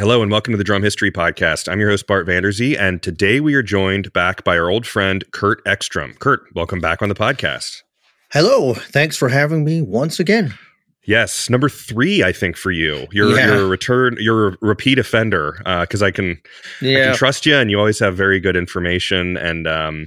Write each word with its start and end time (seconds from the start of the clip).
Hello 0.00 0.22
and 0.22 0.30
welcome 0.32 0.52
to 0.52 0.56
the 0.56 0.64
Drum 0.64 0.82
History 0.82 1.10
Podcast. 1.10 1.70
I'm 1.70 1.78
your 1.78 1.90
host, 1.90 2.06
Bart 2.06 2.26
Vanderzee, 2.26 2.74
and 2.80 3.02
today 3.02 3.38
we 3.38 3.52
are 3.52 3.62
joined 3.62 4.10
back 4.14 4.44
by 4.44 4.56
our 4.56 4.70
old 4.70 4.86
friend, 4.86 5.22
Kurt 5.32 5.60
Ekstrom. 5.66 6.14
Kurt, 6.14 6.40
welcome 6.54 6.80
back 6.80 7.02
on 7.02 7.10
the 7.10 7.14
podcast. 7.14 7.82
Hello. 8.32 8.72
Thanks 8.72 9.18
for 9.18 9.28
having 9.28 9.62
me 9.62 9.82
once 9.82 10.18
again. 10.18 10.54
Yes, 11.04 11.50
number 11.50 11.68
three, 11.68 12.22
I 12.22 12.32
think 12.32 12.56
for 12.56 12.70
you. 12.70 13.08
You're 13.12 13.36
Yeah. 13.36 13.48
you're 13.48 13.64
a 13.66 13.68
return. 13.68 14.16
You're 14.18 14.48
a 14.48 14.56
repeat 14.62 14.98
offender 14.98 15.60
because 15.82 16.02
I 16.02 16.10
can 16.10 16.40
I 16.80 16.84
can 16.84 17.14
trust 17.14 17.44
you, 17.44 17.56
and 17.56 17.70
you 17.70 17.78
always 17.78 17.98
have 17.98 18.16
very 18.16 18.40
good 18.40 18.56
information. 18.56 19.36
And 19.36 19.68
um, 19.68 20.06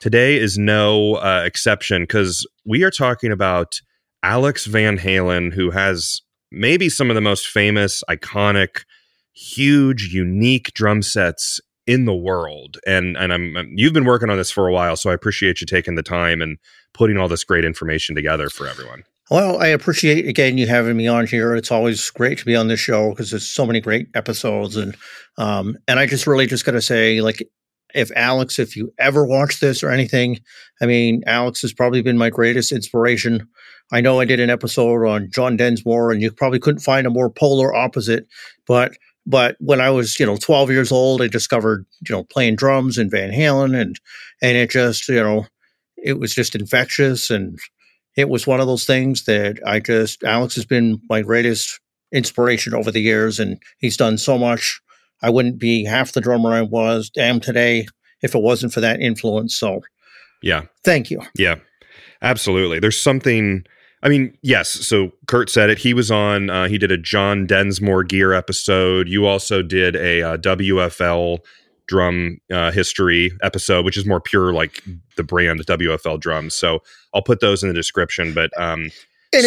today 0.00 0.38
is 0.38 0.56
no 0.56 1.16
uh, 1.16 1.42
exception 1.44 2.04
because 2.04 2.46
we 2.64 2.84
are 2.84 2.90
talking 2.90 3.32
about 3.32 3.82
Alex 4.22 4.64
Van 4.64 4.96
Halen, 4.96 5.52
who 5.52 5.72
has 5.72 6.22
maybe 6.50 6.88
some 6.88 7.10
of 7.10 7.16
the 7.16 7.20
most 7.20 7.46
famous, 7.48 8.02
iconic, 8.08 8.84
huge, 9.36 10.12
unique 10.12 10.72
drum 10.72 11.02
sets 11.02 11.60
in 11.86 12.04
the 12.04 12.14
world. 12.14 12.78
And 12.86 13.16
and 13.16 13.32
I'm 13.32 13.54
you've 13.74 13.92
been 13.92 14.04
working 14.04 14.30
on 14.30 14.36
this 14.36 14.50
for 14.50 14.66
a 14.66 14.72
while, 14.72 14.96
so 14.96 15.10
I 15.10 15.14
appreciate 15.14 15.60
you 15.60 15.66
taking 15.66 15.94
the 15.94 16.02
time 16.02 16.42
and 16.42 16.58
putting 16.94 17.16
all 17.16 17.28
this 17.28 17.44
great 17.44 17.64
information 17.64 18.14
together 18.16 18.48
for 18.48 18.66
everyone. 18.66 19.04
Well, 19.30 19.60
I 19.60 19.68
appreciate 19.68 20.26
again 20.26 20.58
you 20.58 20.66
having 20.66 20.96
me 20.96 21.06
on 21.06 21.26
here. 21.26 21.54
It's 21.54 21.70
always 21.70 22.10
great 22.10 22.38
to 22.38 22.44
be 22.44 22.56
on 22.56 22.68
this 22.68 22.80
show 22.80 23.10
because 23.10 23.30
there's 23.30 23.48
so 23.48 23.66
many 23.66 23.80
great 23.80 24.08
episodes, 24.14 24.76
and 24.76 24.96
um, 25.38 25.76
and 25.86 25.98
I 25.98 26.06
just 26.06 26.26
really 26.26 26.46
just 26.46 26.64
got 26.64 26.72
to 26.72 26.82
say, 26.82 27.20
like, 27.20 27.42
if 27.94 28.10
Alex, 28.16 28.58
if 28.58 28.76
you 28.76 28.92
ever 28.98 29.24
watch 29.24 29.60
this 29.60 29.82
or 29.82 29.90
anything, 29.90 30.40
I 30.80 30.86
mean, 30.86 31.22
Alex 31.26 31.62
has 31.62 31.72
probably 31.72 32.02
been 32.02 32.18
my 32.18 32.30
greatest 32.30 32.72
inspiration. 32.72 33.48
I 33.92 34.00
know 34.00 34.18
I 34.18 34.24
did 34.24 34.40
an 34.40 34.50
episode 34.50 35.06
on 35.06 35.30
John 35.30 35.56
Densmore, 35.56 36.12
and 36.12 36.20
you 36.20 36.32
probably 36.32 36.58
couldn't 36.58 36.80
find 36.80 37.06
a 37.06 37.10
more 37.10 37.30
polar 37.30 37.72
opposite, 37.74 38.26
but 38.66 38.96
but 39.26 39.56
when 39.58 39.80
I 39.80 39.90
was, 39.90 40.18
you 40.20 40.26
know, 40.26 40.36
12 40.36 40.70
years 40.70 40.92
old, 40.92 41.20
I 41.20 41.26
discovered, 41.26 41.84
you 42.08 42.14
know, 42.14 42.24
playing 42.24 42.56
drums 42.56 42.96
and 42.98 43.10
Van 43.10 43.30
Halen 43.30 43.78
and 43.78 43.98
and 44.42 44.56
it 44.56 44.70
just, 44.70 45.08
you 45.08 45.16
know, 45.22 45.46
it 45.96 46.18
was 46.18 46.34
just 46.34 46.54
infectious 46.54 47.30
and 47.30 47.58
it 48.16 48.28
was 48.28 48.46
one 48.46 48.60
of 48.60 48.66
those 48.66 48.86
things 48.86 49.24
that 49.24 49.58
I 49.66 49.80
just 49.80 50.22
Alex 50.24 50.54
has 50.54 50.64
been 50.64 51.00
my 51.08 51.22
greatest 51.22 51.80
inspiration 52.12 52.72
over 52.74 52.90
the 52.90 53.00
years 53.00 53.40
and 53.40 53.60
he's 53.78 53.96
done 53.96 54.16
so 54.18 54.38
much. 54.38 54.80
I 55.22 55.30
wouldn't 55.30 55.58
be 55.58 55.84
half 55.84 56.12
the 56.12 56.20
drummer 56.20 56.52
I 56.52 56.62
was 56.62 57.10
am 57.18 57.40
today 57.40 57.86
if 58.22 58.34
it 58.34 58.42
wasn't 58.42 58.72
for 58.72 58.80
that 58.80 59.00
influence. 59.00 59.58
So 59.58 59.80
Yeah. 60.42 60.62
thank 60.84 61.10
you. 61.10 61.20
Yeah, 61.36 61.56
absolutely. 62.22 62.78
There's 62.78 63.00
something. 63.00 63.64
I 64.06 64.08
mean, 64.08 64.38
yes. 64.42 64.68
So 64.68 65.10
Kurt 65.26 65.50
said 65.50 65.68
it. 65.68 65.78
He 65.78 65.92
was 65.92 66.12
on. 66.12 66.48
Uh, 66.48 66.68
he 66.68 66.78
did 66.78 66.92
a 66.92 66.96
John 66.96 67.44
Densmore 67.44 68.04
gear 68.04 68.32
episode. 68.32 69.08
You 69.08 69.26
also 69.26 69.62
did 69.62 69.96
a 69.96 70.22
uh, 70.22 70.36
WFL 70.36 71.38
drum 71.88 72.38
uh, 72.52 72.70
history 72.70 73.32
episode, 73.42 73.84
which 73.84 73.96
is 73.96 74.06
more 74.06 74.20
pure 74.20 74.52
like 74.52 74.80
the 75.16 75.24
brand 75.24 75.66
WFL 75.66 76.20
drums. 76.20 76.54
So 76.54 76.84
I'll 77.12 77.22
put 77.22 77.40
those 77.40 77.64
in 77.64 77.68
the 77.68 77.74
description. 77.74 78.32
But 78.32 78.50
um, 78.56 78.90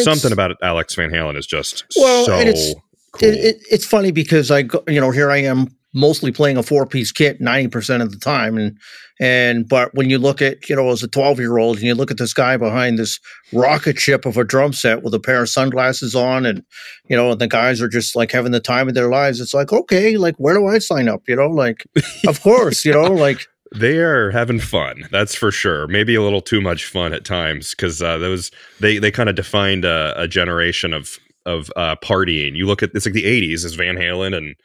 something 0.04 0.34
about 0.34 0.58
Alex 0.62 0.94
Van 0.94 1.10
Halen 1.10 1.38
is 1.38 1.48
just 1.48 1.86
Well, 1.96 2.26
so 2.26 2.34
and 2.34 2.50
it's- 2.50 2.74
cool. 2.74 2.84
It, 3.30 3.36
it, 3.36 3.58
it's 3.72 3.86
funny 3.86 4.12
because 4.12 4.52
I, 4.52 4.64
go, 4.64 4.84
you 4.90 5.00
know, 5.00 5.12
here 5.12 5.32
I 5.32 5.38
am 5.38 5.70
mostly 5.94 6.32
playing 6.32 6.58
a 6.58 6.64
four 6.64 6.86
piece 6.86 7.12
kit 7.12 7.42
90% 7.42 8.02
of 8.02 8.12
the 8.12 8.18
time. 8.18 8.58
And, 8.58 8.78
and, 9.20 9.68
but 9.68 9.94
when 9.94 10.10
you 10.10 10.18
look 10.18 10.42
at, 10.42 10.70
you 10.70 10.76
know, 10.76 10.90
as 10.92 11.04
a 11.04 11.08
12 11.08 11.40
year 11.40 11.58
old 11.58 11.78
and 11.78 11.86
you 11.86 11.96
look 11.96 12.12
at 12.12 12.18
this 12.18 12.34
guy 12.34 12.58
behind 12.58 12.98
this 13.00 13.20
rocket 13.52 14.00
ship 14.00 14.26
of 14.26 14.38
a 14.38 14.44
drum 14.44 14.72
set 14.72 15.04
with 15.04 15.14
a 15.14 15.20
pair 15.20 15.42
of 15.42 15.50
sunglasses 15.50 16.16
on 16.16 16.46
and, 16.46 16.64
you 17.10 17.18
know, 17.18 17.32
and 17.32 17.42
the 17.42 17.48
guys 17.48 17.82
are 17.82 17.90
just 17.90 18.16
like 18.16 18.32
having 18.32 18.52
the 18.52 18.60
time 18.60 18.88
of 18.88 18.94
their 18.94 19.10
lives. 19.10 19.42
It's 19.42 19.54
like, 19.54 19.74
okay, 19.74 20.18
like, 20.18 20.36
where 20.38 20.54
do 20.56 20.68
I 20.68 20.80
sign 20.80 21.10
up? 21.10 21.24
You 21.28 21.36
know, 21.36 21.50
like, 21.50 21.86
of 22.28 22.42
course, 22.44 22.86
you 22.86 22.94
know, 22.94 23.12
like, 23.12 23.48
They 23.76 23.98
are 23.98 24.32
having 24.32 24.60
fun, 24.60 25.08
that's 25.12 25.36
for 25.36 25.52
sure. 25.52 25.86
Maybe 25.88 26.16
a 26.16 26.24
little 26.24 26.42
too 26.42 26.62
much 26.62 26.86
fun 26.86 27.14
at 27.14 27.24
times 27.26 27.72
because 27.72 28.02
uh, 28.02 28.18
those 28.18 28.50
they 28.80 28.98
they 28.98 29.12
kind 29.12 29.30
of 29.30 29.36
defined 29.36 29.86
a, 29.86 30.20
a 30.20 30.28
generation 30.28 30.92
of 30.92 31.20
of 31.46 31.72
uh, 31.76 31.96
partying. 31.98 32.56
You 32.56 32.66
look 32.68 32.84
at 32.84 32.92
it's 32.94 33.06
like 33.06 33.14
the 33.14 33.24
'80s 33.26 33.66
is 33.66 33.76
Van 33.76 33.96
Halen 33.96 34.36
and 34.36 34.56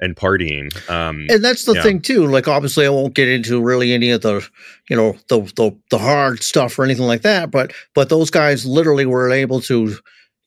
and 0.00 0.16
partying. 0.16 0.70
Um, 0.90 1.26
and 1.30 1.42
that's 1.44 1.64
the 1.64 1.74
Yeah. 1.74 1.82
thing 1.82 2.00
too. 2.00 2.26
Like, 2.26 2.48
obviously, 2.48 2.84
I 2.86 2.90
won't 2.90 3.14
get 3.14 3.28
into 3.28 3.62
really 3.62 3.92
any 3.92 4.10
of 4.10 4.22
the, 4.22 4.46
you 4.90 4.96
know, 4.96 5.16
the, 5.28 5.40
the 5.56 5.76
the 5.90 5.98
hard 5.98 6.42
stuff 6.42 6.78
or 6.78 6.84
anything 6.84 7.06
like 7.06 7.22
that. 7.22 7.50
But 7.50 7.72
but 7.94 8.08
those 8.08 8.30
guys 8.30 8.66
literally 8.66 9.06
were 9.06 9.30
able 9.30 9.60
to, 9.62 9.96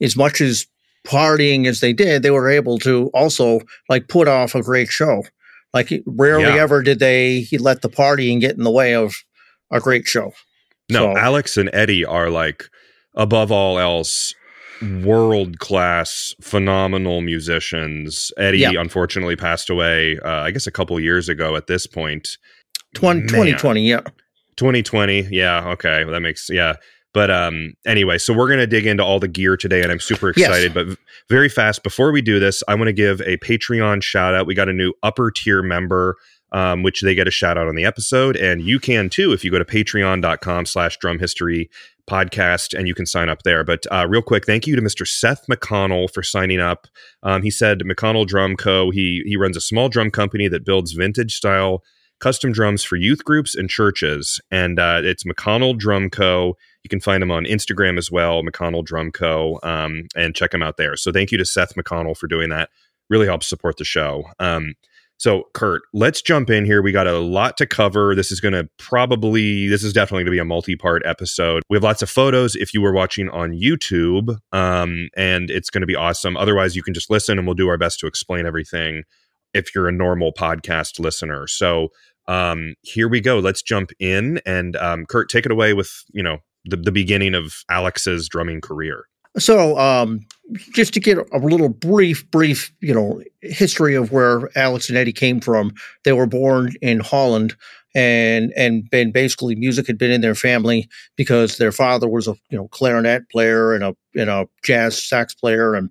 as 0.01 0.15
much 0.17 0.41
as 0.41 0.65
partying 1.07 1.65
as 1.67 1.79
they 1.79 1.93
did, 1.93 2.21
they 2.23 2.31
were 2.31 2.49
able 2.49 2.77
to 2.79 3.09
also 3.13 3.61
like 3.89 4.07
put 4.09 4.27
off 4.27 4.53
a 4.55 4.61
great 4.61 4.89
show. 4.89 5.23
Like, 5.73 5.91
rarely 6.05 6.43
Yeah. 6.43 6.61
ever 6.63 6.81
did 6.83 6.99
they 6.99 7.45
let 7.59 7.81
the 7.81 7.89
partying 7.89 8.39
get 8.41 8.57
in 8.57 8.63
the 8.63 8.71
way 8.71 8.93
of 8.95 9.13
a 9.71 9.79
great 9.79 10.05
show. 10.07 10.33
no, 10.89 11.13
so- 11.13 11.17
Alex 11.17 11.57
and 11.57 11.69
Eddie 11.73 12.05
are 12.05 12.29
like 12.29 12.63
above 13.15 13.51
all 13.51 13.77
else 13.79 14.33
world 15.03 15.59
class, 15.59 16.35
phenomenal 16.41 17.21
musicians. 17.21 18.31
Eddie 18.37 18.63
unfortunately 18.75 19.35
passed 19.35 19.69
away, 19.69 20.19
uh, 20.23 20.29
I 20.41 20.51
guess, 20.51 20.67
a 20.67 20.71
couple 20.71 20.99
years 20.99 21.29
ago. 21.29 21.55
At 21.55 21.67
this 21.67 21.87
point, 21.87 22.37
20, 22.95 23.19
Man. 23.21 23.27
2020, 23.27 23.81
yeah. 23.87 24.01
2020 24.55 25.27
yeah 25.29 25.67
okay 25.69 26.03
well, 26.03 26.13
that 26.13 26.21
makes 26.21 26.49
yeah 26.49 26.73
but 27.13 27.29
um 27.29 27.73
anyway 27.85 28.17
so 28.17 28.33
we're 28.33 28.49
gonna 28.49 28.65
dig 28.65 28.87
into 28.87 29.03
all 29.03 29.19
the 29.19 29.27
gear 29.27 29.55
today 29.55 29.83
and 29.83 29.91
i'm 29.91 29.99
super 29.99 30.33
Yes. 30.35 30.47
excited 30.49 30.73
but 30.73 30.87
v- 30.87 30.95
very 31.29 31.47
fast 31.47 31.83
before 31.83 32.11
we 32.11 32.23
do 32.23 32.39
this 32.39 32.63
i 32.67 32.73
want 32.73 32.87
to 32.87 32.93
give 32.93 33.21
a 33.21 33.37
patreon 33.37 34.01
shout 34.01 34.33
out 34.33 34.47
we 34.47 34.55
got 34.55 34.67
a 34.67 34.73
new 34.73 34.93
upper 35.03 35.29
tier 35.29 35.61
member 35.61 36.15
um, 36.51 36.83
which 36.83 37.01
they 37.01 37.15
get 37.15 37.27
a 37.27 37.31
shout 37.31 37.57
out 37.57 37.67
on 37.67 37.75
the 37.75 37.85
episode 37.85 38.35
and 38.37 38.61
you 38.61 38.79
can 38.79 39.09
too 39.09 39.31
if 39.33 39.43
you 39.43 39.51
go 39.51 39.59
to 39.59 39.65
patreon.com 39.65 40.65
slash 40.65 40.97
drum 40.97 41.19
history 41.19 41.69
podcast 42.09 42.77
and 42.77 42.87
you 42.87 42.93
can 42.93 43.05
sign 43.05 43.29
up 43.29 43.43
there 43.43 43.63
but 43.63 43.85
uh, 43.91 44.05
real 44.07 44.21
quick 44.21 44.45
thank 44.45 44.65
you 44.65 44.75
to 44.75 44.81
mr 44.81 45.07
seth 45.07 45.45
mcconnell 45.47 46.09
for 46.11 46.23
signing 46.23 46.59
up 46.59 46.87
um, 47.23 47.41
he 47.41 47.51
said 47.51 47.79
mcconnell 47.79 48.25
drum 48.25 48.55
co 48.55 48.91
he 48.91 49.23
he 49.25 49.35
runs 49.35 49.57
a 49.57 49.61
small 49.61 49.89
drum 49.89 50.09
company 50.09 50.47
that 50.47 50.65
builds 50.65 50.93
vintage 50.93 51.35
style 51.35 51.83
custom 52.19 52.51
drums 52.51 52.83
for 52.83 52.95
youth 52.95 53.23
groups 53.23 53.55
and 53.55 53.69
churches. 53.69 54.41
And 54.51 54.79
uh, 54.79 55.01
it's 55.03 55.23
McConnell 55.23 55.77
Drum 55.77 56.09
Co. 56.09 56.57
You 56.83 56.89
can 56.89 56.99
find 56.99 57.21
him 57.21 57.31
on 57.31 57.45
Instagram 57.45 57.97
as 57.97 58.11
well, 58.11 58.43
McConnell 58.43 58.83
Drum 58.83 59.11
Co. 59.11 59.59
Um, 59.63 60.07
and 60.15 60.35
check 60.35 60.53
him 60.53 60.63
out 60.63 60.77
there. 60.77 60.95
So 60.95 61.11
thank 61.11 61.31
you 61.31 61.37
to 61.37 61.45
Seth 61.45 61.75
McConnell 61.75 62.17
for 62.17 62.27
doing 62.27 62.49
that. 62.49 62.69
Really 63.09 63.27
helps 63.27 63.47
support 63.47 63.77
the 63.77 63.85
show. 63.85 64.25
Um, 64.39 64.73
so, 65.17 65.45
Kurt, 65.53 65.81
let's 65.93 66.21
jump 66.21 66.51
in 66.51 66.63
here. 66.63 66.83
We 66.83 66.91
got 66.91 67.07
a 67.07 67.17
lot 67.17 67.57
to 67.57 67.65
cover. 67.65 68.13
This 68.13 68.31
is 68.31 68.39
going 68.39 68.53
to 68.53 68.69
probably, 68.77 69.67
this 69.67 69.83
is 69.83 69.91
definitely 69.91 70.21
going 70.21 70.27
to 70.27 70.31
be 70.31 70.39
a 70.39 70.45
multi 70.45 70.75
part 70.75 71.01
episode. 71.05 71.63
We 71.69 71.75
have 71.75 71.83
lots 71.83 72.03
of 72.03 72.09
photos 72.09 72.55
if 72.55 72.71
you 72.71 72.81
were 72.81 72.93
watching 72.93 73.27
on 73.29 73.53
YouTube, 73.53 74.37
um, 74.51 75.09
and 75.17 75.49
it's 75.49 75.71
going 75.71 75.81
to 75.81 75.87
be 75.87 75.95
awesome. 75.95 76.37
Otherwise, 76.37 76.75
you 76.75 76.83
can 76.83 76.93
just 76.93 77.09
listen 77.09 77.39
and 77.39 77.47
we'll 77.47 77.55
do 77.55 77.67
our 77.67 77.79
best 77.79 77.99
to 77.99 78.07
explain 78.07 78.45
everything 78.45 79.03
if 79.55 79.73
you're 79.73 79.87
a 79.87 79.91
normal 79.91 80.31
podcast 80.33 80.99
listener. 80.99 81.47
So, 81.47 81.89
um, 82.27 82.75
here 82.81 83.07
we 83.07 83.19
go. 83.19 83.39
Let's 83.39 83.63
jump 83.63 83.91
in 83.99 84.39
and 84.45 84.75
um, 84.75 85.05
Kurt, 85.05 85.29
take 85.29 85.45
it 85.45 85.51
away 85.51 85.73
with 85.73 86.03
you 86.13 86.21
know 86.21 86.39
the, 86.65 86.77
the 86.77 86.91
beginning 86.91 87.33
of 87.33 87.63
Alex's 87.69 88.29
drumming 88.29 88.61
career. 88.61 89.05
So, 89.37 89.77
um, 89.77 90.21
just 90.73 90.93
to 90.93 90.99
get 90.99 91.17
a 91.17 91.37
little 91.39 91.69
brief, 91.69 92.29
brief, 92.31 92.71
you 92.79 92.93
know, 92.93 93.21
history 93.41 93.95
of 93.95 94.11
where 94.11 94.49
Alex 94.57 94.89
and 94.89 94.97
Eddie 94.97 95.13
came 95.13 95.41
from. 95.41 95.73
They 96.05 96.13
were 96.13 96.25
born 96.25 96.73
in 96.81 96.99
Holland, 97.01 97.55
and 97.93 98.53
and 98.55 98.89
been 98.89 99.11
basically 99.11 99.55
music 99.55 99.87
had 99.87 99.97
been 99.97 100.11
in 100.11 100.21
their 100.21 100.35
family 100.35 100.87
because 101.15 101.57
their 101.57 101.71
father 101.71 102.07
was 102.07 102.27
a 102.27 102.35
you 102.49 102.57
know 102.57 102.67
clarinet 102.69 103.29
player 103.29 103.73
and 103.73 103.83
a 103.83 103.95
and 104.15 104.29
a 104.29 104.47
jazz 104.63 105.03
sax 105.03 105.35
player, 105.35 105.75
and 105.75 105.89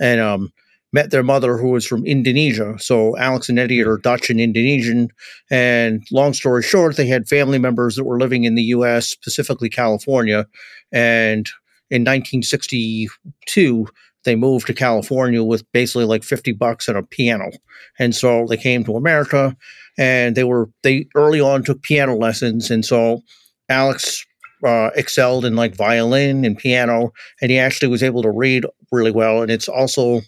and 0.00 0.20
um, 0.20 0.52
met 0.92 1.10
their 1.10 1.22
mother 1.22 1.58
who 1.58 1.70
was 1.70 1.86
from 1.86 2.06
Indonesia. 2.06 2.76
So 2.78 3.16
Alex 3.18 3.48
and 3.48 3.58
Eddie 3.58 3.82
are 3.82 3.98
Dutch 3.98 4.30
and 4.30 4.40
Indonesian. 4.40 5.08
And 5.50 6.02
long 6.10 6.32
story 6.32 6.62
short, 6.62 6.96
they 6.96 7.06
had 7.06 7.28
family 7.28 7.58
members 7.58 7.96
that 7.96 8.04
were 8.04 8.18
living 8.18 8.44
in 8.44 8.54
the 8.54 8.62
U.S., 8.64 9.06
specifically 9.06 9.68
California, 9.68 10.46
and 10.92 11.48
in 11.90 12.02
1962 12.02 13.86
they 14.24 14.36
moved 14.36 14.66
to 14.66 14.74
California 14.74 15.42
with 15.42 15.70
basically 15.72 16.04
like 16.04 16.22
50 16.22 16.52
bucks 16.52 16.88
and 16.88 16.98
a 16.98 17.02
piano. 17.02 17.50
And 17.98 18.14
so 18.14 18.46
they 18.46 18.56
came 18.56 18.84
to 18.84 18.96
America 18.96 19.56
and 19.96 20.36
they 20.36 20.44
were 20.44 20.68
they 20.82 21.06
early 21.14 21.40
on 21.40 21.62
took 21.62 21.82
piano 21.82 22.14
lessons. 22.14 22.70
And 22.70 22.84
so 22.84 23.22
Alex 23.68 24.26
uh, 24.66 24.90
excelled 24.96 25.44
in 25.44 25.56
like 25.56 25.74
violin 25.74 26.44
and 26.44 26.58
piano 26.58 27.12
and 27.40 27.50
he 27.50 27.58
actually 27.58 27.88
was 27.88 28.02
able 28.02 28.22
to 28.22 28.30
read 28.30 28.66
really 28.92 29.12
well. 29.12 29.40
And 29.40 29.50
it's 29.50 29.68
also 29.68 30.20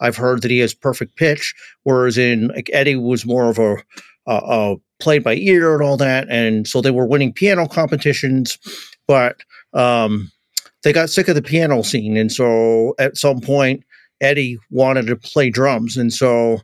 I've 0.00 0.16
heard 0.16 0.42
that 0.42 0.50
he 0.50 0.58
has 0.58 0.74
perfect 0.74 1.16
pitch 1.16 1.54
whereas 1.82 2.18
in 2.18 2.48
like 2.48 2.70
Eddie 2.72 2.96
was 2.96 3.26
more 3.26 3.50
of 3.50 3.58
a 3.58 3.76
uh, 4.26 4.30
uh, 4.30 4.76
played 5.00 5.24
by 5.24 5.34
ear 5.34 5.74
and 5.74 5.82
all 5.82 5.96
that. 5.96 6.28
And 6.28 6.68
so 6.68 6.80
they 6.80 6.90
were 6.90 7.06
winning 7.06 7.32
piano 7.32 7.66
competitions 7.66 8.58
but 9.08 9.42
um 9.72 10.30
they 10.88 10.92
got 10.94 11.10
sick 11.10 11.28
of 11.28 11.34
the 11.34 11.42
piano 11.42 11.82
scene 11.82 12.16
and 12.16 12.32
so 12.32 12.94
at 12.98 13.18
some 13.18 13.40
point 13.40 13.84
eddie 14.22 14.56
wanted 14.70 15.06
to 15.06 15.16
play 15.16 15.50
drums 15.50 15.98
and 15.98 16.14
so 16.14 16.58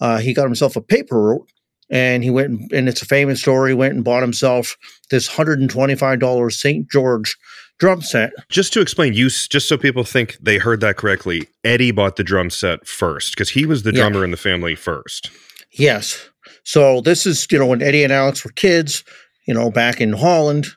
uh, 0.00 0.18
he 0.18 0.34
got 0.34 0.42
himself 0.44 0.74
a 0.74 0.80
paper 0.80 1.22
route 1.22 1.48
and 1.88 2.24
he 2.24 2.30
went 2.30 2.48
and, 2.50 2.72
and 2.72 2.88
it's 2.88 3.02
a 3.02 3.06
famous 3.06 3.40
story. 3.40 3.74
Went 3.74 3.94
and 3.94 4.02
bought 4.02 4.22
himself 4.22 4.76
this 5.10 5.26
hundred 5.28 5.60
and 5.60 5.68
twenty 5.70 5.94
five 5.94 6.18
dollars 6.18 6.58
St. 6.60 6.88
George 6.90 7.36
drum 7.78 8.00
set. 8.00 8.32
Just 8.48 8.72
to 8.72 8.80
explain, 8.80 9.12
you 9.12 9.28
just 9.28 9.68
so 9.68 9.76
people 9.76 10.02
think 10.04 10.36
they 10.40 10.56
heard 10.58 10.80
that 10.80 10.96
correctly. 10.96 11.48
Eddie 11.64 11.90
bought 11.90 12.16
the 12.16 12.24
drum 12.24 12.48
set 12.50 12.86
first 12.86 13.32
because 13.34 13.50
he 13.50 13.66
was 13.66 13.82
the 13.82 13.92
Yeah. 13.92 14.08
drummer 14.08 14.24
in 14.24 14.30
the 14.30 14.36
family 14.36 14.74
first. 14.74 15.30
Yes. 15.72 16.28
So 16.64 17.00
this 17.02 17.26
is 17.26 17.46
you 17.50 17.58
know 17.58 17.66
when 17.66 17.82
Eddie 17.82 18.04
and 18.04 18.12
Alex 18.12 18.44
were 18.44 18.52
kids, 18.52 19.04
you 19.46 19.52
know 19.54 19.70
back 19.70 20.00
in 20.00 20.12
Holland. 20.14 20.68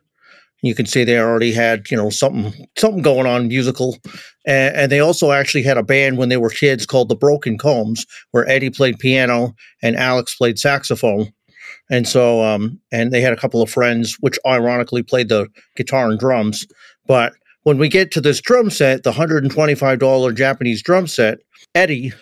You 0.63 0.73
can 0.73 0.85
see 0.85 1.03
they 1.03 1.19
already 1.19 1.51
had 1.51 1.91
you 1.91 1.97
know 1.97 2.09
something 2.09 2.53
something 2.77 3.01
going 3.01 3.27
on 3.27 3.49
musical, 3.49 3.97
and, 4.47 4.75
and 4.75 4.91
they 4.91 5.01
also 5.01 5.31
actually 5.31 5.63
had 5.63 5.77
a 5.77 5.83
band 5.83 6.17
when 6.17 6.29
they 6.29 6.37
were 6.37 6.49
kids 6.49 6.85
called 6.85 7.09
the 7.09 7.17
Broken 7.17 7.57
Combs, 7.57 8.05
where 8.31 8.47
Eddie 8.49 8.69
played 8.69 8.97
piano 8.97 9.53
and 9.81 9.97
Alex 9.97 10.35
played 10.35 10.57
saxophone, 10.57 11.31
and 11.91 12.07
so 12.07 12.41
um 12.43 12.79
and 12.93 13.11
they 13.11 13.19
had 13.19 13.33
a 13.33 13.37
couple 13.37 13.61
of 13.61 13.69
friends 13.69 14.15
which 14.21 14.39
ironically 14.47 15.03
played 15.03 15.27
the 15.27 15.49
guitar 15.75 16.09
and 16.09 16.17
drums. 16.17 16.65
But 17.05 17.33
when 17.63 17.77
we 17.77 17.89
get 17.89 18.11
to 18.11 18.21
this 18.21 18.39
drum 18.39 18.69
set, 18.69 19.03
the 19.03 19.11
hundred 19.11 19.43
and 19.43 19.51
twenty 19.51 19.75
five 19.75 19.99
dollar 19.99 20.31
Japanese 20.31 20.81
drum 20.81 21.07
set, 21.07 21.39
Eddie 21.75 22.13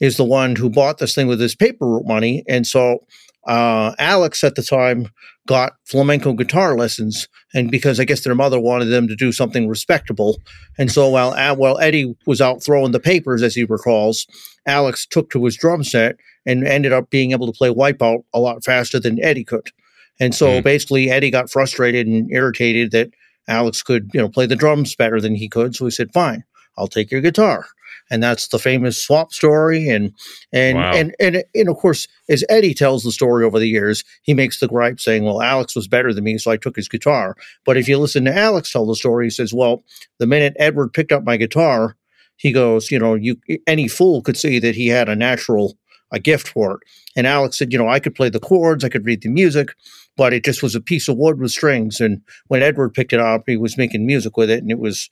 is 0.00 0.16
the 0.16 0.24
one 0.24 0.56
who 0.56 0.70
bought 0.70 0.98
this 0.98 1.14
thing 1.14 1.26
with 1.26 1.40
his 1.40 1.54
paper 1.54 1.86
route 1.86 2.06
money, 2.06 2.44
and 2.48 2.66
so 2.66 3.04
uh, 3.46 3.94
Alex 3.98 4.42
at 4.44 4.54
the 4.54 4.62
time 4.62 5.08
got 5.46 5.74
flamenco 5.84 6.32
guitar 6.32 6.76
lessons, 6.76 7.28
and 7.52 7.70
because 7.70 8.00
I 8.00 8.04
guess 8.04 8.22
their 8.22 8.34
mother 8.34 8.58
wanted 8.58 8.86
them 8.86 9.06
to 9.08 9.16
do 9.16 9.32
something 9.32 9.68
respectable, 9.68 10.38
and 10.78 10.90
so 10.90 11.08
while 11.08 11.34
A- 11.36 11.54
while 11.54 11.78
Eddie 11.78 12.14
was 12.26 12.40
out 12.40 12.62
throwing 12.64 12.92
the 12.92 13.00
papers, 13.00 13.42
as 13.42 13.54
he 13.54 13.64
recalls, 13.64 14.26
Alex 14.66 15.06
took 15.06 15.30
to 15.30 15.44
his 15.44 15.56
drum 15.56 15.84
set 15.84 16.16
and 16.46 16.66
ended 16.66 16.92
up 16.92 17.10
being 17.10 17.32
able 17.32 17.46
to 17.46 17.56
play 17.56 17.68
Wipeout 17.68 18.24
a 18.32 18.40
lot 18.40 18.64
faster 18.64 18.98
than 18.98 19.22
Eddie 19.22 19.44
could, 19.44 19.70
and 20.18 20.34
so 20.34 20.46
Mhm. 20.60 20.64
basically 20.64 21.10
Eddie 21.10 21.30
got 21.30 21.50
frustrated 21.50 22.06
and 22.06 22.30
irritated 22.32 22.90
that 22.92 23.10
Alex 23.46 23.82
could 23.82 24.10
you 24.14 24.20
know 24.20 24.28
play 24.28 24.46
the 24.46 24.56
drums 24.56 24.94
better 24.96 25.20
than 25.20 25.34
he 25.34 25.48
could, 25.48 25.76
so 25.76 25.84
he 25.84 25.90
said, 25.90 26.12
"Fine, 26.14 26.44
I'll 26.78 26.88
take 26.88 27.10
your 27.10 27.20
guitar." 27.20 27.66
And 28.10 28.22
that's 28.22 28.48
the 28.48 28.58
famous 28.58 29.02
swap 29.02 29.32
story, 29.32 29.88
and 29.88 30.12
and 30.52 30.76
Wow. 30.76 30.92
and 30.94 31.14
and 31.18 31.42
and 31.54 31.68
of 31.68 31.76
course, 31.76 32.06
as 32.28 32.44
Eddie 32.50 32.74
tells 32.74 33.02
the 33.02 33.10
story 33.12 33.44
over 33.44 33.58
the 33.58 33.68
years, 33.68 34.04
he 34.22 34.34
makes 34.34 34.60
the 34.60 34.68
gripe 34.68 35.00
saying, 35.00 35.24
"Well, 35.24 35.40
Alex 35.40 35.74
was 35.74 35.88
better 35.88 36.12
than 36.12 36.24
me, 36.24 36.36
so 36.36 36.50
I 36.50 36.58
took 36.58 36.76
his 36.76 36.88
guitar." 36.88 37.34
But 37.64 37.76
if 37.78 37.88
you 37.88 37.96
listen 37.98 38.24
to 38.26 38.36
Alex 38.36 38.70
tell 38.72 38.84
the 38.86 38.94
story, 38.94 39.26
he 39.26 39.30
says, 39.30 39.54
"Well, 39.54 39.82
the 40.18 40.26
minute 40.26 40.54
Edward 40.58 40.92
picked 40.92 41.12
up 41.12 41.24
my 41.24 41.38
guitar, 41.38 41.96
he 42.36 42.52
goes, 42.52 42.90
you 42.90 42.98
know, 42.98 43.14
you 43.14 43.36
any 43.66 43.88
fool 43.88 44.20
could 44.20 44.36
see 44.36 44.58
that 44.58 44.74
he 44.74 44.88
had 44.88 45.08
a 45.08 45.16
natural 45.16 45.78
a 46.12 46.18
gift 46.20 46.48
for 46.48 46.72
it." 46.74 46.80
And 47.16 47.26
Alex 47.26 47.56
said, 47.58 47.72
"You 47.72 47.78
know, 47.78 47.88
I 47.88 48.00
could 48.00 48.14
play 48.14 48.28
the 48.28 48.38
chords, 48.38 48.84
I 48.84 48.90
could 48.90 49.06
read 49.06 49.22
the 49.22 49.30
music, 49.30 49.68
but 50.16 50.34
it 50.34 50.44
just 50.44 50.62
was 50.62 50.74
a 50.74 50.80
piece 50.80 51.08
of 51.08 51.16
wood 51.16 51.40
with 51.40 51.52
strings." 51.52 52.00
And 52.02 52.20
when 52.48 52.62
Edward 52.62 52.92
picked 52.92 53.14
it 53.14 53.20
up, 53.20 53.44
he 53.46 53.56
was 53.56 53.78
making 53.78 54.04
music 54.04 54.36
with 54.36 54.50
it, 54.50 54.60
and 54.62 54.70
it 54.70 54.78
was 54.78 55.08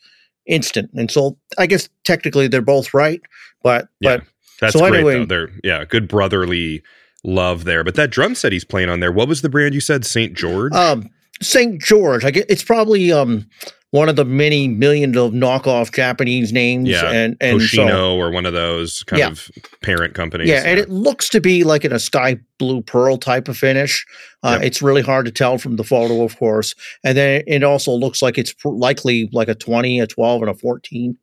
instant. 0.47 0.91
And 0.94 1.11
so, 1.11 1.37
I 1.59 1.67
guess 1.67 1.89
technically 2.05 2.49
they're 2.49 2.61
both 2.62 2.93
right, 2.94 3.21
but 3.62 3.89
Yeah. 4.00 4.19
but 4.19 4.27
That's 4.61 4.73
So 4.75 4.81
great 4.81 4.94
anyway- 4.94 5.19
though. 5.19 5.25
They're 5.25 5.50
yeah, 5.65 5.85
good 5.85 6.06
brotherly 6.06 6.83
love 7.25 7.65
there. 7.65 7.83
But 7.83 7.94
that 7.97 8.11
drum 8.11 8.35
set 8.37 8.53
he's 8.53 8.65
playing 8.65 8.89
on 8.89 9.00
there, 9.00 9.11
what 9.12 9.27
was 9.29 9.43
the 9.43 9.49
brand 9.49 9.75
you 9.75 9.81
said? 9.81 10.05
St. 10.05 10.35
George? 10.35 10.73
Um, 10.73 11.09
St. 11.41 11.81
George. 11.83 12.25
I 12.25 12.31
get 12.31 12.47
it's 12.49 12.62
probably 12.62 13.11
um 13.11 13.47
one 13.93 14.09
of 14.09 14.17
the 14.17 14.25
many 14.25 14.67
millions 14.69 15.17
of 15.17 15.33
knockoff 15.33 15.94
Japanese 15.94 16.53
names. 16.53 16.89
Yeah, 16.89 17.11
and 17.11 17.37
and 17.41 17.61
Hoshino 17.61 17.89
so 17.91 18.17
or 18.17 18.31
one 18.31 18.44
of 18.47 18.53
those 18.55 19.03
kind 19.05 19.21
Yeah. 19.21 19.29
of 19.31 19.50
parent 19.83 20.15
companies. 20.15 20.49
yeah, 20.49 20.62
and 20.67 20.81
it 20.81 20.89
looks 20.91 21.29
to 21.29 21.41
be 21.41 21.62
like 21.62 21.85
in 21.85 21.93
a 21.93 21.99
sky 22.00 22.39
blue 22.59 22.83
pearl 22.83 23.17
type 23.19 23.49
of 23.49 23.56
finish. 23.56 24.05
Uh, 24.43 24.56
Yep. 24.59 24.67
It's 24.67 24.83
really 24.83 25.03
hard 25.03 25.27
to 25.27 25.31
tell 25.33 25.59
from 25.59 25.77
the 25.77 25.85
photo, 25.85 26.25
of 26.25 26.37
course, 26.39 26.75
and 27.05 27.17
then 27.17 27.43
it 27.47 27.62
also 27.62 27.93
looks 27.93 28.21
like 28.23 28.39
it's 28.39 28.53
pr- 28.53 28.69
likely 28.71 29.29
like 29.33 29.49
a 29.49 29.55
twenty, 29.55 30.00
a 30.00 30.06
twelve, 30.06 30.43
and 30.43 30.50
a 30.50 30.55
fourteen. 30.55 31.17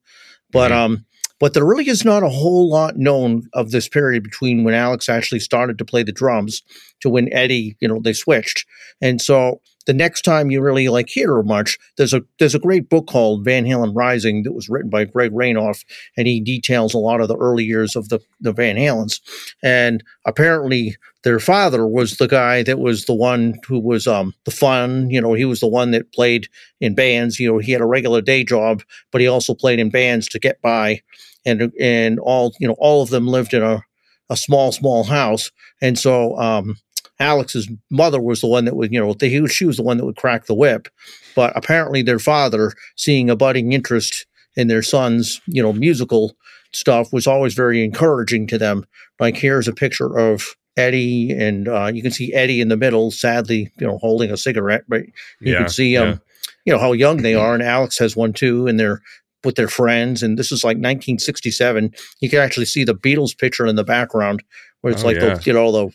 But 0.52 0.72
Mhm. 0.72 0.76
um, 0.76 1.06
but 1.40 1.54
there 1.54 1.66
really 1.66 1.88
is 1.88 2.04
not 2.04 2.22
a 2.22 2.30
whole 2.30 2.70
lot 2.70 2.98
known 2.98 3.44
of 3.54 3.72
this 3.72 3.88
period 3.88 4.24
between 4.24 4.64
when 4.64 4.74
Alex 4.76 5.08
actually 5.10 5.40
started 5.40 5.78
to 5.78 5.86
play 5.86 6.04
the 6.04 6.12
drums 6.12 6.62
to 7.00 7.10
when 7.10 7.32
Eddie, 7.34 7.78
you 7.80 7.88
know, 7.88 8.00
they 8.04 8.12
switched. 8.14 8.66
And 9.02 9.22
so 9.22 9.62
the 9.90 9.94
next 9.96 10.22
time 10.22 10.52
you 10.52 10.62
really 10.62 10.88
like 10.88 11.10
hear 11.10 11.42
much, 11.42 11.76
there's 11.98 12.14
a 12.14 12.22
there's 12.38 12.54
a 12.54 12.60
great 12.60 12.90
book 12.90 13.08
called 13.08 13.44
Van 13.44 13.66
Halen 13.66 13.96
Rising 13.96 14.44
that 14.44 14.54
was 14.54 14.70
written 14.70 14.92
by 14.92 15.04
Greg 15.06 15.32
Renoff, 15.32 15.84
and 16.16 16.28
he 16.28 16.40
details 16.40 16.94
a 16.94 17.00
lot 17.00 17.22
of 17.22 17.28
the 17.28 17.36
early 17.38 17.64
years 17.64 17.96
of 17.96 18.10
the 18.10 18.20
the 18.40 18.54
Van 18.54 18.76
Halens. 18.76 19.20
And 19.64 20.04
apparently 20.26 20.96
their 21.24 21.40
father 21.40 21.88
was 21.88 22.18
the 22.18 22.28
guy 22.28 22.62
that 22.62 22.78
was 22.78 23.06
the 23.06 23.16
one 23.16 23.56
who 23.68 23.80
was 23.80 24.06
um 24.06 24.36
the 24.46 24.52
fun, 24.52 25.10
you 25.10 25.20
know, 25.20 25.34
he 25.34 25.46
was 25.46 25.60
the 25.60 25.68
one 25.68 25.90
that 25.90 26.14
played 26.14 26.50
in 26.80 26.94
bands, 26.94 27.40
you 27.40 27.52
know, 27.52 27.58
he 27.58 27.72
had 27.72 27.82
a 27.82 27.88
regular 27.88 28.22
day 28.22 28.44
job, 28.44 28.84
but 29.12 29.22
he 29.22 29.28
also 29.28 29.56
played 29.56 29.80
in 29.80 29.90
bands 29.90 30.28
to 30.28 30.38
get 30.38 30.62
by. 30.62 31.02
And 31.48 31.74
and 31.80 32.20
all, 32.20 32.54
you 32.60 32.68
know, 32.68 32.76
all 32.78 33.02
of 33.02 33.10
them 33.10 33.26
lived 33.26 33.56
in 33.56 33.64
a 33.64 33.82
a 34.30 34.38
small, 34.38 34.72
small 34.72 35.04
house. 35.06 35.50
And 35.82 35.98
so 35.98 36.38
um 36.38 36.78
Alex's 37.20 37.70
mother 37.90 38.22
was 38.22 38.42
the 38.42 38.48
one 38.48 38.66
that 38.66 38.76
would, 38.76 38.94
you 38.94 39.00
know, 39.00 39.16
he, 39.20 39.46
she 39.48 39.66
was 39.66 39.78
the 39.78 39.84
one 39.84 39.98
that 39.98 40.06
would 40.06 40.16
crack 40.16 40.46
the 40.46 40.54
whip. 40.54 40.88
But 41.36 41.52
apparently, 41.56 42.02
their 42.02 42.20
father, 42.20 42.74
seeing 42.96 43.30
a 43.30 43.36
budding 43.36 43.74
interest 43.74 44.26
in 44.56 44.68
their 44.68 44.82
son's, 44.82 45.42
you 45.48 45.62
know, 45.62 45.74
musical 45.74 46.36
stuff, 46.72 47.12
was 47.14 47.28
always 47.28 47.54
very 47.54 47.84
encouraging 47.84 48.48
to 48.48 48.58
them. 48.58 48.86
Like 49.20 49.36
here's 49.38 49.68
a 49.68 49.74
picture 49.74 50.18
of 50.18 50.44
Eddie, 50.78 51.32
and 51.32 51.68
uh, 51.68 51.92
you 51.94 52.02
can 52.02 52.12
see 52.12 52.34
Eddie 52.34 52.62
in 52.62 52.70
the 52.70 52.78
middle, 52.78 53.12
sadly, 53.12 53.72
you 53.80 53.88
know, 53.88 53.98
holding 53.98 54.32
a 54.32 54.38
cigarette. 54.38 54.84
But 54.88 55.02
you 55.42 55.52
Yeah, 55.54 55.58
can 55.60 55.70
see, 55.70 55.94
yeah. 55.94 56.02
um, 56.02 56.22
you 56.66 56.72
know, 56.74 56.80
how 56.80 56.94
young 56.94 57.18
they 57.18 57.36
are, 57.36 57.54
and 57.54 57.64
Alex 57.64 57.98
has 58.00 58.16
one 58.16 58.32
too, 58.34 58.66
and 58.68 58.80
they're 58.80 59.02
with 59.44 59.56
their 59.56 59.68
friends. 59.68 60.24
And 60.24 60.38
this 60.38 60.52
is 60.52 60.64
like 60.64 60.76
1967. 60.76 61.94
You 62.22 62.30
can 62.30 62.40
actually 62.40 62.66
see 62.66 62.84
the 62.84 62.96
Beatles 62.96 63.38
picture 63.38 63.66
in 63.66 63.76
the 63.76 63.84
background, 63.84 64.44
where 64.82 64.92
it's 64.94 65.04
Oh, 65.04 65.08
like 65.08 65.18
yeah. 65.18 65.36
the, 65.36 65.44
you 65.46 65.54
know, 65.54 65.72
the 65.72 65.94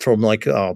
from 0.00 0.20
like 0.20 0.46
uh, 0.46 0.74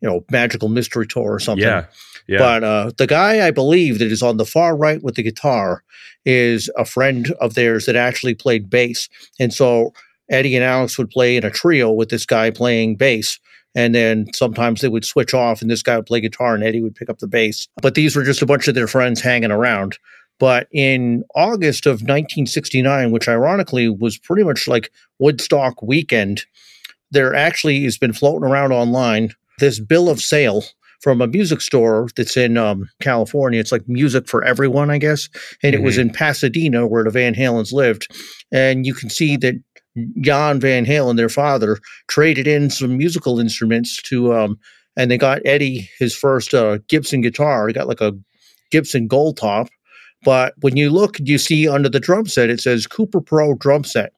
you 0.00 0.08
know, 0.08 0.24
magical 0.30 0.68
mystery 0.68 1.06
tour 1.06 1.32
or 1.32 1.40
something. 1.40 1.66
yeah. 1.66 1.86
Yeah. 2.26 2.38
But 2.38 2.64
uh, 2.64 2.90
the 2.96 3.06
guy 3.06 3.46
I 3.46 3.50
believe 3.50 3.98
that 3.98 4.10
is 4.10 4.22
on 4.22 4.38
the 4.38 4.46
far 4.46 4.76
right 4.76 5.02
with 5.02 5.14
the 5.14 5.22
guitar 5.22 5.82
is 6.24 6.70
a 6.76 6.84
friend 6.84 7.32
of 7.40 7.54
theirs 7.54 7.86
that 7.86 7.96
actually 7.96 8.34
played 8.34 8.70
bass. 8.70 9.08
And 9.38 9.52
so 9.52 9.92
Eddie 10.30 10.56
and 10.56 10.64
Alex 10.64 10.96
would 10.96 11.10
play 11.10 11.36
in 11.36 11.44
a 11.44 11.50
trio 11.50 11.92
with 11.92 12.08
this 12.08 12.24
guy 12.24 12.50
playing 12.50 12.96
bass. 12.96 13.38
And 13.74 13.94
then 13.94 14.26
sometimes 14.32 14.80
they 14.80 14.88
would 14.88 15.04
switch 15.04 15.34
off 15.34 15.60
and 15.60 15.70
this 15.70 15.82
guy 15.82 15.96
would 15.96 16.06
play 16.06 16.20
guitar 16.20 16.54
and 16.54 16.64
Eddie 16.64 16.80
would 16.80 16.94
pick 16.94 17.10
up 17.10 17.18
the 17.18 17.26
bass. 17.26 17.68
But 17.82 17.94
these 17.94 18.14
were 18.14 18.24
just 18.24 18.42
a 18.42 18.46
bunch 18.46 18.68
of 18.68 18.74
their 18.74 18.86
friends 18.86 19.20
hanging 19.20 19.50
around. 19.50 19.98
But 20.38 20.68
in 20.72 21.24
August 21.34 21.86
of 21.86 22.02
1969, 22.02 23.10
which 23.10 23.28
ironically 23.28 23.88
was 23.88 24.18
pretty 24.18 24.44
much 24.44 24.66
like 24.66 24.90
Woodstock 25.18 25.82
weekend, 25.82 26.44
there 27.14 27.34
actually 27.34 27.82
has 27.84 27.98
been 27.98 28.12
floating 28.12 28.48
around 28.48 28.72
online 28.72 29.30
this 29.58 29.80
bill 29.80 30.08
of 30.08 30.20
sale 30.20 30.64
from 31.00 31.20
a 31.20 31.26
music 31.26 31.60
store 31.60 32.08
that's 32.16 32.36
in 32.36 32.56
um, 32.56 32.88
California. 33.02 33.60
It's 33.60 33.72
like 33.72 33.86
music 33.86 34.26
for 34.26 34.42
everyone, 34.42 34.90
I 34.90 34.96
guess. 34.96 35.28
And 35.62 35.74
it 35.74 35.82
was 35.82 35.98
in 35.98 36.08
Pasadena 36.08 36.86
where 36.86 37.04
the 37.04 37.10
Van 37.10 37.34
Halens 37.34 37.74
lived. 37.74 38.08
And 38.50 38.86
you 38.86 38.94
can 38.94 39.10
see 39.10 39.36
that 39.36 39.54
Jan 40.22 40.60
Van 40.60 40.86
Halen, 40.86 41.18
their 41.18 41.28
father, 41.28 41.78
traded 42.08 42.46
in 42.46 42.70
some 42.70 42.96
musical 42.96 43.38
instruments 43.38 44.00
to, 44.04 44.34
um, 44.34 44.58
and 44.96 45.10
they 45.10 45.18
got 45.18 45.42
Eddie 45.44 45.90
his 45.98 46.16
first 46.16 46.54
uh, 46.54 46.78
Gibson 46.88 47.20
guitar. 47.20 47.68
He 47.68 47.74
got 47.74 47.86
like 47.86 48.00
a 48.00 48.14
Gibson 48.70 49.06
Gold 49.06 49.36
Top. 49.36 49.68
But 50.24 50.54
when 50.62 50.78
you 50.78 50.88
look, 50.88 51.18
you 51.20 51.36
see 51.36 51.68
under 51.68 51.90
the 51.90 52.00
drum 52.00 52.26
set, 52.26 52.48
it 52.48 52.60
says 52.60 52.86
Cooper 52.86 53.20
Pro 53.20 53.54
drum 53.54 53.84
set. 53.84 54.14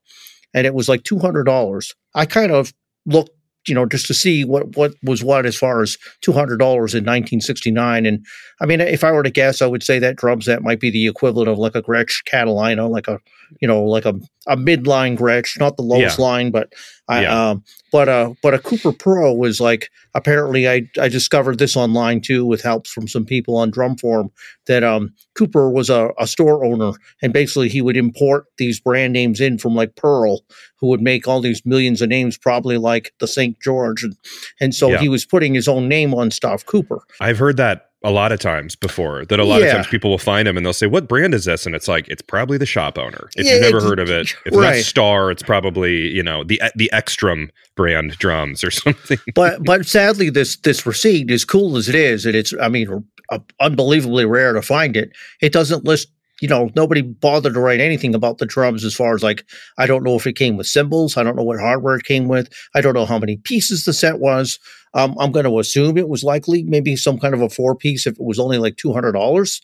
And 0.55 0.67
it 0.69 0.75
was 0.75 0.89
like 0.89 1.03
$200. 1.03 1.95
I 2.15 2.27
kind 2.27 2.53
of 2.53 2.73
looked 3.07 3.31
you 3.67 3.75
know, 3.75 3.87
just 3.87 4.07
to 4.07 4.15
see 4.15 4.45
what 4.45 4.77
what 4.77 4.95
was 5.03 5.23
what 5.25 5.45
as 5.45 5.57
far 5.57 5.83
as 5.83 5.99
two 6.21 6.33
hundred 6.33 6.59
dollars 6.59 6.95
in 6.95 7.05
nineteen 7.05 7.41
sixty 7.41 7.71
nine. 7.71 8.07
And 8.07 8.25
I 8.61 8.67
mean, 8.67 8.81
if 8.81 9.03
I 9.03 9.13
were 9.13 9.23
to 9.23 9.31
guess, 9.31 9.61
I 9.61 9.67
would 9.67 9.83
say 9.83 9.99
that 9.99 10.17
drum 10.17 10.41
set 10.41 10.63
might 10.63 10.81
be 10.81 10.91
the 10.91 11.07
equivalent 11.07 11.49
of 11.49 11.59
like 11.59 11.75
a 11.75 11.83
Gretsch 11.83 12.25
Catalina, 12.25 12.87
like 12.87 13.09
a 13.09 13.19
you 13.61 13.69
know, 13.69 13.83
like 13.83 14.05
a 14.05 14.15
a 14.47 14.57
midline 14.57 15.17
Gretsch, 15.17 15.59
not 15.59 15.77
the 15.77 15.83
lowest 15.83 16.19
line, 16.19 16.51
but 16.51 16.73
I 17.09 17.23
Yeah. 17.23 17.51
um, 17.51 17.65
but 17.93 18.09
uh, 18.09 18.35
but 18.43 18.53
a 18.55 18.59
Cooper 18.59 18.93
Pro 18.93 19.33
was 19.33 19.61
like 19.61 19.91
apparently 20.15 20.69
I 20.69 20.83
I 21.01 21.09
discovered 21.09 21.59
this 21.59 21.77
online 21.77 22.21
too 22.21 22.45
with 22.45 22.63
help 22.63 22.87
from 22.87 23.07
some 23.07 23.25
people 23.25 23.57
on 23.57 23.71
Drumforum 23.71 24.31
that 24.67 24.83
um 24.83 25.13
Cooper 25.35 25.71
was 25.71 25.89
a, 25.89 26.11
a 26.19 26.27
store 26.27 26.65
owner 26.65 26.93
and 27.23 27.33
basically 27.33 27.69
he 27.69 27.81
would 27.81 27.97
import 27.97 28.47
these 28.59 28.81
brand 28.81 29.13
names 29.13 29.41
in 29.41 29.59
from 29.59 29.75
like 29.75 29.95
Pearl 29.95 30.41
who 30.81 30.89
would 30.89 31.01
make 31.01 31.27
all 31.29 31.41
these 31.41 31.65
millions 31.65 32.03
of 32.03 32.09
names, 32.09 32.37
probably 32.37 32.77
like 32.77 33.13
the 33.21 33.27
St. 33.29 33.59
George. 33.61 34.03
And, 34.03 34.17
and 34.61 34.75
so 34.75 34.91
Yeah. 34.91 34.99
he 34.99 35.09
was 35.09 35.25
putting 35.25 35.55
his 35.55 35.69
own 35.69 35.89
name 35.89 36.13
on 36.13 36.31
stuff, 36.31 36.67
Cooper. 36.67 37.01
I've 37.21 37.39
heard 37.39 37.57
that 37.57 37.91
a 38.07 38.11
lot 38.11 38.31
of 38.33 38.39
times 38.41 38.77
before 38.77 39.25
that 39.27 39.41
a 39.41 39.45
lot 39.45 39.61
Yeah. 39.61 39.67
of 39.67 39.73
times 39.75 39.87
people 39.89 40.11
will 40.11 40.17
find 40.19 40.47
them 40.47 40.57
and 40.57 40.65
they'll 40.65 40.73
say 40.73 40.87
what 40.87 41.09
brand 41.09 41.35
is 41.35 41.45
this 41.45 41.67
and 41.67 41.75
it's 41.75 41.89
like 41.89 42.07
it's 42.09 42.23
probably 42.23 42.57
the 42.57 42.65
shop 42.67 42.97
owner 42.99 43.29
if 43.37 43.45
Yeah, 43.45 43.55
you've 43.55 43.63
never 43.63 43.81
heard 43.81 43.99
of 43.99 44.09
it 44.09 44.31
if 44.31 44.37
it's 44.47 44.57
right. 44.57 44.77
not 44.77 44.85
star 44.85 45.31
it's 45.31 45.43
probably 45.43 46.09
you 46.09 46.23
know 46.23 46.45
the 46.45 46.63
the 46.77 46.91
Ekstrom 46.93 47.51
brand 47.75 48.13
drums 48.19 48.63
or 48.65 48.71
something 48.83 49.19
but 49.35 49.63
but 49.65 49.85
sadly, 49.87 50.31
this 50.31 50.57
this 50.59 50.87
receipt, 50.87 51.31
as 51.31 51.45
cool 51.45 51.77
as 51.77 51.89
it 51.89 51.95
is, 51.95 52.25
and 52.25 52.35
it's 52.35 52.55
I 52.63 52.69
mean, 52.69 53.05
uh, 53.31 53.39
unbelievably 53.61 54.25
rare 54.25 54.53
to 54.55 54.63
find 54.63 54.97
it. 54.97 55.11
It 55.43 55.53
doesn't 55.53 55.85
list. 55.85 56.09
You 56.41 56.49
know, 56.49 56.71
nobody 56.77 57.01
bothered 57.01 57.55
to 57.55 57.61
write 57.61 57.81
anything 57.81 58.15
about 58.15 58.39
the 58.39 58.47
drums 58.47 58.85
as 58.85 58.95
far 58.95 59.15
as 59.15 59.23
like 59.23 59.45
I 59.79 59.87
don't 59.87 60.05
know 60.05 60.17
if 60.17 60.27
it 60.27 60.35
came 60.35 60.57
with 60.57 60.67
cymbals. 60.67 61.17
I 61.17 61.23
don't 61.23 61.37
know 61.37 61.43
what 61.43 61.61
hardware 61.61 61.97
it 61.97 62.05
came 62.05 62.29
with. 62.29 62.53
I 62.75 62.81
don't 62.81 62.95
know 62.95 63.07
how 63.07 63.19
many 63.19 63.39
pieces 63.39 63.85
the 63.85 63.93
set 63.93 64.19
was. 64.19 64.59
Um, 64.95 65.15
I'm 65.19 65.33
going 65.33 65.45
to 65.45 65.59
assume 65.59 65.97
it 65.97 66.09
was 66.09 66.25
likely 66.25 66.63
maybe 66.63 66.97
some 66.97 67.19
kind 67.19 67.35
of 67.35 67.43
a 67.43 67.49
four 67.49 67.75
piece 67.75 68.07
if 68.07 68.15
it 68.15 68.25
was 68.25 68.39
only 68.39 68.59
like 68.59 68.77
two 68.77 68.93
hundred 68.93 69.13
dollars. 69.13 69.63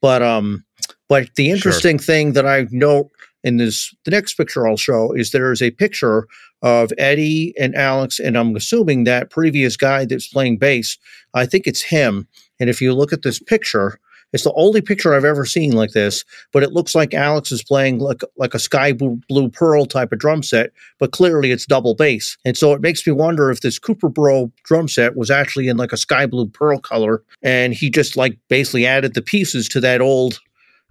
But 0.00 0.22
um, 0.22 0.64
but 1.08 1.34
the 1.36 1.50
interesting 1.50 1.98
thing 1.98 2.32
that 2.34 2.46
I 2.46 2.66
note 2.70 3.10
in 3.42 3.58
this 3.58 3.94
the 4.04 4.10
next 4.10 4.34
picture 4.34 4.66
I'll 4.66 4.76
show 4.76 5.12
is 5.12 5.30
there 5.30 5.52
is 5.52 5.62
a 5.62 5.70
picture 5.70 6.26
of 6.62 6.92
Eddie 6.96 7.54
and 7.58 7.74
Alex, 7.74 8.18
and 8.18 8.36
I'm 8.36 8.56
assuming 8.56 9.04
that 9.04 9.30
previous 9.30 9.76
guy 9.76 10.06
that's 10.06 10.28
playing 10.28 10.58
bass. 10.58 10.96
I 11.34 11.46
think 11.46 11.66
it's 11.66 11.82
him. 11.82 12.26
And 12.58 12.70
if 12.70 12.80
you 12.80 12.94
look 12.94 13.12
at 13.12 13.22
this 13.22 13.38
picture, 13.38 13.98
it's 14.34 14.44
the 14.44 14.52
only 14.54 14.82
picture 14.82 15.14
I've 15.14 15.24
ever 15.24 15.46
seen 15.46 15.72
like 15.72 15.92
this. 15.92 16.24
But 16.52 16.62
it 16.62 16.72
looks 16.72 16.94
like 16.94 17.14
Alex 17.14 17.50
is 17.52 17.62
playing 17.62 18.00
like 18.00 18.20
like 18.36 18.52
a 18.52 18.58
sky 18.58 18.92
blue, 18.92 19.18
blue 19.28 19.48
pearl 19.48 19.86
type 19.86 20.12
of 20.12 20.18
drum 20.18 20.42
set, 20.42 20.72
but 20.98 21.12
clearly 21.12 21.50
it's 21.52 21.64
double 21.64 21.94
bass. 21.94 22.36
And 22.44 22.54
so 22.56 22.74
it 22.74 22.82
makes 22.82 23.06
me 23.06 23.12
wonder 23.14 23.50
if 23.50 23.62
this 23.62 23.78
Cooper 23.78 24.10
Pro 24.10 24.52
drum 24.64 24.88
set 24.88 25.16
was 25.16 25.30
actually 25.30 25.68
in 25.68 25.78
like 25.78 25.92
a 25.92 25.96
sky 25.96 26.26
blue 26.26 26.48
pearl 26.48 26.78
color, 26.78 27.22
and 27.42 27.72
he 27.72 27.88
just 27.88 28.16
like 28.16 28.36
basically 28.48 28.84
added 28.84 29.14
the 29.14 29.22
pieces 29.22 29.68
to 29.70 29.80
that 29.80 30.02
old. 30.02 30.40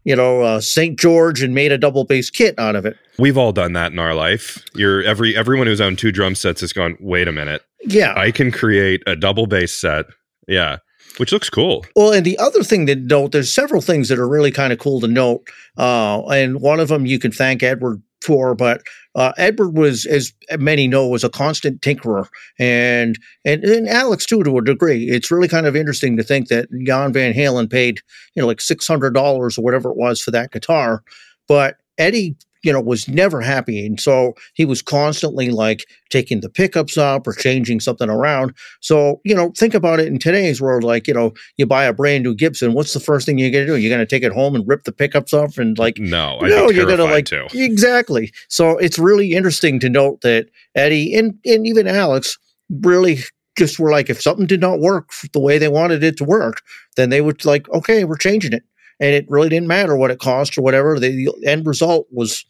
You 0.06 0.18
know, 0.18 0.42
uh, 0.42 0.60
St. 0.60 1.00
George 1.00 1.42
and 1.42 1.54
made 1.56 1.72
a 1.72 1.78
double 1.78 2.04
bass 2.04 2.30
kit 2.30 2.56
out 2.60 2.76
of 2.76 2.86
it. 2.86 2.98
we've 3.20 3.38
all 3.38 3.52
done 3.54 3.72
that 3.74 3.92
in 3.94 4.00
our 4.00 4.14
life 4.16 4.62
you're 4.76 5.02
every 5.04 5.36
everyone 5.38 5.68
who's 5.68 5.80
owned 5.80 5.98
two 6.00 6.12
drum 6.12 6.34
sets 6.36 6.60
has 6.62 6.74
gone 6.74 6.98
wait 7.00 7.28
a 7.28 7.32
minute 7.32 7.62
Yeah. 7.86 8.14
i 8.18 8.32
can 8.32 8.52
create 8.52 9.02
a 9.08 9.16
double 9.16 9.46
bass 9.48 9.72
set 9.80 10.08
yeah 10.48 10.78
which 11.18 11.32
looks 11.32 11.50
cool 11.50 11.86
Well, 11.96 12.12
and 12.12 12.26
the 12.26 12.38
other 12.38 12.64
thing 12.64 12.86
to 12.88 12.96
note, 12.96 13.32
there's 13.32 13.54
several 13.54 13.82
things 13.82 14.10
that 14.10 14.20
are 14.20 14.28
really 14.28 14.52
kind 14.52 14.74
of 14.74 14.80
cool 14.80 15.00
to 15.02 15.08
note, 15.08 15.48
uh, 15.78 16.26
and 16.28 16.62
one 16.62 16.80
of 16.80 16.88
them 16.88 17.06
you 17.06 17.20
can 17.20 17.32
thank 17.32 17.64
Edward 17.64 18.02
for. 18.22 18.56
But 18.56 18.82
uh, 19.16 19.34
Edward 19.38 19.78
was, 19.78 20.06
as 20.06 20.34
many 20.58 20.88
know, 20.88 21.08
was 21.08 21.24
a 21.24 21.30
constant 21.30 21.82
tinkerer, 21.82 22.28
and, 22.58 23.20
and 23.46 23.64
and 23.64 23.88
Alex 23.88 24.26
too, 24.26 24.44
to 24.44 24.58
a 24.58 24.64
degree. 24.64 25.10
It's 25.10 25.32
really 25.32 25.48
kind 25.48 25.68
of 25.68 25.76
interesting 25.76 26.18
to 26.18 26.24
think 26.24 26.48
that 26.48 26.68
Jan 26.86 27.14
Van 27.14 27.34
Halen 27.34 27.70
paid, 27.70 28.00
you 28.36 28.42
know, 28.42 28.48
like 28.48 28.62
six 28.62 28.88
hundred 28.88 29.14
dollars 29.14 29.58
or 29.58 29.62
whatever 29.62 29.90
it 29.90 29.98
was 29.98 30.22
for 30.22 30.32
that 30.32 30.52
guitar, 30.52 31.04
but 31.48 31.78
Eddie. 31.98 32.36
You 32.64 32.74
know, 32.74 32.82
was 32.82 33.08
never 33.08 33.42
happy. 33.42 33.86
And 33.86 34.00
so 34.00 34.34
he 34.54 34.66
was 34.66 34.82
constantly 34.82 35.50
like 35.50 35.86
taking 36.10 36.40
the 36.40 36.50
pickups 36.50 36.98
up 36.98 37.28
or 37.28 37.34
changing 37.34 37.82
something 37.82 38.10
around. 38.10 38.54
So, 38.82 39.20
you 39.24 39.36
know, 39.36 39.52
think 39.58 39.74
about 39.74 40.00
it 40.00 40.08
in 40.08 40.18
today's 40.18 40.62
world, 40.62 40.84
like, 40.84 41.08
you 41.08 41.14
know, 41.14 41.34
you 41.58 41.66
buy 41.66 41.84
a 41.84 41.94
brand 41.94 42.24
new 42.24 42.34
Gibson, 42.34 42.74
what's 42.74 42.94
the 42.94 43.00
first 43.00 43.26
thing 43.26 43.38
you're 43.38 43.52
going 43.52 43.68
to 43.68 43.74
do? 43.74 43.78
You're 43.78 43.96
going 43.96 44.06
to 44.06 44.16
take 44.16 44.24
it 44.24 44.32
home 44.32 44.56
and 44.56 44.68
rip 44.68 44.84
the 44.84 44.92
pickups 44.92 45.34
off 45.34 45.58
and 45.58 45.78
like, 45.78 45.98
no 45.98 46.40
I'd 46.40 46.50
no, 46.50 46.70
you're 46.70 46.86
going 46.86 46.98
to 46.98 47.04
like, 47.06 47.26
too 47.26 47.48
exactly. 47.54 48.32
So 48.48 48.78
it's 48.78 48.98
really 48.98 49.34
interesting 49.34 49.80
to 49.82 49.90
note 49.90 50.22
that 50.22 50.48
Eddie 50.76 51.14
and, 51.16 51.38
and 51.46 51.68
even 51.68 51.88
Alex 51.88 52.38
really 52.82 53.20
just 53.58 53.80
were 53.80 53.92
like, 53.92 54.10
if 54.10 54.22
something 54.22 54.48
did 54.48 54.62
not 54.62 54.80
work 54.80 55.10
the 55.34 55.40
way 55.40 55.58
they 55.58 55.68
wanted 55.68 56.04
it 56.04 56.18
to 56.18 56.24
work, 56.24 56.62
then 56.96 57.10
they 57.10 57.22
would 57.22 57.46
like, 57.46 57.70
okay, 57.70 58.04
we're 58.04 58.18
changing 58.18 58.54
it. 58.54 58.64
And 59.00 59.14
it 59.14 59.26
really 59.30 59.50
didn't 59.50 59.68
matter 59.68 59.96
what 59.96 60.12
it 60.12 60.20
cost 60.20 60.58
or 60.58 60.62
whatever. 60.62 61.00
The, 61.00 61.30
end 61.46 61.66
result 61.66 62.08
was 62.12 62.46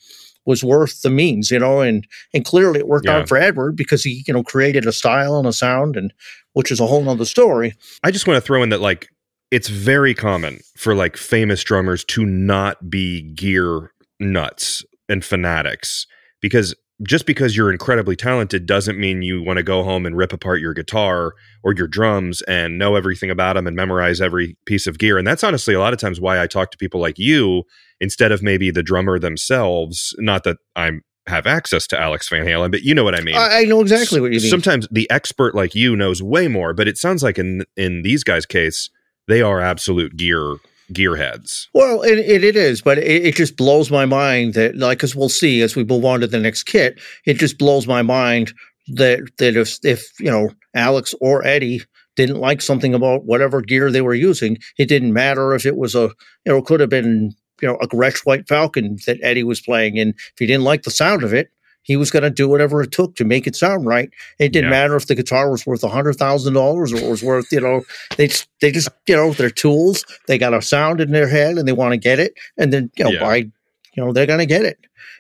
was 0.46 0.62
worth 0.62 1.02
the 1.04 1.10
means, 1.10 1.50
you 1.52 1.60
know, 1.60 1.80
and 1.82 2.06
and 2.34 2.44
clearly 2.44 2.80
it 2.80 2.88
worked 2.88 3.06
Yeah. 3.06 3.18
out 3.20 3.30
for 3.30 3.38
Edward 3.38 3.76
because 3.76 4.04
he, 4.04 4.24
you 4.28 4.34
know, 4.34 4.44
created 4.44 4.86
a 4.86 4.92
style 4.92 5.38
and 5.38 5.48
a 5.48 5.54
sound 5.54 5.96
and 5.96 6.14
which 6.54 6.70
is 6.72 6.80
a 6.80 6.86
whole 6.88 7.02
nother 7.04 7.26
story. 7.26 7.74
I 8.04 8.12
just 8.12 8.28
want 8.28 8.38
to 8.38 8.42
throw 8.42 8.62
in 8.62 8.70
that 8.70 8.82
like 8.82 9.08
it's 9.52 9.70
very 9.70 10.14
common 10.14 10.60
for 10.76 10.96
like 10.96 11.16
famous 11.16 11.64
drummers 11.64 12.04
to 12.06 12.26
not 12.26 12.90
be 12.90 13.22
gear 13.22 13.92
nuts 14.20 14.84
and 15.08 15.24
fanatics 15.24 16.06
because 16.42 16.76
just 17.04 17.26
because 17.26 17.56
you're 17.56 17.72
incredibly 17.72 18.16
talented 18.16 18.66
doesn't 18.66 19.00
mean 19.00 19.22
you 19.22 19.42
want 19.44 19.58
to 19.58 19.64
go 19.64 19.84
home 19.84 20.06
and 20.06 20.16
rip 20.16 20.34
apart 20.34 20.62
your 20.62 20.74
guitar 20.74 21.34
or 21.64 21.74
your 21.74 21.88
drums 21.88 22.42
and 22.44 22.78
know 22.78 22.96
everything 22.96 23.30
about 23.30 23.56
them 23.56 23.68
and 23.68 23.76
memorize 23.76 24.22
every 24.22 24.58
piece 24.66 24.88
of 24.88 24.98
gear. 24.98 25.18
And 25.18 25.28
that's 25.28 25.44
honestly 25.44 25.74
a 25.74 25.80
lot 25.80 25.94
of 25.94 26.00
times 26.00 26.20
why 26.20 26.42
I 26.42 26.48
talk 26.48 26.72
to 26.72 26.78
people 26.78 27.00
like 27.02 27.20
you 27.20 27.64
instead 28.00 28.32
of 28.32 28.42
maybe 28.42 28.72
the 28.72 28.84
drummer 28.84 29.20
themselves. 29.20 30.16
Not 30.20 30.44
that 30.44 30.58
I'm 30.76 31.04
have 31.28 31.48
access 31.48 31.88
to 31.88 32.00
Alex 32.00 32.28
Van 32.28 32.46
Halen, 32.46 32.70
but 32.72 32.82
you 32.82 32.94
know 32.94 33.06
what 33.06 33.16
I 33.16 33.22
mean. 33.22 33.36
I, 33.36 33.62
I 33.62 33.64
know 33.64 33.80
exactly 33.80 34.20
what 34.20 34.34
you 34.34 34.42
mean. 34.42 34.50
Sometimes 34.50 34.88
the 34.92 35.10
expert 35.10 35.56
like 35.56 35.74
you 35.74 35.96
knows 35.96 36.22
way 36.22 36.50
more, 36.50 36.74
but 36.74 36.88
it 36.88 36.98
sounds 36.98 37.24
like 37.24 37.40
in 37.40 37.64
in 37.78 38.02
these 38.02 38.24
guys' 38.24 38.46
case, 38.46 38.90
they 39.28 39.42
are 39.42 39.62
absolute 39.62 40.18
gear 40.18 40.58
gearheads. 40.94 41.68
Well, 41.74 42.02
it, 42.02 42.20
it, 42.20 42.44
it 42.44 42.56
is, 42.56 42.82
but 42.82 42.98
it, 42.98 43.26
it 43.26 43.36
just 43.36 43.58
blows 43.58 43.92
my 43.92 44.06
mind 44.06 44.54
that, 44.54 44.76
like, 44.78 45.04
as 45.04 45.16
we'll 45.16 45.30
see 45.30 45.62
as 45.62 45.76
we 45.76 45.84
move 45.84 46.06
on 46.06 46.20
to 46.22 46.28
the 46.28 46.40
next 46.40 46.64
kit, 46.64 47.00
it 47.26 47.36
just 47.36 47.58
blows 47.58 47.88
my 47.88 48.02
mind 48.02 48.54
that 48.88 49.22
that 49.38 49.56
if 49.56 49.78
if 49.84 50.12
you 50.20 50.30
know 50.30 50.50
Alex 50.76 51.16
or 51.22 51.46
Eddie 51.46 51.82
didn't 52.16 52.40
like 52.40 52.62
something 52.62 52.94
about 52.94 53.26
whatever 53.26 53.62
gear 53.62 53.92
they 53.92 54.02
were 54.02 54.14
using, 54.14 54.58
it 54.78 54.88
didn't 54.88 55.14
matter 55.14 55.54
if 55.54 55.66
it 55.66 55.78
was 55.78 55.96
a 55.96 56.12
you 56.46 56.52
know 56.52 56.58
it 56.58 56.66
could 56.66 56.80
have 56.80 56.90
been 56.90 57.34
you 57.62 57.68
know 57.68 57.78
a 57.82 57.88
Gretsch 57.88 58.26
White 58.26 58.48
Falcon 58.48 58.98
that 59.06 59.20
Eddie 59.22 59.44
was 59.44 59.62
playing, 59.62 59.98
and 60.00 60.14
if 60.16 60.34
he 60.38 60.46
didn't 60.46 60.66
like 60.66 60.84
the 60.84 60.92
sound 60.92 61.24
of 61.24 61.34
it. 61.34 61.50
He 61.84 61.96
was 61.96 62.10
going 62.12 62.24
to 62.24 62.30
do 62.30 62.48
whatever 62.50 62.82
it 62.82 62.92
took 62.92 63.16
to 63.18 63.26
make 63.26 63.46
it 63.46 63.56
sound 63.56 63.86
right. 63.86 64.10
It 64.40 64.54
didn't 64.54 64.66
Yeah. 64.72 64.80
matter 64.82 64.96
if 64.96 65.08
the 65.08 65.16
guitar 65.16 65.52
was 65.52 65.66
worth 65.66 65.84
a 65.84 65.90
hundred 65.90 66.14
thousand 66.16 66.54
dollars 66.54 66.92
or 66.94 66.98
it 66.98 67.10
was 67.10 67.22
worth, 67.24 67.52
you 67.52 67.62
know, 67.62 67.84
they 68.18 68.28
just, 68.28 68.48
they 68.62 68.72
just, 68.72 68.90
you 69.08 69.16
know, 69.16 69.34
they're 69.34 69.50
tools. 69.50 70.06
They 70.28 70.38
got 70.38 70.54
a 70.54 70.62
sound 70.62 71.02
in 71.02 71.12
their 71.12 71.28
head 71.28 71.58
and 71.58 71.68
they 71.68 71.74
want 71.74 71.92
to 71.92 71.98
get 71.98 72.20
it, 72.20 72.34
and 72.58 72.72
then 72.74 72.90
you 72.98 73.04
know, 73.06 73.12
Yeah. 73.12 73.20
by, 73.20 73.36
you 73.38 73.52
know, 73.98 74.12
they're 74.14 74.26
going 74.26 74.40
to 74.40 74.46
get 74.46 74.64
it. 74.66 74.78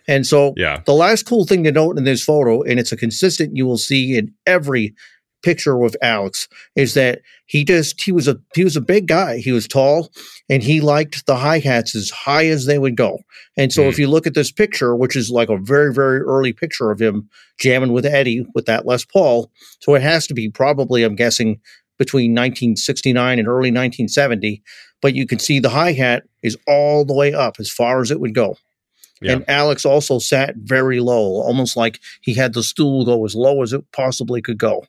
And 0.08 0.26
so 0.26 0.54
Yeah. 0.58 0.82
the 0.86 0.94
last 0.94 1.24
cool 1.26 1.46
thing 1.46 1.64
to 1.66 1.72
note 1.72 1.98
in 1.98 2.04
this 2.06 2.24
photo, 2.24 2.62
and 2.64 2.80
it's 2.80 2.92
a 2.92 2.98
consistent 2.98 3.56
you 3.56 3.66
will 3.66 3.78
see 3.78 4.18
in 4.18 4.34
every 4.46 4.94
picture 5.44 5.78
with 5.78 5.96
Alex, 6.02 6.48
is 6.76 6.94
that 6.96 7.22
he 7.46 7.64
just 7.64 8.02
he 8.02 8.12
was 8.12 8.28
a 8.28 8.40
he 8.56 8.64
was 8.64 8.76
a 8.76 8.82
big 8.82 9.08
guy. 9.08 9.38
He 9.38 9.52
was 9.52 9.68
tall, 9.68 10.10
and 10.50 10.64
he 10.64 10.82
liked 10.82 11.26
the 11.26 11.36
hi 11.36 11.60
hats 11.60 11.96
as 11.96 12.10
high 12.10 12.48
as 12.48 12.66
they 12.66 12.80
would 12.80 12.96
go. 12.98 13.20
And 13.58 13.72
so 13.72 13.84
Hmm. 13.84 13.90
if 13.90 14.00
you 14.00 14.08
look 14.08 14.26
at 14.26 14.34
this 14.34 14.52
picture, 14.52 14.96
which 14.96 15.16
is 15.16 15.30
like 15.30 15.50
a 15.50 15.58
very 15.58 15.94
very 15.94 16.20
early 16.20 16.54
picture 16.54 16.90
of 16.90 17.00
him 17.02 17.30
jamming 17.60 17.92
with 17.94 18.06
Eddie 18.06 18.46
with 18.56 18.66
that 18.66 18.86
Les 18.86 19.06
Paul, 19.06 19.52
so 19.80 19.94
it 19.96 20.02
has 20.02 20.26
to 20.28 20.34
be 20.34 20.50
probably 20.50 21.04
I'm 21.04 21.16
guessing 21.16 21.60
between 22.00 22.32
1969 22.32 23.38
and 23.40 23.48
early 23.48 23.70
1970. 23.70 24.64
But 25.02 25.14
you 25.16 25.28
can 25.28 25.38
see 25.38 25.60
the 25.60 25.70
hi 25.70 25.92
hat 25.92 26.24
is 26.42 26.58
all 26.66 27.04
the 27.06 27.14
way 27.14 27.34
up 27.34 27.56
as 27.60 27.70
far 27.70 28.02
as 28.02 28.10
it 28.10 28.20
would 28.22 28.34
go. 28.34 28.56
Yeah. 29.22 29.34
And 29.34 29.46
Alex 29.50 29.86
also 29.86 30.20
sat 30.20 30.56
very 30.58 31.00
low, 31.00 31.42
almost 31.42 31.78
like 31.78 32.00
he 32.22 32.34
had 32.34 32.54
the 32.54 32.64
stool 32.64 33.06
go 33.06 33.24
as 33.26 33.36
low 33.36 33.62
as 33.62 33.72
it 33.74 33.84
possibly 33.92 34.42
could 34.42 34.58
go. 34.58 34.86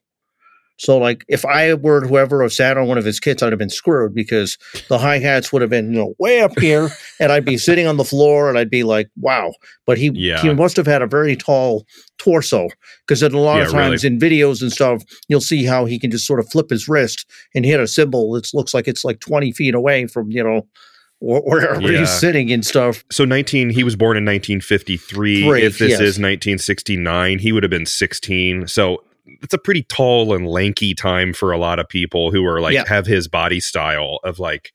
So, 0.77 0.99
like, 0.99 1.25
if 1.29 1.45
I 1.45 1.75
were 1.75 2.05
whoever 2.07 2.43
have 2.43 2.53
sat 2.53 2.77
on 2.77 2.89
one 2.89 2.99
of 2.99 3.05
his 3.05 3.21
kits, 3.21 3.43
I'd 3.43 3.53
have 3.53 3.59
been 3.61 3.71
screwed 3.71 4.13
because 4.15 4.59
the 4.89 4.99
hi 4.99 5.19
hats 5.19 5.53
would 5.53 5.63
have 5.63 5.71
been, 5.71 5.93
you 5.93 5.99
know, 6.01 6.15
way 6.19 6.41
up 6.41 6.59
here, 6.59 6.89
and 7.21 7.31
I'd 7.31 7.45
be 7.45 7.57
sitting 7.59 7.87
on 7.87 7.97
the 7.97 8.05
floor, 8.05 8.49
and 8.49 8.59
I'd 8.59 8.71
be 8.71 8.83
like, 8.83 9.09
"Wow!" 9.17 9.53
But 9.87 9.99
he 9.99 10.11
Yeah. 10.15 10.43
he 10.43 10.53
must 10.53 10.77
have 10.77 10.87
had 10.87 11.01
a 11.01 11.07
very 11.07 11.37
tall 11.37 11.87
torso 12.19 12.69
because 13.07 13.23
a 13.23 13.29
lot 13.29 13.63
of 13.63 13.69
Yeah, 13.71 13.77
really. 13.79 13.91
times 13.91 14.05
in 14.05 14.19
videos 14.19 14.63
and 14.63 14.73
stuff, 14.73 15.03
you'll 15.29 15.41
see 15.41 15.65
how 15.65 15.85
he 15.85 15.99
can 15.99 16.11
just 16.11 16.27
sort 16.27 16.41
of 16.41 16.49
flip 16.51 16.71
his 16.71 16.89
wrist 16.89 17.25
and 17.55 17.65
hit 17.65 17.79
a 17.79 17.87
cymbal 17.87 18.33
that 18.33 18.53
looks 18.53 18.75
like 18.75 18.89
it's 18.89 19.05
like 19.05 19.21
twenty 19.21 19.53
feet 19.53 19.75
away 19.77 20.07
from 20.09 20.31
you 20.33 20.43
know 20.43 20.67
wh- 21.21 21.47
wherever 21.47 21.81
Yeah. 21.81 22.01
he's 22.01 22.11
sitting 22.11 22.51
and 22.53 22.67
stuff. 22.67 23.05
So 23.13 23.25
19 23.25 23.71
he 23.71 23.85
was 23.85 23.95
born 23.95 24.17
in 24.17 24.25
1953. 24.25 25.43
Three, 25.45 25.63
if 25.63 25.79
this 25.79 25.91
yes. 25.91 26.01
is 26.01 26.19
1969, 26.19 27.39
he 27.39 27.53
would 27.53 27.63
have 27.63 27.71
been 27.71 27.87
16. 27.87 28.67
So 28.67 29.03
it's 29.43 29.55
a 29.55 29.59
pretty 29.59 29.83
tall 29.85 30.35
and 30.35 30.47
lanky 30.47 30.95
time 30.95 31.33
for 31.33 31.53
a 31.53 31.59
lot 31.59 31.79
of 31.79 31.89
people 31.89 32.31
who 32.31 32.45
are 32.45 32.61
like 32.61 32.75
Yeah. 32.75 32.85
have 32.87 33.07
his 33.07 33.29
body 33.29 33.61
style 33.61 34.19
of 34.25 34.39
like 34.39 34.71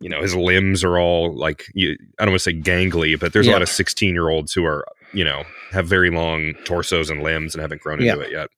you 0.00 0.08
know 0.10 0.20
his 0.22 0.36
limbs 0.36 0.84
are 0.84 0.98
all 0.98 1.34
like 1.36 1.64
you, 1.74 1.96
I 2.18 2.24
don't 2.24 2.32
want 2.32 2.42
to 2.42 2.50
say 2.50 2.60
gangly, 2.60 3.18
but 3.18 3.32
there's 3.32 3.46
a 3.48 3.52
lot 3.52 3.62
of 3.62 3.68
16 3.68 4.12
year 4.12 4.28
olds 4.28 4.52
who 4.52 4.64
are 4.64 4.84
you 5.14 5.24
know 5.24 5.44
have 5.72 5.86
very 5.86 6.10
long 6.10 6.52
torsos 6.64 7.08
and 7.10 7.22
limbs 7.22 7.54
and 7.54 7.62
haven't 7.62 7.80
grown 7.80 8.02
Yeah. 8.02 8.12
into 8.12 8.24
it 8.26 8.32
yet. 8.32 8.48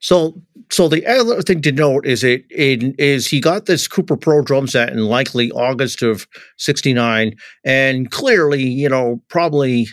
So, 0.00 0.34
so 0.70 0.88
the 0.88 1.06
other 1.06 1.40
thing 1.40 1.62
to 1.62 1.72
note 1.72 2.04
is 2.04 2.22
it, 2.22 2.44
it 2.50 2.94
is 3.00 3.26
he 3.26 3.40
got 3.40 3.64
this 3.64 3.88
Cooper 3.88 4.18
Pro 4.18 4.42
drum 4.42 4.66
set 4.66 4.90
in 4.90 4.98
likely 5.06 5.50
August 5.52 6.02
of 6.02 6.26
'69, 6.58 7.34
and 7.64 8.10
clearly, 8.10 8.62
you 8.64 8.88
know, 8.90 9.22
probably 9.30 9.86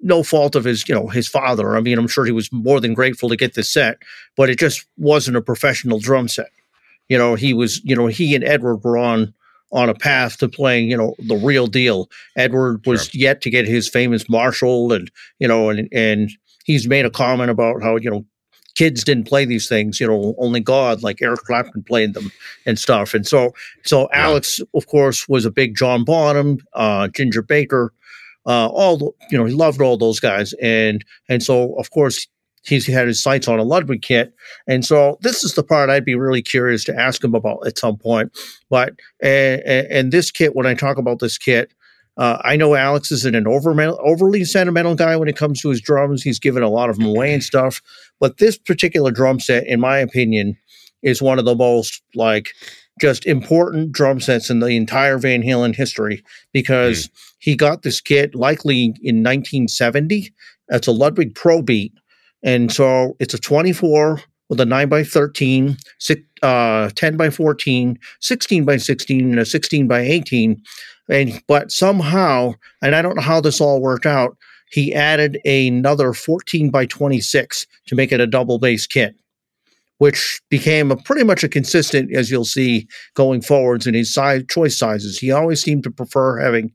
no 0.00 0.22
fault 0.22 0.54
of 0.54 0.64
his, 0.64 0.88
you 0.88 0.94
know, 0.94 1.08
his 1.08 1.28
father. 1.28 1.76
I 1.76 1.80
mean, 1.80 1.98
I'm 1.98 2.08
sure 2.08 2.24
he 2.24 2.32
was 2.32 2.52
more 2.52 2.80
than 2.80 2.94
grateful 2.94 3.28
to 3.28 3.36
get 3.36 3.54
this 3.54 3.72
set, 3.72 3.98
but 4.36 4.50
it 4.50 4.58
just 4.58 4.86
wasn't 4.98 5.36
a 5.36 5.42
professional 5.42 5.98
drum 5.98 6.28
set. 6.28 6.50
you 7.08 7.18
know, 7.18 7.34
he 7.34 7.52
was, 7.54 7.82
you 7.84 7.94
know, 7.94 8.06
he 8.06 8.34
and 8.34 8.44
Edward 8.44 8.78
were 8.84 8.96
on 8.98 9.32
on 9.72 9.88
a 9.88 9.94
path 9.94 10.38
to 10.38 10.48
playing, 10.48 10.88
you 10.88 10.96
know, 10.96 11.14
the 11.18 11.34
real 11.36 11.66
deal. 11.66 12.08
Edward 12.36 12.86
was 12.86 13.06
Sure. 13.08 13.18
yet 13.20 13.40
to 13.42 13.50
get 13.50 13.66
his 13.66 13.88
famous 13.88 14.28
Marshall, 14.28 14.92
and 14.92 15.10
you 15.38 15.48
know, 15.48 15.68
and 15.70 15.88
and 15.92 16.30
he's 16.64 16.86
made 16.88 17.04
a 17.04 17.10
comment 17.10 17.50
about 17.50 17.82
how 17.82 17.96
you 17.96 18.10
know 18.10 18.24
kids 18.74 19.04
didn't 19.04 19.28
play 19.28 19.44
these 19.44 19.68
things, 19.68 20.00
you 20.00 20.06
know, 20.06 20.34
only 20.38 20.60
God, 20.60 21.02
like 21.02 21.22
Eric 21.22 21.40
Clapton 21.40 21.82
played 21.84 22.12
them 22.14 22.32
and 22.66 22.76
stuff. 22.78 23.14
And 23.14 23.24
so, 23.26 23.52
so 23.84 24.08
Yeah. 24.12 24.26
Alex, 24.26 24.60
of 24.74 24.86
course, 24.88 25.28
was 25.28 25.44
a 25.44 25.50
big 25.50 25.76
John 25.76 26.02
Bonham, 26.04 26.58
uh, 26.72 27.06
Ginger 27.08 27.42
Baker, 27.42 27.92
uh, 28.46 28.68
all 28.68 28.96
the, 28.96 29.10
you 29.30 29.38
know, 29.38 29.44
he 29.44 29.54
loved 29.54 29.80
all 29.80 29.96
those 29.96 30.20
guys, 30.20 30.54
and 30.60 31.04
and 31.28 31.42
so 31.42 31.74
of 31.76 31.90
course 31.90 32.26
he's 32.62 32.86
had 32.86 33.06
his 33.06 33.22
sights 33.22 33.48
on 33.48 33.58
a 33.58 33.62
Ludwig 33.62 34.02
kit, 34.02 34.34
and 34.66 34.84
so 34.84 35.18
this 35.22 35.44
is 35.44 35.54
the 35.54 35.62
part 35.62 35.90
I'd 35.90 36.04
be 36.04 36.14
really 36.14 36.42
curious 36.42 36.84
to 36.84 36.98
ask 36.98 37.22
him 37.22 37.34
about 37.34 37.66
at 37.66 37.78
some 37.78 37.96
point. 37.96 38.32
But 38.70 38.94
and, 39.22 39.62
and 39.66 40.12
this 40.12 40.30
kit, 40.30 40.54
when 40.54 40.66
I 40.66 40.74
talk 40.74 40.98
about 40.98 41.20
this 41.20 41.38
kit. 41.38 41.72
Uh, 42.16 42.38
I 42.44 42.54
know 42.54 42.76
Alex 42.76 43.10
isn't 43.10 43.34
an 43.34 43.48
over, 43.48 43.74
overly 43.80 44.44
sentimental 44.44 44.94
guy 44.94 45.16
when 45.16 45.26
it 45.26 45.36
comes 45.36 45.60
to 45.62 45.70
his 45.70 45.80
drums. 45.80 46.22
He's 46.22 46.38
given 46.38 46.62
a 46.62 46.68
lot 46.68 46.88
of 46.88 46.96
them 46.96 47.06
away 47.06 47.34
and 47.34 47.42
stuff. 47.42 47.82
But 48.20 48.38
this 48.38 48.56
particular 48.56 49.10
drum 49.10 49.40
set, 49.40 49.66
in 49.66 49.80
my 49.80 49.98
opinion, 49.98 50.56
is 51.02 51.20
one 51.20 51.38
of 51.38 51.44
the 51.44 51.54
most 51.54 52.02
like 52.14 52.50
just 53.00 53.26
important 53.26 53.92
drum 53.92 54.20
sets 54.20 54.50
in 54.50 54.60
the 54.60 54.68
entire 54.68 55.18
Van 55.18 55.42
Halen 55.42 55.74
history 55.74 56.24
because 56.52 57.10
he 57.38 57.56
got 57.56 57.82
this 57.82 58.00
kit 58.00 58.34
likely 58.34 58.84
in 59.02 59.22
1970. 59.22 60.32
It's 60.68 60.86
a 60.86 60.92
Ludwig 60.92 61.34
Pro 61.34 61.60
Beat. 61.60 61.92
And 62.42 62.72
so 62.72 63.16
it's 63.18 63.34
a 63.34 63.38
24 63.38 64.20
with 64.48 64.60
a 64.60 64.66
9 64.66 64.88
by 64.88 65.02
13, 65.02 65.76
six, 65.98 66.22
uh, 66.42 66.90
10 66.94 67.16
by 67.16 67.30
14, 67.30 67.98
16 68.20 68.64
by 68.64 68.76
16, 68.76 69.30
and 69.30 69.40
a 69.40 69.46
16 69.46 69.88
by 69.88 70.00
18. 70.00 70.62
And 71.08 71.42
but 71.48 71.72
somehow, 71.72 72.54
and 72.82 72.94
I 72.94 73.02
don't 73.02 73.16
know 73.16 73.22
how 73.22 73.40
this 73.40 73.60
all 73.60 73.80
worked 73.80 74.06
out, 74.06 74.36
he 74.70 74.94
added 74.94 75.38
another 75.44 76.12
14 76.12 76.70
by 76.70 76.86
26 76.86 77.66
to 77.86 77.94
make 77.94 78.12
it 78.12 78.20
a 78.20 78.26
double 78.26 78.58
bass 78.58 78.86
kit, 78.86 79.14
which 79.98 80.40
became 80.50 80.90
a 80.90 80.96
pretty 80.96 81.24
much 81.24 81.44
a 81.44 81.48
consistent, 81.48 82.14
as 82.14 82.30
you'll 82.30 82.44
see 82.44 82.86
going 83.14 83.40
forwards 83.40 83.86
in 83.86 83.94
his 83.94 84.12
size 84.12 84.42
choice 84.48 84.76
sizes. 84.76 85.18
He 85.18 85.30
always 85.30 85.62
seemed 85.62 85.84
to 85.84 85.90
prefer 85.90 86.38
having 86.40 86.72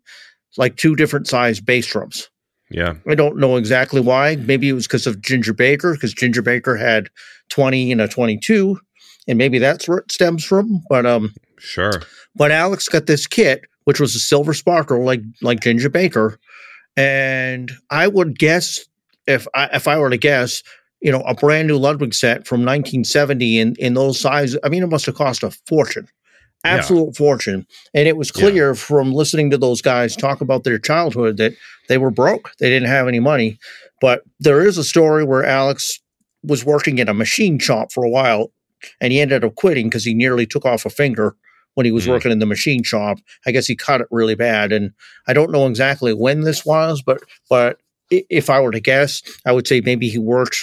like 0.57 0.77
two 0.77 0.95
different 0.95 1.27
size 1.27 1.59
bass 1.59 1.85
drums. 1.87 2.29
Yeah. 2.71 2.95
I 3.07 3.15
don't 3.15 3.37
know 3.37 3.55
exactly 3.57 3.99
why. 4.01 4.35
Maybe 4.35 4.69
it 4.69 4.73
was 4.73 4.87
because 4.87 5.07
of 5.07 5.21
Ginger 5.21 5.53
Baker, 5.53 5.93
because 5.93 6.13
Ginger 6.13 6.41
Baker 6.41 6.75
had 6.75 7.09
20 7.49 7.91
and 7.91 7.99
a 8.01 8.07
22, 8.07 8.79
and 9.27 9.37
maybe 9.37 9.57
that's 9.59 9.87
where 9.87 9.97
it 9.99 10.11
stems 10.11 10.43
from. 10.45 10.81
But 10.89 11.05
um, 11.05 11.33
Sure. 11.57 11.91
but 12.35 12.51
Alex 12.51 12.87
got 12.87 13.05
this 13.07 13.25
kit, 13.27 13.61
which 13.85 13.99
was 13.99 14.15
a 14.15 14.19
silver 14.19 14.53
sparkle, 14.53 15.03
like 15.03 15.21
like 15.41 15.61
Ginger 15.61 15.89
Baker, 15.89 16.39
and 16.95 17.71
I 17.89 18.07
would 18.07 18.37
guess 18.37 18.85
if 19.27 19.47
I 19.55 19.65
if 19.73 19.87
I 19.87 19.97
were 19.97 20.09
to 20.09 20.17
guess, 20.17 20.61
you 21.01 21.11
know, 21.11 21.21
a 21.21 21.33
brand 21.33 21.67
new 21.67 21.77
Ludwig 21.77 22.13
set 22.13 22.45
from 22.47 22.59
1970 22.65 23.59
in 23.59 23.75
in 23.79 23.93
those 23.93 24.19
sizes. 24.19 24.59
I 24.63 24.69
mean, 24.69 24.83
it 24.83 24.87
must 24.89 25.05
have 25.05 25.15
cost 25.15 25.43
a 25.43 25.51
fortune, 25.67 26.07
Yeah. 26.65 26.75
absolute 26.75 27.15
fortune. 27.15 27.65
And 27.93 28.07
it 28.07 28.17
was 28.17 28.31
Yeah. 28.35 28.49
clear 28.49 28.75
from 28.75 29.13
listening 29.13 29.49
to 29.51 29.57
those 29.57 29.81
guys 29.81 30.15
talk 30.15 30.41
about 30.41 30.63
their 30.63 30.77
childhood 30.79 31.37
that 31.37 31.53
they 31.87 31.97
were 31.97 32.11
broke. 32.11 32.51
They 32.59 32.69
didn't 32.69 32.89
have 32.89 33.07
any 33.07 33.19
money. 33.19 33.57
But 34.01 34.23
there 34.39 34.65
is 34.65 34.77
a 34.77 34.83
story 34.83 35.23
where 35.23 35.43
Alex 35.43 35.99
was 36.43 36.63
working 36.65 36.99
in 36.99 37.09
a 37.09 37.13
machine 37.13 37.59
shop 37.59 37.91
for 37.91 38.03
a 38.03 38.09
while, 38.09 38.51
and 39.01 39.11
he 39.11 39.19
ended 39.19 39.43
up 39.43 39.55
quitting 39.55 39.87
because 39.89 40.05
he 40.05 40.13
nearly 40.13 40.45
took 40.45 40.65
off 40.65 40.85
a 40.85 40.89
finger 40.89 41.35
when 41.75 41.85
he 41.85 41.91
was 41.91 42.05
Mhm. 42.05 42.09
working 42.09 42.31
in 42.31 42.39
the 42.39 42.45
machine 42.45 42.83
shop. 42.83 43.19
I 43.45 43.51
guess 43.51 43.67
he 43.67 43.75
cut 43.75 44.01
it 44.01 44.07
really 44.11 44.35
bad, 44.35 44.71
and 44.71 44.91
I 45.27 45.33
don't 45.33 45.51
know 45.51 45.67
exactly 45.67 46.13
when 46.13 46.41
this 46.41 46.65
was, 46.65 47.01
but 47.01 47.21
but 47.49 47.77
if 48.09 48.49
I 48.49 48.59
were 48.59 48.71
to 48.71 48.79
guess, 48.79 49.21
I 49.45 49.51
would 49.51 49.67
say 49.67 49.81
maybe 49.81 50.09
he 50.09 50.17
worked, 50.17 50.57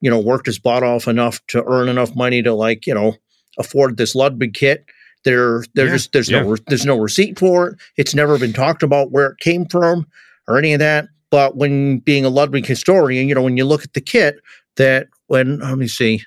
you 0.00 0.10
know, 0.10 0.18
worked 0.18 0.46
his 0.46 0.58
butt 0.58 0.82
off 0.82 1.08
enough 1.08 1.40
to 1.48 1.64
earn 1.66 1.88
enough 1.88 2.14
money 2.14 2.42
to 2.42 2.54
like 2.54 2.86
you 2.86 2.94
know 2.94 3.16
afford 3.58 3.96
this 3.96 4.14
Ludwig 4.14 4.54
kit. 4.54 4.84
There, 5.24 5.64
there's 5.74 5.88
Yeah, 5.88 5.94
just 5.94 6.12
there's 6.12 6.30
yeah. 6.30 6.40
no 6.42 6.50
re- 6.50 6.58
there's 6.68 6.86
no 6.86 6.98
receipt 6.98 7.38
for 7.38 7.68
it. 7.68 7.78
It's 7.96 8.14
never 8.14 8.38
been 8.38 8.52
talked 8.52 8.82
about 8.82 9.10
where 9.10 9.26
it 9.26 9.38
came 9.40 9.66
from 9.66 10.06
or 10.46 10.58
any 10.58 10.72
of 10.72 10.78
that. 10.78 11.08
But 11.30 11.56
when 11.56 11.98
being 11.98 12.24
a 12.24 12.30
Ludwig 12.30 12.64
historian, 12.66 13.28
you 13.28 13.34
know, 13.34 13.42
when 13.42 13.56
you 13.56 13.64
look 13.64 13.84
at 13.84 13.92
the 13.92 14.00
kit, 14.00 14.40
that 14.76 15.08
when 15.26 15.58
let 15.58 15.76
me 15.76 15.88
see, 15.88 16.22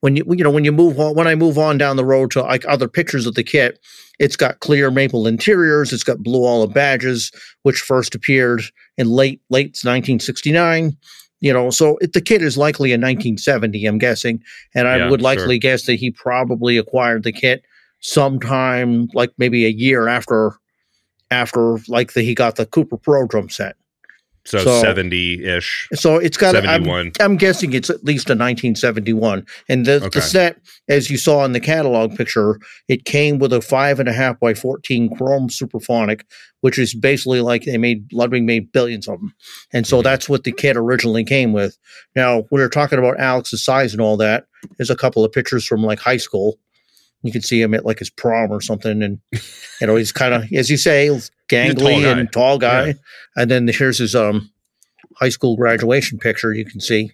when 0.00 0.16
you 0.16 0.24
you 0.30 0.42
know 0.42 0.50
when 0.50 0.64
you 0.64 0.72
move 0.72 0.98
on 0.98 1.14
when 1.14 1.26
I 1.28 1.34
move 1.34 1.58
on 1.58 1.78
down 1.78 1.96
the 1.96 2.04
road 2.04 2.30
to 2.32 2.42
like 2.42 2.64
other 2.66 2.88
pictures 2.88 3.26
of 3.26 3.34
the 3.34 3.44
kit, 3.44 3.78
it's 4.18 4.36
got 4.36 4.60
clear 4.60 4.90
maple 4.90 5.26
interiors, 5.26 5.92
it's 5.92 6.02
got 6.02 6.22
blue 6.22 6.44
olive 6.44 6.72
badges, 6.72 7.30
which 7.62 7.80
first 7.80 8.14
appeared 8.14 8.62
in 8.96 9.08
late 9.08 9.40
late 9.50 9.78
1969. 9.82 10.96
You 11.44 11.52
know, 11.52 11.68
so 11.68 11.98
it, 11.98 12.14
the 12.14 12.22
kit 12.22 12.40
is 12.40 12.56
likely 12.56 12.92
in 12.92 13.02
1970, 13.02 13.82
hmm. 13.82 13.86
I'm 13.86 13.98
guessing, 13.98 14.42
and 14.74 14.88
I 14.88 14.96
Yeah, 14.96 15.10
would 15.10 15.20
sure. 15.20 15.36
likely 15.36 15.58
guess 15.58 15.84
that 15.84 15.96
he 15.96 16.10
probably 16.10 16.78
acquired 16.78 17.22
the 17.22 17.32
kit 17.32 17.62
sometime 18.00 19.10
like 19.12 19.30
maybe 19.36 19.66
a 19.66 19.68
year 19.68 20.08
after 20.08 20.52
after 21.30 21.76
like 21.86 22.14
the, 22.14 22.22
he 22.22 22.34
got 22.34 22.56
the 22.56 22.64
Cooper 22.64 22.96
Pro 22.96 23.26
drum 23.26 23.50
set. 23.50 23.76
So, 24.46 24.58
So- 24.58 24.80
70 24.82 25.42
ish, 25.44 25.88
So 25.94 26.16
it's 26.16 26.36
got 26.36 26.54
I'm, 26.54 26.64
71. 26.64 27.12
I'm 27.20 27.36
guessing 27.38 27.72
it's 27.72 27.88
at 27.88 28.04
least 28.04 28.28
a 28.28 28.34
1971. 28.34 29.46
And 29.70 29.86
the, 29.86 29.96
Okay. 30.04 30.08
the 30.10 30.20
set, 30.20 30.58
as 30.88 31.08
you 31.10 31.16
saw 31.16 31.44
in 31.46 31.52
the 31.52 31.60
catalog 31.60 32.14
picture, 32.14 32.58
it 32.88 33.06
came 33.06 33.38
with 33.38 33.52
a 33.54 33.62
five 33.62 34.00
and 34.00 34.08
a 34.08 34.12
half 34.12 34.38
by 34.38 34.52
14 34.52 35.16
chrome 35.16 35.48
Supraphonic, 35.48 36.22
which 36.60 36.78
is 36.78 36.94
basically 36.94 37.40
like 37.40 37.64
they 37.64 37.78
made 37.78 38.04
Ludwig 38.12 38.42
made 38.42 38.70
billions 38.70 39.08
of 39.08 39.18
them. 39.18 39.34
And 39.72 39.86
so 39.86 40.00
Mhm. 40.00 40.04
that's 40.04 40.28
what 40.28 40.44
the 40.44 40.52
kit 40.52 40.76
originally 40.76 41.24
came 41.24 41.52
with. 41.54 41.78
Now, 42.14 42.44
we're 42.50 42.68
talking 42.68 42.98
about 42.98 43.18
Alex's 43.18 43.64
size 43.64 43.92
and 43.92 44.00
all 44.02 44.18
that. 44.18 44.44
There's 44.76 44.90
a 44.90 44.96
couple 44.96 45.24
of 45.24 45.32
pictures 45.32 45.64
from 45.64 45.82
like 45.82 46.00
high 46.00 46.18
school. 46.18 46.58
You 47.22 47.32
can 47.32 47.40
see 47.40 47.62
him 47.62 47.72
at 47.72 47.86
like 47.86 47.98
his 48.00 48.10
prom 48.10 48.50
or 48.50 48.60
something. 48.60 49.02
And, 49.02 49.20
you 49.80 49.86
know, 49.86 49.96
he's 49.96 50.12
kind 50.12 50.34
of, 50.34 50.44
as 50.52 50.68
you 50.68 50.76
say, 50.76 51.08
gangly 51.54 52.02
guy. 52.02 52.18
and 52.18 52.32
tall 52.32 52.58
guy. 52.58 52.86
Yeah. 52.88 52.92
And 53.36 53.50
then 53.50 53.68
here's 53.68 53.98
his 53.98 54.14
um 54.14 54.50
high 55.20 55.28
school 55.28 55.56
graduation 55.56 56.18
picture 56.18 56.52
you 56.52 56.64
can 56.64 56.80
see. 56.80 57.12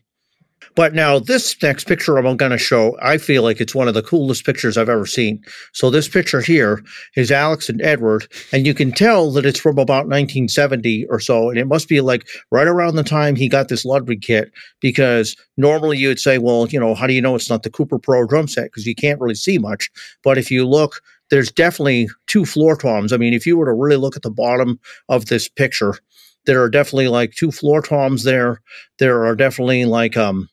But 0.77 0.95
now 0.95 1.19
this 1.19 1.61
next 1.63 1.87
picture 1.87 2.17
I'm 2.17 2.37
going 2.37 2.53
to 2.53 2.59
show, 2.59 2.97
I 3.03 3.19
feel 3.19 3.43
like 3.43 3.61
it's 3.61 3.75
one 3.75 3.89
of 3.89 3.95
the 3.95 4.03
coolest 4.03 4.45
pictures 4.45 4.77
I've 4.77 4.89
ever 4.89 5.07
seen. 5.07 5.43
So 5.73 5.91
this 5.91 6.09
picture 6.09 6.41
here 6.41 6.83
is 7.17 7.31
Alex 7.31 7.69
and 7.69 7.83
Edward, 7.83 8.27
and 8.53 8.67
you 8.67 8.75
can 8.75 8.93
tell 8.93 9.31
that 9.33 9.47
it's 9.47 9.61
from 9.61 9.79
about 9.79 10.07
1970 10.07 11.07
or 11.07 11.19
so, 11.19 11.51
and 11.51 11.59
it 11.59 11.67
must 11.67 11.89
be 11.89 12.01
like 12.01 12.29
right 12.51 12.67
around 12.67 12.97
the 12.97 13.03
time 13.03 13.37
he 13.37 13.49
got 13.49 13.69
this 13.69 13.85
Ludwig 13.85 14.23
kit. 14.23 14.53
Because 14.81 15.37
normally 15.57 15.99
you 15.99 16.09
would 16.09 16.21
say, 16.21 16.39
well, 16.39 16.67
you 16.69 16.79
know, 16.79 16.95
how 16.95 17.07
do 17.07 17.13
you 17.13 17.21
know 17.21 17.35
it's 17.35 17.51
not 17.51 17.63
the 17.63 17.71
Cooper 17.71 17.99
Pro 17.99 18.27
drum 18.27 18.49
set? 18.49 18.65
Because 18.65 18.87
you 18.87 18.95
can't 18.95 19.21
really 19.21 19.35
see 19.35 19.59
much. 19.59 19.91
But 20.23 20.39
if 20.39 20.51
you 20.51 20.67
look, 20.67 21.01
there's 21.31 21.51
definitely 21.51 22.09
two 22.27 22.45
floor 22.45 22.77
toms. 22.77 23.13
I 23.13 23.17
mean, 23.17 23.33
if 23.33 23.47
you 23.47 23.57
were 23.57 23.67
to 23.67 23.73
really 23.73 23.97
look 23.97 24.17
at 24.17 24.23
the 24.23 24.31
bottom 24.31 24.79
of 25.09 25.27
this 25.27 25.49
picture, 25.49 25.95
there 26.47 26.63
are 26.63 26.71
definitely 26.71 27.09
like 27.09 27.33
two 27.33 27.51
floor 27.51 27.83
toms 27.83 28.25
there. 28.25 28.61
There 28.99 29.25
are 29.25 29.37
definitely 29.37 29.85
like 29.85 30.17
um 30.17 30.49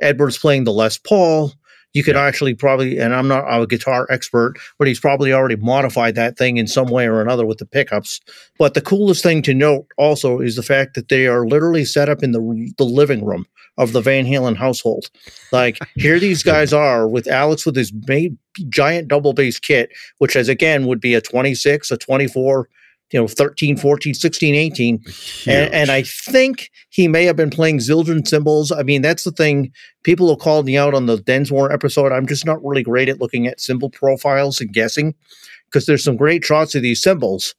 Edwards 0.00 0.38
playing 0.38 0.64
the 0.64 0.72
Les 0.72 0.98
Paul. 0.98 1.52
You 1.92 2.04
could 2.04 2.16
actually 2.16 2.54
probably, 2.54 2.98
and 2.98 3.12
I'm 3.12 3.26
not 3.26 3.44
a 3.48 3.66
guitar 3.66 4.06
expert, 4.10 4.54
but 4.78 4.86
he's 4.86 5.00
probably 5.00 5.32
already 5.32 5.56
modified 5.56 6.14
that 6.14 6.38
thing 6.38 6.56
in 6.56 6.68
some 6.68 6.86
way 6.86 7.08
or 7.08 7.20
another 7.20 7.44
with 7.44 7.58
the 7.58 7.66
pickups. 7.66 8.20
But 8.58 8.74
the 8.74 8.80
coolest 8.80 9.24
thing 9.24 9.42
to 9.42 9.54
note 9.54 9.88
also 9.98 10.38
is 10.38 10.54
the 10.54 10.62
fact 10.62 10.94
that 10.94 11.08
they 11.08 11.26
are 11.26 11.48
literally 11.48 11.84
set 11.84 12.08
up 12.08 12.22
in 12.22 12.30
the 12.30 12.72
the 12.78 12.84
living 12.84 13.24
room 13.24 13.44
of 13.76 13.92
the 13.92 14.00
Van 14.00 14.26
Halen 14.26 14.56
household. 14.56 15.10
Like 15.50 15.78
here, 15.96 16.20
these 16.20 16.42
guys 16.44 16.72
are 16.72 17.08
with 17.08 17.26
Alex 17.26 17.66
with 17.66 17.74
his 17.74 17.92
ma- 18.06 18.34
giant 18.68 19.08
double 19.08 19.32
bass 19.32 19.58
kit, 19.58 19.90
which 20.18 20.36
as 20.36 20.48
again 20.48 20.86
would 20.86 21.00
be 21.00 21.14
a 21.14 21.20
26, 21.20 21.90
a 21.90 21.96
24, 21.96 22.68
you 23.12 23.20
know, 23.20 23.26
13, 23.26 23.76
14, 23.76 24.14
16, 24.14 24.54
18. 24.54 25.04
And, 25.46 25.74
and 25.74 25.90
I 25.90 26.02
think 26.02 26.70
he 26.90 27.08
may 27.08 27.24
have 27.24 27.36
been 27.36 27.50
playing 27.50 27.78
Zildjian 27.78 28.26
cymbals. 28.26 28.70
I 28.70 28.82
mean, 28.82 29.02
that's 29.02 29.24
the 29.24 29.32
thing. 29.32 29.72
People 30.04 30.28
have 30.30 30.38
called 30.38 30.66
me 30.66 30.76
out 30.76 30.94
on 30.94 31.06
the 31.06 31.18
Densmore 31.18 31.72
episode. 31.72 32.12
I'm 32.12 32.26
just 32.26 32.46
not 32.46 32.64
really 32.64 32.82
great 32.82 33.08
at 33.08 33.20
looking 33.20 33.46
at 33.46 33.60
cymbal 33.60 33.90
profiles 33.90 34.60
and 34.60 34.72
guessing 34.72 35.14
because 35.66 35.86
there's 35.86 36.04
some 36.04 36.16
great 36.16 36.44
shots 36.44 36.74
of 36.74 36.82
these 36.82 37.02
cymbals, 37.02 37.54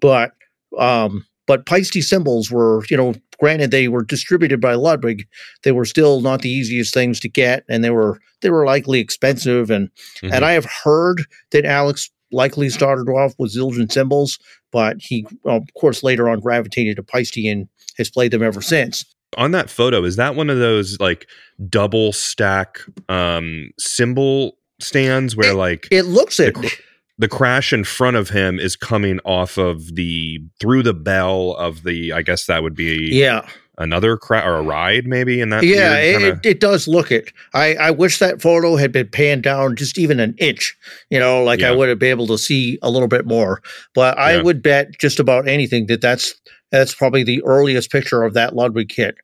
but 0.00 0.32
um, 0.78 1.26
but 1.46 1.66
Paiste 1.66 2.02
cymbals 2.02 2.50
were, 2.50 2.84
you 2.90 2.96
know, 2.96 3.14
granted 3.38 3.70
they 3.70 3.88
were 3.88 4.02
distributed 4.02 4.60
by 4.60 4.74
Ludwig, 4.74 5.26
they 5.62 5.72
were 5.72 5.84
still 5.84 6.20
not 6.20 6.40
the 6.42 6.48
easiest 6.50 6.94
things 6.94 7.20
to 7.20 7.28
get, 7.28 7.64
and 7.68 7.84
they 7.84 7.90
were 7.90 8.18
they 8.40 8.50
were 8.50 8.64
likely 8.66 9.00
expensive. 9.00 9.70
And 9.70 9.90
Mhm. 10.22 10.32
and 10.32 10.44
I 10.44 10.52
have 10.52 10.66
heard 10.84 11.24
that 11.52 11.64
Alex 11.64 12.10
likely 12.34 12.68
started 12.68 13.08
off 13.10 13.32
with 13.38 13.54
Zildjian 13.54 13.90
cymbals, 13.90 14.38
but 14.72 14.96
he, 15.00 15.26
of 15.44 15.62
course, 15.78 16.02
later 16.02 16.28
on 16.28 16.40
gravitated 16.40 16.96
to 16.96 17.02
Paiste 17.02 17.38
and 17.38 17.68
has 17.96 18.10
played 18.10 18.32
them 18.32 18.42
ever 18.42 18.60
since. 18.60 19.04
on 19.36 19.50
that 19.52 19.68
photo, 19.70 20.04
is 20.04 20.16
that 20.16 20.34
one 20.36 20.50
of 20.50 20.58
those 20.58 20.98
like 21.00 21.26
double 21.68 22.12
stack 22.12 22.78
um 23.08 23.70
cymbal 23.78 24.56
stands 24.80 25.34
where 25.36 25.54
like 25.54 25.88
It 25.90 26.02
looks 26.04 26.38
it. 26.40 26.54
The- 26.54 26.72
the 27.16 27.28
crash 27.28 27.72
in 27.72 27.84
front 27.84 28.16
of 28.16 28.30
him 28.30 28.58
is 28.58 28.74
coming 28.74 29.20
off 29.24 29.56
of 29.56 29.94
the 29.94 30.40
through 30.60 30.82
the 30.82 30.92
bell 30.94 31.54
of 31.54 31.84
the 31.84 32.12
I 32.12 32.22
guess 32.22 32.46
that 32.46 32.64
would 32.64 32.74
be 32.74 33.08
Yeah. 33.12 33.48
Another 33.78 34.18
or 34.30 34.54
a 34.56 34.62
ride 34.62 35.06
maybe 35.06 35.40
in 35.40 35.48
that 35.50 35.64
Yeah, 35.64 35.96
it, 35.96 36.12
kinda- 36.12 36.40
it, 36.42 36.46
it 36.46 36.60
does 36.60 36.86
look 36.86 37.10
it. 37.10 37.32
I, 37.54 37.74
I 37.74 37.90
wish 37.90 38.18
that 38.18 38.40
photo 38.40 38.76
had 38.76 38.92
been 38.92 39.08
panned 39.08 39.42
down 39.42 39.76
just 39.76 39.98
even 39.98 40.20
an 40.20 40.34
inch, 40.38 40.76
you 41.10 41.18
know, 41.18 41.42
like 41.42 41.62
I 41.62 41.72
would 41.72 41.88
have 41.88 41.98
been 41.98 42.10
able 42.10 42.26
to 42.28 42.38
see 42.38 42.78
a 42.82 42.90
little 42.90 43.08
bit 43.08 43.26
more. 43.26 43.62
But 43.94 44.16
I 44.18 44.36
Yeah. 44.36 44.42
would 44.42 44.62
bet 44.62 44.98
just 44.98 45.18
about 45.18 45.48
anything 45.48 45.86
that 45.86 46.00
that's 46.00 46.34
that's 46.70 46.94
probably 46.94 47.22
the 47.24 47.42
earliest 47.44 47.90
picture 47.92 48.22
of 48.22 48.34
that 48.34 48.54
Ludwig 48.56 48.88
kit. 48.88 49.16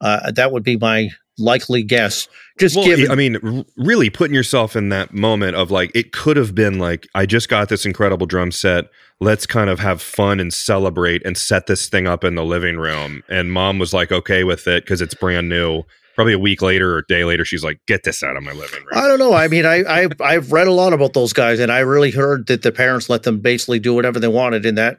Uh, 0.00 0.30
that 0.32 0.52
would 0.52 0.62
be 0.64 0.76
my 0.76 1.10
likely 1.38 1.82
guess. 1.82 2.28
Just 2.58 2.76
well, 2.76 2.84
given, 2.84 3.10
I 3.10 3.14
mean, 3.14 3.64
really 3.76 4.10
putting 4.10 4.34
yourself 4.34 4.76
in 4.76 4.88
that 4.90 5.12
moment 5.12 5.56
of 5.56 5.70
like, 5.70 5.90
it 5.94 6.12
could 6.12 6.36
have 6.36 6.54
been 6.54 6.78
like, 6.78 7.06
I 7.14 7.26
just 7.26 7.48
got 7.48 7.68
this 7.68 7.86
incredible 7.86 8.26
drum 8.26 8.52
set. 8.52 8.86
Let's 9.20 9.46
kind 9.46 9.70
of 9.70 9.80
have 9.80 10.00
fun 10.00 10.40
and 10.40 10.52
celebrate 10.52 11.24
and 11.24 11.36
set 11.36 11.66
this 11.66 11.88
thing 11.88 12.06
up 12.06 12.24
in 12.24 12.34
the 12.34 12.44
living 12.44 12.76
room. 12.76 13.22
And 13.28 13.52
mom 13.52 13.78
was 13.78 13.92
like, 13.92 14.12
okay 14.12 14.44
with 14.44 14.66
it 14.66 14.84
because 14.84 15.00
it's 15.00 15.14
brand 15.14 15.48
new. 15.48 15.82
Probably 16.14 16.32
a 16.32 16.38
week 16.38 16.62
later 16.62 16.94
or 16.94 16.98
a 16.98 17.06
day 17.06 17.24
later, 17.24 17.44
she's 17.44 17.62
like, 17.62 17.78
get 17.86 18.02
this 18.02 18.24
out 18.24 18.36
of 18.36 18.42
my 18.42 18.50
living 18.50 18.80
room. 18.80 18.92
I 18.92 19.06
don't 19.06 19.20
know. 19.20 19.34
I 19.34 19.46
mean, 19.46 19.64
I, 19.64 19.82
I 19.82 20.08
I've 20.20 20.50
read 20.50 20.66
a 20.66 20.72
lot 20.72 20.92
about 20.92 21.12
those 21.12 21.32
guys, 21.32 21.60
and 21.60 21.70
I 21.70 21.78
really 21.78 22.10
heard 22.10 22.48
that 22.48 22.62
the 22.62 22.72
parents 22.72 23.08
let 23.08 23.22
them 23.22 23.38
basically 23.38 23.78
do 23.78 23.94
whatever 23.94 24.18
they 24.18 24.26
wanted 24.26 24.66
in 24.66 24.74
that. 24.74 24.96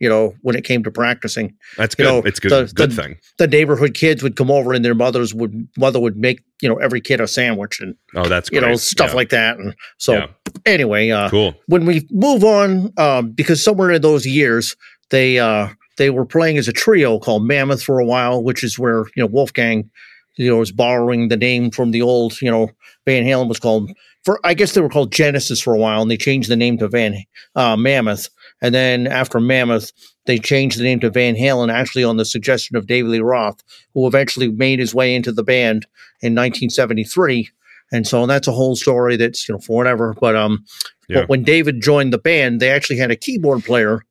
You 0.00 0.08
know, 0.08 0.34
when 0.42 0.54
it 0.54 0.62
came 0.64 0.84
to 0.84 0.90
practicing, 0.92 1.54
That's 1.76 1.96
you 1.98 2.04
good. 2.04 2.10
know, 2.10 2.18
it's 2.24 2.38
good. 2.38 2.50
the- 2.52 2.72
good 2.72 2.92
the- 2.92 3.02
thing. 3.02 3.16
the 3.38 3.46
neighborhood 3.48 3.94
kids 3.94 4.22
would 4.22 4.36
come 4.36 4.50
over, 4.50 4.72
and 4.72 4.84
their 4.84 4.94
mothers 4.94 5.34
would 5.34 5.66
mother 5.76 5.98
would 5.98 6.16
make 6.16 6.40
you 6.62 6.68
know 6.68 6.76
every 6.76 7.00
kid 7.00 7.20
a 7.20 7.26
sandwich 7.26 7.80
and 7.80 7.94
Oh, 8.14 8.28
that's 8.28 8.48
you 8.52 8.60
know 8.60 8.76
stuff 8.76 9.10
Yeah. 9.10 9.16
like 9.16 9.28
that. 9.30 9.58
And 9.58 9.74
so 9.98 10.12
Yeah. 10.14 10.26
anyway, 10.66 11.10
uh, 11.10 11.28
cool. 11.30 11.54
when 11.66 11.84
we 11.84 12.06
move 12.10 12.44
on, 12.44 12.92
um, 12.96 13.30
because 13.32 13.62
somewhere 13.62 13.90
in 13.90 14.02
those 14.02 14.24
years 14.26 14.76
they 15.10 15.38
uh, 15.38 15.68
they 15.96 16.10
were 16.10 16.24
playing 16.26 16.58
as 16.58 16.68
a 16.68 16.72
trio 16.72 17.18
called 17.18 17.44
Mammoth 17.46 17.82
for 17.82 17.98
a 17.98 18.04
while, 18.06 18.42
which 18.42 18.62
is 18.62 18.78
where 18.78 19.04
you 19.16 19.22
know 19.22 19.26
Wolfgang, 19.26 19.90
you 20.36 20.48
know, 20.50 20.58
was 20.58 20.70
borrowing 20.70 21.26
the 21.28 21.36
name 21.36 21.70
from 21.72 21.90
the 21.90 22.02
old 22.02 22.40
you 22.40 22.50
know 22.50 22.70
Van 23.04 23.24
Halen 23.24 23.48
was 23.48 23.58
called 23.58 23.90
for 24.24 24.38
I 24.44 24.54
guess 24.54 24.72
they 24.74 24.80
were 24.80 24.88
called 24.90 25.10
Genesis 25.12 25.60
for 25.60 25.74
a 25.74 25.78
while, 25.78 26.02
and 26.02 26.10
they 26.10 26.16
changed 26.16 26.50
the 26.50 26.56
name 26.56 26.78
to 26.78 26.88
Van 26.88 27.16
uh, 27.56 27.76
Mammoth, 27.76 28.28
and 28.60 28.74
then 28.74 29.06
after 29.06 29.40
Mammoth. 29.40 29.92
They 30.26 30.38
changed 30.38 30.78
the 30.78 30.82
name 30.82 31.00
to 31.00 31.08
Van 31.08 31.36
Halen, 31.36 31.72
actually 31.72 32.04
on 32.04 32.18
the 32.18 32.24
suggestion 32.26 32.76
of 32.76 32.86
David 32.86 33.10
Lee 33.12 33.20
Roth, 33.20 33.62
who 33.94 34.06
eventually 34.06 34.48
made 34.50 34.78
his 34.78 34.94
way 34.94 35.14
into 35.14 35.32
the 35.32 35.42
band 35.42 35.86
in 36.20 36.34
1973. 36.34 37.48
And 37.92 38.06
so 38.06 38.26
that's 38.26 38.46
a 38.46 38.52
whole 38.52 38.76
story 38.76 39.16
that's, 39.16 39.48
you 39.48 39.54
know, 39.54 39.58
for 39.58 39.74
whatever. 39.74 40.14
But 40.20 40.36
um, 40.36 40.66
Yeah. 41.08 41.20
but 41.20 41.30
when 41.30 41.44
David 41.44 41.80
joined 41.80 42.12
the 42.12 42.18
band, 42.18 42.60
they 42.60 42.68
actually 42.70 42.98
had 42.98 43.10
a 43.10 43.16
keyboard 43.16 43.64
player 43.64 44.02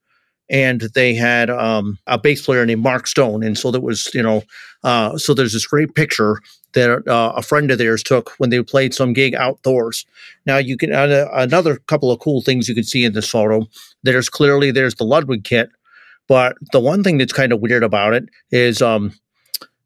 and 0.50 0.82
they 0.96 1.14
had 1.14 1.52
um, 1.52 2.00
a 2.08 2.18
bass 2.18 2.44
player 2.44 2.66
named 2.66 2.82
Mark 2.82 3.06
Stone. 3.06 3.44
And 3.44 3.56
so 3.56 3.70
there 3.70 3.80
was, 3.80 4.10
you 4.16 4.24
know, 4.24 4.42
uh, 4.84 5.20
so 5.20 5.36
there's 5.36 5.54
this 5.54 5.68
great 5.68 5.94
picture 5.94 6.40
that 6.74 7.08
uh, 7.08 7.34
a 7.36 7.42
friend 7.42 7.72
of 7.72 7.78
theirs 7.78 8.04
took 8.04 8.32
when 8.38 8.50
they 8.50 8.62
played 8.62 8.94
some 8.94 9.14
gig 9.14 9.34
outdoors. 9.36 10.06
Now 10.46 10.58
you 10.58 10.78
can 10.78 10.94
uh, 10.94 11.28
another 11.34 11.78
couple 11.88 12.12
of 12.12 12.20
cool 12.20 12.42
things 12.42 12.68
you 12.68 12.76
can 12.76 12.84
see 12.84 13.04
in 13.04 13.14
this 13.14 13.30
photo. 13.30 13.68
There's 14.04 14.30
clearly 14.30 14.72
there's 14.72 14.96
the 14.96 15.06
Ludwig 15.06 15.44
kit, 15.44 15.70
but 16.28 16.56
the 16.72 16.80
one 16.80 17.04
thing 17.04 17.18
that's 17.18 17.34
kind 17.34 17.52
of 17.52 17.62
weird 17.62 17.84
about 17.84 18.14
it 18.14 18.30
is 18.52 18.82
um, 18.82 19.14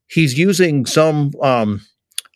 he's 0.07 0.37
using 0.37 0.85
some 0.85 1.31
um, 1.41 1.81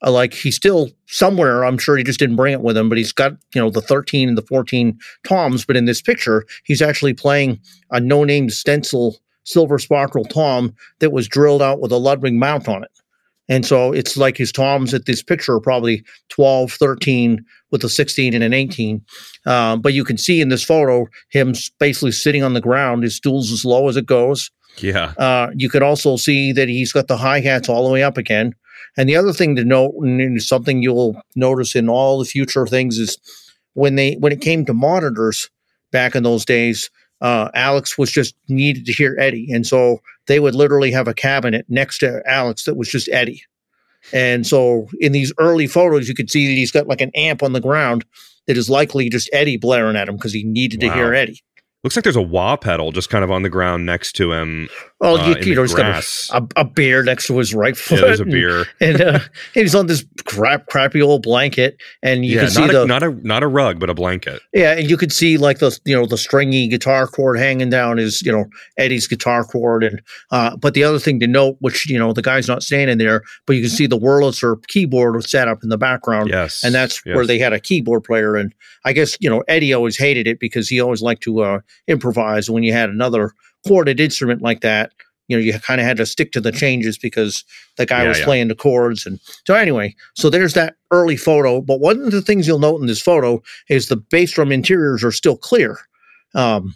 uh, 0.05 0.11
like 0.11 0.33
he's 0.33 0.55
still 0.55 0.89
somewhere. 1.07 1.65
I'm 1.65 1.77
sure 1.77 1.97
he 1.97 2.03
just 2.03 2.19
didn't 2.19 2.35
bring 2.35 2.53
it 2.53 2.61
with 2.61 2.77
him, 2.77 2.89
but 2.89 2.97
he's 2.97 3.11
got 3.13 3.33
you 3.53 3.61
know 3.61 3.69
the 3.69 3.81
13 3.81 4.29
and 4.29 4.37
the 4.37 4.43
14 4.43 4.97
toms. 5.27 5.65
But 5.65 5.77
in 5.77 5.85
this 5.85 6.01
picture, 6.01 6.45
he's 6.63 6.81
actually 6.81 7.13
playing 7.13 7.59
a 7.91 7.99
no-name 7.99 8.49
stencil 8.49 9.17
silver 9.43 9.77
sparkle 9.77 10.25
tom 10.25 10.73
that 10.99 11.11
was 11.11 11.27
drilled 11.27 11.61
out 11.61 11.79
with 11.79 11.91
a 11.91 11.97
Ludwig 11.97 12.33
mount 12.33 12.67
on 12.67 12.83
it. 12.83 12.91
And 13.47 13.65
so 13.65 13.91
it's 13.91 14.17
like 14.17 14.37
his 14.37 14.51
toms 14.51 14.93
at 14.93 15.05
this 15.05 15.21
picture 15.21 15.53
are 15.53 15.61
probably 15.61 16.03
12, 16.29 16.71
13 16.73 17.45
with 17.71 17.83
a 17.83 17.89
16 17.89 18.33
and 18.33 18.43
an 18.43 18.53
18. 18.53 19.03
Um, 19.45 19.81
but 19.81 19.93
you 19.93 20.03
can 20.03 20.17
see 20.17 20.41
in 20.41 20.49
this 20.49 20.63
photo 20.63 21.05
him 21.29 21.53
basically 21.79 22.11
sitting 22.11 22.43
on 22.43 22.53
the 22.53 22.61
ground. 22.61 23.03
His 23.03 23.15
stool's 23.15 23.51
as 23.51 23.63
low 23.63 23.87
as 23.87 23.97
it 23.97 24.05
goes. 24.05 24.49
Yeah. 24.77 25.13
Uh, 25.17 25.51
you 25.55 25.69
can 25.69 25.83
also 25.83 26.17
see 26.17 26.51
that 26.53 26.67
he's 26.67 26.91
got 26.91 27.07
the 27.07 27.17
hi 27.17 27.39
hats 27.39 27.69
all 27.69 27.85
the 27.85 27.93
way 27.93 28.03
up 28.03 28.17
again. 28.17 28.53
And 28.97 29.09
the 29.09 29.15
other 29.15 29.33
thing 29.33 29.55
to 29.57 29.63
note, 29.63 29.93
and 30.01 30.41
something 30.41 30.81
you'll 30.81 31.21
notice 31.35 31.75
in 31.75 31.89
all 31.89 32.19
the 32.19 32.25
future 32.25 32.65
things, 32.65 32.97
is 32.97 33.17
when 33.73 33.95
they 33.95 34.13
when 34.15 34.31
it 34.31 34.41
came 34.41 34.65
to 34.65 34.73
monitors 34.73 35.49
back 35.91 36.15
in 36.15 36.23
those 36.23 36.45
days, 36.45 36.89
uh, 37.21 37.49
Alex 37.53 37.97
was 37.97 38.11
just 38.11 38.35
needed 38.49 38.85
to 38.85 38.93
hear 38.93 39.15
Eddie, 39.19 39.51
and 39.51 39.65
so 39.65 39.99
they 40.27 40.39
would 40.39 40.55
literally 40.55 40.91
have 40.91 41.07
a 41.07 41.13
cabinet 41.13 41.65
next 41.69 41.99
to 41.99 42.21
Alex 42.25 42.65
that 42.65 42.75
was 42.75 42.89
just 42.89 43.09
Eddie. 43.09 43.43
And 44.13 44.45
so 44.45 44.87
in 44.99 45.11
these 45.11 45.33
early 45.39 45.67
photos, 45.67 46.07
you 46.07 46.13
could 46.13 46.29
see 46.29 46.47
that 46.47 46.53
he's 46.53 46.71
got 46.71 46.87
like 46.87 47.01
an 47.01 47.11
amp 47.15 47.41
on 47.41 47.53
the 47.53 47.61
ground 47.61 48.05
that 48.47 48.57
is 48.57 48.69
likely 48.69 49.09
just 49.09 49.29
Eddie 49.33 49.57
blaring 49.57 49.95
at 49.95 50.07
him 50.07 50.15
because 50.15 50.33
he 50.33 50.43
needed 50.43 50.79
to 50.81 50.91
hear 50.93 51.13
Eddie. 51.13 51.41
Looks 51.83 51.95
like 51.95 52.03
there's 52.03 52.15
a 52.15 52.21
wah 52.21 52.55
pedal 52.55 52.91
just 52.91 53.09
kind 53.09 53.23
of 53.23 53.29
on 53.29 53.43
the 53.43 53.49
ground 53.49 53.85
next 53.85 54.13
to 54.13 54.31
him. 54.31 54.69
Well, 55.01 55.17
uh, 55.19 55.27
you, 55.27 55.35
you 55.49 55.55
know, 55.55 55.63
he's 55.63 55.73
got 55.73 56.01
a, 56.03 56.37
a, 56.37 56.47
a 56.61 56.63
beer 56.65 57.03
next 57.03 57.27
to 57.27 57.37
his 57.37 57.53
right 57.53 57.75
foot. 57.75 57.99
Yeah, 57.99 58.05
there's 58.05 58.19
a 58.21 58.23
and- 58.23 58.31
beer. 58.31 58.65
and 58.79 59.01
uh, 59.01 59.19
he's 59.53 59.75
on 59.75 59.87
this 59.87 60.05
crap, 60.23 60.67
crappy 60.67 61.01
old 61.01 61.21
blanket, 61.23 61.75
and 62.01 62.25
you 62.25 62.35
yeah, 62.35 62.41
can 62.43 62.49
see 62.51 62.61
not 62.61 62.71
the 62.71 62.83
a, 62.83 62.87
not 62.87 63.03
a 63.03 63.27
not 63.27 63.43
a 63.43 63.47
rug, 63.47 63.77
but 63.77 63.89
a 63.89 63.93
blanket. 63.93 64.41
yeah, 64.53 64.71
and 64.71 64.89
you 64.89 64.95
could 64.95 65.11
see 65.11 65.37
like 65.37 65.59
the 65.59 65.77
you 65.83 65.93
know 65.93 66.05
the 66.05 66.17
stringy 66.17 66.69
guitar 66.69 67.07
cord 67.07 67.37
hanging 67.37 67.69
down 67.69 67.99
is 67.99 68.21
you 68.21 68.31
know 68.31 68.45
Eddie's 68.77 69.05
guitar 69.05 69.43
cord, 69.43 69.83
and 69.83 70.01
uh, 70.31 70.55
but 70.55 70.73
the 70.75 70.83
other 70.85 70.97
thing 70.99 71.19
to 71.19 71.27
note, 71.27 71.57
which 71.59 71.89
you 71.89 71.99
know 71.99 72.13
the 72.13 72.21
guy's 72.21 72.47
not 72.47 72.63
standing 72.63 72.97
there, 72.97 73.21
but 73.45 73.57
you 73.57 73.63
can 73.63 73.71
see 73.71 73.87
the 73.87 73.99
Wurlitzer 73.99 74.65
keyboard 74.67 75.13
was 75.15 75.29
set 75.29 75.49
up 75.49 75.61
in 75.61 75.67
the 75.67 75.77
background, 75.77 76.29
Yes, 76.29 76.63
and 76.63 76.73
that's 76.73 77.01
yes. 77.05 77.15
where 77.17 77.27
they 77.27 77.37
had 77.37 77.51
a 77.51 77.59
keyboard 77.59 78.05
player, 78.05 78.37
and 78.37 78.55
I 78.85 78.93
guess 78.93 79.17
you 79.19 79.29
know 79.29 79.43
Eddie 79.49 79.73
always 79.73 79.97
hated 79.97 80.25
it 80.25 80.39
because 80.39 80.69
he 80.69 80.79
always 80.79 81.01
liked 81.01 81.21
to 81.23 81.41
uh, 81.41 81.59
improvise 81.89 82.49
when 82.49 82.63
you 82.63 82.71
had 82.71 82.89
another 82.89 83.33
corded 83.67 83.99
instrument 83.99 84.41
like 84.41 84.61
that. 84.61 84.91
You 85.27 85.37
know, 85.37 85.41
you 85.41 85.57
kind 85.59 85.81
of 85.81 85.87
had 85.87 85.97
to 85.97 86.05
stick 86.05 86.31
to 86.33 86.41
the 86.41 86.51
changes 86.51 86.99
because 86.99 87.43
the 87.77 87.85
guy 87.85 88.03
Yeah, 88.03 88.09
was 88.09 88.19
yeah. 88.19 88.25
playing 88.25 88.47
the 88.47 88.55
chords. 88.55 89.07
And 89.07 89.19
so, 89.47 89.55
anyway, 89.55 89.95
so 90.13 90.29
there's 90.29 90.53
that 90.53 90.75
early 90.91 91.17
photo. 91.17 91.61
But 91.61 91.79
one 91.79 91.99
of 92.01 92.11
the 92.11 92.21
things 92.21 92.47
you'll 92.47 92.59
note 92.59 92.79
in 92.79 92.85
this 92.85 93.01
photo 93.01 93.41
is 93.67 93.87
the 93.87 93.95
bass 93.97 94.31
drum 94.33 94.51
interiors 94.51 95.03
are 95.03 95.11
still 95.11 95.35
clear. 95.37 95.79
Um, 96.35 96.75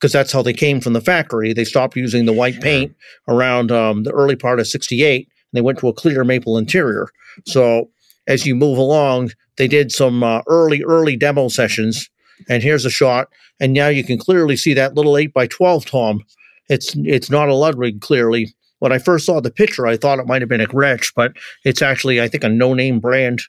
because 0.00 0.12
that's 0.12 0.32
how 0.32 0.42
they 0.42 0.52
came 0.52 0.80
from 0.80 0.92
the 0.92 1.00
factory. 1.00 1.52
They 1.54 1.64
stopped 1.64 1.96
using 1.96 2.26
the 2.26 2.32
white 2.32 2.60
paint 2.60 2.94
around 3.28 3.70
um, 3.72 4.02
the 4.02 4.10
early 4.10 4.36
part 4.36 4.60
of 4.60 4.66
'68. 4.66 5.28
They 5.54 5.60
went 5.62 5.78
to 5.78 5.88
a 5.88 5.94
clear 5.94 6.24
maple 6.24 6.58
interior. 6.58 7.08
So 7.46 7.88
as 8.26 8.44
you 8.44 8.54
move 8.54 8.76
along, 8.76 9.30
they 9.56 9.68
did 9.68 9.92
some 9.92 10.22
uh, 10.22 10.42
early, 10.46 10.82
early 10.82 11.16
demo 11.16 11.48
sessions. 11.48 12.10
And 12.48 12.62
here's 12.62 12.84
a 12.84 12.90
shot, 12.90 13.28
and 13.60 13.72
now 13.72 13.88
you 13.88 14.04
can 14.04 14.18
clearly 14.18 14.56
see 14.56 14.74
that 14.74 14.94
little 14.94 15.16
eight 15.16 15.32
by 15.32 15.46
twelve 15.46 15.86
tom. 15.86 16.24
It's 16.68 16.94
it's 16.98 17.30
not 17.30 17.48
a 17.48 17.54
Ludwig 17.54 18.00
clearly. 18.00 18.54
When 18.80 18.92
I 18.92 18.98
first 18.98 19.26
saw 19.26 19.40
the 19.40 19.50
picture, 19.50 19.86
I 19.86 19.96
thought 19.96 20.18
it 20.18 20.26
might 20.26 20.42
have 20.42 20.48
been 20.48 20.60
a 20.60 20.66
Gretsch, 20.66 21.12
but 21.14 21.32
it's 21.64 21.80
actually 21.82 22.20
I 22.20 22.28
think 22.28 22.44
a 22.44 22.48
no-name 22.48 23.00
brand 23.00 23.42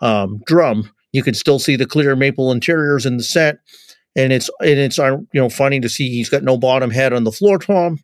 um, 0.00 0.40
drum. 0.46 0.90
You 1.12 1.22
can 1.22 1.34
still 1.34 1.58
see 1.58 1.76
the 1.76 1.86
clear 1.86 2.14
maple 2.14 2.52
interiors 2.52 3.06
in 3.06 3.16
the 3.16 3.24
set, 3.24 3.58
and 4.14 4.32
it's 4.32 4.50
and 4.60 4.78
it's 4.78 4.98
uh, 4.98 5.16
you 5.32 5.40
know 5.40 5.48
funny 5.48 5.80
to 5.80 5.88
see 5.88 6.10
he's 6.10 6.28
got 6.28 6.42
no 6.42 6.56
bottom 6.56 6.90
head 6.90 7.12
on 7.12 7.24
the 7.24 7.32
floor 7.32 7.58
tom, 7.58 7.98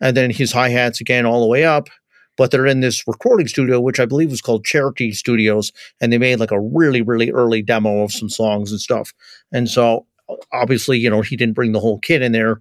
and 0.00 0.16
then 0.16 0.30
his 0.30 0.52
hi 0.52 0.68
hats 0.68 1.00
again 1.00 1.26
all 1.26 1.40
the 1.40 1.46
way 1.46 1.64
up. 1.64 1.88
But 2.36 2.50
they're 2.50 2.66
in 2.66 2.80
this 2.80 3.06
recording 3.06 3.48
studio, 3.48 3.80
which 3.80 3.98
I 3.98 4.06
believe 4.06 4.30
was 4.30 4.42
called 4.42 4.64
Cherokee 4.64 5.12
Studios, 5.12 5.72
and 6.00 6.12
they 6.12 6.18
made 6.18 6.40
like 6.40 6.50
a 6.50 6.60
really 6.60 7.02
really 7.02 7.30
early 7.30 7.62
demo 7.62 8.02
of 8.02 8.12
some 8.12 8.28
songs 8.28 8.70
and 8.70 8.80
stuff. 8.80 9.12
And 9.52 9.68
so 9.68 10.06
obviously, 10.52 10.98
you 10.98 11.08
know, 11.08 11.22
he 11.22 11.36
didn't 11.36 11.54
bring 11.54 11.72
the 11.72 11.80
whole 11.80 11.98
kit 12.00 12.20
in 12.20 12.32
there, 12.32 12.60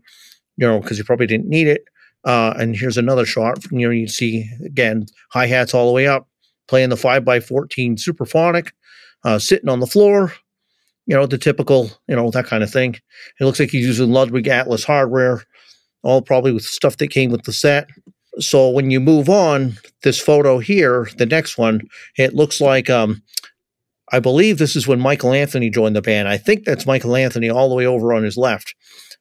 you 0.58 0.68
know, 0.68 0.80
because 0.80 0.98
he 0.98 1.04
probably 1.04 1.28
didn't 1.28 1.50
need 1.50 1.68
it. 1.68 1.84
Uh, 2.24 2.54
and 2.58 2.76
here's 2.76 2.98
another 2.98 3.26
shot. 3.26 3.64
You 3.72 3.88
know, 3.88 3.92
you 3.92 4.08
see 4.08 4.50
again 4.66 5.06
hi 5.32 5.48
hats 5.48 5.74
all 5.74 5.88
the 5.88 5.94
way 5.94 6.08
up, 6.08 6.28
playing 6.68 6.90
the 6.90 6.98
five 6.98 7.26
by 7.26 7.40
fourteen 7.40 7.98
Supraphonic, 7.98 8.72
uh, 9.24 9.40
sitting 9.40 9.70
on 9.70 9.80
the 9.80 9.88
floor. 9.88 10.34
You 11.08 11.16
know, 11.16 11.28
the 11.28 11.38
typical, 11.38 11.92
you 12.08 12.16
know, 12.16 12.32
that 12.32 12.48
kind 12.48 12.64
of 12.64 12.72
thing. 12.72 12.96
It 13.40 13.46
looks 13.46 13.60
like 13.60 13.70
he's 13.70 13.86
using 13.86 14.12
Ludwig 14.12 14.48
Atlas 14.48 14.84
hardware, 14.84 15.44
all 16.02 16.24
probably 16.24 16.52
with 16.52 16.64
stuff 16.64 16.98
that 16.98 17.10
came 17.10 17.30
with 17.30 17.44
the 17.44 17.54
set. 17.54 17.88
So 18.40 18.70
when 18.70 18.92
you 18.92 19.00
move 19.00 19.30
on, 19.30 19.78
this 20.04 20.20
photo 20.20 20.60
here, 20.60 21.08
the 21.18 21.26
next 21.26 21.58
one, 21.58 21.82
it 22.18 22.34
looks 22.34 22.60
like 22.60 22.90
um, 22.90 23.22
I 24.12 24.20
believe 24.20 24.58
this 24.58 24.76
is 24.76 24.88
when 24.88 25.00
Michael 25.00 25.34
Anthony 25.34 25.70
joined 25.70 25.96
the 25.96 26.02
band. 26.02 26.28
I 26.28 26.38
think 26.38 26.64
that's 26.64 26.86
Michael 26.86 27.16
Anthony 27.16 27.50
all 27.50 27.70
the 27.70 27.76
way 27.76 27.86
over 27.86 28.14
on 28.14 28.24
his 28.24 28.38
left. 28.38 28.76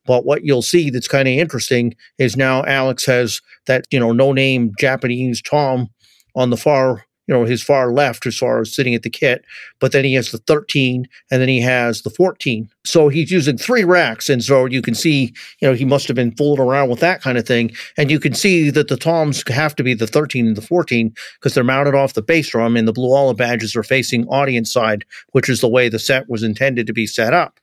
But 0.06 0.26
what 0.26 0.44
you'll 0.44 0.62
see 0.62 0.90
that's 0.90 1.08
kind 1.08 1.26
of 1.26 1.34
interesting 1.34 1.94
is 2.18 2.36
now 2.36 2.62
Alex 2.64 3.06
has 3.06 3.40
that, 3.66 3.86
you 3.90 3.98
know, 3.98 4.12
no 4.12 4.32
name 4.32 4.72
Japanese 4.78 5.40
Tom 5.40 5.88
on 6.36 6.50
the 6.50 6.56
far 6.56 7.06
you 7.26 7.34
know, 7.34 7.44
his 7.44 7.62
far 7.62 7.92
left 7.92 8.26
as 8.26 8.36
far 8.36 8.60
as 8.60 8.74
sitting 8.74 8.94
at 8.94 9.02
the 9.02 9.10
kit, 9.10 9.44
but 9.80 9.92
then 9.92 10.04
he 10.04 10.14
has 10.14 10.30
the 10.30 10.38
13 10.38 11.08
and 11.30 11.40
then 11.40 11.48
he 11.48 11.60
has 11.60 12.02
the 12.02 12.10
14. 12.10 12.68
So 12.84 13.08
he's 13.08 13.30
using 13.30 13.56
three 13.56 13.84
racks. 13.84 14.28
And 14.28 14.42
so 14.42 14.66
you 14.66 14.82
can 14.82 14.94
see, 14.94 15.34
you 15.60 15.68
know, 15.68 15.74
he 15.74 15.84
must 15.84 16.06
have 16.08 16.16
been 16.16 16.36
fooling 16.36 16.60
around 16.60 16.90
with 16.90 17.00
that 17.00 17.22
kind 17.22 17.38
of 17.38 17.46
thing. 17.46 17.72
And 17.96 18.10
you 18.10 18.20
can 18.20 18.34
see 18.34 18.70
that 18.70 18.88
the 18.88 18.96
toms 18.96 19.42
have 19.48 19.74
to 19.76 19.82
be 19.82 19.94
the 19.94 20.06
13 20.06 20.46
and 20.46 20.56
the 20.56 20.62
14 20.62 21.14
because 21.38 21.54
they're 21.54 21.64
mounted 21.64 21.94
off 21.94 22.14
the 22.14 22.22
bass 22.22 22.50
drum 22.50 22.76
and 22.76 22.86
the 22.86 22.92
blue 22.92 23.12
olive 23.12 23.38
badges 23.38 23.74
are 23.74 23.82
facing 23.82 24.26
audience 24.28 24.72
side, 24.72 25.04
which 25.32 25.48
is 25.48 25.60
the 25.60 25.68
way 25.68 25.88
the 25.88 25.98
set 25.98 26.28
was 26.28 26.42
intended 26.42 26.86
to 26.86 26.92
be 26.92 27.06
set 27.06 27.32
up. 27.32 27.58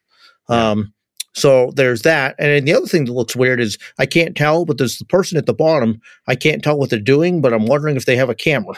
Yeah. 0.50 0.72
Um, 0.72 0.94
so 1.34 1.72
there's 1.76 2.02
that. 2.02 2.36
And 2.40 2.68
the 2.68 2.74
other 2.74 2.88
thing 2.88 3.06
that 3.06 3.14
looks 3.14 3.36
weird 3.36 3.62
is 3.62 3.78
I 3.98 4.06
can't 4.06 4.36
tell, 4.36 4.66
but 4.66 4.78
there's 4.78 4.98
the 4.98 5.06
person 5.06 5.38
at 5.38 5.46
the 5.46 5.54
bottom. 5.54 6.02
I 6.28 6.36
can't 6.36 6.64
tell 6.64 6.78
what 6.78 6.90
they're 6.90 7.00
doing, 7.00 7.42
but 7.42 7.54
I'm 7.54 7.68
wondering 7.68 7.96
if 7.96 8.06
they 8.06 8.18
have 8.18 8.30
a 8.30 8.36
camera. 8.36 8.76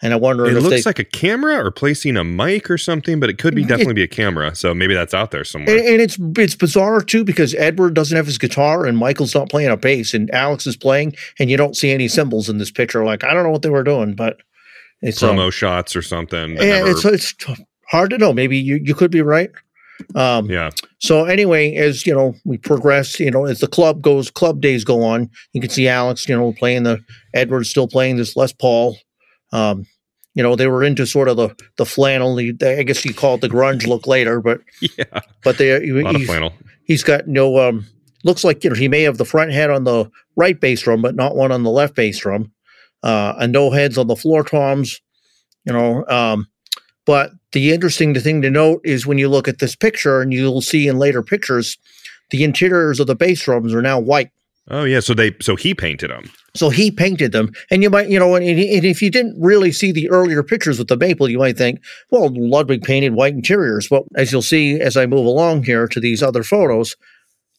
And 0.00 0.12
I 0.12 0.16
wonder 0.16 0.46
it 0.46 0.56
if 0.56 0.62
looks 0.62 0.84
they, 0.84 0.88
like 0.88 1.00
a 1.00 1.04
camera 1.04 1.64
or 1.64 1.72
placing 1.72 2.16
a 2.16 2.22
mic 2.22 2.70
or 2.70 2.78
something, 2.78 3.18
but 3.18 3.28
it 3.28 3.38
could 3.38 3.54
be 3.56 3.64
definitely 3.64 3.92
it, 3.92 3.94
be 3.94 4.02
a 4.04 4.08
camera. 4.08 4.54
So 4.54 4.72
maybe 4.72 4.94
that's 4.94 5.12
out 5.12 5.32
there 5.32 5.42
somewhere. 5.42 5.76
And, 5.76 5.86
and, 5.86 6.00
it's 6.00 6.16
it's 6.38 6.54
bizarre 6.54 7.00
too 7.00 7.24
because 7.24 7.52
Edward 7.56 7.94
doesn't 7.94 8.16
have 8.16 8.26
his 8.26 8.38
guitar 8.38 8.86
and 8.86 8.96
Michael's 8.96 9.34
not 9.34 9.48
playing 9.48 9.70
a 9.70 9.76
bass 9.76 10.14
and 10.14 10.30
Alex 10.30 10.66
is 10.68 10.76
playing, 10.76 11.16
and 11.40 11.50
you 11.50 11.56
don't 11.56 11.76
see 11.76 11.90
any 11.90 12.06
cymbals 12.06 12.48
in 12.48 12.58
this 12.58 12.70
picture. 12.70 13.04
Like 13.04 13.24
I 13.24 13.34
don't 13.34 13.42
know 13.42 13.50
what 13.50 13.62
they 13.62 13.70
were 13.70 13.82
doing, 13.82 14.14
but 14.14 14.38
it's 15.02 15.20
promo 15.20 15.46
um, 15.46 15.50
shots 15.50 15.96
or 15.96 16.02
something. 16.02 16.52
Yeah, 16.52 16.86
it's 16.86 17.04
it's 17.04 17.34
hard 17.88 18.10
to 18.10 18.18
know. 18.18 18.32
Maybe 18.32 18.56
you 18.56 18.80
you 18.82 18.94
could 18.94 19.10
be 19.10 19.22
right. 19.22 19.50
Um, 20.14 20.48
yeah. 20.48 20.70
So 21.00 21.24
anyway, 21.24 21.74
as 21.74 22.06
you 22.06 22.14
know, 22.14 22.34
we 22.44 22.58
progress. 22.58 23.18
You 23.18 23.30
know, 23.30 23.46
as 23.46 23.60
the 23.60 23.66
club 23.66 24.00
goes, 24.00 24.30
club 24.30 24.60
days 24.60 24.84
go 24.84 25.02
on. 25.02 25.30
You 25.52 25.60
can 25.60 25.70
see 25.70 25.88
Alex, 25.88 26.28
you 26.28 26.36
know, 26.36 26.52
playing 26.52 26.84
the 26.84 27.00
Edward, 27.34 27.64
still 27.64 27.88
playing 27.88 28.16
this 28.16 28.36
Les 28.36 28.52
Paul. 28.52 28.96
Um, 29.52 29.86
you 30.34 30.42
know, 30.42 30.54
they 30.54 30.68
were 30.68 30.84
into 30.84 31.06
sort 31.06 31.28
of 31.28 31.36
the 31.36 31.56
the 31.76 31.86
flannel. 31.86 32.38
I 32.38 32.82
guess 32.82 33.04
you 33.04 33.12
call 33.12 33.34
it 33.34 33.40
the 33.40 33.48
grunge 33.48 33.86
look 33.86 34.06
later, 34.06 34.40
but 34.40 34.60
yeah, 34.80 35.20
but 35.42 35.58
they 35.58 35.70
a 35.70 36.04
lot 36.04 36.14
of 36.14 36.22
flannel. 36.24 36.52
He's 36.84 37.02
got 37.02 37.26
no. 37.26 37.58
Um, 37.58 37.86
looks 38.24 38.44
like 38.44 38.62
you 38.62 38.70
know 38.70 38.76
he 38.76 38.88
may 38.88 39.02
have 39.02 39.18
the 39.18 39.24
front 39.24 39.52
head 39.52 39.70
on 39.70 39.84
the 39.84 40.10
right 40.36 40.60
bass 40.60 40.82
drum, 40.82 41.02
but 41.02 41.16
not 41.16 41.34
one 41.34 41.50
on 41.50 41.62
the 41.62 41.70
left 41.70 41.94
bass 41.94 42.18
drum. 42.18 42.52
Uh, 43.02 43.34
and 43.38 43.52
no 43.52 43.70
heads 43.70 43.96
on 43.98 44.06
the 44.06 44.16
floor 44.16 44.44
toms. 44.44 45.00
You 45.64 45.72
know, 45.72 46.06
um, 46.06 46.46
but 47.04 47.32
the 47.52 47.72
interesting 47.72 48.14
thing 48.14 48.42
to 48.42 48.50
note 48.50 48.80
is 48.84 49.06
when 49.06 49.18
you 49.18 49.28
look 49.28 49.48
at 49.48 49.58
this 49.58 49.74
picture, 49.74 50.20
and 50.20 50.32
you'll 50.32 50.60
see 50.60 50.86
in 50.88 50.98
later 50.98 51.22
pictures, 51.22 51.78
the 52.30 52.44
interiors 52.44 53.00
of 53.00 53.06
the 53.06 53.16
bass 53.16 53.42
drums 53.42 53.74
are 53.74 53.82
now 53.82 53.98
white. 53.98 54.30
Oh 54.70 54.84
yeah, 54.84 55.00
so 55.00 55.14
they 55.14 55.34
so 55.40 55.56
he 55.56 55.74
painted 55.74 56.10
them. 56.10 56.30
So 56.54 56.68
he 56.68 56.90
painted 56.90 57.32
them, 57.32 57.52
and 57.70 57.82
you 57.82 57.90
might 57.90 58.10
you 58.10 58.18
know, 58.18 58.34
and, 58.34 58.44
and 58.44 58.84
if 58.84 59.00
you 59.00 59.10
didn't 59.10 59.40
really 59.40 59.72
see 59.72 59.92
the 59.92 60.10
earlier 60.10 60.42
pictures 60.42 60.78
with 60.78 60.88
the 60.88 60.96
maple, 60.96 61.28
you 61.28 61.38
might 61.38 61.56
think, 61.56 61.82
well, 62.10 62.30
Ludwig 62.34 62.82
painted 62.82 63.14
white 63.14 63.34
interiors. 63.34 63.88
But 63.88 64.04
as 64.16 64.30
you'll 64.30 64.42
see 64.42 64.78
as 64.80 64.96
I 64.96 65.06
move 65.06 65.24
along 65.24 65.64
here 65.64 65.88
to 65.88 66.00
these 66.00 66.22
other 66.22 66.42
photos, 66.42 66.96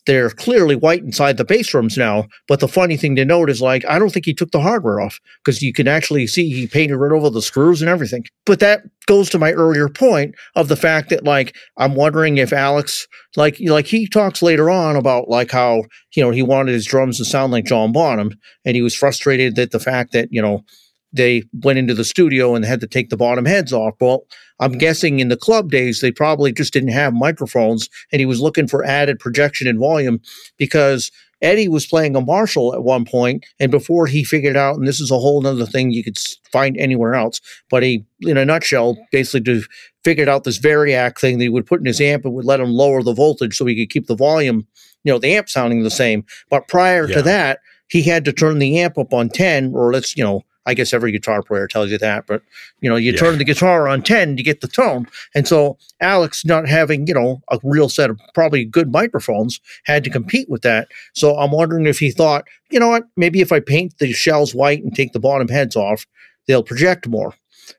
they're 0.05 0.29
clearly 0.29 0.75
white 0.75 1.03
inside 1.03 1.37
the 1.37 1.45
bass 1.45 1.67
drums 1.67 1.97
now. 1.97 2.25
But 2.47 2.59
the 2.59 2.67
funny 2.67 2.97
thing 2.97 3.15
to 3.15 3.25
note 3.25 3.49
is 3.49 3.61
like, 3.61 3.85
I 3.85 3.99
don't 3.99 4.09
think 4.09 4.25
he 4.25 4.33
took 4.33 4.51
the 4.51 4.61
hardware 4.61 4.99
off 4.99 5.19
because 5.43 5.61
you 5.61 5.73
can 5.73 5.87
actually 5.87 6.25
see 6.27 6.49
he 6.49 6.67
painted 6.67 6.97
right 6.97 7.11
over 7.11 7.29
the 7.29 7.41
screws 7.41 7.81
and 7.81 7.89
everything. 7.89 8.25
But 8.45 8.59
that 8.59 8.81
goes 9.07 9.29
to 9.31 9.39
my 9.39 9.51
earlier 9.51 9.89
point 9.89 10.35
of 10.55 10.67
the 10.67 10.75
fact 10.75 11.09
that 11.09 11.25
like, 11.25 11.55
I'm 11.77 11.95
wondering 11.95 12.37
if 12.37 12.53
Alex, 12.53 13.07
like, 13.35 13.57
like 13.59 13.87
he 13.87 14.07
talks 14.07 14.41
later 14.41 14.69
on 14.69 14.95
about 14.95 15.29
like 15.29 15.51
how, 15.51 15.83
you 16.15 16.23
know, 16.23 16.31
he 16.31 16.43
wanted 16.43 16.73
his 16.73 16.85
drums 16.85 17.17
to 17.17 17.25
sound 17.25 17.51
like 17.51 17.65
John 17.65 17.91
Bonham 17.91 18.31
and 18.65 18.75
he 18.75 18.81
was 18.81 18.95
frustrated 18.95 19.55
that 19.55 19.71
the 19.71 19.79
fact 19.79 20.13
that, 20.13 20.29
you 20.31 20.41
know, 20.41 20.63
they 21.11 21.43
went 21.63 21.79
into 21.79 21.93
the 21.93 22.03
studio 22.03 22.55
and 22.55 22.63
had 22.63 22.81
to 22.81 22.87
take 22.87 23.09
the 23.09 23.17
bottom 23.17 23.45
heads 23.45 23.73
off. 23.73 23.95
Well, 23.99 24.25
I'm 24.59 24.73
guessing 24.73 25.19
in 25.19 25.29
the 25.29 25.37
club 25.37 25.71
days, 25.71 26.01
they 26.01 26.11
probably 26.11 26.51
just 26.51 26.73
didn't 26.73 26.89
have 26.89 27.13
microphones 27.13 27.89
and 28.11 28.19
he 28.19 28.25
was 28.25 28.41
looking 28.41 28.67
for 28.67 28.85
added 28.85 29.19
projection 29.19 29.67
and 29.67 29.79
volume 29.79 30.19
because 30.57 31.11
Eddie 31.41 31.69
was 31.69 31.85
playing 31.85 32.15
a 32.15 32.21
Marshall 32.21 32.73
at 32.73 32.83
one 32.83 33.05
point, 33.05 33.45
and 33.59 33.71
before 33.71 34.07
he 34.07 34.23
figured 34.23 34.57
out, 34.57 34.75
and 34.75 34.87
this 34.87 34.99
is 34.99 35.09
a 35.09 35.17
whole 35.17 35.45
other 35.45 35.65
thing 35.65 35.91
you 35.91 36.03
could 36.03 36.17
find 36.51 36.77
anywhere 36.77 37.13
else, 37.15 37.39
but 37.69 37.81
he, 37.81 38.03
in 38.21 38.37
a 38.37 38.45
nutshell, 38.45 38.97
basically 39.11 39.61
figured 40.03 40.27
out 40.27 40.43
this 40.43 40.59
variac 40.59 41.17
thing 41.17 41.37
that 41.37 41.45
he 41.45 41.49
would 41.49 41.65
put 41.65 41.79
in 41.79 41.85
his 41.85 42.01
amp 42.01 42.25
and 42.25 42.33
would 42.33 42.45
let 42.45 42.59
him 42.59 42.71
lower 42.71 43.01
the 43.01 43.13
voltage 43.13 43.55
so 43.55 43.65
he 43.65 43.75
could 43.75 43.91
keep 43.91 44.07
the 44.07 44.15
volume, 44.15 44.67
you 45.03 45.13
know, 45.13 45.19
the 45.19 45.33
amp 45.33 45.47
sounding 45.47 45.83
the 45.83 45.89
same. 45.89 46.25
But 46.49 46.67
prior 46.67 47.07
yeah. 47.07 47.15
to 47.15 47.21
that, 47.23 47.59
he 47.87 48.03
had 48.03 48.25
to 48.25 48.33
turn 48.33 48.59
the 48.59 48.79
amp 48.79 48.97
up 48.97 49.13
on 49.13 49.29
10, 49.29 49.73
or 49.73 49.93
let's, 49.93 50.17
you 50.17 50.23
know, 50.23 50.43
I 50.65 50.73
guess 50.73 50.93
every 50.93 51.11
guitar 51.11 51.41
player 51.41 51.67
tells 51.67 51.89
you 51.89 51.97
that, 51.97 52.27
but 52.27 52.41
you 52.81 52.89
know, 52.89 52.95
you 52.95 53.11
yeah. 53.11 53.17
turn 53.17 53.37
the 53.37 53.43
guitar 53.43 53.87
on 53.87 54.01
10 54.01 54.37
to 54.37 54.43
get 54.43 54.61
the 54.61 54.67
tone. 54.67 55.07
And 55.33 55.47
so 55.47 55.77
Alex 56.01 56.45
not 56.45 56.67
having, 56.67 57.07
you 57.07 57.13
know, 57.13 57.41
a 57.49 57.59
real 57.63 57.89
set 57.89 58.09
of 58.09 58.19
probably 58.33 58.65
good 58.65 58.91
microphones 58.91 59.59
had 59.85 60.03
to 60.03 60.09
compete 60.09 60.49
with 60.49 60.61
that. 60.61 60.89
So 61.13 61.37
I'm 61.37 61.51
wondering 61.51 61.85
if 61.85 61.99
he 61.99 62.11
thought, 62.11 62.45
you 62.69 62.79
know 62.79 62.89
what, 62.89 63.05
maybe 63.17 63.41
if 63.41 63.51
I 63.51 63.59
paint 63.59 63.97
the 63.97 64.11
shells 64.13 64.53
white 64.53 64.83
and 64.83 64.95
take 64.95 65.13
the 65.13 65.19
bottom 65.19 65.47
heads 65.47 65.75
off, 65.75 66.05
they'll 66.47 66.63
project 66.63 67.07
more. 67.07 67.33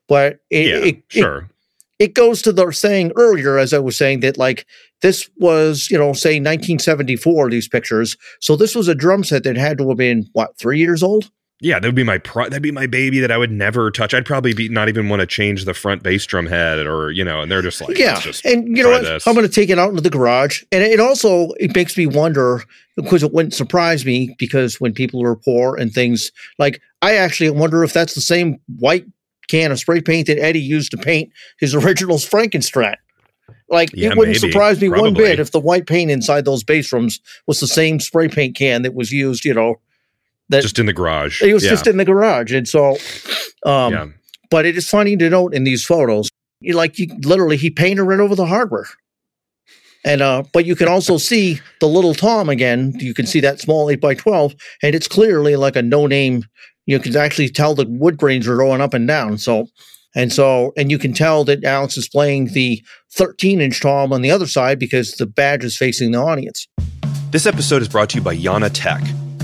But 0.08 0.40
it, 0.50 0.66
yeah, 0.66 0.76
it, 0.76 1.02
sure. 1.08 1.38
It, 1.38 1.44
it 2.00 2.14
goes 2.14 2.40
to 2.42 2.52
the 2.52 2.70
saying 2.72 3.12
earlier, 3.14 3.58
as 3.58 3.74
I 3.74 3.78
was 3.78 3.96
saying, 3.96 4.20
that 4.20 4.38
like 4.38 4.66
this 5.02 5.28
was, 5.36 5.88
you 5.90 5.98
know, 5.98 6.14
say 6.14 6.40
1974, 6.40 7.50
these 7.50 7.68
pictures. 7.68 8.16
So 8.40 8.56
this 8.56 8.74
was 8.74 8.88
a 8.88 8.94
drum 8.94 9.22
set 9.22 9.44
that 9.44 9.56
had 9.56 9.78
to 9.78 9.88
have 9.88 9.98
been, 9.98 10.28
what, 10.32 10.56
three 10.56 10.78
years 10.78 11.02
old? 11.02 11.30
Yeah, 11.62 11.78
that 11.78 11.86
would 11.86 11.94
be 11.94 12.04
my 12.04 12.18
pro- 12.18 12.44
that'd 12.44 12.62
be 12.62 12.70
my 12.70 12.86
baby 12.86 13.20
that 13.20 13.30
I 13.30 13.36
would 13.36 13.50
never 13.50 13.90
touch. 13.90 14.14
I'd 14.14 14.24
probably 14.24 14.54
be 14.54 14.68
not 14.70 14.88
even 14.88 15.10
want 15.10 15.20
to 15.20 15.26
change 15.26 15.66
the 15.66 15.74
front 15.74 16.02
bass 16.02 16.24
drum 16.24 16.46
head 16.46 16.86
or 16.86 17.10
you 17.10 17.22
know, 17.22 17.42
and 17.42 17.52
they're 17.52 17.60
just 17.60 17.82
like, 17.82 17.98
yeah, 17.98 18.18
just 18.18 18.44
and 18.46 18.76
you 18.76 18.82
know 18.82 18.90
what? 18.90 19.02
This. 19.02 19.26
I'm 19.26 19.34
going 19.34 19.46
to 19.46 19.52
take 19.52 19.68
it 19.68 19.78
out 19.78 19.90
into 19.90 20.00
the 20.00 20.10
garage, 20.10 20.62
and 20.72 20.82
it 20.82 21.00
also 21.00 21.50
it 21.60 21.74
makes 21.74 21.98
me 21.98 22.06
wonder 22.06 22.62
because 22.96 23.22
it 23.22 23.32
wouldn't 23.32 23.54
surprise 23.54 24.06
me 24.06 24.34
because 24.38 24.80
when 24.80 24.94
people 24.94 25.22
are 25.22 25.36
poor 25.36 25.76
and 25.76 25.92
things 25.92 26.32
like 26.58 26.80
I 27.02 27.16
actually 27.16 27.50
wonder 27.50 27.84
if 27.84 27.92
that's 27.92 28.14
the 28.14 28.20
same 28.22 28.58
white 28.78 29.04
can 29.48 29.70
of 29.70 29.78
spray 29.78 30.00
paint 30.00 30.28
that 30.28 30.38
Eddie 30.38 30.60
used 30.60 30.90
to 30.92 30.96
paint 30.96 31.30
his 31.58 31.74
original 31.74 32.16
Frankenstrat. 32.16 32.96
Like 33.68 33.90
yeah, 33.92 34.10
it 34.10 34.16
wouldn't 34.16 34.40
maybe, 34.40 34.52
surprise 34.52 34.80
me 34.80 34.88
probably. 34.88 35.10
one 35.10 35.14
bit 35.14 35.40
if 35.40 35.52
the 35.52 35.60
white 35.60 35.86
paint 35.86 36.10
inside 36.10 36.44
those 36.46 36.64
bass 36.64 36.88
drums 36.88 37.20
was 37.46 37.60
the 37.60 37.66
same 37.66 38.00
spray 38.00 38.28
paint 38.28 38.56
can 38.56 38.82
that 38.82 38.94
was 38.94 39.12
used, 39.12 39.44
you 39.44 39.52
know, 39.54 39.78
that 40.50 40.62
just 40.62 40.78
in 40.78 40.86
the 40.86 40.92
garage. 40.92 41.42
It 41.42 41.54
was 41.54 41.64
yeah. 41.64 41.70
just 41.70 41.86
in 41.86 41.96
the 41.96 42.04
garage, 42.04 42.52
and 42.52 42.68
so, 42.68 42.96
um, 43.64 43.92
yeah. 43.92 44.06
but 44.50 44.66
it 44.66 44.76
is 44.76 44.88
funny 44.88 45.16
to 45.16 45.30
note 45.30 45.54
in 45.54 45.64
these 45.64 45.84
photos, 45.84 46.28
you 46.60 46.74
like 46.74 46.98
you 46.98 47.06
literally 47.22 47.56
he 47.56 47.70
painted 47.70 48.04
right 48.04 48.20
over 48.20 48.34
the 48.34 48.46
hardware, 48.46 48.86
and 50.04 50.20
uh, 50.20 50.42
but 50.52 50.66
you 50.66 50.76
can 50.76 50.88
also 50.88 51.16
see 51.30 51.60
the 51.80 51.88
little 51.88 52.14
Tom 52.14 52.48
again. 52.48 52.92
You 52.98 53.14
can 53.14 53.26
see 53.26 53.40
that 53.40 53.60
small 53.60 53.88
eight 53.90 54.00
by 54.00 54.14
twelve, 54.14 54.54
and 54.82 54.94
it's 54.94 55.08
clearly 55.08 55.56
like 55.56 55.76
a 55.76 55.82
no 55.82 56.06
name. 56.06 56.44
You 56.86 56.98
can 56.98 57.16
actually 57.16 57.48
tell 57.48 57.74
the 57.74 57.86
wood 57.86 58.16
grains 58.16 58.48
are 58.48 58.56
going 58.56 58.80
up 58.80 58.94
and 58.94 59.08
down. 59.08 59.38
So. 59.38 59.68
And 60.16 60.32
so, 60.32 60.72
and 60.76 60.90
you 60.90 60.98
can 60.98 61.12
tell 61.12 61.44
that 61.44 61.62
Alex 61.62 61.96
is 61.96 62.08
playing 62.08 62.46
the 62.46 62.84
13 63.12 63.60
inch 63.60 63.80
tom 63.80 64.12
on 64.12 64.22
the 64.22 64.30
other 64.32 64.48
side 64.48 64.80
because 64.80 65.12
the 65.12 65.26
badge 65.26 65.62
is 65.62 65.76
facing 65.76 66.10
the 66.10 66.18
audience. 66.18 66.66
This 67.30 67.46
episode 67.46 67.80
is 67.80 67.88
brought 67.88 68.10
to 68.10 68.16
you 68.16 68.22
by 68.24 68.36
Yana 68.36 68.70
Tech. 68.74 69.02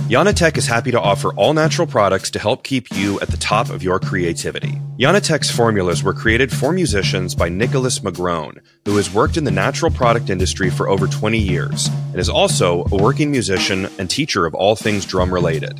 Yanatech 0.08 0.56
is 0.56 0.68
happy 0.68 0.92
to 0.92 1.00
offer 1.00 1.34
all 1.34 1.52
natural 1.52 1.84
products 1.84 2.30
to 2.30 2.38
help 2.38 2.62
keep 2.62 2.96
you 2.96 3.18
at 3.18 3.26
the 3.26 3.36
top 3.36 3.70
of 3.70 3.82
your 3.82 3.98
creativity. 3.98 4.80
Yanatech's 5.00 5.50
formulas 5.50 6.00
were 6.00 6.14
created 6.14 6.52
for 6.52 6.70
musicians 6.72 7.34
by 7.34 7.48
Nicholas 7.48 7.98
Magrone, 7.98 8.60
who 8.84 8.96
has 8.98 9.12
worked 9.12 9.36
in 9.36 9.42
the 9.42 9.50
natural 9.50 9.90
product 9.90 10.30
industry 10.30 10.70
for 10.70 10.88
over 10.88 11.08
20 11.08 11.36
years 11.38 11.88
and 12.12 12.20
is 12.20 12.28
also 12.28 12.84
a 12.92 13.02
working 13.02 13.32
musician 13.32 13.88
and 13.98 14.08
teacher 14.08 14.46
of 14.46 14.54
all 14.54 14.76
things 14.76 15.04
drum 15.04 15.34
related. 15.34 15.76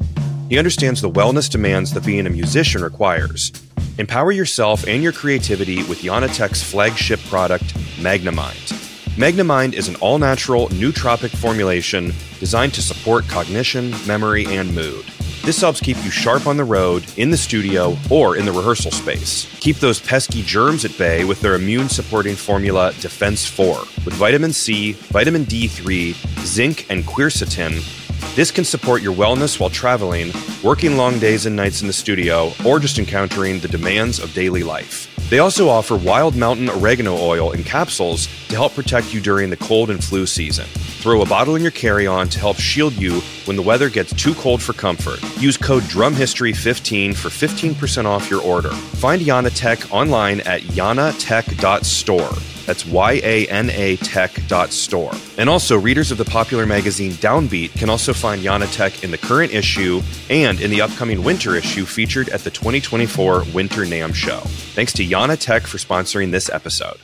He 0.48 0.58
understands 0.58 1.00
the 1.00 1.08
wellness 1.08 1.48
demands 1.48 1.92
that 1.92 2.04
being 2.04 2.26
a 2.26 2.30
musician 2.30 2.82
requires. 2.82 3.52
Empower 3.96 4.32
yourself 4.32 4.88
and 4.88 5.04
your 5.04 5.12
creativity 5.12 5.84
with 5.84 6.02
Yanatech's 6.02 6.64
flagship 6.64 7.20
product, 7.28 7.72
Magnamind. 8.00 8.72
Magnamind 9.16 9.72
is 9.72 9.88
an 9.88 9.96
all 9.96 10.18
natural, 10.18 10.68
nootropic 10.68 11.34
formulation 11.34 12.12
designed 12.38 12.74
to 12.74 12.82
support 12.82 13.26
cognition, 13.26 13.94
memory, 14.06 14.44
and 14.44 14.74
mood. 14.74 15.06
This 15.42 15.62
helps 15.62 15.80
keep 15.80 15.96
you 16.04 16.10
sharp 16.10 16.46
on 16.46 16.58
the 16.58 16.64
road, 16.64 17.02
in 17.16 17.30
the 17.30 17.36
studio, 17.38 17.96
or 18.10 18.36
in 18.36 18.44
the 18.44 18.52
rehearsal 18.52 18.90
space. 18.90 19.48
Keep 19.60 19.76
those 19.76 20.00
pesky 20.00 20.42
germs 20.42 20.84
at 20.84 20.98
bay 20.98 21.24
with 21.24 21.40
their 21.40 21.54
immune 21.54 21.88
supporting 21.88 22.36
formula 22.36 22.92
Defense 23.00 23.46
4 23.46 23.78
with 24.04 24.12
vitamin 24.12 24.52
C, 24.52 24.92
vitamin 24.92 25.46
D3, 25.46 26.12
zinc, 26.44 26.84
and 26.90 27.02
quercetin. 27.04 27.82
This 28.34 28.50
can 28.50 28.64
support 28.64 29.00
your 29.00 29.14
wellness 29.14 29.58
while 29.58 29.70
traveling, 29.70 30.30
working 30.62 30.98
long 30.98 31.18
days 31.18 31.46
and 31.46 31.56
nights 31.56 31.80
in 31.80 31.86
the 31.86 31.92
studio, 31.94 32.52
or 32.66 32.78
just 32.78 32.98
encountering 32.98 33.60
the 33.60 33.68
demands 33.68 34.18
of 34.18 34.34
daily 34.34 34.62
life. 34.62 35.15
They 35.28 35.40
also 35.40 35.68
offer 35.68 35.96
Wild 35.96 36.36
Mountain 36.36 36.70
Oregano 36.70 37.16
Oil 37.16 37.50
in 37.50 37.64
capsules 37.64 38.28
to 38.46 38.54
help 38.54 38.74
protect 38.74 39.12
you 39.12 39.20
during 39.20 39.50
the 39.50 39.56
cold 39.56 39.90
and 39.90 40.02
flu 40.02 40.24
season. 40.24 40.66
Throw 40.66 41.20
a 41.20 41.26
bottle 41.26 41.56
in 41.56 41.62
your 41.62 41.72
carry 41.72 42.06
on 42.06 42.28
to 42.28 42.38
help 42.38 42.58
shield 42.58 42.92
you 42.92 43.20
when 43.46 43.56
the 43.56 43.62
weather 43.62 43.88
gets 43.88 44.12
too 44.12 44.34
cold 44.34 44.62
for 44.62 44.72
comfort. 44.72 45.20
Use 45.40 45.56
code 45.56 45.82
DRUMHISTORY15 45.84 47.16
for 47.16 47.28
15% 47.28 48.04
off 48.04 48.30
your 48.30 48.42
order. 48.42 48.70
Find 48.70 49.22
Yana 49.22 49.50
Tech 49.54 49.92
online 49.92 50.40
at 50.40 50.62
yanatech.store. 50.62 52.32
That's 52.66 52.84
Y 52.84 53.20
A 53.22 53.46
N 53.46 53.70
A 53.70 53.96
Tech.store. 53.96 55.12
And 55.38 55.48
also, 55.48 55.78
readers 55.78 56.10
of 56.10 56.18
the 56.18 56.24
popular 56.24 56.66
magazine 56.66 57.12
Downbeat 57.12 57.72
can 57.78 57.88
also 57.88 58.12
find 58.12 58.42
Yana 58.42 58.70
Tech 58.74 59.04
in 59.04 59.12
the 59.12 59.18
current 59.18 59.54
issue 59.54 60.02
and 60.28 60.60
in 60.60 60.70
the 60.70 60.82
upcoming 60.82 61.22
winter 61.22 61.54
issue 61.54 61.84
featured 61.84 62.28
at 62.30 62.40
the 62.40 62.50
2024 62.50 63.44
Winter 63.54 63.82
NAMM 63.82 64.14
Show. 64.14 64.40
Thanks 64.74 64.92
to 64.94 65.06
Yana 65.06 65.38
Tech 65.38 65.62
for 65.62 65.78
sponsoring 65.78 66.32
this 66.32 66.50
episode 66.50 66.98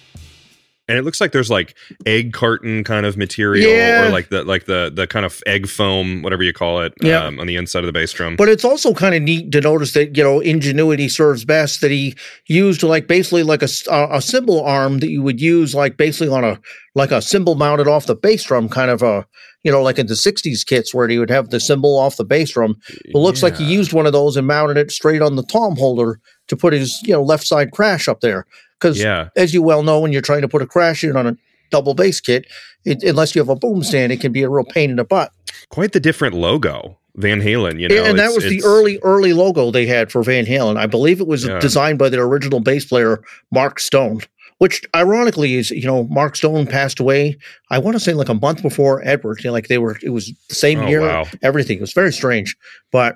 and 0.89 0.99
it 0.99 1.03
looks 1.05 1.21
like 1.21 1.33
there's 1.33 1.51
like 1.51 1.77
egg 2.07 2.33
carton 2.33 2.83
kind 2.85 3.07
of 3.07 3.17
material 3.17 3.71
Yeah. 3.71 4.07
or 4.07 4.11
like 4.11 4.29
the 4.31 4.45
like 4.45 4.65
the 4.67 4.91
the 4.95 5.07
kind 5.07 5.25
of 5.25 5.41
egg 5.47 5.69
foam 5.69 6.23
whatever 6.23 6.43
you 6.43 6.53
call 6.53 6.81
it 6.83 6.93
Yeah. 7.03 7.25
um, 7.25 7.39
on 7.39 7.47
the 7.47 7.57
inside 7.57 7.81
of 7.81 7.87
the 7.87 7.93
bass 7.93 8.13
drum 8.13 8.37
But 8.37 8.49
it's 8.49 8.65
also 8.65 8.93
kind 8.93 9.15
of 9.15 9.23
neat 9.23 9.53
to 9.53 9.61
notice 9.61 9.93
that 9.93 10.17
you 10.17 10.23
know 10.25 10.41
ingenuity 10.41 11.09
serves 11.09 11.45
best. 11.45 11.81
That 11.81 11.91
he 11.91 12.15
used 12.49 12.83
like 12.83 13.07
basically 13.07 13.43
like 13.45 13.63
a, 13.63 13.69
a 13.91 14.21
cymbal 14.21 14.63
arm 14.65 14.99
that 14.99 15.09
you 15.11 15.23
would 15.23 15.41
use 15.41 15.75
like 15.75 15.97
basically 15.97 16.29
on 16.35 16.45
a 16.45 16.59
like 16.95 17.11
a 17.13 17.23
cymbal 17.23 17.55
mounted 17.55 17.89
off 17.89 18.07
the 18.07 18.15
bass 18.17 18.45
drum, 18.45 18.69
kind 18.69 18.91
of 18.91 19.03
a 19.03 19.25
you 19.65 19.71
know 19.71 19.83
like 19.83 19.99
in 19.99 20.09
the 20.09 20.15
'60s 20.15 20.67
kits 20.67 20.93
where 20.93 21.09
he 21.09 21.19
would 21.19 21.31
have 21.31 21.51
the 21.51 21.61
cymbal 21.61 21.97
off 21.97 22.17
the 22.17 22.25
bass 22.25 22.51
drum. 22.53 22.77
It 23.05 23.15
looks 23.15 23.43
like 23.43 23.57
he 23.57 23.65
used 23.73 23.93
one 23.93 24.07
of 24.07 24.13
those 24.13 24.37
and 24.37 24.47
mounted 24.47 24.77
it 24.77 24.91
straight 24.91 25.23
on 25.23 25.37
the 25.37 25.45
tom 25.45 25.77
holder 25.77 26.19
to 26.49 26.57
put 26.57 26.73
his 26.73 27.01
you 27.05 27.15
know 27.15 27.23
left 27.23 27.47
side 27.47 27.71
crash 27.71 28.09
up 28.09 28.21
there. 28.21 28.45
Because 28.83 29.01
yeah 29.01 29.29
as 29.37 29.55
you 29.55 29.63
well 29.63 29.83
know, 29.83 30.01
when 30.01 30.13
you're 30.13 30.23
trying 30.23 30.43
to 30.43 30.49
put 30.49 30.63
a 30.63 30.67
crash 30.67 31.05
in 31.05 31.17
on 31.17 31.27
a 31.27 31.37
double 31.71 31.95
bass 31.95 32.21
kit, 32.21 32.47
it, 32.85 33.03
unless 33.03 33.35
you 33.35 33.41
have 33.41 33.49
a 33.49 33.57
boom 33.57 33.83
stand, 33.83 34.13
it 34.13 34.21
can 34.21 34.33
be 34.33 34.43
a 34.43 34.49
real 34.49 34.65
pain 34.65 34.91
in 34.91 34.97
the 34.97 35.05
butt. 35.05 35.33
quite 35.71 35.93
the 35.93 36.01
different 36.01 36.35
logo 36.35 36.99
van 37.17 37.41
halen 37.43 37.79
you 37.79 37.89
know 37.89 38.05
and 38.05 38.19
that 38.19 38.33
was 38.35 38.43
the 38.45 38.63
early, 38.65 38.99
early 39.03 39.33
logo 39.35 39.71
they 39.71 39.87
had 39.87 40.11
for 40.11 40.23
Van 40.23 40.47
Halen. 40.47 40.77
I 40.79 40.87
believe 40.87 41.21
it 41.21 41.27
was 41.27 41.45
Yeah. 41.47 41.61
designed 41.61 41.99
by 41.99 42.09
their 42.09 42.25
original 42.25 42.61
bass 42.61 42.85
player, 42.87 43.23
Mark 43.51 43.79
Stone, 43.81 44.21
which 44.59 44.83
ironically 44.97 45.57
is, 45.57 45.71
you 45.71 45.85
know, 45.87 46.05
Mark 46.05 46.37
Stone 46.37 46.67
passed 46.69 46.99
away, 47.01 47.37
I 47.71 47.79
want 47.79 47.97
to 47.97 48.01
say 48.01 48.15
like 48.15 48.31
a 48.31 48.35
month 48.35 48.63
before 48.63 49.03
Edward. 49.07 49.41
You 49.45 49.49
know, 49.49 49.53
like 49.53 49.69
they 49.69 49.77
were, 49.79 49.99
it 50.03 50.09
was 50.11 50.33
the 50.49 50.55
same 50.55 50.81
Oh, 50.81 50.87
year, 50.89 51.01
wow. 51.03 51.27
everything. 51.43 51.77
It 51.79 51.83
was 51.83 51.93
very 51.93 52.13
strange. 52.13 52.57
But 52.91 53.15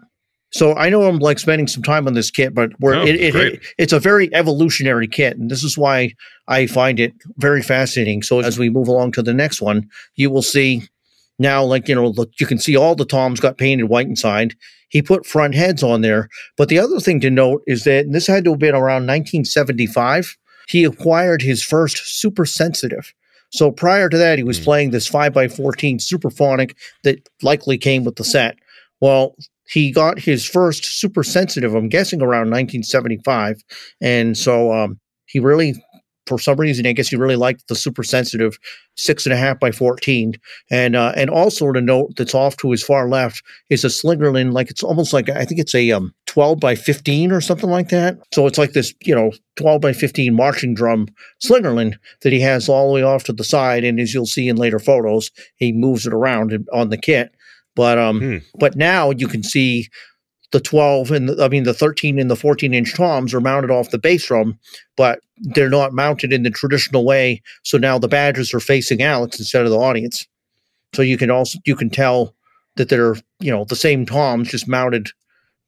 so 0.50 0.74
I 0.74 0.88
know 0.88 1.02
I'm 1.04 1.18
like 1.18 1.38
spending 1.38 1.66
some 1.66 1.82
time 1.82 2.06
on 2.06 2.14
this 2.14 2.30
kit, 2.30 2.54
but 2.54 2.72
where 2.80 2.94
Oh, 2.96 3.02
it, 3.06 3.16
it, 3.16 3.34
it 3.34 3.62
it's 3.78 3.92
a 3.92 4.00
very 4.00 4.32
evolutionary 4.34 5.08
kit. 5.08 5.36
And 5.36 5.50
this 5.50 5.62
is 5.64 5.76
why 5.76 6.12
I 6.48 6.66
find 6.66 6.98
it 7.00 7.12
very 7.36 7.62
fascinating. 7.62 8.22
So 8.22 8.40
as 8.40 8.58
we 8.58 8.70
move 8.70 8.88
along 8.88 9.12
to 9.12 9.22
the 9.22 9.34
next 9.34 9.60
one, 9.60 9.88
you 10.14 10.30
will 10.30 10.42
see 10.42 10.82
now, 11.38 11.62
like, 11.64 11.88
you 11.88 11.94
know, 11.94 12.06
look, 12.08 12.30
you 12.40 12.46
can 12.46 12.58
see 12.58 12.76
all 12.76 12.94
the 12.94 13.04
toms 13.04 13.40
got 13.40 13.58
painted 13.58 13.84
white 13.84 14.06
inside. 14.06 14.54
He 14.88 15.02
put 15.02 15.26
front 15.26 15.54
heads 15.54 15.82
on 15.82 16.00
there. 16.00 16.28
But 16.56 16.68
the 16.68 16.78
other 16.78 17.00
thing 17.00 17.20
to 17.20 17.30
note 17.30 17.62
is 17.66 17.84
that 17.84 18.06
and 18.06 18.14
this 18.14 18.26
had 18.28 18.44
to 18.44 18.50
have 18.52 18.60
been 18.60 18.74
around 18.74 19.06
1975. 19.06 20.36
He 20.68 20.84
acquired 20.84 21.42
his 21.42 21.62
first 21.62 21.98
super 22.20 22.46
sensitive. 22.46 23.12
So 23.50 23.70
prior 23.70 24.08
to 24.08 24.16
that, 24.18 24.38
he 24.38 24.44
was 24.44 24.58
Hmm. 24.58 24.64
playing 24.64 24.90
this 24.90 25.08
5x14 25.08 25.98
Supraphonic 26.00 26.74
that 27.04 27.28
likely 27.42 27.78
came 27.78 28.04
with 28.04 28.16
the 28.16 28.24
set. 28.24 28.56
Well, 29.00 29.36
he 29.68 29.90
got 29.90 30.18
his 30.18 30.44
first 30.44 30.84
super 30.84 31.22
sensitive, 31.22 31.74
I'm 31.74 31.88
guessing 31.88 32.22
around 32.22 32.50
1975. 32.50 33.62
And 34.00 34.36
so 34.36 34.72
um, 34.72 35.00
he 35.26 35.40
really, 35.40 35.74
for 36.26 36.38
some 36.38 36.58
reason, 36.58 36.86
I 36.86 36.92
guess 36.92 37.08
he 37.08 37.16
really 37.16 37.36
liked 37.36 37.68
the 37.68 37.74
super 37.74 38.02
sensitive 38.02 38.58
six 38.96 39.26
and 39.26 39.32
a 39.32 39.36
half 39.36 39.58
by 39.60 39.70
14. 39.72 40.34
And 40.70 40.96
uh, 40.96 41.12
and 41.16 41.30
also 41.30 41.72
to 41.72 41.80
note 41.80 42.14
that's 42.16 42.34
off 42.34 42.56
to 42.58 42.70
his 42.70 42.82
far 42.82 43.08
left 43.08 43.42
is 43.70 43.84
a 43.84 43.88
Slingerland, 43.88 44.52
like 44.52 44.70
it's 44.70 44.82
almost 44.82 45.12
like 45.12 45.28
I 45.28 45.44
think 45.44 45.60
it's 45.60 45.74
a 45.74 45.90
um 45.92 46.14
12 46.26 46.60
by 46.60 46.74
15 46.74 47.32
or 47.32 47.40
something 47.40 47.70
like 47.70 47.88
that. 47.88 48.18
So 48.34 48.46
it's 48.46 48.58
like 48.58 48.72
this, 48.72 48.92
you 49.02 49.14
know, 49.14 49.32
12 49.56 49.80
by 49.80 49.92
15 49.92 50.34
marching 50.34 50.74
drum 50.74 51.08
Slingerland 51.42 51.94
that 52.22 52.32
he 52.32 52.40
has 52.40 52.68
all 52.68 52.88
the 52.88 52.94
way 52.94 53.02
off 53.02 53.24
to 53.24 53.32
the 53.32 53.44
side. 53.44 53.84
And 53.84 53.98
as 53.98 54.12
you'll 54.12 54.26
see 54.26 54.48
in 54.48 54.56
later 54.56 54.78
photos, 54.78 55.30
he 55.56 55.72
moves 55.72 56.06
it 56.06 56.12
around 56.12 56.52
on 56.72 56.90
the 56.90 56.98
kit. 56.98 57.34
But 57.76 57.98
um, 57.98 58.18
Hmm. 58.20 58.36
but 58.58 58.74
now 58.74 59.10
you 59.10 59.28
can 59.28 59.44
see 59.44 59.88
the 60.52 60.60
12 60.60 61.10
and 61.12 61.28
the, 61.28 61.44
I 61.44 61.48
mean 61.48 61.62
the 61.64 61.74
13 61.74 62.18
and 62.18 62.30
the 62.30 62.36
14 62.36 62.72
inch 62.74 62.94
toms 62.94 63.32
are 63.34 63.40
mounted 63.40 63.70
off 63.70 63.90
the 63.90 63.98
bass 63.98 64.26
drum, 64.26 64.58
but 64.96 65.20
they're 65.54 65.68
not 65.70 65.92
mounted 65.92 66.32
in 66.32 66.42
the 66.42 66.50
traditional 66.50 67.04
way. 67.04 67.42
So 67.62 67.78
now 67.78 67.98
the 67.98 68.08
badges 68.08 68.52
are 68.54 68.60
facing 68.60 69.02
Alex 69.02 69.38
instead 69.38 69.64
of 69.64 69.70
the 69.70 69.78
audience. 69.78 70.26
So 70.94 71.02
you 71.02 71.16
can 71.18 71.30
also 71.30 71.58
you 71.66 71.76
can 71.76 71.90
tell 71.90 72.34
that 72.76 72.88
they're 72.88 73.14
you 73.40 73.50
know 73.52 73.64
the 73.64 73.76
same 73.76 74.04
toms 74.06 74.50
just 74.50 74.66
mounted 74.68 75.08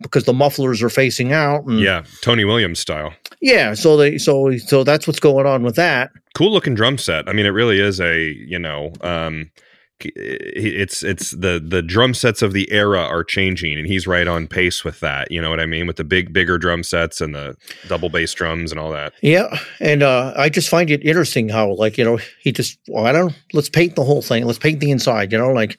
because 0.01 0.25
the 0.25 0.33
mufflers 0.33 0.81
are 0.83 0.89
facing 0.91 1.33
out. 1.33 1.65
And 1.67 1.81
yeah 1.81 2.05
tony 2.23 2.45
williams 2.45 2.79
style 2.79 3.13
yeah. 3.41 3.75
So 3.75 3.97
they 3.97 4.17
so 4.19 4.57
so 4.59 4.83
that's 4.85 5.07
what's 5.07 5.21
going 5.21 5.47
on 5.47 5.63
with 5.63 5.77
that. 5.77 6.11
cool 6.35 6.53
looking 6.53 6.75
drum 6.75 6.99
set 6.99 7.29
i 7.29 7.33
mean 7.33 7.47
it 7.47 7.51
really 7.51 7.81
is 7.81 8.01
a 8.01 8.33
you 8.47 8.59
know 8.59 8.93
um 9.03 9.51
it's 10.01 11.03
it's 11.03 11.33
the 11.33 11.63
the 11.65 11.83
drum 11.83 12.15
sets 12.15 12.41
of 12.41 12.53
the 12.53 12.71
era 12.71 13.01
are 13.01 13.25
changing 13.25 13.77
and 13.79 13.87
he's 13.89 14.07
right 14.07 14.29
on 14.29 14.47
pace 14.47 14.85
with 14.85 15.01
that 15.01 15.31
you 15.31 15.43
know 15.43 15.51
what 15.51 15.59
i 15.59 15.67
mean 15.67 15.89
with 15.89 15.97
the 15.97 16.05
big 16.05 16.33
bigger 16.33 16.57
drum 16.57 16.85
sets 16.85 17.21
and 17.21 17.35
the 17.35 17.57
double 17.89 18.09
bass 18.09 18.33
drums 18.33 18.71
and 18.71 18.79
all 18.79 18.93
that 18.93 19.13
Yeah, 19.23 19.59
and 19.81 20.03
uh, 20.03 20.33
I 20.37 20.49
just 20.49 20.69
find 20.69 20.91
it 20.91 21.05
interesting 21.05 21.49
how, 21.49 21.75
like, 21.75 21.99
you 21.99 22.05
know, 22.05 22.19
he 22.41 22.53
just, 22.53 22.79
well, 22.89 23.07
I 23.07 23.13
don't, 23.13 23.35
let's 23.53 23.69
paint 23.69 23.97
the 23.97 24.05
whole 24.05 24.23
thing. 24.23 24.45
Let's 24.47 24.59
paint 24.59 24.81
the 24.81 24.91
inside. 24.91 25.33
You 25.33 25.39
know, 25.39 25.53
like, 25.53 25.79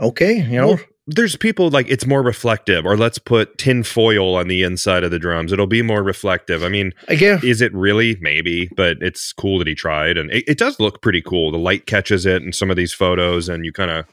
okay, 0.00 0.36
you 0.36 0.58
know, 0.58 0.68
Well, 0.68 0.80
there's 1.06 1.36
people 1.36 1.70
like 1.70 1.88
it's 1.88 2.06
more 2.06 2.22
reflective 2.22 2.84
or 2.84 2.96
let's 2.96 3.18
put 3.18 3.58
tin 3.58 3.82
foil 3.82 4.34
on 4.34 4.48
the 4.48 4.62
inside 4.62 5.04
of 5.04 5.10
the 5.10 5.18
drums. 5.18 5.52
It'll 5.52 5.66
be 5.66 5.82
more 5.82 6.02
reflective. 6.02 6.64
I 6.64 6.68
mean 6.68 6.92
yeah, 7.08 7.38
is 7.42 7.60
it 7.60 7.72
really? 7.74 8.16
Maybe 8.20 8.68
but 8.76 8.96
it's 9.00 9.32
cool 9.32 9.58
that 9.58 9.68
he 9.68 9.74
tried 9.74 10.18
and 10.18 10.30
it, 10.32 10.44
it 10.48 10.58
does 10.58 10.80
look 10.80 11.02
pretty 11.02 11.22
cool. 11.22 11.50
The 11.50 11.58
light 11.58 11.86
catches 11.86 12.26
it 12.26 12.42
in 12.42 12.52
some 12.52 12.70
of 12.70 12.76
these 12.76 12.92
photos 12.92 13.48
and 13.48 13.64
you 13.64 13.72
kind 13.72 13.90
of 13.90 14.06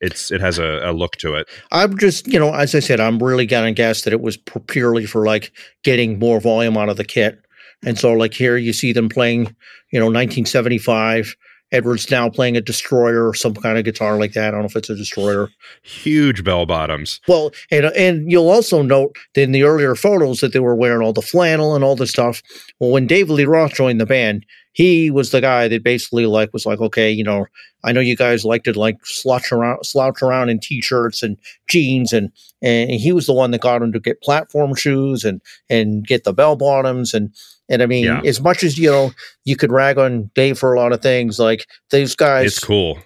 it's 0.00 0.30
it 0.30 0.40
has 0.40 0.58
a, 0.58 0.80
a 0.84 0.92
look 0.92 1.16
to 1.16 1.34
it. 1.34 1.48
I'm 1.72 1.96
just, 1.96 2.26
you 2.26 2.38
know, 2.38 2.52
as 2.52 2.74
I 2.74 2.80
said, 2.80 3.00
I'm 3.00 3.22
really 3.22 3.46
gonna 3.46 3.72
guess 3.72 4.02
that 4.02 4.12
it 4.12 4.20
was 4.20 4.36
purely 4.36 5.06
for 5.06 5.24
like 5.24 5.52
getting 5.82 6.18
more 6.18 6.40
volume 6.40 6.76
out 6.76 6.90
of 6.90 6.96
the 6.98 7.04
kit. 7.04 7.40
And 7.84 7.98
so, 7.98 8.12
like 8.12 8.34
here, 8.34 8.56
you 8.56 8.72
see 8.72 8.92
them 8.92 9.08
playing, 9.08 9.56
you 9.90 9.98
know, 9.98 10.06
1975. 10.06 11.36
Edwards 11.74 12.10
now 12.10 12.28
playing 12.30 12.56
a 12.56 12.60
destroyer 12.60 13.28
or 13.28 13.34
some 13.34 13.54
kind 13.54 13.76
of 13.78 13.84
guitar 13.84 14.18
like 14.18 14.32
that. 14.32 14.48
I 14.48 14.50
don't 14.52 14.60
know 14.60 14.66
if 14.66 14.76
it's 14.76 14.90
a 14.90 14.94
destroyer. 14.94 15.50
huge 15.82 16.44
bell 16.44 16.66
bottoms 16.66 17.20
Well, 17.28 17.50
and 17.70 17.86
and 17.86 18.30
you'll 18.30 18.50
also 18.50 18.82
note 18.82 19.16
that 19.34 19.42
in 19.42 19.52
the 19.52 19.64
earlier 19.64 19.94
photos 19.94 20.40
that 20.40 20.52
they 20.52 20.60
were 20.60 20.76
wearing 20.76 21.04
all 21.04 21.12
the 21.12 21.22
flannel 21.22 21.74
and 21.74 21.82
all 21.82 21.96
the 21.96 22.06
stuff. 22.06 22.42
Well, 22.78 22.90
when 22.90 23.06
David 23.06 23.32
Lee 23.32 23.44
Roth 23.44 23.74
joined 23.74 24.00
the 24.00 24.06
band, 24.06 24.46
he 24.74 25.10
was 25.10 25.30
the 25.30 25.40
guy 25.40 25.68
that 25.68 25.82
basically 25.82 26.26
like 26.26 26.52
was 26.52 26.66
like, 26.66 26.80
okay, 26.80 27.10
you 27.10 27.24
know, 27.24 27.46
I 27.84 27.92
know 27.92 28.00
you 28.00 28.16
guys 28.16 28.44
like 28.44 28.64
to 28.64 28.78
like 28.78 28.96
slouch 29.06 29.50
around, 29.52 29.84
slouch 29.84 30.20
around 30.20 30.50
in 30.50 30.58
t-shirts 30.60 31.22
and 31.22 31.38
jeans, 31.68 32.12
and 32.12 32.30
and 32.60 32.90
he 32.90 33.12
was 33.12 33.26
the 33.26 33.32
one 33.32 33.50
that 33.52 33.60
got 33.60 33.82
him 33.82 33.92
to 33.92 34.00
get 34.00 34.20
platform 34.22 34.74
shoes 34.74 35.24
and 35.24 35.40
and 35.70 36.06
get 36.06 36.24
the 36.24 36.32
bell 36.34 36.56
bottoms 36.56 37.14
and 37.14 37.32
and 37.68 37.82
I 37.82 37.86
mean, 37.86 38.04
Yeah. 38.04 38.20
as 38.26 38.40
much 38.42 38.62
as 38.62 38.76
you 38.76 38.90
know, 38.90 39.12
you 39.44 39.56
could 39.56 39.72
rag 39.72 39.96
on 39.96 40.30
Dave 40.34 40.58
for 40.58 40.74
a 40.74 40.78
lot 40.78 40.92
of 40.92 41.00
things. 41.00 41.38
Like 41.38 41.66
these 41.90 42.14
guys, 42.14 42.46
it's 42.48 42.58
cool 42.58 42.98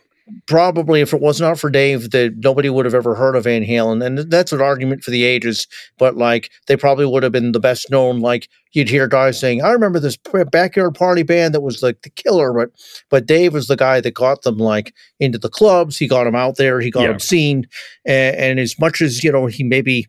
probably 0.47 1.01
if 1.01 1.13
it 1.13 1.21
was 1.21 1.41
not 1.41 1.59
for 1.59 1.71
Dave, 1.71 2.11
that 2.11 2.37
nobody 2.39 2.71
would 2.71 2.85
have 2.85 2.95
ever 2.95 3.15
heard 3.15 3.37
of 3.37 3.45
Van 3.45 3.65
Halen, 3.65 4.05
and 4.05 4.19
that's 4.31 4.53
an 4.53 4.61
argument 4.61 5.03
for 5.03 5.11
the 5.11 5.25
ages. 5.25 5.67
But 5.99 6.17
like, 6.17 6.51
they 6.67 6.77
probably 6.77 7.07
would 7.07 7.23
have 7.23 7.33
been 7.33 7.53
the 7.53 7.61
best 7.61 7.91
known. 7.91 8.21
Like, 8.21 8.49
you'd 8.73 8.89
hear 8.89 9.07
guys 9.09 9.39
saying, 9.39 9.63
"I 9.63 9.71
remember 9.73 9.99
this 10.01 10.19
backyard 10.51 10.95
party 10.95 11.23
band 11.23 11.55
that 11.55 11.61
was 11.63 11.83
like 11.83 12.03
the 12.03 12.11
killer," 12.11 12.53
but 12.53 12.71
but 13.11 13.27
Dave 13.27 13.53
was 13.55 13.67
the 13.67 13.77
guy 13.77 14.01
that 14.01 14.15
got 14.15 14.43
them 14.43 14.59
like 14.59 14.95
into 15.21 15.39
the 15.39 15.49
clubs. 15.51 15.97
He 15.97 16.07
got 16.09 16.25
them 16.25 16.37
out 16.37 16.57
there. 16.57 16.81
He 16.81 16.91
got 16.91 17.03
Yeah. 17.03 17.09
them 17.09 17.21
seen, 17.21 17.67
and, 18.05 18.37
and 18.37 18.61
as 18.61 18.79
much 18.79 19.01
as 19.01 19.23
you 19.25 19.33
know, 19.33 19.47
he 19.47 19.65
maybe 19.65 20.07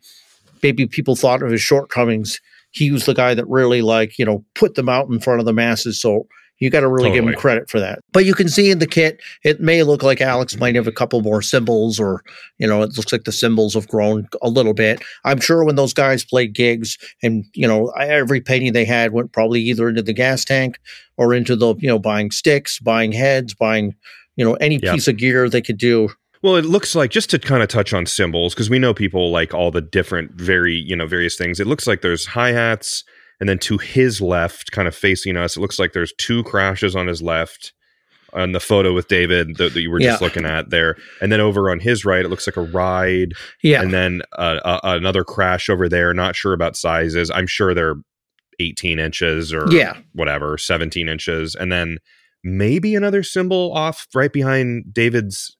maybe 0.64 0.86
people 0.86 1.16
thought 1.16 1.42
of 1.44 1.52
his 1.52 1.62
shortcomings. 1.62 2.40
He 2.72 2.92
was 2.92 3.06
the 3.06 3.14
guy 3.16 3.34
that 3.34 3.48
really 3.48 3.82
like 3.82 4.20
you 4.20 4.26
know 4.26 4.44
put 4.56 4.76
them 4.76 4.90
out 4.90 5.10
in 5.10 5.20
front 5.20 5.40
of 5.40 5.46
the 5.46 5.54
masses. 5.54 6.00
So 6.02 6.28
you 6.60 6.70
got 6.70 6.82
to 6.82 6.88
really 6.88 7.12
give 7.12 7.24
him 7.26 7.34
credit 7.36 7.70
for 7.70 7.80
that. 7.80 8.00
But 8.12 8.26
you 8.26 8.34
can 8.34 8.50
see 8.50 8.70
in 8.70 8.80
the 8.80 8.88
kit, 8.88 9.20
it 9.44 9.60
may 9.62 9.84
look 9.84 10.04
like 10.04 10.20
Alex 10.22 10.58
might 10.58 10.76
have 10.76 10.88
a 10.88 10.92
couple 10.92 11.22
more 11.22 11.42
cymbals, 11.42 12.00
or 12.00 12.24
you 12.58 12.68
know, 12.68 12.82
it 12.84 12.96
looks 12.98 13.12
like 13.12 13.24
the 13.24 13.32
cymbals 13.32 13.74
have 13.74 13.88
grown 13.88 14.28
a 14.42 14.50
little 14.50 14.74
bit. 14.74 15.02
I'm 15.24 15.40
sure 15.40 15.64
when 15.64 15.76
those 15.76 15.94
guys 15.94 16.24
played 16.26 16.54
gigs, 16.54 16.98
and 17.24 17.46
you 17.54 17.68
know, 17.68 17.88
every 17.98 18.42
penny 18.42 18.70
they 18.70 18.86
had 18.86 19.12
went 19.14 19.32
probably 19.32 19.62
either 19.62 19.90
into 19.90 20.02
the 20.02 20.14
gas 20.14 20.44
tank 20.46 20.80
or 21.18 21.34
into 21.34 21.56
the 21.56 21.76
you 21.80 21.88
know 21.88 22.00
buying 22.00 22.32
sticks, 22.32 22.80
buying 22.80 23.12
heads, 23.12 23.54
buying 23.54 23.96
you 24.36 24.46
know 24.46 24.54
any 24.56 24.80
Yeah. 24.82 24.94
piece 24.94 25.08
of 25.08 25.18
gear 25.18 25.50
they 25.50 25.62
could 25.62 25.78
do. 25.78 26.10
Well, 26.42 26.56
it 26.56 26.64
looks 26.64 26.96
like 26.96 27.12
just 27.12 27.30
to 27.32 27.40
kind 27.40 27.62
of 27.62 27.68
touch 27.68 27.94
on 27.94 28.06
cymbals 28.06 28.54
because 28.54 28.70
we 28.70 28.80
know 28.80 28.94
people 28.94 29.30
like 29.30 29.54
all 29.54 29.72
the 29.72 29.82
different, 29.82 30.32
very 30.36 30.74
you 30.76 30.96
know, 30.96 31.06
various 31.06 31.36
things. 31.36 31.60
It 31.60 31.68
looks 31.68 31.86
like 31.86 32.02
there's 32.02 32.26
hi 32.28 32.54
hats, 32.54 33.04
and 33.40 33.48
then 33.50 33.60
to 33.60 33.78
his 33.78 34.22
left, 34.22 34.72
kind 34.72 34.88
of 34.88 34.96
facing 34.96 35.38
us, 35.38 35.56
it 35.58 35.60
looks 35.60 35.80
like 35.80 35.94
there's 35.94 36.14
two 36.18 36.44
crashes 36.44 36.96
on 36.96 37.08
his 37.08 37.22
left, 37.22 37.74
on 38.34 38.52
the 38.52 38.60
photo 38.60 38.94
with 38.94 39.08
David 39.08 39.58
that, 39.58 39.74
that 39.74 39.82
you 39.82 39.90
were 39.90 40.00
just 40.00 40.22
Yeah. 40.22 40.26
looking 40.26 40.46
at 40.46 40.70
there, 40.70 40.96
and 41.22 41.32
then 41.32 41.42
over 41.42 41.72
on 41.72 41.80
his 41.80 42.06
right, 42.06 42.24
it 42.24 42.30
looks 42.30 42.46
like 42.46 42.58
a 42.58 42.62
ride, 42.62 43.32
Yeah. 43.64 43.82
and 43.82 43.92
then 43.94 44.22
uh, 44.38 44.60
uh, 44.64 44.80
another 44.84 45.24
crash 45.24 45.68
over 45.70 45.90
there. 45.90 46.14
Not 46.14 46.36
sure 46.36 46.54
about 46.54 46.76
sizes. 46.78 47.32
I'm 47.32 47.48
sure 47.48 47.74
they're 47.74 47.96
18 48.60 49.00
inches 49.00 49.52
or 49.54 49.66
yeah. 49.72 49.98
whatever, 50.14 50.58
17 50.58 51.08
inches, 51.10 51.56
and 51.56 51.72
then 51.72 51.98
maybe 52.44 52.94
another 52.94 53.24
cymbal 53.24 53.72
off 53.74 54.06
right 54.14 54.32
behind 54.32 54.94
David's 54.94 55.56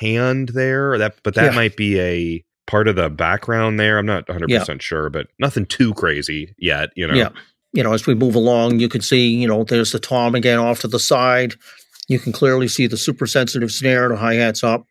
hand 0.00 0.50
there. 0.50 0.98
That, 0.98 1.16
but 1.22 1.34
that 1.34 1.50
Yeah. 1.52 1.56
might 1.56 1.76
be 1.76 2.00
a 2.00 2.44
part 2.68 2.86
of 2.86 2.94
the 2.94 3.10
background 3.10 3.80
there. 3.80 3.98
I'm 3.98 4.06
not 4.06 4.28
100 4.28 4.48
percent 4.48 4.82
sure, 4.82 5.10
but 5.10 5.26
nothing 5.40 5.66
too 5.66 5.92
crazy 5.94 6.54
yet. 6.58 6.90
You 6.94 7.08
know. 7.08 7.14
Yeah. 7.14 7.30
You 7.72 7.82
know, 7.82 7.92
as 7.92 8.06
we 8.06 8.14
move 8.14 8.34
along, 8.34 8.80
you 8.80 8.88
can 8.88 9.02
see, 9.02 9.28
you 9.28 9.46
know, 9.46 9.62
there's 9.64 9.92
the 9.92 9.98
tom 9.98 10.34
again 10.34 10.58
off 10.58 10.80
to 10.80 10.88
the 10.88 10.98
side. 10.98 11.54
You 12.08 12.18
can 12.18 12.32
clearly 12.32 12.66
see 12.66 12.86
the 12.86 12.96
super 12.96 13.26
sensitive 13.26 13.70
snare, 13.70 14.08
the 14.08 14.16
hi 14.16 14.34
hats 14.34 14.64
up, 14.64 14.86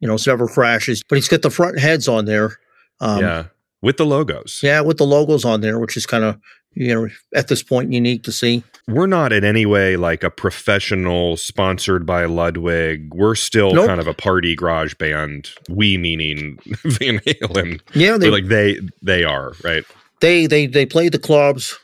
you 0.00 0.08
know, 0.08 0.18
several 0.18 0.48
crashes, 0.48 1.02
but 1.02 1.16
he's 1.16 1.28
got 1.28 1.40
the 1.40 1.50
front 1.50 1.78
heads 1.78 2.08
on 2.08 2.26
there. 2.26 2.58
Um, 3.00 3.22
yeah. 3.22 3.44
With 3.80 3.96
the 3.96 4.04
logos. 4.04 4.60
Yeah, 4.62 4.82
with 4.82 4.98
the 4.98 5.06
logos 5.06 5.46
on 5.46 5.62
there, 5.62 5.78
which 5.78 5.96
is 5.96 6.04
kind 6.04 6.24
of, 6.24 6.38
you 6.74 6.94
know, 6.94 7.08
at 7.34 7.48
this 7.48 7.62
point 7.62 7.90
unique 7.90 8.24
to 8.24 8.32
see. 8.32 8.62
We're 8.88 9.06
not 9.06 9.32
in 9.32 9.44
any 9.44 9.66
way 9.66 9.96
like 9.96 10.22
a 10.24 10.30
professional 10.30 11.36
sponsored 11.36 12.06
by 12.06 12.24
Ludwig. 12.24 13.12
We're 13.14 13.34
still 13.34 13.72
Nope. 13.72 13.86
kind 13.86 14.00
of 14.00 14.06
a 14.06 14.14
party 14.14 14.54
garage 14.56 14.94
band. 14.94 15.50
We 15.68 15.96
meaning 15.96 16.58
Van 16.84 17.18
Halen. 17.20 17.80
Yeah, 17.94 18.16
they 18.18 18.30
like 18.30 18.46
they 18.46 18.80
they 19.02 19.24
are, 19.24 19.52
right? 19.64 19.84
they 20.20 20.46
they 20.46 20.66
they 20.66 20.84
played 20.86 21.12
the 21.12 21.18
clubs. 21.18 21.78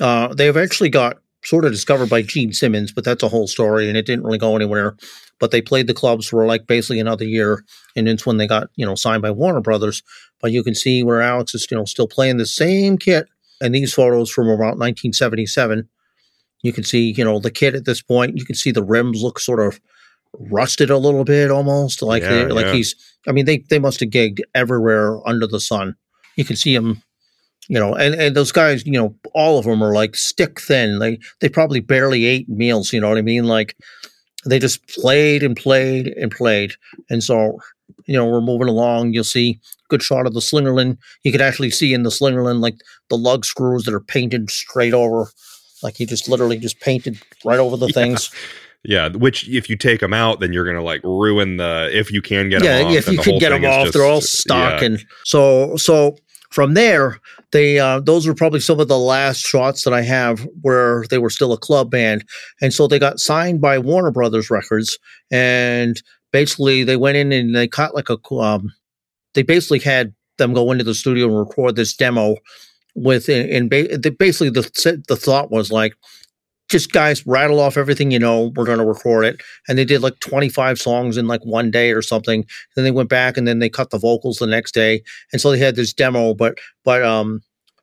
Uh, 0.00 0.32
they 0.34 0.48
eventually 0.48 0.88
got 0.88 1.18
sort 1.44 1.64
of 1.64 1.72
discovered 1.72 2.08
by 2.08 2.22
Gene 2.22 2.52
Simmons, 2.52 2.92
but 2.92 3.04
that's 3.04 3.22
a 3.22 3.28
whole 3.28 3.46
story, 3.46 3.88
and 3.88 3.96
it 3.96 4.06
didn't 4.06 4.24
really 4.24 4.38
go 4.38 4.56
anywhere. 4.56 4.96
But 5.40 5.50
they 5.50 5.60
played 5.60 5.88
the 5.88 5.94
clubs 5.94 6.28
for 6.28 6.46
like 6.46 6.66
basically 6.66 7.00
another 7.00 7.24
year, 7.24 7.64
and 7.96 8.08
it's 8.08 8.24
when 8.24 8.36
they 8.36 8.46
got 8.46 8.68
you 8.76 8.86
know 8.86 8.94
signed 8.94 9.22
by 9.22 9.30
Warner 9.30 9.60
Brothers. 9.60 10.02
But 10.40 10.52
you 10.52 10.62
can 10.64 10.74
see 10.74 11.02
where 11.02 11.20
Alex 11.20 11.54
is 11.54 11.66
you 11.70 11.76
know 11.76 11.84
still 11.84 12.06
playing 12.08 12.36
the 12.36 12.46
same 12.46 12.96
kit, 12.96 13.26
and 13.60 13.74
these 13.74 13.92
photos 13.92 14.30
from 14.30 14.46
about 14.48 14.78
1977. 14.78 15.88
You 16.62 16.72
can 16.72 16.84
see 16.84 17.12
you 17.16 17.24
know 17.24 17.38
the 17.38 17.50
kit 17.50 17.74
at 17.74 17.84
this 17.84 18.02
point. 18.02 18.36
You 18.36 18.44
can 18.44 18.54
see 18.54 18.70
the 18.70 18.84
rims 18.84 19.22
look 19.22 19.38
sort 19.38 19.60
of 19.60 19.80
rusted 20.38 20.90
a 20.90 20.98
little 20.98 21.24
bit, 21.24 21.50
almost 21.50 22.02
like 22.02 22.22
Yeah, 22.22 22.44
like 22.44 22.66
yeah. 22.66 22.72
he's. 22.72 22.94
I 23.28 23.32
mean, 23.32 23.44
they 23.44 23.58
they 23.70 23.78
must 23.78 24.00
have 24.00 24.10
gigged 24.10 24.40
everywhere 24.54 25.26
under 25.26 25.46
the 25.46 25.60
sun. 25.60 25.96
You 26.36 26.44
can 26.44 26.56
see 26.56 26.74
him 26.74 27.02
you 27.68 27.78
know, 27.78 27.94
and, 27.94 28.14
and 28.14 28.36
those 28.36 28.52
guys, 28.52 28.84
you 28.84 28.92
know, 28.92 29.14
all 29.34 29.58
of 29.58 29.64
them 29.64 29.82
are 29.82 29.94
like 29.94 30.16
stick 30.16 30.60
thin. 30.60 30.98
They 30.98 31.18
they 31.40 31.48
probably 31.48 31.80
barely 31.80 32.26
ate 32.26 32.48
meals. 32.48 32.92
You 32.92 33.00
know 33.00 33.08
what 33.08 33.18
I 33.18 33.22
mean? 33.22 33.44
Like 33.44 33.76
they 34.44 34.58
just 34.58 34.86
played 34.88 35.42
and 35.42 35.56
played 35.56 36.08
and 36.08 36.30
played. 36.30 36.72
And 37.08 37.22
so, 37.22 37.58
you 38.06 38.16
know, 38.16 38.26
we're 38.26 38.40
moving 38.40 38.68
along. 38.68 39.12
You'll 39.12 39.24
see 39.24 39.60
good 39.88 40.02
shot 40.02 40.26
of 40.26 40.34
the 40.34 40.40
Slingerland. 40.40 40.98
You 41.22 41.30
could 41.32 41.40
actually 41.40 41.70
see 41.70 41.94
in 41.94 42.02
the 42.02 42.10
Slingerland 42.10 42.60
like 42.60 42.76
the 43.08 43.16
lug 43.16 43.44
screws 43.44 43.84
that 43.84 43.94
are 43.94 44.00
painted 44.00 44.50
straight 44.50 44.94
over. 44.94 45.30
Like 45.82 45.96
he 45.96 46.06
just 46.06 46.28
literally 46.28 46.58
just 46.58 46.80
painted 46.80 47.18
right 47.44 47.58
over 47.58 47.76
the 47.76 47.86
Yeah. 47.88 47.92
things. 47.92 48.30
Yeah, 48.84 49.08
which 49.10 49.48
if 49.48 49.70
you 49.70 49.76
take 49.76 50.00
them 50.00 50.12
out, 50.12 50.40
then 50.40 50.52
you're 50.52 50.64
gonna 50.64 50.82
like 50.82 51.02
ruin 51.04 51.56
the. 51.58 51.88
If 51.92 52.10
you 52.10 52.20
can 52.20 52.48
get 52.48 52.64
yeah, 52.64 52.78
them 52.78 52.86
off, 52.88 52.92
Yeah, 52.92 52.98
if 52.98 53.08
you 53.08 53.18
could 53.18 53.38
get 53.40 53.50
them 53.50 53.64
off, 53.64 53.84
just- 53.84 53.92
they're 53.92 54.04
all 54.04 54.20
stock, 54.20 54.80
yeah. 54.80 54.86
and 54.86 55.04
so 55.24 55.76
so 55.76 56.16
from 56.50 56.74
there, 56.74 57.20
they 57.52 57.78
uh, 57.78 58.00
those 58.00 58.26
were 58.26 58.34
probably 58.34 58.58
some 58.58 58.80
of 58.80 58.88
the 58.88 58.98
last 58.98 59.38
shots 59.40 59.84
that 59.84 59.94
I 59.94 60.02
have 60.02 60.40
where 60.62 61.04
they 61.10 61.18
were 61.18 61.30
still 61.30 61.52
a 61.52 61.58
club 61.58 61.92
band, 61.92 62.24
and 62.60 62.74
so 62.74 62.88
they 62.88 62.98
got 62.98 63.20
signed 63.20 63.60
by 63.60 63.78
Warner 63.78 64.10
Brothers 64.10 64.50
Records, 64.50 64.98
and 65.30 66.02
basically 66.32 66.82
they 66.82 66.96
went 66.96 67.16
in 67.16 67.30
and 67.30 67.54
they 67.54 67.68
caught 67.68 67.94
like 67.94 68.08
a 68.10 68.18
um, 68.34 68.72
they 69.34 69.42
basically 69.42 69.78
had 69.78 70.12
them 70.38 70.54
go 70.54 70.72
into 70.72 70.82
the 70.82 70.94
studio 70.94 71.26
and 71.26 71.38
record 71.38 71.76
this 71.76 71.94
demo 71.94 72.34
with 72.94 73.28
and 73.28 73.70
basically 73.70 74.50
the 74.50 75.02
the 75.08 75.16
thought 75.16 75.50
was 75.50 75.70
like 75.72 75.94
just 76.68 76.92
guys 76.92 77.26
rattle 77.26 77.60
off 77.60 77.76
everything 77.76 78.10
you 78.10 78.18
know 78.18 78.50
we're 78.56 78.64
going 78.64 78.78
to 78.78 78.84
record 78.84 79.26
it. 79.26 79.42
And 79.68 79.76
they 79.76 79.84
did 79.84 80.02
like 80.02 80.18
25 80.20 80.78
songs 80.78 81.18
in 81.18 81.26
like 81.26 81.44
one 81.44 81.70
day 81.70 81.92
or 81.92 82.00
something. 82.00 82.46
Then 82.74 82.84
they 82.84 82.90
went 82.90 83.10
back 83.10 83.36
and 83.36 83.46
then 83.46 83.58
they 83.58 83.68
cut 83.68 83.90
the 83.90 83.98
vocals 83.98 84.38
the 84.38 84.46
next 84.46 84.72
day. 84.72 85.02
And 85.32 85.40
so 85.40 85.50
they 85.50 85.58
had 85.58 85.76
this 85.76 85.92
demo 85.92 86.34
but 86.34 86.58
but 86.84 87.02
um 87.02 87.42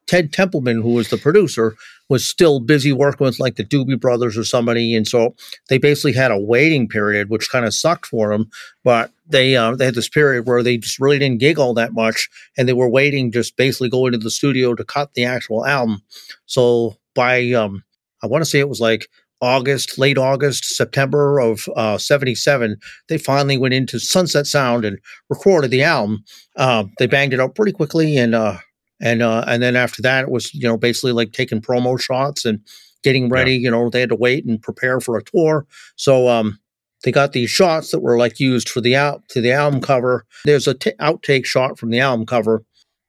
ted 0.10 0.34
templeman 0.34 0.82
who 0.82 0.93
was 0.93 1.10
the 1.10 1.18
producer 1.18 1.76
was 2.10 2.28
still 2.28 2.60
busy 2.60 2.91
working 2.91 3.26
with 3.26 3.39
like 3.39 3.55
the 3.55 3.64
doobie 3.64 3.99
brothers 3.99 4.38
or 4.38 4.43
somebody 4.43 4.95
and 4.95 5.07
so 5.07 5.36
they 5.70 5.78
basically 5.78 6.14
had 6.14 6.32
a 6.32 6.39
waiting 6.39 6.88
period 6.88 7.30
which 7.30 7.51
kind 7.51 7.66
of 7.66 7.74
sucked 7.74 8.07
for 8.07 8.32
them 8.32 8.49
but 8.84 9.12
they 9.28 9.55
uh, 9.55 9.76
they 9.76 9.86
had 9.86 9.95
this 9.95 10.10
period 10.10 10.47
where 10.47 10.64
they 10.64 10.78
just 10.78 10.99
really 10.99 11.20
didn't 11.20 11.39
gig 11.39 11.60
all 11.60 11.74
that 11.76 11.93
much 11.93 12.28
and 12.57 12.68
they 12.68 12.74
were 12.74 12.89
waiting 12.89 13.32
just 13.32 13.55
basically 13.55 13.89
going 13.89 14.12
to 14.12 14.18
the 14.18 14.32
studio 14.32 14.74
to 14.74 14.84
cut 14.84 15.14
the 15.14 15.24
actual 15.24 15.66
album. 15.66 16.01
So 16.47 16.97
by 17.16 17.51
um 17.51 17.84
i 18.24 18.28
want 18.28 18.41
to 18.41 18.49
say 18.49 18.60
it 18.60 18.70
was 18.70 18.80
like 18.80 19.07
august 19.41 19.97
late 19.97 20.18
august 20.18 20.64
september 20.64 21.39
of 21.39 21.68
uh 21.76 21.97
77 21.97 22.78
they 23.07 23.18
finally 23.18 23.57
went 23.57 23.74
into 23.74 23.99
sunset 23.99 24.45
sound 24.45 24.86
and 24.86 24.99
recorded 25.30 25.72
the 25.72 25.84
album. 25.84 26.24
Uh, 26.55 26.84
they 26.97 27.07
banged 27.07 27.34
it 27.34 27.39
out 27.39 27.55
pretty 27.55 27.72
quickly 27.72 28.18
and 28.18 28.36
uh 28.36 28.57
and 29.02 29.22
uh 29.22 29.43
and 29.47 29.62
then 29.62 29.76
after 29.76 30.02
that 30.02 30.24
it 30.24 30.32
was 30.32 30.54
you 30.54 30.68
know 30.68 30.78
basically 30.78 31.12
like 31.12 31.32
taking 31.32 31.62
promo 31.62 32.00
shots 32.00 32.45
and 32.45 32.60
getting 33.04 33.30
ready 33.30 33.56
you 33.56 33.72
know 33.72 33.89
they 33.89 34.02
had 34.02 34.10
to 34.10 34.16
wait 34.16 34.45
and 34.45 34.62
prepare 34.62 35.00
for 35.00 35.18
a 35.18 35.24
tour. 35.24 35.66
So 35.95 36.28
um 36.28 36.60
they 37.04 37.12
got 37.12 37.32
these 37.32 37.50
shots 37.50 37.91
that 37.91 38.02
were 38.02 38.18
like 38.18 38.39
used 38.39 38.68
for 38.68 38.82
the 38.82 38.95
out 38.95 39.24
to 39.30 39.39
the 39.39 39.54
album 39.54 39.80
cover. 39.80 40.26
There's 40.43 40.68
a 40.68 40.74
t- 40.74 40.91
outtake 41.00 41.45
shot 41.45 41.80
from 41.80 41.91
the 41.91 42.00
album 42.00 42.26
cover 42.26 42.64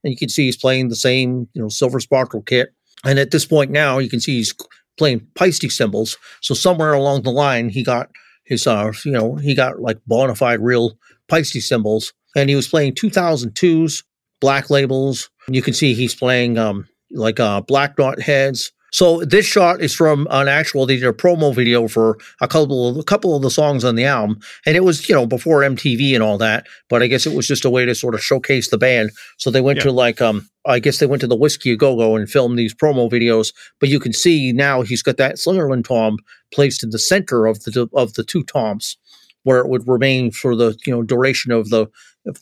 and 0.05 0.12
you 0.12 0.16
can 0.16 0.28
see 0.28 0.45
he's 0.45 0.57
playing 0.57 0.88
the 0.88 0.97
same 0.97 1.49
you 1.55 1.62
know 1.62 1.68
silver 1.68 2.01
sparkle 2.01 2.43
kit. 2.43 2.72
And 3.05 3.18
at 3.18 3.30
this 3.30 3.47
point 3.47 3.70
now 3.70 3.99
you 3.99 4.09
can 4.09 4.20
see 4.20 4.36
he's 4.36 4.55
playing 4.99 5.26
Paiste 5.34 5.70
cymbals. 5.70 6.18
So 6.41 6.55
somewhere 6.55 6.93
along 6.93 7.22
the 7.22 7.32
line 7.32 7.68
he 7.68 7.82
got 7.82 8.11
his 8.45 8.66
uh 8.66 8.93
you 9.05 9.12
know 9.12 9.36
he 9.36 9.55
got 9.55 9.80
like 9.80 9.99
bona 10.07 10.34
fide 10.34 10.61
real 10.61 10.97
Paiste 11.28 11.61
cymbals. 11.62 12.12
And 12.36 12.49
he 12.49 12.55
was 12.55 12.68
playing 12.68 12.95
2002s 12.95 14.05
black 14.41 14.70
labels 14.70 15.30
you 15.49 15.62
can 15.62 15.74
see 15.74 15.95
he's 15.95 16.14
playing 16.14 16.59
um 16.59 16.88
like 17.11 17.41
uh 17.41 17.61
black 17.61 17.97
dot 17.97 18.20
heads. 18.20 18.72
So 18.93 19.20
this 19.24 19.47
shot 19.47 19.80
is 19.80 19.95
from 19.95 20.26
an 20.30 20.49
actual 20.49 20.84
they 20.84 20.97
did 20.97 21.07
a 21.07 21.12
promo 21.12 21.55
video 21.55 21.86
for 21.86 22.18
a 22.41 22.49
couple 22.49 22.88
of 22.88 22.97
a 22.97 23.05
couple 23.05 23.36
of 23.36 23.43
the 23.43 23.51
songs 23.51 23.84
on 23.84 23.95
the 23.95 24.05
album. 24.05 24.41
And 24.66 24.76
it 24.76 24.82
was 24.84 25.09
you 25.09 25.14
know 25.14 25.26
before 25.26 25.61
MTV 25.61 26.14
and 26.14 26.22
all 26.22 26.38
that 26.38 26.66
but 26.88 27.03
I 27.03 27.07
guess 27.07 27.24
it 27.26 27.36
was 27.36 27.47
just 27.47 27.64
a 27.64 27.70
way 27.70 27.84
to 27.84 27.95
sort 27.95 28.14
of 28.14 28.22
showcase 28.22 28.68
the 28.70 28.78
band. 28.78 29.11
So 29.38 29.51
they 29.51 29.61
went 29.61 29.78
Yeah. 29.78 29.84
to 29.84 29.93
like 29.93 30.20
um 30.20 30.49
I 30.66 30.78
guess 30.80 30.99
they 30.99 31.07
went 31.07 31.20
to 31.20 31.26
the 31.28 31.36
Whiskey 31.36 31.74
Go 31.76 31.97
Go 31.97 32.16
and 32.16 32.28
filmed 32.28 32.59
these 32.59 32.74
promo 32.74 33.09
videos. 33.11 33.53
But 33.78 33.88
you 33.88 34.01
can 34.01 34.12
see 34.12 34.53
now 34.53 34.82
he's 34.82 35.03
got 35.03 35.16
that 35.18 35.36
Slingerland 35.36 35.84
tom 35.86 36.18
placed 36.53 36.82
in 36.82 36.91
the 36.91 36.99
center 36.99 37.47
of 37.47 37.62
the 37.64 37.88
of 37.95 38.14
the 38.14 38.24
two 38.24 38.43
toms 38.43 38.97
where 39.45 39.61
it 39.61 39.68
would 39.68 39.86
remain 39.88 40.30
for 40.32 40.55
the 40.57 40.76
you 40.84 40.93
know 40.93 41.03
duration 41.03 41.53
of 41.53 41.70
the 41.70 41.86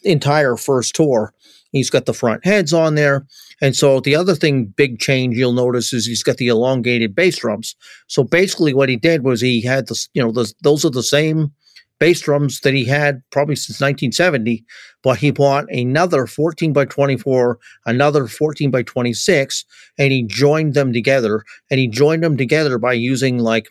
entire 0.02 0.56
first 0.56 0.94
tour 0.94 1.32
he's 1.72 1.90
got 1.90 2.06
the 2.06 2.14
front 2.14 2.44
heads 2.44 2.72
on 2.72 2.94
there 2.94 3.26
and 3.60 3.74
so 3.74 4.00
the 4.00 4.14
other 4.14 4.34
thing, 4.34 4.66
big 4.66 4.98
change 4.98 5.36
you'll 5.36 5.52
notice 5.52 5.92
is 5.92 6.06
he's 6.06 6.22
got 6.22 6.36
the 6.36 6.48
elongated 6.48 7.14
bass 7.14 7.38
drums. 7.38 7.74
So 8.06 8.22
basically, 8.22 8.72
what 8.72 8.88
he 8.88 8.96
did 8.96 9.24
was 9.24 9.40
he 9.40 9.62
had 9.62 9.88
the 9.88 10.06
you 10.14 10.22
know 10.22 10.30
the, 10.30 10.52
those 10.62 10.84
are 10.84 10.90
the 10.90 11.02
same 11.02 11.52
bass 11.98 12.20
drums 12.20 12.60
that 12.60 12.74
he 12.74 12.84
had 12.84 13.20
probably 13.32 13.56
since 13.56 13.80
1970, 13.80 14.64
but 15.02 15.18
he 15.18 15.32
bought 15.32 15.64
another 15.72 16.28
14 16.28 16.72
by 16.72 16.84
24, 16.84 17.58
another 17.86 18.28
14 18.28 18.70
by 18.70 18.84
26, 18.84 19.64
and 19.98 20.12
he 20.12 20.22
joined 20.22 20.74
them 20.74 20.92
together. 20.92 21.42
And 21.70 21.80
he 21.80 21.88
joined 21.88 22.22
them 22.22 22.36
together 22.36 22.78
by 22.78 22.92
using 22.92 23.38
like 23.38 23.66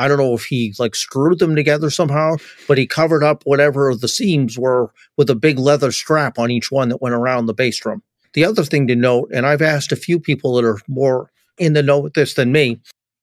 I 0.00 0.08
don't 0.08 0.18
know 0.18 0.34
if 0.34 0.44
he 0.44 0.74
like 0.78 0.94
screwed 0.94 1.38
them 1.38 1.54
together 1.54 1.90
somehow, 1.90 2.36
but 2.66 2.78
he 2.78 2.86
covered 2.86 3.22
up 3.22 3.42
whatever 3.44 3.94
the 3.94 4.08
seams 4.08 4.58
were 4.58 4.90
with 5.16 5.30
a 5.30 5.34
big 5.34 5.58
leather 5.58 5.92
strap 5.92 6.38
on 6.38 6.50
each 6.50 6.70
one 6.72 6.88
that 6.88 7.02
went 7.02 7.14
around 7.14 7.46
the 7.46 7.54
bass 7.54 7.78
drum. 7.78 8.02
The 8.32 8.44
other 8.44 8.64
thing 8.64 8.86
to 8.88 8.96
note, 8.96 9.30
and 9.32 9.44
I've 9.46 9.62
asked 9.62 9.92
a 9.92 9.96
few 9.96 10.20
people 10.20 10.54
that 10.54 10.64
are 10.64 10.78
more 10.88 11.30
in 11.58 11.72
the 11.72 11.82
know 11.82 11.98
with 11.98 12.14
this 12.14 12.34
than 12.34 12.52
me, 12.52 12.80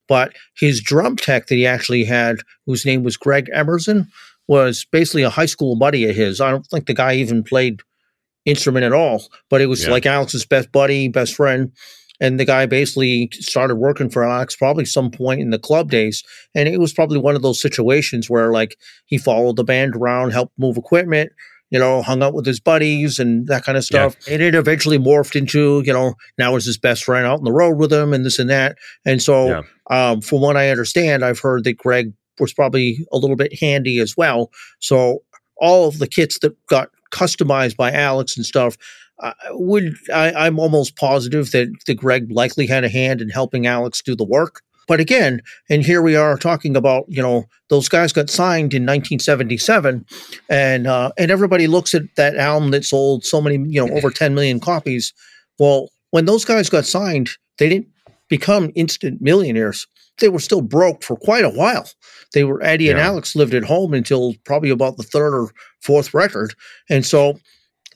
but 0.08 0.34
his 0.56 0.82
drum 0.82 1.16
tech 1.16 1.48
that 1.48 1.56
he 1.56 1.66
actually 1.66 2.04
had, 2.04 2.38
whose 2.66 2.86
name 2.86 3.04
was 3.04 3.18
Greg 3.18 3.50
Emerson, 3.54 4.10
was 4.48 4.86
basically 4.92 5.24
a 5.24 5.30
high 5.30 5.46
school 5.46 5.76
buddy 5.76 6.08
of 6.10 6.16
his. 6.16 6.40
I 6.40 6.52
don't 6.52 6.66
think 6.68 6.86
the 6.88 6.94
guy 6.94 7.16
even 7.16 7.44
played 7.44 7.82
instrument 8.46 8.86
at 8.86 8.94
all, 8.94 9.24
but 9.50 9.60
it 9.62 9.66
was 9.68 9.84
Yeah. 9.86 9.92
like 9.92 10.06
Alex's 10.06 10.46
best 10.46 10.72
buddy, 10.72 11.08
best 11.10 11.36
friend. 11.36 11.72
And 12.20 12.40
the 12.40 12.46
guy 12.46 12.66
basically 12.66 13.30
started 13.34 13.76
working 13.76 14.10
for 14.10 14.24
Alex 14.24 14.56
probably 14.56 14.86
some 14.86 15.12
point 15.12 15.42
in 15.42 15.52
the 15.52 15.60
club 15.60 15.92
days. 15.92 16.24
And 16.56 16.68
it 16.68 16.80
was 16.80 16.94
probably 16.94 17.20
one 17.20 17.36
of 17.36 17.42
those 17.42 17.62
situations 17.62 18.30
where 18.30 18.52
like 18.52 18.78
he 19.06 19.18
followed 19.18 19.56
the 19.56 19.64
band 19.64 19.96
around, 19.96 20.32
helped 20.32 20.58
move 20.58 20.78
equipment, 20.78 21.32
you 21.70 21.78
know, 21.78 22.02
hung 22.02 22.24
out 22.24 22.34
with 22.34 22.46
his 22.46 22.60
buddies 22.60 23.20
and 23.20 23.46
that 23.48 23.64
kind 23.64 23.78
of 23.78 23.84
stuff. 23.84 24.16
And 24.28 24.42
it 24.42 24.56
eventually 24.56 24.98
morphed 24.98 25.36
into, 25.36 25.84
you 25.86 25.94
know, 25.94 26.16
now 26.38 26.56
is 26.56 26.66
his 26.66 26.78
best 26.78 27.04
friend 27.04 27.28
out 27.28 27.40
on 27.40 27.44
the 27.44 27.52
road 27.52 27.78
with 27.78 27.94
him 27.94 28.14
and 28.14 28.26
this 28.26 28.40
and 28.40 28.50
that. 28.50 28.78
And 29.06 29.22
so, 29.22 29.48
Yeah. 29.50 29.62
um, 29.90 30.22
from 30.22 30.42
what 30.42 30.58
I 30.58 30.70
understand, 30.70 31.24
I've 31.24 31.40
heard 31.40 31.66
that 31.66 31.78
Greg 31.78 32.14
was 32.40 32.54
probably 32.54 33.06
a 33.12 33.18
little 33.18 33.36
bit 33.36 33.60
handy 33.60 34.00
as 34.00 34.16
well. 34.16 34.52
So 34.80 35.24
all 35.58 35.88
of 35.88 36.00
the 36.00 36.08
kits 36.08 36.40
that 36.40 36.56
got 36.68 36.90
customized 37.12 37.76
by 37.76 37.92
Alex 37.92 38.38
and 38.38 38.46
stuff. 38.46 38.78
Uh, 39.20 39.34
would 39.52 39.96
I, 40.14 40.32
I'm 40.32 40.60
almost 40.60 40.96
positive 40.96 41.52
that 41.52 41.70
the 41.88 41.96
Greg 41.96 42.32
likely 42.32 42.68
had 42.68 42.84
a 42.84 42.90
hand 42.90 43.22
in 43.22 43.30
helping 43.30 43.66
Alex 43.66 44.02
do 44.02 44.16
the 44.16 44.24
work. 44.24 44.62
But 44.88 45.02
again, 45.02 45.42
and 45.70 45.84
here 45.84 46.02
we 46.02 46.16
are 46.16 46.38
talking 46.38 46.78
about, 46.78 47.06
you 47.10 47.22
know, 47.22 47.46
those 47.70 47.90
guys 47.90 48.14
got 48.14 48.30
signed 48.30 48.74
in 48.74 48.84
1977, 48.84 50.06
and 50.50 50.88
uh, 50.88 51.12
and 51.18 51.30
everybody 51.30 51.68
looks 51.68 51.94
at 51.94 52.04
that 52.16 52.38
album 52.38 52.72
that 52.72 52.86
sold 52.86 53.26
so 53.26 53.42
many, 53.42 53.58
you 53.70 53.86
know, 53.86 53.94
over 53.94 54.10
10 54.10 54.34
million 54.34 54.62
copies. 54.62 55.14
Well, 55.60 55.90
when 56.12 56.26
those 56.26 56.46
guys 56.46 56.70
got 56.70 56.86
signed, 56.86 57.32
they 57.58 57.68
didn't 57.68 57.90
become 58.30 58.72
instant 58.76 59.22
millionaires. 59.22 59.88
They 60.20 60.30
were 60.30 60.40
still 60.40 60.62
broke 60.62 61.04
for 61.04 61.18
quite 61.18 61.44
a 61.44 61.50
while. 61.50 61.90
They 62.34 62.46
were 62.46 62.64
Eddie 62.64 62.86
yeah. 62.86 62.92
and 62.92 63.00
Alex 63.00 63.36
lived 63.36 63.54
at 63.54 63.66
home 63.66 63.94
until 63.94 64.36
probably 64.46 64.70
about 64.70 64.96
the 64.96 65.04
third 65.04 65.34
or 65.34 65.52
fourth 65.82 66.14
record, 66.14 66.56
and 66.90 67.06
so 67.06 67.40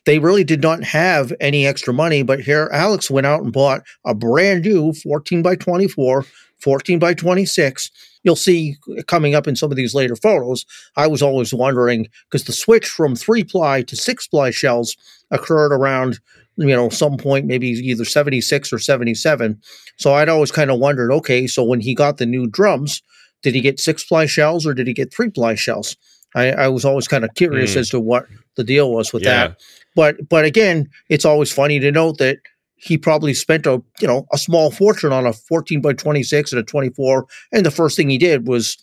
they 0.06 0.20
really 0.20 0.44
did 0.44 0.62
not 0.62 0.84
have 0.84 1.34
any 1.40 1.66
extra 1.66 1.94
money. 1.94 2.24
But 2.24 2.42
here, 2.42 2.70
Alex 2.74 3.10
went 3.12 3.28
out 3.28 3.44
and 3.44 3.54
bought 3.54 3.84
a 4.06 4.14
brand 4.14 4.66
new 4.66 4.94
14 4.94 5.42
by 5.42 5.56
24 5.56 6.26
14 6.62 7.00
by 7.00 7.14
26. 7.14 7.92
You'll 8.24 8.36
see 8.36 8.78
coming 9.08 9.34
up 9.34 9.48
in 9.48 9.56
some 9.56 9.72
of 9.72 9.78
these 9.78 9.96
later 9.96 10.16
photos. 10.16 10.66
I 10.96 11.08
was 11.08 11.22
always 11.22 11.54
wondering 11.54 12.08
because 12.30 12.46
the 12.46 12.54
switch 12.54 12.88
from 12.88 13.16
three 13.16 13.44
ply 13.44 13.82
to 13.84 13.96
six 13.96 14.28
ply 14.28 14.52
shells 14.52 14.96
occurred 15.32 15.74
around, 15.74 16.20
you 16.58 16.68
know, 16.68 16.90
some 16.90 17.18
point, 17.18 17.48
maybe 17.48 17.70
either 17.70 18.06
76 18.06 18.72
or 18.72 18.78
77. 18.78 19.60
So 19.98 20.14
I'd 20.14 20.30
always 20.30 20.52
kind 20.52 20.70
of 20.70 20.80
wondered 20.80 21.12
okay, 21.12 21.48
so 21.48 21.64
when 21.64 21.82
he 21.82 21.96
got 21.96 22.18
the 22.18 22.28
new 22.28 22.46
drums, 22.46 23.02
did 23.42 23.56
he 23.56 23.62
get 23.62 23.80
six 23.80 24.04
ply 24.04 24.28
shells 24.28 24.68
or 24.68 24.76
did 24.76 24.86
he 24.86 24.94
get 24.94 25.12
three 25.12 25.30
ply 25.30 25.56
shells? 25.56 25.98
I, 26.36 26.52
I 26.52 26.68
was 26.70 26.86
always 26.86 27.08
kind 27.08 27.24
of 27.24 27.34
curious 27.36 27.74
mm. 27.74 27.78
as 27.78 27.90
to 27.90 28.00
what 28.00 28.26
the 28.56 28.64
deal 28.64 28.92
was 28.92 29.12
with 29.12 29.24
yeah. 29.24 29.48
that. 29.48 29.62
But 29.96 30.30
but 30.30 30.46
again, 30.46 30.90
it's 31.10 31.26
always 31.26 31.52
funny 31.52 31.80
to 31.80 31.92
note 31.92 32.18
that 32.20 32.40
he 32.82 32.98
probably 32.98 33.34
spent 33.34 33.66
a 33.66 33.82
you 34.00 34.08
know 34.08 34.26
a 34.34 34.38
small 34.38 34.72
fortune 34.72 35.14
on 35.14 35.26
a 35.26 35.34
14 35.34 35.82
by 35.82 35.94
26 35.94 36.52
and 36.52 36.60
a 36.60 36.64
24 36.64 37.28
and 37.52 37.66
the 37.66 37.72
first 37.72 37.96
thing 37.96 38.10
he 38.10 38.18
did 38.18 38.48
was 38.48 38.78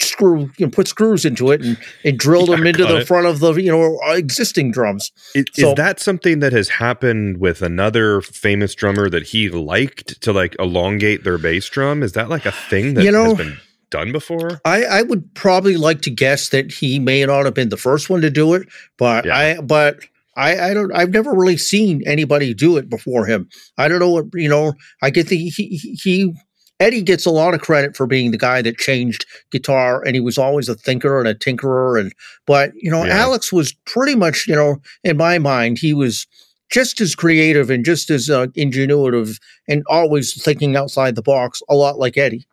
screw 0.00 0.50
you 0.58 0.66
know, 0.66 0.70
put 0.70 0.86
screws 0.86 1.24
into 1.24 1.50
it 1.50 1.60
and, 1.60 1.76
and 2.04 2.18
drilled 2.18 2.48
yeah, 2.48 2.56
them 2.56 2.66
into 2.66 2.84
the 2.84 2.98
it. 2.98 3.06
front 3.06 3.26
of 3.26 3.40
the 3.40 3.52
you 3.54 3.70
know 3.70 3.98
existing 4.12 4.70
drums 4.70 5.10
is, 5.34 5.44
so, 5.52 5.70
is 5.70 5.74
that 5.74 5.98
something 5.98 6.38
that 6.38 6.52
has 6.52 6.68
happened 6.68 7.38
with 7.38 7.62
another 7.62 8.20
famous 8.20 8.74
drummer 8.74 9.10
that 9.10 9.24
he 9.24 9.50
liked 9.50 10.20
to 10.22 10.32
like 10.32 10.54
elongate 10.58 11.24
their 11.24 11.38
bass 11.38 11.68
drum 11.68 12.02
is 12.02 12.12
that 12.12 12.28
like 12.28 12.46
a 12.46 12.52
thing 12.52 12.94
that 12.94 13.04
you 13.04 13.10
know, 13.10 13.34
has 13.34 13.38
been 13.38 13.58
done 13.90 14.12
before 14.12 14.60
I, 14.64 14.84
I 14.84 15.02
would 15.02 15.34
probably 15.34 15.76
like 15.76 16.00
to 16.02 16.10
guess 16.10 16.48
that 16.50 16.72
he 16.72 16.98
may 16.98 17.26
not 17.26 17.44
have 17.44 17.54
been 17.54 17.68
the 17.68 17.76
first 17.76 18.08
one 18.08 18.20
to 18.22 18.30
do 18.30 18.54
it 18.54 18.68
but 18.96 19.26
yeah. 19.26 19.36
i 19.36 19.60
but 19.60 19.98
I, 20.36 20.70
I 20.70 20.74
don't 20.74 20.94
I've 20.94 21.10
never 21.10 21.32
really 21.32 21.56
seen 21.56 22.02
anybody 22.06 22.54
do 22.54 22.76
it 22.76 22.88
before 22.88 23.26
him. 23.26 23.48
I 23.76 23.88
don't 23.88 23.98
know 23.98 24.10
what 24.10 24.26
you 24.34 24.48
know. 24.48 24.74
I 25.02 25.10
get 25.10 25.28
the 25.28 25.36
he, 25.36 25.76
he 25.76 26.34
Eddie 26.80 27.02
gets 27.02 27.26
a 27.26 27.30
lot 27.30 27.54
of 27.54 27.60
credit 27.60 27.96
for 27.96 28.06
being 28.06 28.30
the 28.30 28.38
guy 28.38 28.60
that 28.62 28.78
changed 28.78 29.26
guitar, 29.50 30.02
and 30.04 30.16
he 30.16 30.20
was 30.20 30.38
always 30.38 30.68
a 30.68 30.74
thinker 30.74 31.18
and 31.18 31.28
a 31.28 31.34
tinkerer. 31.34 32.00
And 32.00 32.12
but 32.46 32.72
you 32.74 32.90
know, 32.90 33.04
yeah. 33.04 33.18
Alex 33.18 33.52
was 33.52 33.72
pretty 33.86 34.14
much 34.14 34.46
you 34.48 34.54
know 34.54 34.76
in 35.04 35.16
my 35.16 35.38
mind 35.38 35.78
he 35.78 35.94
was 35.94 36.26
just 36.70 37.00
as 37.00 37.14
creative 37.14 37.68
and 37.68 37.84
just 37.84 38.10
as 38.10 38.30
uh, 38.30 38.46
ingenuitive 38.56 39.38
and 39.68 39.82
always 39.88 40.42
thinking 40.42 40.74
outside 40.74 41.14
the 41.14 41.22
box, 41.22 41.60
a 41.68 41.74
lot 41.74 41.98
like 41.98 42.16
Eddie. 42.16 42.46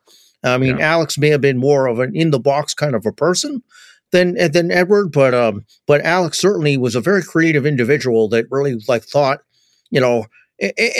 I 0.43 0.57
mean, 0.57 0.77
yeah. 0.77 0.93
Alex 0.93 1.17
may 1.17 1.29
have 1.29 1.41
been 1.41 1.57
more 1.57 1.87
of 1.87 1.99
an 1.99 2.15
in 2.15 2.31
the 2.31 2.39
box 2.39 2.73
kind 2.73 2.95
of 2.95 3.05
a 3.05 3.11
person, 3.11 3.61
than 4.11 4.35
than 4.51 4.71
Edward, 4.71 5.11
but 5.11 5.33
um, 5.33 5.65
but 5.87 6.01
Alex 6.01 6.39
certainly 6.39 6.77
was 6.77 6.95
a 6.95 7.01
very 7.01 7.23
creative 7.23 7.65
individual 7.65 8.27
that 8.29 8.45
really 8.49 8.75
like 8.87 9.03
thought, 9.03 9.39
you 9.91 10.01
know, 10.01 10.25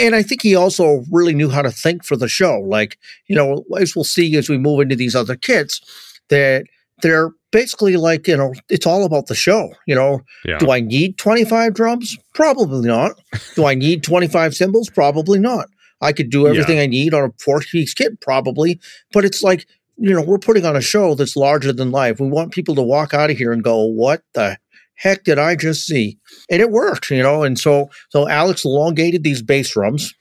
and 0.00 0.14
I 0.14 0.22
think 0.22 0.42
he 0.42 0.54
also 0.54 1.04
really 1.10 1.34
knew 1.34 1.50
how 1.50 1.62
to 1.62 1.70
think 1.70 2.04
for 2.04 2.16
the 2.16 2.28
show. 2.28 2.60
Like, 2.60 2.98
you 3.26 3.36
know, 3.36 3.64
as 3.78 3.94
we'll 3.94 4.04
see 4.04 4.36
as 4.36 4.48
we 4.48 4.58
move 4.58 4.80
into 4.80 4.96
these 4.96 5.14
other 5.14 5.36
kits, 5.36 5.80
that 6.28 6.64
they're 7.02 7.30
basically 7.50 7.96
like, 7.96 8.26
you 8.26 8.36
know, 8.36 8.54
it's 8.68 8.86
all 8.86 9.04
about 9.04 9.26
the 9.26 9.34
show. 9.34 9.70
You 9.86 9.94
know, 9.94 10.20
yeah. 10.44 10.58
do 10.58 10.70
I 10.70 10.80
need 10.80 11.18
25 11.18 11.74
drums? 11.74 12.16
Probably 12.34 12.88
not. 12.88 13.20
do 13.54 13.66
I 13.66 13.74
need 13.74 14.02
25 14.02 14.54
cymbals? 14.54 14.88
Probably 14.88 15.38
not. 15.38 15.68
I 16.00 16.12
could 16.12 16.30
do 16.30 16.48
everything 16.48 16.76
yeah. 16.78 16.84
I 16.84 16.86
need 16.86 17.12
on 17.12 17.24
a 17.24 17.32
four 17.38 17.60
piece 17.60 17.92
kit, 17.92 18.20
probably. 18.20 18.80
But 19.12 19.26
it's 19.26 19.42
like 19.42 19.66
you 20.00 20.14
know, 20.14 20.22
we're 20.22 20.38
putting 20.38 20.64
on 20.64 20.76
a 20.76 20.80
show 20.80 21.14
that's 21.14 21.36
larger 21.36 21.74
than 21.74 21.90
life. 21.90 22.18
We 22.18 22.28
want 22.28 22.52
people 22.52 22.74
to 22.74 22.82
walk 22.82 23.12
out 23.12 23.30
of 23.30 23.36
here 23.36 23.52
and 23.52 23.62
go, 23.62 23.84
what 23.84 24.22
the 24.32 24.56
heck 24.94 25.24
did 25.24 25.38
I 25.38 25.56
just 25.56 25.86
see? 25.86 26.18
And 26.50 26.62
it 26.62 26.70
worked, 26.70 27.10
you 27.10 27.22
know. 27.22 27.42
And 27.42 27.58
so, 27.58 27.90
so 28.08 28.26
Alex 28.26 28.64
elongated 28.64 29.22
these 29.24 29.42
bass 29.42 29.72
drums. 29.72 30.14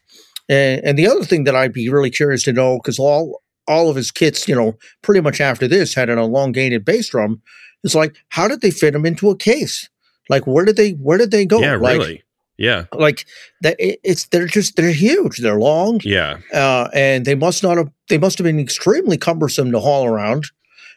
And, 0.49 0.81
and 0.83 0.99
the 0.99 1.07
other 1.07 1.23
thing 1.23 1.45
that 1.45 1.55
I'd 1.55 1.71
be 1.71 1.87
really 1.87 2.09
curious 2.09 2.43
to 2.43 2.53
know, 2.53 2.77
because 2.77 2.99
all 2.99 3.41
all 3.67 3.89
of 3.89 3.95
his 3.95 4.11
kits, 4.11 4.47
you 4.47 4.55
know, 4.55 4.75
pretty 5.01 5.21
much 5.21 5.39
after 5.39 5.67
this 5.67 5.93
had 5.93 6.09
an 6.09 6.17
elongated 6.17 6.83
bass 6.83 7.09
drum, 7.09 7.41
is 7.83 7.95
like, 7.95 8.15
how 8.29 8.47
did 8.47 8.61
they 8.61 8.71
fit 8.71 8.91
them 8.91 9.05
into 9.05 9.29
a 9.29 9.37
case? 9.37 9.89
Like, 10.27 10.45
where 10.45 10.65
did 10.65 10.75
they 10.75 10.91
where 10.91 11.17
did 11.17 11.31
they 11.31 11.45
go? 11.45 11.61
Yeah, 11.61 11.77
like, 11.77 11.99
really. 11.99 12.23
Yeah, 12.59 12.85
like 12.93 13.25
that. 13.61 13.77
It's 13.79 14.25
they're 14.27 14.45
just 14.45 14.75
they're 14.75 14.91
huge. 14.91 15.37
They're 15.37 15.59
long. 15.59 16.01
Yeah, 16.03 16.39
uh, 16.53 16.89
and 16.93 17.25
they 17.25 17.35
must 17.35 17.63
not 17.63 17.77
have 17.77 17.89
they 18.09 18.17
must 18.17 18.37
have 18.37 18.43
been 18.43 18.59
extremely 18.59 19.17
cumbersome 19.17 19.71
to 19.71 19.79
haul 19.79 20.05
around. 20.05 20.45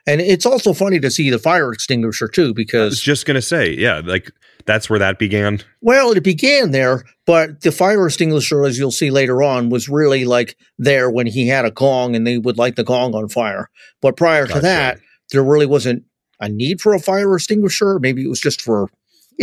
And 0.04 0.20
it's 0.20 0.44
also 0.44 0.72
funny 0.72 0.98
to 0.98 1.10
see 1.12 1.30
the 1.30 1.38
fire 1.38 1.72
extinguisher 1.72 2.26
too, 2.26 2.52
because 2.52 2.80
I 2.80 2.86
was 2.86 3.00
just 3.00 3.26
gonna 3.26 3.40
say, 3.40 3.70
yeah, 3.70 4.02
like 4.04 4.32
that's 4.66 4.90
where 4.90 4.98
that 4.98 5.20
began. 5.20 5.60
Well, 5.80 6.10
it 6.10 6.24
began 6.24 6.72
there, 6.72 7.04
but 7.26 7.60
the 7.60 7.70
fire 7.70 8.06
extinguisher, 8.06 8.64
as 8.64 8.76
you'll 8.76 8.90
see 8.90 9.12
later 9.12 9.40
on, 9.40 9.70
was 9.70 9.88
really 9.88 10.24
like 10.24 10.56
there 10.78 11.10
when 11.10 11.28
he 11.28 11.46
had 11.46 11.64
a 11.64 11.70
gong 11.70 12.16
and 12.16 12.26
they 12.26 12.38
would 12.38 12.58
light 12.58 12.74
the 12.74 12.82
gong 12.82 13.14
on 13.14 13.28
fire. 13.28 13.70
But 14.00 14.16
prior 14.16 14.46
gotcha. 14.46 14.54
to 14.54 14.60
that, 14.62 15.00
there 15.30 15.44
really 15.44 15.66
wasn't 15.66 16.02
a 16.40 16.48
need 16.48 16.80
for 16.80 16.92
a 16.92 16.98
fire 16.98 17.32
extinguisher. 17.36 18.00
Maybe 18.00 18.24
it 18.24 18.28
was 18.28 18.40
just 18.40 18.60
for 18.60 18.88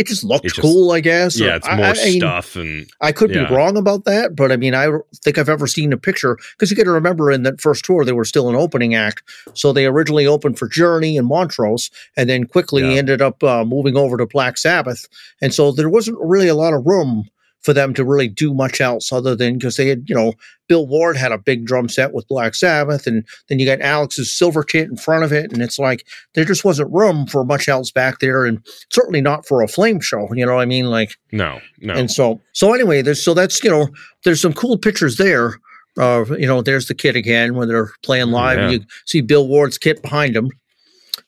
it 0.00 0.06
just 0.06 0.24
looked 0.24 0.46
it 0.46 0.48
just, 0.48 0.62
cool, 0.62 0.92
I 0.92 1.00
guess. 1.00 1.38
Yeah, 1.38 1.56
it's 1.56 1.66
more 1.66 1.84
I, 1.84 1.90
I 1.90 2.16
stuff, 2.16 2.56
and 2.56 2.90
I 3.02 3.12
could 3.12 3.34
yeah. 3.34 3.46
be 3.46 3.54
wrong 3.54 3.76
about 3.76 4.06
that, 4.06 4.34
but 4.34 4.50
I 4.50 4.56
mean, 4.56 4.74
I 4.74 4.88
think 5.16 5.36
I've 5.36 5.50
ever 5.50 5.66
seen 5.66 5.92
a 5.92 5.98
picture 5.98 6.38
because 6.52 6.70
you 6.70 6.76
got 6.76 6.84
to 6.84 6.90
remember 6.90 7.30
in 7.30 7.42
that 7.42 7.60
first 7.60 7.84
tour 7.84 8.02
they 8.02 8.12
were 8.12 8.24
still 8.24 8.48
an 8.48 8.56
opening 8.56 8.94
act, 8.94 9.22
so 9.52 9.74
they 9.74 9.84
originally 9.84 10.26
opened 10.26 10.58
for 10.58 10.68
Journey 10.68 11.18
and 11.18 11.28
Montrose, 11.28 11.90
and 12.16 12.30
then 12.30 12.46
quickly 12.46 12.82
yeah. 12.82 12.98
ended 12.98 13.20
up 13.20 13.42
uh, 13.44 13.62
moving 13.62 13.94
over 13.94 14.16
to 14.16 14.26
Black 14.26 14.56
Sabbath, 14.56 15.06
and 15.42 15.52
so 15.52 15.70
there 15.70 15.90
wasn't 15.90 16.18
really 16.18 16.48
a 16.48 16.54
lot 16.54 16.72
of 16.72 16.86
room 16.86 17.28
for 17.62 17.72
them 17.72 17.92
to 17.94 18.04
really 18.04 18.28
do 18.28 18.54
much 18.54 18.80
else 18.80 19.12
other 19.12 19.36
than 19.36 19.58
because 19.58 19.76
they 19.76 19.88
had, 19.88 20.08
you 20.08 20.14
know, 20.14 20.32
Bill 20.68 20.86
Ward 20.86 21.16
had 21.16 21.32
a 21.32 21.38
big 21.38 21.66
drum 21.66 21.88
set 21.88 22.12
with 22.12 22.28
Black 22.28 22.54
Sabbath, 22.54 23.06
and 23.06 23.26
then 23.48 23.58
you 23.58 23.66
got 23.66 23.80
Alex's 23.80 24.32
silver 24.32 24.62
kit 24.62 24.88
in 24.88 24.96
front 24.96 25.24
of 25.24 25.32
it, 25.32 25.52
and 25.52 25.60
it's 25.62 25.78
like 25.78 26.06
there 26.34 26.44
just 26.44 26.64
wasn't 26.64 26.92
room 26.92 27.26
for 27.26 27.44
much 27.44 27.68
else 27.68 27.90
back 27.90 28.20
there, 28.20 28.46
and 28.46 28.64
certainly 28.90 29.20
not 29.20 29.46
for 29.46 29.62
a 29.62 29.68
flame 29.68 30.00
show. 30.00 30.28
You 30.32 30.46
know 30.46 30.54
what 30.54 30.62
I 30.62 30.66
mean? 30.66 30.86
Like 30.86 31.16
no, 31.32 31.60
no. 31.80 31.94
And 31.94 32.10
so, 32.10 32.40
so 32.52 32.72
anyway, 32.72 33.02
there's 33.02 33.22
so 33.22 33.34
that's 33.34 33.62
you 33.64 33.70
know, 33.70 33.88
there's 34.24 34.40
some 34.40 34.52
cool 34.52 34.78
pictures 34.78 35.16
there. 35.16 35.56
Uh, 35.98 36.24
you 36.38 36.46
know, 36.46 36.62
there's 36.62 36.86
the 36.86 36.94
kit 36.94 37.16
again 37.16 37.56
when 37.56 37.68
they're 37.68 37.90
playing 38.02 38.30
live. 38.30 38.58
Yeah. 38.58 38.70
You 38.70 38.80
see 39.06 39.20
Bill 39.20 39.48
Ward's 39.48 39.76
kit 39.76 40.00
behind 40.02 40.36
him. 40.36 40.50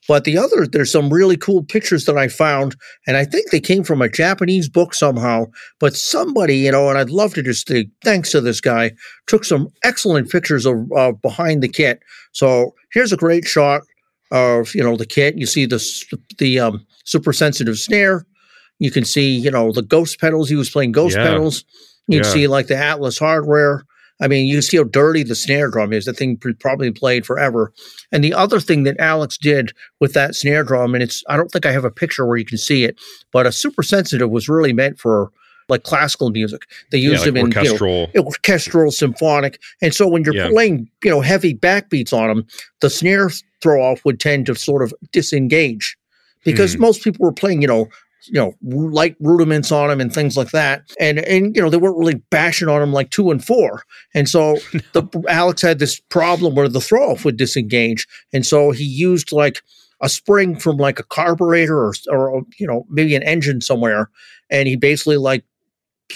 But 0.09 0.25
the 0.25 0.37
other, 0.37 0.67
there's 0.67 0.91
some 0.91 1.13
really 1.13 1.37
cool 1.37 1.63
pictures 1.63 2.07
that 2.07 2.19
I 2.19 2.27
found, 2.27 2.75
and 3.07 3.17
I 3.17 3.25
think 3.25 3.51
they 3.51 3.61
came 3.61 3.85
from 3.85 4.03
a 4.03 4.09
Japanese 4.09 4.69
book 4.69 4.95
somehow. 4.95 5.47
But 5.79 5.95
somebody, 5.95 6.59
you 6.59 6.73
know, 6.73 6.89
and 6.89 6.99
I'd 6.99 7.11
love 7.11 7.35
to 7.35 7.43
just 7.43 7.69
say 7.69 7.89
thanks 8.03 8.33
to 8.33 8.41
this 8.41 8.61
guy, 8.61 8.93
took 9.29 9.45
some 9.45 9.69
excellent 9.85 10.29
pictures 10.31 10.67
of 10.67 10.91
uh, 10.97 11.13
behind 11.13 11.63
the 11.63 11.69
kit. 11.69 12.03
So 12.33 12.75
here's 12.93 13.13
a 13.13 13.17
great 13.17 13.45
shot 13.45 13.83
of 14.33 14.75
you 14.75 14.83
know 14.83 14.97
the 14.97 15.07
kit. 15.07 15.39
You 15.39 15.47
see 15.47 15.67
the 15.67 15.81
the 16.39 16.59
um, 16.59 16.87
super 17.05 17.33
sensitive 17.33 17.79
snare. 17.79 18.27
You 18.81 18.91
can 18.91 19.05
see 19.05 19.31
you 19.31 19.51
know 19.51 19.71
the 19.71 19.83
ghost 19.83 20.21
pedals. 20.21 20.49
He 20.49 20.57
was 20.57 20.71
playing 20.71 20.93
ghost 20.93 21.17
yeah. 21.17 21.25
pedals. 21.25 21.65
You 22.09 22.19
can 22.21 22.27
yeah. 22.27 22.35
see 22.35 22.47
like 22.49 22.67
the 22.67 22.77
Atlas 22.77 23.19
hardware. 23.19 23.85
I 24.23 24.29
mean, 24.29 24.47
you 24.47 24.63
see 24.63 24.77
how 24.77 24.85
dirty 24.85 25.25
the 25.25 25.35
snare 25.35 25.69
drum 25.69 25.93
is. 25.93 26.05
The 26.05 26.13
thing 26.13 26.37
probably 26.37 26.93
played 26.93 27.27
forever. 27.27 27.73
And 28.13 28.23
the 28.23 28.33
other 28.33 28.61
thing 28.61 28.85
that 28.85 28.99
Alex 29.01 29.37
did 29.37 29.73
with 29.99 30.13
that 30.15 30.37
snare 30.37 30.63
drum, 30.63 30.95
and 30.95 31.03
it's 31.03 31.25
I 31.29 31.37
don't 31.37 31.51
think 31.51 31.67
I 31.67 31.73
have 31.73 31.85
a 31.85 31.91
picture 31.91 32.25
where 32.25 32.37
you 32.37 32.45
can 32.45 32.57
see 32.57 32.85
it, 32.85 32.99
but 33.33 33.47
a 33.47 33.53
super 33.53 33.83
sensitive 33.83 34.31
was 34.31 34.49
really 34.49 34.73
meant 34.73 35.01
for 35.01 35.33
like 35.69 35.83
classical 35.83 36.31
music. 36.31 36.63
They 36.93 36.99
used 36.99 37.15
yeah, 37.15 37.19
like 37.19 37.27
them 37.27 37.37
in 37.37 37.47
orchestral. 37.47 38.11
You 38.15 38.21
know, 38.21 38.27
orchestral, 38.27 38.93
symphonic. 38.93 39.61
And 39.81 39.93
so 39.93 40.09
when 40.09 40.23
you're 40.23 40.37
yeah. 40.37 40.49
playing, 40.51 40.89
you 41.03 41.11
know, 41.11 41.21
heavy 41.21 41.55
backbeats 41.55 42.13
on 42.13 42.29
them, 42.29 42.47
the 42.81 42.91
snare 42.91 43.31
throw 43.61 43.83
off 43.83 44.05
would 44.05 44.21
tend 44.21 44.47
to 44.47 44.55
sort 44.55 44.83
of 44.83 44.95
disengage 45.11 45.97
because 46.45 46.77
mm. 46.77 46.81
most 46.81 47.03
people 47.03 47.25
were 47.25 47.33
playing, 47.33 47.63
you 47.63 47.69
know, 47.69 47.89
you 48.27 48.35
know 48.35 48.55
light 48.63 49.17
rudiments 49.21 49.73
on 49.73 49.91
him 49.91 50.01
and 50.01 50.13
things 50.13 50.37
like 50.37 50.51
that. 50.51 50.83
And 51.01 51.19
and 51.19 51.55
you 51.57 51.63
know 51.63 51.71
they 51.71 51.77
weren't 51.77 51.99
really 51.99 52.23
bashing 52.31 52.69
on 52.69 52.83
him 52.83 52.93
like 52.93 53.11
two 53.11 53.31
and 53.31 53.45
four. 53.45 53.85
And 54.15 54.29
so 54.29 54.57
the 54.93 55.25
alex 55.29 55.63
had 55.63 55.79
this 55.79 56.01
problem 56.01 56.55
where 56.55 56.69
the 56.69 56.81
throw 56.81 57.13
off 57.13 57.25
would 57.25 57.37
disengage. 57.37 58.07
And 58.33 58.47
so 58.47 58.71
he 58.71 58.85
used 58.85 59.33
like 59.33 59.63
a 60.01 60.09
spring 60.09 60.57
from 60.57 60.77
like 60.77 60.99
a 60.99 61.05
carburetor 61.05 61.79
or 61.79 61.95
or 62.11 62.43
you 62.59 62.67
know 62.67 62.87
maybe 62.91 63.15
an 63.15 63.23
engine 63.23 63.61
somewhere. 63.61 64.11
And 64.51 64.69
he 64.69 64.77
basically 64.77 65.17
like 65.17 65.45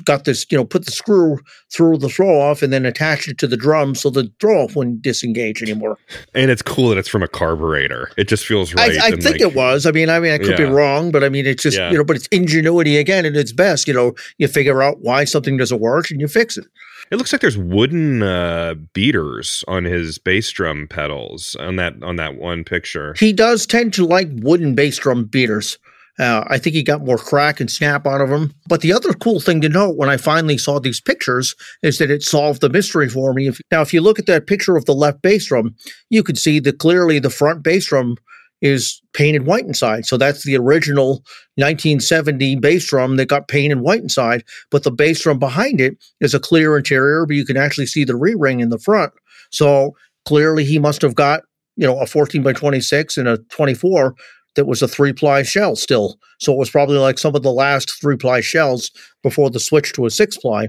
got 0.04 0.24
this, 0.24 0.46
you 0.50 0.58
know, 0.58 0.64
put 0.64 0.84
the 0.84 0.92
screw 0.92 1.38
through 1.72 1.98
the 1.98 2.08
throw 2.08 2.40
off 2.40 2.62
and 2.62 2.72
then 2.72 2.84
attached 2.84 3.28
it 3.28 3.38
to 3.38 3.46
the 3.46 3.56
drum 3.56 3.94
so 3.94 4.10
the 4.10 4.30
throw 4.40 4.64
off 4.64 4.76
wouldn't 4.76 5.02
disengage 5.02 5.62
anymore. 5.62 5.98
And 6.34 6.50
it's 6.50 6.62
cool 6.62 6.88
that 6.90 6.98
it's 6.98 7.08
from 7.08 7.22
a 7.22 7.28
carburetor. 7.28 8.10
It 8.16 8.28
just 8.28 8.46
feels 8.46 8.74
right. 8.74 8.98
I, 8.98 9.06
I 9.06 9.10
think 9.10 9.24
like, 9.24 9.40
it 9.40 9.54
was. 9.54 9.86
I 9.86 9.90
mean, 9.90 10.10
I 10.10 10.20
mean, 10.20 10.32
I 10.32 10.38
could 10.38 10.50
yeah. 10.50 10.56
be 10.56 10.64
wrong, 10.64 11.10
but 11.10 11.24
I 11.24 11.28
mean, 11.28 11.46
it's 11.46 11.62
just, 11.62 11.78
yeah. 11.78 11.90
you 11.90 11.98
know, 11.98 12.04
but 12.04 12.16
it's 12.16 12.26
ingenuity 12.28 12.96
again 12.96 13.24
at 13.24 13.36
its 13.36 13.52
best. 13.52 13.88
You 13.88 13.94
know, 13.94 14.14
you 14.38 14.48
figure 14.48 14.82
out 14.82 14.98
why 15.00 15.24
something 15.24 15.56
doesn't 15.56 15.80
work 15.80 16.10
and 16.10 16.20
you 16.20 16.28
fix 16.28 16.56
it. 16.56 16.66
It 17.10 17.16
looks 17.16 17.32
like 17.32 17.40
there's 17.40 17.58
wooden 17.58 18.22
uh, 18.22 18.74
beaters 18.92 19.64
on 19.68 19.84
his 19.84 20.18
bass 20.18 20.50
drum 20.50 20.88
pedals 20.88 21.54
on 21.56 21.76
that 21.76 22.02
on 22.02 22.16
that 22.16 22.36
one 22.36 22.64
picture. 22.64 23.14
He 23.16 23.32
does 23.32 23.64
tend 23.64 23.94
to 23.94 24.04
like 24.04 24.28
wooden 24.32 24.74
bass 24.74 24.98
drum 24.98 25.24
beaters. 25.24 25.78
Uh, 26.18 26.44
I 26.48 26.58
think 26.58 26.74
he 26.74 26.82
got 26.82 27.04
more 27.04 27.18
crack 27.18 27.60
and 27.60 27.70
snap 27.70 28.06
out 28.06 28.20
of 28.20 28.30
them. 28.30 28.54
But 28.68 28.80
the 28.80 28.92
other 28.92 29.12
cool 29.12 29.40
thing 29.40 29.60
to 29.60 29.68
note 29.68 29.96
when 29.96 30.08
I 30.08 30.16
finally 30.16 30.56
saw 30.56 30.78
these 30.78 31.00
pictures 31.00 31.54
is 31.82 31.98
that 31.98 32.10
it 32.10 32.22
solved 32.22 32.62
the 32.62 32.70
mystery 32.70 33.08
for 33.08 33.34
me. 33.34 33.48
If, 33.48 33.60
now, 33.70 33.82
if 33.82 33.92
you 33.92 34.00
look 34.00 34.18
at 34.18 34.26
that 34.26 34.46
picture 34.46 34.76
of 34.76 34.86
the 34.86 34.94
left 34.94 35.20
bass 35.20 35.46
drum, 35.46 35.74
you 36.08 36.22
can 36.22 36.36
see 36.36 36.58
that 36.60 36.78
clearly 36.78 37.18
the 37.18 37.30
front 37.30 37.62
bass 37.62 37.86
drum 37.86 38.16
is 38.62 39.02
painted 39.12 39.46
white 39.46 39.64
inside. 39.64 40.06
So 40.06 40.16
that's 40.16 40.44
the 40.44 40.56
original 40.56 41.22
1970 41.56 42.56
bass 42.56 42.88
drum 42.88 43.16
that 43.16 43.28
got 43.28 43.48
painted 43.48 43.80
white 43.80 44.00
inside. 44.00 44.44
But 44.70 44.82
the 44.82 44.90
bass 44.90 45.20
drum 45.20 45.38
behind 45.38 45.80
it 45.80 46.02
is 46.20 46.34
a 46.34 46.40
clear 46.40 46.76
interior, 46.76 47.26
but 47.26 47.36
you 47.36 47.44
can 47.44 47.58
actually 47.58 47.86
see 47.86 48.04
the 48.04 48.16
re 48.16 48.34
ring 48.34 48.60
in 48.60 48.70
the 48.70 48.78
front. 48.78 49.12
So 49.50 49.94
clearly 50.24 50.64
he 50.64 50.78
must 50.78 51.02
have 51.02 51.14
got 51.14 51.42
you 51.76 51.86
know 51.86 52.00
a 52.00 52.06
14 52.06 52.42
by 52.42 52.52
26 52.52 53.16
and 53.18 53.28
a 53.28 53.38
24 53.50 54.14
that 54.56 54.66
was 54.66 54.82
a 54.82 54.88
three 54.88 55.12
ply 55.12 55.42
shell 55.42 55.76
still. 55.76 56.18
So 56.38 56.52
it 56.52 56.58
was 56.58 56.70
probably 56.70 56.98
like 56.98 57.18
some 57.18 57.34
of 57.34 57.42
the 57.42 57.52
last 57.52 58.00
three 58.00 58.16
ply 58.16 58.40
shells 58.40 58.90
before 59.22 59.50
the 59.50 59.60
switch 59.60 59.92
to 59.94 60.06
a 60.06 60.10
six 60.10 60.36
ply. 60.36 60.68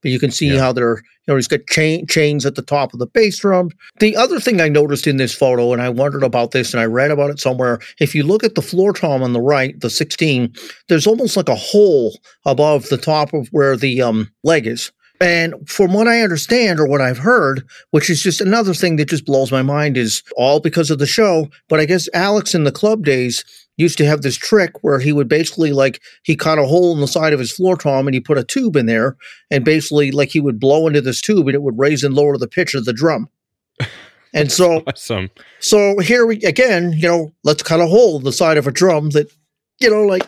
But 0.00 0.12
you 0.12 0.20
can 0.20 0.30
see 0.30 0.52
yeah. 0.52 0.60
how 0.60 0.72
they're, 0.72 0.98
you 0.98 1.02
know, 1.26 1.36
he's 1.36 1.48
got 1.48 1.66
chain, 1.66 2.06
chains 2.06 2.46
at 2.46 2.54
the 2.54 2.62
top 2.62 2.92
of 2.92 3.00
the 3.00 3.06
bass 3.06 3.38
drum. 3.38 3.70
The 3.98 4.16
other 4.16 4.38
thing 4.38 4.60
I 4.60 4.68
noticed 4.68 5.08
in 5.08 5.16
this 5.16 5.34
photo, 5.34 5.72
and 5.72 5.82
I 5.82 5.88
wondered 5.88 6.22
about 6.22 6.52
this 6.52 6.72
and 6.72 6.80
I 6.80 6.84
read 6.84 7.10
about 7.10 7.30
it 7.30 7.40
somewhere, 7.40 7.80
if 7.98 8.14
you 8.14 8.22
look 8.22 8.44
at 8.44 8.54
the 8.54 8.62
floor 8.62 8.92
tom 8.92 9.24
on 9.24 9.32
the 9.32 9.40
right, 9.40 9.78
the 9.80 9.90
16, 9.90 10.54
there's 10.88 11.06
almost 11.06 11.36
like 11.36 11.48
a 11.48 11.56
hole 11.56 12.16
above 12.44 12.88
the 12.90 12.96
top 12.96 13.32
of 13.34 13.48
where 13.48 13.76
the 13.76 14.00
um, 14.00 14.30
leg 14.44 14.68
is. 14.68 14.92
And 15.20 15.68
from 15.68 15.92
what 15.92 16.06
I 16.06 16.20
understand 16.20 16.78
or 16.78 16.86
what 16.86 17.00
I've 17.00 17.18
heard, 17.18 17.66
which 17.90 18.08
is 18.08 18.22
just 18.22 18.40
another 18.40 18.72
thing 18.72 18.96
that 18.96 19.08
just 19.08 19.26
blows 19.26 19.50
my 19.50 19.62
mind, 19.62 19.96
is 19.96 20.22
all 20.36 20.60
because 20.60 20.90
of 20.90 20.98
the 20.98 21.06
show. 21.06 21.48
But 21.68 21.80
I 21.80 21.86
guess 21.86 22.08
Alex 22.14 22.54
in 22.54 22.64
the 22.64 22.72
club 22.72 23.04
days 23.04 23.44
used 23.76 23.98
to 23.98 24.04
have 24.04 24.22
this 24.22 24.36
trick 24.36 24.72
where 24.82 24.98
he 24.98 25.12
would 25.12 25.28
basically 25.28 25.72
like 25.72 26.02
he 26.24 26.36
cut 26.36 26.58
a 26.58 26.66
hole 26.66 26.92
in 26.92 27.00
the 27.00 27.06
side 27.06 27.32
of 27.32 27.38
his 27.38 27.52
floor 27.52 27.76
tom 27.76 28.08
and 28.08 28.14
he 28.14 28.20
put 28.20 28.36
a 28.36 28.42
tube 28.42 28.74
in 28.74 28.86
there 28.86 29.16
and 29.52 29.64
basically 29.64 30.10
like 30.10 30.30
he 30.30 30.40
would 30.40 30.58
blow 30.58 30.88
into 30.88 31.00
this 31.00 31.20
tube 31.20 31.46
and 31.46 31.54
it 31.54 31.62
would 31.62 31.78
raise 31.78 32.02
and 32.02 32.14
lower 32.14 32.36
the 32.36 32.48
pitch 32.48 32.74
of 32.74 32.84
the 32.84 32.92
drum. 32.92 33.28
And 34.34 34.52
so 34.52 34.82
awesome. 34.86 35.30
So 35.58 36.00
here 36.00 36.26
we 36.26 36.36
again, 36.42 36.92
you 36.92 37.08
know, 37.08 37.32
let's 37.44 37.62
cut 37.62 37.80
a 37.80 37.86
hole 37.86 38.18
in 38.18 38.24
the 38.24 38.32
side 38.32 38.58
of 38.58 38.66
a 38.66 38.70
drum 38.70 39.08
that, 39.10 39.32
you 39.80 39.90
know, 39.90 40.02
like 40.02 40.26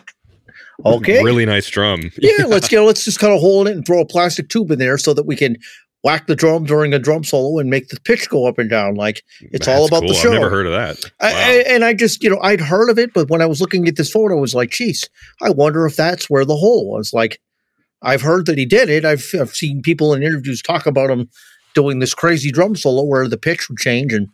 Okay. 0.85 1.23
Really 1.23 1.45
nice 1.45 1.69
drum. 1.69 2.11
yeah, 2.17 2.45
let's 2.45 2.67
get 2.67 2.81
let's 2.81 3.05
just 3.05 3.19
cut 3.19 3.31
a 3.31 3.37
hole 3.37 3.61
in 3.61 3.67
it 3.67 3.75
and 3.75 3.85
throw 3.85 4.01
a 4.01 4.05
plastic 4.05 4.49
tube 4.49 4.71
in 4.71 4.79
there 4.79 4.97
so 4.97 5.13
that 5.13 5.25
we 5.25 5.35
can 5.35 5.57
whack 6.03 6.27
the 6.27 6.35
drum 6.35 6.63
during 6.63 6.93
a 6.93 6.99
drum 6.99 7.23
solo 7.23 7.59
and 7.59 7.69
make 7.69 7.89
the 7.89 7.99
pitch 8.01 8.29
go 8.29 8.47
up 8.47 8.57
and 8.57 8.69
down. 8.69 8.95
Like 8.95 9.23
it's 9.41 9.65
That's 9.65 9.67
all 9.67 9.85
about 9.85 10.01
cool. 10.01 10.09
the 10.09 10.15
show. 10.15 10.29
I've 10.29 10.39
never 10.39 10.49
heard 10.49 10.65
of 10.65 10.73
that. 10.73 11.03
Wow. 11.03 11.29
I, 11.29 11.31
I, 11.31 11.53
and 11.67 11.85
I 11.85 11.93
just, 11.93 12.23
you 12.23 12.29
know, 12.29 12.39
I'd 12.41 12.61
heard 12.61 12.89
of 12.89 12.97
it, 12.97 13.13
but 13.13 13.29
when 13.29 13.41
I 13.41 13.45
was 13.45 13.61
looking 13.61 13.87
at 13.87 13.97
this 13.97 14.11
photo, 14.11 14.37
I 14.37 14.41
was 14.41 14.55
like, 14.55 14.71
geez, 14.71 15.07
I 15.41 15.51
wonder 15.51 15.85
if 15.85 15.95
that's 15.95 16.29
where 16.29 16.45
the 16.45 16.55
hole 16.55 16.89
was. 16.89 17.13
Like, 17.13 17.39
I've 18.01 18.21
heard 18.21 18.47
that 18.47 18.57
he 18.57 18.65
did 18.65 18.89
it. 18.89 19.05
I've, 19.05 19.23
I've 19.39 19.53
seen 19.55 19.83
people 19.83 20.13
in 20.13 20.23
interviews 20.23 20.61
talk 20.61 20.87
about 20.87 21.11
him 21.11 21.29
doing 21.75 21.99
this 21.99 22.15
crazy 22.15 22.51
drum 22.51 22.75
solo 22.75 23.03
where 23.03 23.27
the 23.27 23.37
pitch 23.37 23.69
would 23.69 23.77
change. 23.77 24.11
And 24.13 24.27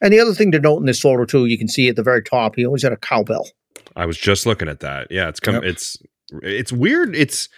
and 0.00 0.12
the 0.12 0.20
other 0.20 0.34
thing 0.34 0.52
to 0.52 0.60
note 0.60 0.78
in 0.78 0.86
this 0.86 1.00
photo 1.00 1.24
too, 1.24 1.46
you 1.46 1.58
can 1.58 1.68
see 1.68 1.88
at 1.88 1.96
the 1.96 2.02
very 2.02 2.22
top, 2.22 2.54
he 2.56 2.64
always 2.64 2.82
had 2.82 2.92
a 2.92 2.96
cowbell. 2.96 3.48
I 3.96 4.06
was 4.06 4.18
just 4.18 4.46
looking 4.46 4.68
at 4.68 4.80
that. 4.80 5.08
Yeah, 5.10 5.28
it's 5.28 5.40
come. 5.40 5.54
Yep. 5.56 5.64
It's 5.64 5.96
it's 6.42 6.72
weird. 6.72 7.14
It's 7.16 7.48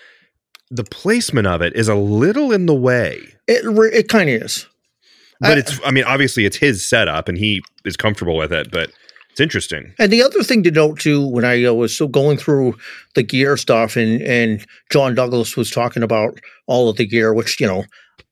the 0.71 0.85
placement 0.85 1.47
of 1.47 1.63
it 1.63 1.75
is 1.75 1.89
a 1.89 1.95
little 1.95 2.53
in 2.53 2.67
the 2.67 2.75
way. 2.75 3.21
It 3.47 3.65
it 3.93 4.09
kind 4.09 4.31
of 4.31 4.43
is. 4.43 4.67
But 5.41 5.53
I, 5.53 5.61
it's. 5.61 5.81
I 5.85 5.91
mean, 5.91 6.05
obviously, 6.05 6.45
it's 6.45 6.57
his 6.57 6.89
setup, 6.89 7.29
and 7.29 7.39
he 7.39 7.63
is 7.85 7.97
comfortable 7.97 8.37
with 8.37 8.53
it. 8.53 8.71
But 8.71 8.91
it's 9.31 9.41
interesting. 9.41 9.95
And 9.99 10.13
the 10.13 10.23
other 10.23 10.43
thing 10.43 10.63
to 10.65 10.71
note 10.71 11.01
too, 11.01 11.27
when 11.27 11.45
I 11.45 11.65
uh, 11.65 11.73
was 11.73 11.97
so 11.97 12.09
going 12.09 12.37
through 12.37 12.77
the 13.15 13.23
gear 13.23 13.57
stuff, 13.57 13.97
and 13.97 14.21
and 14.23 14.65
John 14.91 15.15
Douglas 15.15 15.57
was 15.57 15.71
talking 15.71 16.03
about 16.03 16.39
all 16.67 16.89
of 16.89 16.97
the 16.97 17.07
gear, 17.07 17.33
which 17.33 17.61
you 17.61 17.67
know 17.67 17.85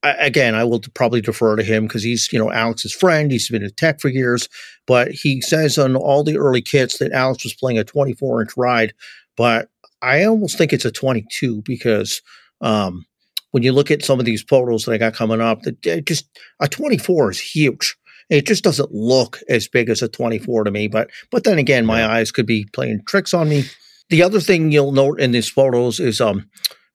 again, 0.03 0.55
I 0.55 0.65
will 0.65 0.81
probably 0.95 1.21
defer 1.21 1.57
to 1.57 1.63
him 1.63 1.85
because 1.85 2.03
he's, 2.03 2.33
you 2.33 2.39
know, 2.39 2.53
Alex's 2.53 2.93
friend. 2.93 3.31
He's 3.31 3.49
been 3.49 3.63
in 3.63 3.71
tech 3.73 4.01
for 4.01 4.09
years, 4.09 4.49
but 4.87 5.11
he 5.11 5.41
says 5.41 5.79
on 5.79 5.97
all 5.97 6.23
the 6.23 6.39
early 6.39 6.63
kits 6.63 6.99
that 6.99 7.13
Alex 7.13 7.45
was 7.45 7.55
playing 7.55 7.79
a 7.79 7.85
24 7.85 8.43
inch 8.43 8.57
ride, 8.57 8.93
but 9.37 9.69
I 10.03 10.25
almost 10.25 10.57
think 10.57 10.73
it's 10.73 10.85
a 10.85 10.93
22 10.93 11.63
because 11.63 12.23
um, 12.61 13.05
when 13.51 13.63
you 13.63 13.73
look 13.73 13.91
at 13.91 14.05
some 14.05 14.19
of 14.19 14.25
these 14.25 14.43
photos 14.43 14.85
that 14.85 14.93
I 14.93 14.99
got 14.99 15.15
coming 15.15 15.41
up, 15.41 15.63
that 15.63 16.05
just 16.05 16.29
a 16.61 16.69
24 16.69 17.31
is 17.31 17.41
huge. 17.41 17.97
It 18.31 18.47
just 18.47 18.63
doesn't 18.63 18.93
look 18.93 19.41
as 19.49 19.69
big 19.69 19.89
as 19.89 20.03
a 20.03 20.09
24 20.09 20.65
to 20.65 20.71
me, 20.71 20.87
but 20.87 21.11
but 21.31 21.45
then 21.45 21.59
again, 21.59 21.87
my 21.87 22.05
eyes 22.07 22.31
could 22.31 22.47
be 22.47 22.67
playing 22.73 23.03
tricks 23.07 23.33
on 23.33 23.49
me. 23.49 23.65
The 24.11 24.23
other 24.23 24.41
thing 24.41 24.71
you'll 24.71 24.93
note 24.93 25.21
in 25.21 25.33
these 25.33 25.49
photos 25.49 25.99
is 25.99 26.21
um, 26.21 26.49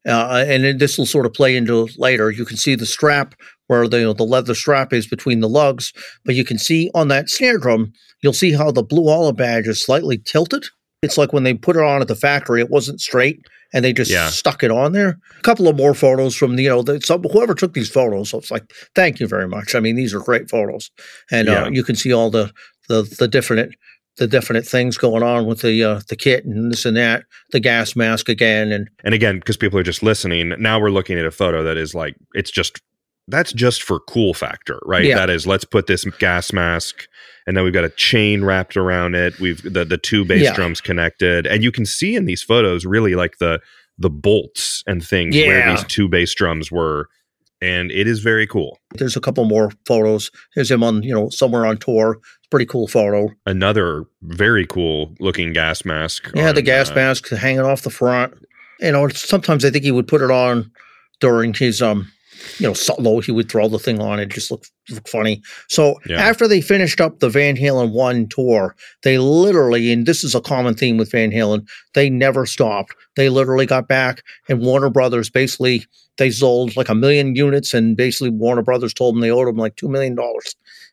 uh, 0.08 0.43
and 0.47 0.80
this 0.80 0.97
will 0.97 1.06
sort 1.06 1.26
of 1.26 1.34
play 1.34 1.56
into 1.56 1.88
later. 1.97 2.30
You 2.30 2.45
can 2.45 2.58
see 2.58 2.76
the 2.76 2.86
strap 2.86 3.36
where 3.68 3.88
the 3.88 3.99
you 3.99 4.06
know, 4.06 4.14
the 4.14 4.24
leather 4.24 4.56
strap 4.56 4.93
is 4.93 5.08
between 5.08 5.39
the 5.39 5.49
lugs, 5.49 5.93
but 6.26 6.36
you 6.36 6.43
can 6.43 6.58
see 6.58 6.91
on 6.93 7.08
that 7.08 7.30
snare 7.30 7.58
drum, 7.58 7.93
you'll 8.22 8.34
see 8.34 8.51
how 8.51 8.72
the 8.72 8.84
blue 8.84 9.10
olive 9.10 9.38
badge 9.38 9.68
is 9.68 9.84
slightly 9.84 10.18
tilted. 10.18 10.66
It's 11.01 11.18
like 11.18 11.34
when 11.34 11.43
they 11.43 11.54
put 11.54 11.76
it 11.76 11.84
on 11.84 12.01
at 12.01 12.08
the 12.08 12.16
factory, 12.16 12.62
it 12.62 12.70
wasn't 12.70 13.01
straight, 13.01 13.45
and 13.74 13.84
they 13.84 13.91
just 13.91 14.12
yeah. 14.12 14.30
stuck 14.30 14.64
it 14.64 14.72
on 14.72 14.93
there. 14.93 15.20
A 15.38 15.41
couple 15.41 15.68
of 15.68 15.76
more 15.76 15.93
photos 15.93 16.36
from 16.36 16.58
you 16.58 16.70
know 16.70 16.82
the, 16.82 17.01
some, 17.01 17.24
whoever 17.24 17.54
took 17.54 17.74
these 17.74 17.89
photos. 17.89 18.30
So 18.30 18.38
it's 18.38 18.51
like, 18.51 18.72
thank 18.95 19.20
you 19.20 19.28
very 19.28 19.47
much. 19.47 19.76
I 19.76 19.80
mean, 19.80 19.95
these 19.95 20.14
are 20.14 20.20
great 20.20 20.49
photos, 20.49 20.91
and 21.32 21.49
uh, 21.49 21.51
yeah. 21.51 21.64
uh, 21.64 21.70
you 21.70 21.84
can 21.84 21.95
see 21.95 22.14
all 22.14 22.30
the 22.30 22.54
the 22.88 23.04
the 23.20 23.28
different 23.28 23.76
the 24.18 24.28
definite 24.28 24.66
things 24.66 24.97
going 24.97 25.24
on 25.24 25.45
with 25.45 25.61
the 25.61 25.84
uh, 25.84 26.01
the 26.07 26.16
kit 26.16 26.45
and 26.45 26.72
this 26.72 26.86
and 26.86 26.97
that, 26.97 27.24
the 27.51 27.59
gas 27.59 27.95
mask 27.95 28.30
again, 28.30 28.72
and 28.72 28.89
and 29.03 29.14
again 29.14 29.39
because 29.39 29.57
people 29.57 29.80
are 29.80 29.84
just 29.84 30.03
listening. 30.03 30.53
Now 30.59 30.80
we're 30.80 30.91
looking 30.91 31.18
at 31.18 31.26
a 31.26 31.32
photo 31.32 31.64
that 31.64 31.78
is 31.78 31.95
like 31.95 32.16
it's 32.34 32.51
just 32.51 32.82
that's 33.28 33.53
just 33.53 33.84
for 33.84 33.99
cool 34.01 34.34
factor, 34.34 34.80
right? 34.86 35.05
Yeah. 35.05 35.16
That 35.16 35.30
is 35.30 35.47
let's 35.47 35.66
put 35.66 35.88
this 35.88 36.03
gas 36.20 36.51
mask 36.51 37.07
and 37.45 37.57
then 37.57 37.64
we've 37.64 37.74
got 37.74 37.86
a 37.86 37.89
chain 37.89 38.43
wrapped 38.43 38.78
around 38.78 39.16
it. 39.16 39.39
We've 39.39 39.61
the 39.61 39.86
the 39.86 39.97
two 39.97 40.26
bass 40.26 40.43
yeah. 40.43 40.53
drums 40.53 40.82
connected, 40.82 41.47
and 41.47 41.64
you 41.64 41.72
can 41.72 41.86
see 41.86 42.16
in 42.16 42.26
these 42.26 42.43
photos 42.43 42.86
really 42.86 43.16
like 43.16 43.38
the 43.39 43.59
the 43.97 44.09
bolts 44.09 44.84
and 44.88 45.05
things 45.05 45.36
yeah. 45.36 45.47
where 45.47 45.72
these 45.72 45.84
two 45.86 46.07
bass 46.07 46.34
drums 46.34 46.72
were 46.72 47.09
and 47.61 47.91
it 47.91 48.07
is 48.07 48.20
very 48.20 48.45
cool. 48.45 48.78
There's 48.95 49.16
a 49.16 49.22
couple 49.22 49.45
more 49.45 49.72
photos. 49.86 50.32
There's 50.53 50.70
him 50.70 50.84
on, 50.84 51.01
you 51.01 51.14
know, 51.14 51.30
somewhere 51.30 51.66
on 51.66 51.78
tour. 51.78 52.20
Pretty 52.54 52.68
cool 52.68 52.88
photo. 52.88 53.34
Another 53.47 54.06
very 54.22 54.68
cool 54.68 55.16
looking 55.20 55.54
gas 55.54 55.84
mask. 55.86 56.30
Yeah, 56.36 56.49
on, 56.49 56.56
the 56.56 56.62
gas 56.62 56.91
uh, 56.91 56.93
mask 56.93 57.30
hanging 57.30 57.62
off 57.62 57.82
the 57.82 57.89
front. 57.89 58.36
You 58.80 58.91
know, 58.91 59.08
sometimes 59.08 59.66
I 59.66 59.72
think 59.72 59.84
he 59.84 59.89
would 59.89 60.08
put 60.08 60.22
it 60.22 60.30
on 60.30 60.72
during 61.20 61.56
his 61.56 61.82
um 61.82 62.12
you 62.60 62.68
know, 62.68 62.74
solo, 62.74 63.22
he 63.22 63.32
would 63.32 63.49
throw 63.49 63.68
the 63.68 63.80
thing 63.80 63.99
on. 63.99 64.20
It 64.20 64.30
just 64.30 64.51
looked, 64.51 64.70
looked 64.91 65.10
funny. 65.10 65.41
So 65.68 65.99
yeah. 66.06 66.22
after 66.22 66.47
they 66.47 66.62
finished 66.62 67.01
up 67.01 67.22
the 67.22 67.30
Van 67.30 67.56
Halen 67.56 67.91
1 67.91 68.28
tour, 68.28 68.76
they 69.01 69.18
literally, 69.18 69.91
and 69.91 70.06
this 70.06 70.24
is 70.24 70.36
a 70.36 70.41
common 70.41 70.76
theme 70.76 70.97
with 70.97 71.12
Van 71.12 71.32
Halen, 71.32 71.68
they 71.95 72.08
never 72.08 72.45
stopped. 72.45 72.93
They 73.16 73.30
literally 73.30 73.66
got 73.66 73.88
back, 73.88 74.22
and 74.47 74.62
Warner 74.62 74.91
Brothers 74.91 75.32
basically, 75.32 75.88
they 76.18 76.30
sold 76.30 76.76
like 76.76 76.89
a 76.89 76.95
million 76.95 77.36
units, 77.36 77.74
and 77.74 77.97
basically 77.97 78.30
Warner 78.30 78.62
Brothers 78.62 78.93
told 78.93 79.16
them 79.16 79.22
they 79.22 79.32
owed 79.32 79.47
them 79.47 79.58
like 79.58 79.76
$2 79.76 79.89
million. 79.89 80.16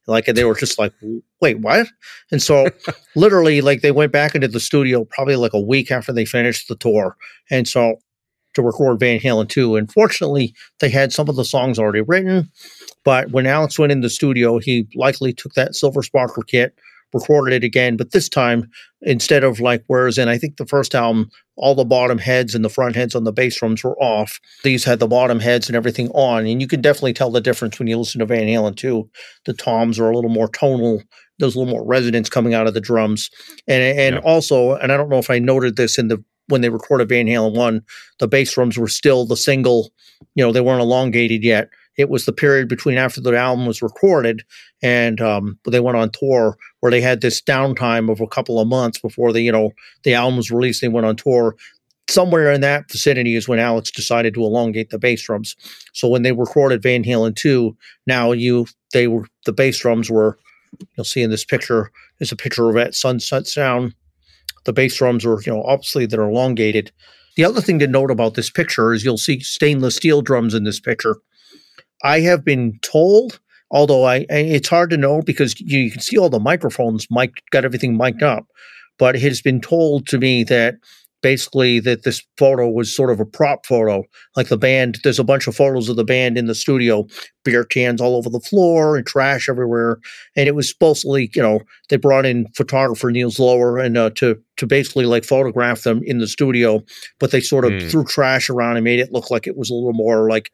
Like, 0.06 0.26
they 0.26 0.44
were 0.44 0.54
just 0.54 0.78
like, 0.78 0.92
wait, 1.40 1.60
what? 1.60 1.86
And 2.32 2.42
so 2.42 2.68
literally, 3.16 3.60
like, 3.60 3.82
they 3.82 3.92
went 3.92 4.12
back 4.12 4.34
into 4.34 4.48
the 4.48 4.60
studio 4.60 5.04
probably 5.04 5.36
like 5.36 5.52
a 5.52 5.60
week 5.60 5.90
after 5.90 6.12
they 6.12 6.24
finished 6.24 6.68
the 6.68 6.76
tour. 6.76 7.16
And 7.50 7.68
so 7.68 7.96
to 8.54 8.62
record 8.62 8.98
Van 8.98 9.20
Halen 9.20 9.48
2. 9.48 9.76
Unfortunately, 9.76 10.54
they 10.80 10.90
had 10.90 11.12
some 11.12 11.28
of 11.28 11.36
the 11.36 11.44
songs 11.44 11.78
already 11.78 12.00
written, 12.00 12.50
but 13.04 13.30
when 13.30 13.46
Alex 13.46 13.78
went 13.78 13.92
in 13.92 14.00
the 14.00 14.10
studio, 14.10 14.58
he 14.58 14.88
likely 14.94 15.32
took 15.32 15.54
that 15.54 15.74
Silver 15.74 16.02
Sparkle 16.02 16.42
kit, 16.42 16.74
recorded 17.12 17.54
it 17.54 17.64
again, 17.64 17.96
but 17.96 18.12
this 18.12 18.28
time 18.28 18.70
instead 19.02 19.44
of 19.44 19.60
like 19.60 19.82
whereas 19.86 20.18
in 20.18 20.28
I 20.28 20.36
think 20.38 20.56
the 20.56 20.66
first 20.66 20.94
album, 20.94 21.30
all 21.56 21.74
the 21.74 21.84
bottom 21.84 22.18
heads 22.18 22.54
and 22.54 22.64
the 22.64 22.68
front 22.68 22.96
heads 22.96 23.14
on 23.14 23.24
the 23.24 23.32
bass 23.32 23.58
drums 23.58 23.82
were 23.82 23.98
off. 24.00 24.38
These 24.62 24.84
had 24.84 24.98
the 24.98 25.08
bottom 25.08 25.40
heads 25.40 25.68
and 25.68 25.76
everything 25.76 26.08
on, 26.10 26.46
and 26.46 26.60
you 26.60 26.66
can 26.68 26.80
definitely 26.80 27.12
tell 27.14 27.30
the 27.30 27.40
difference 27.40 27.78
when 27.78 27.88
you 27.88 27.98
listen 27.98 28.18
to 28.20 28.26
Van 28.26 28.46
Halen 28.46 28.76
too. 28.76 29.08
The 29.46 29.54
toms 29.54 29.98
are 29.98 30.10
a 30.10 30.14
little 30.14 30.30
more 30.30 30.48
tonal. 30.48 31.02
There's 31.38 31.54
a 31.54 31.58
little 31.58 31.72
more 31.72 31.86
resonance 31.86 32.28
coming 32.28 32.52
out 32.54 32.66
of 32.66 32.74
the 32.74 32.80
drums, 32.80 33.30
and 33.66 33.82
and 33.98 34.14
Yeah. 34.16 34.20
also, 34.20 34.74
and 34.74 34.92
I 34.92 34.96
don't 34.96 35.08
know 35.08 35.18
if 35.18 35.30
I 35.30 35.38
noted 35.38 35.76
this 35.76 35.98
in 35.98 36.08
the 36.08 36.22
when 36.48 36.60
they 36.62 36.68
recorded 36.68 37.08
Van 37.08 37.26
Halen 37.26 37.54
one, 37.54 37.82
the 38.18 38.26
bass 38.28 38.52
drums 38.52 38.76
were 38.76 38.88
still 38.88 39.24
the 39.24 39.36
single. 39.36 39.92
You 40.34 40.44
know, 40.44 40.52
they 40.52 40.60
weren't 40.60 40.82
elongated 40.82 41.42
yet. 41.44 41.70
It 42.00 42.08
was 42.08 42.24
the 42.24 42.32
period 42.32 42.68
between 42.68 42.98
after 42.98 43.20
the 43.20 43.36
album 43.36 43.66
was 43.66 43.82
recorded 43.82 44.42
and 44.82 45.20
um, 45.20 45.58
they 45.66 45.80
went 45.80 45.98
on 45.98 46.10
tour 46.10 46.56
where 46.80 46.90
they 46.90 47.00
had 47.00 47.20
this 47.20 47.40
downtime 47.40 48.10
of 48.10 48.20
a 48.20 48.26
couple 48.26 48.58
of 48.58 48.68
months 48.68 48.98
before 48.98 49.32
the 49.32 49.40
you 49.40 49.52
know 49.52 49.72
the 50.02 50.14
album 50.14 50.36
was 50.36 50.50
released. 50.50 50.80
They 50.80 50.88
went 50.88 51.06
on 51.06 51.16
tour. 51.16 51.56
Somewhere 52.08 52.50
in 52.50 52.60
that 52.62 52.90
vicinity 52.90 53.36
is 53.36 53.46
when 53.46 53.60
Alex 53.60 53.90
decided 53.90 54.34
to 54.34 54.42
elongate 54.42 54.90
the 54.90 54.98
bass 54.98 55.22
drums. 55.22 55.54
So 55.92 56.08
when 56.08 56.22
they 56.22 56.32
recorded 56.32 56.82
Van 56.82 57.04
Halen 57.04 57.36
two, 57.36 57.76
now 58.06 58.32
you 58.32 58.66
they 58.92 59.06
were 59.06 59.26
the 59.46 59.52
bass 59.52 59.78
drums 59.78 60.10
were. 60.10 60.38
You'll 60.96 61.04
see 61.04 61.22
in 61.22 61.30
this 61.30 61.44
picture 61.44 61.90
is 62.20 62.30
a 62.30 62.36
picture 62.36 62.70
of 62.70 62.76
at 62.76 62.94
Sunset 62.94 63.46
Sound. 63.46 63.94
The 64.64 64.72
bass 64.72 64.96
drums 64.96 65.24
were 65.24 65.40
you 65.42 65.52
know 65.52 65.62
obviously 65.62 66.06
they're 66.06 66.22
elongated. 66.22 66.90
The 67.36 67.44
other 67.44 67.60
thing 67.60 67.78
to 67.78 67.86
note 67.86 68.10
about 68.10 68.34
this 68.34 68.50
picture 68.50 68.92
is 68.92 69.04
you'll 69.04 69.18
see 69.18 69.40
stainless 69.40 69.96
steel 69.96 70.20
drums 70.22 70.54
in 70.54 70.64
this 70.64 70.80
picture. 70.80 71.16
I 72.02 72.20
have 72.20 72.44
been 72.44 72.78
told 72.82 73.40
although 73.72 74.02
I, 74.04 74.26
it's 74.28 74.68
hard 74.68 74.90
to 74.90 74.96
know 74.96 75.22
because 75.22 75.60
you, 75.60 75.78
you 75.78 75.90
can 75.92 76.00
see 76.00 76.18
all 76.18 76.28
the 76.28 76.40
microphones 76.40 77.06
mic 77.10 77.30
got 77.50 77.64
everything 77.64 77.96
mic'd 77.96 78.22
up 78.22 78.46
but 78.98 79.16
it 79.16 79.22
has 79.22 79.40
been 79.40 79.60
told 79.60 80.06
to 80.08 80.18
me 80.18 80.42
that 80.44 80.74
basically 81.22 81.78
that 81.80 82.02
this 82.02 82.22
photo 82.38 82.68
was 82.68 82.94
sort 82.94 83.10
of 83.10 83.20
a 83.20 83.26
prop 83.26 83.66
photo 83.66 84.02
like 84.36 84.48
the 84.48 84.56
band 84.56 84.98
there's 85.04 85.18
a 85.18 85.24
bunch 85.24 85.46
of 85.46 85.54
photos 85.54 85.88
of 85.88 85.96
the 85.96 86.04
band 86.04 86.38
in 86.38 86.46
the 86.46 86.54
studio 86.54 87.06
beer 87.44 87.62
cans 87.62 88.00
all 88.00 88.16
over 88.16 88.30
the 88.30 88.40
floor 88.40 88.96
and 88.96 89.06
trash 89.06 89.48
everywhere 89.48 89.98
and 90.34 90.48
it 90.48 90.54
was 90.54 90.68
supposedly 90.68 91.30
you 91.34 91.42
know 91.42 91.60
they 91.90 91.96
brought 91.96 92.24
in 92.26 92.46
photographer 92.56 93.10
Neil 93.10 93.30
Zlozower 93.30 93.84
and 93.84 93.96
uh, 93.98 94.10
to 94.16 94.40
to 94.56 94.66
basically 94.66 95.04
like 95.04 95.24
photograph 95.24 95.82
them 95.82 96.00
in 96.04 96.18
the 96.18 96.26
studio 96.26 96.82
but 97.18 97.30
they 97.30 97.40
sort 97.40 97.64
of 97.66 97.72
Hmm. 97.72 97.88
threw 97.88 98.04
trash 98.04 98.48
around 98.50 98.76
and 98.78 98.84
made 98.84 98.98
it 98.98 99.12
look 99.12 99.30
like 99.30 99.46
it 99.46 99.56
was 99.56 99.70
a 99.70 99.74
little 99.74 99.92
more 99.92 100.28
like 100.28 100.50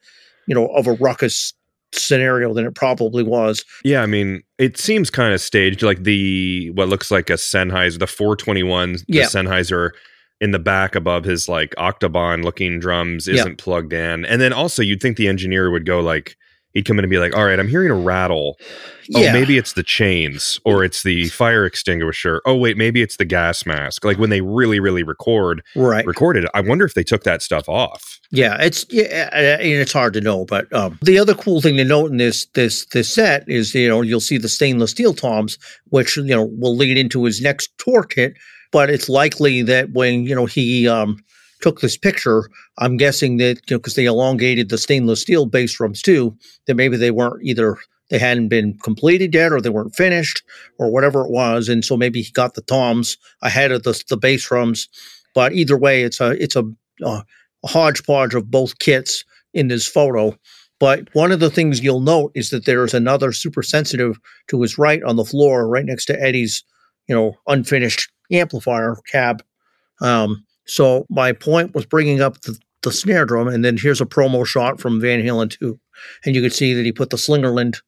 you 0.46 0.54
know 0.54 0.66
of 0.68 0.86
a 0.86 0.92
ruckus 0.94 1.52
scenario 1.92 2.52
than 2.52 2.66
it 2.66 2.74
probably 2.74 3.22
was. 3.22 3.64
Yeah, 3.84 4.02
I 4.02 4.06
mean, 4.06 4.42
it 4.58 4.76
seems 4.76 5.08
kind 5.10 5.32
of 5.32 5.40
staged, 5.40 5.82
like 5.82 6.02
the 6.02 6.70
what 6.70 6.88
looks 6.88 7.10
like 7.10 7.30
a 7.30 7.34
Sennheiser, 7.34 7.98
the 7.98 8.06
421, 8.06 8.92
the 8.92 9.04
Yeah. 9.08 9.24
Sennheiser 9.24 9.90
in 10.40 10.50
the 10.50 10.58
back 10.58 10.94
above 10.94 11.24
his 11.24 11.48
like 11.48 11.74
octagon 11.78 12.42
looking 12.42 12.78
drums 12.78 13.26
isn't 13.26 13.56
plugged 13.56 13.92
in. 13.92 14.26
And 14.26 14.40
then 14.40 14.52
also 14.52 14.82
you'd 14.82 15.00
think 15.00 15.16
the 15.16 15.28
engineer 15.28 15.70
would 15.70 15.86
go 15.86 16.00
like 16.00 16.36
he'd 16.76 16.84
come 16.84 16.98
in 16.98 17.04
and 17.04 17.10
be 17.10 17.18
like, 17.18 17.34
"All 17.34 17.44
right, 17.44 17.58
I'm 17.58 17.68
hearing 17.68 17.90
a 17.90 17.94
rattle. 17.94 18.58
Oh, 19.14 19.20
yeah, 19.20 19.32
maybe 19.32 19.56
it's 19.56 19.72
the 19.72 19.82
chains 19.82 20.60
or 20.64 20.84
it's 20.84 21.02
the 21.02 21.28
fire 21.28 21.64
extinguisher. 21.64 22.42
Oh, 22.44 22.56
wait, 22.56 22.76
maybe 22.76 23.02
it's 23.02 23.16
the 23.16 23.24
gas 23.24 23.64
mask." 23.64 24.04
Like 24.04 24.18
when 24.18 24.30
they 24.30 24.42
really 24.42 24.78
really 24.78 25.02
record 25.02 25.62
right. 25.74 26.06
recorded, 26.06 26.46
I 26.54 26.60
wonder 26.60 26.84
if 26.84 26.94
they 26.94 27.04
took 27.04 27.24
that 27.24 27.42
stuff 27.42 27.68
off. 27.68 28.20
Yeah, 28.30 28.56
it's 28.60 28.84
yeah, 28.90 29.30
and 29.32 29.62
it's 29.62 29.92
hard 29.92 30.12
to 30.14 30.20
know. 30.20 30.44
But 30.44 30.72
um, 30.72 30.98
the 31.02 31.18
other 31.18 31.34
cool 31.34 31.60
thing 31.60 31.76
to 31.76 31.84
note 31.84 32.10
in 32.10 32.18
this 32.18 32.46
this 32.54 32.84
this 32.86 33.12
set 33.12 33.48
is 33.48 33.74
you 33.74 33.88
know 33.88 34.02
you'll 34.02 34.20
see 34.20 34.38
the 34.38 34.48
stainless 34.48 34.90
steel 34.90 35.14
toms, 35.14 35.58
which 35.86 36.16
you 36.16 36.24
know 36.24 36.44
will 36.44 36.76
lead 36.76 36.98
into 36.98 37.24
his 37.24 37.40
next 37.40 37.70
tour 37.78 38.02
kit. 38.02 38.34
But 38.72 38.90
it's 38.90 39.08
likely 39.08 39.62
that 39.62 39.92
when 39.92 40.24
you 40.24 40.34
know 40.34 40.46
he 40.46 40.88
um, 40.88 41.24
took 41.66 41.80
this 41.80 41.96
picture, 41.96 42.48
I'm 42.78 42.96
guessing 42.96 43.38
that 43.38 43.56
you 43.68 43.74
know 43.74 43.78
because 43.78 43.96
they 43.96 44.04
elongated 44.04 44.68
the 44.68 44.78
stainless 44.78 45.22
steel 45.22 45.46
bass 45.46 45.76
drums 45.76 46.00
too, 46.00 46.36
that 46.66 46.76
maybe 46.76 46.96
they 46.96 47.10
weren't 47.10 47.42
either 47.42 47.76
they 48.08 48.20
hadn't 48.20 48.48
been 48.48 48.78
completed 48.84 49.34
yet 49.34 49.50
or 49.50 49.60
they 49.60 49.68
weren't 49.68 49.96
finished 49.96 50.44
or 50.78 50.92
whatever 50.92 51.22
it 51.22 51.30
was, 51.32 51.68
and 51.68 51.84
so 51.84 51.96
maybe 51.96 52.22
he 52.22 52.30
got 52.30 52.54
the 52.54 52.62
toms 52.62 53.16
ahead 53.42 53.72
of 53.72 53.82
the 53.82 54.00
the 54.08 54.16
bass 54.16 54.46
drums. 54.46 54.88
But 55.34 55.54
either 55.54 55.76
way, 55.76 56.04
it's 56.04 56.20
a 56.20 56.40
it's 56.40 56.54
a 56.54 56.62
uh, 57.04 57.22
a 57.64 57.66
hodgepodge 57.66 58.36
of 58.36 58.48
both 58.48 58.78
kits 58.78 59.24
in 59.52 59.66
this 59.66 59.88
photo. 59.88 60.38
But 60.78 61.08
one 61.14 61.32
of 61.32 61.40
the 61.40 61.50
things 61.50 61.80
you'll 61.80 61.98
note 61.98 62.30
is 62.36 62.50
that 62.50 62.64
there's 62.64 62.94
another 62.94 63.32
super 63.32 63.64
sensitive 63.64 64.20
to 64.48 64.62
his 64.62 64.78
right 64.78 65.02
on 65.02 65.16
the 65.16 65.24
floor, 65.24 65.68
right 65.68 65.84
next 65.84 66.04
to 66.06 66.22
Eddie's, 66.22 66.62
you 67.08 67.14
know, 67.14 67.34
unfinished 67.48 68.08
amplifier 68.30 68.96
cab. 69.10 69.42
Um, 70.00 70.45
so 70.66 71.06
my 71.08 71.32
point 71.32 71.74
was 71.74 71.86
bringing 71.86 72.20
up 72.20 72.40
the, 72.42 72.58
the 72.82 72.92
snare 72.92 73.24
drum, 73.24 73.48
and 73.48 73.64
then 73.64 73.76
here's 73.76 74.00
a 74.00 74.06
promo 74.06 74.46
shot 74.46 74.80
from 74.80 75.00
Van 75.00 75.20
Halen 75.20 75.50
too, 75.50 75.78
And 76.24 76.34
you 76.34 76.42
can 76.42 76.50
see 76.50 76.74
that 76.74 76.84
he 76.84 76.92
put 76.92 77.10
the 77.10 77.16
Slingerland 77.16 77.80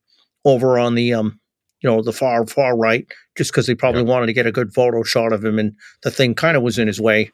over 0.44 0.78
on 0.78 0.94
the 0.94 1.14
um, 1.14 1.38
you 1.80 1.88
know, 1.88 2.02
the 2.02 2.12
far 2.12 2.46
far 2.46 2.76
right, 2.76 3.06
just 3.36 3.52
because 3.52 3.66
he 3.66 3.74
probably 3.74 4.02
wanted 4.02 4.26
to 4.26 4.32
get 4.32 4.46
a 4.46 4.52
good 4.52 4.72
photo 4.72 5.02
shot 5.02 5.32
of 5.32 5.44
him, 5.44 5.58
and 5.58 5.74
the 6.02 6.10
thing 6.10 6.34
kind 6.34 6.56
of 6.56 6.62
was 6.62 6.78
in 6.78 6.88
his 6.88 7.00
way. 7.00 7.30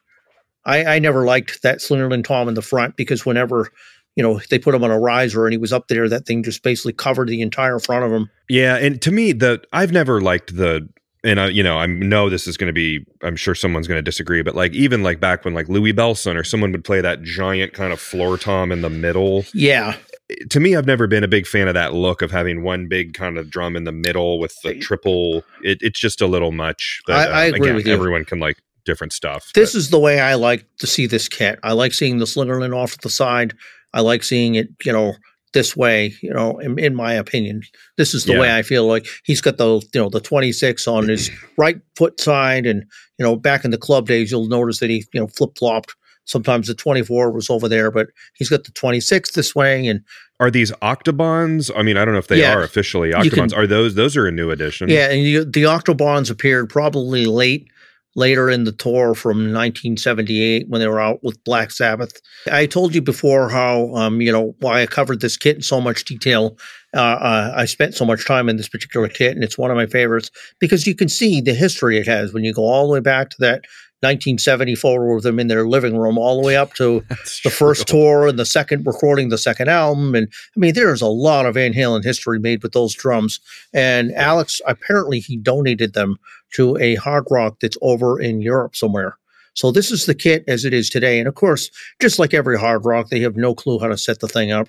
I, 0.66 0.97
I 0.97 0.99
never 0.99 1.24
liked 1.24 1.62
that 1.62 1.78
Slingerland 1.78 2.24
Tom 2.24 2.49
in 2.49 2.55
the 2.55 2.62
front 2.62 2.97
because 2.97 3.26
whenever 3.26 3.70
you 4.16 4.22
know 4.22 4.40
they 4.51 4.59
put 4.59 4.74
him 4.74 4.84
on 4.84 4.90
a 4.90 4.99
riser 4.99 5.47
and 5.47 5.53
he 5.53 5.59
was 5.59 5.72
up 5.72 5.88
there, 5.88 6.09
that 6.09 6.26
thing 6.26 6.42
just 6.42 6.62
basically 6.62 6.92
covered 6.92 7.28
the 7.28 7.42
entire 7.42 7.78
front 7.78 8.05
of 8.05 8.12
him. 8.12 8.30
Yeah, 8.49 8.76
and 8.76 9.01
to 9.03 9.11
me, 9.11 9.32
the 9.32 9.62
I've 9.72 9.92
never 9.92 10.20
liked 10.20 10.57
the, 10.57 10.88
and 11.24 11.40
I, 11.40 11.48
you 11.48 11.62
know, 11.62 11.78
I 11.78 11.86
know 11.86 12.28
this 12.30 12.46
is 12.46 12.56
going 12.56 12.68
to 12.68 12.72
be, 12.72 13.04
I'm 13.22 13.34
sure 13.36 13.54
someone's 13.54 13.88
going 13.88 13.98
to 13.98 14.02
disagree, 14.02 14.42
but 14.42 14.54
like 14.54 14.72
even 14.74 15.02
like 15.02 15.18
back 15.20 15.44
when 15.44 15.54
like 15.54 15.68
Louie 15.68 15.92
Bellson 15.92 16.36
or 16.36 16.44
someone 16.44 16.70
would 16.72 16.84
play 16.84 17.00
that 17.00 17.22
giant 17.22 17.72
kind 17.72 17.92
of 17.92 18.00
floor 18.00 18.36
tom 18.38 18.70
in 18.70 18.82
the 18.82 18.90
middle. 18.90 19.44
Yeah, 19.54 19.96
eh, 20.30 20.34
To 20.50 20.60
me, 20.60 20.76
I've 20.76 20.86
never 20.86 21.06
been 21.06 21.24
a 21.24 21.28
big 21.28 21.46
fan 21.46 21.66
of 21.66 21.74
that 21.74 21.94
look 21.94 22.22
of 22.22 22.30
having 22.30 22.62
one 22.62 22.86
big 22.86 23.14
kind 23.14 23.38
of 23.38 23.50
drum 23.50 23.74
in 23.74 23.84
the 23.84 23.92
middle 23.92 24.38
with 24.38 24.54
the 24.62 24.78
triple. 24.78 25.42
It, 25.62 25.78
it's 25.80 25.98
just 25.98 26.20
a 26.20 26.26
little 26.26 26.52
much. 26.52 27.00
I- 27.08 27.12
I 27.26 27.50
uh, 27.50 27.54
agree 27.54 27.72
with 27.72 27.86
you. 27.86 27.92
Everyone 27.94 28.24
can 28.24 28.38
like 28.38 28.58
different 28.84 29.12
stuff. 29.14 29.50
this 29.54 29.72
but- 29.72 29.78
is 29.78 29.90
the 29.90 29.98
way 29.98 30.20
I 30.20 30.34
like 30.34 30.66
to 30.80 30.86
see 30.86 31.06
this 31.06 31.28
kit. 31.28 31.58
I 31.62 31.72
like 31.72 31.94
seeing 31.94 32.18
the 32.18 32.26
Slingerland 32.26 32.76
off 32.76 32.92
to 32.92 32.98
the 33.02 33.08
side. 33.10 33.54
I 33.94 34.00
like 34.00 34.22
seeing 34.24 34.56
it, 34.56 34.68
you 34.84 34.92
know, 34.92 35.14
this 35.55 35.74
way. 35.74 36.12
You 36.20 36.34
know, 36.34 36.59
in, 36.59 36.78
in 36.78 36.94
my 36.94 37.14
opinion, 37.14 37.62
this 37.96 38.12
is 38.12 38.24
the 38.24 38.34
Yeah. 38.34 38.40
way 38.40 38.55
I 38.55 38.61
feel 38.62 38.86
like 38.86 39.07
he's 39.24 39.40
got 39.40 39.57
the 39.57 39.80
you 39.94 40.00
know 40.00 40.11
the 40.11 40.20
26 40.20 40.86
on 40.86 41.09
his 41.09 41.30
right 41.57 41.78
foot 41.96 42.20
side, 42.20 42.66
and 42.66 42.84
you 43.18 43.24
know 43.24 43.36
back 43.36 43.64
in 43.64 43.70
the 43.70 43.78
club 43.78 44.07
days, 44.07 44.30
you'll 44.30 44.48
notice 44.48 44.80
that 44.80 44.90
he 44.90 45.05
you 45.14 45.20
know 45.20 45.26
flip 45.28 45.57
flopped. 45.59 45.94
Sometimes 46.26 46.68
the 46.68 46.74
24 46.74 47.32
was 47.32 47.50
over 47.50 47.68
there, 47.68 47.90
but 47.90 48.07
he's 48.34 48.48
got 48.48 48.64
the 48.64 48.70
26 48.72 49.32
this 49.32 49.55
way, 49.55 49.86
and 49.86 50.00
are 50.40 50.50
these 50.50 50.72
octobans? 50.80 51.70
I 51.76 51.82
mean, 51.82 51.96
I 51.98 52.05
don't 52.05 52.14
know 52.14 52.18
if 52.18 52.28
they 52.28 52.40
Yeah. 52.40 52.55
are 52.55 52.62
officially 52.62 53.09
You 53.11 53.30
can- 53.30 53.48
octobans. 53.50 53.57
are 53.57 53.66
those? 53.66 53.94
Those 53.94 54.16
are 54.16 54.26
a 54.26 54.32
new 54.32 54.50
addition. 54.50 54.88
Yeah, 54.88 55.11
and 55.11 55.22
you, 55.22 55.44
the 55.44 55.64
Octobans 55.64 56.30
appeared 56.30 56.70
probably 56.70 57.26
late, 57.26 57.68
later 58.14 58.48
in 58.48 58.64
the 58.64 58.72
tour 58.72 59.14
from 59.14 59.38
1978 59.38 60.68
when 60.68 60.80
they 60.80 60.86
were 60.86 61.00
out 61.00 61.22
with 61.22 61.42
Black 61.44 61.70
Sabbath. 61.70 62.20
I 62.50 62.66
told 62.66 62.94
you 62.94 63.02
before 63.02 63.48
how, 63.48 63.92
um, 63.94 64.20
you 64.20 64.30
know, 64.30 64.54
why 64.60 64.82
I 64.82 64.86
covered 64.86 65.20
this 65.20 65.36
kit 65.36 65.56
in 65.56 65.62
so 65.62 65.80
much 65.80 66.04
detail. 66.04 66.56
Uh, 66.94 67.00
uh, 67.00 67.52
I 67.56 67.64
spent 67.64 67.94
so 67.94 68.04
much 68.04 68.26
time 68.26 68.48
in 68.48 68.56
this 68.56 68.68
particular 68.68 69.08
kit, 69.08 69.34
and 69.34 69.42
it's 69.42 69.58
one 69.58 69.70
of 69.70 69.76
my 69.76 69.86
favorites 69.86 70.30
because 70.60 70.86
you 70.86 70.94
can 70.94 71.08
see 71.08 71.40
the 71.40 71.54
history 71.54 71.98
it 71.98 72.06
has 72.06 72.32
when 72.32 72.44
you 72.44 72.52
go 72.52 72.62
all 72.62 72.86
the 72.86 72.92
way 72.92 73.00
back 73.00 73.30
to 73.30 73.36
that 73.40 73.64
1970 74.04 74.74
photo 74.74 75.16
of 75.16 75.22
them 75.22 75.40
in 75.40 75.48
their 75.48 75.66
living 75.66 75.96
room, 75.96 76.18
all 76.18 76.40
the 76.40 76.46
way 76.46 76.56
up 76.56 76.74
to 76.74 77.02
That's 77.08 77.40
the 77.40 77.50
first 77.50 77.88
tour 77.88 78.28
and 78.28 78.38
the 78.38 78.44
second 78.44 78.86
recording 78.86 79.30
the 79.30 79.38
second 79.38 79.68
album 79.68 80.14
and 80.14 80.28
i 80.54 80.60
mean 80.60 80.74
there's 80.74 81.00
a 81.00 81.06
lot 81.06 81.46
of 81.46 81.54
van 81.54 81.72
halen 81.72 82.04
history 82.04 82.38
made 82.38 82.62
with 82.62 82.72
those 82.72 82.94
drums 82.94 83.40
and 83.72 84.12
alex 84.12 84.60
apparently 84.66 85.20
he 85.20 85.36
donated 85.36 85.94
them 85.94 86.18
to 86.55 86.76
a 86.78 86.94
hard 86.96 87.24
rock 87.30 87.57
that's 87.61 87.78
over 87.82 88.20
in 88.20 88.40
europe 88.40 88.74
somewhere 88.74 89.16
so 89.57 89.70
this 89.70 89.92
is 89.92 90.07
the 90.07 90.14
kit 90.14 90.42
as 90.48 90.64
it 90.64 90.74
is 90.74 90.90
today 90.90 91.18
and 91.18 91.28
of 91.28 91.34
course 91.34 91.70
just 92.00 92.18
like 92.18 92.34
every 92.34 92.59
hard 92.59 92.84
rock 92.84 93.09
they 93.09 93.20
have 93.20 93.36
no 93.36 93.55
clue 93.55 93.78
how 93.78 93.86
to 93.86 93.96
set 93.96 94.20
the 94.20 94.28
thing 94.28 94.50
up 94.50 94.66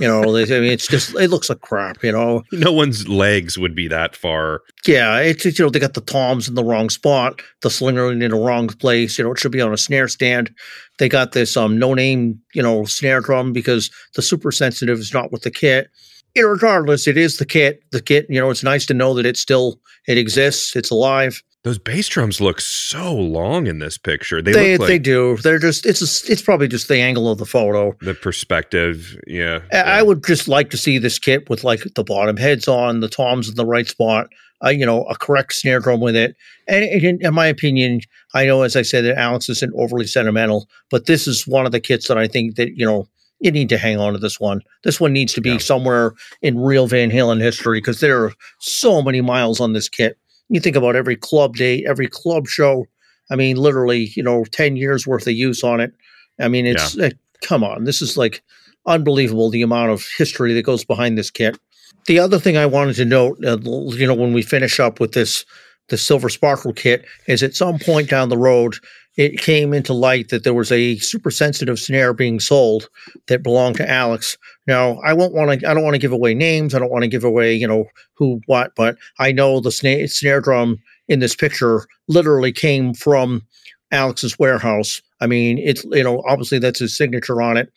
you 0.00 0.08
know 0.08 0.32
they, 0.32 0.44
i 0.56 0.60
mean 0.60 0.72
it's 0.72 0.86
just 0.88 1.14
it 1.16 1.30
looks 1.30 1.48
like 1.48 1.60
crap 1.60 2.02
you 2.02 2.12
know 2.12 2.42
No 2.52 2.72
one's 2.72 3.08
legs 3.08 3.58
would 3.58 3.74
be 3.74 3.88
that 3.88 4.14
far. 4.14 4.62
yeah, 4.86 5.18
it's 5.18 5.44
it's, 5.44 5.58
you 5.58 5.64
know 5.64 5.70
they 5.70 5.80
got 5.80 5.94
the 5.94 6.00
toms 6.00 6.48
in 6.48 6.54
the 6.54 6.62
wrong 6.62 6.90
spot, 6.90 7.42
the 7.60 7.70
slinger 7.70 8.12
in 8.12 8.20
the 8.20 8.34
wrong 8.34 8.68
place. 8.68 9.18
You 9.18 9.24
know 9.24 9.32
it 9.32 9.38
should 9.38 9.52
be 9.52 9.60
on 9.60 9.72
a 9.72 9.76
snare 9.76 10.06
stand. 10.06 10.54
They 10.98 11.08
got 11.08 11.32
this 11.32 11.56
um 11.56 11.78
no 11.78 11.92
name 11.94 12.40
you 12.54 12.62
know 12.62 12.84
snare 12.84 13.20
drum 13.20 13.52
because 13.52 13.90
the 14.14 14.22
super 14.22 14.52
sensitive 14.52 14.98
is 14.98 15.12
not 15.12 15.32
with 15.32 15.42
the 15.42 15.50
kit. 15.50 15.90
Regardless, 16.36 17.06
it 17.06 17.16
is 17.16 17.36
the 17.36 17.44
kit. 17.46 17.82
The 17.92 18.00
kit, 18.00 18.26
you 18.28 18.40
know, 18.40 18.50
it's 18.50 18.62
nice 18.64 18.86
to 18.86 18.94
know 18.94 19.14
that 19.14 19.26
it 19.26 19.36
still 19.36 19.80
it 20.06 20.18
exists. 20.18 20.74
It's 20.76 20.90
alive. 20.90 21.42
Those 21.64 21.78
bass 21.78 22.08
drums 22.08 22.40
look 22.40 22.60
so 22.60 23.14
long 23.14 23.68
in 23.68 23.78
this 23.78 23.96
picture. 23.96 24.42
They, 24.42 24.52
They 24.52 24.76
look 24.78 24.88
they 24.88 24.98
do. 24.98 25.36
They're 25.36 25.60
just 25.60 25.86
it's 25.86 26.00
a, 26.02 26.32
it's 26.32 26.42
probably 26.42 26.66
just 26.66 26.88
the 26.88 26.96
angle 26.98 27.30
of 27.30 27.38
the 27.38 27.46
photo. 27.46 27.94
the 28.00 28.14
perspective. 28.14 29.16
Yeah. 29.28 29.60
I- 29.72 29.98
I 29.98 30.02
would 30.02 30.24
just 30.24 30.48
like 30.48 30.70
to 30.70 30.76
see 30.76 30.98
this 30.98 31.18
kit 31.20 31.48
with 31.48 31.62
like 31.62 31.82
the 31.94 32.02
bottom 32.02 32.36
heads 32.36 32.66
on, 32.66 32.98
the 33.00 33.08
toms 33.08 33.48
in 33.48 33.54
the 33.54 33.66
right 33.66 33.86
spot. 33.86 34.26
a, 34.62 34.72
you 34.72 34.84
know, 34.86 35.04
a 35.04 35.16
correct 35.16 35.52
snare 35.52 35.78
drum 35.80 36.00
with 36.00 36.16
it. 36.16 36.34
And 36.66 36.84
in, 36.84 37.18
in 37.20 37.34
my 37.34 37.46
opinion, 37.46 38.00
I 38.34 38.44
know, 38.46 38.62
as 38.62 38.74
I 38.74 38.82
said, 38.82 39.04
that 39.04 39.18
Alex 39.18 39.48
isn't 39.48 39.72
overly 39.76 40.06
sentimental, 40.06 40.68
but 40.90 41.06
this 41.06 41.28
is 41.28 41.46
one 41.46 41.66
of 41.66 41.72
the 41.72 41.80
kits 41.80 42.08
that 42.08 42.18
I 42.18 42.26
think 42.26 42.56
that, 42.56 42.76
you 42.76 42.86
know, 42.86 43.06
you 43.42 43.50
need 43.50 43.68
to 43.70 43.78
hang 43.78 43.98
on 43.98 44.12
to 44.12 44.18
this 44.20 44.38
one. 44.38 44.62
This 44.84 45.00
one 45.00 45.12
needs 45.12 45.32
to 45.34 45.40
be 45.40 45.50
yeah. 45.50 45.58
somewhere 45.58 46.14
in 46.42 46.60
real 46.60 46.86
Van 46.86 47.10
Halen 47.10 47.40
history 47.40 47.80
because 47.80 47.98
there 47.98 48.24
are 48.24 48.32
so 48.60 49.02
many 49.02 49.20
miles 49.20 49.60
on 49.60 49.72
this 49.72 49.88
kit. 49.88 50.16
You 50.48 50.60
think 50.60 50.76
about 50.76 50.94
every 50.94 51.16
club 51.16 51.56
day, 51.56 51.84
every 51.84 52.06
club 52.06 52.46
show. 52.46 52.86
I 53.30 53.36
mean, 53.36 53.56
literally, 53.56 54.12
you 54.14 54.22
know, 54.22 54.44
10 54.52 54.76
years 54.76 55.08
worth 55.08 55.26
of 55.26 55.32
use 55.32 55.64
on 55.64 55.80
it. 55.80 55.92
I 56.40 56.46
mean, 56.46 56.66
it's, 56.66 56.94
yeah. 56.94 57.06
uh, 57.06 57.10
come 57.42 57.64
on, 57.64 57.82
this 57.84 58.00
is 58.00 58.16
like 58.16 58.42
unbelievable 58.86 59.50
the 59.50 59.62
amount 59.62 59.90
of 59.90 60.06
history 60.16 60.54
that 60.54 60.62
goes 60.62 60.84
behind 60.84 61.18
this 61.18 61.30
kit. 61.30 61.58
The 62.06 62.20
other 62.20 62.38
thing 62.38 62.56
I 62.56 62.66
wanted 62.66 62.94
to 62.96 63.04
note, 63.04 63.44
uh, 63.44 63.58
you 63.60 64.06
know, 64.06 64.14
when 64.14 64.32
we 64.32 64.42
finish 64.42 64.78
up 64.78 65.00
with 65.00 65.12
this, 65.12 65.44
the 65.88 65.98
Silver 65.98 66.28
Sparkle 66.28 66.72
kit, 66.72 67.04
is 67.26 67.42
at 67.42 67.56
some 67.56 67.80
point 67.80 68.08
down 68.08 68.28
the 68.28 68.38
road, 68.38 68.76
it 69.16 69.38
came 69.38 69.74
into 69.74 69.92
light 69.92 70.30
that 70.30 70.42
there 70.44 70.54
was 70.54 70.72
a 70.72 70.96
super 70.98 71.30
sensitive 71.30 71.78
snare 71.78 72.14
being 72.14 72.40
sold 72.40 72.88
that 73.28 73.42
belonged 73.42 73.76
to 73.76 73.88
Alex. 73.88 74.38
Now, 74.66 74.98
I 75.04 75.12
won't 75.12 75.34
want 75.34 75.60
to, 75.60 75.68
I 75.68 75.74
don't 75.74 75.82
want 75.82 75.94
to 75.94 76.00
give 76.00 76.12
away 76.12 76.34
names. 76.34 76.74
I 76.74 76.78
don't 76.78 76.90
want 76.90 77.02
to 77.02 77.08
give 77.08 77.24
away, 77.24 77.54
you 77.54 77.66
know, 77.66 77.84
who, 78.14 78.40
what, 78.46 78.72
but 78.74 78.96
I 79.18 79.32
know 79.32 79.60
the 79.60 79.70
snare, 79.70 80.06
snare 80.08 80.40
drum 80.40 80.78
in 81.08 81.20
this 81.20 81.36
picture 81.36 81.86
literally 82.08 82.52
came 82.52 82.94
from 82.94 83.42
Alex's 83.90 84.38
warehouse. 84.38 85.02
I 85.20 85.26
mean, 85.26 85.58
it's, 85.58 85.84
you 85.84 86.04
know, 86.04 86.22
obviously 86.26 86.58
that's 86.58 86.80
his 86.80 86.96
signature 86.96 87.42
on 87.42 87.56
it. 87.58 87.70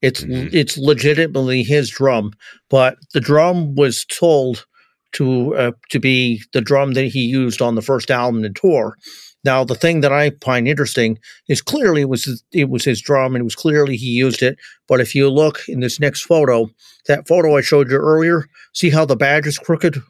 It's, 0.00 0.22
mm-hmm. 0.22 0.56
it's 0.56 0.78
legitimately 0.78 1.64
his 1.64 1.90
drum, 1.90 2.32
but 2.70 2.96
the 3.12 3.20
drum 3.20 3.74
was 3.74 4.06
told 4.06 4.64
to, 5.12 5.54
uh, 5.56 5.72
to 5.90 5.98
be 5.98 6.42
the 6.52 6.60
drum 6.60 6.92
that 6.92 7.06
he 7.06 7.20
used 7.20 7.60
on 7.60 7.74
the 7.74 7.82
first 7.82 8.10
album 8.10 8.44
and 8.44 8.56
tour. 8.56 8.96
Now, 9.44 9.64
the 9.64 9.74
thing 9.74 10.00
that 10.00 10.12
I 10.12 10.32
find 10.44 10.66
interesting 10.66 11.18
is 11.48 11.62
clearly 11.62 12.02
it 12.02 12.08
was 12.08 12.42
it 12.52 12.68
was 12.68 12.84
his 12.84 13.00
drum, 13.00 13.34
and 13.34 13.40
it 13.40 13.44
was 13.44 13.54
clearly 13.54 13.96
he 13.96 14.06
used 14.06 14.42
it. 14.42 14.58
But 14.88 15.00
if 15.00 15.14
you 15.14 15.30
look 15.30 15.60
in 15.68 15.80
this 15.80 16.00
next 16.00 16.22
photo, 16.22 16.68
that 17.06 17.28
photo 17.28 17.56
I 17.56 17.60
showed 17.60 17.90
you 17.90 17.96
earlier, 17.96 18.46
see 18.72 18.90
how 18.90 19.04
the 19.04 19.16
badge 19.16 19.46
is 19.46 19.58
crooked. 19.58 20.02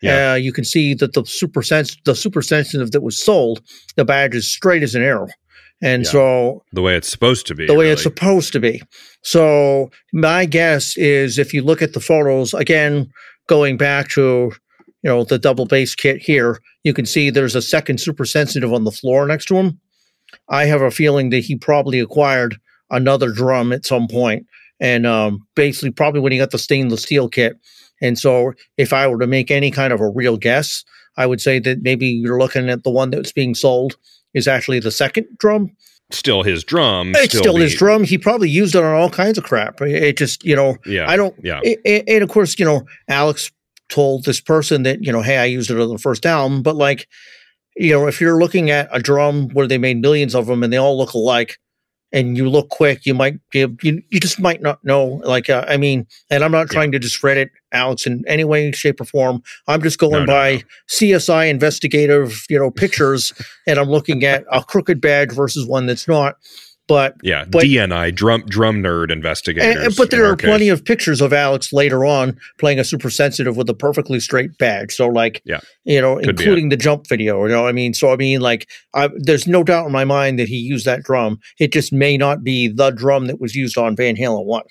Yeah, 0.00 0.32
uh, 0.32 0.34
you 0.36 0.52
can 0.52 0.64
see 0.64 0.94
that 0.94 1.14
the 1.14 1.26
super 1.26 1.62
sens- 1.62 1.98
the 2.04 2.14
super 2.14 2.40
sensitive 2.40 2.92
that 2.92 3.02
was 3.02 3.20
sold, 3.20 3.62
the 3.96 4.04
badge 4.04 4.34
is 4.34 4.50
straight 4.50 4.84
as 4.84 4.94
an 4.94 5.02
arrow. 5.02 5.28
And 5.80 6.04
yeah. 6.04 6.10
so 6.10 6.64
the 6.72 6.82
way 6.82 6.96
it's 6.96 7.08
supposed 7.08 7.46
to 7.48 7.54
be, 7.54 7.66
the 7.66 7.74
way 7.74 7.84
really. 7.84 7.92
it's 7.92 8.02
supposed 8.02 8.52
to 8.52 8.60
be. 8.60 8.82
So 9.22 9.90
my 10.12 10.44
guess 10.44 10.96
is 10.96 11.38
if 11.38 11.52
you 11.52 11.62
look 11.62 11.82
at 11.82 11.92
the 11.92 12.00
photos 12.00 12.54
again, 12.54 13.12
going 13.48 13.76
back 13.76 14.08
to 14.10 14.52
you 15.02 15.10
know, 15.10 15.24
the 15.24 15.38
double 15.38 15.66
bass 15.66 15.94
kit 15.94 16.20
here, 16.20 16.60
you 16.84 16.92
can 16.92 17.06
see 17.06 17.30
there's 17.30 17.54
a 17.54 17.62
second 17.62 18.00
super 18.00 18.24
sensitive 18.24 18.72
on 18.72 18.84
the 18.84 18.90
floor 18.90 19.26
next 19.26 19.46
to 19.46 19.56
him. 19.56 19.80
I 20.48 20.66
have 20.66 20.82
a 20.82 20.90
feeling 20.90 21.30
that 21.30 21.44
he 21.44 21.56
probably 21.56 22.00
acquired 22.00 22.56
another 22.90 23.30
drum 23.30 23.72
at 23.72 23.86
some 23.86 24.08
point, 24.08 24.46
and 24.80 25.06
um, 25.06 25.46
basically 25.54 25.90
probably 25.90 26.20
when 26.20 26.32
he 26.32 26.38
got 26.38 26.50
the 26.50 26.58
stainless 26.58 27.02
steel 27.02 27.28
kit. 27.28 27.58
And 28.00 28.18
so, 28.18 28.52
if 28.76 28.92
I 28.92 29.06
were 29.08 29.18
to 29.18 29.26
make 29.26 29.50
any 29.50 29.70
kind 29.70 29.92
of 29.92 30.00
a 30.00 30.08
real 30.08 30.36
guess, 30.36 30.84
I 31.16 31.26
would 31.26 31.40
say 31.40 31.58
that 31.60 31.82
maybe 31.82 32.06
you're 32.06 32.38
looking 32.38 32.70
at 32.70 32.84
the 32.84 32.90
one 32.90 33.10
that's 33.10 33.32
being 33.32 33.54
sold 33.54 33.96
is 34.34 34.46
actually 34.46 34.80
the 34.80 34.90
second 34.90 35.26
drum. 35.38 35.72
Still 36.10 36.42
his 36.42 36.64
drum. 36.64 37.12
It's 37.16 37.28
still, 37.28 37.40
still 37.40 37.56
his 37.56 37.74
drum. 37.74 38.04
He 38.04 38.16
probably 38.16 38.48
used 38.48 38.74
it 38.74 38.82
on 38.82 38.94
all 38.94 39.10
kinds 39.10 39.36
of 39.36 39.44
crap. 39.44 39.80
It 39.82 40.16
just, 40.16 40.44
you 40.44 40.56
know, 40.56 40.76
yeah, 40.86 41.10
I 41.10 41.16
don't, 41.16 41.34
yeah. 41.42 41.60
It, 41.62 42.04
and 42.08 42.22
of 42.22 42.30
course, 42.30 42.58
you 42.58 42.64
know, 42.64 42.86
Alex 43.08 43.50
told 43.88 44.24
this 44.24 44.40
person 44.40 44.82
that, 44.84 45.02
you 45.02 45.12
know, 45.12 45.22
hey, 45.22 45.38
I 45.38 45.44
used 45.44 45.70
it 45.70 45.80
on 45.80 45.88
the 45.88 45.98
first 45.98 46.26
album. 46.26 46.62
But 46.62 46.76
like, 46.76 47.08
you 47.76 47.92
know, 47.92 48.06
if 48.06 48.20
you're 48.20 48.38
looking 48.38 48.70
at 48.70 48.88
a 48.92 49.00
drum 49.00 49.48
where 49.50 49.66
they 49.66 49.78
made 49.78 50.00
millions 50.00 50.34
of 50.34 50.46
them 50.46 50.62
and 50.62 50.72
they 50.72 50.76
all 50.76 50.98
look 50.98 51.12
alike, 51.12 51.58
and 52.12 52.36
you 52.36 52.48
look 52.48 52.70
quick, 52.70 53.04
you 53.04 53.14
might 53.14 53.38
you 53.52 53.76
you 53.80 54.20
just 54.20 54.40
might 54.40 54.62
not 54.62 54.82
know. 54.82 55.20
Like, 55.24 55.50
uh, 55.50 55.64
I 55.68 55.76
mean, 55.76 56.06
and 56.30 56.42
I'm 56.42 56.52
not 56.52 56.68
trying 56.70 56.88
yeah. 56.88 56.98
to 56.98 57.00
discredit 57.00 57.50
Alex 57.72 58.06
in 58.06 58.24
any 58.26 58.44
way, 58.44 58.72
shape, 58.72 59.00
or 59.00 59.04
form. 59.04 59.42
I'm 59.66 59.82
just 59.82 59.98
going 59.98 60.24
no, 60.24 60.26
by 60.26 60.54
no. 60.54 60.60
CSI 60.90 61.50
investigative, 61.50 62.44
you 62.48 62.58
know, 62.58 62.70
pictures, 62.76 63.32
and 63.66 63.78
I'm 63.78 63.88
looking 63.88 64.24
at 64.24 64.44
a 64.50 64.62
crooked 64.64 65.00
badge 65.00 65.32
versus 65.32 65.66
one 65.66 65.86
that's 65.86 66.08
not. 66.08 66.36
But 66.88 67.16
yeah, 67.22 67.44
but, 67.44 67.64
DNI 67.64 68.14
drum 68.14 68.44
drum 68.46 68.82
nerd 68.82 69.12
investigators. 69.12 69.76
And, 69.76 69.94
but 69.94 70.10
there 70.10 70.24
are 70.24 70.34
case. 70.34 70.48
plenty 70.48 70.70
of 70.70 70.82
pictures 70.82 71.20
of 71.20 71.34
Alex 71.34 71.70
later 71.70 72.06
on 72.06 72.38
playing 72.58 72.78
a 72.78 72.84
super 72.84 73.10
sensitive 73.10 73.58
with 73.58 73.68
a 73.68 73.74
perfectly 73.74 74.18
straight 74.20 74.56
badge. 74.56 74.94
So 74.94 75.06
like, 75.06 75.42
yeah, 75.44 75.60
you 75.84 76.00
know, 76.00 76.16
Could 76.16 76.30
including 76.30 76.70
the 76.70 76.78
jump 76.78 77.06
video. 77.06 77.44
You 77.44 77.52
know, 77.52 77.66
I 77.66 77.72
mean, 77.72 77.92
so 77.92 78.10
I 78.10 78.16
mean, 78.16 78.40
like, 78.40 78.70
I, 78.94 79.10
there's 79.18 79.46
no 79.46 79.62
doubt 79.62 79.84
in 79.84 79.92
my 79.92 80.06
mind 80.06 80.38
that 80.38 80.48
he 80.48 80.56
used 80.56 80.86
that 80.86 81.02
drum. 81.02 81.38
It 81.60 81.74
just 81.74 81.92
may 81.92 82.16
not 82.16 82.42
be 82.42 82.68
the 82.68 82.90
drum 82.90 83.26
that 83.26 83.38
was 83.38 83.54
used 83.54 83.76
on 83.76 83.94
Van 83.94 84.16
Halen 84.16 84.46
one. 84.46 84.64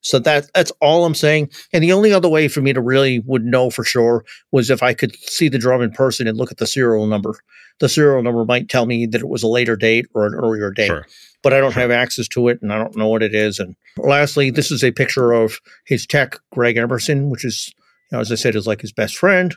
So 0.00 0.18
that 0.18 0.50
that's 0.54 0.72
all 0.80 1.04
I'm 1.04 1.14
saying. 1.14 1.50
And 1.72 1.84
the 1.84 1.92
only 1.92 2.12
other 2.12 2.28
way 2.28 2.48
for 2.48 2.62
me 2.62 2.72
to 2.72 2.80
really 2.80 3.20
would 3.20 3.44
know 3.44 3.70
for 3.70 3.84
sure 3.84 4.24
was 4.50 4.70
if 4.70 4.82
I 4.82 4.92
could 4.92 5.14
see 5.14 5.48
the 5.48 5.58
drum 5.58 5.82
in 5.82 5.92
person 5.92 6.26
and 6.26 6.36
look 6.36 6.50
at 6.50 6.58
the 6.58 6.66
serial 6.66 7.06
number. 7.06 7.38
The 7.78 7.88
serial 7.88 8.22
number 8.22 8.44
might 8.44 8.68
tell 8.68 8.86
me 8.86 9.06
that 9.06 9.20
it 9.20 9.28
was 9.28 9.42
a 9.42 9.48
later 9.48 9.76
date 9.76 10.06
or 10.14 10.26
an 10.26 10.34
earlier 10.34 10.72
date. 10.72 10.88
Sure 10.88 11.06
but 11.42 11.52
I 11.52 11.60
don't 11.60 11.74
have 11.74 11.90
access 11.90 12.28
to 12.28 12.48
it 12.48 12.60
and 12.62 12.72
I 12.72 12.78
don't 12.78 12.96
know 12.96 13.08
what 13.08 13.22
it 13.22 13.34
is. 13.34 13.58
And 13.58 13.76
lastly, 13.96 14.50
this 14.50 14.70
is 14.70 14.84
a 14.84 14.92
picture 14.92 15.32
of 15.32 15.60
his 15.86 16.06
tech, 16.06 16.38
Greg 16.52 16.76
Emerson, 16.76 17.30
which 17.30 17.44
is, 17.44 17.72
you 18.10 18.16
know, 18.16 18.20
as 18.20 18.30
I 18.30 18.34
said, 18.34 18.56
is 18.56 18.66
like 18.66 18.80
his 18.80 18.92
best 18.92 19.16
friend. 19.16 19.54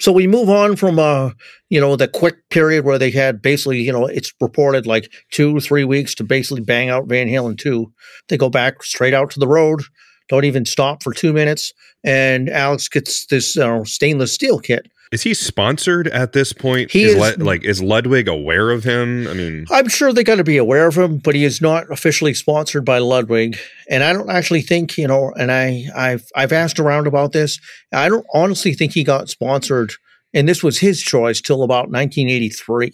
So 0.00 0.12
we 0.12 0.26
move 0.26 0.48
on 0.48 0.76
from, 0.76 0.98
uh, 0.98 1.30
you 1.68 1.78
know, 1.78 1.94
the 1.94 2.08
quick 2.08 2.48
period 2.48 2.84
where 2.84 2.98
they 2.98 3.10
had 3.10 3.42
basically, 3.42 3.82
you 3.82 3.92
know, 3.92 4.06
it's 4.06 4.32
reported 4.40 4.86
like 4.86 5.12
two, 5.30 5.60
three 5.60 5.84
weeks 5.84 6.14
to 6.16 6.24
basically 6.24 6.62
bang 6.62 6.88
out 6.88 7.06
Van 7.06 7.28
Halen 7.28 7.58
2. 7.58 7.92
They 8.28 8.38
go 8.38 8.48
back 8.48 8.82
straight 8.82 9.12
out 9.12 9.30
to 9.32 9.40
the 9.40 9.48
road, 9.48 9.82
don't 10.28 10.46
even 10.46 10.64
stop 10.64 11.02
for 11.02 11.12
two 11.12 11.34
minutes. 11.34 11.72
And 12.02 12.48
Alex 12.48 12.88
gets 12.88 13.26
this 13.26 13.58
uh, 13.58 13.84
stainless 13.84 14.32
steel 14.32 14.58
kit 14.58 14.90
is 15.14 15.22
he 15.22 15.32
sponsored 15.32 16.08
at 16.08 16.32
this 16.32 16.52
point? 16.52 16.90
He 16.90 17.04
is, 17.04 17.14
is 17.14 17.38
like 17.38 17.62
is 17.62 17.80
Ludwig 17.80 18.26
aware 18.26 18.72
of 18.72 18.82
him? 18.82 19.28
I 19.28 19.34
mean, 19.34 19.64
I'm 19.70 19.88
sure 19.88 20.12
they 20.12 20.24
got 20.24 20.36
to 20.36 20.44
be 20.44 20.56
aware 20.56 20.88
of 20.88 20.96
him, 20.96 21.18
but 21.18 21.36
he 21.36 21.44
is 21.44 21.60
not 21.60 21.88
officially 21.88 22.34
sponsored 22.34 22.84
by 22.84 22.98
Ludwig. 22.98 23.56
And 23.88 24.02
I 24.02 24.12
don't 24.12 24.28
actually 24.28 24.62
think 24.62 24.98
you 24.98 25.06
know. 25.06 25.32
And 25.38 25.52
I 25.52 25.84
I've 25.96 26.24
I've 26.34 26.52
asked 26.52 26.80
around 26.80 27.06
about 27.06 27.30
this. 27.30 27.60
I 27.92 28.08
don't 28.08 28.26
honestly 28.34 28.74
think 28.74 28.92
he 28.92 29.04
got 29.04 29.28
sponsored, 29.28 29.92
and 30.34 30.48
this 30.48 30.64
was 30.64 30.78
his 30.78 31.00
choice 31.00 31.40
till 31.40 31.62
about 31.62 31.90
1983, 31.90 32.92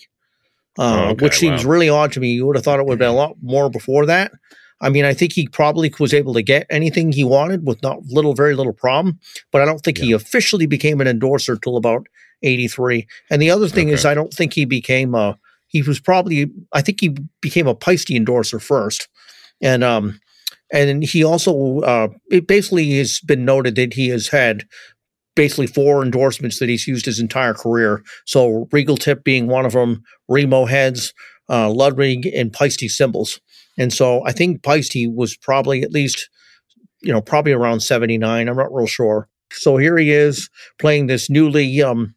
uh, 0.79 0.83
oh, 0.83 1.11
okay, 1.13 1.25
which 1.25 1.39
seems 1.39 1.65
wow. 1.65 1.71
really 1.71 1.89
odd 1.89 2.13
to 2.13 2.21
me. 2.21 2.33
You 2.33 2.47
would 2.47 2.57
have 2.57 2.65
thought 2.67 2.81
it 2.81 2.85
would 2.85 2.93
have 2.93 2.99
been 2.99 3.09
a 3.09 3.15
lot 3.15 3.37
more 3.41 3.71
before 3.71 4.05
that. 4.07 4.31
I 4.81 4.89
mean, 4.89 5.05
I 5.05 5.13
think 5.13 5.33
he 5.33 5.47
probably 5.47 5.93
was 5.99 6.15
able 6.15 6.35
to 6.35 6.43
get 6.43 6.67
anything 6.71 7.13
he 7.13 7.25
wanted 7.25 7.67
with 7.67 7.83
not 7.83 8.03
little, 8.07 8.35
very 8.35 8.55
little 8.55 8.73
problem, 8.73 9.19
but 9.53 9.61
I 9.61 9.65
don't 9.65 9.81
think 9.81 9.99
yeah. 9.99 10.05
he 10.05 10.13
officially 10.13 10.67
became 10.67 11.01
an 11.01 11.07
endorser 11.07 11.57
till 11.57 11.77
about 11.77 12.07
83. 12.43 13.07
And 13.31 13.43
the 13.43 13.51
other 13.51 13.69
thing 13.69 13.89
okay. 13.89 13.95
is, 13.95 14.07
I 14.07 14.15
don't 14.15 14.33
think 14.33 14.55
he 14.55 14.65
became 14.65 15.15
a, 15.15 15.39
he 15.67 15.83
was 15.83 16.01
probably, 16.01 16.51
I 16.73 16.81
think 16.81 17.01
he 17.01 17.15
became 17.41 17.67
a 17.67 17.75
Paiste 17.75 18.11
endorser 18.11 18.59
first. 18.59 19.09
And, 19.61 19.85
um, 19.85 20.19
and 20.73 21.03
he 21.03 21.25
also, 21.25 21.81
uh, 21.81 22.09
it 22.31 22.47
basically 22.47 22.97
has 22.99 23.21
been 23.21 23.45
noted 23.45 23.75
that 23.75 23.95
he 23.95 24.09
has 24.09 24.29
had 24.29 24.65
basically 25.37 25.67
four 25.67 26.03
endorsements 26.03 26.59
that 26.59 26.69
he's 26.69 26.87
used 26.87 27.07
his 27.07 27.21
entire 27.21 27.55
career. 27.55 28.03
So 28.25 28.69
Regal 28.73 28.97
Tip 28.97 29.25
being 29.25 29.47
one 29.47 29.67
of 29.67 29.73
them, 29.73 30.03
Remo 30.29 30.65
heads, 30.67 31.13
uh, 31.49 31.71
Ludwig, 31.71 32.27
and 32.27 32.53
Paiste 32.53 32.89
cymbals. 32.91 33.41
And 33.79 33.93
so 33.93 34.25
I 34.27 34.33
think 34.33 34.63
Paiste 34.63 34.97
was 35.15 35.37
probably 35.37 35.83
at 35.83 35.93
least, 35.93 36.29
you 37.01 37.13
know, 37.13 37.21
probably 37.21 37.53
around 37.53 37.81
79. 37.81 38.49
I'm 38.49 38.57
not 38.57 38.75
real 38.75 38.87
sure. 38.87 39.29
So 39.53 39.77
here 39.77 39.97
he 39.97 40.13
is 40.13 40.49
playing 40.79 41.07
this 41.07 41.29
newly 41.29 41.83
um, 41.83 42.15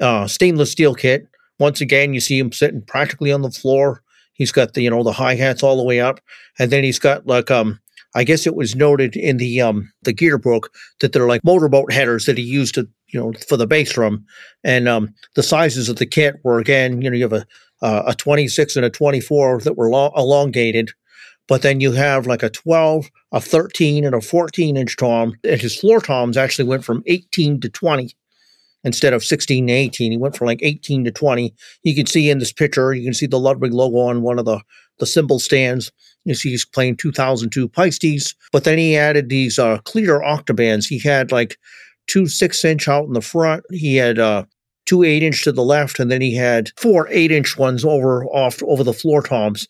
uh, 0.00 0.26
stainless 0.26 0.72
steel 0.72 0.94
kit. 0.94 1.26
Once 1.58 1.80
again, 1.80 2.14
you 2.14 2.20
see 2.20 2.38
him 2.38 2.52
sitting 2.52 2.82
practically 2.82 3.32
on 3.32 3.42
the 3.42 3.50
floor. 3.50 4.02
He's 4.32 4.52
got 4.52 4.74
the, 4.74 4.82
you 4.82 4.90
know, 4.90 5.02
the 5.02 5.12
hi 5.12 5.34
hats 5.34 5.62
all 5.62 5.76
the 5.76 5.84
way 5.84 6.00
up. 6.00 6.20
And 6.58 6.72
then 6.72 6.84
he's 6.84 6.98
got 6.98 7.26
like, 7.26 7.50
um, 7.50 7.80
I 8.14 8.24
guess 8.24 8.46
it 8.46 8.54
was 8.54 8.76
noted 8.76 9.16
in 9.16 9.38
the 9.38 9.60
um 9.60 9.92
the 10.02 10.12
gear 10.12 10.38
book 10.38 10.72
that 11.00 11.12
they're 11.12 11.26
like 11.26 11.44
motorboat 11.44 11.92
headers 11.92 12.26
that 12.26 12.38
he 12.38 12.44
used 12.44 12.74
to 12.74 12.88
you 13.08 13.20
know 13.20 13.32
for 13.48 13.56
the 13.56 13.66
bass 13.66 13.92
drum, 13.92 14.24
and 14.62 14.88
um 14.88 15.12
the 15.34 15.42
sizes 15.42 15.88
of 15.88 15.96
the 15.96 16.06
kit 16.06 16.36
were 16.44 16.58
again 16.58 17.02
you 17.02 17.10
know 17.10 17.16
you 17.16 17.24
have 17.24 17.32
a 17.32 17.46
uh, 17.84 18.02
a 18.06 18.14
26 18.14 18.76
and 18.76 18.84
a 18.84 18.90
24 18.90 19.60
that 19.60 19.76
were 19.76 19.90
long, 19.90 20.10
elongated. 20.16 20.90
But 21.46 21.60
then 21.60 21.80
you 21.80 21.92
have 21.92 22.26
like 22.26 22.42
a 22.42 22.48
12, 22.48 23.10
a 23.32 23.40
13, 23.40 24.06
and 24.06 24.14
a 24.14 24.22
14 24.22 24.76
inch 24.78 24.96
tom. 24.96 25.34
And 25.44 25.60
his 25.60 25.76
floor 25.76 26.00
toms 26.00 26.38
actually 26.38 26.66
went 26.66 26.84
from 26.84 27.02
18 27.06 27.60
to 27.60 27.68
20 27.68 28.16
instead 28.84 29.12
of 29.12 29.22
16 29.22 29.66
to 29.66 29.72
18. 29.72 30.12
He 30.12 30.18
went 30.18 30.34
from 30.34 30.46
like 30.46 30.60
18 30.62 31.04
to 31.04 31.10
20. 31.10 31.54
You 31.82 31.94
can 31.94 32.06
see 32.06 32.30
in 32.30 32.38
this 32.38 32.52
picture, 32.52 32.94
you 32.94 33.04
can 33.04 33.12
see 33.12 33.26
the 33.26 33.38
Ludwig 33.38 33.74
logo 33.74 33.98
on 33.98 34.22
one 34.22 34.38
of 34.38 34.46
the, 34.46 34.62
the 34.98 35.06
cymbal 35.06 35.38
stands. 35.38 35.92
You 36.24 36.34
see 36.34 36.50
he's 36.50 36.64
playing 36.64 36.96
2002 36.96 37.68
Paistes. 37.68 38.34
But 38.50 38.64
then 38.64 38.78
he 38.78 38.96
added 38.96 39.28
these 39.28 39.58
uh, 39.58 39.78
clear 39.84 40.20
octobans. 40.20 40.86
He 40.88 40.98
had 40.98 41.30
like 41.30 41.58
two 42.06 42.28
six 42.28 42.64
inch 42.64 42.88
out 42.88 43.04
in 43.04 43.12
the 43.12 43.20
front. 43.20 43.64
He 43.70 43.96
had 43.96 44.18
uh, 44.18 44.44
two 44.86 45.02
eight 45.02 45.22
inch 45.22 45.42
to 45.44 45.52
the 45.52 45.62
left, 45.62 45.98
and 45.98 46.10
then 46.10 46.20
he 46.20 46.34
had 46.34 46.70
four 46.76 47.08
eight 47.10 47.32
inch 47.32 47.56
ones 47.56 47.84
over 47.84 48.24
off 48.26 48.62
over 48.62 48.84
the 48.84 48.92
floor 48.92 49.22
toms. 49.22 49.66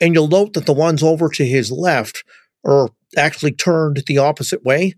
And 0.00 0.14
you'll 0.14 0.28
note 0.28 0.52
that 0.52 0.66
the 0.66 0.72
ones 0.72 1.02
over 1.02 1.28
to 1.30 1.46
his 1.46 1.70
left 1.70 2.24
are 2.64 2.90
actually 3.16 3.52
turned 3.52 4.02
the 4.06 4.18
opposite 4.18 4.64
way. 4.64 4.94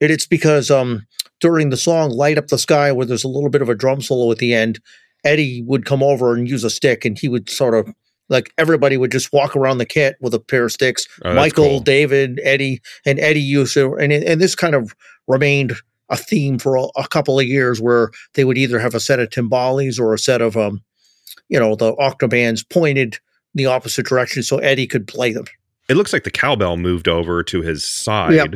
And 0.00 0.10
it's 0.10 0.26
because 0.26 0.70
um, 0.70 1.06
during 1.40 1.70
the 1.70 1.76
song 1.76 2.10
"Light 2.10 2.38
Up 2.38 2.48
the 2.48 2.58
Sky," 2.58 2.92
where 2.92 3.06
there's 3.06 3.24
a 3.24 3.28
little 3.28 3.50
bit 3.50 3.62
of 3.62 3.68
a 3.68 3.74
drum 3.74 4.00
solo 4.00 4.30
at 4.30 4.38
the 4.38 4.54
end, 4.54 4.80
Eddie 5.24 5.62
would 5.66 5.84
come 5.84 6.02
over 6.02 6.34
and 6.34 6.48
use 6.48 6.64
a 6.64 6.70
stick, 6.70 7.04
and 7.04 7.18
he 7.18 7.28
would 7.28 7.48
sort 7.48 7.74
of 7.74 7.92
like 8.28 8.52
everybody 8.58 8.96
would 8.96 9.12
just 9.12 9.32
walk 9.32 9.54
around 9.54 9.78
the 9.78 9.86
kit 9.86 10.16
with 10.20 10.34
a 10.34 10.40
pair 10.40 10.64
of 10.64 10.72
sticks. 10.72 11.06
Oh, 11.24 11.34
Michael, 11.34 11.64
cool. 11.64 11.80
David, 11.80 12.40
Eddie, 12.42 12.80
and 13.04 13.18
Eddie 13.20 13.40
used 13.40 13.74
to, 13.74 13.94
and 13.94 14.12
and 14.12 14.40
this 14.40 14.54
kind 14.54 14.74
of 14.74 14.94
remained 15.28 15.74
a 16.08 16.16
theme 16.16 16.58
for 16.58 16.76
a, 16.76 16.84
a 16.96 17.08
couple 17.08 17.38
of 17.38 17.46
years, 17.46 17.80
where 17.80 18.10
they 18.34 18.44
would 18.44 18.58
either 18.58 18.78
have 18.78 18.94
a 18.94 19.00
set 19.00 19.20
of 19.20 19.30
timbales 19.30 19.98
or 19.98 20.14
a 20.14 20.18
set 20.18 20.40
of 20.40 20.56
um, 20.56 20.82
you 21.48 21.58
know, 21.58 21.74
the 21.74 21.94
octobans 21.96 22.68
pointed 22.68 23.18
the 23.54 23.66
opposite 23.66 24.06
direction, 24.06 24.42
so 24.42 24.58
Eddie 24.58 24.86
could 24.86 25.06
play 25.06 25.32
them. 25.32 25.46
It 25.88 25.96
looks 25.96 26.12
like 26.12 26.24
the 26.24 26.30
cowbell 26.30 26.76
moved 26.76 27.08
over 27.08 27.42
to 27.44 27.62
his 27.62 27.88
side 27.88 28.34
Yep. 28.34 28.54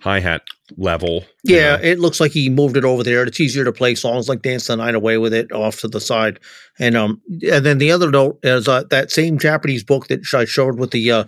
hi 0.00 0.20
hat 0.20 0.42
level. 0.76 1.24
Yeah, 1.44 1.76
know. 1.76 1.82
it 1.82 1.98
looks 1.98 2.20
like 2.20 2.32
he 2.32 2.50
moved 2.50 2.76
it 2.76 2.84
over 2.84 3.02
there. 3.02 3.22
It's 3.24 3.40
easier 3.40 3.64
to 3.64 3.72
play 3.72 3.94
songs 3.94 4.28
like 4.28 4.42
"Dance 4.42 4.66
the 4.66 4.76
Night 4.76 4.94
Away" 4.94 5.18
with 5.18 5.32
it 5.32 5.50
off 5.52 5.80
to 5.80 5.88
the 5.88 6.00
side. 6.00 6.38
And 6.78 6.96
um, 6.96 7.20
and 7.50 7.64
then 7.64 7.78
the 7.78 7.90
other 7.90 8.10
note 8.10 8.38
is 8.42 8.68
uh, 8.68 8.84
that 8.90 9.10
same 9.10 9.38
Japanese 9.38 9.82
book 9.82 10.08
that 10.08 10.20
I 10.34 10.44
showed 10.44 10.78
with 10.78 10.90
the 10.90 11.10
uh, 11.10 11.24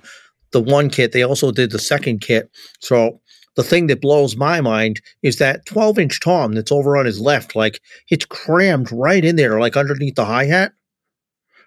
the 0.53 0.61
one 0.61 0.91
kit. 0.91 1.13
They 1.13 1.23
also 1.23 1.51
did 1.53 1.71
the 1.71 1.79
second 1.79 2.21
kit. 2.21 2.51
So 2.81 3.20
the 3.57 3.63
thing 3.63 3.89
that 3.89 4.01
blows 4.01 4.37
my 4.37 4.61
mind 4.61 5.01
is 5.23 5.37
that 5.39 5.67
12 5.67 5.99
inch 5.99 6.21
tom 6.21 6.53
that's 6.53 6.73
over 6.73 6.97
on 6.97 7.07
his 7.07 7.21
left. 7.21 7.57
Like 7.57 7.81
it's 8.11 8.25
crammed 8.25 8.91
right 8.93 9.25
in 9.25 9.37
there, 9.37 9.59
like 9.61 9.77
underneath 9.77 10.15
the 10.15 10.25
hi 10.25 10.45
hat. 10.45 10.73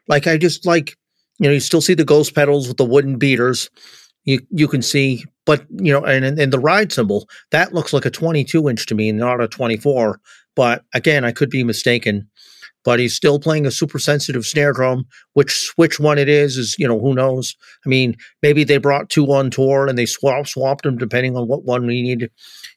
Like 0.08 0.28
I 0.28 0.38
just 0.38 0.66
like 0.66 0.96
you 1.40 1.48
know 1.48 1.54
you 1.54 1.60
still 1.60 1.82
see 1.82 1.94
the 1.94 2.06
ghost 2.06 2.36
pedals 2.36 2.68
with 2.68 2.78
the 2.78 2.86
wooden 2.86 3.18
beaters. 3.18 3.70
You 4.26 4.40
you 4.50 4.68
can 4.68 4.82
see, 4.82 5.24
but 5.46 5.66
you 5.70 5.92
know, 5.92 6.04
and 6.06 6.26
and 6.26 6.54
the 6.54 6.60
ride 6.60 6.92
cymbal 6.92 7.28
that 7.52 7.74
looks 7.74 7.94
like 7.94 8.06
a 8.06 8.12
22 8.12 8.70
inch 8.70 8.86
to 8.88 8.96
me, 8.96 9.12
not 9.12 9.42
a 9.42 9.48
24. 9.48 10.20
But 10.56 10.86
again, 10.94 11.26
I 11.26 11.32
could 11.32 11.50
be 11.50 11.64
mistaken. 11.64 12.30
But 12.84 13.00
he's 13.00 13.16
still 13.16 13.40
playing 13.40 13.66
a 13.66 13.72
super 13.72 13.98
sensitive 14.00 14.46
snare 14.46 14.74
drum. 14.74 15.06
Which 15.34 15.72
which 15.78 16.00
one 16.00 16.18
it 16.18 16.30
is 16.30 16.58
is 16.58 16.76
you 16.78 16.88
know 16.88 17.00
who 17.00 17.14
knows. 17.14 17.56
I 17.86 17.90
mean, 17.90 18.16
maybe 18.42 18.64
they 18.64 18.78
brought 18.78 19.10
two 19.10 19.26
on 19.32 19.50
tour 19.50 19.88
and 19.88 19.98
they 19.98 20.06
swap 20.06 20.48
swapped 20.48 20.84
them 20.84 20.98
depending 20.98 21.38
on 21.38 21.48
what 21.48 21.64
one 21.64 21.86
we 21.86 22.02
needed. 22.02 22.32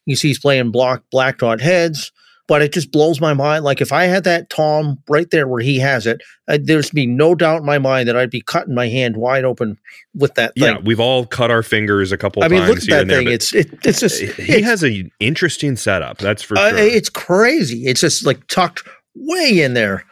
You 0.04 0.16
see, 0.16 0.28
he's 0.28 0.38
playing 0.38 0.70
block 0.70 1.02
black 1.11 1.38
dot 1.38 1.61
heads. 1.61 2.12
But 2.48 2.62
it 2.62 2.72
just 2.72 2.92
blows 2.92 3.20
my 3.20 3.34
mind. 3.34 3.64
Like 3.64 3.80
if 3.80 3.92
I 3.92 4.04
had 4.04 4.22
that 4.22 4.50
tom 4.50 4.98
right 5.09 5.28
there 5.32 5.48
where 5.48 5.61
he 5.61 5.80
has 5.80 6.07
it, 6.07 6.22
uh, 6.46 6.59
there's 6.62 6.90
be 6.90 7.04
no 7.04 7.34
doubt 7.34 7.59
in 7.62 7.66
my 7.66 7.78
mind 7.80 8.07
that 8.09 8.16
I'd 8.16 8.30
be 8.30 8.40
cutting 8.40 8.72
my 8.72 8.86
hand 8.86 9.16
wide 9.16 9.44
open 9.44 9.76
with 10.14 10.34
that 10.34 10.54
thing. 10.54 10.62
Yeah, 10.62 10.78
we've 10.78 11.00
all 11.00 11.26
cut 11.26 11.50
our 11.50 11.64
fingers 11.64 12.12
a 12.12 12.16
couple 12.16 12.44
I 12.44 12.48
mean, 12.48 12.61
times 12.61 12.70
look 12.70 12.78
at 12.82 12.86
that 12.90 13.00
and 13.00 13.11
there. 13.11 13.18
thing. 13.18 13.32
It's 13.32 13.52
it, 13.52 13.68
it's 13.82 13.98
just 13.98 14.20
he 14.20 14.28
it's- 14.59 14.62
has 14.64 14.84
an 14.84 15.11
interesting 15.18 15.74
setup. 15.74 16.18
That's 16.18 16.40
for 16.40 16.57
uh, 16.57 16.70
sure. 16.70 16.78
it's 16.78 17.09
crazy. 17.09 17.84
It's 17.84 18.00
just 18.00 18.24
like 18.24 18.46
tucked 18.46 18.84
way 19.17 19.62
in 19.62 19.75
there, 19.75 20.05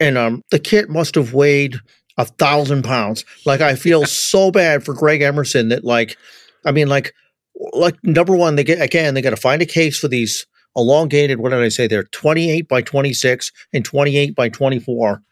and 0.00 0.16
um, 0.16 0.42
the 0.50 0.58
kit 0.58 0.88
must 0.88 1.14
have 1.14 1.34
weighed 1.34 1.76
a 2.16 2.24
thousand 2.24 2.84
pounds. 2.84 3.24
Like 3.44 3.60
I 3.60 3.74
feel 3.74 4.04
so 4.06 4.50
bad 4.50 4.84
for 4.84 4.94
Greg 4.94 5.22
Emerson 5.22 5.68
that 5.68 5.84
like, 5.84 6.16
I 6.64 6.72
mean, 6.72 6.88
like, 6.88 7.14
like 7.72 7.96
number 8.02 8.34
one, 8.34 8.56
they 8.56 8.64
get 8.64 8.80
again 8.80 9.14
they 9.14 9.22
got 9.22 9.30
to 9.30 9.36
find 9.36 9.62
a 9.62 9.66
case 9.66 9.98
for 9.98 10.08
these 10.08 10.46
elongated. 10.76 11.38
What 11.38 11.50
did 11.50 11.62
I 11.62 11.68
say? 11.68 11.86
They're 11.86 12.04
twenty 12.04 12.50
eight 12.50 12.68
by 12.68 12.82
twenty 12.82 13.12
six 13.12 13.52
and 13.72 13.84
twenty 13.84 14.16
eight 14.16 14.34
by 14.34 14.48
twenty 14.48 14.80
four, 14.80 15.22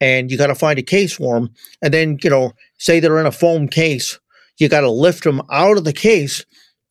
and 0.00 0.30
you 0.30 0.38
got 0.38 0.48
to 0.48 0.54
find 0.54 0.78
a 0.78 0.82
case 0.82 1.14
for 1.14 1.34
them. 1.34 1.50
And 1.82 1.92
then 1.92 2.18
you 2.22 2.30
know, 2.30 2.52
say 2.78 3.00
they're 3.00 3.18
in 3.18 3.26
a 3.26 3.32
foam 3.32 3.68
case, 3.68 4.18
you 4.58 4.68
got 4.68 4.82
to 4.82 4.90
lift 4.90 5.24
them 5.24 5.42
out 5.50 5.76
of 5.76 5.84
the 5.84 5.92
case. 5.92 6.44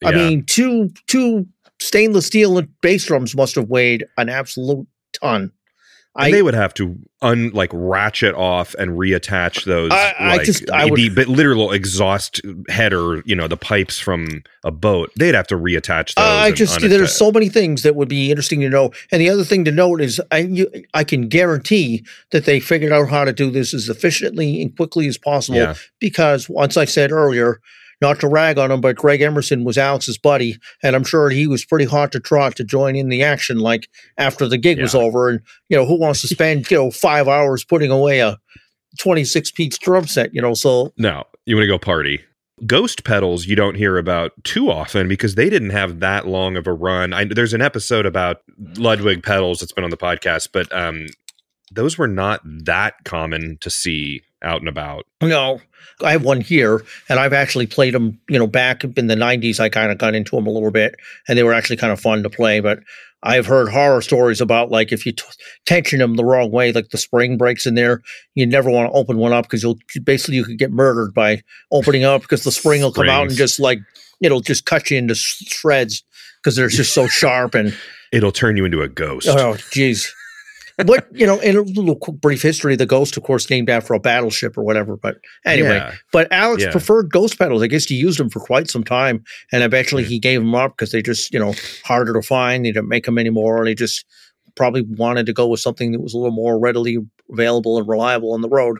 I 0.05 0.11
mean, 0.11 0.43
two 0.45 0.89
two 1.07 1.47
stainless 1.79 2.27
steel 2.27 2.61
bass 2.81 3.05
drums 3.05 3.35
must 3.35 3.55
have 3.55 3.69
weighed 3.69 4.05
an 4.17 4.27
absolute 4.27 4.85
ton. 5.13 5.51
And 6.15 6.25
I 6.25 6.31
they 6.31 6.41
would 6.41 6.53
have 6.53 6.73
to 6.75 6.95
un 7.21 7.49
like 7.53 7.69
ratchet 7.73 8.35
off 8.35 8.75
and 8.77 8.91
reattach 8.91 9.63
those. 9.65 9.91
I- 9.91 10.13
I 10.19 10.35
like, 10.37 10.45
just- 10.45 10.69
I 10.69 10.85
would- 10.85 10.99
the 10.99 11.09
but 11.09 11.27
literal 11.27 11.71
exhaust 11.71 12.41
header, 12.69 13.21
you 13.25 13.35
know, 13.35 13.47
the 13.47 13.57
pipes 13.57 13.97
from 13.99 14.43
a 14.63 14.71
boat. 14.71 15.11
They'd 15.17 15.33
have 15.35 15.47
to 15.47 15.55
reattach 15.57 16.13
those. 16.15 16.23
I 16.25 16.51
just 16.51 16.79
unatta- 16.79 16.89
there's 16.89 17.13
so 17.13 17.31
many 17.31 17.49
things 17.49 17.83
that 17.83 17.95
would 17.95 18.09
be 18.09 18.29
interesting 18.29 18.59
to 18.61 18.69
know. 18.69 18.91
And 19.11 19.21
the 19.21 19.29
other 19.29 19.43
thing 19.43 19.65
to 19.65 19.71
note 19.71 20.01
is 20.01 20.21
I 20.31 20.39
you, 20.39 20.69
I 20.93 21.03
can 21.03 21.29
guarantee 21.29 22.03
that 22.31 22.45
they 22.45 22.59
figured 22.59 22.91
out 22.91 23.09
how 23.09 23.25
to 23.25 23.33
do 23.33 23.49
this 23.49 23.73
as 23.73 23.89
efficiently 23.89 24.61
and 24.61 24.75
quickly 24.75 25.07
as 25.07 25.17
possible 25.17 25.57
yeah, 25.57 25.75
because 25.99 26.49
once 26.49 26.77
I 26.77 26.85
said 26.85 27.11
earlier, 27.11 27.59
not 28.01 28.19
to 28.19 28.27
rag 28.27 28.57
on 28.57 28.71
him, 28.71 28.81
but 28.81 28.95
Greg 28.95 29.21
Emerson 29.21 29.63
was 29.63 29.77
Alex's 29.77 30.17
buddy, 30.17 30.57
and 30.81 30.95
I'm 30.95 31.03
sure 31.03 31.29
he 31.29 31.47
was 31.47 31.65
pretty 31.65 31.85
hot 31.85 32.11
to 32.13 32.19
trot 32.19 32.55
to 32.57 32.63
join 32.63 32.95
in 32.95 33.09
the 33.09 33.23
action. 33.23 33.59
Like 33.59 33.89
after 34.17 34.47
the 34.47 34.57
gig 34.57 34.81
was 34.81 34.95
over, 34.95 35.29
and 35.29 35.41
you 35.69 35.77
know 35.77 35.85
who 35.85 35.99
wants 35.99 36.21
to 36.21 36.27
spend 36.27 36.69
you 36.69 36.77
know 36.77 36.91
five 36.91 37.27
hours 37.27 37.63
putting 37.63 37.91
away 37.91 38.19
a 38.19 38.37
26 38.99 39.51
piece 39.51 39.77
drum 39.77 40.07
set, 40.07 40.33
you 40.33 40.41
know? 40.41 40.53
So 40.53 40.93
no, 40.97 41.23
you 41.45 41.55
want 41.55 41.63
to 41.63 41.67
go 41.67 41.79
party. 41.79 42.21
Ghost 42.65 43.03
pedals 43.03 43.45
you 43.45 43.55
don't 43.55 43.75
hear 43.75 43.97
about 43.97 44.31
too 44.43 44.69
often 44.69 45.07
because 45.07 45.35
they 45.35 45.49
didn't 45.49 45.71
have 45.71 45.99
that 45.99 46.27
long 46.27 46.55
of 46.55 46.67
a 46.67 46.73
run. 46.73 47.11
I, 47.11 47.25
there's 47.25 47.53
an 47.53 47.61
episode 47.61 48.05
about 48.05 48.37
Ludwig 48.77 49.23
pedals 49.23 49.59
that's 49.59 49.71
been 49.71 49.83
on 49.83 49.89
the 49.89 49.97
podcast, 49.97 50.49
but 50.53 50.73
um, 50.73 51.07
those 51.71 51.97
were 51.97 52.07
not 52.07 52.41
that 52.45 52.93
common 53.05 53.57
to 53.61 53.69
see 53.69 54.21
out 54.43 54.59
and 54.59 54.69
about. 54.69 55.05
know, 55.29 55.61
I 56.03 56.11
have 56.11 56.23
one 56.23 56.41
here, 56.41 56.83
and 57.09 57.19
I've 57.19 57.33
actually 57.33 57.67
played 57.67 57.93
them. 57.93 58.19
You 58.29 58.39
know, 58.39 58.47
back 58.47 58.83
in 58.83 59.07
the 59.07 59.15
90s, 59.15 59.59
I 59.59 59.69
kind 59.69 59.91
of 59.91 59.97
got 59.97 60.15
into 60.15 60.35
them 60.35 60.47
a 60.47 60.51
little 60.51 60.71
bit, 60.71 60.95
and 61.27 61.37
they 61.37 61.43
were 61.43 61.53
actually 61.53 61.77
kind 61.77 61.93
of 61.93 61.99
fun 61.99 62.23
to 62.23 62.29
play. 62.29 62.59
But 62.59 62.79
I've 63.25 63.45
heard 63.45 63.69
horror 63.69 64.01
stories 64.01 64.41
about 64.41 64.69
like 64.69 64.91
if 64.91 65.05
you 65.05 65.13
t- 65.13 65.23
tension 65.65 65.99
them 65.99 66.15
the 66.15 66.25
wrong 66.25 66.51
way, 66.51 66.71
like 66.73 66.89
the 66.89 66.97
spring 66.97 67.37
breaks 67.37 67.65
in 67.65 67.75
there, 67.75 68.01
you 68.35 68.45
never 68.45 68.69
want 68.69 68.91
to 68.91 68.97
open 68.97 69.17
one 69.17 69.31
up 69.31 69.45
because 69.45 69.63
you'll 69.63 69.79
basically 70.03 70.35
you 70.35 70.43
could 70.43 70.57
get 70.57 70.71
murdered 70.71 71.13
by 71.13 71.41
opening 71.71 72.03
up 72.03 72.21
because 72.23 72.43
the 72.43 72.51
spring 72.51 72.81
will 72.81 72.91
come 72.91 73.07
out 73.09 73.27
and 73.27 73.35
just 73.37 73.59
like 73.61 73.79
it'll 74.21 74.41
just 74.41 74.65
cut 74.65 74.91
you 74.91 74.97
into 74.97 75.15
sh- 75.15 75.43
shreds 75.47 76.03
because 76.41 76.57
they're 76.57 76.67
just 76.67 76.93
so 76.93 77.07
sharp 77.07 77.55
and 77.55 77.73
It'll 78.11 78.31
turn 78.33 78.57
you 78.57 78.65
into 78.65 78.81
a 78.81 78.87
ghost. 78.89 79.27
oh 79.29 79.53
jeez. 79.71 80.09
But 80.77 81.07
you 81.11 81.25
know, 81.27 81.39
in 81.39 81.55
a 81.55 81.61
little 81.61 81.95
quick 81.95 82.19
brief 82.19 82.41
history, 82.41 82.75
the 82.75 82.85
Ghost, 82.85 83.15
of 83.17 83.23
course, 83.23 83.49
named 83.49 83.69
after 83.69 83.93
a 83.93 83.99
battleship 83.99 84.57
or 84.57 84.63
whatever. 84.63 84.97
But 84.97 85.17
anyway, 85.45 85.75
Yeah. 85.75 85.93
but 86.11 86.27
Alex 86.31 86.63
Yeah. 86.63 86.71
preferred 86.71 87.11
ghost 87.11 87.37
pedals. 87.37 87.61
I 87.61 87.67
guess 87.67 87.85
he 87.85 87.95
used 87.95 88.19
them 88.19 88.29
for 88.29 88.39
quite 88.39 88.69
some 88.69 88.83
time, 88.83 89.23
and 89.51 89.61
eventually 89.63 90.03
he 90.03 90.17
gave 90.19 90.39
them 90.39 90.55
up 90.55 90.75
because 90.75 90.91
they 90.91 91.01
just, 91.01 91.33
you 91.33 91.39
know, 91.39 91.53
harder 91.83 92.13
to 92.13 92.21
find. 92.21 92.65
They 92.65 92.71
didn't 92.71 92.89
make 92.89 93.05
them 93.05 93.17
anymore, 93.19 93.59
and 93.59 93.67
he 93.67 93.75
just 93.75 94.05
probably 94.55 94.81
wanted 94.81 95.25
to 95.27 95.33
go 95.33 95.47
with 95.47 95.59
something 95.59 95.91
that 95.91 96.01
was 96.01 96.13
a 96.13 96.17
little 96.17 96.31
more 96.31 96.59
readily 96.59 96.97
available 97.31 97.77
and 97.77 97.87
reliable 97.87 98.33
on 98.33 98.41
the 98.41 98.49
road. 98.49 98.77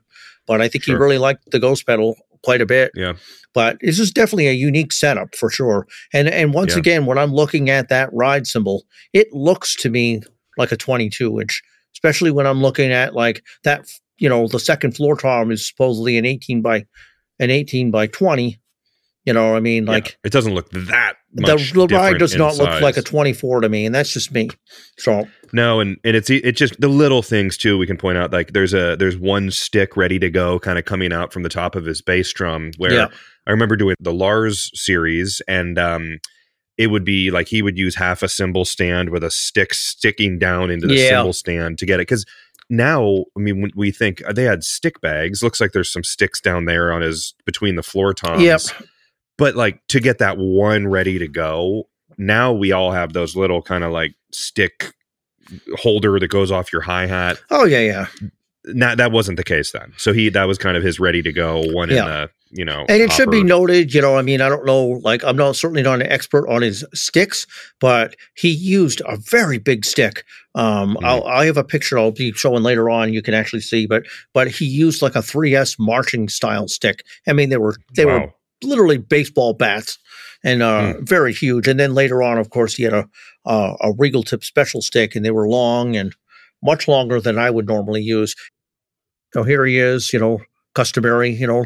But 0.47 0.61
I 0.61 0.67
think 0.67 0.83
Sure. 0.83 0.95
he 0.95 0.99
really 1.01 1.17
liked 1.17 1.51
the 1.51 1.59
ghost 1.59 1.85
pedal 1.87 2.15
quite 2.43 2.61
a 2.61 2.65
bit. 2.65 2.91
Yeah. 2.95 3.13
But 3.53 3.77
this 3.81 3.99
is 3.99 4.11
definitely 4.11 4.47
a 4.47 4.51
unique 4.53 4.91
setup 4.91 5.35
for 5.35 5.49
sure. 5.49 5.87
And 6.11 6.27
and 6.27 6.53
once 6.53 6.73
Yeah. 6.73 6.79
again, 6.79 7.05
when 7.05 7.17
I'm 7.17 7.33
looking 7.33 7.69
at 7.69 7.89
that 7.89 8.09
ride 8.11 8.45
cymbal, 8.47 8.83
it 9.13 9.31
looks 9.31 9.75
to 9.77 9.89
me 9.89 10.21
like 10.57 10.71
a 10.71 10.77
22 10.77 11.39
inch, 11.39 11.61
especially 12.03 12.31
when 12.31 12.45
I'm 12.45 12.61
looking 12.61 12.91
at 12.91 13.13
like 13.15 13.43
that. 13.63 13.85
You 14.17 14.29
know, 14.29 14.47
the 14.47 14.59
second 14.59 14.95
floor 14.95 15.17
tom 15.17 15.51
is 15.51 15.67
supposedly 15.67 16.17
an 16.17 16.25
18 16.25 16.61
by 16.61 16.85
an 17.39 17.49
18 17.49 17.91
by 17.91 18.07
20. 18.07 18.59
You 19.25 19.33
know, 19.33 19.51
what 19.51 19.57
I 19.57 19.59
mean, 19.61 19.85
Yeah. 19.85 19.91
like 19.91 20.17
it 20.23 20.31
doesn't 20.31 20.53
look 20.53 20.69
that 20.71 21.13
the, 21.33 21.41
much 21.53 21.71
the 21.71 21.87
ride 21.87 22.19
does 22.19 22.35
not 22.35 22.57
look 22.57 22.81
like 22.81 22.97
a 22.97 23.01
24 23.01 23.61
to 23.61 23.69
me, 23.69 23.85
and 23.85 23.95
that's 23.95 24.11
just 24.13 24.31
me. 24.33 24.49
So 24.99 25.27
No, 25.53 25.79
and 25.79 25.97
and 26.03 26.15
it's 26.15 26.29
it's 26.29 26.59
just 26.59 26.79
the 26.79 26.89
little 26.89 27.21
things 27.23 27.57
too. 27.57 27.77
We 27.77 27.87
can 27.87 27.97
point 27.97 28.17
out 28.17 28.31
like 28.33 28.51
there's 28.53 28.73
a 28.73 28.95
there's 28.97 29.17
one 29.17 29.49
stick 29.49 29.95
ready 29.97 30.19
to 30.19 30.29
go, 30.29 30.59
kind 30.59 30.77
of 30.77 30.85
coming 30.85 31.11
out 31.13 31.31
from 31.33 31.43
the 31.43 31.49
top 31.49 31.75
of 31.75 31.85
his 31.85 32.01
bass 32.01 32.31
drum. 32.33 32.71
Where 32.77 32.93
Yeah. 32.93 33.07
I 33.47 33.51
remember 33.51 33.75
doing 33.77 33.95
the 33.99 34.13
Lars 34.13 34.69
series, 34.73 35.41
and 35.47 35.79
um, 35.79 36.19
it 36.77 36.87
would 36.87 37.03
be 37.05 37.29
like 37.31 37.47
he 37.47 37.61
would 37.61 37.77
use 37.77 37.95
half 37.95 38.23
a 38.23 38.27
cymbal 38.29 38.65
stand 38.65 39.09
with 39.09 39.23
a 39.23 39.29
stick 39.31 39.73
sticking 39.73 40.39
down 40.39 40.71
into 40.71 40.87
the 40.87 40.95
Yeah. 40.95 41.09
cymbal 41.09 41.33
stand 41.33 41.77
to 41.79 41.85
get 41.85 41.99
it. 41.99 42.07
Because 42.07 42.25
now, 42.69 43.25
I 43.37 43.39
mean, 43.39 43.61
when 43.61 43.71
we 43.75 43.91
think 43.91 44.23
uh, 44.27 44.33
they 44.33 44.43
had 44.43 44.63
stick 44.63 44.99
bags. 45.01 45.43
Looks 45.43 45.61
like 45.61 45.73
there's 45.73 45.91
some 45.91 46.03
sticks 46.03 46.39
down 46.41 46.65
there 46.65 46.91
on 46.93 47.01
his 47.01 47.33
between 47.45 47.75
the 47.75 47.83
floor 47.83 48.13
toms. 48.13 48.41
Yep. 48.41 48.61
But 49.37 49.55
like 49.55 49.79
to 49.89 49.99
get 49.99 50.17
that 50.19 50.37
one 50.37 50.87
ready 50.87 51.19
to 51.19 51.27
go, 51.27 51.89
now 52.17 52.53
we 52.53 52.71
all 52.71 52.91
have 52.91 53.13
those 53.13 53.35
little 53.35 53.61
kind 53.61 53.83
of 53.83 53.91
like 53.91 54.13
stick 54.31 54.93
holder 55.75 56.19
that 56.19 56.27
goes 56.29 56.51
off 56.51 56.71
your 56.71 56.81
hi 56.81 57.05
hat. 57.05 57.37
oh 57.51 57.65
yeah, 57.65 57.79
yeah. 57.81 58.07
not, 58.65 58.97
that 58.97 59.11
wasn't 59.11 59.37
the 59.37 59.43
case 59.43 59.71
then. 59.71 59.93
So 59.97 60.13
he 60.13 60.29
that 60.29 60.45
was 60.45 60.57
kind 60.57 60.77
of 60.77 60.83
his 60.83 60.99
ready 60.99 61.21
to 61.21 61.33
go 61.33 61.61
one 61.73 61.89
in 61.89 61.97
the 61.97 62.29
you 62.53 62.63
know. 62.63 62.85
And 62.87 63.01
it 63.01 63.11
should 63.11 63.31
be 63.31 63.43
noted, 63.43 63.93
you 63.93 64.01
know, 64.01 64.17
I 64.17 64.21
mean, 64.21 64.39
I 64.41 64.47
don't 64.49 64.65
know, 64.65 64.99
like, 65.03 65.23
I'm 65.23 65.35
not 65.35 65.55
certainly 65.55 65.81
not 65.81 66.01
an 66.01 66.11
expert 66.11 66.47
on 66.47 66.61
his 66.61 66.85
sticks, 66.93 67.47
but 67.79 68.15
he 68.35 68.49
used 68.49 69.01
a 69.05 69.17
very 69.17 69.57
big 69.57 69.83
stick. 69.85 70.23
Um, 70.55 70.95
Mhm. 70.95 71.05
I'll, 71.05 71.23
I 71.25 71.45
have 71.45 71.57
a 71.57 71.63
picture 71.63 71.97
I'll 71.97 72.11
be 72.11 72.31
showing 72.33 72.63
later 72.63 72.89
on. 72.89 73.11
You 73.11 73.21
can 73.21 73.33
actually 73.33 73.61
see, 73.61 73.87
but 73.87 74.03
but 74.33 74.47
he 74.47 74.65
used 74.65 75.01
like 75.01 75.15
a 75.15 75.21
3S 75.21 75.77
marching 75.79 76.29
style 76.29 76.67
stick. 76.67 77.03
I 77.27 77.33
mean, 77.33 77.49
they 77.49 77.57
were 77.57 77.75
they 77.95 78.05
were 78.05 78.31
literally 78.63 78.97
baseball 78.97 79.53
bats 79.53 79.97
and 80.43 80.61
uh, 80.61 80.93
very 81.01 81.33
huge. 81.33 81.67
And 81.67 81.79
then 81.79 81.93
later 81.93 82.21
on, 82.21 82.37
of 82.37 82.49
course, 82.51 82.75
he 82.75 82.83
had 82.83 82.93
a 82.93 83.09
a, 83.45 83.75
a 83.81 83.93
Regal 83.97 84.23
Tip 84.23 84.43
special 84.43 84.81
stick, 84.81 85.15
and 85.15 85.25
they 85.25 85.31
were 85.31 85.49
long 85.49 85.95
and 85.95 86.15
much 86.61 86.87
longer 86.87 87.19
than 87.19 87.37
I 87.37 87.49
would 87.49 87.67
normally 87.67 88.01
use. 88.03 88.35
So 89.33 89.43
here 89.43 89.65
he 89.65 89.79
is, 89.79 90.13
you 90.13 90.19
know, 90.19 90.39
customary, 90.75 91.31
you 91.31 91.47
know, 91.47 91.65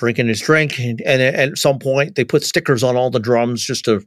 drinking 0.00 0.28
his 0.28 0.40
drink, 0.40 0.78
and, 0.80 1.00
and 1.02 1.22
at 1.22 1.58
some 1.58 1.78
point 1.78 2.16
they 2.16 2.24
put 2.24 2.42
stickers 2.42 2.82
on 2.82 2.96
all 2.96 3.10
the 3.10 3.20
drums 3.20 3.62
just 3.62 3.84
to 3.84 4.00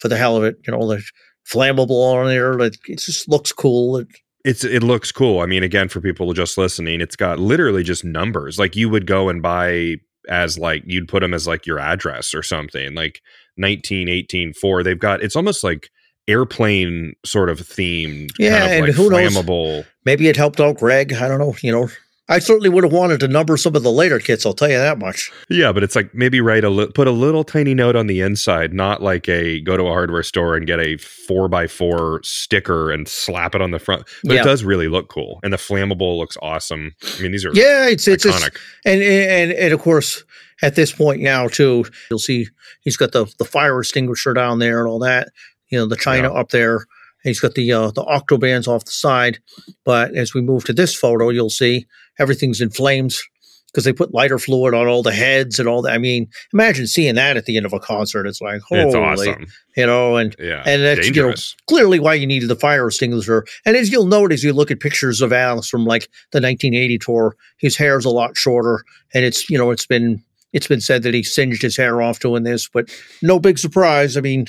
for 0.00 0.08
the 0.08 0.16
hell 0.16 0.36
of 0.36 0.44
it, 0.44 0.56
you 0.66 0.72
know, 0.72 0.86
the 0.88 1.02
flammable 1.50 1.90
on 2.14 2.26
there. 2.26 2.54
Like 2.54 2.74
it 2.88 2.98
just 2.98 3.28
looks 3.28 3.52
cool. 3.52 3.98
It, 3.98 4.08
it's 4.44 4.64
it 4.64 4.82
looks 4.82 5.12
cool. 5.12 5.40
I 5.40 5.46
mean, 5.46 5.62
again, 5.62 5.88
for 5.88 6.00
people 6.00 6.32
just 6.32 6.58
listening, 6.58 7.00
it's 7.00 7.16
got 7.16 7.38
literally 7.38 7.82
just 7.82 8.04
numbers. 8.04 8.58
Like 8.58 8.76
you 8.76 8.88
would 8.88 9.06
go 9.06 9.28
and 9.28 9.40
buy 9.42 9.96
as 10.28 10.58
like 10.58 10.82
you'd 10.86 11.08
put 11.08 11.20
them 11.20 11.32
as 11.34 11.46
like 11.46 11.66
your 11.66 11.78
address 11.78 12.34
or 12.34 12.42
something, 12.42 12.94
like 12.94 13.20
19, 13.56 14.08
18, 14.08 14.52
4. 14.54 14.82
They've 14.82 14.98
got 14.98 15.22
it's 15.22 15.36
almost 15.36 15.62
like 15.64 15.88
airplane 16.28 17.12
sort 17.24 17.50
of 17.50 17.58
themed, 17.60 18.30
Yeah, 18.38 18.60
kind 18.60 18.64
of 18.64 18.70
and 18.70 18.86
like 18.86 18.94
who 18.94 19.10
knows? 19.10 19.84
maybe 20.04 20.28
it 20.28 20.36
helped 20.36 20.60
out 20.60 20.76
Greg. 20.78 21.12
I 21.12 21.28
don't 21.28 21.38
know. 21.38 21.54
You 21.62 21.72
know, 21.72 21.88
I 22.30 22.38
certainly 22.38 22.68
would 22.68 22.84
have 22.84 22.92
wanted 22.92 23.20
to 23.20 23.28
number 23.28 23.56
some 23.56 23.74
of 23.76 23.82
the 23.82 23.90
later 23.90 24.18
kits. 24.20 24.46
I'll 24.46 24.54
tell 24.54 24.70
you 24.70 24.78
that 24.78 24.98
much. 24.98 25.30
Yeah, 25.50 25.72
but 25.72 25.82
it's 25.82 25.96
like 25.96 26.14
maybe 26.14 26.40
write 26.40 26.64
a 26.64 26.70
li- 26.70 26.90
put 26.94 27.06
a 27.08 27.10
little 27.10 27.44
tiny 27.44 27.74
note 27.74 27.96
on 27.96 28.06
the 28.06 28.20
inside, 28.20 28.72
not 28.72 29.02
like 29.02 29.28
a 29.28 29.60
go 29.60 29.76
to 29.76 29.82
a 29.82 29.88
hardware 29.90 30.22
store 30.22 30.56
and 30.56 30.66
get 30.66 30.78
a 30.80 30.96
four 30.96 31.48
by 31.48 31.66
four 31.66 32.20
sticker 32.22 32.90
and 32.90 33.08
slap 33.08 33.54
it 33.54 33.60
on 33.60 33.72
the 33.72 33.78
front. 33.78 34.04
But 34.24 34.34
Yeah. 34.34 34.40
it 34.40 34.44
does 34.44 34.64
really 34.64 34.88
look 34.88 35.08
cool, 35.08 35.40
and 35.42 35.52
the 35.52 35.56
flammable 35.58 36.16
looks 36.18 36.36
awesome. 36.40 36.94
I 37.18 37.22
mean, 37.22 37.32
these 37.32 37.44
are 37.44 37.50
Yeah, 37.52 37.88
it's 37.88 38.06
it's 38.08 38.22
just, 38.22 38.42
iconic. 38.42 38.56
and 38.86 39.02
and 39.02 39.52
and 39.52 39.72
of 39.74 39.80
course 39.80 40.24
at 40.62 40.76
this 40.76 40.92
point 40.92 41.20
now 41.22 41.48
too, 41.48 41.84
you'll 42.10 42.18
see 42.20 42.46
he's 42.82 42.96
got 42.96 43.12
the 43.12 43.26
the 43.38 43.44
fire 43.44 43.80
extinguisher 43.80 44.32
down 44.34 44.60
there 44.60 44.78
and 44.78 44.88
all 44.88 45.00
that. 45.00 45.28
You 45.68 45.78
know, 45.78 45.86
the 45.86 45.96
China 45.96 46.32
up 46.32 46.50
there. 46.50 46.86
He's 47.22 47.40
got 47.40 47.54
the 47.54 47.72
uh, 47.72 47.90
the 47.90 48.04
octobans 48.04 48.68
off 48.68 48.84
the 48.84 48.92
side. 48.92 49.38
But 49.84 50.14
as 50.14 50.34
we 50.34 50.40
move 50.40 50.64
to 50.64 50.72
this 50.72 50.94
photo, 50.94 51.30
you'll 51.30 51.50
see 51.50 51.86
everything's 52.18 52.60
in 52.60 52.70
flames 52.70 53.22
because 53.70 53.84
they 53.84 53.92
put 53.92 54.12
lighter 54.12 54.38
fluid 54.38 54.74
on 54.74 54.86
all 54.86 55.02
the 55.02 55.12
heads 55.12 55.58
and 55.58 55.68
all 55.68 55.82
that. 55.82 55.92
I 55.92 55.98
mean, 55.98 56.28
imagine 56.52 56.86
seeing 56.86 57.14
that 57.14 57.36
at 57.36 57.44
the 57.44 57.56
end 57.56 57.66
of 57.66 57.72
a 57.72 57.80
concert. 57.80 58.26
It's 58.26 58.40
like 58.40 58.60
holy, 58.62 58.82
it's 58.82 58.94
awesome. 58.94 59.46
you 59.76 59.86
know, 59.86 60.16
and 60.16 60.34
Yeah, 60.38 60.62
and 60.66 60.82
that's 60.82 61.08
you 61.08 61.22
know 61.22 61.34
clearly 61.68 62.00
why 62.00 62.14
you 62.14 62.26
needed 62.26 62.48
the 62.48 62.56
fire 62.56 62.86
extinguisher. 62.86 63.44
And 63.64 63.76
as 63.76 63.90
you'll 63.90 64.06
note 64.06 64.32
as 64.32 64.42
you 64.42 64.52
look 64.52 64.70
at 64.70 64.80
pictures 64.80 65.20
of 65.20 65.32
Alex 65.32 65.68
from 65.68 65.84
like 65.84 66.02
the 66.32 66.40
1980 66.40 66.98
tour, 66.98 67.36
his 67.58 67.76
hair's 67.76 68.04
a 68.04 68.10
lot 68.10 68.36
shorter, 68.36 68.84
and 69.14 69.24
it's 69.24 69.48
you 69.48 69.58
know 69.58 69.70
it's 69.70 69.86
been 69.86 70.22
it's 70.52 70.66
been 70.66 70.80
said 70.80 71.02
that 71.04 71.14
he 71.14 71.22
singed 71.22 71.62
his 71.62 71.76
hair 71.76 72.02
off 72.02 72.18
doing 72.18 72.42
this, 72.42 72.68
but 72.68 72.90
no 73.22 73.38
big 73.38 73.58
surprise. 73.58 74.16
I 74.16 74.20
mean, 74.20 74.46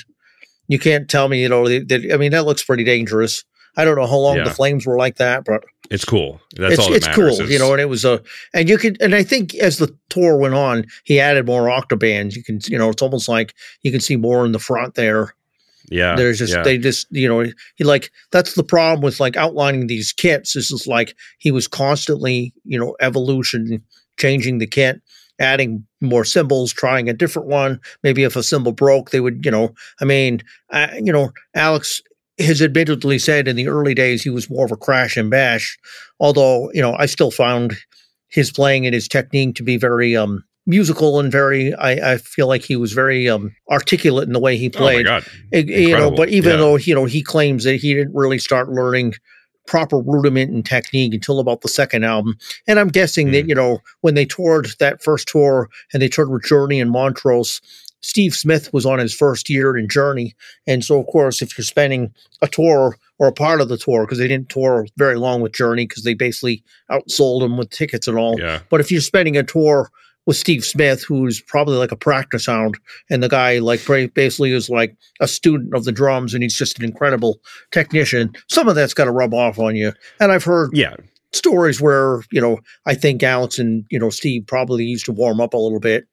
you 0.72 0.78
can't 0.78 1.08
tell 1.08 1.28
me 1.28 1.40
you 1.42 1.48
know 1.48 1.68
that, 1.68 1.88
that- 1.88 2.12
I 2.12 2.16
mean 2.16 2.32
that 2.32 2.44
looks 2.46 2.64
pretty 2.64 2.84
dangerous. 2.84 3.44
I 3.76 3.84
don't 3.86 3.96
know 3.96 4.06
how 4.06 4.18
long 4.18 4.36
Yeah. 4.36 4.44
the 4.44 4.50
flames 4.60 4.84
were 4.84 4.98
like 4.98 5.16
that, 5.16 5.44
but 5.46 5.64
It's 5.90 6.04
cool. 6.04 6.40
That's 6.56 6.74
it's 6.74 6.82
all 6.82 6.90
that 6.90 6.96
it's 6.96 7.06
matters. 7.06 7.36
cool, 7.38 7.40
is- 7.46 7.50
you 7.50 7.58
know. 7.58 7.72
And 7.72 7.80
it 7.80 7.88
was 7.88 8.04
a, 8.04 8.20
and 8.52 8.68
you 8.68 8.76
could, 8.76 9.00
and 9.00 9.14
I 9.14 9.22
think 9.22 9.54
as 9.54 9.78
the 9.78 9.88
tour 10.10 10.36
went 10.36 10.52
on, 10.54 10.84
he 11.04 11.18
added 11.18 11.46
more 11.46 11.68
octobans. 11.78 12.34
You 12.36 12.42
can, 12.44 12.60
you 12.66 12.76
know, 12.78 12.90
it's 12.90 13.00
almost 13.02 13.28
like 13.30 13.54
you 13.82 13.90
can 13.90 14.00
see 14.00 14.16
more 14.16 14.44
in 14.44 14.52
the 14.52 14.58
front 14.58 14.94
there. 14.94 15.34
yeah, 15.90 16.16
There's 16.16 16.38
just 16.38 16.52
yeah. 16.54 16.62
they 16.62 16.76
just 16.78 17.06
you 17.10 17.26
know 17.28 17.50
he 17.76 17.84
like 17.84 18.10
that's 18.30 18.54
the 18.54 18.62
problem 18.74 19.00
with 19.02 19.20
like 19.20 19.36
outlining 19.38 19.86
these 19.86 20.12
kits. 20.12 20.52
This 20.52 20.70
is 20.70 20.86
like 20.86 21.14
he 21.38 21.50
was 21.50 21.66
constantly 21.66 22.52
you 22.64 22.78
know 22.78 22.94
evolution, 23.00 23.82
changing 24.18 24.58
the 24.58 24.66
kit, 24.66 25.00
adding 25.42 25.84
more 26.00 26.24
cymbals, 26.24 26.72
trying 26.72 27.08
a 27.08 27.12
different 27.12 27.48
one. 27.48 27.80
Maybe 28.02 28.22
if 28.22 28.36
a 28.36 28.42
cymbal 28.42 28.72
broke, 28.72 29.10
they 29.10 29.20
would 29.20 29.44
you 29.44 29.50
know. 29.50 29.74
I 30.00 30.04
mean, 30.04 30.42
uh, 30.70 30.88
you 30.94 31.12
know, 31.12 31.32
Alex 31.54 32.00
has 32.38 32.62
admittedly 32.62 33.18
said 33.18 33.46
in 33.48 33.56
the 33.56 33.68
early 33.68 33.94
days 33.94 34.22
he 34.22 34.30
was 34.30 34.48
more 34.48 34.64
of 34.64 34.72
a 34.72 34.76
crash 34.76 35.16
and 35.16 35.30
bash. 35.30 35.76
Although 36.20 36.70
you 36.72 36.80
know, 36.80 36.94
I 36.98 37.06
still 37.06 37.30
found 37.30 37.76
his 38.28 38.50
playing 38.50 38.86
and 38.86 38.94
his 38.94 39.08
technique 39.08 39.56
to 39.56 39.62
be 39.62 39.76
very 39.76 40.16
um 40.16 40.42
musical 40.64 41.18
and 41.18 41.32
very 41.32 41.74
I, 41.74 42.12
I 42.12 42.16
feel 42.18 42.46
like 42.46 42.62
he 42.62 42.76
was 42.76 42.92
very 42.92 43.28
um 43.28 43.54
articulate 43.70 44.28
in 44.28 44.32
the 44.32 44.38
way 44.38 44.56
he 44.56 44.66
oh 44.68 44.78
my 44.78 44.78
played 44.78 45.06
god, 45.06 45.24
it- 45.50 45.68
you 45.68 45.90
know 45.96 46.10
but 46.12 46.28
even 46.28 46.52
Yeah. 46.52 46.56
though 46.58 46.76
you 46.76 46.94
know 46.94 47.04
he 47.04 47.20
claims 47.22 47.64
that 47.64 47.76
he 47.76 47.92
didn't 47.94 48.14
really 48.14 48.38
start 48.38 48.68
learning 48.70 49.14
proper 49.66 49.98
rudiment 49.98 50.50
and 50.50 50.66
technique 50.66 51.14
until 51.14 51.38
about 51.40 51.60
the 51.60 51.68
second 51.68 52.04
album. 52.04 52.36
And 52.66 52.78
i'm 52.78 52.88
guessing 52.88 53.30
that 53.32 53.44
Mhm. 53.44 53.48
you 53.50 53.54
know 53.54 53.78
when 54.00 54.14
they 54.14 54.24
toured 54.24 54.68
that 54.80 55.02
first 55.02 55.28
tour 55.28 55.68
and 55.92 56.02
they 56.02 56.08
toured 56.08 56.30
with 56.30 56.44
journey 56.44 56.80
and 56.80 56.90
montrose 56.90 57.60
steve 58.00 58.34
smith 58.34 58.72
was 58.72 58.84
on 58.84 58.98
his 58.98 59.14
first 59.14 59.48
year 59.48 59.76
in 59.76 59.88
journey. 59.88 60.34
And 60.66 60.84
so 60.84 60.98
of 61.00 61.06
course 61.06 61.40
if 61.42 61.56
you're 61.56 61.64
spending 61.64 62.12
a 62.42 62.48
tour 62.48 62.96
or 63.20 63.28
a 63.28 63.32
part 63.32 63.60
of 63.60 63.68
the 63.68 63.78
tour 63.78 64.04
because 64.04 64.18
they 64.18 64.26
didn't 64.26 64.48
tour 64.48 64.86
very 64.96 65.14
long 65.16 65.40
with 65.40 65.52
journey 65.52 65.86
because 65.86 66.02
they 66.02 66.14
basically 66.14 66.64
outsold 66.90 67.40
them 67.42 67.56
with 67.56 67.70
tickets 67.70 68.08
and 68.08 68.18
all. 68.18 68.36
Yeah, 68.40 68.60
but 68.70 68.80
if 68.80 68.90
you're 68.90 69.00
spending 69.00 69.36
a 69.36 69.44
tour 69.44 69.90
with 70.26 70.36
Steve 70.36 70.64
Smith, 70.64 71.02
who's 71.02 71.40
probably 71.40 71.76
like 71.76 71.92
a 71.92 71.96
practice 71.96 72.46
hound, 72.46 72.78
and 73.10 73.22
the 73.22 73.28
guy 73.28 73.58
like 73.58 73.84
basically 74.14 74.52
is 74.52 74.70
like 74.70 74.96
a 75.20 75.28
student 75.28 75.74
of 75.74 75.84
the 75.84 75.92
drums, 75.92 76.34
and 76.34 76.42
he's 76.42 76.56
just 76.56 76.78
an 76.78 76.84
incredible 76.84 77.40
technician. 77.70 78.32
Some 78.48 78.68
of 78.68 78.74
that's 78.74 78.94
got 78.94 79.04
to 79.04 79.10
rub 79.10 79.34
off 79.34 79.58
on 79.58 79.76
you. 79.76 79.92
And 80.20 80.32
I've 80.32 80.44
heard 80.44 80.70
yeah, 80.72 80.94
stories 81.32 81.80
where 81.80 82.22
you 82.30 82.40
know 82.40 82.58
I 82.86 82.94
think 82.94 83.22
Alex 83.22 83.58
and 83.58 83.84
you 83.90 83.98
know 83.98 84.10
Steve 84.10 84.46
probably 84.46 84.84
used 84.84 85.06
to 85.06 85.12
warm 85.12 85.40
up 85.40 85.54
a 85.54 85.58
little 85.58 85.80
bit, 85.80 86.06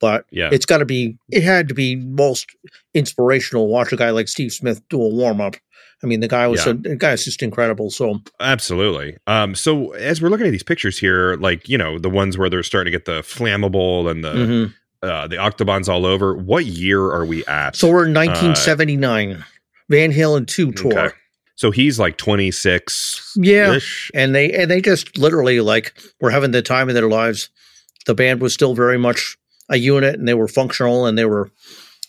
but 0.00 0.26
yeah. 0.30 0.50
it's 0.52 0.66
got 0.66 0.78
to 0.78 0.84
be 0.84 1.16
it 1.30 1.42
had 1.42 1.68
to 1.68 1.74
be 1.74 1.96
most 1.96 2.54
inspirational 2.92 3.64
to 3.64 3.70
watch 3.70 3.92
a 3.92 3.96
guy 3.96 4.10
like 4.10 4.28
Steve 4.28 4.52
Smith 4.52 4.86
do 4.88 5.00
a 5.00 5.08
warm 5.08 5.40
up. 5.40 5.56
I 6.04 6.06
mean, 6.06 6.20
the 6.20 6.28
guy 6.28 6.46
was 6.46 6.66
Yeah. 6.66 6.72
a, 6.72 6.74
the 6.74 6.96
guy's 6.96 7.24
just 7.24 7.42
incredible. 7.42 7.90
So 7.90 8.20
Absolutely. 8.38 9.16
Um, 9.26 9.54
so 9.54 9.92
as 9.92 10.20
we're 10.20 10.28
looking 10.28 10.46
at 10.46 10.50
these 10.50 10.62
pictures 10.62 10.98
here, 10.98 11.36
like 11.36 11.66
you 11.66 11.78
know 11.78 11.98
the 11.98 12.10
ones 12.10 12.36
where 12.36 12.50
they're 12.50 12.62
starting 12.62 12.92
to 12.92 12.98
get 12.98 13.06
the 13.06 13.22
flammable 13.22 14.10
and 14.10 14.22
the 14.22 14.34
mhm. 14.34 14.74
uh, 15.02 15.26
the 15.26 15.36
octobans 15.36 15.88
all 15.88 16.04
over. 16.04 16.36
What 16.36 16.66
year 16.66 17.00
are 17.00 17.24
we 17.24 17.44
at? 17.46 17.74
so 17.74 17.88
we're 17.88 18.06
in 18.06 18.12
1979, 18.14 19.42
Van 19.88 20.12
Halen 20.12 20.46
two 20.46 20.72
tour. 20.72 20.98
Okay. 20.98 21.14
So 21.56 21.70
he's 21.70 21.98
like 21.98 22.18
twenty 22.18 22.50
six. 22.50 23.32
Yeah. 23.36 23.78
and 24.12 24.34
they 24.34 24.52
and 24.52 24.70
they 24.70 24.82
just 24.82 25.16
literally 25.16 25.60
like 25.60 25.94
were 26.20 26.30
having 26.30 26.50
the 26.50 26.62
time 26.62 26.88
of 26.88 26.94
their 26.94 27.08
lives. 27.08 27.48
The 28.04 28.14
band 28.14 28.42
was 28.42 28.52
still 28.52 28.74
very 28.74 28.98
much 28.98 29.38
a 29.70 29.78
unit, 29.78 30.16
and 30.18 30.28
they 30.28 30.34
were 30.34 30.48
functional, 30.48 31.06
and 31.06 31.16
they 31.16 31.24
were 31.24 31.50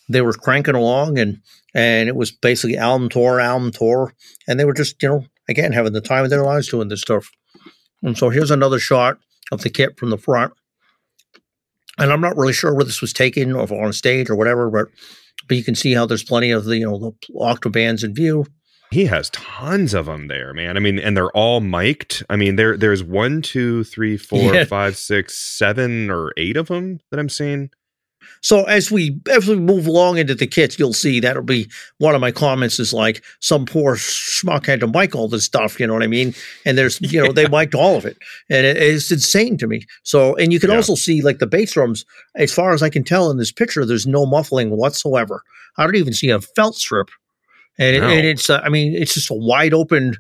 they 0.10 0.22
were 0.22 0.34
cranking 0.34 0.76
along, 0.76 1.18
and 1.20 1.42
and 1.74 2.08
it 2.10 2.16
was 2.16 2.32
basically 2.32 2.78
album 2.78 3.10
tour, 3.10 3.40
album 3.40 3.72
tour, 3.72 4.14
and 4.48 4.60
they 4.60 4.66
were 4.66 4.74
just 4.74 5.02
you 5.02 5.10
know 5.10 5.26
again 5.50 5.72
having 5.72 5.94
the 5.94 6.02
time 6.02 6.24
of 6.24 6.30
their 6.30 6.44
lives 6.44 6.68
doing 6.70 6.88
this 6.88 7.02
stuff. 7.02 7.30
And 8.04 8.18
so 8.18 8.30
here's 8.30 8.52
another 8.52 8.80
shot 8.80 9.18
of 9.52 9.62
the 9.62 9.70
kit 9.70 9.98
from 9.98 10.10
the 10.10 10.18
front, 10.18 10.54
and 11.98 12.12
I'm 12.12 12.22
not 12.22 12.38
really 12.38 12.54
sure 12.54 12.74
where 12.74 12.86
this 12.86 13.02
was 13.02 13.14
taken 13.14 13.54
or 13.54 13.64
if 13.64 13.72
on 13.72 13.94
stage 13.94 14.30
or 14.30 14.36
whatever, 14.36 14.70
but 14.70 14.88
but 15.48 15.58
you 15.58 15.64
can 15.64 15.76
see 15.76 15.94
how 15.94 16.06
there's 16.06 16.24
plenty 16.24 16.52
of 16.52 16.66
the 16.66 16.78
you 16.78 16.86
know 16.86 16.98
the 17.00 17.12
octobans 17.40 18.04
in 18.04 18.14
view. 18.14 18.46
He 18.92 19.06
has 19.06 19.30
tons 19.32 19.94
of 19.96 20.06
them 20.06 20.28
there, 20.28 20.54
man. 20.54 20.78
I 20.78 20.80
mean, 20.80 21.00
and 21.00 21.18
they're 21.18 21.32
all 21.32 21.60
mic'd. 21.60 22.24
I 22.30 22.36
mean, 22.36 22.56
there 22.56 22.78
there's 22.78 23.04
one, 23.04 23.42
two, 23.42 23.84
three, 23.84 24.16
four, 24.16 24.54
Yeah. 24.54 24.66
five, 24.66 24.96
six, 24.96 25.38
seven, 25.38 26.10
or 26.12 26.32
eight 26.38 26.56
of 26.56 26.68
them 26.68 27.00
that 27.12 27.20
I'm 27.20 27.28
seeing. 27.30 27.72
So 28.46 28.64
as 28.66 28.92
we 28.92 29.20
as 29.28 29.48
we 29.48 29.56
move 29.56 29.88
along 29.88 30.20
into 30.20 30.36
the 30.36 30.46
kits, 30.46 30.78
you'll 30.78 30.94
see 30.94 31.20
that'll 31.20 31.42
be 31.42 31.68
one 31.98 32.14
of 32.14 32.22
my 32.22 32.32
comments 32.32 32.80
is 32.80 32.94
like 32.94 33.24
some 33.40 33.66
poor 33.66 33.96
schmuck 33.96 34.68
had 34.68 34.82
to 34.82 34.88
mic 34.88 35.16
all 35.16 35.28
this 35.28 35.46
stuff, 35.46 35.80
you 35.80 35.88
know 35.88 35.96
what 35.96 36.04
I 36.04 36.08
mean? 36.08 36.36
And 36.64 36.78
there's 36.78 37.02
you 37.02 37.20
know 37.20 37.32
they 37.32 37.48
mic'd 37.48 37.74
all 37.74 37.98
of 37.98 38.06
it, 38.06 38.20
and 38.48 38.64
it, 38.68 38.78
it's 38.78 39.12
insane 39.12 39.58
to 39.58 39.66
me. 39.66 39.82
So 40.04 40.36
and 40.36 40.54
you 40.54 40.60
can 40.60 40.70
Yeah. 40.70 40.76
also 40.76 40.94
see 40.94 41.24
like 41.24 41.40
the 41.40 41.48
bass 41.48 41.74
drums, 41.74 42.06
as 42.36 42.54
far 42.54 42.72
as 42.76 42.84
I 42.84 42.90
can 42.90 43.04
tell 43.04 43.32
in 43.32 43.38
this 43.38 43.52
picture, 43.52 43.84
there's 43.84 44.06
no 44.06 44.28
muffling 44.28 44.70
whatsoever. 44.78 45.42
I 45.80 45.84
don't 45.86 45.96
even 45.96 46.14
see 46.14 46.30
a 46.30 46.40
felt 46.40 46.76
strip, 46.76 47.10
and, 47.80 47.96
it, 47.96 48.04
and 48.04 48.28
it's 48.28 48.48
uh, 48.48 48.62
I 48.64 48.70
mean 48.70 48.94
it's 48.94 49.16
just 49.16 49.32
a 49.32 49.34
wide 49.34 49.74
open 49.74 50.18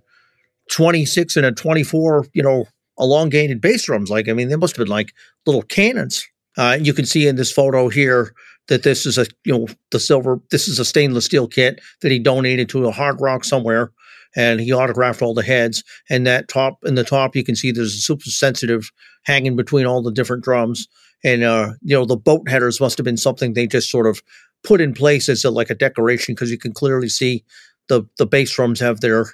26 0.72 1.38
and 1.38 1.45
a 1.45 1.52
24, 1.52 2.26
you 2.34 2.41
know, 2.41 2.65
elongated 2.97 3.61
bass 3.61 3.84
drums. 3.85 4.10
Like 4.10 4.27
I 4.30 4.34
mean 4.34 4.49
they 4.49 4.56
must 4.56 4.76
have 4.77 4.84
been 4.84 4.91
like 4.91 5.14
little 5.45 5.61
cannons. 5.61 6.27
Uh, 6.57 6.77
you 6.80 6.94
can 6.94 7.06
see 7.06 7.27
in 7.27 7.36
this 7.36 7.52
photo 7.52 7.90
here 7.90 8.34
that 8.68 8.84
this 8.84 9.06
is 9.06 9.18
a 9.18 9.26
you 9.44 9.53
know 9.57 9.68
the 9.91 9.99
silver. 9.99 10.40
This 10.52 10.68
is 10.68 10.80
a 10.80 10.86
stainless 10.86 11.26
steel 11.26 11.48
kit 11.48 11.82
that 12.02 12.11
he 12.11 12.19
donated 12.19 12.69
to 12.69 12.88
a 12.88 12.91
hard 12.91 13.19
rock 13.22 13.44
somewhere, 13.44 13.91
and 14.36 14.60
he 14.60 14.73
autographed 14.73 15.22
all 15.22 15.34
the 15.34 15.44
heads. 15.44 15.84
And 16.10 16.26
that 16.27 16.48
top 16.48 16.80
in 16.86 16.95
the 16.95 17.03
top, 17.03 17.36
you 17.36 17.44
can 17.44 17.56
see 17.56 17.72
there's 17.72 17.95
a 17.95 17.99
super 17.99 18.30
sensitive 18.30 18.91
hanging 19.23 19.56
between 19.56 19.86
all 19.86 20.02
the 20.02 20.11
different 20.11 20.44
drums. 20.44 20.88
And 21.23 21.44
uh, 21.44 21.73
you 21.82 21.95
know, 21.95 22.06
the 22.06 22.18
boat 22.18 22.48
headers 22.49 22.80
must 22.80 22.98
have 22.98 23.06
been 23.06 23.18
something 23.18 23.53
they 23.53 23.68
just 23.68 23.90
sort 23.90 24.07
of 24.07 24.22
put 24.64 24.82
in 24.82 24.94
place 24.94 25.30
as 25.30 25.45
a, 25.45 25.52
like 25.52 25.69
a 25.69 25.76
decoration 25.76 26.34
because 26.34 26.52
you 26.52 26.57
can 26.57 26.73
clearly 26.73 27.10
see 27.10 27.44
the 27.88 28.03
the 28.18 28.26
bass 28.26 28.53
drums 28.53 28.80
have 28.80 29.02
their 29.02 29.27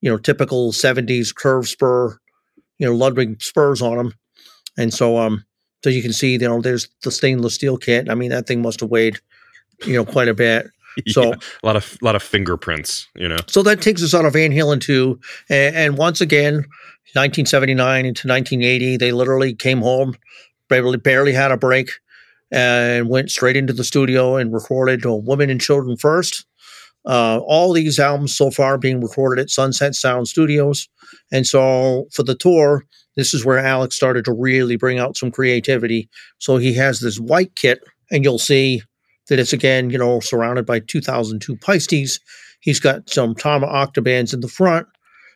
you 0.00 0.10
know 0.10 0.18
typical 0.18 0.72
70s 0.72 1.34
curve 1.34 1.68
spur 1.68 2.18
you 2.78 2.86
know 2.86 2.94
Ludwig 2.94 3.40
spurs 3.42 3.80
on 3.80 3.96
them 3.96 4.14
and 4.76 4.92
so 4.92 5.18
um 5.18 5.44
so 5.82 5.90
you 5.90 6.02
can 6.02 6.12
see 6.12 6.32
you 6.32 6.38
know 6.38 6.60
there's 6.60 6.88
the 7.02 7.10
stainless 7.10 7.54
steel 7.54 7.76
kit 7.76 8.08
i 8.10 8.14
mean 8.14 8.30
that 8.30 8.46
thing 8.46 8.62
must 8.62 8.80
have 8.80 8.90
weighed 8.90 9.18
you 9.84 9.94
know 9.94 10.04
quite 10.04 10.28
a 10.28 10.34
bit 10.34 10.70
so 11.08 11.30
Yeah, 11.30 11.34
a 11.62 11.66
lot 11.66 11.76
of 11.76 11.98
lot 12.02 12.16
of 12.16 12.22
fingerprints, 12.22 13.08
you 13.14 13.28
know. 13.28 13.38
so 13.46 13.62
that 13.62 13.80
takes 13.80 14.02
us 14.02 14.14
out 14.14 14.24
of 14.24 14.34
Van 14.34 14.52
Halen 14.52 14.80
two, 14.80 15.18
And, 15.48 15.74
and 15.74 15.98
once 15.98 16.20
again, 16.20 16.66
1979 17.14 18.06
into 18.06 18.28
1980, 18.28 18.96
they 18.96 19.12
literally 19.12 19.54
came 19.54 19.80
home, 19.80 20.14
barely, 20.68 20.98
barely 20.98 21.32
had 21.32 21.50
a 21.50 21.56
break, 21.56 21.90
and 22.50 23.08
went 23.08 23.30
straight 23.30 23.56
into 23.56 23.72
the 23.72 23.84
studio 23.84 24.36
and 24.36 24.52
recorded 24.52 25.02
Women 25.04 25.50
and 25.50 25.60
Children 25.60 25.96
First. 25.96 26.44
Uh, 27.04 27.40
all 27.44 27.72
these 27.72 27.98
albums 27.98 28.36
so 28.36 28.50
far 28.50 28.78
being 28.78 29.00
recorded 29.00 29.42
at 29.42 29.50
Sunset 29.50 29.94
Sound 29.94 30.28
Studios. 30.28 30.88
And 31.32 31.46
so 31.46 32.06
for 32.12 32.22
the 32.22 32.36
tour, 32.36 32.84
this 33.16 33.34
is 33.34 33.44
where 33.44 33.58
Alex 33.58 33.96
started 33.96 34.24
to 34.24 34.32
really 34.32 34.76
bring 34.76 34.98
out 34.98 35.16
some 35.16 35.30
creativity. 35.30 36.08
So 36.38 36.56
he 36.56 36.74
has 36.74 37.00
this 37.00 37.18
white 37.18 37.54
kit, 37.56 37.80
and 38.10 38.24
you'll 38.24 38.38
see 38.38 38.82
that 39.28 39.38
it's 39.38 39.52
again, 39.52 39.90
you 39.90 39.98
know, 39.98 40.20
surrounded 40.20 40.66
by 40.66 40.80
2002 40.80 41.56
Paistes. 41.56 42.20
He's 42.60 42.80
got 42.80 43.10
some 43.10 43.34
Tama 43.34 43.66
octobans 43.66 44.32
in 44.32 44.40
the 44.40 44.48
front. 44.48 44.86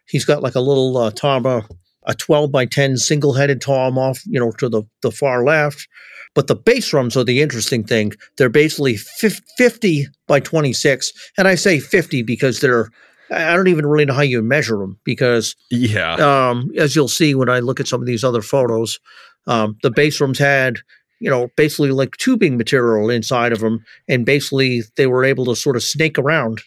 He's 0.08 0.24
got 0.24 0.42
like 0.42 0.54
a 0.54 0.60
little 0.60 0.96
uh, 0.96 1.10
Tama, 1.10 1.68
a 2.04 2.14
12 2.14 2.50
by 2.50 2.66
10 2.66 2.96
single 2.98 3.34
headed 3.34 3.60
tom 3.60 3.98
off, 3.98 4.22
you 4.26 4.38
know, 4.38 4.52
to 4.52 4.68
the, 4.68 4.82
the 5.02 5.10
far 5.10 5.44
left. 5.44 5.88
But 6.34 6.46
the 6.46 6.54
bass 6.54 6.90
drums 6.90 7.16
are 7.16 7.24
the 7.24 7.40
interesting 7.40 7.82
thing. 7.82 8.12
They're 8.36 8.48
basically 8.48 8.96
50 8.96 10.06
by 10.28 10.40
26. 10.40 11.12
And 11.38 11.48
I 11.48 11.54
say 11.54 11.80
50 11.80 12.22
because 12.22 12.60
they're, 12.60 12.90
I 13.30 13.54
don't 13.56 13.68
even 13.68 13.86
really 13.86 14.04
know 14.04 14.14
how 14.14 14.22
you 14.22 14.42
measure 14.42 14.76
them 14.78 14.98
because 15.04 15.56
Yeah. 15.70 16.14
um, 16.14 16.70
as 16.78 16.94
you'll 16.94 17.08
see 17.08 17.34
when 17.34 17.48
I 17.48 17.58
look 17.58 17.80
at 17.80 17.88
some 17.88 18.00
of 18.00 18.06
these 18.06 18.22
other 18.24 18.42
photos, 18.42 18.98
um, 19.46 19.76
the 19.82 19.90
bass 19.90 20.20
rooms 20.20 20.38
had, 20.38 20.78
you 21.20 21.30
know, 21.30 21.48
basically 21.56 21.90
like 21.90 22.16
tubing 22.18 22.56
material 22.56 23.10
inside 23.10 23.52
of 23.52 23.60
them, 23.60 23.84
and 24.08 24.24
basically 24.26 24.82
they 24.96 25.06
were 25.06 25.24
able 25.24 25.44
to 25.46 25.56
sort 25.56 25.76
of 25.76 25.82
snake 25.82 26.18
around. 26.18 26.60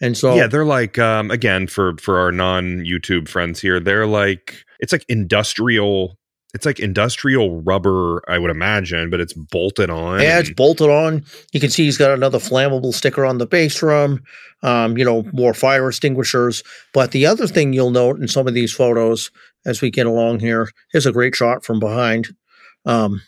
And 0.00 0.16
so, 0.16 0.34
yeah, 0.34 0.46
they're 0.48 0.64
like 0.64 0.98
um 0.98 1.30
again 1.30 1.66
for 1.68 1.96
for 1.98 2.18
our 2.18 2.32
non-YouTube 2.32 3.28
friends 3.28 3.60
here, 3.60 3.78
they're 3.78 4.06
like 4.06 4.64
it's 4.80 4.92
like 4.92 5.04
industrial 5.08 6.18
it's 6.54 6.64
like 6.64 6.78
industrial 6.78 7.60
rubber, 7.62 8.22
I 8.30 8.38
would 8.38 8.50
imagine, 8.50 9.10
but 9.10 9.20
it's 9.20 9.32
bolted 9.32 9.90
on. 9.90 10.20
yeah, 10.20 10.38
it's 10.38 10.50
bolted 10.50 10.88
on. 10.88 11.24
You 11.52 11.58
can 11.58 11.68
see 11.68 11.84
he's 11.84 11.98
got 11.98 12.12
another 12.12 12.38
flammable 12.38 12.94
sticker 12.94 13.24
on 13.24 13.38
the 13.38 13.46
bass 13.46 13.74
drum. 13.74 14.22
Um, 14.62 14.96
you 14.96 15.04
know, 15.04 15.24
more 15.32 15.52
fire 15.52 15.88
extinguishers. 15.88 16.62
But 16.94 17.10
the 17.10 17.26
other 17.26 17.48
thing 17.48 17.72
you'll 17.72 17.90
note 17.90 18.20
in 18.20 18.28
some 18.28 18.46
of 18.46 18.54
these 18.54 18.72
photos 18.72 19.30
as 19.66 19.82
we 19.82 19.90
get 19.90 20.06
along 20.06 20.40
here, 20.40 20.70
here's 20.92 21.06
a 21.06 21.12
great 21.12 21.34
shot 21.34 21.64
from 21.64 21.80
behind. 21.80 22.28
Um, 22.86 23.20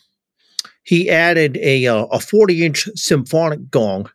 he 0.83 1.09
added 1.09 1.57
a 1.57 1.85
uh, 1.85 2.05
a 2.05 2.19
40 2.21 2.65
inch 2.65 2.89
symphonic 2.95 3.69
gong. 3.69 4.09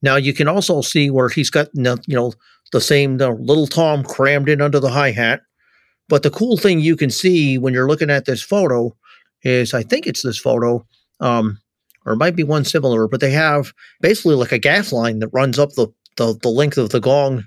Now 0.00 0.16
you 0.16 0.32
can 0.32 0.48
also 0.48 0.80
see 0.80 1.10
where 1.10 1.28
he's 1.28 1.50
got 1.50 1.68
you 1.74 1.94
know 2.08 2.32
the 2.72 2.80
same 2.80 3.18
the 3.18 3.30
little 3.30 3.66
tom 3.66 4.02
crammed 4.02 4.48
in 4.48 4.62
under 4.62 4.80
the 4.80 4.90
hi 4.90 5.10
hat. 5.12 5.42
But 6.08 6.22
the 6.22 6.30
cool 6.30 6.56
thing 6.56 6.80
you 6.80 6.96
can 6.96 7.10
see 7.10 7.58
when 7.58 7.72
you're 7.72 7.88
looking 7.88 8.10
at 8.10 8.26
this 8.26 8.42
photo 8.42 8.94
is 9.42 9.74
I 9.74 9.82
think 9.82 10.06
it's 10.06 10.22
this 10.22 10.38
photo, 10.38 10.86
um, 11.20 11.58
or 12.04 12.12
it 12.14 12.18
might 12.18 12.36
be 12.36 12.42
one 12.42 12.64
similar, 12.64 13.08
but 13.08 13.20
they 13.20 13.30
have 13.30 13.72
basically 14.00 14.34
like 14.34 14.52
a 14.52 14.58
gas 14.58 14.92
line 14.92 15.20
that 15.20 15.28
runs 15.28 15.58
up 15.58 15.70
the 15.72 15.88
the, 16.16 16.38
the 16.42 16.48
length 16.48 16.78
of 16.78 16.90
the 16.90 17.00
gong, 17.00 17.44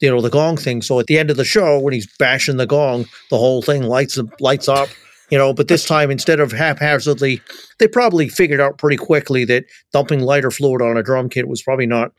you 0.00 0.10
know, 0.10 0.20
the 0.20 0.28
gong 0.28 0.56
thing. 0.58 0.82
So 0.82 1.00
at 1.00 1.06
the 1.06 1.18
end 1.18 1.30
of 1.30 1.38
the 1.38 1.44
show, 1.44 1.78
when 1.78 1.94
he's 1.94 2.12
bashing 2.18 2.58
the 2.58 2.66
gong, 2.66 3.06
the 3.30 3.38
whole 3.38 3.62
thing 3.62 3.84
lights 3.84 4.18
lights 4.40 4.68
up. 4.68 4.88
You 5.30 5.38
know, 5.38 5.54
but 5.54 5.68
this 5.68 5.84
time 5.86 6.10
instead 6.10 6.40
of 6.40 6.52
haphazardly, 6.52 7.40
they 7.78 7.88
probably 7.88 8.28
figured 8.28 8.60
out 8.60 8.78
pretty 8.78 8.96
quickly 8.96 9.44
that 9.46 9.64
dumping 9.92 10.20
lighter 10.20 10.50
fluid 10.50 10.82
on 10.82 10.96
a 10.96 11.02
drum 11.02 11.28
kit 11.28 11.48
was 11.48 11.62
probably 11.62 11.86
not 11.86 12.12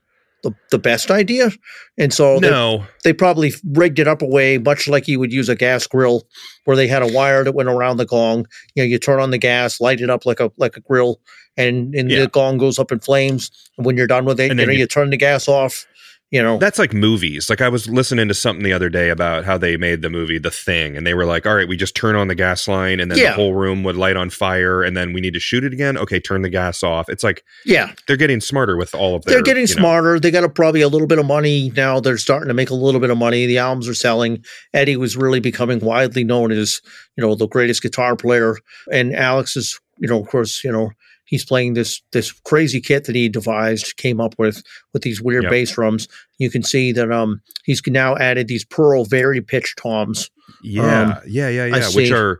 the, 0.46 0.56
the 0.72 0.80
best 0.80 1.10
idea. 1.12 1.50
And 1.98 2.14
so 2.14 2.40
they, 2.40 2.50
no. 2.50 2.86
they 3.04 3.12
probably 3.14 3.52
rigged 3.74 4.00
it 4.00 4.08
up 4.08 4.22
a 4.22 4.26
way, 4.26 4.58
much 4.60 4.88
like 4.88 5.08
you 5.08 5.20
would 5.20 5.34
use 5.34 5.50
a 5.50 5.56
gas 5.56 5.88
grill, 5.88 6.24
where 6.66 6.78
they 6.78 6.88
had 6.88 7.02
a 7.02 7.12
wire 7.12 7.44
that 7.44 7.54
went 7.54 7.68
around 7.68 7.98
the 7.98 8.06
gong. 8.06 8.46
You 8.76 8.84
know, 8.84 8.88
you 8.88 9.00
turn 9.00 9.20
on 9.20 9.32
the 9.32 9.38
gas, 9.38 9.82
light 9.82 10.00
it 10.02 10.10
up 10.10 10.26
like 10.26 10.40
a 10.40 10.52
like 10.58 10.78
a 10.78 10.82
grill, 10.82 11.20
and 11.58 11.94
and 11.96 12.10
Yeah. 12.12 12.22
the 12.22 12.28
gong 12.28 12.58
goes 12.58 12.78
up 12.80 12.92
in 12.92 13.00
flames. 13.00 13.50
And 13.78 13.86
when 13.86 13.98
you're 13.98 14.08
done 14.08 14.26
with 14.26 14.40
it, 14.40 14.52
And 14.52 14.60
you 14.60 14.66
know, 14.68 14.72
you- 14.72 14.80
you 14.80 14.88
turn 14.88 15.10
the 15.10 15.18
gas 15.18 15.48
off. 15.48 15.86
You 16.32 16.42
know, 16.42 16.58
That's 16.58 16.80
like 16.80 16.92
movies. 16.92 17.50
Like 17.52 17.62
I 17.62 17.70
was 17.70 17.88
listening 17.88 18.28
to 18.30 18.34
something 18.34 18.64
the 18.64 18.74
other 18.74 18.90
day 18.90 19.10
about 19.10 19.46
how 19.46 19.60
they 19.60 19.78
made 19.78 20.02
the 20.02 20.10
movie 20.10 20.40
The 20.40 20.50
Thing, 20.50 20.98
and 20.98 21.06
they 21.06 21.14
were 21.14 21.24
like, 21.24 21.46
"All 21.46 21.56
right, 21.56 21.68
we 21.68 21.78
just 21.78 21.96
turn 21.96 22.16
on 22.16 22.28
the 22.28 22.36
gas 22.36 22.68
line, 22.68 23.00
and 23.00 23.12
then 23.12 23.20
Yeah. 23.20 23.30
the 23.30 23.36
whole 23.36 23.54
room 23.54 23.84
would 23.84 23.96
light 23.96 24.18
on 24.18 24.32
fire, 24.32 24.82
and 24.82 24.98
then 24.98 25.14
we 25.14 25.22
need 25.22 25.36
to 25.36 25.40
shoot 25.40 25.64
it 25.64 25.72
again. 25.72 25.98
Okay, 25.98 26.20
turn 26.20 26.42
the 26.42 26.50
gas 26.50 26.82
off." 26.82 27.10
It's 27.10 27.24
like 27.24 27.44
yeah, 27.64 27.92
they're 28.08 28.18
getting 28.18 28.42
smarter 28.42 28.76
with 28.76 28.96
all 28.96 29.16
of 29.16 29.24
their. 29.24 29.36
they're 29.36 29.44
getting 29.44 29.68
you 29.68 29.76
know- 29.76 29.82
smarter. 29.82 30.20
They 30.20 30.32
got 30.32 30.44
a, 30.44 30.50
probably 30.50 30.82
a 30.82 30.88
little 30.90 31.08
bit 31.08 31.20
of 31.20 31.28
money 31.28 31.72
now. 31.76 32.00
They're 32.00 32.18
starting 32.18 32.48
to 32.48 32.56
make 32.56 32.72
a 32.72 32.76
little 32.76 33.00
bit 33.00 33.12
of 33.12 33.18
money. 33.20 33.46
The 33.46 33.60
albums 33.60 33.88
are 33.88 33.94
selling. 33.94 34.44
Eddie 34.74 34.98
was 34.98 35.16
really 35.16 35.40
becoming 35.40 35.80
widely 35.80 36.24
known 36.24 36.52
as 36.52 36.82
you 37.16 37.22
know 37.24 37.36
the 37.36 37.48
greatest 37.48 37.84
guitar 37.84 38.16
player, 38.16 38.58
and 38.92 39.16
Alex 39.16 39.56
is 39.56 39.80
you 40.00 40.10
know 40.10 40.20
of 40.22 40.28
course 40.28 40.64
you 40.64 40.72
know 40.72 40.90
he's 41.26 41.44
playing 41.46 41.74
this 41.74 42.02
this 42.12 42.32
crazy 42.32 42.80
kit 42.80 43.06
that 43.06 43.16
he 43.16 43.28
devised, 43.30 43.98
came 43.98 44.22
up 44.22 44.36
with 44.38 44.64
with 44.94 45.02
these 45.04 45.22
weird 45.22 45.44
Yep. 45.44 45.52
bass 45.52 45.72
drums. 45.72 46.08
You 46.38 46.50
can 46.50 46.64
see 46.64 46.92
that 46.94 47.12
um 47.12 47.42
he's 47.66 47.82
now 47.88 48.16
added 48.18 48.48
these 48.48 48.66
Pearl 48.66 49.06
Vari-Pitch 49.06 49.76
toms. 49.76 50.30
Yeah, 50.64 51.02
Um, 51.02 51.18
yeah, 51.28 51.50
yeah, 51.50 51.64
I 51.64 51.68
yeah. 51.68 51.86
Which 51.88 52.08
see. 52.08 52.14
are 52.14 52.40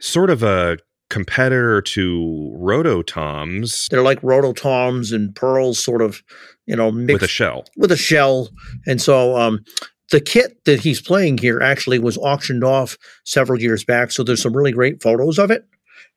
sort 0.00 0.30
of 0.30 0.42
a 0.42 0.78
competitor 1.10 1.80
to 1.80 2.56
rototoms 2.60 3.88
They're 3.88 4.02
like 4.02 4.20
rototoms 4.22 5.12
and 5.12 5.34
pearls, 5.34 5.82
sort 5.82 6.02
of 6.02 6.22
you 6.66 6.76
know 6.76 6.90
mixed 6.90 7.14
with 7.14 7.22
a 7.22 7.28
shell. 7.32 7.64
with 7.76 7.92
a 7.92 7.96
shell. 7.96 8.48
And 8.86 9.00
so 9.00 9.36
um, 9.36 9.64
the 10.10 10.20
kit 10.20 10.64
that 10.64 10.80
he's 10.80 11.00
playing 11.00 11.38
here 11.38 11.60
actually 11.60 11.98
was 11.98 12.16
auctioned 12.18 12.64
off 12.64 12.96
several 13.24 13.60
years 13.60 13.84
back. 13.84 14.10
So 14.10 14.22
there's 14.22 14.42
some 14.42 14.56
really 14.56 14.72
great 14.72 15.02
photos 15.02 15.38
of 15.38 15.50
it. 15.50 15.66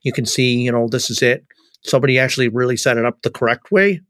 You 0.03 0.14
can 0.14 0.26
see, 0.26 0.56
you 0.61 0.72
know, 0.72 0.88
this 0.88 1.10
is 1.10 1.22
it. 1.22 1.45
Somebody 1.81 2.19
actually 2.19 2.49
really 2.49 2.77
set 2.77 2.97
it 2.97 3.05
up 3.05 3.21
the 3.21 3.29
correct 3.29 3.71
way. 3.71 4.01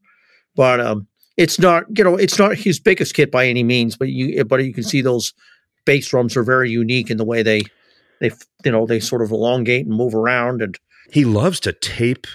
But 0.56 0.80
um, 0.80 1.08
it's 1.36 1.60
not, 1.60 1.86
you 1.96 2.04
know, 2.04 2.16
it's 2.16 2.40
not 2.40 2.56
his 2.56 2.80
biggest 2.80 3.14
kit 3.14 3.32
by 3.32 3.48
any 3.48 3.64
means. 3.64 3.96
But 3.96 4.10
you, 4.10 4.44
but 4.46 4.64
you 4.64 4.74
can 4.74 4.84
see 4.84 5.02
those 5.02 5.34
bass 5.86 6.08
drums 6.08 6.36
are 6.36 6.44
very 6.44 6.70
unique 6.70 7.10
in 7.10 7.18
the 7.18 7.26
way 7.26 7.44
they, 7.44 7.62
they, 8.20 8.32
you 8.66 8.72
know, 8.72 8.86
they 8.86 9.00
sort 9.00 9.22
of 9.22 9.32
elongate 9.32 9.86
and 9.86 9.96
move 9.96 10.16
around. 10.16 10.62
And 10.62 10.78
He 11.12 11.26
loves 11.26 11.60
to 11.62 11.74
tape 11.74 12.28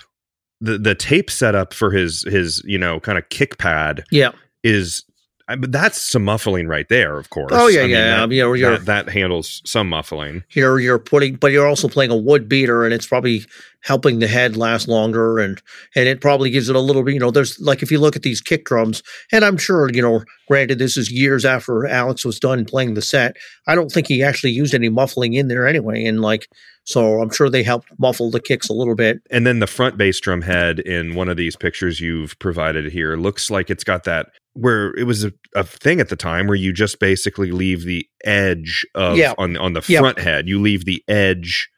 the 0.63 0.79
the 0.79 0.95
tape 0.95 1.29
setup 1.29 1.75
for 1.75 1.91
his 1.91 2.23
his 2.23 2.63
you 2.65 2.79
know 2.79 3.01
kind 3.01 3.19
of 3.19 3.29
kick 3.29 3.59
pad 3.59 4.05
yeah, 4.11 4.31
is. 4.63 5.05
I 5.53 5.57
mean, 5.57 5.71
that's 5.71 6.01
some 6.01 6.25
muffling 6.25 6.67
right 6.67 6.89
there, 6.89 7.19
of 7.19 7.31
course. 7.31 7.53
Oh, 7.55 7.69
yeah, 7.69 7.81
I 7.81 7.83
mean, 7.83 7.91
yeah. 7.93 8.17
that- 8.21 8.29
mean, 8.29 8.39
you're- 8.39 8.59
you're- 8.59 8.77
that, 8.79 8.87
that 9.07 9.09
handles 9.13 9.63
some 9.65 9.89
muffling. 9.89 10.43
you're 10.51 10.81
you're 10.81 10.99
putting 10.99 11.37
but 11.37 11.53
you're 11.53 11.67
also 11.67 11.89
playing 11.89 12.11
a 12.11 12.17
wood 12.17 12.49
beater 12.49 12.85
and 12.85 12.93
it's 12.95 13.07
probably 13.07 13.45
helping 13.85 14.19
the 14.21 14.27
head 14.29 14.57
last 14.57 14.87
longer 14.89 15.39
and 15.39 15.61
and 15.97 16.09
it 16.09 16.21
probably 16.21 16.51
gives 16.51 16.69
it 16.69 16.77
a 16.77 16.81
little 16.81 17.03
bit 17.03 17.15
you 17.15 17.21
know 17.21 17.31
there's 17.33 17.59
like 17.61 17.83
if 17.83 17.91
you 17.91 17.99
look 17.99 18.15
at 18.15 18.23
these 18.23 18.41
kick 18.41 18.65
drums 18.65 19.03
and 19.33 19.45
i'm 19.45 19.57
sure 19.57 19.91
you 19.93 20.01
know 20.01 20.23
granted 20.47 20.79
this 20.79 20.97
is 20.97 21.11
years 21.11 21.45
after 21.45 21.85
alex 21.89 22.25
was 22.25 22.39
done 22.39 22.65
playing 22.65 22.95
the 22.95 23.03
set 23.03 23.37
i 23.67 23.75
don't 23.75 23.91
think 23.91 24.07
he 24.07 24.23
actually 24.23 24.53
used 24.53 24.73
any 24.73 24.89
muffling 24.89 25.35
in 25.35 25.49
there 25.49 25.67
anyway 25.67 26.05
and 26.05 26.21
like 26.21 26.49
so 26.85 27.21
i'm 27.21 27.31
sure 27.31 27.51
they 27.51 27.65
helped 27.65 27.89
muffle 27.99 28.31
the 28.31 28.39
kicks 28.41 28.69
a 28.69 28.73
little 28.73 28.95
bit 28.95 29.21
And 29.31 29.45
then 29.47 29.59
the 29.59 29.67
front 29.67 29.97
bass 29.97 30.21
drum 30.21 30.43
head 30.43 30.79
in 30.79 31.17
one 31.17 31.29
of 31.29 31.37
these 31.37 31.57
pictures 31.57 32.01
you've 32.01 32.39
provided 32.39 32.93
here 32.93 33.17
looks 33.17 33.51
like 33.51 33.69
it's 33.69 33.85
got 33.85 34.05
that 34.05 34.29
where 34.55 34.95
it 34.97 35.05
was 35.05 35.25
a, 35.25 35.33
a 35.55 35.65
thing 35.65 36.01
at 36.01 36.09
the 36.11 36.17
time 36.17 36.47
where 36.47 36.57
you 36.57 36.73
just 36.73 36.99
basically 37.01 37.51
leave 37.51 37.85
the 37.85 38.07
edge 38.25 38.85
of 38.95 39.17
Yeah. 39.17 39.35
on 39.39 39.57
on 39.57 39.73
the 39.73 39.83
Yeah. 39.89 40.01
front 40.01 40.19
head. 40.19 40.49
You 40.49 40.61
leave 40.61 40.85
the 40.85 41.03
edge 41.09 41.69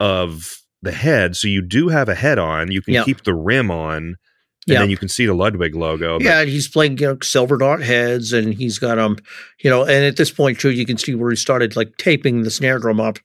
of 0.00 0.58
the 0.82 0.92
head, 0.92 1.36
so 1.36 1.48
you 1.48 1.60
do 1.62 1.88
have 1.88 2.08
a 2.08 2.14
head 2.14 2.38
on. 2.38 2.70
You 2.70 2.82
can 2.82 2.94
Yeah. 2.94 3.04
keep 3.04 3.24
the 3.24 3.34
rim 3.34 3.70
on, 3.70 3.96
and 3.96 4.16
Yeah. 4.66 4.78
then 4.80 4.90
you 4.90 4.96
can 4.96 5.08
see 5.08 5.26
the 5.26 5.34
Ludwig 5.34 5.74
logo. 5.74 6.18
yeah 6.20 6.40
and 6.40 6.48
he's 6.50 6.68
playing 6.68 6.98
you 6.98 7.06
know, 7.06 7.18
silver 7.22 7.56
dot 7.56 7.80
heads 7.82 8.32
and 8.32 8.54
he's 8.54 8.78
got 8.78 8.98
um 8.98 9.16
you 9.62 9.70
know 9.70 9.82
and 9.82 10.04
at 10.04 10.16
this 10.16 10.30
point 10.30 10.60
too 10.60 10.70
you 10.70 10.84
can 10.86 10.98
see 10.98 11.14
where 11.14 11.30
he 11.30 11.36
started 11.36 11.74
like 11.74 11.96
taping 11.96 12.42
the 12.42 12.50
snare 12.50 12.78
drum 12.78 13.00
up 13.00 13.18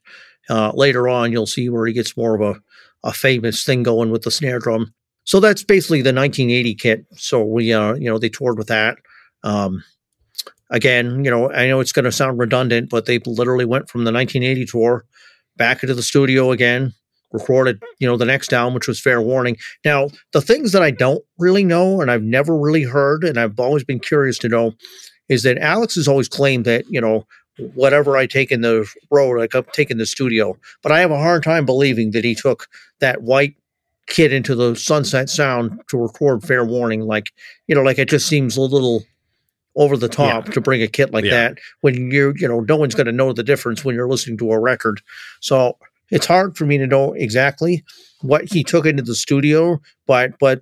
uh 0.49 0.71
later 0.73 1.07
on 1.09 1.31
you'll 1.33 1.45
see 1.45 1.67
where 1.69 1.85
he 1.85 1.91
gets 1.93 2.15
more 2.17 2.33
of 2.35 2.41
a 2.41 2.61
a 3.03 3.11
famous 3.13 3.63
thing 3.65 3.83
going 3.83 4.09
with 4.09 4.21
the 4.23 4.31
snare 4.31 4.59
drum 4.59 4.93
so 5.23 5.39
that's 5.39 5.63
basically 5.63 6.01
the 6.01 6.13
1980 6.13 6.75
kit 6.75 7.05
so 7.15 7.43
we 7.43 7.73
uh 7.73 7.93
you 7.95 8.09
know 8.09 8.17
they 8.17 8.29
toured 8.29 8.57
with 8.57 8.67
that 8.67 8.97
um 9.43 9.83
again, 10.73 11.23
you 11.23 11.31
know, 11.31 11.51
I 11.51 11.67
know 11.67 11.79
it's 11.79 11.93
going 11.93 12.05
to 12.05 12.11
sound 12.11 12.39
redundant, 12.39 12.89
but 12.89 13.05
they 13.05 13.19
literally 13.19 13.63
went 13.63 13.89
from 13.89 14.03
the 14.03 14.11
1980 14.11 14.65
tour 14.65 15.05
back 15.55 15.83
into 15.83 15.93
the 15.93 16.03
studio 16.03 16.51
again, 16.51 16.93
recorded, 17.31 17.81
you 17.99 18.07
know, 18.07 18.17
the 18.17 18.25
next 18.25 18.51
album, 18.51 18.73
which 18.73 18.87
was 18.87 18.99
Fair 18.99 19.21
Warning. 19.21 19.55
Now, 19.85 20.09
the 20.33 20.41
things 20.41 20.71
that 20.71 20.81
I 20.81 20.91
don't 20.91 21.23
really 21.37 21.63
know 21.63 22.01
and 22.01 22.11
I've 22.11 22.23
never 22.23 22.57
really 22.57 22.83
heard, 22.83 23.23
and 23.23 23.39
I've 23.39 23.59
always 23.59 23.83
been 23.83 23.99
curious 23.99 24.37
to 24.39 24.49
know, 24.49 24.73
is 25.29 25.43
that 25.43 25.59
Alex 25.59 25.95
has 25.95 26.07
always 26.07 26.27
claimed 26.27 26.65
that, 26.65 26.85
you 26.89 26.99
know, 26.99 27.25
whatever 27.75 28.17
I 28.17 28.25
take 28.25 28.51
in 28.51 28.61
the 28.61 28.87
road, 29.11 29.47
I'm 29.53 29.65
taking 29.73 29.97
the 29.97 30.07
studio. 30.07 30.57
But 30.81 30.91
I 30.91 30.99
have 30.99 31.11
a 31.11 31.19
hard 31.19 31.43
time 31.43 31.67
believing 31.67 32.11
that 32.11 32.25
he 32.25 32.33
took 32.33 32.67
that 32.99 33.21
white 33.21 33.55
kid 34.07 34.33
into 34.33 34.55
the 34.55 34.75
Sunset 34.75 35.29
Sound 35.29 35.79
to 35.89 35.97
record 35.97 36.43
Fair 36.43 36.65
Warning. 36.65 37.01
Like, 37.01 37.31
you 37.67 37.75
know, 37.75 37.81
like 37.81 37.99
it 37.99 38.09
just 38.09 38.27
seems 38.27 38.57
a 38.57 38.61
little 38.61 39.03
over 39.75 39.97
the 39.97 40.09
top 40.09 40.45
yeah. 40.45 40.53
to 40.53 40.61
bring 40.61 40.81
a 40.81 40.87
kit 40.87 41.11
like 41.11 41.25
yeah. 41.25 41.31
that 41.31 41.57
when 41.81 42.11
you're, 42.11 42.35
you 42.37 42.47
know, 42.47 42.59
no 42.61 42.75
one's 42.75 42.95
going 42.95 43.07
to 43.07 43.11
know 43.11 43.33
the 43.33 43.43
difference 43.43 43.83
when 43.83 43.95
you're 43.95 44.09
listening 44.09 44.37
to 44.37 44.51
a 44.51 44.59
record. 44.59 45.01
So 45.39 45.77
it's 46.11 46.27
hard 46.27 46.55
for 46.55 46.65
me 46.65 46.77
to 46.77 46.85
know 46.85 47.13
exactly 47.13 47.83
what 48.21 48.51
he 48.51 48.63
took 48.63 48.85
into 48.85 49.01
the 49.01 49.15
studio, 49.15 49.81
but, 50.05 50.37
but 50.39 50.61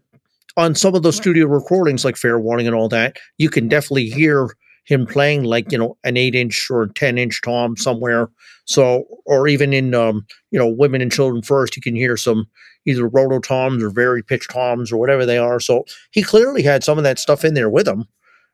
on 0.57 0.75
some 0.75 0.95
of 0.95 1.03
the 1.03 1.13
studio 1.13 1.45
recordings 1.47 2.05
like 2.05 2.17
Fair 2.17 2.39
Warning 2.39 2.67
and 2.67 2.75
all 2.75 2.89
that, 2.89 3.17
you 3.37 3.49
can 3.49 3.67
definitely 3.67 4.09
hear 4.09 4.49
him 4.85 5.05
playing 5.05 5.43
like 5.43 5.71
you 5.71 5.77
know 5.77 5.97
an 6.03 6.17
eight 6.17 6.35
inch 6.35 6.67
or 6.69 6.87
ten 6.87 7.17
inch 7.17 7.41
tom 7.41 7.77
somewhere. 7.77 8.29
So 8.65 9.05
or 9.25 9.47
even 9.47 9.73
in 9.73 9.93
um, 9.93 10.25
you 10.51 10.59
know 10.59 10.67
women 10.67 11.01
and 11.01 11.11
children 11.11 11.41
first, 11.41 11.75
you 11.75 11.81
can 11.81 11.95
hear 11.95 12.17
some 12.17 12.45
either 12.85 13.07
roto 13.07 13.39
toms 13.39 13.83
or 13.83 13.89
very 13.89 14.23
pitched 14.23 14.51
toms 14.51 14.91
or 14.91 14.97
whatever 14.97 15.25
they 15.25 15.37
are. 15.37 15.59
So 15.59 15.85
he 16.11 16.23
clearly 16.23 16.63
had 16.63 16.83
some 16.83 16.97
of 16.97 17.03
that 17.03 17.19
stuff 17.19 17.45
in 17.45 17.53
there 17.53 17.69
with 17.69 17.87
him. 17.87 18.05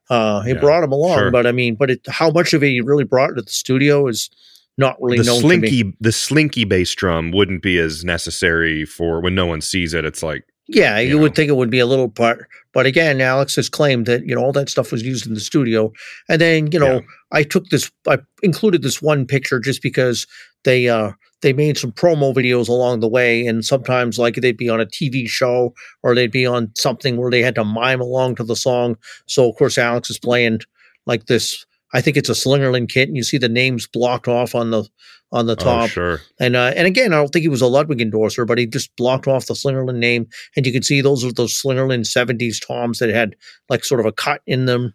Uh, 0.09 0.41
he 0.41 0.53
yeah, 0.53 0.59
brought 0.59 0.83
him 0.83 0.91
along, 0.91 1.17
sure. 1.17 1.31
but 1.31 1.45
I 1.45 1.51
mean, 1.51 1.75
but 1.75 1.91
it, 1.91 2.01
how 2.07 2.31
much 2.31 2.53
of 2.53 2.63
it 2.63 2.69
he 2.69 2.81
really 2.81 3.03
brought 3.03 3.35
to 3.35 3.41
the 3.41 3.51
studio 3.51 4.07
is 4.07 4.29
not 4.77 4.95
really 5.01 5.17
the 5.17 5.25
known 5.25 5.41
slinky 5.41 5.93
the 5.99 6.11
slinky 6.11 6.63
bass 6.63 6.93
drum 6.93 7.31
wouldn't 7.31 7.61
be 7.61 7.77
as 7.77 8.05
necessary 8.05 8.85
for 8.85 9.19
when 9.19 9.33
no 9.33 9.45
one 9.45 9.59
sees 9.59 9.93
it 9.93 10.05
it's 10.05 10.21
like 10.21 10.45
yeah, 10.67 10.99
you, 10.99 11.09
you 11.09 11.15
know. 11.15 11.21
would 11.21 11.35
think 11.35 11.49
it 11.49 11.55
would 11.55 11.69
be 11.69 11.79
a 11.79 11.85
little 11.85 12.09
part, 12.09 12.47
but 12.73 12.85
again, 12.85 13.21
Alex 13.21 13.55
has 13.55 13.69
claimed 13.69 14.05
that 14.05 14.25
you 14.25 14.35
know 14.35 14.41
all 14.41 14.51
that 14.51 14.69
stuff 14.69 14.91
was 14.91 15.01
used 15.01 15.25
in 15.25 15.33
the 15.33 15.39
studio, 15.39 15.93
and 16.27 16.41
then 16.41 16.71
you 16.71 16.79
know 16.79 16.95
yeah. 16.95 17.01
I 17.31 17.43
took 17.43 17.67
this, 17.69 17.89
I 18.07 18.17
included 18.43 18.81
this 18.81 19.01
one 19.01 19.25
picture 19.25 19.59
just 19.59 19.81
because 19.81 20.27
they 20.65 20.89
uh 20.89 21.13
they 21.41 21.53
made 21.53 21.77
some 21.77 21.91
promo 21.91 22.33
videos 22.33 22.67
along 22.67 22.99
the 22.99 23.07
way, 23.07 23.45
and 23.45 23.63
sometimes 23.63 24.17
like 24.17 24.35
they'd 24.35 24.57
be 24.57 24.69
on 24.69 24.81
a 24.81 24.85
TV 24.85 25.27
show 25.27 25.73
or 26.03 26.15
they'd 26.15 26.31
be 26.31 26.45
on 26.45 26.71
something 26.75 27.17
where 27.17 27.31
they 27.31 27.41
had 27.41 27.55
to 27.55 27.63
mime 27.63 28.01
along 28.01 28.35
to 28.35 28.43
the 28.43 28.55
song. 28.55 28.97
So 29.27 29.49
of 29.49 29.55
course 29.55 29.77
Alex 29.77 30.09
is 30.09 30.19
playing 30.19 30.59
like 31.05 31.25
this 31.27 31.65
I 31.93 32.01
think 32.01 32.17
it's 32.17 32.29
a 32.29 32.33
Slingerland 32.33 32.89
kit, 32.89 33.07
and 33.07 33.15
you 33.15 33.23
see 33.23 33.37
the 33.37 33.49
names 33.49 33.87
blocked 33.87 34.27
off 34.27 34.55
on 34.55 34.71
the 34.71 34.87
on 35.31 35.45
the 35.45 35.53
oh, 35.53 35.55
top. 35.55 35.83
Oh, 35.83 35.87
sure. 35.87 36.21
And 36.39 36.55
uh, 36.55 36.73
and 36.75 36.85
again, 36.85 37.13
I 37.13 37.17
don't 37.17 37.29
think 37.29 37.43
he 37.43 37.49
was 37.49 37.61
a 37.61 37.67
Ludwig 37.67 38.01
endorser, 38.01 38.45
but 38.45 38.57
he 38.57 38.65
just 38.65 38.95
blocked 38.97 39.27
off 39.27 39.45
the 39.45 39.53
Slingerland 39.53 39.97
name, 39.97 40.27
and 40.55 40.65
you 40.65 40.73
can 40.73 40.83
see 40.83 41.01
those 41.01 41.23
are 41.23 41.31
those 41.31 41.59
Slingerland 41.59 42.05
'70s 42.05 42.65
toms 42.65 42.99
that 42.99 43.09
had 43.09 43.35
like 43.69 43.85
sort 43.85 43.99
of 43.99 44.05
a 44.05 44.11
cut 44.11 44.41
in 44.45 44.65
them, 44.65 44.93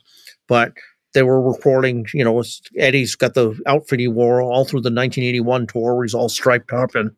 but 0.48 0.74
they 1.14 1.22
were 1.22 1.40
recording. 1.40 2.06
You 2.14 2.24
know, 2.24 2.42
Eddie's 2.78 3.14
got 3.14 3.34
the 3.34 3.58
outfit 3.66 4.00
he 4.00 4.08
wore 4.08 4.42
all 4.42 4.64
through 4.64 4.80
the 4.80 4.90
1981 4.90 5.66
tour, 5.66 5.94
where 5.94 6.04
he's 6.04 6.14
all 6.14 6.28
striped 6.28 6.72
up, 6.72 6.94
and 6.94 7.10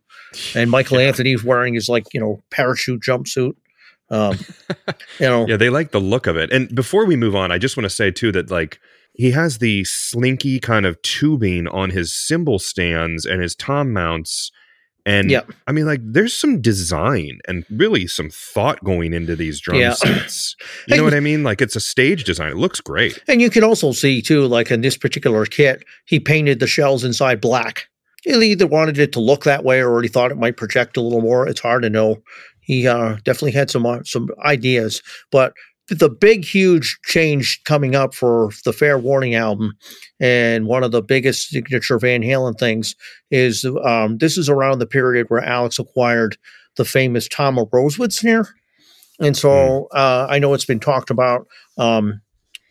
and 0.54 0.70
Michael 0.70 1.00
yeah. 1.00 1.08
Anthony's 1.08 1.44
wearing 1.44 1.74
his 1.74 1.88
like 1.88 2.12
you 2.12 2.20
know 2.20 2.42
parachute 2.50 3.02
jumpsuit. 3.02 3.54
Um, 4.10 4.38
you 5.18 5.26
know, 5.26 5.46
yeah, 5.46 5.56
they 5.56 5.70
like 5.70 5.92
the 5.92 6.00
look 6.00 6.26
of 6.26 6.36
it. 6.36 6.52
And 6.52 6.74
before 6.74 7.06
we 7.06 7.16
move 7.16 7.34
on, 7.34 7.50
I 7.50 7.58
just 7.58 7.76
want 7.76 7.84
to 7.84 7.90
say 7.90 8.10
too 8.10 8.32
that 8.32 8.50
like 8.50 8.78
he 9.14 9.30
has 9.30 9.58
the 9.58 9.84
slinky 9.84 10.58
kind 10.60 10.86
of 10.86 11.00
tubing 11.02 11.68
on 11.68 11.90
his 11.90 12.12
cymbal 12.12 12.58
stands 12.58 13.24
and 13.24 13.40
his 13.40 13.54
tom 13.54 13.92
mounts. 13.92 14.50
And 15.06 15.30
yep. 15.30 15.50
I 15.66 15.72
mean, 15.72 15.84
like, 15.84 16.00
there's 16.02 16.32
some 16.32 16.60
design 16.62 17.40
and 17.46 17.64
really 17.70 18.06
some 18.06 18.30
thought 18.30 18.82
going 18.82 19.12
into 19.12 19.36
these 19.36 19.60
drum 19.60 19.78
yeah. 19.78 19.92
sets. 19.92 20.56
You 20.88 20.96
know 20.96 21.04
what 21.04 21.14
I 21.14 21.20
mean? 21.20 21.42
Like, 21.42 21.62
it's 21.62 21.76
a 21.76 21.80
stage 21.80 22.24
design. 22.24 22.52
It 22.52 22.56
looks 22.56 22.80
great. 22.80 23.22
And 23.26 23.40
you 23.40 23.50
can 23.50 23.64
also 23.64 23.92
see, 23.92 24.20
too, 24.20 24.46
like 24.46 24.70
in 24.70 24.80
this 24.80 24.96
particular 24.96 25.46
kit, 25.46 25.84
he 26.04 26.20
painted 26.20 26.60
the 26.60 26.66
shells 26.66 27.04
inside 27.04 27.40
black. 27.40 27.88
He 28.22 28.32
either 28.32 28.66
wanted 28.66 28.98
it 28.98 29.12
to 29.12 29.20
look 29.20 29.44
that 29.44 29.64
way 29.64 29.82
or 29.82 30.00
he 30.02 30.08
thought 30.08 30.30
it 30.30 30.38
might 30.38 30.56
project 30.56 30.96
a 30.96 31.00
little 31.00 31.20
more. 31.20 31.46
It's 31.46 31.60
hard 31.60 31.82
to 31.82 31.90
know. 31.90 32.22
He 32.60 32.86
uh, 32.86 33.16
definitely 33.24 33.52
had 33.52 33.70
some 33.70 33.84
uh, 33.84 34.02
some 34.04 34.28
ideas, 34.42 35.02
but 35.30 35.52
the 35.88 36.08
big, 36.08 36.44
huge 36.44 36.98
change 37.04 37.62
coming 37.64 37.94
up 37.94 38.14
for 38.14 38.50
the 38.64 38.72
Fair 38.72 38.98
Warning 38.98 39.34
album, 39.34 39.74
and 40.18 40.66
one 40.66 40.82
of 40.82 40.92
the 40.92 41.02
biggest 41.02 41.50
signature 41.50 41.98
Van 41.98 42.22
Halen 42.22 42.58
things 42.58 42.94
is 43.30 43.64
um, 43.84 44.18
this 44.18 44.38
is 44.38 44.48
around 44.48 44.78
the 44.78 44.86
period 44.86 45.26
where 45.28 45.44
Alex 45.44 45.78
acquired 45.78 46.36
the 46.76 46.84
famous 46.84 47.28
Tama 47.28 47.66
Rosewood 47.72 48.12
snare. 48.12 48.48
And 49.20 49.36
so 49.36 49.88
hmm. 49.92 49.96
uh, 49.96 50.26
I 50.28 50.38
know 50.38 50.54
it's 50.54 50.64
been 50.64 50.80
talked 50.80 51.10
about 51.10 51.46
um, 51.78 52.20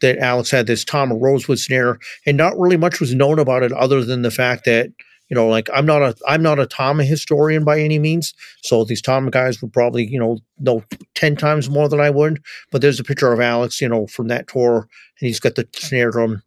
that 0.02 0.18
Alex 0.18 0.52
had 0.52 0.68
this 0.68 0.84
Tama 0.84 1.16
Rosewood 1.16 1.60
snare, 1.60 2.00
and 2.26 2.36
not 2.36 2.58
really 2.58 2.78
much 2.78 3.00
was 3.00 3.14
known 3.14 3.40
about 3.40 3.64
it 3.64 3.72
other 3.72 4.04
than 4.04 4.24
the 4.24 4.32
fact 4.32 4.66
that 4.66 4.90
you 5.34 5.40
know, 5.40 5.48
like 5.48 5.68
I'm 5.74 5.88
not 5.88 6.04
a 6.04 6.16
I'm 6.28 6.44
not 6.44 6.60
a 6.60 6.68
Tama 6.68 7.06
historian 7.06 7.64
by 7.64 7.80
any 7.80 7.98
means. 7.98 8.36
So 8.62 8.84
these 8.84 9.02
Tama 9.02 9.32
guys 9.32 9.64
would 9.64 9.74
probably, 9.74 10.06
you 10.06 10.20
know, 10.20 10.38
know 10.60 10.84
ten 11.16 11.36
times 11.36 11.72
more 11.72 11.90
than 11.90 12.00
I 12.00 12.12
would. 12.12 12.40
But 12.72 12.82
there's 12.82 13.00
a 13.00 13.04
picture 13.04 13.34
of 13.34 13.40
Alex, 13.40 13.82
you 13.82 13.90
know, 13.90 14.06
from 14.06 14.28
that 14.28 14.48
tour, 14.48 14.88
and 15.20 15.28
he's 15.28 15.40
got 15.40 15.56
the 15.56 15.68
snare 15.74 16.12
drum 16.12 16.44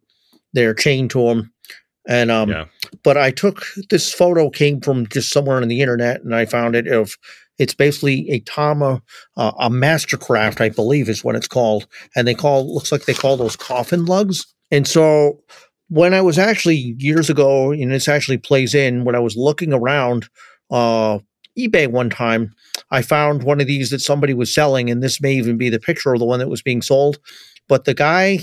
there 0.53 0.73
chained 0.73 1.11
to 1.11 1.27
him. 1.27 1.51
And 2.07 2.31
um 2.31 2.49
yeah. 2.49 2.65
but 3.03 3.17
I 3.17 3.29
took 3.29 3.65
this 3.89 4.13
photo 4.13 4.49
came 4.49 4.79
from 4.79 5.05
just 5.07 5.33
somewhere 5.33 5.57
on 5.57 5.67
the 5.67 5.81
internet 5.81 6.23
and 6.23 6.33
I 6.33 6.45
found 6.45 6.73
it 6.73 6.87
of 6.87 7.17
it's 7.57 7.73
basically 7.73 8.29
a 8.29 8.39
Tama, 8.39 9.01
uh, 9.35 9.51
a 9.59 9.69
mastercraft, 9.69 10.61
I 10.61 10.69
believe 10.69 11.09
is 11.09 11.25
what 11.25 11.35
it's 11.35 11.47
called. 11.47 11.87
And 12.15 12.25
they 12.25 12.35
call, 12.35 12.73
looks 12.73 12.91
like 12.91 13.03
they 13.03 13.15
call 13.15 13.35
those 13.35 13.57
coffin 13.57 14.05
lugs. 14.05 14.45
And 14.69 14.87
so 14.87 15.41
when 15.89 16.13
I 16.13 16.21
was 16.21 16.37
actually 16.37 16.95
years 16.97 17.29
ago, 17.29 17.71
and 17.71 17.91
this 17.91 18.07
actually 18.07 18.37
plays 18.37 18.75
in 18.75 19.05
when 19.05 19.15
I 19.15 19.19
was 19.19 19.35
looking 19.35 19.73
around 19.73 20.27
uh, 20.69 21.19
eBay 21.57 21.87
one 21.87 22.09
time, 22.09 22.53
I 22.91 23.01
found 23.01 23.43
one 23.43 23.61
of 23.61 23.67
these 23.67 23.89
that 23.89 24.01
somebody 24.01 24.33
was 24.33 24.53
selling, 24.53 24.89
and 24.89 25.01
this 25.01 25.21
may 25.21 25.33
even 25.33 25.57
be 25.57 25.69
the 25.69 25.79
picture 25.79 26.13
of 26.13 26.19
the 26.19 26.25
one 26.25 26.39
that 26.39 26.49
was 26.49 26.61
being 26.61 26.81
sold. 26.81 27.19
But 27.67 27.85
the 27.85 27.93
guy 27.93 28.39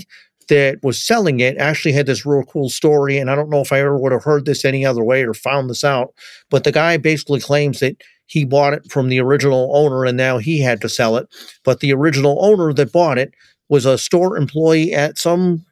that 0.49 0.79
was 0.83 1.03
selling 1.03 1.39
it 1.39 1.57
actually 1.57 1.93
had 1.93 2.05
this 2.05 2.25
real 2.25 2.43
cool 2.43 2.69
story, 2.69 3.17
and 3.17 3.29
I 3.29 3.35
don't 3.35 3.49
know 3.49 3.61
if 3.61 3.71
I 3.71 3.79
ever 3.79 3.97
would 3.97 4.11
have 4.11 4.23
heard 4.23 4.45
this 4.45 4.65
any 4.65 4.85
other 4.85 5.03
way 5.03 5.23
or 5.23 5.33
found 5.33 5.69
this 5.69 5.83
out. 5.83 6.13
But 6.49 6.63
the 6.63 6.71
guy 6.71 6.97
basically 6.97 7.39
claims 7.39 7.79
that 7.79 8.01
he 8.27 8.43
bought 8.43 8.73
it 8.73 8.91
from 8.91 9.09
the 9.09 9.19
original 9.19 9.71
owner, 9.75 10.05
and 10.05 10.17
now 10.17 10.39
he 10.39 10.59
had 10.59 10.81
to 10.81 10.89
sell 10.89 11.15
it. 11.17 11.27
But 11.63 11.79
the 11.79 11.93
original 11.93 12.43
owner 12.43 12.73
that 12.73 12.91
bought 12.91 13.17
it 13.17 13.33
was 13.69 13.85
a 13.85 13.97
store 13.97 14.37
employee 14.37 14.93
at 14.93 15.17
some 15.17 15.65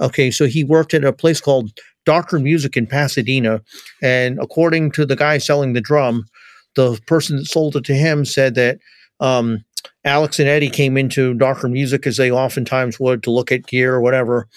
Okay, 0.00 0.30
so 0.30 0.46
he 0.46 0.64
worked 0.64 0.94
at 0.94 1.04
a 1.04 1.12
place 1.12 1.40
called 1.40 1.70
Doctor 2.06 2.38
Music 2.38 2.76
in 2.76 2.86
Pasadena, 2.86 3.60
and 4.02 4.38
according 4.40 4.92
to 4.92 5.04
the 5.04 5.16
guy 5.16 5.38
selling 5.38 5.74
the 5.74 5.80
drum, 5.80 6.26
the 6.74 6.98
person 7.06 7.36
that 7.36 7.46
sold 7.46 7.76
it 7.76 7.84
to 7.84 7.94
him 7.94 8.24
said 8.24 8.54
that 8.54 8.78
um, 9.20 9.64
Alex 10.04 10.38
and 10.38 10.48
Eddie 10.48 10.70
came 10.70 10.96
into 10.96 11.34
Doctor 11.34 11.68
Music 11.68 12.06
as 12.06 12.16
they 12.16 12.30
oftentimes 12.30 12.98
would 12.98 13.22
to 13.22 13.30
look 13.30 13.52
at 13.52 13.66
gear 13.66 13.94
or 13.94 14.00
whatever, 14.00 14.48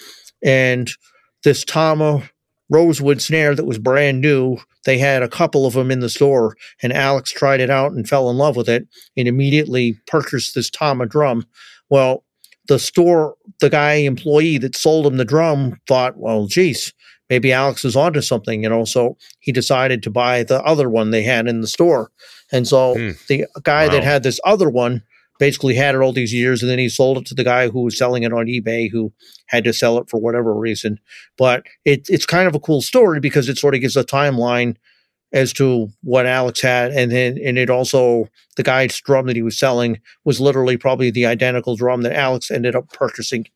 and 0.42 0.90
this 1.44 1.66
Tama 1.66 2.24
rosewood 2.70 3.22
snare 3.22 3.54
that 3.54 3.66
was 3.66 3.78
brand 3.78 4.22
new. 4.22 4.58
They 4.86 4.98
had 4.98 5.24
a 5.24 5.30
couple 5.30 5.66
of 5.66 5.74
them 5.74 5.92
in 5.92 6.00
the 6.00 6.10
store, 6.10 6.56
and 6.82 6.94
Alex 6.94 7.32
tried 7.32 7.60
it 7.60 7.70
out 7.70 7.92
and 7.92 8.08
fell 8.08 8.30
in 8.30 8.38
love 8.38 8.56
with 8.56 8.70
it 8.70 8.88
and 9.18 9.28
immediately 9.28 9.98
purchased 10.08 10.56
this 10.56 10.70
Tama 10.70 11.06
drum. 11.06 11.46
Well, 11.90 12.24
the 12.68 12.80
store, 12.80 13.36
the 13.60 13.70
guy 13.70 13.94
employee 13.96 14.58
that 14.60 14.76
sold 14.76 15.06
him 15.06 15.18
the 15.18 15.26
drum 15.26 15.80
thought, 15.88 16.18
well, 16.18 16.48
geez, 16.48 16.94
maybe 17.30 17.52
Alex 17.52 17.84
is 17.84 17.96
onto 17.96 18.22
something, 18.22 18.64
you 18.64 18.70
know. 18.70 18.86
So 18.86 19.18
he 19.40 19.52
decided 19.52 20.04
to 20.04 20.10
buy 20.10 20.44
the 20.44 20.62
other 20.64 20.90
one 20.90 21.12
they 21.12 21.24
had 21.24 21.48
in 21.48 21.62
the 21.62 21.68
store. 21.68 22.12
And 22.52 22.68
so 22.68 22.96
mm. 22.96 23.28
the 23.28 23.46
guy 23.64 23.88
wow. 23.88 23.94
that 23.94 24.04
had 24.04 24.24
this 24.24 24.40
other 24.46 24.70
one 24.70 25.04
basically 25.40 25.74
had 25.74 25.96
it 25.96 25.98
all 25.98 26.14
these 26.14 26.34
years 26.34 26.62
and 26.62 26.70
then 26.70 26.80
he 26.80 26.88
sold 26.88 27.18
it 27.18 27.26
to 27.26 27.34
the 27.34 27.44
guy 27.44 27.68
who 27.68 27.82
was 27.82 27.98
selling 27.98 28.24
it 28.24 28.32
on 28.32 28.46
eBay 28.46 28.90
who 28.90 29.12
had 29.48 29.64
to 29.64 29.74
sell 29.74 29.98
it 29.98 30.10
for 30.10 30.20
whatever 30.20 30.54
reason. 30.54 31.00
But 31.38 31.66
it, 31.86 32.08
it's 32.08 32.26
kind 32.26 32.48
of 32.48 32.56
a 32.56 32.60
cool 32.60 32.82
story 32.82 33.20
because 33.20 33.50
it 33.50 33.58
sort 33.58 33.76
of 33.76 33.82
gives 33.82 33.98
a 33.98 34.04
timeline 34.04 34.78
as 35.34 35.52
to 35.54 35.90
what 36.04 36.26
Alex 36.26 36.62
had, 36.62 36.92
and 36.92 37.12
then 37.12 37.38
and 37.44 37.58
it 37.58 37.70
also 37.70 38.30
the 38.56 38.64
guy's 38.64 39.00
drum 39.02 39.26
that 39.28 39.36
he 39.36 39.42
was 39.42 39.58
selling 39.58 40.00
was 40.24 40.40
literally 40.40 40.78
probably 40.78 41.10
the 41.10 41.26
identical 41.26 41.76
drum 41.76 42.04
that 42.04 42.14
Alex 42.14 42.52
ended 42.52 42.76
up 42.76 42.88
purchasing, 42.94 43.48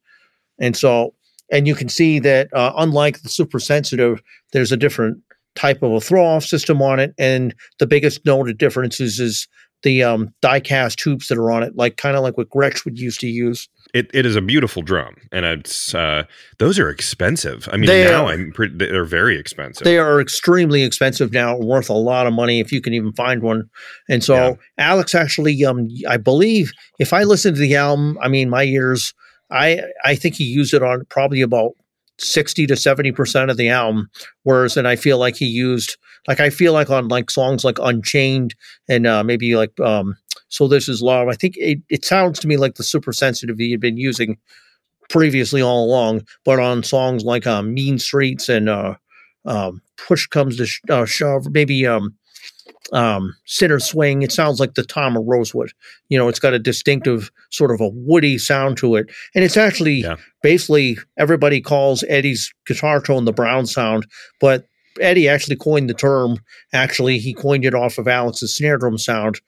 and 0.59 0.75
so 0.75 1.13
and 1.51 1.67
you 1.67 1.75
can 1.75 1.87
see 1.87 2.19
that 2.19 2.53
uh, 2.53 2.73
unlike 2.77 3.21
the 3.21 3.29
super 3.29 3.59
sensitive, 3.59 4.21
there's 4.51 4.71
a 4.71 4.77
different 4.77 5.19
type 5.55 5.81
of 5.81 5.91
a 5.91 6.01
throw 6.01 6.25
off 6.25 6.43
system 6.43 6.81
on 6.81 6.99
it, 6.99 7.13
and 7.17 7.55
the 7.79 7.87
biggest 7.87 8.25
noted 8.25 8.57
difference 8.57 8.99
is 8.99 9.19
is 9.19 9.47
the 9.83 10.03
um, 10.03 10.33
die 10.41 10.59
cast 10.59 10.97
tubes 10.97 11.27
that 11.27 11.37
are 11.37 11.51
on 11.51 11.63
it, 11.63 11.75
like 11.75 11.97
kind 11.97 12.17
of 12.17 12.23
like 12.23 12.37
what 12.37 12.49
Gretsch 12.49 12.83
would 12.83 12.99
used 12.99 13.19
to 13.19 13.27
use. 13.27 13.69
It, 13.93 14.09
it 14.13 14.25
is 14.25 14.35
a 14.35 14.41
beautiful 14.41 14.81
drum, 14.81 15.15
and 15.31 15.45
it's 15.45 15.93
uh, 15.95 16.23
those 16.59 16.79
are 16.79 16.89
expensive. 16.89 17.67
I 17.71 17.77
mean, 17.77 17.87
They 17.87 18.03
now 18.03 18.25
are. 18.25 18.33
I'm 18.33 18.51
pretty, 18.51 18.75
they're 18.75 19.05
very 19.05 19.39
expensive. 19.39 19.85
They 19.85 19.97
are 19.97 20.19
extremely 20.19 20.83
expensive 20.83 21.31
now, 21.31 21.57
worth 21.57 21.89
a 21.89 21.93
lot 21.93 22.27
of 22.27 22.33
money 22.33 22.59
if 22.59 22.71
you 22.71 22.81
can 22.81 22.93
even 22.93 23.13
find 23.13 23.41
one. 23.41 23.69
And 24.09 24.23
so 24.23 24.35
Yeah. 24.35 24.55
Alex 24.77 25.15
actually, 25.15 25.63
um, 25.65 25.87
I 26.07 26.17
believe, 26.17 26.71
if 26.99 27.13
I 27.13 27.23
listen 27.23 27.53
to 27.53 27.59
the 27.59 27.75
album, 27.75 28.17
I 28.21 28.27
mean, 28.27 28.49
my 28.49 28.63
ears, 28.63 29.13
I 29.51 29.81
I 30.03 30.15
think 30.15 30.35
he 30.35 30.43
used 30.43 30.73
it 30.73 30.83
on 30.83 31.05
probably 31.09 31.41
about 31.41 31.71
sixty 32.19 32.67
to 32.67 32.75
seventy 32.75 33.11
percent 33.11 33.51
of 33.51 33.57
the 33.57 33.69
album. 33.69 34.09
Whereas, 34.43 34.77
and 34.77 34.87
I 34.87 34.95
feel 34.95 35.17
like 35.17 35.35
he 35.35 35.45
used, 35.45 35.97
like 36.27 36.39
I 36.39 36.49
feel 36.49 36.73
like 36.73 36.89
on 36.89 37.07
like 37.07 37.29
songs 37.29 37.63
like 37.63 37.79
Unchained 37.79 38.55
and 38.89 39.05
uh, 39.07 39.23
maybe 39.23 39.55
like 39.55 39.79
um, 39.79 40.15
So 40.49 40.67
This 40.67 40.87
Is 40.89 41.01
Love. 41.01 41.27
I 41.27 41.33
think 41.33 41.55
it, 41.57 41.79
it 41.89 42.05
sounds 42.05 42.39
to 42.39 42.47
me 42.47 42.57
like 42.57 42.75
the 42.75 42.83
super 42.83 43.13
sensitive 43.13 43.57
he 43.57 43.71
had 43.71 43.81
been 43.81 43.97
using 43.97 44.37
previously 45.09 45.61
all 45.61 45.85
along, 45.85 46.25
but 46.43 46.59
on 46.59 46.83
songs 46.83 47.23
like 47.23 47.47
um, 47.47 47.73
Mean 47.73 47.97
Streets 47.99 48.49
and 48.49 48.67
uh, 48.67 48.95
um, 49.45 49.81
Push 49.95 50.27
Comes 50.27 50.57
to 50.57 50.65
sh- 50.65 50.81
uh, 50.89 51.05
Shove, 51.05 51.47
maybe 51.51 51.87
um, 51.87 52.13
um, 52.93 53.35
Sinner 53.45 53.79
Swing, 53.79 54.21
it 54.21 54.31
sounds 54.31 54.59
like 54.59 54.75
the 54.75 54.83
Tama 54.83 55.19
Rosewood. 55.21 55.71
You 56.09 56.17
know, 56.17 56.27
it's 56.29 56.39
got 56.39 56.53
a 56.53 56.59
distinctive 56.59 57.31
sort 57.51 57.71
of 57.71 57.81
a 57.81 57.89
woody 57.89 58.37
sound 58.37 58.77
to 58.77 58.95
it. 58.95 59.07
And 59.35 59.43
it's 59.43 59.57
actually 59.57 59.95
Yeah. 60.01 60.15
basically 60.41 60.97
everybody 61.17 61.59
calls 61.61 62.03
Eddie's 62.07 62.51
guitar 62.65 63.01
tone 63.01 63.25
the 63.25 63.33
Brown 63.33 63.65
sound, 63.65 64.07
but 64.39 64.65
Eddie 65.01 65.27
actually 65.27 65.57
coined 65.57 65.89
the 65.89 65.93
term. 65.93 66.37
Actually, 66.73 67.19
he 67.19 67.33
coined 67.33 67.65
it 67.65 67.75
off 67.75 67.97
of 67.97 68.07
Alex's 68.07 68.55
snare 68.55 68.77
drum 68.77 68.97
sound 68.97 69.39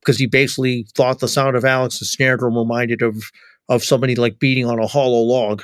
because 0.00 0.18
he 0.18 0.26
basically 0.26 0.86
thought 0.96 1.20
the 1.20 1.28
sound 1.28 1.56
of 1.56 1.64
Alex's 1.64 2.10
snare 2.12 2.36
drum 2.36 2.56
reminded 2.58 3.02
of 3.02 3.16
of 3.70 3.84
somebody 3.84 4.14
like 4.16 4.38
beating 4.38 4.64
on 4.64 4.78
a 4.78 4.86
hollow 4.86 5.20
log, 5.20 5.62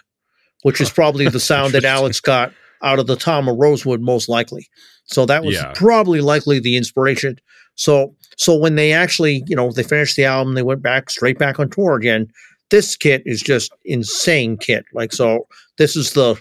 which 0.62 0.81
is 0.81 0.90
probably 0.90 1.27
the 1.28 1.40
sound 1.52 1.73
that 1.73 1.85
Alex 1.85 2.20
got 2.20 2.52
out 2.82 2.98
of 2.98 3.06
the 3.06 3.16
Tama 3.16 3.52
Rosewood, 3.55 4.01
most 4.02 4.28
likely. 4.28 4.69
So 5.06 5.26
that 5.26 5.44
was 5.44 5.55
Yeah. 5.56 5.72
probably 5.74 6.20
likely 6.20 6.59
the 6.59 6.76
inspiration. 6.76 7.39
So 7.76 8.14
so 8.36 8.56
when 8.56 8.74
they 8.74 8.93
actually, 8.93 9.44
you 9.47 9.55
know, 9.56 9.70
they 9.70 9.82
finished 9.82 10.16
the 10.16 10.24
album, 10.24 10.55
they 10.55 10.62
went 10.62 10.82
back 10.82 11.10
straight 11.10 11.39
back 11.39 11.60
on 11.60 11.70
tour 11.70 11.94
again. 11.97 12.28
This 12.70 12.97
kit 12.97 13.22
is 13.26 13.40
just 13.43 13.72
insane 13.85 14.56
kit. 14.56 14.85
Like 14.93 15.12
so 15.12 15.47
this 15.78 15.97
is 15.97 16.12
the 16.12 16.36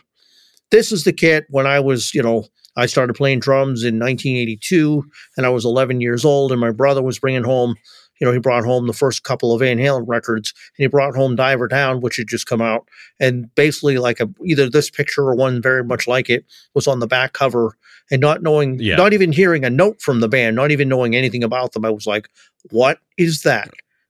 this 0.72 0.92
is 0.92 1.04
the 1.04 1.14
kit 1.14 1.46
when 1.50 1.68
I 1.68 1.80
was, 1.80 2.14
you 2.14 2.24
know, 2.24 2.46
I 2.76 2.88
started 2.88 3.14
playing 3.14 3.40
drums 3.40 3.84
in 3.84 4.00
1982 4.00 5.04
and 5.38 5.46
I 5.46 5.50
was 5.50 5.66
11 5.66 6.02
years 6.02 6.26
old 6.26 6.52
and 6.52 6.60
my 6.60 6.72
brother 6.72 7.04
was 7.04 7.20
bringing 7.20 7.44
home, 7.44 7.76
you 8.24 8.30
know, 8.30 8.32
he 8.32 8.40
brought 8.40 8.64
home 8.64 8.88
the 8.88 8.94
first 8.94 9.24
couple 9.24 9.52
of 9.54 9.60
Van 9.60 9.78
Halen 9.78 10.06
records 10.08 10.54
and 10.78 10.84
he 10.84 10.88
brought 10.88 11.14
home 11.14 11.36
Diver 11.36 11.68
Down 11.68 12.00
which 12.00 12.16
had 12.16 12.28
just 12.30 12.46
come 12.48 12.62
out 12.62 12.88
and 13.20 13.54
basically 13.56 13.98
like 13.98 14.22
a 14.22 14.30
either 14.46 14.70
this 14.70 14.90
picture 14.90 15.24
or 15.24 15.36
one 15.36 15.62
very 15.62 15.84
much 15.84 16.08
like 16.08 16.30
it 16.30 16.46
was 16.74 16.88
on 16.88 17.00
the 17.00 17.08
back 17.08 17.34
cover 17.34 17.76
and 18.10 18.22
not 18.22 18.42
knowing 18.42 18.80
Yeah. 18.80 18.96
not 18.96 19.12
even 19.12 19.34
hearing 19.34 19.66
a 19.66 19.70
note 19.70 20.02
from 20.02 20.22
the 20.22 20.30
band, 20.30 20.56
not 20.56 20.72
even 20.72 20.88
knowing 20.88 21.18
anything 21.18 21.44
about 21.44 21.74
them 21.74 21.84
I 21.84 21.90
was 21.90 22.08
like, 22.08 22.30
what 22.72 23.00
is 23.18 23.42
that? 23.42 23.70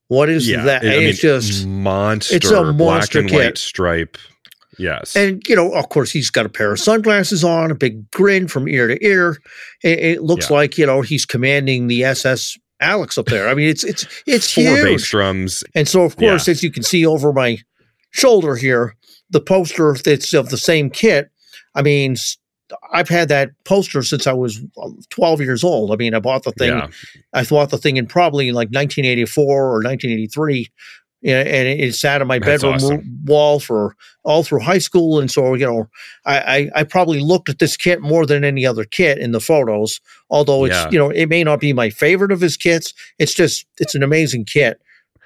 What 0.09 0.29
is 0.29 0.47
yeah, 0.47 0.63
that? 0.63 0.83
I 0.83 0.89
And 0.89 0.99
mean, 0.99 1.09
it's 1.09 1.19
just 1.19 1.65
monster. 1.65 2.35
it's 2.35 2.51
a 2.51 2.61
black 2.61 2.75
monster 2.75 3.19
and 3.21 3.29
kit. 3.29 3.39
white 3.39 3.57
stripe. 3.57 4.19
Yes, 4.79 5.15
and 5.15 5.41
you 5.47 5.55
know, 5.55 5.71
of 5.73 5.89
course, 5.89 6.11
he's 6.11 6.31
got 6.31 6.47
a 6.47 6.49
pair 6.49 6.71
of 6.73 6.79
sunglasses 6.79 7.43
on, 7.43 7.69
a 7.69 7.75
big 7.75 8.09
grin 8.09 8.47
from 8.47 8.67
ear 8.67 8.87
to 8.87 9.03
ear. 9.05 9.37
It, 9.83 9.99
it 9.99 10.21
looks 10.23 10.49
Yeah. 10.49 10.55
like 10.57 10.77
you 10.79 10.85
know 10.87 11.01
he's 11.01 11.25
commanding 11.27 11.87
the 11.87 12.03
SS 12.03 12.57
Alex 12.83 13.17
up 13.17 13.25
there. 13.25 13.49
I 13.49 13.53
mean, 13.53 13.69
it's 13.69 13.83
it's 13.83 14.05
it's 14.25 14.51
four 14.51 14.63
huge. 14.63 14.83
bass 14.83 15.09
drums. 15.09 15.63
And 15.75 15.87
so, 15.87 16.03
of 16.03 16.17
course, 16.17 16.47
as 16.47 16.63
you 16.63 16.71
can 16.71 16.83
see 16.83 17.05
over 17.05 17.33
my 17.33 17.57
shoulder 18.11 18.55
here, 18.55 18.95
the 19.29 19.41
poster 19.41 19.95
that's 20.03 20.33
of 20.33 20.49
the 20.49 20.57
same 20.57 20.89
kit. 20.89 21.29
I 21.75 21.81
mean, 21.81 22.15
I've 22.91 23.09
had 23.09 23.29
that 23.29 23.51
poster 23.65 24.03
since 24.03 24.27
I 24.27 24.33
was 24.33 24.61
uh, 24.81 24.89
12 25.09 25.41
years 25.41 25.63
old. 25.63 25.91
I 25.91 25.95
mean, 25.95 26.13
I 26.13 26.19
bought 26.19 26.43
the 26.43 26.51
thing. 26.51 26.69
Yeah, 26.69 26.87
I 27.33 27.43
bought 27.43 27.69
the 27.69 27.77
thing 27.77 27.97
in 27.97 28.05
probably 28.05 28.51
like 28.51 28.69
1984 28.69 29.43
or 29.45 29.73
1983. 29.83 30.69
Yeah, 31.23 31.39
and 31.39 31.67
it, 31.69 31.79
it 31.79 31.95
sat 31.95 32.21
on 32.21 32.27
my 32.27 32.37
That's 32.37 32.61
bedroom 32.61 32.73
awesome. 32.75 33.19
wall 33.25 33.59
for 33.61 33.95
all 34.23 34.43
through 34.43 34.59
high 34.59 34.77
school, 34.79 35.19
and 35.19 35.31
so 35.31 35.53
you 35.53 35.65
know, 35.65 35.87
I, 36.25 36.39
I 36.39 36.81
I 36.81 36.83
probably 36.83 37.21
looked 37.21 37.47
at 37.47 37.59
this 37.59 37.77
kit 37.77 38.01
more 38.01 38.25
than 38.25 38.43
any 38.43 38.65
other 38.65 38.83
kit 38.83 39.17
in 39.19 39.31
the 39.31 39.39
photos. 39.39 40.01
Although 40.29 40.65
it's 40.65 40.75
Yeah. 40.75 40.89
you 40.91 40.99
know 40.99 41.09
it 41.09 41.29
may 41.29 41.43
not 41.45 41.61
be 41.61 41.71
my 41.71 41.89
favorite 41.89 42.33
of 42.33 42.41
his 42.41 42.57
kits, 42.57 42.93
it's 43.19 43.33
just 43.33 43.65
it's 43.79 43.95
an 43.95 44.03
amazing 44.03 44.43
kit. 44.45 44.81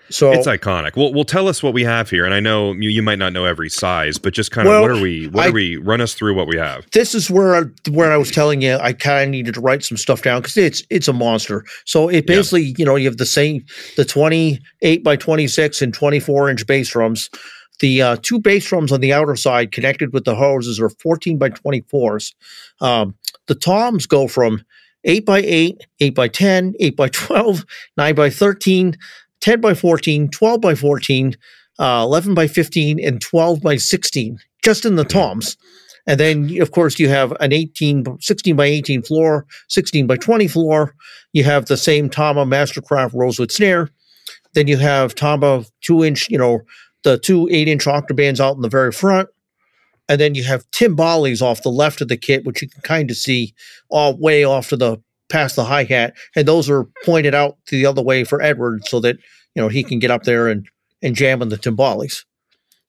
So 0.09 0.31
it's 0.31 0.47
iconic. 0.47 0.95
Well, 0.95 1.13
well, 1.13 1.23
tell 1.25 1.47
us 1.47 1.61
what 1.61 1.73
we 1.73 1.83
have 1.83 2.09
here, 2.09 2.23
and 2.25 2.33
I 2.33 2.39
know 2.39 2.71
you, 2.73 2.89
you 2.89 3.01
might 3.01 3.19
not 3.19 3.33
know 3.33 3.45
every 3.45 3.69
size, 3.69 4.17
but 4.17 4.33
just 4.33 4.51
kind 4.51 4.67
of 4.67 4.71
Well, 4.71 4.81
what 4.81 4.91
are 4.91 5.01
we? 5.01 5.27
What 5.27 5.45
I- 5.45 5.49
are 5.49 5.51
we? 5.51 5.75
Run 5.77 6.01
us 6.01 6.13
through 6.13 6.33
what 6.35 6.47
we 6.47 6.57
have. 6.57 6.85
this 6.91 7.13
is 7.13 7.29
where 7.29 7.55
I, 7.55 7.63
where 7.89 8.11
I 8.11 8.17
was 8.17 8.31
telling 8.31 8.61
you 8.61 8.77
I 8.77 8.93
kind 8.93 9.23
of 9.25 9.29
needed 9.31 9.53
to 9.55 9.61
write 9.61 9.83
some 9.83 9.97
stuff 9.97 10.21
down 10.21 10.41
because 10.41 10.57
it's 10.57 10.83
it's 10.89 11.07
a 11.07 11.13
monster. 11.13 11.65
So 11.85 12.07
it 12.09 12.15
Yeah. 12.27 12.35
basically 12.35 12.73
you 12.77 12.85
know 12.85 12.95
you 12.95 13.05
have 13.07 13.17
the 13.17 13.25
same 13.25 13.65
the 13.97 14.05
twenty 14.05 14.59
eight 14.81 15.03
by 15.03 15.15
twenty 15.15 15.47
six 15.47 15.81
and 15.81 15.93
twenty 15.93 16.19
four 16.19 16.49
inch 16.49 16.65
bass 16.67 16.89
drums. 16.89 17.29
The 17.79 18.01
uh, 18.01 18.17
two 18.23 18.39
bass 18.39 18.65
drums 18.67 18.91
on 18.91 19.01
the 19.01 19.13
outer 19.13 19.35
side 19.35 19.71
connected 19.71 20.11
with 20.11 20.23
the 20.25 20.33
hoses 20.35 20.79
are 20.79 20.89
fourteen 20.89 21.37
by 21.37 21.49
twenty 21.49 21.81
fours. 21.89 22.33
Um, 22.81 23.13
the 23.47 23.55
toms 23.55 24.05
go 24.07 24.27
from 24.27 24.63
eight 25.03 25.25
by 25.25 25.39
eight, 25.39 25.85
eight 26.01 26.15
by 26.15 26.27
10, 26.27 26.73
8 26.81 26.97
by 26.97 27.07
12, 27.07 27.63
9 27.95 28.15
by 28.15 28.29
13, 28.29 28.97
10 29.41 29.61
by 29.61 29.73
14, 29.73 30.29
12 30.29 30.61
by 30.61 30.75
14, 30.75 31.35
uh, 31.79 32.01
11 32.03 32.33
by 32.33 32.47
15, 32.47 32.99
and 33.03 33.21
12 33.21 33.61
by 33.61 33.75
16, 33.77 34.39
just 34.63 34.85
in 34.85 34.95
the 34.95 35.05
toms. 35.05 35.57
And 36.07 36.19
then, 36.19 36.61
of 36.61 36.71
course, 36.71 36.99
you 36.99 37.09
have 37.09 37.33
an 37.41 37.51
18, 37.51 38.17
16 38.21 38.55
by 38.55 38.65
18 38.65 39.03
floor, 39.03 39.45
16 39.67 40.07
by 40.07 40.15
20 40.15 40.47
floor. 40.47 40.95
You 41.33 41.43
have 41.43 41.65
the 41.65 41.75
same 41.75 42.09
Tama 42.09 42.45
Mastercraft 42.45 43.13
Rosewood 43.13 43.51
snare. 43.51 43.89
Then 44.53 44.67
you 44.67 44.77
have 44.77 45.13
Tama 45.13 45.65
two 45.81 46.03
inch, 46.03 46.29
you 46.29 46.37
know, 46.37 46.61
the 47.03 47.17
two 47.17 47.47
eight 47.51 47.67
inch 47.67 47.85
octobans 47.85 48.39
out 48.39 48.55
in 48.55 48.61
the 48.61 48.69
very 48.69 48.91
front. 48.91 49.29
And 50.09 50.19
then 50.21 50.33
you 50.33 50.45
have 50.45 50.69
timbales 50.71 51.41
off 51.41 51.63
the 51.63 51.69
left 51.69 51.99
of 51.99 52.07
the 52.07 52.15
kit, 52.15 52.45
which 52.45 52.61
you 52.61 52.69
can 52.69 52.81
kind 52.81 53.11
of 53.11 53.17
see 53.17 53.53
all 53.89 54.17
way 54.17 54.45
off 54.45 54.69
to 54.69 54.77
the 54.77 55.01
past 55.29 55.55
the 55.55 55.63
hi 55.65 55.83
hat, 55.83 56.13
and 56.35 56.47
those 56.47 56.69
are 56.69 56.85
pointed 57.05 57.35
out 57.35 57.57
the 57.69 57.85
other 57.85 58.01
way 58.01 58.23
for 58.23 58.41
Edward, 58.41 58.85
so 58.87 58.99
that 59.01 59.17
you 59.55 59.61
know 59.61 59.67
he 59.67 59.83
can 59.83 59.99
get 59.99 60.11
up 60.11 60.23
there 60.23 60.47
and 60.47 60.67
and 61.01 61.15
jam 61.15 61.41
on 61.41 61.49
the 61.49 61.57
timbales. 61.57 62.23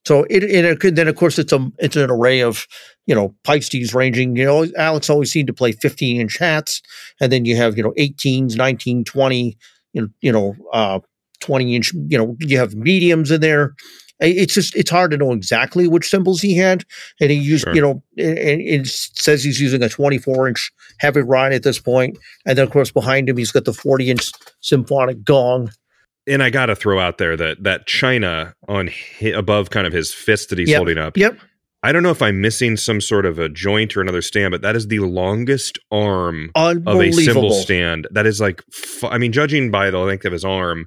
So 0.07 0.25
it, 0.31 0.43
it, 0.43 0.65
it 0.65 0.81
could, 0.81 0.97
then 0.97 1.09
of 1.09 1.17
course 1.17 1.39
it's 1.39 1.53
a 1.53 1.71
it's 1.79 1.97
an 1.97 2.11
array 2.11 2.41
of 2.41 2.67
you 3.07 3.15
know 3.15 3.35
Paistes 3.45 3.95
ranging. 3.95 4.37
You 4.37 4.45
know 4.45 4.67
Alex 4.77 5.11
always 5.11 5.31
seemed 5.31 5.49
to 5.49 5.53
play 5.53 5.73
15 5.73 6.21
inch 6.21 6.39
hats, 6.39 6.81
and 7.21 7.31
then 7.31 7.45
you 7.45 7.57
have 7.57 7.77
you 7.77 7.83
know 7.83 7.93
18s, 7.99 8.57
19, 8.57 9.05
20, 9.05 9.59
you 9.93 10.03
know 10.03 10.09
you 10.21 10.33
know 10.33 10.55
uh, 10.73 11.01
20 11.41 11.77
inch. 11.77 11.93
You 11.93 12.19
know 12.19 12.37
you 12.41 12.59
have 12.59 12.75
mediums 12.75 13.31
in 13.31 13.41
there. 13.41 13.75
It's 14.21 14.55
just 14.55 14.75
it's 14.75 14.91
hard 14.91 15.13
to 15.13 15.17
know 15.17 15.33
exactly 15.33 15.87
which 15.87 16.09
cymbals 16.09 16.41
he 16.41 16.57
had, 16.57 16.85
and 17.21 17.31
he 17.31 17.37
used 17.37 17.65
Sure. 17.65 17.75
you 17.75 17.81
know 17.81 18.03
and 18.17 18.39
and 18.39 18.61
it 18.63 18.87
says 18.87 19.45
he's 19.45 19.61
using 19.61 19.83
a 19.83 19.89
24 19.89 20.49
inch 20.49 20.73
heavy 20.99 21.21
rod 21.23 21.53
at 21.53 21.63
this 21.63 21.79
point, 21.79 22.19
and 22.47 22.57
then 22.59 22.65
of 22.67 22.73
course 22.73 22.91
behind 22.91 23.29
him 23.29 23.37
he's 23.37 23.53
got 23.53 23.65
the 23.65 23.73
40 23.73 24.11
inch 24.11 24.31
symphonic 24.61 25.25
gong. 25.25 25.71
And 26.27 26.43
I 26.43 26.51
got 26.51 26.67
to 26.67 26.77
throw 26.77 26.99
out 27.01 27.19
there 27.19 27.37
that 27.37 27.63
that 27.65 27.87
china 27.87 28.55
on 28.69 28.89
hi, 29.21 29.29
above 29.29 29.71
kind 29.71 29.87
of 29.87 29.93
his 29.93 30.13
fist 30.13 30.51
that 30.51 30.59
he's 30.59 30.69
Yep. 30.69 30.77
holding 30.77 30.99
up. 30.99 31.17
Yep, 31.17 31.39
I 31.83 31.93
don't 31.93 32.03
know 32.03 32.11
if 32.11 32.21
I'm 32.21 32.41
missing 32.41 32.77
some 32.77 33.01
sort 33.01 33.25
of 33.25 33.39
a 33.39 33.49
joint 33.49 33.97
or 33.97 34.01
another 34.03 34.21
stand, 34.21 34.51
but 34.53 34.61
that 34.63 34.77
is 34.77 34.89
the 34.89 34.99
longest 34.99 35.79
arm 35.91 36.51
of 36.55 36.87
a 36.87 37.13
cymbal 37.13 37.53
stand. 37.53 38.07
That 38.11 38.27
is 38.27 38.41
like, 38.41 38.63
f- 38.73 39.05
I 39.05 39.17
mean, 39.17 39.33
judging 39.33 39.71
by 39.71 39.91
the 39.91 39.99
length 39.99 40.25
of 40.25 40.33
his 40.33 40.45
arm, 40.45 40.87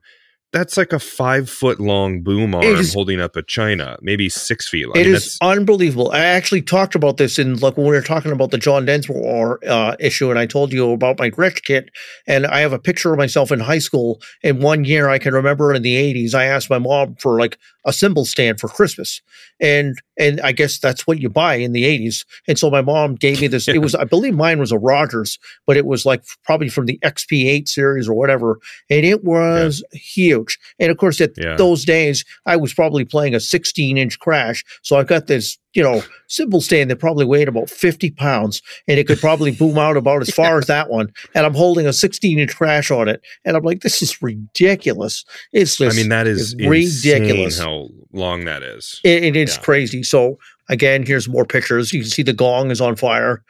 that's 0.51 0.75
like 0.77 0.91
a 0.93 0.99
five 0.99 1.49
foot 1.49 1.79
long 1.79 2.21
boom 2.21 2.53
arm 2.53 2.65
is- 2.65 2.93
holding 2.93 3.19
up 3.21 3.35
a 3.35 3.41
china, 3.43 3.97
maybe 4.01 4.29
six 4.29 4.67
feet. 4.67 4.85
I 4.93 4.99
It 4.99 5.05
mean, 5.05 5.15
is 5.15 5.37
unbelievable. 5.41 6.11
I 6.11 6.19
actually 6.19 6.61
talked 6.61 6.93
about 6.95 7.17
this 7.17 7.39
in 7.39 7.57
like 7.59 7.77
when 7.77 7.85
we 7.87 7.93
were 7.93 8.01
talking 8.01 8.31
about 8.31 8.51
the 8.51 8.57
John 8.57 8.85
Densmore 8.85 9.59
uh, 9.67 9.95
issue, 9.99 10.29
and 10.29 10.37
I 10.37 10.45
told 10.45 10.73
you 10.73 10.91
about 10.91 11.19
my 11.19 11.29
Gretsch 11.29 11.63
kit. 11.63 11.89
And 12.27 12.45
I 12.45 12.59
have 12.59 12.73
a 12.73 12.79
picture 12.79 13.11
of 13.11 13.17
myself 13.17 13.51
in 13.51 13.59
high 13.59 13.79
school. 13.79 14.21
In 14.43 14.59
one 14.59 14.83
year 14.83 15.07
I 15.09 15.19
can 15.19 15.33
remember 15.33 15.73
in 15.73 15.81
the 15.81 15.95
'80s, 15.95 16.33
I 16.33 16.45
asked 16.45 16.69
my 16.69 16.79
mom 16.79 17.15
for 17.15 17.39
like 17.39 17.57
a 17.85 17.93
cymbal 17.93 18.25
stand 18.25 18.59
for 18.59 18.67
Christmas, 18.67 19.21
and 19.59 19.95
and 20.19 20.39
I 20.41 20.51
guess 20.51 20.77
that's 20.79 21.07
what 21.07 21.19
you 21.19 21.29
buy 21.29 21.55
in 21.55 21.71
the 21.71 21.83
'80s. 21.83 22.25
And 22.47 22.59
so 22.59 22.69
my 22.69 22.81
mom 22.81 23.15
gave 23.15 23.41
me 23.41 23.47
this. 23.47 23.67
It 23.71 23.79
was, 23.79 23.95
I 23.95 24.03
believe, 24.03 24.35
mine 24.35 24.59
was 24.59 24.71
a 24.71 24.77
Rogers, 24.77 25.39
but 25.65 25.77
it 25.77 25.85
was 25.85 26.05
like 26.05 26.23
probably 26.43 26.69
from 26.69 26.85
the 26.85 26.99
XP8 27.03 27.67
series 27.67 28.07
or 28.07 28.13
whatever, 28.13 28.59
and 28.89 29.05
it 29.05 29.23
was 29.23 29.83
huge. 29.93 30.57
And 30.79 30.91
of 30.91 30.97
course, 30.97 31.19
at 31.21 31.31
Yeah. 31.37 31.55
those 31.55 31.85
days, 31.85 32.23
I 32.45 32.57
was 32.57 32.73
probably 32.73 33.05
playing 33.05 33.33
a 33.35 33.39
16 33.39 33.97
inch 33.97 34.19
crash. 34.19 34.63
So 34.81 34.97
I've 34.97 35.07
got 35.07 35.27
this 35.27 35.57
you 35.73 35.81
know, 35.81 36.01
cymbal 36.27 36.61
stand 36.61 36.89
that 36.89 36.97
probably 36.97 37.25
weighed 37.25 37.47
about 37.47 37.69
50 37.69 38.11
pounds 38.11 38.61
and 38.87 38.99
it 38.99 39.07
could 39.07 39.19
probably 39.19 39.51
boom 39.51 39.77
out 39.77 39.97
about 39.97 40.21
as 40.21 40.29
far 40.29 40.57
as 40.57 40.67
that 40.67 40.89
one. 40.89 41.11
And 41.33 41.45
I'm 41.45 41.53
holding 41.53 41.85
a 41.85 41.93
16 41.93 42.39
inch 42.39 42.55
crash 42.55 42.91
on 42.91 43.07
it. 43.07 43.21
And 43.45 43.55
I'm 43.55 43.63
like, 43.63 43.81
this 43.81 44.01
is 44.01 44.21
ridiculous. 44.21 45.23
It's 45.53 45.77
just, 45.77 45.95
I 45.95 45.99
mean, 45.99 46.09
that 46.09 46.27
is 46.27 46.55
ridiculous 46.55 47.59
how 47.59 47.89
long 48.11 48.45
that 48.45 48.63
is. 48.63 48.99
It, 49.03 49.23
it 49.23 49.35
is 49.35 49.55
yeah. 49.55 49.61
crazy. 49.61 50.03
So, 50.03 50.39
again, 50.69 51.05
here's 51.05 51.29
more 51.29 51.45
pictures. 51.45 51.93
You 51.93 52.01
can 52.01 52.09
see 52.09 52.23
the 52.23 52.33
gong 52.33 52.71
is 52.71 52.81
on 52.81 52.95
fire. 52.95 53.43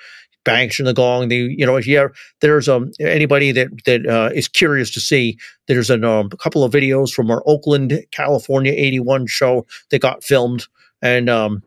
Banging 0.43 0.85
the 0.85 0.93
gong. 0.95 1.27
The 1.27 1.35
you 1.56 1.68
know 1.68 1.80
have, 1.80 2.11
there's 2.39 2.68
um 2.68 2.91
anybody 2.99 3.52
that 3.52 3.68
that 3.85 4.07
uh, 4.07 4.31
is 4.34 4.48
curious 4.48 4.89
to 4.95 4.99
see 4.99 5.38
there's 5.68 5.91
an, 5.91 6.03
um, 6.03 6.30
a 6.31 6.38
couple 6.38 6.64
of 6.64 6.73
videos 6.73 7.11
from 7.14 7.30
our 7.30 7.43
Oakland, 7.45 8.03
California 8.10 8.73
'81 8.76 9.27
show 9.27 9.68
that 9.91 10.02
got 10.02 10.23
filmed, 10.23 10.65
and 10.99 11.30
um 11.30 11.61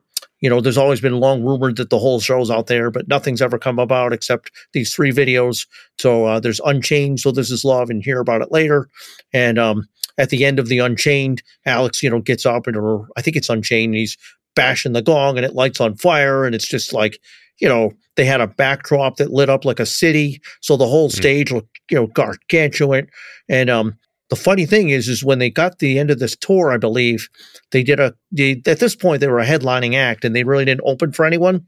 you 0.45 0.51
know, 0.51 0.61
there's 0.61 0.77
always 0.77 1.01
been 1.01 1.21
long 1.21 1.43
rumored 1.43 1.77
that 1.79 1.89
the 1.89 1.99
whole 1.99 2.21
show's 2.21 2.51
out 2.51 2.67
there, 2.67 2.91
but 2.91 3.09
nothing's 3.09 3.41
ever 3.41 3.59
come 3.59 3.79
about 3.79 4.13
except 4.13 4.51
these 4.75 4.95
three 4.95 5.11
videos. 5.11 5.67
So 5.99 6.27
uh, 6.27 6.39
there's 6.39 6.61
Unchained, 6.67 7.21
so 7.21 7.33
this 7.33 7.51
is 7.51 7.65
love, 7.65 7.89
and 7.89 8.05
hear 8.05 8.21
about 8.21 8.43
it 8.43 8.53
later. 8.53 8.91
And 9.33 9.59
um, 9.59 9.89
at 10.19 10.29
the 10.29 10.45
end 10.45 10.59
of 10.59 10.69
the 10.69 10.81
Unchained, 10.81 11.43
Alex, 11.65 12.03
you 12.03 12.11
know, 12.11 12.21
gets 12.21 12.45
up 12.45 12.67
and 12.67 12.77
or 12.77 13.09
I 13.17 13.23
think 13.23 13.39
it's 13.39 13.49
Unchained. 13.49 13.95
he's 13.95 14.19
bashing 14.55 14.93
the 14.93 15.01
gong, 15.01 15.39
and 15.39 15.47
it 15.47 15.55
lights 15.55 15.81
on 15.81 15.97
fire, 15.97 16.45
and 16.45 16.55
it's 16.55 16.69
just 16.69 16.93
like, 16.93 17.19
you 17.59 17.67
know, 17.67 17.95
they 18.17 18.27
had 18.27 18.43
a 18.43 18.47
backdrop 18.47 19.17
that 19.17 19.33
lit 19.33 19.49
up 19.49 19.65
like 19.65 19.81
a 19.81 19.87
city, 19.87 20.43
so 20.61 20.77
the 20.77 20.87
whole 20.87 21.09
mm-hmm. 21.09 21.17
stage 21.17 21.53
looked, 21.53 21.81
you 21.91 21.97
know, 21.97 22.09
gargantuan. 22.09 23.09
And 23.49 23.71
um, 23.71 23.99
the 24.31 24.37
funny 24.37 24.67
thing 24.67 24.91
is, 24.91 25.09
is 25.09 25.25
when 25.25 25.39
they 25.39 25.51
got 25.51 25.79
the 25.79 25.99
end 25.99 26.11
of 26.11 26.19
this 26.19 26.37
tour, 26.37 26.73
I 26.73 26.77
believe 26.77 27.29
they 27.71 27.83
did 27.83 28.01
a. 28.01 28.15
They, 28.33 28.63
at 28.67 28.81
this 28.81 28.97
point, 28.97 29.21
they 29.21 29.29
were 29.29 29.41
a 29.41 29.47
headlining 29.47 29.95
act, 29.95 30.25
and 30.25 30.35
they 30.35 30.45
really 30.45 30.65
didn't 30.65 30.87
open 30.87 31.13
for 31.13 31.25
anyone. 31.25 31.67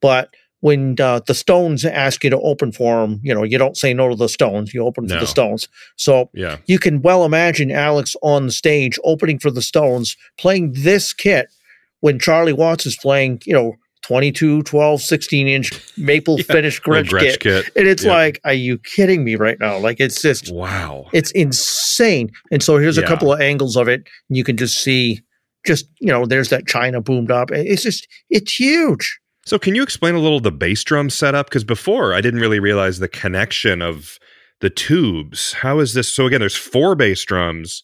But 0.00 0.34
when 0.60 0.96
uh, 1.00 1.20
the 1.26 1.34
Stones 1.34 1.84
ask 1.84 2.24
you 2.24 2.30
to 2.30 2.40
open 2.40 2.72
for 2.72 3.00
them, 3.00 3.20
you 3.22 3.34
know, 3.34 3.42
you 3.42 3.58
don't 3.58 3.76
say 3.76 3.92
no 3.92 4.08
to 4.08 4.16
the 4.16 4.28
Stones. 4.28 4.72
You 4.72 4.84
open 4.84 5.06
no. 5.06 5.14
for 5.14 5.20
the 5.20 5.26
Stones. 5.26 5.68
So 5.96 6.30
yeah. 6.32 6.56
you 6.66 6.78
can 6.78 7.02
well 7.02 7.24
imagine 7.24 7.70
Alex 7.70 8.16
on 8.22 8.46
the 8.46 8.52
stage 8.52 8.98
opening 9.04 9.38
for 9.38 9.50
the 9.50 9.62
Stones, 9.62 10.16
playing 10.38 10.72
this 10.76 11.12
kit 11.12 11.48
when 12.00 12.18
Charlie 12.18 12.52
Watts 12.52 12.86
is 12.86 12.96
playing, 12.96 13.42
you 13.44 13.52
know, 13.52 13.76
22, 14.06 14.62
12, 14.62 15.02
16 15.02 15.48
inch 15.48 15.96
maple 15.96 16.36
yeah. 16.38 16.44
finish 16.44 16.80
Gretsch, 16.80 17.08
Gretsch 17.08 17.40
kit. 17.40 17.40
kit. 17.40 17.72
And 17.74 17.88
it's 17.88 18.04
yeah. 18.04 18.12
like, 18.12 18.40
are 18.44 18.52
you 18.52 18.78
kidding 18.78 19.24
me 19.24 19.34
right 19.34 19.58
now? 19.58 19.78
Like, 19.78 19.98
it's 19.98 20.22
just, 20.22 20.52
wow. 20.52 21.06
It's 21.12 21.32
insane. 21.32 22.30
And 22.52 22.62
so 22.62 22.78
here's 22.78 22.98
yeah. 22.98 23.02
a 23.02 23.08
couple 23.08 23.32
of 23.32 23.40
angles 23.40 23.76
of 23.76 23.88
it. 23.88 24.06
And 24.28 24.36
you 24.36 24.44
can 24.44 24.56
just 24.56 24.78
see, 24.78 25.22
just, 25.66 25.88
you 25.98 26.06
know, 26.06 26.24
there's 26.24 26.50
that 26.50 26.68
China 26.68 27.00
boomed 27.00 27.32
up. 27.32 27.50
It's 27.50 27.82
just, 27.82 28.06
it's 28.30 28.60
huge. 28.60 29.18
So 29.44 29.58
can 29.58 29.74
you 29.74 29.82
explain 29.82 30.14
a 30.14 30.20
little 30.20 30.38
the 30.38 30.52
bass 30.52 30.84
drum 30.84 31.10
setup? 31.10 31.46
Because 31.46 31.64
before 31.64 32.14
I 32.14 32.20
didn't 32.20 32.38
really 32.38 32.60
realize 32.60 33.00
the 33.00 33.08
connection 33.08 33.82
of 33.82 34.20
the 34.60 34.70
tubes. 34.70 35.52
How 35.54 35.80
is 35.80 35.94
this? 35.94 36.08
So 36.08 36.26
again, 36.26 36.40
there's 36.40 36.56
four 36.56 36.94
bass 36.94 37.24
drums 37.24 37.82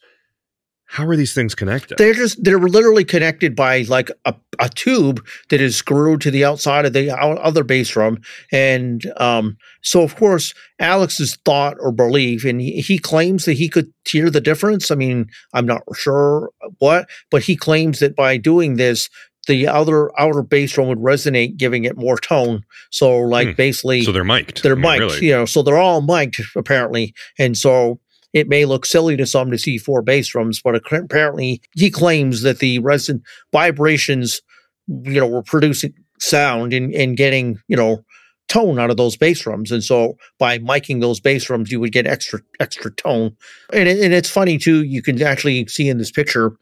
how 0.93 1.07
are 1.07 1.17
these 1.17 1.33
things 1.33 1.55
connected? 1.55 1.97
They're 1.97 2.13
just 2.13 2.45
they're 2.45 2.59
literally 2.59 3.03
connected 3.05 3.57
by 3.57 3.81
like 3.89 4.11
a, 4.27 4.35
a 4.59 4.69
tube 4.69 5.25
that 5.49 5.59
is 5.59 5.75
screwed 5.75 6.21
to 6.21 6.31
the 6.31 6.45
outside 6.45 6.85
of 6.85 6.93
the 6.93 7.11
other 7.19 7.65
bass 7.65 7.89
drum, 7.89 8.21
and 8.53 9.11
um, 9.17 9.57
so 9.81 10.03
of 10.03 10.17
course 10.17 10.53
Alex's 10.79 11.39
thought 11.47 11.79
or 11.81 11.93
belief, 11.93 12.45
and 12.45 12.61
he, 12.61 12.83
he 12.83 12.99
claims 12.99 13.47
that 13.47 13.55
he 13.55 13.71
could 13.71 13.91
hear 14.07 14.29
the 14.29 14.43
difference. 14.43 14.91
I 14.91 14.95
mean, 14.95 15.31
I'm 15.55 15.65
not 15.65 15.81
sure 15.95 16.51
what, 16.79 17.09
but 17.31 17.45
he 17.45 17.57
claims 17.57 18.01
that 18.01 18.15
by 18.15 18.37
doing 18.37 18.77
this, 18.77 19.09
the 19.47 19.67
other 19.69 20.11
outer 20.21 20.43
bass 20.43 20.73
drum 20.73 20.89
would 20.89 20.99
resonate, 20.99 21.57
giving 21.57 21.85
it 21.85 21.97
more 21.97 22.19
tone. 22.19 22.65
So, 22.91 23.19
like 23.19 23.49
hmm. 23.49 23.55
basically, 23.55 24.03
so 24.03 24.13
they're 24.13 24.25
mic'd. 24.25 24.63
They're 24.63 24.73
I 24.73 24.75
mean, 24.75 24.83
mic'd, 24.83 25.01
really. 25.01 25.27
you 25.29 25.33
know. 25.33 25.47
So 25.47 25.63
they're 25.63 25.79
all 25.79 26.03
mic'd 26.03 26.43
apparently, 26.55 27.15
and 27.39 27.57
so 27.57 27.99
it 28.33 28.49
may 28.49 28.65
look 28.65 28.87
silly 28.87 29.17
to 29.17 29.27
some 29.27 29.51
to 29.51 29.59
see 29.59 29.79
four 29.79 30.03
bass 30.03 30.29
drums, 30.29 30.61
but 30.63 30.75
apparently 30.75 31.61
he 31.75 31.91
claims 31.91 32.43
that 32.43 32.59
the 32.59 32.79
resin 32.79 33.23
vibrations, 33.53 34.41
you 34.89 35.21
know, 35.21 35.27
were 35.27 35.43
producing 35.43 35.95
sound 36.19 36.73
and, 36.73 36.95
and 36.95 37.17
getting, 37.17 37.61
you 37.69 37.77
know, 37.77 38.05
tone 38.49 38.79
out 38.79 38.91
of 38.91 38.97
those 38.97 39.17
bass 39.17 39.41
drums. 39.41 39.73
And 39.73 39.83
so 39.83 40.17
by 40.39 40.59
miking 40.59 41.01
those 41.01 41.21
bass 41.21 41.45
drums, 41.45 41.71
you 41.71 41.81
would 41.81 41.93
get 41.93 42.07
extra 42.07 42.41
extra 42.61 42.91
tone. 42.95 43.37
And, 43.73 43.89
it, 43.89 44.05
and 44.05 44.13
it's 44.13 44.31
funny 44.31 44.59
too, 44.59 44.83
you 44.83 45.03
can 45.03 45.23
actually 45.23 45.67
see 45.67 45.89
in 45.89 45.99
this 45.99 46.11
picture, 46.11 46.53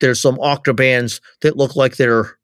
there's 0.00 0.20
some 0.20 0.36
octobans 0.36 1.20
that 1.42 1.56
look 1.56 1.76
like 1.76 1.96
they're 1.96 2.36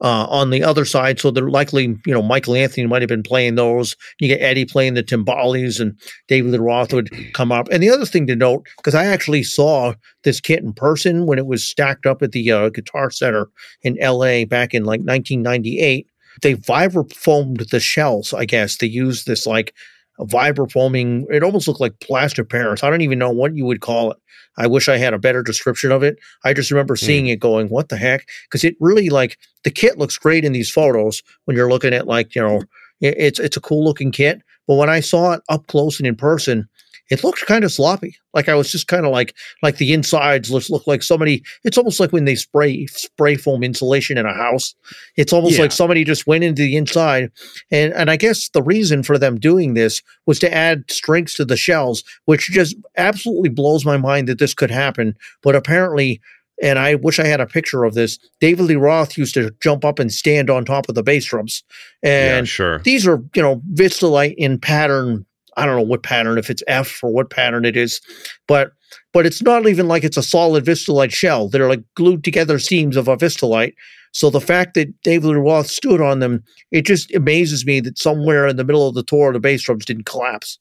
uh, 0.00 0.26
on 0.26 0.50
the 0.50 0.62
other 0.62 0.84
side. 0.84 1.18
So 1.18 1.30
they're 1.30 1.50
likely, 1.50 1.96
you 2.06 2.12
know, 2.12 2.22
Michael 2.22 2.54
Anthony 2.54 2.86
might 2.86 3.02
have 3.02 3.08
been 3.08 3.22
playing 3.22 3.56
those. 3.56 3.96
You 4.20 4.28
get 4.28 4.40
Eddie 4.40 4.64
playing 4.64 4.94
the 4.94 5.02
timbales 5.02 5.80
and 5.80 5.98
David 6.28 6.58
Roth 6.60 6.92
would 6.92 7.10
come 7.34 7.50
up. 7.50 7.68
And 7.70 7.82
the 7.82 7.90
other 7.90 8.06
thing 8.06 8.26
to 8.28 8.36
note, 8.36 8.66
because 8.76 8.94
I 8.94 9.06
actually 9.06 9.42
saw 9.42 9.94
this 10.24 10.40
kit 10.40 10.62
in 10.62 10.72
person 10.72 11.26
when 11.26 11.38
it 11.38 11.46
was 11.46 11.68
stacked 11.68 12.06
up 12.06 12.22
at 12.22 12.32
the 12.32 12.50
uh, 12.50 12.68
Guitar 12.68 13.10
Center 13.10 13.48
in 13.82 13.96
LA 14.00 14.44
back 14.44 14.74
in 14.74 14.84
like 14.84 15.00
1998. 15.00 16.06
They 16.40 16.54
vibrafoamed 16.54 17.70
the 17.70 17.80
shells, 17.80 18.32
I 18.32 18.44
guess. 18.44 18.76
They 18.76 18.86
used 18.86 19.26
this 19.26 19.46
like 19.46 19.74
vibrafoaming. 20.20 21.24
It 21.30 21.42
almost 21.42 21.66
looked 21.66 21.80
like 21.80 21.98
plaster 22.00 22.44
Paris. 22.44 22.84
I 22.84 22.90
don't 22.90 23.00
even 23.00 23.18
know 23.18 23.30
what 23.30 23.56
you 23.56 23.64
would 23.64 23.80
call 23.80 24.12
it. 24.12 24.18
I 24.58 24.66
wish 24.66 24.88
I 24.88 24.98
had 24.98 25.14
a 25.14 25.18
better 25.18 25.42
description 25.42 25.92
of 25.92 26.02
it. 26.02 26.18
I 26.44 26.52
just 26.52 26.70
remember 26.70 26.94
hmm. 26.94 27.06
seeing 27.06 27.24
mm. 27.26 27.32
it 27.32 27.40
going, 27.40 27.68
what 27.68 27.88
the 27.88 27.96
heck? 27.96 28.28
Because 28.44 28.64
it 28.64 28.76
really 28.80 29.08
like 29.08 29.38
the 29.64 29.70
kit 29.70 29.98
looks 29.98 30.18
great 30.18 30.44
in 30.44 30.52
these 30.52 30.70
photos 30.70 31.22
when 31.44 31.56
you're 31.56 31.70
looking 31.70 31.94
at 31.94 32.06
like, 32.06 32.34
you 32.34 32.42
know, 32.42 32.62
it's 33.00 33.38
it's 33.38 33.56
a 33.56 33.60
cool 33.60 33.84
looking 33.84 34.12
kit. 34.12 34.42
But 34.66 34.74
when 34.74 34.90
I 34.90 35.00
saw 35.00 35.32
it 35.32 35.42
up 35.48 35.66
close 35.68 35.98
and 35.98 36.06
in 36.06 36.16
person, 36.16 36.68
it 37.10 37.24
looked 37.24 37.46
kind 37.46 37.64
of 37.64 37.72
sloppy. 37.72 38.16
Like 38.34 38.48
I 38.48 38.54
was 38.54 38.70
just 38.70 38.86
kind 38.86 39.06
of 39.06 39.12
like 39.12 39.34
like 39.62 39.76
the 39.76 39.92
insides 39.92 40.50
look 40.50 40.68
look 40.68 40.86
like 40.86 41.02
somebody. 41.02 41.42
It's 41.64 41.78
almost 41.78 42.00
like 42.00 42.12
when 42.12 42.24
they 42.24 42.34
spray 42.34 42.86
spray 42.86 43.36
foam 43.36 43.62
insulation 43.62 44.18
in 44.18 44.26
a 44.26 44.34
house. 44.34 44.74
It's 45.16 45.32
almost 45.32 45.56
yeah. 45.56 45.62
like 45.62 45.72
somebody 45.72 46.04
just 46.04 46.26
went 46.26 46.44
into 46.44 46.62
the 46.62 46.76
inside, 46.76 47.30
and 47.70 47.92
and 47.94 48.10
I 48.10 48.16
guess 48.16 48.50
the 48.50 48.62
reason 48.62 49.02
for 49.02 49.18
them 49.18 49.38
doing 49.38 49.74
this 49.74 50.02
was 50.26 50.38
to 50.40 50.52
add 50.52 50.90
strength 50.90 51.36
to 51.36 51.44
the 51.44 51.56
shells, 51.56 52.04
which 52.26 52.50
just 52.50 52.76
absolutely 52.96 53.48
blows 53.48 53.84
my 53.84 53.96
mind 53.96 54.28
that 54.28 54.38
this 54.38 54.54
could 54.54 54.70
happen. 54.70 55.16
But 55.42 55.56
apparently. 55.56 56.20
And 56.60 56.80
I 56.80 56.96
wish 56.96 57.20
I 57.20 57.26
had 57.28 57.40
a 57.40 57.46
picture 57.46 57.84
of 57.84 57.94
this. 57.94 58.18
David 58.40 58.64
Lee 58.64 58.74
Roth 58.74 59.16
used 59.16 59.34
to 59.34 59.52
jump 59.62 59.84
up 59.84 60.00
and 60.00 60.12
stand 60.12 60.50
on 60.50 60.64
top 60.64 60.88
of 60.88 60.96
the 60.96 61.04
bass 61.04 61.24
drums. 61.26 61.62
And 62.02 62.48
yeah, 62.48 62.50
sure. 62.50 62.78
these 62.80 63.06
are, 63.06 63.22
you 63.36 63.42
know, 63.42 63.62
Vistalite 63.74 64.34
in 64.36 64.58
pattern 64.58 65.24
I 65.58 65.66
don't 65.66 65.76
know 65.76 65.82
what 65.82 66.02
pattern, 66.02 66.38
if 66.38 66.50
it's 66.50 66.62
F 66.68 67.00
or 67.02 67.10
what 67.10 67.30
pattern 67.30 67.64
it 67.64 67.76
is, 67.76 68.00
but 68.46 68.72
but 69.12 69.26
it's 69.26 69.42
not 69.42 69.66
even 69.66 69.88
like 69.88 70.04
it's 70.04 70.16
a 70.16 70.22
solid 70.22 70.64
Vistalite 70.64 71.12
shell. 71.12 71.48
They're 71.48 71.68
like 71.68 71.82
glued 71.94 72.24
together 72.24 72.58
seams 72.58 72.96
of 72.96 73.08
a 73.08 73.16
Vistalite. 73.16 73.74
So 74.12 74.30
the 74.30 74.40
fact 74.40 74.74
that 74.74 75.02
David 75.02 75.36
Roth 75.36 75.68
stood 75.68 76.00
on 76.00 76.20
them, 76.20 76.42
it 76.70 76.86
just 76.86 77.14
amazes 77.14 77.66
me 77.66 77.80
that 77.80 77.98
somewhere 77.98 78.46
in 78.46 78.56
the 78.56 78.64
middle 78.64 78.88
of 78.88 78.94
the 78.94 79.02
tour 79.02 79.32
the 79.32 79.40
bass 79.40 79.62
drums 79.62 79.84
didn't 79.84 80.06
collapse. 80.06 80.58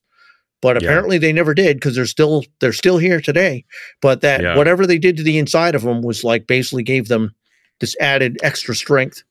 But 0.62 0.78
apparently 0.78 1.18
yeah. 1.18 1.22
they 1.22 1.34
never 1.34 1.54
did 1.54 1.78
because 1.78 1.96
they're 1.96 2.08
still 2.08 2.44
they're 2.60 2.74
still 2.74 2.98
here 2.98 3.22
today. 3.22 3.64
But 4.02 4.22
that 4.22 4.42
yeah. 4.42 4.58
whatever 4.58 4.88
they 4.88 4.98
did 4.98 5.16
to 5.18 5.24
the 5.24 5.38
inside 5.38 5.76
of 5.76 5.84
them 5.84 6.02
was 6.02 6.24
like 6.24 6.48
basically 6.48 6.84
gave 6.84 7.08
them 7.08 7.36
this 7.80 7.96
added 8.02 8.38
extra 8.42 8.76
strength. 8.76 9.24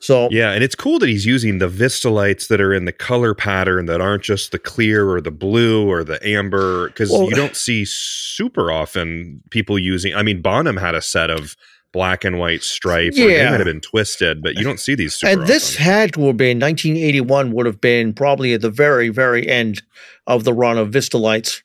So 0.00 0.28
yeah, 0.30 0.52
and 0.52 0.62
it's 0.62 0.74
cool 0.74 0.98
that 0.98 1.08
he's 1.08 1.24
using 1.24 1.58
the 1.58 1.68
Vistalites 1.68 2.48
that 2.48 2.60
are 2.60 2.74
in 2.74 2.84
the 2.84 2.92
color 2.92 3.34
pattern 3.34 3.86
that 3.86 4.00
aren't 4.00 4.22
just 4.22 4.52
the 4.52 4.58
clear 4.58 5.08
or 5.08 5.20
the 5.20 5.30
blue 5.30 5.88
or 5.88 6.04
the 6.04 6.24
amber 6.26 6.88
because 6.88 7.10
well, 7.10 7.28
you 7.28 7.34
don't 7.34 7.56
see 7.56 7.84
super 7.86 8.70
often 8.70 9.40
people 9.50 9.78
using. 9.78 10.14
I 10.14 10.22
mean, 10.22 10.42
Bonham 10.42 10.76
had 10.76 10.94
a 10.94 11.00
set 11.00 11.30
of 11.30 11.56
black 11.94 12.24
and 12.24 12.38
white 12.38 12.62
stripes. 12.62 13.16
Yeah, 13.16 13.28
they 13.28 13.44
might 13.44 13.60
have 13.60 13.64
been 13.64 13.80
twisted, 13.80 14.42
but 14.42 14.56
you 14.56 14.64
don't 14.64 14.80
see 14.80 14.94
these. 14.94 15.14
Super. 15.14 15.32
And 15.32 15.46
this 15.46 15.76
had 15.76 16.12
to 16.14 16.26
have 16.26 16.36
been 16.36 16.58
1981. 16.58 17.52
Would 17.52 17.66
have 17.66 17.80
been 17.80 18.12
probably 18.12 18.52
at 18.52 18.60
the 18.60 18.70
very 18.70 19.08
very 19.08 19.48
end 19.48 19.82
of 20.26 20.44
the 20.44 20.52
run 20.52 20.76
of 20.76 20.90
Vistalites. 20.90 21.62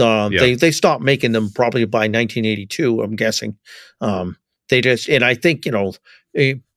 Um, 0.00 0.32
yeah. 0.32 0.40
They 0.40 0.54
they 0.54 0.70
stopped 0.70 1.02
making 1.02 1.32
them 1.32 1.50
probably 1.50 1.84
by 1.84 2.06
1982. 2.06 3.02
I'm 3.02 3.16
guessing. 3.16 3.58
Um, 4.00 4.38
they 4.70 4.80
just 4.80 5.08
and 5.08 5.24
I 5.24 5.34
think 5.34 5.66
you 5.66 5.72
know 5.72 5.92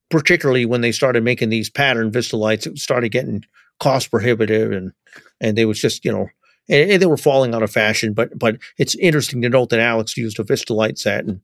particularly 0.09 0.65
when 0.65 0.81
they 0.81 0.91
started 0.91 1.23
making 1.23 1.49
these 1.49 1.69
pattern 1.69 2.11
Vistalites, 2.11 2.65
it 2.65 2.77
started 2.77 3.09
getting 3.09 3.43
cost 3.79 4.09
prohibitive 4.09 4.71
and 4.71 4.91
and 5.39 5.57
they 5.57 5.65
was 5.65 5.79
just 5.79 6.03
you 6.03 6.11
know 6.11 6.27
and, 6.69 7.01
they 7.01 7.05
were 7.05 7.17
falling 7.17 7.53
out 7.53 7.63
of 7.63 7.71
fashion. 7.71 8.13
But 8.13 8.37
but 8.37 8.57
it's 8.77 8.95
interesting 8.95 9.41
to 9.41 9.49
note 9.49 9.69
that 9.69 9.79
Alex 9.79 10.17
used 10.17 10.39
a 10.39 10.43
Vistalite 10.43 10.97
set 10.97 11.25
and 11.25 11.41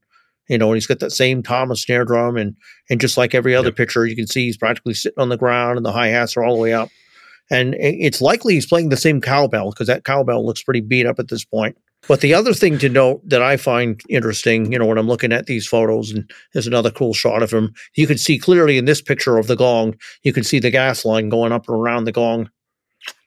you 0.48 0.58
know 0.58 0.68
and 0.68 0.76
he's 0.76 0.86
got 0.86 1.00
that 1.00 1.12
same 1.12 1.42
Tama 1.42 1.76
snare 1.76 2.04
drum 2.04 2.36
and 2.36 2.56
and 2.90 3.00
just 3.00 3.16
like 3.16 3.34
every 3.34 3.54
other 3.54 3.68
yep. 3.68 3.76
picture 3.76 4.06
you 4.06 4.16
can 4.16 4.26
see 4.26 4.46
he's 4.46 4.56
practically 4.56 4.94
sitting 4.94 5.20
on 5.20 5.28
the 5.28 5.36
ground 5.36 5.76
and 5.76 5.86
the 5.86 5.92
hi 5.92 6.08
hats 6.08 6.36
are 6.36 6.44
all 6.44 6.56
the 6.56 6.62
way 6.62 6.72
up. 6.72 6.90
And 7.50 7.74
it's 7.78 8.22
likely 8.22 8.54
he's 8.54 8.66
playing 8.66 8.88
the 8.88 8.96
same 8.96 9.20
cowbell 9.20 9.70
because 9.70 9.86
that 9.88 10.04
cowbell 10.04 10.46
looks 10.46 10.62
pretty 10.62 10.80
beat 10.80 11.04
up 11.04 11.18
at 11.18 11.28
this 11.28 11.44
point. 11.44 11.76
But 12.06 12.20
the 12.20 12.34
other 12.34 12.52
thing 12.52 12.78
to 12.78 12.88
note 12.88 13.26
that 13.28 13.42
I 13.42 13.56
find 13.56 14.00
interesting, 14.08 14.70
you 14.70 14.78
know, 14.78 14.86
when 14.86 14.98
I'm 14.98 15.06
looking 15.08 15.32
at 15.32 15.46
these 15.46 15.66
photos, 15.66 16.10
and 16.10 16.30
there's 16.52 16.66
another 16.66 16.90
cool 16.90 17.14
shot 17.14 17.42
of 17.42 17.50
him, 17.50 17.72
you 17.94 18.06
can 18.06 18.18
see 18.18 18.38
clearly 18.38 18.76
in 18.76 18.84
this 18.84 19.00
picture 19.00 19.38
of 19.38 19.46
the 19.46 19.56
gong, 19.56 19.94
you 20.22 20.32
can 20.32 20.44
see 20.44 20.58
the 20.58 20.70
gas 20.70 21.04
line 21.04 21.28
going 21.30 21.52
up 21.52 21.66
and 21.68 21.76
around 21.76 22.04
the 22.04 22.12
gong. 22.12 22.50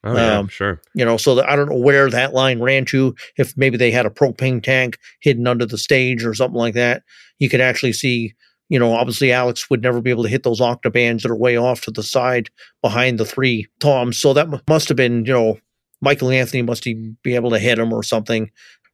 Oh 0.04 0.14
yeah, 0.14 0.38
Um, 0.38 0.48
sure. 0.48 0.82
You 0.94 1.06
know, 1.06 1.18
so 1.18 1.36
that 1.36 1.50
I 1.50 1.56
don't 1.56 1.70
know 1.70 1.78
where 1.78 2.10
that 2.10 2.34
line 2.34 2.62
ran 2.62 2.86
to. 2.86 3.16
If 3.38 3.58
maybe 3.58 3.78
they 3.78 3.92
had 3.92 4.06
a 4.06 4.12
propane 4.12 4.62
tank 4.62 4.98
hidden 5.22 5.48
under 5.48 5.66
the 5.66 5.78
stage 5.78 6.24
or 6.24 6.34
something 6.34 6.58
like 6.58 6.76
that, 6.76 7.04
you 7.40 7.50
could 7.50 7.62
actually 7.62 7.94
see. 7.94 8.34
You 8.70 8.80
know, 8.80 8.94
obviously 8.94 9.32
Alex 9.32 9.70
would 9.70 9.82
never 9.82 10.02
be 10.02 10.10
able 10.10 10.24
to 10.24 10.30
hit 10.30 10.44
those 10.44 10.60
octobans 10.60 11.22
that 11.22 11.32
are 11.32 11.38
way 11.38 11.56
off 11.56 11.80
to 11.82 11.92
the 11.92 12.04
side 12.04 12.50
behind 12.82 13.18
the 13.18 13.24
three 13.24 13.66
toms. 13.80 14.20
So 14.20 14.34
that 14.34 14.50
mu- 14.50 14.60
must 14.68 14.90
have 14.90 14.98
been, 14.98 15.24
you 15.24 15.32
know, 15.32 15.58
Michael 16.02 16.30
Anthony 16.32 16.62
must 16.62 16.84
be 16.84 17.36
able 17.36 17.50
to 17.52 17.60
hit 17.60 17.80
him 17.80 17.92
or 17.94 18.04
something. 18.04 18.50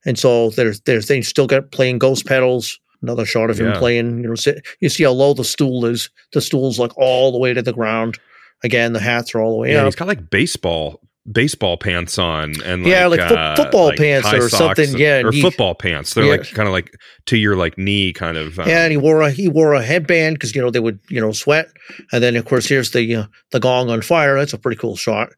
And 0.06 0.18
so 0.20 0.50
there's 0.52 0.82
there's 0.82 1.08
they 1.08 1.22
still 1.22 1.48
got 1.48 1.72
playing 1.72 2.00
ghost 2.00 2.26
pedals. 2.26 2.80
Another 3.02 3.26
shot 3.26 3.50
of 3.50 3.60
him 3.60 3.68
Yeah. 3.68 3.80
playing. 3.80 4.24
You 4.24 4.30
know, 4.30 4.36
sit, 4.36 4.66
you 4.80 4.88
see 4.90 5.04
how 5.04 5.12
low 5.12 5.34
the 5.34 5.44
stool 5.44 5.86
is. 5.86 6.10
The 6.32 6.40
stool's 6.42 6.80
like 6.80 6.98
all 6.98 7.32
the 7.32 7.38
way 7.38 7.54
to 7.54 7.62
the 7.62 7.74
ground. 7.74 8.18
Again, 8.64 8.94
the 8.94 9.00
hats 9.02 9.36
are 9.36 9.42
all 9.42 9.52
the 9.52 9.58
way 9.58 9.72
Yeah, 9.74 9.80
up. 9.80 9.86
he's 9.86 9.96
got 9.96 10.08
like 10.08 10.30
baseball 10.30 11.02
baseball 11.32 11.78
pants 11.78 12.18
on 12.18 12.54
and 12.66 12.84
like, 12.84 12.92
Yeah, 12.92 13.08
like 13.08 13.20
fo- 13.22 13.36
uh, 13.36 13.56
football 13.56 13.86
like 13.88 13.98
pants 13.98 14.34
or 14.34 14.50
something, 14.50 14.90
and- 14.90 15.00
yeah, 15.00 15.22
or 15.24 15.32
he- 15.32 15.42
football 15.42 15.74
pants. 15.74 16.14
They're 16.14 16.26
Yeah. 16.26 16.32
like 16.32 16.52
kind 16.54 16.68
of 16.68 16.74
like 16.74 16.92
to 17.28 17.38
your 17.38 17.56
like 17.56 17.78
knee 17.78 18.12
kind 18.12 18.36
of. 18.36 18.60
um, 18.60 18.68
Yeah, 18.68 18.84
and 18.84 18.92
he 18.92 18.98
wore 18.98 19.22
a 19.22 19.32
he 19.32 19.48
wore 19.48 19.74
a 19.74 19.82
headband 19.82 20.36
because 20.36 20.54
you 20.54 20.62
know 20.62 20.70
they 20.70 20.82
would 20.82 21.00
you 21.10 21.22
know 21.22 21.32
sweat, 21.32 21.68
and 22.12 22.22
then 22.22 22.36
of 22.36 22.44
course 22.44 22.68
here's 22.68 22.92
the 22.92 23.16
uh, 23.16 23.26
the 23.52 23.62
gong 23.62 23.90
on 23.90 24.02
fire. 24.02 24.38
That's 24.38 24.52
a 24.54 24.58
pretty 24.58 24.78
cool 24.78 24.98
shot, 24.98 25.30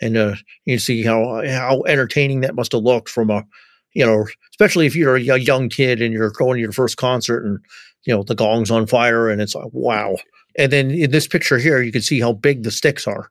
and 0.00 0.16
uh, 0.16 0.34
you 0.64 0.78
see 0.78 1.02
how 1.02 1.42
how 1.46 1.82
entertaining 1.86 2.40
that 2.40 2.54
must 2.54 2.72
have 2.72 2.82
looked 2.82 3.08
from 3.08 3.30
a 3.30 3.44
you 3.94 4.04
know 4.04 4.26
especially 4.52 4.86
if 4.86 4.94
you're 4.96 5.16
a 5.16 5.20
young 5.38 5.68
kid 5.68 6.02
and 6.02 6.12
you're 6.12 6.30
going 6.30 6.56
to 6.56 6.60
your 6.62 6.72
first 6.72 6.96
concert 6.96 7.44
and 7.44 7.58
you 8.04 8.14
know 8.14 8.22
the 8.22 8.34
gong's 8.34 8.70
on 8.70 8.86
fire 8.86 9.28
and 9.28 9.40
it's 9.40 9.54
like 9.54 9.68
wow. 9.72 10.16
And 10.58 10.72
then 10.72 10.90
in 10.90 11.10
this 11.10 11.26
picture 11.28 11.58
here, 11.58 11.82
you 11.82 11.92
can 11.92 12.00
see 12.00 12.18
how 12.18 12.32
big 12.32 12.62
the 12.62 12.70
sticks 12.70 13.06
are. 13.06 13.28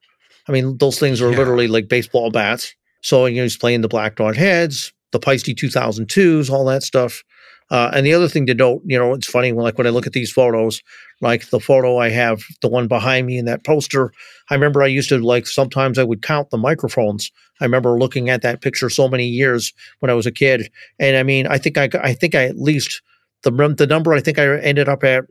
I 0.47 0.51
mean, 0.51 0.77
those 0.77 0.99
things 0.99 1.23
are 1.23 1.31
Yeah. 1.31 1.37
literally 1.39 1.67
like 1.67 1.87
baseball 1.87 2.29
bats. 2.29 2.75
So 3.01 3.25
you 3.25 3.37
know 3.37 3.43
he's 3.43 3.57
playing 3.57 3.81
the 3.81 3.87
Black 3.87 4.15
Dot 4.15 4.35
heads, 4.35 4.93
the 5.11 5.19
Paiste 5.19 5.47
2002s, 5.47 6.51
all 6.51 6.65
that 6.65 6.83
stuff. 6.83 7.23
Uh, 7.71 7.89
and 7.93 8.05
the 8.05 8.13
other 8.13 8.27
thing 8.27 8.45
to 8.45 8.53
note, 8.53 8.81
you 8.85 8.97
know, 8.97 9.13
it's 9.13 9.27
funny 9.27 9.51
when 9.51 9.63
like 9.63 9.77
when 9.77 9.87
I 9.87 9.89
look 9.89 10.05
at 10.05 10.13
these 10.13 10.31
photos, 10.31 10.81
like 11.21 11.49
the 11.49 11.59
photo 11.59 11.97
I 11.97 12.09
have, 12.09 12.43
the 12.61 12.67
one 12.67 12.87
behind 12.87 13.25
me 13.25 13.37
in 13.37 13.45
that 13.45 13.63
poster. 13.63 14.13
I 14.49 14.53
remember 14.53 14.83
I 14.83 14.87
used 14.87 15.09
to 15.09 15.17
like 15.17 15.47
sometimes 15.47 15.97
I 15.97 16.03
would 16.03 16.21
count 16.21 16.51
the 16.51 16.57
microphones. 16.57 17.31
I 17.59 17.65
remember 17.65 17.97
looking 17.97 18.29
at 18.29 18.43
that 18.43 18.61
picture 18.61 18.89
so 18.89 19.07
many 19.07 19.25
years 19.25 19.73
when 19.99 20.11
I 20.11 20.13
was 20.13 20.27
a 20.27 20.31
kid, 20.31 20.69
and 20.99 21.17
I 21.17 21.23
mean, 21.23 21.47
I 21.47 21.57
think 21.57 21.77
I 21.77 21.89
I 22.03 22.13
think 22.13 22.35
I 22.35 22.43
at 22.43 22.59
least 22.59 23.01
the 23.41 23.51
the 23.77 23.87
number 23.87 24.13
I 24.13 24.19
think 24.19 24.37
I 24.37 24.57
ended 24.59 24.87
up 24.87 25.03
at, 25.03 25.23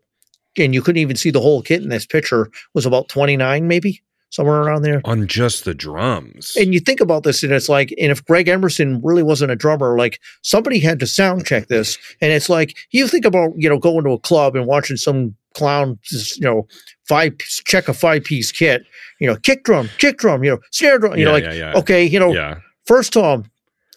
and 0.58 0.74
you 0.74 0.82
couldn't 0.82 1.02
even 1.02 1.16
see 1.16 1.30
the 1.30 1.40
whole 1.40 1.62
kit 1.62 1.82
in 1.82 1.88
this 1.88 2.06
picture 2.06 2.50
was 2.74 2.86
about 2.86 3.08
twenty 3.08 3.36
nine, 3.36 3.68
maybe 3.68 4.02
somewhere 4.34 4.62
around 4.62 4.82
there. 4.82 5.00
on 5.04 5.28
just 5.28 5.64
the 5.64 5.74
drums. 5.74 6.56
And 6.56 6.74
you 6.74 6.80
think 6.80 7.00
about 7.00 7.22
this, 7.22 7.44
and 7.44 7.52
it's 7.52 7.68
like, 7.68 7.94
and 8.00 8.10
if 8.10 8.24
Greg 8.24 8.48
Emerson 8.48 9.00
really 9.00 9.22
wasn't 9.22 9.52
a 9.52 9.56
drummer, 9.56 9.96
like 9.96 10.20
somebody 10.42 10.80
had 10.80 10.98
to 10.98 11.06
sound 11.06 11.46
check 11.46 11.68
this. 11.68 11.96
And 12.20 12.32
it's 12.32 12.48
like, 12.48 12.76
you 12.90 13.06
think 13.06 13.24
about, 13.24 13.52
you 13.56 13.68
know, 13.68 13.78
going 13.78 14.04
to 14.04 14.10
a 14.10 14.18
club 14.18 14.56
and 14.56 14.66
watching 14.66 14.96
some 14.96 15.36
clown, 15.54 16.00
just, 16.02 16.36
you 16.38 16.44
know, 16.44 16.66
five 17.06 17.38
check 17.38 17.86
a 17.86 17.94
five 17.94 18.24
piece 18.24 18.50
kit, 18.50 18.84
you 19.20 19.28
know, 19.28 19.36
kick 19.36 19.62
drum, 19.62 19.88
kick 19.98 20.18
drum, 20.18 20.42
you 20.42 20.50
know, 20.50 20.58
snare 20.72 20.98
drum, 20.98 21.12
you 21.12 21.20
yeah, 21.20 21.24
know, 21.26 21.32
like, 21.32 21.44
yeah, 21.44 21.52
yeah. 21.52 21.72
okay, 21.76 22.04
you 22.04 22.18
know, 22.18 22.32
first 22.86 23.12
tom, 23.12 23.44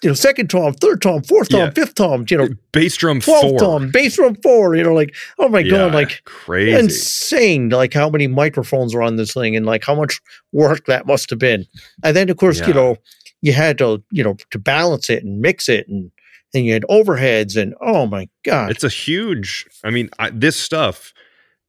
you 0.03 0.10
know, 0.10 0.14
second 0.14 0.49
tom, 0.49 0.74
third 0.74 1.02
tom, 1.02 1.24
fourth 1.24 1.49
tom, 1.49 1.60
Yeah. 1.60 1.69
fifth 1.72 1.95
tom, 1.95 2.26
you 2.30 2.38
know, 2.38 2.49
Bass 2.72 2.95
drum 2.98 3.19
12th 3.19 3.41
four. 3.41 3.60
tom, 3.60 3.90
bass 3.91 4.15
drum 4.15 4.36
four, 4.44 4.76
you 4.76 4.84
know, 4.84 4.94
like, 4.94 5.15
oh 5.40 5.49
my 5.49 5.60
yeah, 5.60 5.72
God, 5.72 5.94
like, 5.94 6.22
crazy. 6.26 6.72
insane 6.78 7.69
like 7.69 7.94
how 7.94 8.10
many 8.10 8.28
microphones 8.28 8.94
are 8.94 9.02
on 9.02 9.15
this 9.15 9.34
thing 9.34 9.56
and 9.56 9.65
like 9.65 9.84
how 9.84 9.95
much 9.95 10.19
work 10.52 10.86
that 10.86 11.06
must 11.07 11.30
have 11.30 11.40
been 11.40 11.65
and 12.03 12.15
then 12.15 12.30
of 12.30 12.38
course 12.38 12.60
Yeah. 12.60 12.68
you 12.68 12.74
know 12.74 12.98
you 13.41 13.53
had 13.53 13.78
to 13.80 14.03
you 14.11 14.24
know 14.24 14.36
to 14.52 14.60
balance 14.60 15.10
it 15.10 15.24
and 15.24 15.41
mix 15.41 15.68
it 15.69 15.88
and 15.88 16.11
and 16.53 16.65
you 16.65 16.74
had 16.74 16.84
overheads 16.90 17.56
and 17.61 17.74
oh 17.82 18.06
my 18.07 18.28
god 18.45 18.72
It's 18.72 18.84
a 18.84 18.90
huge. 18.90 19.65
I 19.84 19.90
mean, 19.90 20.10
I, 20.19 20.30
this 20.30 20.56
stuff. 20.56 21.14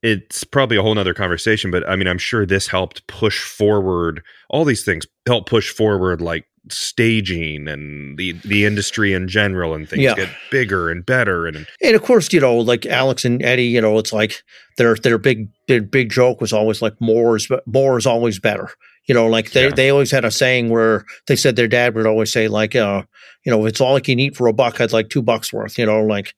It's 0.02 0.44
probably 0.44 0.76
a 0.76 0.82
whole 0.82 0.94
nother 0.94 1.14
conversation, 1.14 1.70
but 1.70 1.88
I 1.88 1.96
mean, 1.96 2.06
I'm 2.06 2.18
sure 2.18 2.46
this 2.46 2.68
helped 2.68 3.06
push 3.08 3.42
forward 3.44 4.22
all 4.48 4.64
these 4.64 4.84
things. 4.84 5.06
Help 5.26 5.48
push 5.48 5.70
forward 5.72 6.20
like 6.20 6.46
staging 6.70 7.66
and 7.68 8.18
the 8.18 8.32
the 8.44 8.64
industry 8.64 9.12
in 9.12 9.26
general, 9.28 9.74
and 9.74 9.88
things 9.88 10.02
Yeah. 10.02 10.14
get 10.14 10.28
bigger 10.50 10.90
and 10.90 11.04
better. 11.04 11.46
And 11.46 11.66
and 11.82 11.96
of 11.96 12.02
course 12.02 12.32
you 12.32 12.40
know 12.40 12.56
like 12.56 12.86
alex 12.86 13.24
and 13.24 13.42
eddie 13.42 13.64
you 13.66 13.80
know 13.80 13.98
it's 13.98 14.12
like 14.12 14.42
their 14.76 14.94
their 14.96 15.18
big 15.18 15.48
their 15.66 15.82
big 15.82 16.10
joke 16.10 16.40
was 16.40 16.52
always 16.52 16.80
like 16.82 16.94
more 17.00 17.36
is 17.36 17.48
more 17.66 17.98
is 17.98 18.06
always 18.06 18.38
better 18.38 18.68
you 19.06 19.14
know 19.14 19.26
like 19.26 19.52
they, 19.52 19.64
Yeah. 19.64 19.74
they 19.74 19.90
always 19.90 20.10
had 20.10 20.24
a 20.24 20.30
saying 20.30 20.68
where 20.70 21.04
they 21.26 21.36
said 21.36 21.56
their 21.56 21.68
dad 21.68 21.94
would 21.94 22.06
always 22.06 22.32
say 22.32 22.48
like 22.48 22.74
uh 22.76 23.02
you 23.44 23.50
know 23.52 23.64
if 23.64 23.70
it's 23.70 23.80
all 23.80 23.96
I 23.96 24.00
can 24.00 24.18
eat 24.18 24.36
for 24.36 24.46
a 24.46 24.52
buck 24.52 24.80
i'd 24.80 24.92
like 24.92 25.08
two 25.08 25.22
bucks 25.22 25.52
worth 25.52 25.78
you 25.78 25.86
know 25.86 26.02
like 26.02 26.34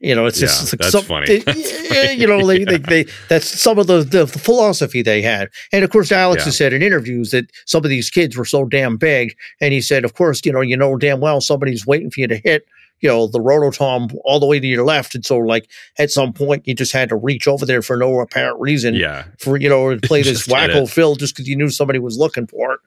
you 0.00 0.14
know 0.14 0.26
it's 0.26 0.38
just 0.38 0.56
Yeah, 0.58 0.62
it's 0.62 0.72
like 0.72 0.80
that's 0.80 0.92
some- 0.92 1.04
funny. 1.04 1.26
they- 1.26 1.38
That's 1.40 1.90
yeah, 1.94 2.10
you 2.12 2.26
know 2.26 2.40
funny, 2.40 2.64
they, 2.64 2.76
they, 2.78 3.04
they 3.04 3.12
that's 3.28 3.46
some 3.46 3.78
of 3.78 3.86
the, 3.86 4.02
the 4.04 4.26
philosophy 4.26 5.02
they 5.02 5.22
had. 5.22 5.48
And 5.72 5.84
of 5.84 5.90
course 5.90 6.12
alex 6.12 6.40
Yeah. 6.42 6.44
has 6.46 6.56
said 6.56 6.72
in 6.72 6.82
interviews 6.82 7.30
that 7.32 7.50
some 7.66 7.84
of 7.84 7.90
these 7.90 8.10
kids 8.10 8.36
were 8.36 8.44
so 8.44 8.64
damn 8.64 8.96
big 8.96 9.34
and 9.60 9.72
he 9.72 9.80
said 9.80 10.04
of 10.04 10.14
course 10.14 10.40
you 10.44 10.52
know 10.52 10.60
you 10.60 10.76
know 10.76 10.96
damn 10.96 11.20
well 11.20 11.40
somebody's 11.40 11.86
waiting 11.86 12.10
for 12.10 12.20
you 12.20 12.26
to 12.28 12.36
hit 12.36 12.64
you 13.00 13.08
know 13.08 13.26
the 13.28 13.38
rototom 13.38 14.12
all 14.24 14.40
the 14.40 14.46
way 14.46 14.58
to 14.58 14.66
your 14.66 14.84
left. 14.84 15.14
And 15.14 15.24
so 15.24 15.38
like 15.38 15.68
at 15.98 16.10
some 16.10 16.32
point 16.32 16.66
you 16.66 16.74
just 16.74 16.92
had 16.92 17.08
to 17.10 17.16
reach 17.16 17.46
over 17.46 17.64
there 17.64 17.80
for 17.82 17.96
no 17.96 18.18
apparent 18.20 18.58
reason 18.60 18.94
yeah, 18.94 19.24
for 19.38 19.56
you 19.56 19.68
know 19.68 19.96
play 20.02 20.22
this 20.28 20.46
wacko 20.48 20.88
fill 20.90 21.14
just 21.16 21.34
because 21.36 21.48
you 21.48 21.56
knew 21.56 21.70
somebody 21.70 21.98
was 22.00 22.18
looking 22.18 22.46
for 22.48 22.72
it 22.74 22.80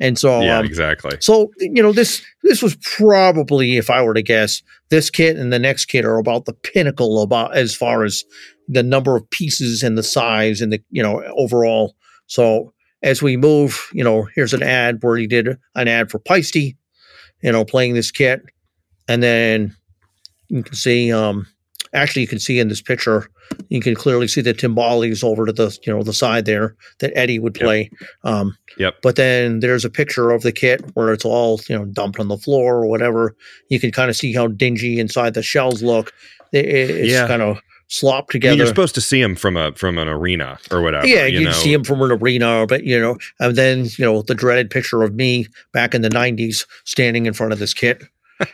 and 0.00 0.18
so 0.18 0.40
yeah, 0.40 0.58
um, 0.58 0.64
exactly. 0.64 1.16
so 1.20 1.50
you 1.58 1.82
know 1.82 1.92
this 1.92 2.22
this 2.42 2.62
was 2.62 2.76
probably 2.76 3.76
if 3.76 3.90
i 3.90 4.02
were 4.02 4.14
to 4.14 4.22
guess 4.22 4.62
this 4.88 5.10
kit 5.10 5.36
and 5.36 5.52
the 5.52 5.58
next 5.58 5.84
kit 5.84 6.04
are 6.04 6.18
about 6.18 6.46
the 6.46 6.52
pinnacle 6.52 7.22
about 7.22 7.56
as 7.56 7.74
far 7.74 8.02
as 8.02 8.24
the 8.66 8.82
number 8.82 9.14
of 9.14 9.28
pieces 9.30 9.82
and 9.82 9.96
the 9.96 10.02
size 10.02 10.60
and 10.60 10.72
the 10.72 10.82
you 10.90 11.02
know 11.02 11.22
overall 11.36 11.94
so 12.26 12.72
as 13.02 13.22
we 13.22 13.36
move 13.36 13.88
you 13.92 14.02
know 14.02 14.26
here's 14.34 14.54
an 14.54 14.62
ad 14.62 14.98
where 15.02 15.16
he 15.16 15.26
did 15.26 15.56
an 15.76 15.88
ad 15.88 16.10
for 16.10 16.18
Paiste, 16.18 16.56
you 16.56 16.74
know 17.52 17.64
playing 17.64 17.94
this 17.94 18.10
kit 18.10 18.42
and 19.06 19.22
then 19.22 19.76
you 20.48 20.62
can 20.62 20.74
see 20.74 21.12
um 21.12 21.46
actually 21.92 22.22
you 22.22 22.28
can 22.28 22.40
see 22.40 22.58
in 22.58 22.68
this 22.68 22.82
picture 22.82 23.28
you 23.70 23.80
can 23.80 23.94
clearly 23.94 24.28
see 24.28 24.40
the 24.42 24.52
timbales 24.52 25.24
over 25.24 25.46
to 25.46 25.52
the 25.52 25.76
you 25.86 25.92
know 25.92 26.02
the 26.02 26.12
side 26.12 26.44
there 26.44 26.76
that 26.98 27.12
eddie 27.16 27.38
would 27.38 27.56
Yep. 27.56 27.64
play 27.64 27.90
um 28.24 28.54
Yep. 28.78 28.96
but 29.02 29.16
then 29.16 29.60
there's 29.60 29.84
a 29.84 29.90
picture 29.90 30.30
of 30.30 30.42
the 30.42 30.52
kit 30.52 30.84
where 30.94 31.12
it's 31.12 31.24
all 31.24 31.60
you 31.68 31.76
know 31.78 31.84
dumped 31.86 32.20
on 32.20 32.28
the 32.28 32.36
floor 32.36 32.76
or 32.82 32.86
whatever 32.86 33.34
you 33.70 33.80
can 33.80 33.90
kind 33.90 34.10
of 34.10 34.16
see 34.16 34.34
how 34.34 34.46
dingy 34.48 34.98
inside 35.00 35.34
the 35.34 35.42
shells 35.42 35.82
look 35.82 36.12
It- 36.52 36.66
it's 36.66 37.12
Yeah. 37.12 37.26
kind 37.28 37.42
of 37.42 37.58
slopped 37.88 38.32
I 38.32 38.36
mean, 38.36 38.40
together 38.42 38.56
you're 38.58 38.66
supposed 38.66 38.94
to 38.96 39.00
see 39.00 39.20
him 39.20 39.34
from 39.34 39.56
a 39.56 39.72
from 39.72 39.98
an 39.98 40.06
arena 40.06 40.58
or 40.70 40.80
whatever. 40.82 41.06
yeah, 41.06 41.26
you 41.26 41.40
you 41.40 41.46
know? 41.46 41.52
see 41.52 41.72
him 41.72 41.82
from 41.82 42.00
an 42.02 42.12
arena, 42.12 42.64
but 42.68 42.84
you 42.84 42.98
know, 43.00 43.16
and 43.40 43.56
then 43.56 43.86
you 43.98 44.04
know 44.04 44.22
the 44.22 44.34
dreaded 44.34 44.70
picture 44.70 45.02
of 45.02 45.14
me 45.14 45.46
back 45.72 45.92
in 45.94 46.02
the 46.02 46.08
'90s 46.08 46.66
standing 46.84 47.26
in 47.26 47.32
front 47.32 47.52
of 47.52 47.58
this 47.58 47.74
kit, 47.74 48.02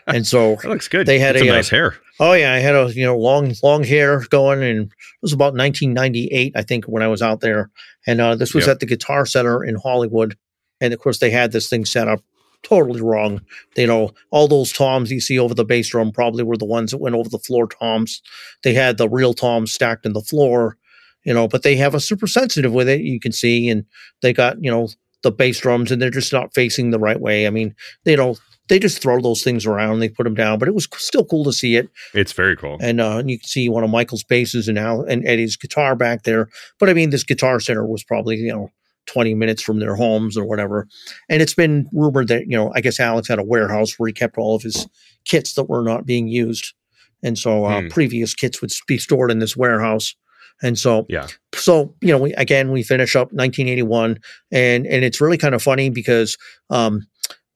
and 0.07 0.27
so 0.27 0.57
That 0.63 0.69
looks 0.69 0.89
good. 0.89 1.07
They 1.07 1.19
had 1.19 1.37
a, 1.37 1.41
a 1.41 1.51
uh, 1.51 1.55
nice 1.55 1.69
hair. 1.69 1.97
Oh 2.19 2.33
yeah, 2.33 2.53
I 2.53 2.59
had 2.59 2.75
a 2.75 2.93
you 2.93 3.05
know 3.05 3.17
long 3.17 3.55
long 3.63 3.85
hair 3.85 4.21
going, 4.31 4.63
and 4.63 4.87
it 4.87 4.93
was 5.23 5.33
about 5.33 5.55
1998, 5.55 6.53
I 6.57 6.63
think, 6.63 6.87
when 6.87 7.03
I 7.03 7.09
was 7.09 7.23
out 7.23 7.41
there, 7.41 7.71
and 8.07 8.21
uh, 8.21 8.35
this 8.37 8.55
was 8.55 8.67
Yep. 8.67 8.75
at 8.75 8.81
the 8.81 8.87
Guitar 8.87 9.27
Center 9.27 9.65
in 9.65 9.77
Hollywood, 9.77 10.37
and 10.81 10.93
of 10.95 11.01
course 11.01 11.19
they 11.19 11.31
had 11.31 11.53
this 11.53 11.69
thing 11.69 11.85
set 11.85 12.09
up 12.09 12.21
totally 12.63 13.01
wrong. 13.01 13.43
You 13.77 13.87
know, 13.87 14.13
all 14.31 14.49
those 14.49 14.73
toms 14.73 15.11
you 15.11 15.21
see 15.21 15.39
over 15.39 15.55
the 15.55 15.65
bass 15.65 15.89
drum 15.89 16.11
probably 16.11 16.43
were 16.43 16.57
the 16.57 16.65
ones 16.65 16.91
that 16.91 16.99
went 16.99 17.15
over 17.15 17.29
the 17.29 17.39
floor 17.39 17.69
toms. 17.69 18.23
They 18.63 18.75
had 18.75 18.97
the 18.97 19.09
real 19.09 19.35
toms 19.35 19.73
stacked 19.73 20.07
in 20.07 20.15
the 20.15 20.23
floor, 20.23 20.77
you 21.25 21.35
know, 21.35 21.47
but 21.47 21.63
they 21.63 21.77
have 21.77 21.95
a 21.95 22.01
super 22.01 22.27
sensitive 22.27 22.73
with 22.73 22.89
it. 22.89 23.03
You 23.03 23.21
can 23.21 23.33
see, 23.33 23.69
and 23.69 23.85
they 24.23 24.33
got 24.33 24.63
you 24.63 24.71
know 24.71 24.89
the 25.23 25.31
bass 25.31 25.61
drums, 25.61 25.91
and 25.93 26.01
they're 26.01 26.11
just 26.11 26.33
not 26.33 26.55
facing 26.55 26.91
the 26.91 26.99
right 26.99 27.21
way. 27.21 27.47
I 27.47 27.51
mean, 27.51 27.75
you 28.05 28.17
know. 28.17 28.37
They 28.69 28.79
just 28.79 29.01
throw 29.01 29.21
those 29.21 29.43
things 29.43 29.65
around, 29.67 30.01
they 30.01 30.09
put 30.09 30.25
them 30.25 30.35
down, 30.35 30.59
but 30.59 30.69
it 30.69 30.75
was 30.75 30.89
still 30.97 31.25
cool 31.25 31.45
to 31.45 31.53
see 31.53 31.77
it 31.77 31.89
It's 32.15 32.33
very 32.33 32.57
cool. 32.57 32.79
and 32.81 33.01
uh, 33.01 33.23
you 33.25 33.39
can 33.39 33.47
see 33.49 33.69
one 33.69 33.85
of 33.85 33.91
Michael's 33.91 34.25
basses 34.25 34.67
and 34.69 34.79
Al 34.79 35.03
and 35.03 35.27
Eddie's 35.27 35.57
guitar 35.57 35.95
back 35.95 36.23
there. 36.25 36.49
But 36.81 36.89
I 36.91 36.95
mean, 36.95 37.11
this 37.11 37.25
guitar 37.25 37.61
center 37.61 37.87
was 37.87 38.03
probably 38.05 38.37
you 38.37 38.53
know 38.53 38.71
twenty 39.07 39.35
minutes 39.35 39.63
from 39.63 39.79
their 39.79 39.95
homes 39.95 40.37
or 40.37 40.45
whatever. 40.45 40.89
And 41.29 41.41
it's 41.41 41.55
been 41.55 41.89
rumored 41.93 42.29
that 42.29 42.43
you 42.49 42.57
know 42.57 42.73
I 42.75 42.81
guess 42.81 42.99
Alex 42.99 43.29
had 43.29 43.39
a 43.39 43.45
warehouse 43.45 43.95
where 43.99 44.09
he 44.09 44.13
kept 44.13 44.37
all 44.37 44.57
of 44.57 44.63
his 44.63 44.87
kits 45.25 45.55
that 45.55 45.65
were 45.69 45.83
not 45.83 46.05
being 46.07 46.27
used, 46.29 46.75
and 47.23 47.39
so 47.39 47.65
uh, 47.67 47.83
Hmm. 47.83 47.89
previous 47.89 48.35
kits 48.35 48.61
would 48.61 48.73
be 48.89 48.99
stored 48.99 49.31
in 49.31 49.39
this 49.39 49.57
warehouse. 49.57 50.15
And 50.63 50.79
so 50.79 51.05
Yeah. 51.11 51.27
so 51.55 51.95
you 52.01 52.09
know 52.13 52.19
we, 52.19 52.33
again 52.35 52.73
we 52.73 52.83
finish 52.83 53.15
up 53.15 53.29
1981 53.33 54.19
and 54.51 54.87
and 54.87 55.05
it's 55.05 55.21
really 55.21 55.37
kind 55.39 55.55
of 55.55 55.63
funny 55.63 55.91
because 55.91 56.37
um 56.71 57.07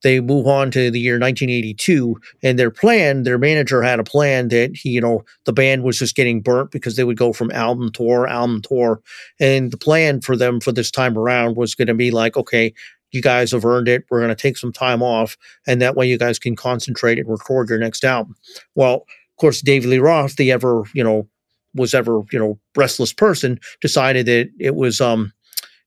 they 0.03 0.21
move 0.21 0.47
on 0.47 0.71
to 0.71 0.91
the 0.91 1.01
year 1.01 1.19
1982 1.19 2.17
and 2.43 2.59
their 2.59 2.71
plan 2.71 3.23
their 3.23 3.39
manager 3.39 3.83
had 3.83 4.01
a 4.01 4.05
plan 4.05 4.49
that 4.49 4.75
he 4.75 4.91
you 4.91 5.01
know 5.01 5.25
the 5.45 5.53
band 5.53 5.83
was 5.83 5.99
just 5.99 6.17
getting 6.17 6.41
burnt 6.41 6.71
because 6.71 6.97
they 6.97 7.05
would 7.05 7.17
go 7.17 7.33
from 7.33 7.51
album 7.53 7.91
tour 7.93 8.27
album 8.27 8.61
tour 8.63 9.01
and 9.39 9.71
the 9.71 9.77
plan 9.77 10.21
for 10.21 10.37
them 10.37 10.61
for 10.61 10.73
this 10.73 10.91
time 10.91 11.17
around 11.17 11.57
was 11.57 11.75
going 11.75 11.89
to 11.89 11.95
be 11.95 12.11
like 12.11 12.37
okay 12.37 12.73
you 13.13 13.21
guys 13.21 13.53
have 13.53 13.65
earned 13.65 13.89
it 13.89 14.05
we're 14.11 14.21
going 14.21 14.29
to 14.29 14.35
take 14.35 14.57
some 14.57 14.73
time 14.73 15.03
off 15.03 15.37
and 15.67 15.81
that 15.83 15.97
way 15.97 16.07
you 16.07 16.19
guys 16.19 16.39
can 16.39 16.57
concentrate 16.57 17.19
and 17.19 17.29
record 17.29 17.69
your 17.69 17.79
next 17.79 18.05
album. 18.05 18.35
Well 18.75 18.95
of 18.95 19.37
course 19.37 19.61
david 19.61 19.89
lee 19.89 19.99
roth 19.99 20.37
the 20.37 20.53
ever 20.53 20.85
you 20.95 21.03
know 21.03 21.27
was 21.75 21.95
ever 21.95 22.23
you 22.33 22.39
know 22.39 22.59
restless 22.77 23.13
person 23.13 23.59
decided 23.81 24.27
that 24.27 24.51
it 24.59 24.75
was 24.75 25.01
um 25.01 25.33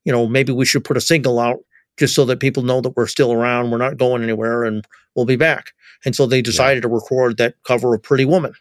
you 0.05 0.11
know 0.11 0.27
maybe 0.27 0.51
we 0.51 0.65
should 0.65 0.83
put 0.83 0.97
a 0.97 1.01
single 1.01 1.39
out 1.39 1.59
just 1.97 2.15
so 2.15 2.25
that 2.25 2.39
people 2.39 2.63
know 2.63 2.81
that 2.81 2.95
we're 2.95 3.07
still 3.07 3.31
around, 3.31 3.71
we're 3.71 3.77
not 3.77 3.97
going 3.97 4.23
anywhere, 4.23 4.63
and 4.63 4.85
we'll 5.15 5.25
be 5.25 5.35
back. 5.35 5.71
And 6.05 6.15
so 6.15 6.25
they 6.25 6.41
decided 6.41 6.83
yeah. 6.83 6.89
to 6.89 6.93
record 6.93 7.37
that 7.37 7.55
cover 7.63 7.93
of 7.93 8.03
Pretty 8.03 8.25
Woman. 8.25 8.53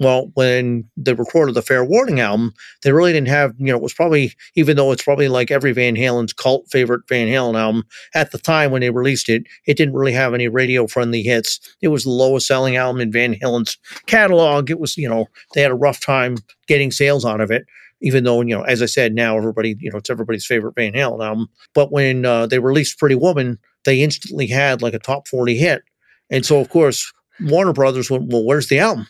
Well, 0.00 0.30
when 0.34 0.88
they 0.96 1.12
recorded 1.12 1.56
the 1.56 1.62
Fair 1.62 1.84
Warning 1.84 2.20
album, 2.20 2.52
they 2.84 2.92
really 2.92 3.12
didn't 3.12 3.28
have, 3.28 3.52
you 3.58 3.66
know, 3.66 3.76
it 3.76 3.82
was 3.82 3.94
probably, 3.94 4.32
even 4.54 4.76
though 4.76 4.92
it's 4.92 5.02
probably 5.02 5.26
like 5.26 5.50
every 5.50 5.72
Van 5.72 5.96
Halen's 5.96 6.32
cult 6.32 6.70
favorite 6.70 7.02
Van 7.08 7.26
Halen 7.26 7.58
album, 7.58 7.82
at 8.14 8.30
the 8.30 8.38
time 8.38 8.70
when 8.70 8.80
they 8.80 8.90
released 8.90 9.28
it, 9.28 9.42
it 9.66 9.76
didn't 9.76 9.94
really 9.94 10.12
have 10.12 10.34
any 10.34 10.46
radio 10.46 10.86
friendly 10.86 11.22
hits. 11.22 11.58
It 11.82 11.88
was 11.88 12.04
the 12.04 12.10
lowest 12.10 12.46
selling 12.46 12.76
album 12.76 13.00
in 13.00 13.10
Van 13.10 13.34
Halen's 13.34 13.76
catalog. 14.06 14.70
It 14.70 14.78
was, 14.78 14.96
you 14.96 15.08
know, 15.08 15.26
they 15.54 15.62
had 15.62 15.72
a 15.72 15.76
rough 15.76 15.98
time 15.98 16.36
getting 16.68 16.92
sales 16.92 17.24
out 17.24 17.40
of 17.40 17.50
it 17.50 17.66
even 18.00 18.24
though 18.24 18.40
you 18.40 18.56
know, 18.56 18.62
as 18.62 18.82
I 18.82 18.86
said, 18.86 19.14
now 19.14 19.36
everybody 19.36 19.76
you 19.78 19.90
know 19.90 19.98
it's 19.98 20.10
everybody's 20.10 20.46
favorite 20.46 20.74
Van 20.74 20.92
Halen 20.92 21.24
album. 21.24 21.48
But 21.74 21.92
when 21.92 22.24
uh, 22.24 22.46
they 22.46 22.58
released 22.58 22.98
Pretty 22.98 23.14
Woman, 23.14 23.58
they 23.84 24.02
instantly 24.02 24.46
had 24.46 24.82
like 24.82 24.94
a 24.94 24.98
top 24.98 25.28
forty 25.28 25.56
hit, 25.56 25.82
and 26.30 26.44
so 26.44 26.58
of 26.60 26.68
course 26.68 27.12
Warner 27.40 27.72
Brothers 27.72 28.10
went, 28.10 28.32
"Well, 28.32 28.44
where's 28.44 28.68
the 28.68 28.78
album?" 28.78 29.06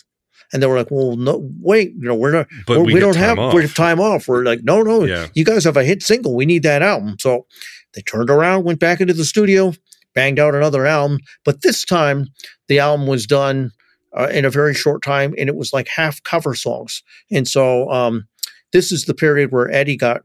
And 0.52 0.62
they 0.62 0.66
were 0.66 0.76
like, 0.76 0.90
"Well, 0.90 1.16
no, 1.16 1.50
wait, 1.60 1.92
you 1.92 2.08
know, 2.08 2.14
we're 2.14 2.32
not, 2.32 2.46
we're, 2.66 2.80
we, 2.80 2.94
we 2.94 3.00
don't 3.00 3.16
have 3.16 3.38
off. 3.38 3.54
we 3.54 3.62
have 3.62 3.74
time 3.74 4.00
off." 4.00 4.28
We're 4.28 4.44
like, 4.44 4.62
"No, 4.62 4.82
no, 4.82 5.04
yeah. 5.04 5.28
you 5.34 5.44
guys 5.44 5.64
have 5.64 5.76
a 5.76 5.84
hit 5.84 6.02
single. 6.02 6.34
We 6.34 6.46
need 6.46 6.62
that 6.62 6.82
album." 6.82 7.16
So 7.18 7.46
they 7.94 8.02
turned 8.02 8.30
around, 8.30 8.64
went 8.64 8.80
back 8.80 9.00
into 9.00 9.14
the 9.14 9.24
studio, 9.24 9.74
banged 10.14 10.38
out 10.38 10.54
another 10.54 10.86
album, 10.86 11.18
but 11.44 11.62
this 11.62 11.84
time 11.84 12.28
the 12.68 12.78
album 12.78 13.06
was 13.06 13.26
done 13.26 13.72
uh, 14.16 14.28
in 14.32 14.44
a 14.44 14.50
very 14.50 14.74
short 14.74 15.02
time, 15.02 15.34
and 15.38 15.48
it 15.48 15.56
was 15.56 15.72
like 15.72 15.88
half 15.88 16.22
cover 16.22 16.54
songs. 16.54 17.02
And 17.30 17.46
so 17.46 17.90
um, 17.90 18.26
this 18.72 18.92
is 18.92 19.04
the 19.04 19.14
period 19.14 19.52
where 19.52 19.70
Eddie 19.70 19.96
got 19.96 20.22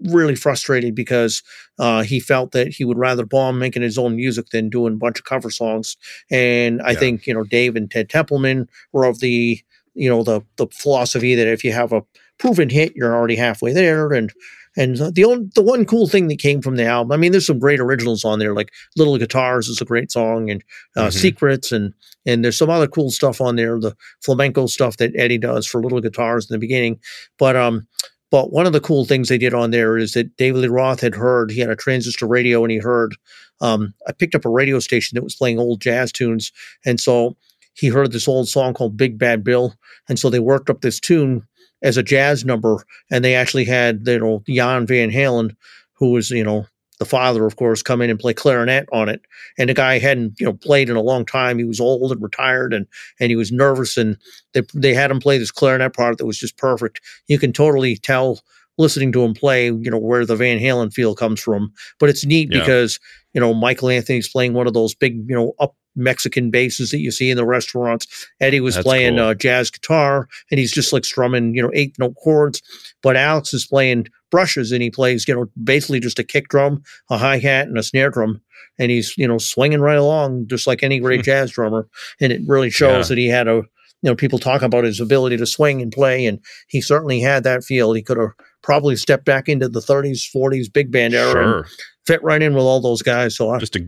really 0.00 0.34
frustrated 0.34 0.94
because 0.94 1.42
uh, 1.78 2.02
he 2.02 2.20
felt 2.20 2.52
that 2.52 2.68
he 2.68 2.84
would 2.84 2.98
rather 2.98 3.24
bomb 3.24 3.58
making 3.58 3.82
his 3.82 3.96
own 3.96 4.16
music 4.16 4.50
than 4.50 4.68
doing 4.68 4.94
a 4.94 4.96
bunch 4.96 5.18
of 5.18 5.24
cover 5.24 5.50
songs. 5.50 5.96
And 6.30 6.82
I 6.82 6.90
yeah. 6.92 6.98
think 6.98 7.26
you 7.26 7.34
know 7.34 7.44
Dave 7.44 7.76
and 7.76 7.90
Ted 7.90 8.10
Templeman 8.10 8.68
were 8.92 9.04
of 9.04 9.20
the 9.20 9.60
you 9.94 10.08
know 10.08 10.22
the 10.22 10.42
the 10.56 10.66
philosophy 10.72 11.34
that 11.34 11.46
if 11.46 11.64
you 11.64 11.72
have 11.72 11.92
a 11.92 12.02
proven 12.38 12.68
hit, 12.68 12.94
you're 12.94 13.14
already 13.14 13.36
halfway 13.36 13.72
there. 13.72 14.12
And 14.12 14.32
and 14.76 14.96
the 15.14 15.24
only, 15.24 15.48
the 15.54 15.62
one 15.62 15.86
cool 15.86 16.06
thing 16.06 16.28
that 16.28 16.38
came 16.38 16.60
from 16.60 16.76
the 16.76 16.84
album, 16.84 17.12
I 17.12 17.16
mean, 17.16 17.32
there's 17.32 17.46
some 17.46 17.58
great 17.58 17.80
originals 17.80 18.24
on 18.24 18.38
there, 18.38 18.54
like 18.54 18.72
"Little 18.96 19.16
Guitars" 19.16 19.68
is 19.68 19.80
a 19.80 19.86
great 19.86 20.12
song, 20.12 20.50
and 20.50 20.62
uh, 20.96 21.02
mm-hmm. 21.02 21.10
"Secrets," 21.10 21.72
and 21.72 21.94
and 22.26 22.44
there's 22.44 22.58
some 22.58 22.70
other 22.70 22.86
cool 22.86 23.10
stuff 23.10 23.40
on 23.40 23.56
there, 23.56 23.78
the 23.80 23.96
flamenco 24.22 24.66
stuff 24.66 24.98
that 24.98 25.12
Eddie 25.16 25.38
does 25.38 25.66
for 25.66 25.82
Little 25.82 26.00
Guitars 26.00 26.48
in 26.48 26.54
the 26.54 26.58
beginning. 26.58 27.00
But 27.38 27.56
um, 27.56 27.86
but 28.30 28.52
one 28.52 28.66
of 28.66 28.72
the 28.72 28.80
cool 28.80 29.04
things 29.04 29.28
they 29.28 29.38
did 29.38 29.54
on 29.54 29.70
there 29.70 29.96
is 29.96 30.12
that 30.12 30.36
David 30.36 30.60
Lee 30.60 30.68
Roth 30.68 31.00
had 31.00 31.14
heard 31.14 31.50
he 31.50 31.60
had 31.60 31.70
a 31.70 31.76
transistor 31.76 32.26
radio, 32.26 32.62
and 32.62 32.70
he 32.70 32.78
heard 32.78 33.16
um, 33.60 33.94
I 34.06 34.12
picked 34.12 34.34
up 34.34 34.44
a 34.44 34.50
radio 34.50 34.78
station 34.78 35.16
that 35.16 35.24
was 35.24 35.36
playing 35.36 35.58
old 35.58 35.80
jazz 35.80 36.12
tunes, 36.12 36.52
and 36.84 37.00
so 37.00 37.36
he 37.72 37.88
heard 37.88 38.12
this 38.12 38.28
old 38.28 38.48
song 38.48 38.74
called 38.74 38.96
Big 38.96 39.18
Bad 39.18 39.42
Bill, 39.42 39.74
and 40.08 40.18
so 40.18 40.28
they 40.28 40.40
worked 40.40 40.68
up 40.68 40.82
this 40.82 41.00
tune 41.00 41.46
as 41.82 41.96
a 41.96 42.02
jazz 42.02 42.44
number, 42.44 42.84
and 43.10 43.24
they 43.24 43.34
actually 43.34 43.64
had 43.64 44.02
you 44.06 44.18
know 44.18 44.42
Jan 44.48 44.86
Van 44.86 45.10
Halen, 45.10 45.56
who 45.94 46.10
was 46.12 46.30
you 46.30 46.44
know 46.44 46.66
the 46.98 47.04
father, 47.04 47.44
of 47.44 47.56
course, 47.56 47.82
come 47.82 48.00
in 48.00 48.08
and 48.08 48.18
play 48.18 48.32
clarinet 48.32 48.88
on 48.90 49.08
it. 49.08 49.20
And 49.58 49.68
the 49.68 49.74
guy 49.74 49.98
hadn't 49.98 50.40
you 50.40 50.46
know 50.46 50.54
played 50.54 50.88
in 50.88 50.96
a 50.96 51.02
long 51.02 51.26
time. 51.26 51.58
He 51.58 51.64
was 51.64 51.80
old 51.80 52.12
and 52.12 52.22
retired, 52.22 52.72
and 52.72 52.86
and 53.20 53.30
he 53.30 53.36
was 53.36 53.52
nervous. 53.52 53.96
And 53.96 54.16
they 54.54 54.62
they 54.74 54.94
had 54.94 55.10
him 55.10 55.20
play 55.20 55.38
this 55.38 55.50
clarinet 55.50 55.94
part 55.94 56.18
that 56.18 56.26
was 56.26 56.38
just 56.38 56.56
perfect. 56.56 57.00
You 57.28 57.38
can 57.38 57.52
totally 57.52 57.96
tell 57.96 58.40
listening 58.78 59.10
to 59.12 59.24
him 59.24 59.34
play, 59.34 59.66
you 59.66 59.90
know, 59.90 59.98
where 59.98 60.26
the 60.26 60.36
Van 60.36 60.58
Halen 60.58 60.92
feel 60.92 61.14
comes 61.14 61.40
from. 61.40 61.72
But 61.98 62.10
it's 62.10 62.24
neat 62.24 62.50
yeah. 62.52 62.60
because 62.60 62.98
you 63.34 63.40
know 63.40 63.52
Michael 63.54 63.90
Anthony's 63.90 64.28
playing 64.28 64.54
one 64.54 64.66
of 64.66 64.74
those 64.74 64.94
big 64.94 65.16
you 65.28 65.36
know 65.36 65.52
up 65.58 65.74
Mexican 65.96 66.50
basses 66.50 66.90
that 66.90 67.00
you 67.00 67.10
see 67.10 67.30
in 67.30 67.36
the 67.36 67.46
restaurants. 67.46 68.28
Eddie 68.40 68.60
was 68.60 68.74
That's 68.74 68.84
playing 68.84 69.16
cool. 69.16 69.26
uh, 69.26 69.34
jazz 69.34 69.70
guitar, 69.70 70.28
and 70.50 70.60
he's 70.60 70.72
just 70.72 70.92
like 70.92 71.04
strumming, 71.04 71.54
you 71.54 71.62
know, 71.62 71.70
eight 71.74 71.96
note 71.98 72.14
chords. 72.22 72.62
But 73.02 73.16
Alex 73.16 73.52
is 73.54 73.66
playing 73.66 74.06
brushes, 74.30 74.72
and 74.72 74.82
he 74.82 74.90
plays, 74.90 75.26
you 75.26 75.34
know, 75.34 75.46
basically 75.62 76.00
just 76.00 76.18
a 76.18 76.24
kick 76.24 76.48
drum, 76.48 76.82
a 77.10 77.18
hi 77.18 77.38
hat, 77.38 77.68
and 77.68 77.78
a 77.78 77.82
snare 77.82 78.10
drum, 78.10 78.40
and 78.78 78.90
he's, 78.90 79.16
you 79.16 79.26
know, 79.26 79.38
swinging 79.38 79.80
right 79.80 79.98
along 79.98 80.46
just 80.48 80.66
like 80.66 80.82
any 80.82 81.00
great 81.00 81.24
jazz 81.24 81.50
drummer. 81.50 81.88
And 82.20 82.32
it 82.32 82.42
really 82.46 82.70
shows 82.70 83.06
yeah. 83.06 83.14
that 83.14 83.18
he 83.18 83.28
had 83.28 83.48
a, 83.48 83.62
you 84.02 84.10
know, 84.10 84.14
people 84.14 84.38
talk 84.38 84.62
about 84.62 84.84
his 84.84 85.00
ability 85.00 85.38
to 85.38 85.46
swing 85.46 85.80
and 85.80 85.90
play, 85.90 86.26
and 86.26 86.40
he 86.68 86.80
certainly 86.80 87.20
had 87.20 87.44
that 87.44 87.64
feel. 87.64 87.92
He 87.92 88.02
could 88.02 88.18
have 88.18 88.32
probably 88.62 88.96
stepped 88.96 89.24
back 89.24 89.48
into 89.48 89.68
the 89.68 89.80
30s, 89.80 90.30
40s 90.34 90.72
big 90.72 90.90
band 90.90 91.14
era 91.14 91.30
sure. 91.30 91.58
and 91.58 91.66
fit 92.06 92.22
right 92.22 92.42
in 92.42 92.54
with 92.54 92.64
all 92.64 92.80
those 92.80 93.02
guys. 93.02 93.36
So 93.36 93.50
I, 93.50 93.58
just 93.58 93.76
a 93.76 93.86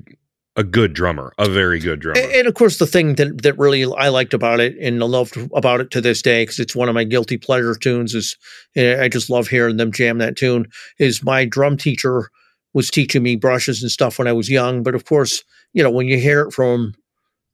a 0.58 0.64
good 0.64 0.92
drummer, 0.92 1.32
a 1.38 1.48
very 1.48 1.78
good 1.78 2.00
drummer. 2.00 2.20
And, 2.20 2.32
and, 2.32 2.48
of 2.48 2.54
course, 2.54 2.78
the 2.78 2.86
thing 2.86 3.14
that 3.14 3.42
that 3.42 3.56
really 3.56 3.84
I 3.84 4.08
liked 4.08 4.34
about 4.34 4.58
it 4.58 4.76
and 4.78 5.00
I 5.00 5.06
loved 5.06 5.38
about 5.54 5.80
it 5.80 5.92
to 5.92 6.00
this 6.00 6.20
day 6.20 6.42
because 6.42 6.58
it's 6.58 6.74
one 6.74 6.88
of 6.88 6.96
my 6.96 7.04
guilty 7.04 7.38
pleasure 7.38 7.76
tunes 7.76 8.12
is 8.12 8.36
eh, 8.74 9.00
I 9.00 9.08
just 9.08 9.30
love 9.30 9.46
hearing 9.46 9.76
them 9.76 9.92
jam 9.92 10.18
that 10.18 10.36
tune. 10.36 10.66
Is 10.98 11.22
my 11.22 11.44
drum 11.44 11.76
teacher 11.76 12.28
was 12.74 12.90
teaching 12.90 13.22
me 13.22 13.36
brushes 13.36 13.82
and 13.82 13.90
stuff 13.90 14.18
when 14.18 14.26
I 14.26 14.32
was 14.32 14.50
young, 14.50 14.82
but 14.82 14.96
of 14.96 15.04
course, 15.04 15.44
you 15.72 15.82
know 15.82 15.90
when 15.90 16.08
you 16.08 16.18
hear 16.18 16.42
it 16.42 16.52
from 16.52 16.92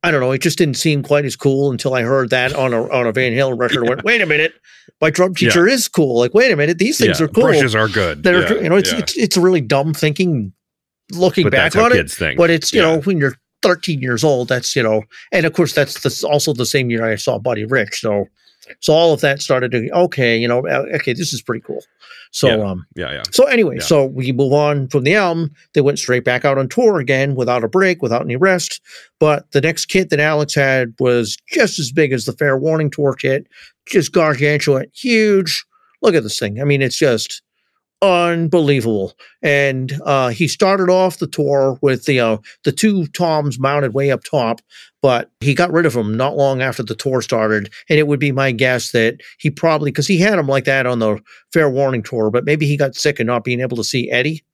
I 0.03 0.11
don't 0.11 0.21
know. 0.21 0.33
It 0.33 0.43
just 0.43 0.59
didn't 0.59 0.77
seem 0.77 1.03
quite 1.03 1.25
as 1.25 1.37
cool 1.37 1.71
until 1.71 1.95
I 1.95 2.03
heard 2.03 2.31
that 2.31 2.55
on 2.55 2.73
a 2.73 2.91
on 2.91 3.07
a 3.07 3.13
Van 3.13 3.33
Halen 3.33 3.59
record. 3.59 3.85
yeah. 3.85 3.91
went, 3.91 4.05
wait 4.05 4.23
a 4.23 4.27
minute, 4.27 4.55
my 5.03 5.11
drum 5.11 5.35
teacher 5.35 5.69
yeah. 5.69 5.75
is 5.75 5.89
cool. 5.89 6.19
Like, 6.19 6.33
wait 6.33 6.53
a 6.53 6.57
minute, 6.57 6.79
these 6.79 6.99
things 6.99 7.21
yeah. 7.21 7.27
are 7.27 7.29
cool. 7.29 7.45
Brushes 7.45 7.75
are 7.75 7.89
good. 7.89 8.23
They're 8.23 8.63
you 8.63 8.71
know, 8.71 8.77
it's, 8.77 8.93
it's 8.93 9.17
it's 9.17 9.37
really 9.37 9.61
dumb 9.61 9.93
thinking 9.93 10.55
looking 11.13 11.45
but 11.45 11.53
back 11.53 11.77
on 11.77 11.93
it. 11.93 12.11
Think. 12.11 12.39
But 12.39 12.51
it's 12.51 12.73
you 12.73 12.81
yeah. 12.81 12.97
know 12.97 13.01
when 13.01 13.19
you're 13.19 13.37
13 13.63 14.01
years 14.01 14.25
old, 14.25 14.49
that's 14.49 14.75
you 14.77 14.83
know, 14.83 15.03
and 15.33 15.47
of 15.47 15.53
course 15.53 15.73
that's 15.75 16.01
the, 16.03 16.29
also 16.29 16.53
the 16.53 16.67
same 16.67 16.91
year 16.91 17.05
I 17.05 17.17
saw 17.17 17.39
Buddy 17.39 17.65
Rich. 17.65 18.01
So 18.01 18.27
so 18.81 18.93
all 18.93 19.13
of 19.13 19.21
that 19.21 19.43
started 19.43 19.73
to 19.73 19.91
okay, 19.93 20.37
you 20.37 20.49
know, 20.49 20.67
uh, 20.67 20.87
okay, 20.95 21.13
this 21.13 21.33
is 21.33 21.43
pretty 21.43 21.63
cool. 21.67 21.83
So 22.31 22.49
yeah. 22.49 22.71
um 22.71 22.87
yeah, 22.97 23.13
yeah. 23.13 23.23
So 23.31 23.45
anyway, 23.45 23.77
yeah. 23.77 23.83
so 23.83 24.07
we 24.07 24.33
move 24.33 24.53
on 24.53 24.89
from 24.89 25.05
the 25.05 25.15
album. 25.15 25.53
They 25.73 25.81
went 25.81 25.99
straight 25.99 26.25
back 26.25 26.45
out 26.45 26.59
on 26.59 26.69
tour 26.69 26.99
again 26.99 27.35
without 27.35 27.65
a 27.65 27.69
break, 27.69 28.03
without 28.03 28.23
any 28.23 28.37
rest. 28.37 28.81
But 29.21 29.51
the 29.53 29.61
next 29.61 29.87
kit 29.87 30.11
that 30.11 30.21
Alex 30.21 30.55
had 30.55 30.95
was 30.99 31.37
just 31.49 31.79
as 31.79 31.93
big 31.93 32.13
as 32.13 32.25
the 32.25 32.33
Fair 32.33 32.59
Warning 32.59 32.91
tour 32.91 33.15
kit, 33.15 33.47
just 33.87 34.13
gargantuan, 34.13 34.87
huge. 34.95 35.65
Look 36.03 36.15
at 36.15 36.23
this 36.23 36.39
thing. 36.39 36.61
I 36.61 36.65
mean, 36.65 36.83
it's 36.83 36.99
just 36.99 37.43
unbelievable. 38.03 39.15
And 39.43 39.93
uh, 40.05 40.29
he 40.29 40.49
started 40.49 40.91
off 40.91 41.19
the 41.19 41.27
tour 41.27 41.79
with 41.81 42.05
the 42.05 42.21
uh, 42.21 42.39
the 42.65 42.73
two 42.73 43.07
toms 43.09 43.59
mounted 43.59 43.95
way 43.95 44.11
up 44.11 44.23
top, 44.25 44.61
but 45.03 45.31
he 45.41 45.55
got 45.55 45.73
rid 45.73 45.87
of 45.87 45.95
them 45.95 46.17
not 46.17 46.37
long 46.37 46.63
after 46.63 46.83
the 46.83 46.95
tour 46.95 47.23
started. 47.23 47.73
And 47.89 47.99
it 47.99 48.07
would 48.07 48.21
be 48.21 48.33
my 48.33 48.53
guess 48.53 48.93
that 48.93 49.21
he 49.39 49.51
probably 49.51 49.91
because 49.91 50.07
he 50.07 50.19
had 50.19 50.39
them 50.39 50.49
like 50.49 50.65
that 50.65 50.87
on 50.87 50.99
the 50.99 51.21
Fair 51.53 51.71
Warning 51.71 52.03
tour, 52.03 52.31
but 52.31 52.45
maybe 52.45 52.67
he 52.67 52.77
got 52.77 52.95
sick 52.95 53.21
of 53.21 53.27
not 53.27 53.45
being 53.45 53.61
able 53.61 53.77
to 53.77 53.85
see 53.85 54.11
Eddie. 54.11 54.45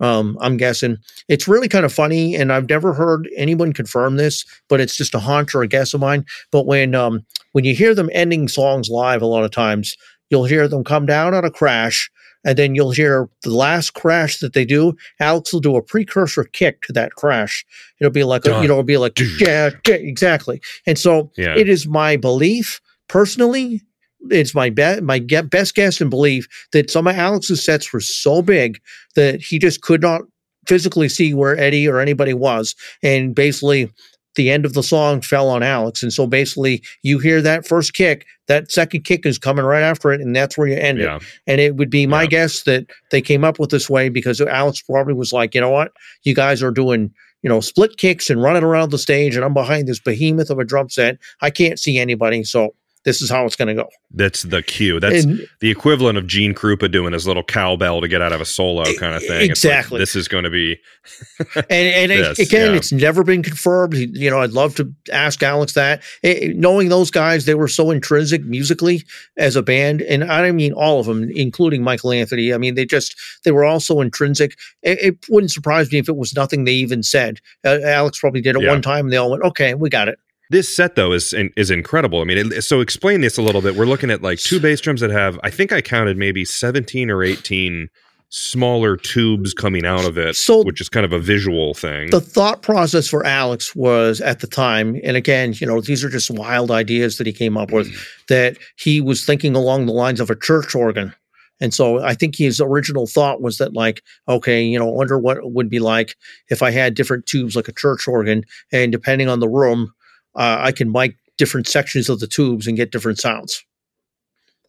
Um, 0.00 0.36
I'm 0.40 0.56
guessing 0.56 0.98
it's 1.28 1.46
really 1.46 1.68
kind 1.68 1.84
of 1.84 1.92
funny, 1.92 2.34
and 2.34 2.52
I've 2.52 2.68
never 2.68 2.92
heard 2.92 3.28
anyone 3.36 3.72
confirm 3.72 4.16
this, 4.16 4.44
but 4.68 4.80
it's 4.80 4.96
just 4.96 5.14
a 5.14 5.20
hunch 5.20 5.54
or 5.54 5.62
a 5.62 5.68
guess 5.68 5.94
of 5.94 6.00
mine. 6.00 6.24
But 6.50 6.66
when 6.66 6.94
um, 6.94 7.24
when 7.52 7.64
you 7.64 7.74
hear 7.74 7.94
them 7.94 8.10
ending 8.12 8.48
songs 8.48 8.88
live, 8.88 9.22
a 9.22 9.26
lot 9.26 9.44
of 9.44 9.52
times 9.52 9.96
you'll 10.30 10.44
hear 10.44 10.66
them 10.66 10.82
come 10.82 11.06
down 11.06 11.32
on 11.34 11.44
a 11.44 11.50
crash 11.50 12.10
and 12.44 12.58
then 12.58 12.74
you'll 12.74 12.90
hear 12.90 13.28
the 13.42 13.54
last 13.54 13.94
crash 13.94 14.38
that 14.38 14.52
they 14.52 14.64
do. 14.64 14.94
Alex 15.20 15.52
will 15.52 15.60
do 15.60 15.76
a 15.76 15.82
precursor 15.82 16.44
kick 16.44 16.82
to 16.82 16.92
that 16.92 17.14
crash. 17.14 17.64
It'll 18.00 18.12
be 18.12 18.24
like, 18.24 18.46
a, 18.46 18.50
you 18.62 18.68
know, 18.68 18.74
it'll 18.74 18.82
be 18.82 18.98
like, 18.98 19.18
yeah, 19.38 19.70
exactly. 19.86 20.60
And 20.86 20.98
so 20.98 21.30
yeah. 21.36 21.54
it 21.56 21.68
is 21.68 21.86
my 21.86 22.16
belief 22.16 22.80
personally. 23.08 23.82
It's 24.30 24.54
my 24.54 24.70
best, 24.70 25.02
my 25.02 25.18
best 25.18 25.74
guess 25.74 26.00
and 26.00 26.08
belief 26.10 26.48
that 26.72 26.90
some 26.90 27.06
of 27.06 27.16
Alex's 27.16 27.64
sets 27.64 27.92
were 27.92 28.00
so 28.00 28.40
big 28.42 28.80
that 29.14 29.42
he 29.42 29.58
just 29.58 29.82
could 29.82 30.00
not 30.00 30.22
physically 30.66 31.10
see 31.10 31.34
where 31.34 31.58
Eddie 31.58 31.86
or 31.86 32.00
anybody 32.00 32.32
was, 32.32 32.74
and 33.02 33.34
basically 33.34 33.90
the 34.34 34.50
end 34.50 34.64
of 34.64 34.72
the 34.72 34.82
song 34.82 35.20
fell 35.20 35.48
on 35.48 35.62
Alex. 35.62 36.02
And 36.02 36.12
so 36.12 36.26
basically, 36.26 36.82
you 37.02 37.18
hear 37.18 37.40
that 37.42 37.66
first 37.66 37.94
kick, 37.94 38.26
that 38.46 38.70
second 38.70 39.02
kick 39.02 39.24
is 39.26 39.38
coming 39.38 39.64
right 39.64 39.82
after 39.82 40.12
it, 40.12 40.20
and 40.20 40.34
that's 40.34 40.58
where 40.58 40.66
you 40.66 40.76
end 40.76 40.98
yeah. 40.98 41.16
it. 41.16 41.22
And 41.46 41.60
it 41.60 41.76
would 41.76 41.90
be 41.90 42.06
my 42.06 42.22
yeah. 42.22 42.28
guess 42.28 42.62
that 42.64 42.86
they 43.10 43.20
came 43.20 43.44
up 43.44 43.58
with 43.58 43.70
this 43.70 43.88
way 43.88 44.08
because 44.08 44.40
Alex 44.40 44.82
probably 44.82 45.14
was 45.14 45.32
like, 45.32 45.54
you 45.54 45.60
know 45.60 45.70
what, 45.70 45.92
you 46.22 46.34
guys 46.34 46.62
are 46.62 46.70
doing 46.70 47.12
you 47.42 47.50
know, 47.50 47.60
split 47.60 47.98
kicks 47.98 48.30
and 48.30 48.42
running 48.42 48.64
around 48.64 48.90
the 48.90 48.96
stage, 48.96 49.36
and 49.36 49.44
I'm 49.44 49.52
behind 49.52 49.86
this 49.86 50.00
behemoth 50.00 50.48
of 50.48 50.58
a 50.58 50.64
drum 50.64 50.88
set. 50.88 51.18
I 51.42 51.50
can't 51.50 51.78
see 51.78 51.98
anybody, 51.98 52.42
so 52.42 52.74
this 53.04 53.20
is 53.22 53.30
how 53.30 53.44
it's 53.44 53.56
going 53.56 53.68
to 53.68 53.74
go. 53.82 53.88
That's 54.10 54.42
the 54.42 54.62
cue. 54.62 54.98
That's 55.00 55.24
And- 55.24 55.46
the 55.60 55.70
equivalent 55.70 56.16
of 56.18 56.26
Gene 56.26 56.54
Krupa 56.54 56.90
doing 56.90 57.12
his 57.12 57.26
little 57.26 57.42
cowbell 57.44 58.00
to 58.00 58.08
get 58.08 58.22
out 58.22 58.32
of 58.32 58.40
a 58.40 58.44
solo 58.44 58.84
kind 58.94 59.14
of 59.14 59.20
thing. 59.22 59.50
It's 59.50 59.62
like, 59.64 59.72
Exactly. 59.74 59.98
this 59.98 60.16
is 60.16 60.26
going 60.28 60.44
to 60.44 60.50
be 60.50 60.78
and 61.56 61.64
and 61.70 62.12
it- 62.12 62.38
again, 62.38 62.70
yeah. 62.72 62.76
it's 62.76 62.92
never 62.92 63.22
been 63.22 63.42
confirmed. 63.42 63.94
You 63.94 64.30
know, 64.30 64.40
I'd 64.40 64.52
love 64.52 64.74
to 64.76 64.92
ask 65.12 65.42
Alex 65.42 65.74
that. 65.74 66.02
Eh, 66.22 66.52
knowing 66.54 66.88
those 66.88 67.10
guys, 67.10 67.44
they 67.44 67.54
were 67.54 67.68
so 67.68 67.90
intrinsic 67.90 68.44
musically 68.44 69.04
as 69.36 69.56
a 69.56 69.62
band, 69.62 70.00
and 70.02 70.24
I 70.24 70.40
don't 70.42 70.56
mean 70.56 70.72
all 70.72 71.00
of 71.00 71.06
them, 71.06 71.30
including 71.34 71.82
Michael 71.82 72.12
Anthony. 72.12 72.54
I 72.54 72.58
mean, 72.58 72.74
they 72.74 72.86
just 72.86 73.14
they 73.44 73.50
were 73.50 73.64
all 73.64 73.80
so 73.80 74.00
intrinsic. 74.00 74.56
It, 74.82 74.98
it 75.02 75.18
wouldn't 75.28 75.52
surprise 75.52 75.90
me 75.92 75.98
if 75.98 76.08
it 76.08 76.16
was 76.16 76.34
nothing 76.34 76.64
they 76.64 76.72
even 76.72 77.02
said. 77.02 77.40
Uh, 77.64 77.78
Alex 77.84 78.18
probably 78.18 78.40
did 78.40 78.56
it 78.56 78.62
Yeah. 78.62 78.70
one 78.70 78.82
time, 78.82 79.06
and 79.06 79.12
they 79.12 79.16
all 79.18 79.30
went, 79.30 79.42
"Okay, 79.42 79.74
we 79.74 79.90
got 79.90 80.08
it." 80.08 80.18
This 80.50 80.74
set 80.74 80.94
though 80.94 81.12
is 81.12 81.34
is 81.56 81.70
incredible. 81.70 82.20
I 82.20 82.24
mean, 82.24 82.52
it, 82.52 82.62
so 82.62 82.80
explain 82.80 83.20
this 83.22 83.38
a 83.38 83.42
little 83.42 83.62
bit. 83.62 83.76
We're 83.76 83.86
looking 83.86 84.10
at 84.10 84.22
like 84.22 84.38
two 84.38 84.60
bass 84.60 84.80
drums 84.80 85.00
that 85.00 85.10
have, 85.10 85.38
I 85.42 85.50
think 85.50 85.72
I 85.72 85.80
counted 85.80 86.16
maybe 86.16 86.44
seventeen 86.44 87.10
or 87.10 87.22
eighteen 87.22 87.88
smaller 88.28 88.96
tubes 88.96 89.54
coming 89.54 89.86
out 89.86 90.04
of 90.04 90.18
it, 90.18 90.34
So- 90.34 90.64
which 90.64 90.80
is 90.80 90.88
kind 90.88 91.06
of 91.06 91.12
a 91.12 91.20
visual 91.20 91.72
thing. 91.72 92.10
the 92.10 92.20
thought 92.20 92.62
process 92.62 93.06
for 93.06 93.24
Alex 93.24 93.76
was 93.76 94.20
at 94.20 94.40
the 94.40 94.48
time, 94.48 95.00
and 95.04 95.16
again, 95.16 95.54
you 95.56 95.66
know, 95.66 95.80
these 95.80 96.02
are 96.02 96.08
just 96.08 96.30
wild 96.32 96.72
ideas 96.72 97.16
that 97.18 97.28
he 97.28 97.32
came 97.32 97.56
up 97.56 97.70
with, 97.70 97.86
mm. 97.88 98.06
that 98.28 98.56
he 98.76 99.00
was 99.00 99.24
thinking 99.24 99.54
along 99.54 99.86
the 99.86 99.92
lines 99.92 100.18
of 100.18 100.30
a 100.30 100.36
church 100.36 100.74
organ. 100.74 101.14
And 101.60 101.72
so 101.72 102.02
I 102.02 102.14
think 102.14 102.34
his 102.36 102.60
original 102.60 103.06
thought 103.06 103.40
was 103.40 103.58
that, 103.58 103.72
like, 103.72 104.02
okay, 104.28 104.64
you 104.64 104.80
know, 104.80 104.86
wonder 104.86 105.16
what 105.16 105.36
it 105.36 105.52
would 105.52 105.70
be 105.70 105.78
like 105.78 106.16
if 106.50 106.60
I 106.60 106.72
had 106.72 106.94
different 106.94 107.26
tubes 107.26 107.54
like 107.54 107.68
a 107.68 107.72
church 107.72 108.08
organ, 108.08 108.42
and 108.72 108.90
depending 108.90 109.28
on 109.28 109.38
the 109.38 109.48
room, 109.48 109.92
uh, 110.36 110.58
I 110.60 110.72
can 110.72 110.90
mic 110.90 111.16
different 111.36 111.68
sections 111.68 112.08
of 112.08 112.20
the 112.20 112.26
tubes 112.26 112.66
and 112.66 112.76
get 112.76 112.92
different 112.92 113.18
sounds. 113.18 113.64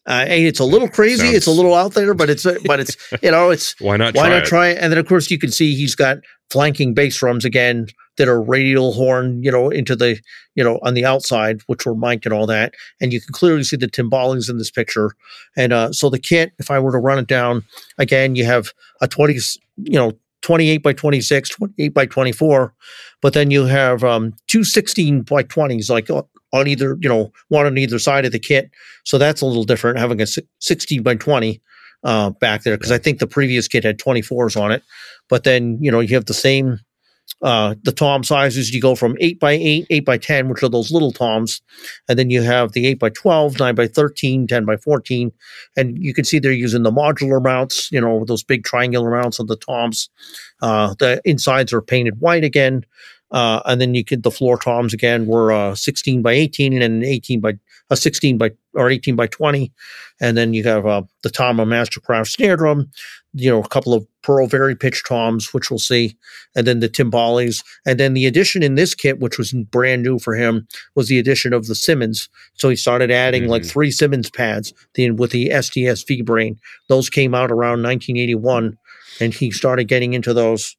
Uh, 0.08 0.26
and 0.28 0.46
it's 0.46 0.60
a 0.60 0.66
little 0.66 0.88
crazy, 0.88 1.30
it's 1.30 1.48
a 1.48 1.52
little 1.52 1.74
out 1.74 1.94
there, 1.96 2.14
but 2.14 2.30
it's 2.30 2.46
but 2.66 2.80
it's 2.80 2.96
you 3.24 3.32
know 3.32 3.50
it's 3.50 3.80
Why 3.80 3.98
not? 3.98 4.14
why 4.14 4.24
try 4.24 4.30
not 4.30 4.44
it? 4.44 4.46
try 4.46 4.68
it? 4.70 4.78
And 4.80 4.92
then 4.92 5.00
of 5.00 5.08
course 5.08 5.32
you 5.32 5.40
can 5.40 5.52
see 5.52 5.76
he's 5.76 5.96
got 5.96 6.18
flanking 6.52 6.94
bass 6.94 7.18
drums 7.18 7.44
again 7.44 7.88
that 8.18 8.28
are 8.28 8.42
radial 8.42 8.94
horn, 8.94 9.42
you 9.44 9.52
know, 9.52 9.70
into 9.70 9.96
the 9.96 10.20
you 10.54 10.64
know 10.64 10.80
on 10.84 10.94
the 10.94 11.06
outside, 11.06 11.62
which 11.66 11.88
were 11.88 11.96
mic 11.96 12.24
and 12.24 12.34
all 12.34 12.46
that. 12.46 12.76
And 13.02 13.12
you 13.12 13.20
can 13.20 13.34
clearly 13.34 13.64
see 13.64 13.78
the 13.78 13.88
timbales 13.88 14.48
in 14.48 14.60
this 14.60 14.70
picture. 14.70 15.12
And 15.58 15.74
uh, 15.74 15.92
so 15.92 16.12
the 16.12 16.20
kit, 16.20 16.52
if 16.60 16.70
I 16.70 16.78
were 16.78 16.92
to 16.92 17.00
run 17.00 17.18
it 17.18 17.28
down 17.28 17.64
again, 17.98 18.36
you 18.36 18.46
have 18.46 18.74
a 19.02 19.08
twenty, 19.08 19.40
you 19.78 19.98
know. 19.98 20.12
28 20.46 20.78
by 20.78 20.94
26, 20.94 21.50
28 21.50 21.94
by 21.96 22.06
24, 22.06 22.72
but 23.20 23.34
then 23.34 23.50
you 23.50 23.66
have 23.66 24.04
um, 24.04 24.32
two 24.48 24.64
16 24.64 25.24
by 25.24 25.42
20s, 25.42 25.90
like 25.90 26.08
uh, 26.12 26.22
on 26.54 26.68
either, 26.68 26.98
you 27.02 27.10
know, 27.10 27.32
one 27.48 27.66
on 27.66 27.80
either 27.80 27.98
side 27.98 28.26
of 28.26 28.32
the 28.32 28.38
kit. 28.38 28.70
So 29.06 29.18
that's 29.18 29.42
a 29.42 29.46
little 29.48 29.64
different, 29.64 29.98
having 29.98 30.22
a 30.22 30.28
16 30.28 31.02
by 31.02 31.16
20 31.16 31.60
uh, 32.04 32.30
back 32.30 32.62
there, 32.62 32.78
because 32.78 32.92
I 32.92 33.00
think 33.00 33.18
the 33.18 33.26
previous 33.26 33.68
kit 33.68 33.84
had 33.84 33.98
24s 33.98 34.56
on 34.56 34.72
it. 34.72 34.84
But 35.30 35.46
then, 35.46 35.80
you 35.82 35.90
know, 35.90 36.00
you 36.00 36.14
have 36.14 36.26
the 36.26 36.36
same, 36.36 36.78
uh, 37.42 37.76
the 37.84 37.92
tom 37.92 38.24
sizes. 38.24 38.74
You 38.74 38.82
go 38.82 38.96
from 38.96 39.16
8 39.20 39.40
by 39.40 39.54
8, 39.54 39.88
8 39.90 40.06
by 40.06 40.18
10, 40.18 40.50
which 40.50 40.64
are 40.64 40.70
those 40.70 40.92
little 40.92 41.12
toms. 41.12 41.62
And 42.08 42.18
then 42.18 42.30
you 42.30 42.42
have 42.42 42.72
the 42.72 42.88
8 42.88 43.00
by 43.00 43.10
12, 43.10 43.60
9 43.60 43.76
by 43.76 43.88
13, 43.88 44.48
10 44.48 44.66
by 44.66 44.78
14. 44.78 45.32
And 45.78 45.98
you 45.98 46.14
can 46.14 46.26
see 46.26 46.40
they're 46.40 46.52
using 46.52 46.84
the 46.84 46.92
modular 46.92 47.44
mounts, 47.44 47.92
you 47.92 48.00
know, 48.00 48.26
those 48.26 48.44
big 48.44 48.64
triangular 48.64 49.12
mounts 49.12 49.40
on 49.40 49.48
the 49.48 49.58
toms. 49.58 50.10
Uh, 50.62 50.96
the 51.00 51.22
insides 51.26 51.74
are 51.74 51.82
painted 51.82 52.20
white 52.20 52.44
again. 52.44 52.86
Uh, 53.32 53.62
and 53.66 53.82
then 53.82 53.96
you 53.96 54.06
could 54.06 54.24
the 54.24 54.32
floor 54.32 54.58
toms 54.58 54.94
again 54.94 55.26
were 55.26 55.52
uh, 55.52 55.76
16 55.76 56.22
by 56.22 56.32
18 56.32 56.74
and 56.74 56.82
then 56.82 57.04
18 57.04 57.42
by 57.42 57.54
uh, 57.90 57.96
16 57.96 58.38
by 58.38 58.52
or 58.76 58.90
18 58.90 59.16
by 59.16 59.26
20 59.28 59.74
and 60.22 60.38
then 60.38 60.54
you 60.54 60.64
have 60.64 60.86
uh, 60.86 61.02
the 61.24 61.30
Tama 61.30 61.66
Mastercraft 61.66 62.30
snare 62.30 62.56
drum 62.56 62.90
you 63.38 63.50
know 63.52 63.62
a 63.62 63.68
couple 63.68 63.94
of 63.94 64.08
Pearl 64.24 64.48
Vari-Pitch 64.48 65.04
toms 65.08 65.54
which 65.54 65.70
we'll 65.70 65.78
see 65.78 66.16
and 66.56 66.66
then 66.66 66.80
the 66.80 66.88
timbales 66.90 67.64
and 67.86 68.00
then 68.00 68.14
the 68.14 68.26
addition 68.26 68.64
in 68.64 68.76
this 68.76 68.96
kit 68.96 69.20
which 69.20 69.38
was 69.38 69.52
brand 69.72 70.04
new 70.04 70.18
for 70.20 70.36
him 70.36 70.68
was 70.96 71.10
the 71.10 71.20
addition 71.20 71.52
of 71.54 71.68
the 71.68 71.76
Simmons 71.76 72.30
so 72.54 72.70
he 72.70 72.76
started 72.76 73.12
adding 73.12 73.48
like 73.48 73.64
Mhm. 73.64 73.70
three 73.72 73.92
Simmons 73.92 74.30
pads 74.30 74.74
the, 74.94 75.12
with 75.12 75.32
the 75.32 75.50
SDS 75.50 76.08
V 76.08 76.22
brain 76.22 76.58
those 76.88 77.10
came 77.10 77.36
out 77.36 77.52
around 77.52 77.82
1981 77.84 78.78
and 79.20 79.34
he 79.34 79.52
started 79.52 79.86
getting 79.88 80.14
into 80.14 80.34
those 80.34 80.76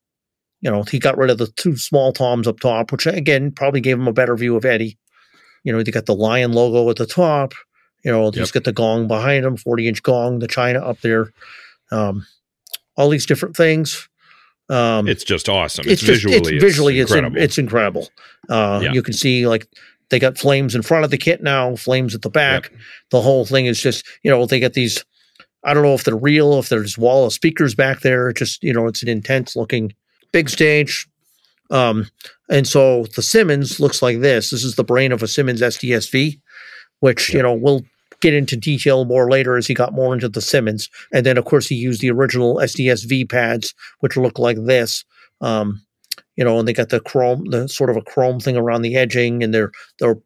you 0.62 0.70
know, 0.70 0.82
he 0.84 0.98
got 0.98 1.18
rid 1.18 1.28
of 1.30 1.36
the 1.36 1.48
two 1.48 1.76
small 1.76 2.14
toms 2.14 2.48
up 2.48 2.58
top, 2.60 2.90
which 2.90 3.06
again 3.06 3.52
probably 3.52 3.80
gave 3.80 3.98
him 3.98 4.08
a 4.08 4.12
better 4.12 4.34
view 4.34 4.56
of 4.56 4.64
Eddie. 4.64 4.96
You 5.64 5.72
know, 5.72 5.82
they 5.82 5.92
got 5.92 6.06
the 6.06 6.14
lion 6.14 6.52
logo 6.54 6.88
at 6.88 6.96
the 6.96 7.06
top. 7.06 7.52
You 8.02 8.10
know, 8.10 8.30
he's 8.30 8.38
Yep. 8.48 8.52
got 8.52 8.64
the 8.64 8.72
gong 8.72 9.06
behind 9.06 9.44
him, 9.44 9.58
40 9.58 9.86
inch 9.86 10.02
gong, 10.02 10.38
the 10.38 10.48
China 10.48 10.78
up 10.80 11.02
there. 11.02 11.30
Um, 11.92 12.26
all 12.96 13.08
these 13.08 13.26
different 13.26 13.56
things. 13.56 14.08
Um, 14.68 15.06
It's 15.06 15.22
just 15.24 15.48
awesome. 15.48 15.84
It's, 15.88 16.02
just- 16.02 16.24
visually, 16.24 16.56
it's 16.56 16.64
visually, 16.64 16.98
it's, 17.00 17.10
in- 17.12 17.18
incredible. 17.18 17.42
it's 17.42 17.58
incredible. 17.58 18.08
Uh, 18.48 18.80
Yeah. 18.82 18.92
You 18.92 19.02
can 19.02 19.14
see 19.14 19.46
like 19.46 19.66
they 20.10 20.18
got 20.18 20.38
flames 20.38 20.74
in 20.74 20.82
front 20.82 21.04
of 21.04 21.10
the 21.10 21.18
kit 21.18 21.42
now, 21.42 21.76
flames 21.76 22.14
at 22.14 22.22
the 22.22 22.30
back. 22.30 22.72
The 23.10 23.20
whole 23.20 23.44
thing 23.44 23.66
is 23.66 23.80
just, 23.80 24.04
you 24.22 24.30
know, 24.30 24.44
they 24.46 24.60
got 24.60 24.72
these. 24.72 25.04
I 25.64 25.74
don't 25.74 25.82
know 25.82 25.94
if 25.94 26.04
they're 26.04 26.16
real, 26.16 26.58
if 26.58 26.68
there's 26.68 26.96
wall 26.96 27.26
of 27.26 27.32
speakers 27.32 27.74
back 27.74 28.00
there. 28.00 28.32
Just 28.32 28.62
you 28.62 28.72
know, 28.72 28.86
it's 28.86 29.02
an 29.02 29.08
intense 29.08 29.56
looking 29.56 29.92
big 30.32 30.48
stage. 30.48 31.08
Um, 31.70 32.08
and 32.48 32.66
so 32.68 33.06
the 33.16 33.22
Simmons 33.22 33.80
looks 33.80 34.00
like 34.00 34.20
this. 34.20 34.50
This 34.50 34.62
is 34.62 34.76
the 34.76 34.84
brain 34.84 35.10
of 35.10 35.22
a 35.24 35.28
Simmons 35.28 35.60
SDSV, 35.60 36.40
which 37.00 37.32
you 37.34 37.42
know 37.42 37.54
we'll 37.54 37.82
get 38.20 38.34
into 38.34 38.56
detail 38.56 39.04
more 39.04 39.30
later 39.30 39.56
as 39.56 39.66
he 39.66 39.74
got 39.74 39.92
more 39.92 40.14
into 40.14 40.28
the 40.28 40.40
Simmons. 40.40 40.88
And 41.12 41.24
then 41.24 41.38
of 41.38 41.44
course 41.44 41.66
he 41.66 41.74
used 41.74 42.00
the 42.00 42.10
original 42.10 42.56
SDSV 42.56 43.30
pads, 43.30 43.74
which 44.00 44.16
look 44.16 44.38
like 44.38 44.58
this. 44.64 45.04
Um, 45.40 45.82
you 46.36 46.44
know, 46.44 46.58
and 46.58 46.68
they 46.68 46.72
got 46.72 46.90
the 46.90 47.00
chrome, 47.00 47.44
the 47.46 47.68
sort 47.68 47.90
of 47.90 47.96
a 47.96 48.02
chrome 48.02 48.40
thing 48.40 48.56
around 48.56 48.82
the 48.82 48.96
edging, 48.96 49.42
and 49.42 49.52
they're 49.52 49.72
they're 49.98 50.18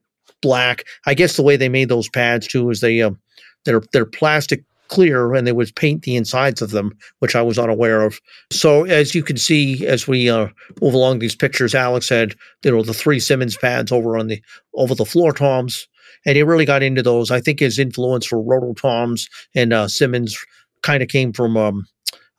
black. 0.42 0.84
I 1.06 1.14
guess 1.14 1.36
the 1.36 1.42
way 1.42 1.56
they 1.56 1.68
made 1.68 1.88
those 1.88 2.08
pads 2.08 2.46
too 2.46 2.70
is 2.70 2.80
they 2.80 3.00
um, 3.00 3.18
they're 3.64 3.82
they're 3.92 4.06
plastic 4.06 4.64
clear 4.88 5.34
and 5.34 5.46
they 5.46 5.52
would 5.52 5.74
paint 5.76 6.02
the 6.02 6.16
insides 6.16 6.60
of 6.60 6.72
them, 6.72 6.96
which 7.20 7.36
I 7.36 7.42
was 7.42 7.58
unaware 7.58 8.02
of. 8.02 8.20
So 8.50 8.84
as 8.84 9.14
you 9.14 9.22
can 9.22 9.36
see, 9.36 9.86
as 9.86 10.08
we 10.08 10.28
uh, 10.28 10.48
move 10.82 10.94
along 10.94 11.20
these 11.20 11.36
pictures, 11.36 11.74
Alex 11.74 12.08
had 12.08 12.34
you 12.64 12.70
know 12.70 12.82
the 12.82 12.92
three 12.92 13.20
Simmons 13.20 13.56
pads 13.56 13.92
over 13.92 14.18
on 14.18 14.26
the 14.26 14.42
over 14.74 14.94
the 14.94 15.06
floor 15.06 15.32
toms, 15.32 15.88
and 16.26 16.36
he 16.36 16.42
really 16.42 16.64
got 16.64 16.82
into 16.82 17.02
those. 17.02 17.30
I 17.30 17.40
think 17.40 17.60
his 17.60 17.78
influence 17.78 18.26
for 18.26 18.40
roto 18.40 18.72
toms 18.74 19.28
and 19.54 19.72
uh, 19.72 19.88
Simmons 19.88 20.36
kind 20.82 21.02
of 21.02 21.08
came 21.08 21.32
from 21.32 21.56
um, 21.56 21.86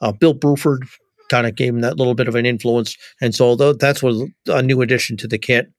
uh, 0.02 0.12
Bill 0.12 0.36
Bruford. 0.36 0.80
Kind 1.30 1.48
of 1.48 1.56
gave 1.56 1.74
him 1.74 1.82
that 1.82 1.98
little 1.98 2.14
bit 2.14 2.28
of 2.28 2.36
an 2.36 2.46
influence, 2.46 2.98
and 3.22 3.34
so 3.34 3.56
tho- 3.56 3.74
that's 3.74 4.04
was 4.04 4.30
a 4.48 4.62
new 4.62 4.82
addition 4.82 5.16
to 5.18 5.28
the 5.28 5.38
kit. 5.38 5.72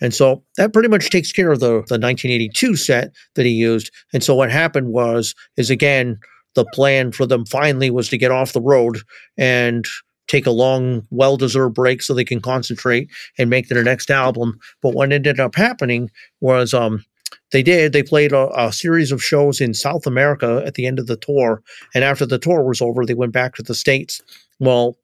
And 0.00 0.14
so 0.14 0.44
that 0.56 0.72
pretty 0.72 0.88
much 0.88 1.10
takes 1.10 1.32
care 1.32 1.50
of 1.50 1.60
the, 1.60 1.66
the 1.66 1.98
1982 1.98 2.76
set 2.76 3.12
that 3.34 3.46
he 3.46 3.52
used. 3.52 3.90
And 4.12 4.22
so 4.22 4.34
what 4.34 4.50
happened 4.50 4.88
was, 4.88 5.34
is 5.56 5.70
again, 5.70 6.18
the 6.54 6.66
plan 6.74 7.12
for 7.12 7.26
them 7.26 7.46
finally 7.46 7.90
was 7.90 8.08
to 8.08 8.18
get 8.18 8.30
off 8.30 8.52
the 8.52 8.60
road 8.60 8.98
and 9.36 9.86
take 10.26 10.46
a 10.46 10.50
long, 10.52 11.06
well 11.10 11.36
deserved 11.36 11.74
break 11.74 12.02
so 12.02 12.14
they 12.14 12.24
can 12.24 12.40
concentrate 12.40 13.10
and 13.38 13.50
make 13.50 13.68
their 13.68 13.82
next 13.82 14.10
album. 14.10 14.58
But 14.80 14.94
what 14.94 15.12
ended 15.12 15.40
up 15.40 15.54
happening 15.54 16.10
was 16.40 16.72
um, 16.72 17.04
they 17.52 17.62
did, 17.62 17.92
they 17.92 18.02
played 18.02 18.32
a, 18.32 18.48
a 18.58 18.72
series 18.72 19.12
of 19.12 19.22
shows 19.22 19.60
in 19.60 19.74
South 19.74 20.06
America 20.06 20.62
at 20.64 20.74
the 20.74 20.86
end 20.86 20.98
of 20.98 21.06
the 21.06 21.16
tour. 21.16 21.62
And 21.94 22.04
after 22.04 22.26
the 22.26 22.38
tour 22.38 22.62
was 22.62 22.80
over, 22.80 23.04
they 23.04 23.14
went 23.14 23.32
back 23.32 23.54
to 23.56 23.62
the 23.62 23.74
States. 23.74 24.22
Well, 24.58 24.96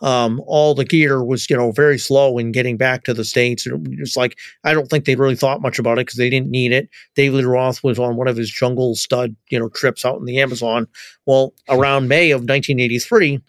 um, 0.00 0.40
all 0.46 0.74
the 0.74 0.84
gear 0.84 1.24
was, 1.24 1.50
you 1.50 1.56
know, 1.56 1.72
very 1.72 1.98
slow 1.98 2.38
in 2.38 2.52
getting 2.52 2.76
back 2.76 3.04
to 3.04 3.14
the 3.14 3.24
States. 3.24 3.66
It 3.66 3.74
was 3.98 4.16
like, 4.16 4.38
I 4.64 4.72
don't 4.72 4.88
think 4.88 5.04
they 5.04 5.16
really 5.16 5.34
thought 5.34 5.60
much 5.60 5.78
about 5.78 5.98
it 5.98 6.06
because 6.06 6.18
they 6.18 6.30
didn't 6.30 6.50
need 6.50 6.72
it. 6.72 6.88
David 7.16 7.44
Roth 7.44 7.82
was 7.82 7.98
on 7.98 8.16
one 8.16 8.28
of 8.28 8.36
his 8.36 8.50
jungle 8.50 8.94
stud, 8.94 9.34
you 9.50 9.58
know, 9.58 9.68
trips 9.68 10.04
out 10.04 10.18
in 10.18 10.24
the 10.24 10.40
Amazon. 10.40 10.86
Well, 11.26 11.52
around 11.68 12.08
May 12.08 12.30
of 12.30 12.42
1983, 12.42 13.40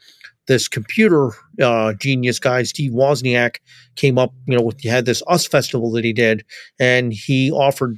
this 0.47 0.67
computer 0.67 1.31
uh, 1.61 1.93
genius 1.93 2.39
guy, 2.39 2.63
Steve 2.63 2.91
Wozniak, 2.91 3.57
came 3.95 4.17
up, 4.17 4.34
you 4.47 4.57
know, 4.57 4.71
he 4.80 4.89
had 4.89 5.05
this 5.05 5.21
US 5.30 5.45
festival 5.45 5.91
that 5.91 6.03
he 6.03 6.11
did, 6.11 6.43
and 6.80 7.13
he 7.13 7.51
offered, 7.51 7.97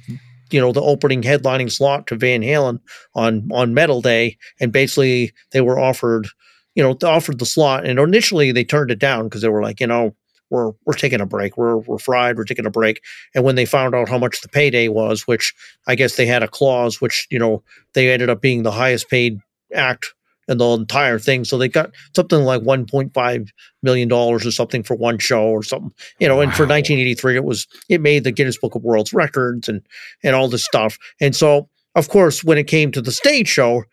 you 0.53 0.59
know, 0.59 0.71
the 0.71 0.81
opening 0.81 1.21
headlining 1.21 1.71
slot 1.71 2.07
to 2.07 2.15
Van 2.15 2.41
Halen 2.41 2.79
on 3.15 3.49
on 3.51 3.73
Metal 3.73 4.01
Day, 4.01 4.37
and 4.59 4.71
basically 4.71 5.33
they 5.51 5.61
were 5.61 5.79
offered, 5.79 6.27
you 6.75 6.83
know, 6.83 6.97
offered 7.03 7.39
the 7.39 7.45
slot, 7.45 7.85
and 7.85 7.99
initially 7.99 8.51
they 8.51 8.63
turned 8.63 8.91
it 8.91 8.99
down 8.99 9.25
because 9.25 9.41
they 9.41 9.49
were 9.49 9.61
like, 9.61 9.79
you 9.79 9.87
know, 9.87 10.15
we're 10.49 10.71
we're 10.85 10.93
taking 10.93 11.21
a 11.21 11.25
break, 11.25 11.57
we're 11.57 11.77
we're 11.77 11.97
fried, 11.97 12.37
we're 12.37 12.43
taking 12.43 12.65
a 12.65 12.71
break, 12.71 13.01
and 13.33 13.43
when 13.43 13.55
they 13.55 13.65
found 13.65 13.95
out 13.95 14.09
how 14.09 14.17
much 14.17 14.41
the 14.41 14.49
payday 14.49 14.87
was, 14.87 15.27
which 15.27 15.53
I 15.87 15.95
guess 15.95 16.15
they 16.15 16.25
had 16.25 16.43
a 16.43 16.47
clause, 16.47 17.01
which 17.01 17.27
you 17.31 17.39
know 17.39 17.63
they 17.93 18.11
ended 18.11 18.29
up 18.29 18.41
being 18.41 18.63
the 18.63 18.71
highest 18.71 19.09
paid 19.09 19.39
act 19.73 20.13
and 20.51 20.59
the 20.59 20.69
entire 20.73 21.17
thing. 21.17 21.45
So 21.45 21.57
they 21.57 21.67
got 21.67 21.89
something 22.15 22.41
like 22.41 22.61
1.5 22.61 23.47
million 23.81 24.07
dollars 24.07 24.45
or 24.45 24.51
something 24.51 24.83
for 24.83 24.95
one 24.95 25.17
show 25.17 25.45
or 25.45 25.63
something, 25.63 25.91
you 26.19 26.27
know. 26.27 26.41
And 26.41 26.53
for 26.53 26.63
1983, 26.63 27.37
it 27.37 27.43
was 27.43 27.65
it 27.89 28.01
made 28.01 28.23
the 28.23 28.31
Guinness 28.31 28.57
Book 28.57 28.75
of 28.75 28.83
World 28.83 29.09
Records 29.13 29.67
and 29.67 29.81
and 30.23 30.35
all 30.35 30.47
this 30.49 30.63
stuff. 30.65 30.99
And 31.19 31.35
so, 31.35 31.69
of 31.95 32.09
course, 32.09 32.43
when 32.43 32.57
it 32.59 32.65
came 32.67 32.91
to 32.91 33.01
the 33.01 33.11
stage 33.11 33.47
show, 33.47 33.83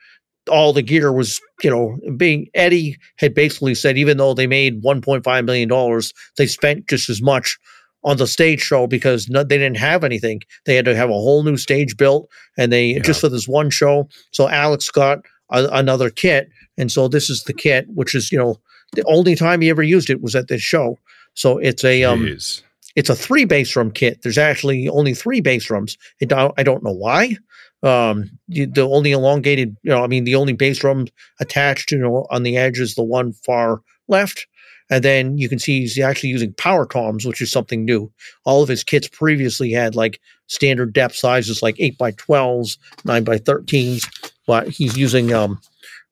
all 0.50 0.72
the 0.72 0.82
gear 0.82 1.12
was, 1.12 1.40
you 1.62 1.70
know, 1.70 1.96
being 2.16 2.48
Eddie 2.54 2.98
had 3.16 3.34
basically 3.34 3.74
said, 3.74 3.96
even 3.96 4.16
though 4.16 4.34
they 4.34 4.46
made 4.46 4.82
1.5 4.82 5.44
million 5.44 5.68
dollars, 5.68 6.12
they 6.36 6.46
spent 6.46 6.88
just 6.88 7.08
as 7.08 7.22
much 7.22 7.58
on 8.04 8.16
the 8.16 8.26
stage 8.26 8.60
show 8.60 8.86
because 8.86 9.28
no, 9.28 9.42
they 9.42 9.58
didn't 9.58 9.76
have 9.76 10.04
anything. 10.04 10.40
They 10.66 10.76
had 10.76 10.84
to 10.84 10.94
have 10.94 11.10
a 11.10 11.14
whole 11.14 11.42
new 11.42 11.56
stage 11.56 11.96
built, 11.96 12.28
and 12.56 12.72
they 12.72 12.90
Yeah. 12.94 13.00
just 13.00 13.20
for 13.20 13.28
this 13.28 13.48
one 13.48 13.70
show. 13.70 14.08
So 14.32 14.48
Alex 14.48 14.90
got 14.90 15.18
a, 15.50 15.64
another 15.72 16.10
kit, 16.10 16.48
and 16.76 16.90
so 16.90 17.08
this 17.08 17.30
is 17.30 17.44
the 17.44 17.52
kit, 17.52 17.86
which 17.94 18.14
is 18.14 18.30
you 18.32 18.38
know 18.38 18.60
the 18.92 19.04
only 19.06 19.34
time 19.34 19.60
he 19.60 19.70
ever 19.70 19.82
used 19.82 20.10
it 20.10 20.22
was 20.22 20.34
at 20.34 20.48
this 20.48 20.62
show. 20.62 20.98
So 21.34 21.58
it's 21.58 21.84
a 21.84 22.04
um, 22.04 22.20
Jeez. 22.22 22.62
it's 22.96 23.10
a 23.10 23.14
three 23.14 23.44
bass 23.44 23.70
drum 23.70 23.90
kit. 23.90 24.22
There's 24.22 24.38
actually 24.38 24.88
only 24.88 25.14
three 25.14 25.40
bass 25.40 25.64
drums. 25.66 25.96
It, 26.20 26.32
I 26.32 26.62
don't 26.62 26.82
know 26.82 26.92
why. 26.94 27.36
Um, 27.82 28.30
you- 28.48 28.66
the 28.66 28.82
only 28.82 29.12
elongated, 29.12 29.76
you 29.82 29.90
know, 29.90 30.02
I 30.02 30.08
mean, 30.08 30.24
the 30.24 30.34
only 30.34 30.52
bass 30.52 30.78
drum 30.78 31.06
attached, 31.40 31.92
you 31.92 31.98
know, 31.98 32.26
on 32.30 32.42
the 32.42 32.56
edge 32.56 32.80
is 32.80 32.94
the 32.96 33.04
one 33.04 33.32
far 33.32 33.82
left. 34.08 34.46
And 34.90 35.04
then 35.04 35.36
you 35.36 35.48
can 35.50 35.58
see 35.58 35.80
he's 35.80 35.98
actually 35.98 36.30
using 36.30 36.54
power 36.54 36.86
toms, 36.86 37.26
which 37.26 37.42
is 37.42 37.52
something 37.52 37.84
new. 37.84 38.10
All 38.46 38.62
of 38.62 38.70
his 38.70 38.82
kits 38.82 39.06
previously 39.06 39.70
had 39.70 39.94
like 39.94 40.18
standard 40.46 40.94
depth 40.94 41.14
sizes, 41.14 41.62
like 41.62 41.76
eight 41.78 41.98
by 41.98 42.12
twelves, 42.12 42.78
nine 43.04 43.22
by 43.22 43.36
thirteens, 43.38 44.08
but 44.48 44.66
he's 44.66 44.96
using 44.96 45.32
um 45.32 45.60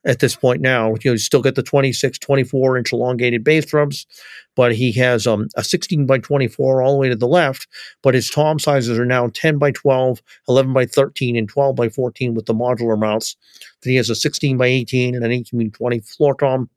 at 0.05 0.21
this 0.21 0.37
point 0.37 0.61
now, 0.61 0.91
you 0.91 1.01
know, 1.07 1.13
you 1.13 1.19
still 1.19 1.43
get 1.43 1.57
the 1.57 1.65
26, 1.65 2.19
24 2.21 2.79
inch 2.79 2.93
elongated 2.93 3.43
bass 3.43 3.67
drums, 3.67 4.07
but 4.55 4.73
he 4.73 4.93
has 4.93 5.27
um, 5.27 5.49
a 5.57 5.65
16 5.65 6.07
by 6.07 6.19
24 6.19 6.81
all 6.81 6.93
the 6.93 6.99
way 6.99 7.09
to 7.09 7.17
the 7.17 7.27
left. 7.27 7.67
But 8.03 8.15
his 8.15 8.31
tom 8.31 8.61
sizes 8.61 9.01
are 9.01 9.05
now 9.05 9.31
10 9.35 9.59
by 9.59 9.73
12, 9.73 10.23
11 10.49 10.73
by 10.73 10.87
13, 10.87 11.35
and 11.35 11.49
12 11.49 11.75
by 11.75 11.89
14 11.89 12.35
with 12.35 12.47
the 12.47 12.55
modular 12.55 12.97
mounts. 12.97 13.37
Then 13.83 13.91
he 13.91 13.97
has 13.97 14.09
a 14.09 14.15
16 14.15 14.57
by 14.57 14.67
18 14.67 15.17
and 15.17 15.25
an 15.25 15.33
18 15.33 15.59
by 15.59 15.77
20 15.77 16.01
floor 16.01 16.37
tom. 16.37 16.71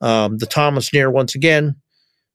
Um, 0.00 0.38
the 0.38 0.46
tom 0.46 0.74
and 0.74 0.84
snare 0.84 1.10
once 1.10 1.34
again. 1.34 1.76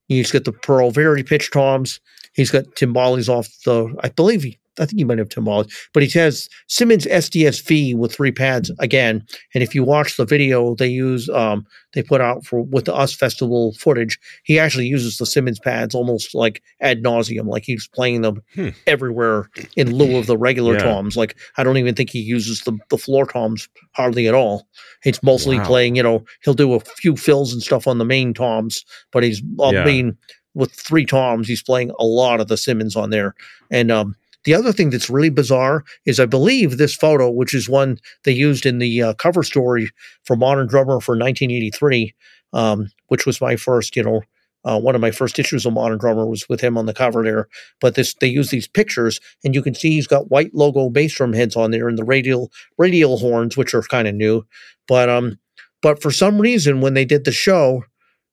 He's 0.08 0.32
got 0.32 0.46
the 0.46 0.54
Pearl 0.54 0.92
Vari-Pitch 0.92 1.50
toms. 1.50 2.00
He's 2.34 2.52
got 2.52 2.66
timbales 2.76 3.28
off 3.28 3.50
the, 3.66 3.94
I 4.04 4.10
believe 4.10 4.44
he, 4.44 4.60
I 4.80 4.86
think 4.86 5.00
he 5.00 5.04
might 5.04 5.18
have 5.18 5.30
timbales, 5.30 5.72
but 5.94 6.04
he 6.04 6.20
has 6.20 6.48
Simmons 6.68 7.06
SDSV 7.08 7.96
with 7.96 8.14
three 8.14 8.32
pads 8.32 8.72
again. 8.80 9.26
And 9.54 9.64
if 9.64 9.74
you 9.74 9.84
watch 9.84 10.18
the 10.18 10.26
video 10.26 10.76
they 10.76 10.88
use, 10.88 11.30
um, 11.30 11.66
they 11.94 12.04
put 12.04 12.22
out 12.22 12.46
for 12.46 12.62
with 12.62 12.86
the 12.86 12.94
US 12.96 13.14
Festival 13.14 13.74
footage, 13.74 14.20
he 14.44 14.60
actually 14.60 14.86
uses 14.88 15.18
the 15.18 15.26
Simmons 15.26 15.60
pads 15.60 15.96
almost 15.96 16.36
like 16.36 16.62
ad 16.82 17.04
nauseum, 17.04 17.48
like 17.48 17.64
he's 17.66 17.88
playing 17.88 18.22
them 18.22 18.42
Hmm. 18.56 18.70
everywhere 18.86 19.50
in 19.76 19.92
lieu 19.94 20.18
of 20.18 20.28
the 20.28 20.38
regular 20.38 20.74
Yeah. 20.74 20.84
toms. 20.84 21.18
Like 21.18 21.36
I 21.58 21.64
don't 21.64 21.78
even 21.78 21.96
think 21.96 22.10
he 22.10 22.20
uses 22.20 22.62
the 22.62 22.78
the 22.90 22.98
floor 22.98 23.26
toms 23.26 23.68
hardly 23.94 24.28
at 24.28 24.34
all. 24.36 24.68
It's 25.04 25.22
mostly 25.24 25.58
Wow. 25.58 25.66
playing, 25.66 25.96
you 25.96 26.04
know, 26.04 26.24
he'll 26.44 26.54
do 26.54 26.74
a 26.74 26.80
few 26.80 27.16
fills 27.16 27.52
and 27.54 27.62
stuff 27.62 27.88
on 27.88 27.98
the 27.98 28.06
main 28.06 28.34
toms, 28.34 28.84
but 29.12 29.24
he's 29.24 29.42
I 29.62 29.72
Yeah. 29.72 29.84
mean 29.84 30.18
with 30.54 30.72
three 30.74 31.06
toms, 31.06 31.48
he's 31.48 31.62
playing 31.62 31.92
a 32.00 32.06
lot 32.06 32.40
of 32.40 32.48
the 32.48 32.58
Simmons 32.58 32.96
on 32.96 33.10
there. 33.10 33.34
And 33.72 33.92
um 33.92 34.16
the 34.48 34.54
other 34.54 34.72
thing 34.72 34.92
that's 34.92 35.10
really 35.10 35.30
bizarre 35.30 35.84
is 36.06 36.22
I 36.22 36.26
believe 36.26 36.78
this 36.78 36.96
photo, 36.96 37.30
which 37.30 37.54
is 37.54 37.68
one 37.68 37.98
they 38.24 38.32
used 38.32 38.66
in 38.66 38.78
the 38.78 39.04
uh, 39.04 39.14
cover 39.16 39.44
story 39.44 39.90
for 40.24 40.38
Modern 40.38 40.68
Drummer 40.68 41.02
for 41.02 41.16
1983, 41.16 42.16
um, 42.54 42.88
which 43.10 43.26
was 43.26 43.42
my 43.42 43.58
first, 43.58 43.98
you 43.98 44.04
know, 44.04 44.22
uh, 44.64 44.80
one 44.80 44.96
of 44.96 45.02
my 45.02 45.12
first 45.12 45.38
issues 45.38 45.66
of 45.66 45.74
Modern 45.74 45.98
Drummer 45.98 46.26
was 46.26 46.48
with 46.48 46.62
him 46.62 46.78
on 46.78 46.86
the 46.86 46.94
cover 46.94 47.26
there. 47.26 47.50
But 47.82 47.96
this, 47.96 48.16
they 48.22 48.28
use 48.28 48.50
these 48.50 48.70
pictures, 48.70 49.20
and 49.44 49.54
you 49.54 49.62
can 49.62 49.76
see 49.76 49.92
he's 49.92 50.08
got 50.08 50.32
white 50.32 50.56
logo 50.56 50.90
bass 50.90 51.14
drum 51.14 51.34
heads 51.34 51.58
on 51.58 51.72
there, 51.72 51.90
and 51.90 51.98
the 51.98 52.06
radial 52.06 52.50
radial 52.78 53.18
horns, 53.18 53.58
which 53.58 53.74
are 53.74 53.82
kind 53.82 54.08
of 54.08 54.16
new. 54.16 54.46
But 54.88 55.10
um, 55.10 55.40
but 55.82 56.02
for 56.02 56.10
some 56.10 56.40
reason, 56.40 56.80
when 56.80 56.94
they 56.94 57.04
did 57.04 57.26
the 57.26 57.34
show, 57.34 57.84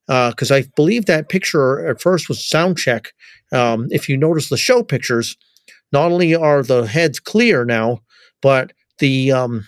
because 0.07 0.53
I 0.53 0.67
believe 0.77 1.07
that 1.07 1.29
picture 1.29 1.85
at 1.89 2.01
first 2.01 2.29
was 2.29 2.49
sound 2.49 2.79
check. 2.79 3.15
Um, 3.51 3.89
if 3.91 4.09
you 4.09 4.17
notice 4.17 4.49
the 4.49 4.57
show 4.57 4.85
pictures, 4.85 5.37
not 5.93 6.11
only 6.13 6.35
are 6.35 6.63
the 6.63 6.83
heads 6.85 7.21
clear 7.21 7.65
now, 7.65 8.01
but 8.43 8.73
the 8.99 9.33
um, 9.33 9.67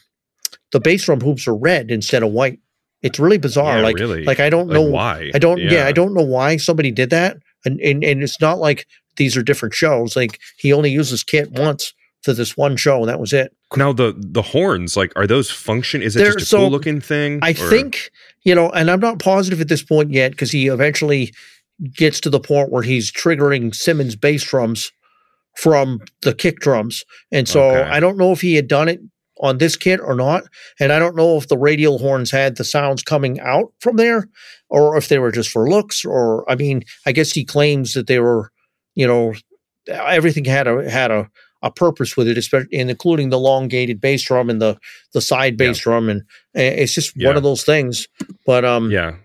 the 0.72 0.80
bass 0.80 1.04
drum 1.04 1.20
hoops 1.20 1.46
are 1.46 1.56
red 1.56 1.90
instead 1.90 2.22
of 2.22 2.32
white. 2.32 2.58
It's 3.02 3.18
really 3.18 3.38
bizarre. 3.38 3.78
Yeah, 3.78 3.82
like 3.84 3.96
really. 3.96 4.24
like 4.24 4.40
I 4.40 4.50
don't 4.50 4.68
Like, 4.68 4.74
know 4.74 4.82
why. 4.90 5.30
I 5.34 5.38
don't 5.38 5.58
yeah. 5.58 5.86
I 5.86 5.92
don't 5.92 6.14
know 6.14 6.24
why 6.24 6.56
somebody 6.56 6.90
did 6.90 7.10
that. 7.10 7.36
And, 7.64 7.80
and 7.80 8.02
and 8.04 8.22
it's 8.22 8.40
not 8.40 8.58
like 8.58 8.86
these 9.16 9.36
are 9.36 9.42
different 9.42 9.74
shows. 9.74 10.16
Like 10.16 10.40
he 10.58 10.72
only 10.72 10.90
uses 10.90 11.22
kit 11.24 11.50
once 11.52 11.92
for 12.22 12.32
this 12.32 12.56
one 12.56 12.76
show 12.76 13.00
and 13.00 13.08
that 13.08 13.20
was 13.20 13.32
it. 13.32 13.54
Now 13.76 13.92
the 13.92 14.14
the 14.16 14.42
horns, 14.42 14.96
like, 14.96 15.12
are 15.16 15.26
those 15.26 15.50
function? 15.50 16.02
Is 16.02 16.16
it 16.16 16.20
They're- 16.20 16.32
just 16.32 16.44
a 16.44 16.46
so, 16.46 16.58
cool 16.58 16.70
looking 16.70 17.00
thing? 17.00 17.38
I 17.42 17.50
or- 17.50 17.54
think, 17.54 18.10
you 18.42 18.54
know, 18.54 18.70
and 18.70 18.90
I'm 18.90 19.00
not 19.00 19.18
positive 19.18 19.60
at 19.60 19.68
this 19.68 19.82
point 19.82 20.10
yet 20.10 20.32
because 20.32 20.50
he 20.50 20.66
eventually 20.68 21.32
gets 21.96 22.20
to 22.20 22.30
the 22.30 22.40
point 22.40 22.70
where 22.72 22.82
he's 22.82 23.12
triggering 23.12 23.74
Simmons 23.74 24.16
bass 24.16 24.42
drums 24.44 24.90
from 25.56 26.00
the 26.22 26.34
kick 26.34 26.60
drums. 26.60 27.04
And 27.32 27.48
so 27.48 27.62
Okay. 27.70 27.90
I 27.90 28.00
don't 28.00 28.16
know 28.18 28.32
if 28.32 28.40
he 28.40 28.54
had 28.54 28.68
done 28.68 28.88
it 28.88 29.00
on 29.40 29.58
this 29.58 29.76
kit 29.76 30.00
or 30.02 30.14
not. 30.14 30.44
And 30.80 30.92
I 30.92 30.98
don't 30.98 31.16
know 31.16 31.36
if 31.36 31.48
the 31.48 31.58
radial 31.58 31.98
horns 31.98 32.30
had 32.30 32.56
the 32.56 32.64
sounds 32.64 33.02
coming 33.02 33.38
out 33.40 33.72
from 33.80 33.96
there 33.96 34.28
or 34.70 34.96
if 34.96 35.08
they 35.08 35.18
were 35.18 35.30
just 35.32 35.50
for 35.50 35.68
looks 35.68 36.04
or 36.04 36.50
I 36.50 36.54
mean, 36.56 36.82
I 37.06 37.12
guess 37.12 37.32
he 37.32 37.44
claims 37.44 37.92
that 37.94 38.06
they 38.06 38.18
were, 38.18 38.50
you 38.94 39.06
know, 39.06 39.34
everything 39.88 40.44
had 40.44 40.66
a 40.66 40.88
had 40.90 41.10
a 41.10 41.28
a 41.62 41.70
purpose 41.70 42.16
with 42.16 42.28
it, 42.28 42.36
especially 42.38 42.78
and 42.78 42.90
including 42.90 43.30
the 43.30 43.38
elongated 43.38 44.00
bass 44.00 44.22
drum 44.22 44.50
and 44.50 44.60
the 44.60 44.78
the 45.14 45.20
side 45.22 45.56
bass 45.56 45.78
drum, 45.78 46.08
and 46.10 46.20
uh, 46.56 46.60
it's 46.60 46.94
just 46.94 47.12
Yeah. 47.16 47.28
one 47.28 47.36
of 47.36 47.42
those 47.42 47.62
things. 47.64 48.06
But 48.44 48.64
um, 48.64 48.90
Yeah, 48.90 49.16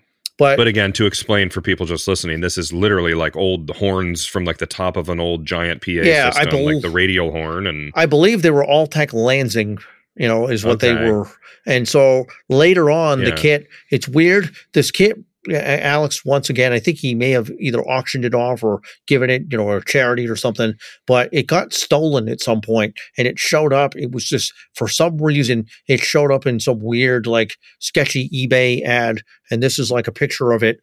but, 0.42 0.58
but 0.58 0.68
again, 0.68 0.92
to 0.94 1.06
explain 1.06 1.50
for 1.50 1.62
people 1.62 1.86
just 1.86 2.08
listening, 2.08 2.42
this 2.42 2.58
is 2.58 2.74
literally 2.74 3.14
like 3.14 3.36
old 3.36 3.70
horns 3.72 4.26
from 4.26 4.44
like 4.44 4.58
the 4.58 4.66
top 4.66 4.98
of 4.98 5.08
an 5.10 5.20
old 5.20 5.46
giant 5.46 5.82
PA 5.82 5.92
Yeah, 5.92 6.32
I 6.36 6.44
system, 6.44 6.66
like 6.66 6.82
the 6.82 6.90
radial 6.90 7.32
horn, 7.32 7.68
and 7.68 7.92
I 7.96 8.06
believe 8.06 8.42
they 8.42 8.52
were 8.52 8.66
Altec 8.66 9.14
Lansing, 9.14 9.78
you 10.16 10.28
know, 10.28 10.48
is 10.48 10.66
what 10.66 10.74
Okay. 10.84 10.94
they 10.94 11.10
were. 11.12 11.28
And 11.66 11.88
so 11.88 12.26
later 12.50 12.90
on, 12.90 13.24
the 13.24 13.32
kit, 13.32 13.68
it's 13.92 14.08
weird. 14.08 14.50
This 14.74 14.90
kit, 14.92 15.18
Alex, 15.50 16.24
once 16.24 16.50
again, 16.50 16.72
I 16.72 16.80
think 16.80 17.00
he 17.00 17.16
may 17.16 17.32
have 17.32 17.50
either 17.60 17.82
auctioned 17.82 18.26
it 18.26 18.36
off 18.36 18.64
or 18.64 18.82
given 19.08 19.30
it, 19.30 19.44
you 19.50 19.58
know, 19.58 19.72
a 19.72 19.84
charity 19.84 20.28
or 20.28 20.36
something, 20.36 20.74
but 21.08 21.30
it 21.32 21.48
got 21.48 21.74
stolen 21.74 22.30
at 22.30 22.42
some 22.42 22.62
point 22.62 22.96
and 23.18 23.28
it 23.28 23.40
showed 23.40 23.74
up. 23.74 23.96
It 23.96 24.12
was 24.12 24.26
just, 24.26 24.54
for 24.76 24.88
some 24.88 25.18
reason, 25.18 25.66
it 25.88 26.00
showed 26.00 26.32
up 26.32 26.46
in 26.46 26.60
some 26.60 26.80
weird, 26.80 27.26
like 27.26 27.58
sketchy 27.80 28.30
eBay 28.30 28.84
ad. 28.84 29.22
And 29.50 29.64
this 29.64 29.80
is 29.80 29.90
like 29.90 30.08
a 30.08 30.12
picture 30.12 30.52
of 30.52 30.64
it. 30.64 30.80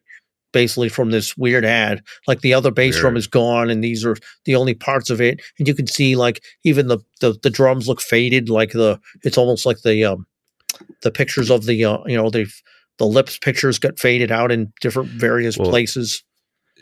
Basically, 0.51 0.89
from 0.89 1.11
this 1.11 1.37
weird 1.37 1.63
ad, 1.63 2.01
like 2.25 2.41
the 2.41 2.55
other 2.55 2.71
bass 2.71 2.99
drum 2.99 3.15
is 3.15 3.27
gone, 3.27 3.69
and 3.69 3.83
these 3.83 4.03
are 4.03 4.15
the 4.45 4.55
only 4.55 4.73
parts 4.73 5.11
of 5.11 5.21
it. 5.21 5.39
And 5.59 5.67
you 5.67 5.75
can 5.75 5.85
see, 5.85 6.15
like, 6.15 6.41
even 6.63 6.87
the 6.87 6.97
the, 7.21 7.37
the 7.43 7.51
drums 7.51 7.87
look 7.87 8.01
faded, 8.01 8.49
like 8.49 8.71
the 8.71 8.99
it's 9.23 9.37
almost 9.37 9.67
like 9.67 9.83
the 9.83 10.03
um 10.05 10.25
the 11.03 11.11
pictures 11.11 11.51
of 11.51 11.67
the 11.67 11.85
uh, 11.85 11.99
you 12.07 12.17
know 12.17 12.31
the 12.31 12.51
the 12.99 13.05
lips 13.07 13.37
pictures 13.39 13.79
got 13.79 13.97
faded 13.97 14.31
out 14.31 14.51
in 14.51 14.71
different 14.81 15.09
various 15.09 15.57
Well, 15.57 15.69
places. 15.69 16.23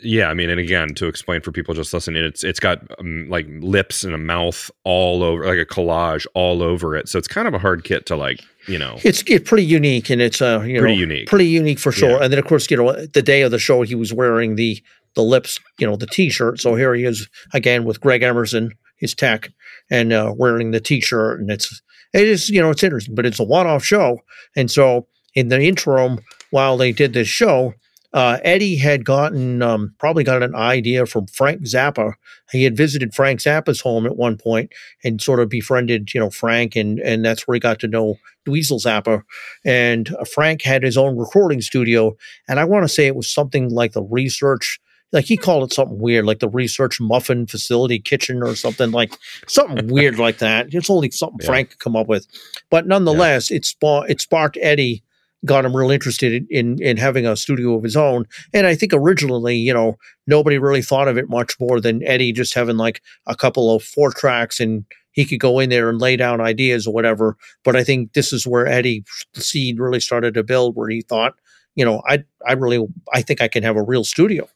yeah, 0.02 0.28
I 0.28 0.34
mean, 0.34 0.50
and 0.50 0.60
again, 0.60 0.94
to 0.96 1.06
explain 1.06 1.40
for 1.40 1.50
people 1.50 1.74
just 1.74 1.92
listening, 1.94 2.22
it's 2.24 2.44
it's 2.44 2.60
got 2.60 2.78
um, 3.00 3.26
like 3.30 3.46
lips 3.60 4.04
and 4.04 4.14
a 4.14 4.18
mouth 4.18 4.70
all 4.84 5.22
over, 5.24 5.44
like 5.46 5.58
a 5.58 5.64
collage 5.66 6.26
all 6.34 6.62
over 6.62 6.94
it. 6.96 7.08
So 7.08 7.18
it's 7.18 7.26
kind 7.28 7.48
of 7.48 7.54
a 7.54 7.58
hard 7.58 7.82
kit 7.84 8.04
to 8.06 8.16
like, 8.16 8.40
you 8.68 8.78
know, 8.78 8.98
It's 9.02 9.22
it's 9.26 9.48
pretty 9.48 9.64
unique, 9.64 10.10
and 10.10 10.20
it's 10.20 10.40
uh 10.42 10.60
you 10.66 10.78
pretty 10.80 10.94
know 10.94 11.00
unique. 11.00 11.26
pretty 11.28 11.46
unique 11.46 11.78
for 11.78 11.90
sure. 11.92 12.10
Yeah. 12.10 12.22
And 12.24 12.32
then 12.32 12.38
of 12.38 12.44
course 12.46 12.70
you 12.70 12.76
know 12.76 12.92
the 13.06 13.22
day 13.22 13.42
of 13.42 13.50
the 13.50 13.58
show 13.58 13.82
he 13.82 13.94
was 13.94 14.12
wearing 14.12 14.56
the 14.56 14.80
the 15.14 15.22
lips 15.22 15.58
you 15.78 15.86
know 15.86 15.96
the 15.96 16.06
T-shirt. 16.06 16.60
So 16.60 16.74
here 16.76 16.94
he 16.94 17.04
is 17.04 17.28
again 17.54 17.84
with 17.84 18.00
Greg 18.00 18.22
Emerson, 18.22 18.70
his 18.98 19.14
tech, 19.14 19.50
and 19.90 20.12
uh, 20.12 20.32
wearing 20.36 20.70
the 20.70 20.80
T-shirt, 20.80 21.40
and 21.40 21.50
it's 21.50 21.80
it 22.12 22.28
is 22.28 22.50
you 22.50 22.60
know 22.60 22.70
it's 22.70 22.82
interesting, 22.84 23.14
but 23.16 23.26
it's 23.26 23.40
a 23.40 23.44
one-off 23.44 23.84
show, 23.84 24.18
and 24.54 24.70
so 24.70 25.06
in 25.38 25.48
the 25.48 25.60
interim 25.62 26.18
while 26.50 26.76
they 26.76 26.90
did 26.90 27.12
this 27.12 27.28
show. 27.28 27.72
Uh, 28.12 28.38
Eddie 28.42 28.76
had 28.76 29.04
gotten 29.04 29.60
um, 29.62 29.94
probably 29.98 30.24
got 30.24 30.42
an 30.42 30.54
idea 30.54 31.04
from 31.04 31.26
Frank 31.26 31.62
Zappa. 31.62 32.14
He 32.50 32.64
had 32.64 32.76
visited 32.76 33.14
Frank 33.14 33.38
Zappa's 33.40 33.82
home 33.82 34.06
at 34.06 34.16
one 34.16 34.38
point 34.38 34.72
and 35.04 35.20
sort 35.20 35.40
of 35.40 35.50
befriended, 35.50 36.12
you 36.14 36.18
know, 36.20 36.30
Frank, 36.30 36.74
and 36.74 36.98
and 37.00 37.24
that's 37.24 37.46
where 37.46 37.54
he 37.54 37.60
got 37.60 37.78
to 37.80 37.86
know 37.86 38.16
Dweezil 38.46 38.82
Zappa. 38.82 39.22
And 39.64 40.12
uh, 40.18 40.24
Frank 40.24 40.62
had 40.62 40.82
his 40.82 40.96
own 40.96 41.18
recording 41.18 41.60
studio, 41.60 42.16
and 42.48 42.58
I 42.58 42.64
want 42.64 42.84
to 42.84 42.88
say 42.88 43.06
it 43.06 43.14
was 43.14 43.32
something 43.32 43.68
like 43.68 43.92
the 43.92 44.02
research. 44.02 44.80
Like 45.12 45.26
he 45.26 45.36
called 45.36 45.70
it 45.70 45.74
something 45.74 45.98
weird, 45.98 46.24
like 46.24 46.40
the 46.40 46.50
research 46.50 47.00
muffin 47.00 47.46
facility 47.46 47.98
kitchen 47.98 48.42
or 48.42 48.54
something 48.54 48.90
like 48.90 49.12
something 49.46 49.86
weird 49.86 50.18
like 50.18 50.38
that. 50.38 50.68
It's 50.72 50.90
only 50.90 51.10
something 51.10 51.38
Yeah. 51.42 51.46
Frank 51.46 51.70
could 51.70 51.78
come 51.78 51.96
up 51.96 52.08
with, 52.08 52.26
but 52.70 52.86
nonetheless, 52.86 53.50
it 53.50 53.66
spa- 53.66 54.02
it 54.02 54.20
sparked 54.22 54.56
Eddie 54.60 55.02
got 55.44 55.64
him 55.64 55.76
real 55.76 55.90
interested 55.90 56.46
in 56.50 56.80
in 56.82 56.96
having 56.96 57.26
a 57.26 57.36
studio 57.36 57.74
of 57.74 57.82
his 57.82 57.96
own. 57.96 58.24
And 58.52 58.66
I 58.66 58.74
think 58.74 58.92
originally, 58.92 59.56
you 59.56 59.72
know, 59.72 59.96
nobody 60.26 60.58
really 60.58 60.82
thought 60.82 61.08
of 61.08 61.16
it 61.16 61.28
much 61.28 61.58
more 61.60 61.80
than 61.80 62.02
Eddie 62.04 62.32
just 62.32 62.54
having 62.54 62.76
like 62.76 63.02
a 63.26 63.36
couple 63.36 63.74
of 63.74 63.82
four 63.82 64.10
tracks 64.10 64.60
and 64.60 64.84
he 65.12 65.24
could 65.24 65.40
go 65.40 65.58
in 65.58 65.70
there 65.70 65.88
and 65.88 66.00
lay 66.00 66.16
down 66.16 66.40
ideas 66.40 66.86
or 66.86 66.94
whatever. 66.94 67.36
But 67.64 67.74
I 67.76 67.82
think 67.82 68.12
this 68.12 68.32
is 68.32 68.46
where 68.46 68.66
Eddie 68.66 69.04
the 69.34 69.40
seed 69.40 69.80
really 69.80 70.00
started 70.00 70.34
to 70.34 70.44
build, 70.44 70.76
where 70.76 70.88
he 70.88 71.02
thought, 71.02 71.34
you 71.74 71.84
know, 71.84 72.02
I 72.06 72.24
I 72.46 72.52
really 72.52 72.86
I 73.12 73.22
think 73.22 73.40
I 73.40 73.48
can 73.48 73.62
have 73.62 73.76
a 73.76 73.82
real 73.82 74.04
studio. 74.04 74.48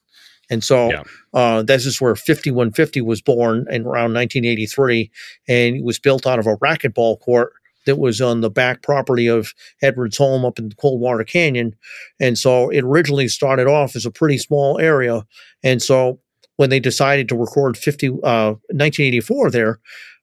And 0.51 0.63
so 0.63 0.91
yeah. 0.91 1.03
uh, 1.33 1.63
this 1.63 1.87
is 1.87 2.01
where 2.01 2.15
5150 2.15 3.01
was 3.01 3.23
born 3.23 3.67
in 3.71 3.83
around 3.83 4.13
1983, 4.13 5.11
and 5.49 5.77
it 5.77 5.85
was 5.85 5.99
built 5.99 6.27
out 6.27 6.39
of 6.39 6.47
a 6.47 6.57
racquetball 6.59 7.21
court 7.21 7.53
that 7.87 7.99
was 7.99 8.21
on 8.21 8.41
the 8.41 8.51
back 8.51 8.83
property 8.83 9.27
of 9.27 9.53
Edward's 9.83 10.19
home 10.19 10.45
up 10.45 10.59
in 10.59 10.73
Coldwater 10.73 11.25
Canyon. 11.25 11.75
And 12.21 12.39
so 12.39 12.71
it 12.71 12.85
originally 12.85 13.29
started 13.29 13.67
off 13.67 13.97
as 13.97 14.07
a 14.07 14.11
pretty 14.11 14.39
small 14.39 14.79
area. 14.79 15.27
And 15.63 15.83
so 15.83 16.21
when 16.57 16.71
they 16.71 16.81
decided 16.81 17.29
to 17.29 17.37
record 17.37 17.77
50, 17.77 18.09
uh, 18.09 18.55
1984 18.71 19.51
there, 19.51 19.81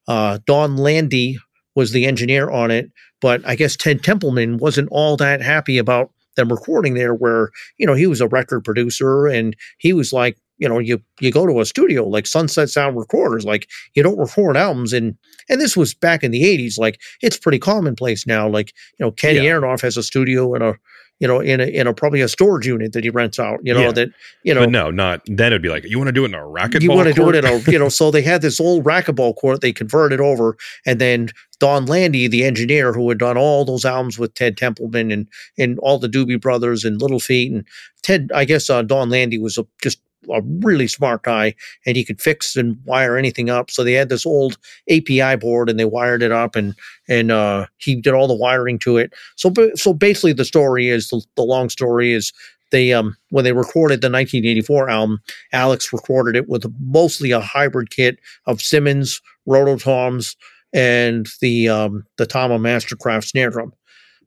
uh, 0.07 0.39
Donn 0.45 0.77
Landee 0.77 1.37
was 1.75 1.91
the 1.91 2.05
engineer 2.05 2.49
on 2.49 2.71
it. 2.71 2.91
But 3.21 3.45
I 3.45 3.55
guess 3.55 3.75
Ted 3.75 4.03
Templeman 4.03 4.57
wasn't 4.57 4.89
all 4.91 5.17
that 5.17 5.41
happy 5.41 5.77
about 5.77 6.11
them 6.35 6.49
recording 6.49 6.93
there, 6.93 7.13
where, 7.13 7.51
you 7.77 7.85
know, 7.85 7.95
he 7.95 8.07
was 8.07 8.21
a 8.21 8.27
record 8.27 8.63
producer 8.63 9.27
and 9.27 9.55
he 9.77 9.91
was 9.91 10.13
like, 10.13 10.37
you 10.59 10.67
know, 10.67 10.77
you 10.77 11.01
you 11.19 11.31
go 11.31 11.47
to 11.47 11.59
a 11.61 11.65
studio 11.65 12.07
like 12.07 12.27
Sunset 12.27 12.69
Sound 12.69 12.97
Recorders, 12.97 13.45
like 13.45 13.67
you 13.95 14.03
don't 14.03 14.19
record 14.19 14.57
albums, 14.57 14.93
and 14.93 15.17
and 15.47 15.59
this 15.59 15.75
was 15.75 15.93
back 15.93 16.23
in 16.23 16.31
the 16.31 16.43
'80s. 16.43 16.77
Like 16.77 16.99
it's 17.21 17.37
pretty 17.37 17.59
commonplace 17.59 18.27
now. 18.27 18.47
Like 18.47 18.73
you 18.99 19.05
know, 19.05 19.11
Kenny 19.11 19.45
yeah. 19.45 19.53
Aronoff 19.53 19.81
has 19.81 19.97
a 19.97 20.03
studio 20.03 20.53
in 20.53 20.61
a 20.61 20.75
you 21.19 21.27
know 21.27 21.39
in 21.39 21.61
a 21.61 21.65
in 21.65 21.87
a 21.87 21.93
probably 21.93 22.19
a 22.19 22.27
storage 22.27 22.67
unit 22.67 22.91
that 22.91 23.05
he 23.05 23.09
rents 23.09 23.39
out. 23.39 23.59
You 23.63 23.73
know 23.73 23.83
yeah. 23.83 23.91
that 23.93 24.09
you 24.43 24.53
know. 24.53 24.61
But 24.61 24.71
no, 24.71 24.91
not 24.91 25.21
then. 25.27 25.47
It'd 25.47 25.61
be 25.61 25.69
like 25.69 25.85
you 25.85 25.97
want 25.97 26.09
to 26.09 26.13
do 26.13 26.25
it 26.25 26.29
in 26.29 26.33
a 26.33 26.39
racquetball. 26.39 26.81
You 26.81 26.91
want 26.91 27.07
to 27.07 27.13
do 27.13 27.29
it 27.29 27.35
in 27.35 27.45
a 27.45 27.57
you 27.71 27.79
know. 27.79 27.87
so 27.87 28.11
they 28.11 28.21
had 28.21 28.41
this 28.41 28.59
old 28.59 28.83
racquetball 28.83 29.37
court. 29.37 29.61
They 29.61 29.71
converted 29.71 30.19
over, 30.19 30.57
and 30.85 30.99
then 30.99 31.29
Donn 31.59 31.85
Landee, 31.85 32.29
the 32.29 32.43
engineer 32.43 32.91
who 32.91 33.07
had 33.07 33.17
done 33.17 33.37
all 33.37 33.63
those 33.63 33.85
albums 33.85 34.19
with 34.19 34.33
Ted 34.33 34.57
Templeman 34.57 35.09
and 35.09 35.27
and 35.57 35.79
all 35.79 35.99
the 35.99 36.09
Doobie 36.09 36.41
Brothers 36.41 36.83
and 36.83 37.01
Little 37.01 37.19
Feat 37.19 37.49
and 37.49 37.65
Ted. 38.03 38.29
I 38.35 38.43
guess 38.43 38.69
uh, 38.69 38.81
Donn 38.81 39.09
Landee 39.09 39.41
was 39.41 39.57
a, 39.57 39.65
just 39.81 40.01
a 40.33 40.41
really 40.61 40.87
smart 40.87 41.23
guy 41.23 41.55
and 41.85 41.97
he 41.97 42.03
could 42.03 42.21
fix 42.21 42.55
and 42.55 42.77
wire 42.85 43.17
anything 43.17 43.49
up. 43.49 43.71
So 43.71 43.83
they 43.83 43.93
had 43.93 44.09
this 44.09 44.25
old 44.25 44.57
API 44.89 45.35
board 45.35 45.69
and 45.69 45.79
they 45.79 45.85
wired 45.85 46.23
it 46.23 46.31
up 46.31 46.55
and 46.55 46.75
and 47.07 47.31
uh, 47.31 47.65
he 47.77 47.95
did 47.95 48.13
all 48.13 48.27
the 48.27 48.35
wiring 48.35 48.79
to 48.79 48.97
it. 48.97 49.13
So 49.35 49.53
so 49.75 49.93
basically 49.93 50.33
the 50.33 50.45
story 50.45 50.89
is 50.89 51.09
the, 51.09 51.23
the 51.35 51.43
long 51.43 51.69
story 51.69 52.13
is 52.13 52.31
they 52.71 52.93
um 52.93 53.15
when 53.29 53.43
they 53.43 53.53
recorded 53.53 54.01
the 54.01 54.09
1984 54.09 54.89
album, 54.89 55.19
Alex 55.51 55.91
recorded 55.91 56.35
it 56.35 56.49
with 56.49 56.65
mostly 56.79 57.31
a 57.31 57.39
hybrid 57.39 57.89
kit 57.89 58.19
of 58.45 58.61
Simmons, 58.61 59.21
Rototoms, 59.47 60.35
and 60.73 61.27
the 61.41 61.69
um 61.69 62.05
the 62.17 62.25
Tama 62.25 62.59
Mastercraft 62.59 63.25
snare 63.25 63.49
drum. 63.49 63.73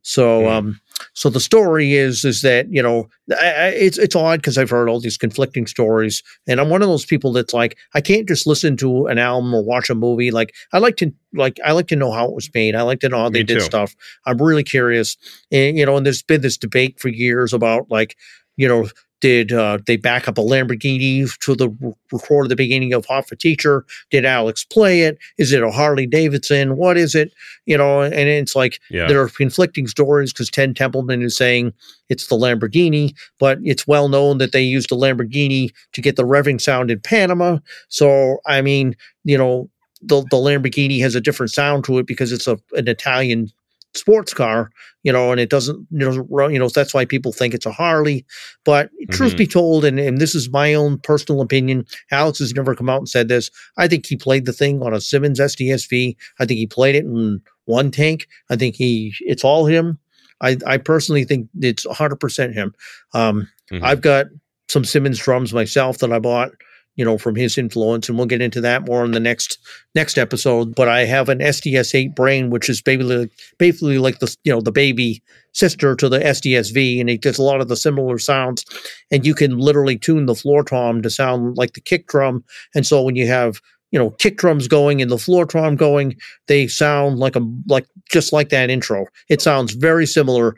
So 0.02 0.42
mm. 0.42 0.52
um 0.52 0.80
so 1.14 1.30
the 1.30 1.40
story 1.40 1.94
is 1.94 2.24
is 2.24 2.42
that 2.42 2.66
you 2.70 2.82
know 2.82 3.08
it's 3.28 3.98
it's 3.98 4.16
odd 4.16 4.40
because 4.40 4.58
I've 4.58 4.70
heard 4.70 4.88
all 4.88 5.00
these 5.00 5.16
conflicting 5.16 5.66
stories, 5.66 6.22
and 6.46 6.60
I'm 6.60 6.70
one 6.70 6.82
of 6.82 6.88
those 6.88 7.04
people 7.06 7.32
that's 7.32 7.54
like 7.54 7.76
I 7.94 8.00
can't 8.00 8.28
just 8.28 8.46
listen 8.46 8.76
to 8.78 9.06
an 9.06 9.18
album 9.18 9.54
or 9.54 9.62
watch 9.62 9.90
a 9.90 9.94
movie. 9.94 10.30
Like 10.30 10.54
I 10.72 10.78
like 10.78 10.96
to 10.96 11.12
like 11.34 11.58
I 11.64 11.72
like 11.72 11.88
to 11.88 11.96
know 11.96 12.12
how 12.12 12.26
it 12.26 12.34
was 12.34 12.50
made. 12.54 12.74
I 12.74 12.82
like 12.82 13.00
to 13.00 13.08
know 13.08 13.18
how 13.18 13.28
Me 13.28 13.40
they 13.40 13.42
did 13.44 13.58
too. 13.58 13.64
stuff. 13.64 13.94
I'm 14.26 14.38
really 14.40 14.64
curious, 14.64 15.16
and 15.50 15.78
you 15.78 15.86
know, 15.86 15.96
and 15.96 16.04
there's 16.06 16.22
been 16.22 16.40
this 16.42 16.56
debate 16.58 17.00
for 17.00 17.08
years 17.08 17.52
about 17.52 17.90
like 17.90 18.16
you 18.56 18.68
know 18.68 18.88
did 19.22 19.52
uh, 19.52 19.78
they 19.86 19.96
back 19.96 20.26
up 20.26 20.36
a 20.36 20.42
Lamborghini 20.42 21.30
to 21.38 21.54
the 21.54 21.70
record 22.10 22.46
at 22.46 22.48
the 22.48 22.56
beginning 22.56 22.92
of 22.92 23.06
Hot 23.06 23.28
for 23.28 23.36
Teacher? 23.36 23.86
Did 24.10 24.24
Alex 24.24 24.64
play 24.64 25.02
it? 25.02 25.16
Is 25.38 25.52
it 25.52 25.62
a 25.62 25.70
Harley 25.70 26.08
Davidson? 26.08 26.76
What 26.76 26.96
is 26.98 27.14
it? 27.14 27.32
You 27.64 27.78
know, 27.78 28.02
and 28.02 28.14
it's 28.14 28.56
like 28.56 28.80
yeah. 28.90 29.06
there 29.06 29.22
are 29.22 29.28
conflicting 29.28 29.86
stories 29.86 30.32
because 30.32 30.50
Ted 30.50 30.74
Templeman 30.74 31.22
is 31.22 31.36
saying 31.36 31.72
it's 32.08 32.26
the 32.26 32.36
Lamborghini, 32.36 33.14
but 33.38 33.58
it's 33.62 33.86
well 33.86 34.08
known 34.08 34.38
that 34.38 34.50
they 34.50 34.62
used 34.62 34.90
a 34.90 34.96
Lamborghini 34.96 35.70
to 35.92 36.00
get 36.00 36.16
the 36.16 36.24
revving 36.24 36.60
sound 36.60 36.90
in 36.90 36.98
Panama. 36.98 37.58
So, 37.88 38.38
I 38.44 38.60
mean, 38.60 38.96
you 39.22 39.38
know, 39.38 39.70
the, 40.02 40.22
the 40.30 40.36
Lamborghini 40.36 41.00
has 41.00 41.14
a 41.14 41.20
different 41.20 41.52
sound 41.52 41.84
to 41.84 41.98
it 41.98 42.08
because 42.08 42.32
it's 42.32 42.48
a, 42.48 42.58
an 42.72 42.88
Italian 42.88 43.52
sports 43.94 44.32
car, 44.32 44.70
you 45.02 45.12
know, 45.12 45.30
and 45.30 45.40
it 45.40 45.50
doesn't, 45.50 45.86
you 45.90 46.10
know, 46.10 46.48
you 46.48 46.58
know, 46.58 46.68
that's 46.68 46.94
why 46.94 47.04
people 47.04 47.32
think 47.32 47.54
it's 47.54 47.66
a 47.66 47.72
Harley. 47.72 48.24
But 48.64 48.86
mm-hmm. 48.88 49.12
truth 49.12 49.36
be 49.36 49.46
told, 49.46 49.84
and, 49.84 49.98
and 49.98 50.18
this 50.18 50.34
is 50.34 50.50
my 50.50 50.74
own 50.74 50.98
personal 50.98 51.40
opinion, 51.40 51.86
Alex 52.10 52.38
has 52.38 52.54
never 52.54 52.74
come 52.74 52.88
out 52.88 52.98
and 52.98 53.08
said 53.08 53.28
this. 53.28 53.50
I 53.76 53.88
think 53.88 54.06
he 54.06 54.16
played 54.16 54.46
the 54.46 54.52
thing 54.52 54.82
on 54.82 54.94
a 54.94 55.00
Simmons 55.00 55.40
SDSV. 55.40 56.16
I 56.38 56.46
think 56.46 56.58
he 56.58 56.66
played 56.66 56.94
it 56.94 57.04
in 57.04 57.40
one 57.66 57.90
tank. 57.90 58.26
I 58.50 58.56
think 58.56 58.74
he, 58.76 59.14
it's 59.20 59.44
all 59.44 59.66
him. 59.66 59.98
I, 60.40 60.56
I 60.66 60.78
personally 60.78 61.24
think 61.24 61.48
it's 61.60 61.86
100% 61.86 62.52
him. 62.52 62.74
Um, 63.14 63.48
mm-hmm. 63.70 63.84
I've 63.84 64.00
got 64.00 64.26
some 64.68 64.84
Simmons 64.84 65.18
drums 65.18 65.52
myself 65.52 65.98
that 65.98 66.12
I 66.12 66.18
bought 66.18 66.50
you 66.96 67.04
know, 67.04 67.16
from 67.16 67.34
his 67.34 67.56
influence, 67.56 68.08
and 68.08 68.18
we'll 68.18 68.26
get 68.26 68.42
into 68.42 68.60
that 68.60 68.86
more 68.86 69.04
in 69.04 69.12
the 69.12 69.20
next 69.20 69.58
next 69.94 70.18
episode. 70.18 70.74
But 70.74 70.88
I 70.88 71.04
have 71.04 71.28
an 71.28 71.38
SDS8 71.38 72.14
brain, 72.14 72.50
which 72.50 72.68
is 72.68 72.82
basically 72.82 73.30
basically 73.58 73.98
like 73.98 74.18
the 74.18 74.34
you 74.44 74.52
know 74.52 74.60
the 74.60 74.72
baby 74.72 75.22
sister 75.52 75.96
to 75.96 76.08
the 76.08 76.18
SDSV, 76.18 77.00
and 77.00 77.08
it 77.08 77.22
gets 77.22 77.38
a 77.38 77.42
lot 77.42 77.60
of 77.60 77.68
the 77.68 77.76
similar 77.76 78.18
sounds. 78.18 78.64
And 79.10 79.26
you 79.26 79.34
can 79.34 79.58
literally 79.58 79.98
tune 79.98 80.26
the 80.26 80.34
floor 80.34 80.64
tom 80.64 81.02
to 81.02 81.10
sound 81.10 81.56
like 81.56 81.72
the 81.72 81.80
kick 81.80 82.08
drum. 82.08 82.44
And 82.74 82.86
so 82.86 83.02
when 83.02 83.16
you 83.16 83.26
have 83.26 83.60
you 83.90 83.98
know 83.98 84.10
kick 84.10 84.36
drums 84.36 84.68
going 84.68 85.00
and 85.00 85.10
the 85.10 85.18
floor 85.18 85.46
tom 85.46 85.76
going, 85.76 86.16
they 86.46 86.66
sound 86.66 87.18
like 87.18 87.36
a 87.36 87.40
like 87.68 87.86
just 88.10 88.34
like 88.34 88.50
that 88.50 88.68
intro. 88.70 89.06
It 89.30 89.40
sounds 89.40 89.72
very 89.72 90.06
similar. 90.06 90.54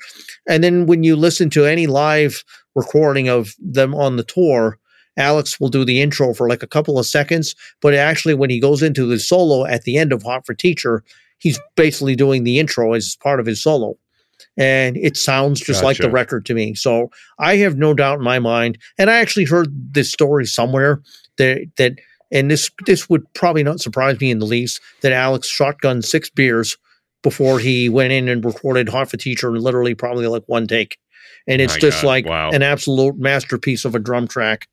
And 0.48 0.64
then 0.64 0.86
when 0.86 1.04
you 1.04 1.14
listen 1.14 1.48
to 1.50 1.64
any 1.64 1.86
live 1.86 2.42
recording 2.74 3.28
of 3.28 3.54
them 3.60 3.94
on 3.94 4.16
the 4.16 4.24
tour 4.24 4.78
Alex 5.16 5.60
will 5.60 5.68
do 5.68 5.84
the 5.84 6.00
intro 6.00 6.34
for 6.34 6.48
like 6.48 6.62
a 6.62 6.66
couple 6.66 6.98
of 6.98 7.06
seconds, 7.06 7.54
but 7.80 7.94
actually, 7.94 8.34
when 8.34 8.50
he 8.50 8.60
goes 8.60 8.82
into 8.82 9.06
the 9.06 9.18
solo 9.18 9.64
at 9.64 9.82
the 9.82 9.96
end 9.96 10.12
of 10.12 10.22
Hot 10.22 10.44
for 10.44 10.54
Teacher, 10.54 11.04
he's 11.38 11.60
basically 11.76 12.16
doing 12.16 12.44
the 12.44 12.58
intro 12.58 12.92
as 12.94 13.16
part 13.22 13.40
of 13.40 13.46
his 13.46 13.62
solo. 13.62 13.96
And 14.56 14.96
it 14.96 15.16
sounds 15.16 15.60
just 15.60 15.80
gotcha. 15.80 15.84
like 15.84 15.96
the 15.98 16.10
record 16.10 16.46
to 16.46 16.54
me. 16.54 16.74
So 16.74 17.10
I 17.38 17.56
have 17.56 17.76
no 17.76 17.94
doubt 17.94 18.18
in 18.18 18.24
my 18.24 18.38
mind. 18.38 18.78
And 18.98 19.10
I 19.10 19.18
actually 19.18 19.46
heard 19.46 19.68
this 19.94 20.12
story 20.12 20.46
somewhere 20.46 21.02
that, 21.38 21.66
that 21.76 21.94
and 22.30 22.50
this 22.50 22.70
this 22.86 23.08
would 23.08 23.32
probably 23.34 23.62
not 23.62 23.80
surprise 23.80 24.20
me 24.20 24.30
in 24.30 24.38
the 24.38 24.44
least 24.44 24.80
that 25.02 25.12
Alex 25.12 25.50
shotgunned 25.50 26.04
six 26.04 26.30
beers 26.30 26.76
before 27.22 27.58
he 27.58 27.88
went 27.88 28.12
in 28.12 28.28
and 28.28 28.44
recorded 28.44 28.88
Hot 28.88 29.10
for 29.10 29.16
Teacher 29.16 29.54
in 29.54 29.60
literally 29.60 29.94
probably 29.94 30.26
like 30.26 30.44
one 30.46 30.66
take. 30.66 30.98
And 31.46 31.60
it's 31.60 31.74
My 31.74 31.80
just 31.80 32.02
God. 32.02 32.08
like 32.08 32.26
wow. 32.26 32.50
an 32.50 32.62
absolute 32.62 33.18
masterpiece 33.18 33.84
of 33.84 33.94
a 33.94 33.98
drum 33.98 34.26
track 34.28 34.68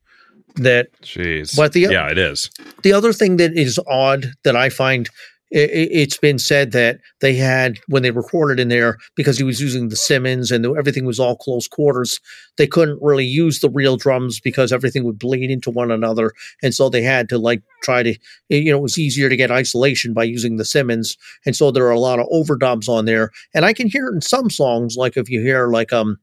that 0.55 0.87
jeez. 1.01 1.55
But 1.55 1.73
the 1.73 1.81
yeah 1.81 2.09
it 2.09 2.17
is. 2.17 2.49
the 2.83 2.93
other 2.93 3.13
thing 3.13 3.37
that 3.37 3.55
is 3.57 3.79
odd 3.87 4.33
that 4.43 4.55
i 4.55 4.69
find 4.69 5.09
it, 5.51 6.09
has 6.09 6.17
been 6.17 6.39
said 6.39 6.71
that 6.71 6.99
they 7.19 7.35
had 7.35 7.77
when 7.87 8.03
they 8.03 8.11
recorded 8.11 8.59
in 8.59 8.69
there 8.69 8.97
because 9.15 9.37
he 9.37 9.43
was 9.43 9.59
using 9.59 9.89
the 9.89 9.95
simmons 9.97 10.49
and 10.49 10.65
everything 10.77 11.05
was 11.05 11.19
all 11.19 11.35
close 11.35 11.67
quarters 11.67 12.19
they 12.57 12.67
couldn't 12.67 13.01
really 13.01 13.25
use 13.25 13.59
the 13.59 13.69
real 13.69 13.97
drums 13.97 14.39
because 14.39 14.71
everything 14.71 15.03
would 15.03 15.19
bleed 15.19 15.49
into 15.49 15.71
one 15.71 15.91
another. 15.91 16.31
And 16.61 16.73
so 16.73 16.89
they 16.89 17.01
had 17.01 17.27
to 17.29 17.37
like 17.37 17.63
try 17.81 18.03
to 18.03 18.15
you 18.49 18.71
know 18.71 18.77
it 18.77 18.81
was 18.81 18.97
easier 18.97 19.29
to 19.29 19.35
get 19.35 19.51
isolation 19.51 20.13
by 20.13 20.23
using 20.23 20.57
the 20.57 20.65
simmons. 20.65 21.17
And 21.45 21.55
so 21.55 21.71
there 21.71 21.85
are 21.85 21.91
a 21.91 21.99
lot 21.99 22.19
of 22.19 22.27
overdubs 22.27 22.87
on 22.87 23.05
there. 23.05 23.31
And 23.53 23.65
i 23.65 23.73
can 23.73 23.89
hear 23.89 24.07
it 24.07 24.13
in 24.13 24.21
some 24.21 24.49
songs 24.49 24.95
like 24.95 25.17
if 25.17 25.29
you 25.29 25.41
hear 25.41 25.69
like 25.69 25.91
um 25.91 26.17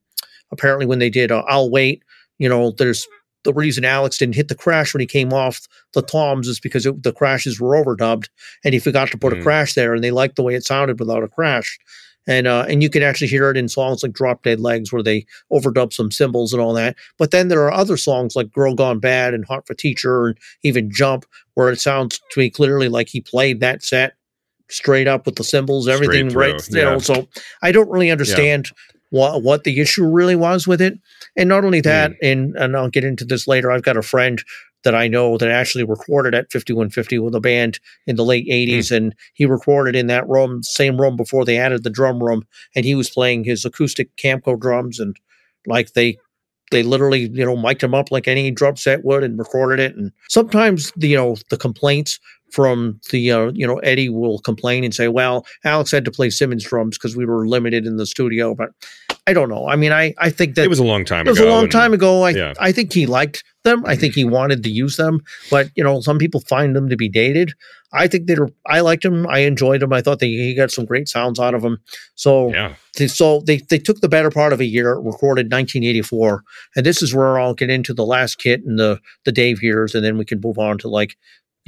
apparently 0.51 0.87
when 0.87 0.99
they 0.99 1.11
did 1.11 1.31
uh, 1.31 1.43
i'll 1.49 1.71
wait 1.71 2.03
you 2.39 2.49
know 2.49 2.71
there's 2.71 3.07
the 3.45 3.53
reason 3.53 3.85
Alex 3.85 4.19
didn't 4.19 4.35
hit 4.35 4.49
the 4.49 4.55
crash 4.55 4.93
when 4.93 5.01
he 5.01 5.07
came 5.07 5.33
off 5.33 5.67
the 5.95 6.03
toms 6.03 6.49
is 6.49 6.61
because 6.61 6.87
it, 6.87 7.03
the 7.03 7.13
crashes 7.13 7.61
were 7.61 7.83
overdubbed, 7.83 8.29
and 8.65 8.75
he 8.75 8.81
forgot 8.81 9.11
to 9.11 9.19
put 9.19 9.33
mm. 9.33 9.41
a 9.41 9.43
crash 9.43 9.75
there, 9.75 9.95
and 9.95 10.03
they 10.03 10.11
liked 10.11 10.37
the 10.37 10.43
way 10.43 10.55
it 10.55 10.65
sounded 10.65 10.99
without 10.99 11.23
a 11.23 11.29
crash. 11.29 11.79
And 12.27 12.47
uh, 12.47 12.67
and 12.69 12.83
you 12.83 12.91
can 12.91 13.03
actually 13.03 13.29
hear 13.29 13.51
it 13.51 13.57
in 13.57 13.69
songs 13.69 14.03
like 14.03 14.13
"Drop 14.13 14.43
Dead 14.43 14.61
Legs" 14.61 14.93
where 14.93 15.03
they 15.03 15.25
overdub 15.51 15.95
some 15.95 16.11
cymbals 16.11 16.53
and 16.53 16.61
all 16.61 16.75
that. 16.75 16.95
But 17.17 17.31
then 17.31 17.49
there 17.49 17.63
are 17.63 17.73
other 17.73 17.97
songs 17.97 18.37
like 18.37 18.53
"Girl 18.53 18.75
Gone 18.75 18.99
Bad" 18.99 19.33
and 19.33 19.47
"Hot 19.47 19.67
for 19.67 19.73
Teacher" 19.73 20.27
and 20.27 20.39
even 20.63 20.91
"Jump" 20.91 21.25
where 21.55 21.71
it 21.71 21.81
sounds 21.81 22.21
to 22.33 22.41
me 22.41 22.51
clearly 22.51 22.89
like 22.89 23.09
he 23.09 23.23
played 23.23 23.61
that 23.61 23.83
set 23.83 24.13
straight 24.71 25.09
up 25.09 25.25
with 25.25 25.37
the 25.37 25.45
cymbals, 25.45 25.89
everything 25.89 26.29
right. 26.29 26.63
You 26.69 26.83
know, 26.83 26.99
so 26.99 27.29
I 27.63 27.73
don't 27.73 27.91
really 27.91 28.11
understand 28.11 28.71
yeah. 28.71 28.98
What 29.11 29.43
what 29.43 29.65
the 29.65 29.81
issue 29.81 30.07
really 30.07 30.37
was 30.37 30.67
with 30.67 30.81
it. 30.81 30.99
And 31.37 31.49
not 31.49 31.65
only 31.65 31.81
that, 31.83 32.13
mm. 32.13 32.17
and 32.23 32.57
and 32.57 32.77
I'll 32.77 32.91
get 32.91 33.05
into 33.05 33.25
this 33.25 33.47
later. 33.47 33.71
I've 33.71 33.83
got 33.83 33.97
a 33.97 34.03
friend 34.03 34.43
that 34.85 34.95
I 34.95 35.09
know 35.09 35.37
that 35.39 35.51
actually 35.51 35.85
recorded 35.85 36.35
at 36.35 36.53
5150 36.53 37.19
with 37.19 37.35
a 37.35 37.41
band 37.41 37.81
in 38.07 38.17
the 38.17 38.25
late 38.25 38.47
80s. 38.47 38.91
Mm. 38.91 38.97
And 38.97 39.15
he 39.35 39.45
recorded 39.45 39.97
in 39.97 40.07
that 40.07 40.29
room, 40.29 40.63
same 40.63 41.01
room 41.01 41.17
before 41.17 41.45
they 41.45 41.59
added 41.59 41.83
the 41.83 41.91
drum 41.91 42.23
room. 42.23 42.45
And 42.77 42.85
he 42.85 42.95
was 42.95 43.11
playing 43.11 43.45
his 43.45 43.65
acoustic 43.65 44.15
Camco 44.17 44.59
drums. 44.59 45.01
And 45.01 45.17
like 45.67 45.95
they 45.95 46.19
they 46.71 46.83
literally, 46.83 47.29
you 47.29 47.45
know, 47.45 47.57
mic'd 47.57 47.83
him 47.83 47.95
up 47.95 48.11
like 48.11 48.29
any 48.29 48.51
drum 48.51 48.77
set 48.77 49.05
would 49.05 49.25
and 49.25 49.39
recorded 49.39 49.81
it. 49.81 49.97
And 49.97 50.13
sometimes, 50.29 50.93
you 50.97 51.17
know, 51.17 51.37
the 51.51 51.57
complaints 51.57 52.21
from 52.51 53.01
the, 53.11 53.31
uh, 53.31 53.51
you 53.55 53.67
know, 53.67 53.79
Eddie 53.79 54.09
will 54.09 54.39
complain 54.39 54.85
and 54.85 54.95
say, 54.95 55.09
well, 55.09 55.47
Alex 55.65 55.91
had 55.91 56.05
to 56.05 56.11
play 56.11 56.31
Simmons 56.31 56.65
drums 56.65 56.97
because 56.97 57.17
we 57.17 57.27
were 57.27 57.47
limited 57.47 57.87
in 57.87 57.97
the 57.97 58.07
studio. 58.07 58.55
But 58.55 58.71
I 59.27 59.35
don't 59.35 59.51
know. 59.51 59.69
I 59.69 59.77
mean, 59.77 59.93
I, 59.93 60.15
I 60.17 60.31
think 60.31 60.55
that 60.55 60.65
it 60.65 60.71
was 60.71 60.79
a 60.79 60.85
long 60.85 61.05
time 61.05 61.27
it 61.27 61.31
was 61.31 61.39
ago. 61.39 61.49
a 61.49 61.53
long 61.53 61.69
time 61.69 61.93
ago. 61.93 62.23
I, 62.23 62.31
yeah. 62.31 62.55
I 62.59 62.73
think 62.73 62.95
he 62.95 63.05
liked 63.05 63.45
them. 63.63 63.85
I 63.85 63.95
think 63.95 64.15
he 64.15 64.25
wanted 64.25 64.63
to 64.65 64.71
use 64.71 64.97
them. 64.97 65.21
But, 65.51 65.69
you 65.75 65.85
know, 65.85 66.01
some 66.01 66.17
people 66.17 66.41
find 66.41 66.75
them 66.75 66.89
to 66.89 66.97
be 66.97 67.11
dated. 67.11 67.53
I 67.93 68.07
think 68.07 68.27
they 68.27 68.37
are 68.37 68.49
I 68.67 68.81
liked 68.81 69.05
him. 69.05 69.27
I 69.27 69.41
enjoyed 69.41 69.83
him. 69.83 69.93
I 69.93 70.01
thought 70.01 70.21
that 70.21 70.27
he 70.27 70.55
got 70.55 70.71
some 70.71 70.87
great 70.87 71.09
sounds 71.09 71.39
out 71.39 71.55
of 71.55 71.63
him. 71.63 71.79
So, 72.15 72.51
yeah. 72.53 72.75
So 73.07 73.41
they, 73.41 73.59
they 73.59 73.79
took 73.79 74.01
the 74.01 74.09
better 74.09 74.31
part 74.31 74.55
of 74.55 74.61
a 74.61 74.65
year, 74.65 74.95
recorded 74.95 75.53
1984. 75.53 76.43
And 76.77 76.87
this 76.87 77.03
is 77.03 77.15
where 77.15 77.39
I'll 77.39 77.55
get 77.55 77.69
into 77.69 77.93
the 77.93 78.07
last 78.07 78.39
kit 78.39 78.63
and 78.65 78.79
the, 78.79 78.99
the 79.27 79.33
Dave 79.33 79.63
years. 79.63 79.95
And 79.95 80.03
then 80.03 80.17
we 80.17 80.25
can 80.25 80.41
move 80.43 80.59
on 80.59 80.79
to 80.79 80.89
like, 80.89 81.19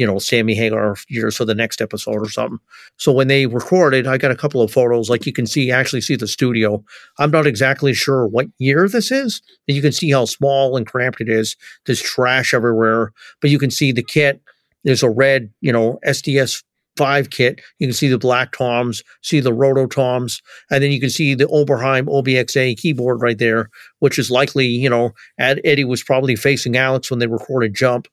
you 0.01 0.07
know, 0.07 0.19
Sammy 0.19 0.55
Hagar 0.55 0.97
years 1.09 1.37
for 1.37 1.45
the 1.45 1.55
next 1.55 1.83
episode 1.83 2.17
or 2.17 2.31
something. 2.31 2.59
So 2.97 3.13
when 3.13 3.29
they 3.29 3.47
recorded, 3.47 4.07
I 4.07 4.17
got 4.17 4.31
a 4.31 4.37
couple 4.37 4.63
of 4.63 4.73
photos. 4.73 5.11
Like 5.11 5.27
you 5.27 5.33
can 5.33 5.47
see, 5.47 5.71
actually 5.71 6.01
see 6.01 6.17
the 6.17 6.27
studio. 6.27 6.83
I'm 7.19 7.31
not 7.31 7.47
exactly 7.47 7.93
sure 7.93 8.27
what 8.27 8.47
year 8.59 8.89
this 8.89 9.11
is. 9.11 9.43
And 9.69 9.77
you 9.77 9.83
can 9.83 9.93
see 9.93 10.11
how 10.11 10.25
small 10.25 10.77
and 10.77 10.87
cramped 10.87 11.21
it 11.21 11.29
is. 11.29 11.57
There's 11.85 12.01
trash 12.01 12.55
everywhere, 12.55 13.13
but 13.41 13.51
you 13.51 13.59
can 13.59 13.71
see 13.71 13.93
the 13.93 14.03
kit 14.03 14.41
there's 14.85 15.03
a 15.03 15.11
red, 15.11 15.51
you 15.61 15.73
know, 15.73 15.99
SDS 16.07 16.63
five 16.97 17.31
kit. 17.31 17.61
You 17.79 17.87
can 17.87 17.95
see 17.95 18.09
the 18.09 18.19
black 18.19 18.53
toms, 18.53 19.03
see 19.23 19.41
the 19.41 19.53
roto 19.53 19.87
toms, 19.87 20.43
and 20.71 20.83
then 20.83 20.91
you 20.91 21.01
can 21.01 21.11
see 21.11 21.35
the 21.35 21.47
Oberheim 21.47 22.07
OBXA 22.07 22.77
keyboard 22.77 23.23
right 23.23 23.39
there, 23.39 23.71
which 24.01 24.19
is 24.19 24.31
likely, 24.31 24.67
you 24.67 24.91
know, 24.91 25.13
Eddie 25.39 25.85
was 25.85 26.03
probably 26.03 26.37
facing 26.37 26.77
Alex 26.77 27.11
when 27.11 27.21
they 27.21 27.27
recorded 27.27 27.75
Jump. 27.75 28.09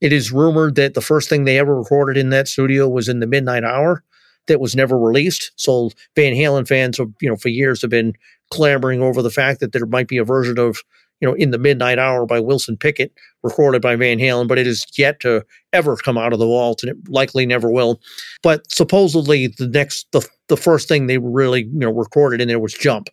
It 0.00 0.12
is 0.12 0.32
rumored 0.32 0.74
that 0.76 0.94
the 0.94 1.00
first 1.00 1.28
thing 1.28 1.44
they 1.44 1.58
ever 1.58 1.76
recorded 1.76 2.16
in 2.16 2.30
that 2.30 2.48
studio 2.48 2.88
was 2.88 3.08
in 3.08 3.20
the 3.20 3.26
midnight 3.26 3.64
hour 3.64 4.02
that 4.46 4.60
was 4.60 4.74
never 4.74 4.98
released. 4.98 5.52
So 5.56 5.90
Van 6.16 6.34
Halen 6.34 6.66
fans, 6.66 6.98
have, 6.98 7.10
you 7.20 7.28
know, 7.28 7.36
for 7.36 7.48
years 7.48 7.82
have 7.82 7.90
been 7.90 8.14
clamoring 8.50 9.02
over 9.02 9.22
the 9.22 9.30
fact 9.30 9.60
that 9.60 9.72
there 9.72 9.86
might 9.86 10.08
be 10.08 10.16
a 10.16 10.24
version 10.24 10.58
of 10.58 10.82
you 11.20 11.28
know, 11.28 11.34
in 11.34 11.50
the 11.50 11.58
midnight 11.58 11.98
hour 11.98 12.26
by 12.26 12.40
Wilson 12.40 12.76
Pickett, 12.76 13.12
recorded 13.42 13.82
by 13.82 13.94
Van 13.94 14.18
Halen, 14.18 14.48
but 14.48 14.58
it 14.58 14.66
is 14.66 14.86
yet 14.96 15.20
to 15.20 15.44
ever 15.72 15.96
come 15.96 16.16
out 16.16 16.32
of 16.32 16.38
the 16.38 16.46
vault, 16.46 16.82
and 16.82 16.90
it 16.90 17.08
likely 17.08 17.44
never 17.44 17.70
will. 17.70 18.00
But 18.42 18.70
supposedly, 18.72 19.48
the 19.48 19.68
next, 19.68 20.06
the 20.12 20.26
the 20.48 20.56
first 20.56 20.88
thing 20.88 21.06
they 21.06 21.18
really, 21.18 21.62
you 21.62 21.78
know, 21.80 21.92
recorded 21.92 22.40
in 22.40 22.48
there 22.48 22.58
was 22.58 22.72
Jump, 22.74 23.08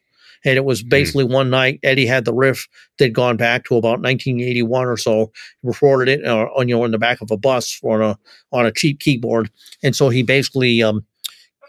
and 0.45 0.57
it 0.57 0.65
was 0.65 0.81
hmm. 0.81 0.89
basically 0.89 1.25
mm. 1.25 1.31
one 1.31 1.49
night. 1.49 1.79
Eddie 1.83 2.05
had 2.05 2.25
the 2.25 2.33
riff 2.33 2.67
they'd 2.97 3.13
gone 3.13 3.37
back 3.37 3.65
to 3.65 3.75
about 3.75 4.01
1981 4.01 4.87
or 4.87 4.97
so, 4.97 5.31
recorded 5.63 6.19
it 6.19 6.25
uh, 6.25 6.47
on 6.55 6.67
you 6.67 6.75
know 6.75 6.85
in 6.85 6.91
the 6.91 6.97
back 6.97 7.21
of 7.21 7.31
a 7.31 7.37
bus 7.37 7.79
on 7.83 8.01
a 8.01 8.17
on 8.51 8.65
a 8.65 8.71
cheap 8.71 8.99
keyboard, 8.99 9.49
and 9.83 9.95
so 9.95 10.09
he 10.09 10.23
basically, 10.23 10.81
um, 10.81 11.05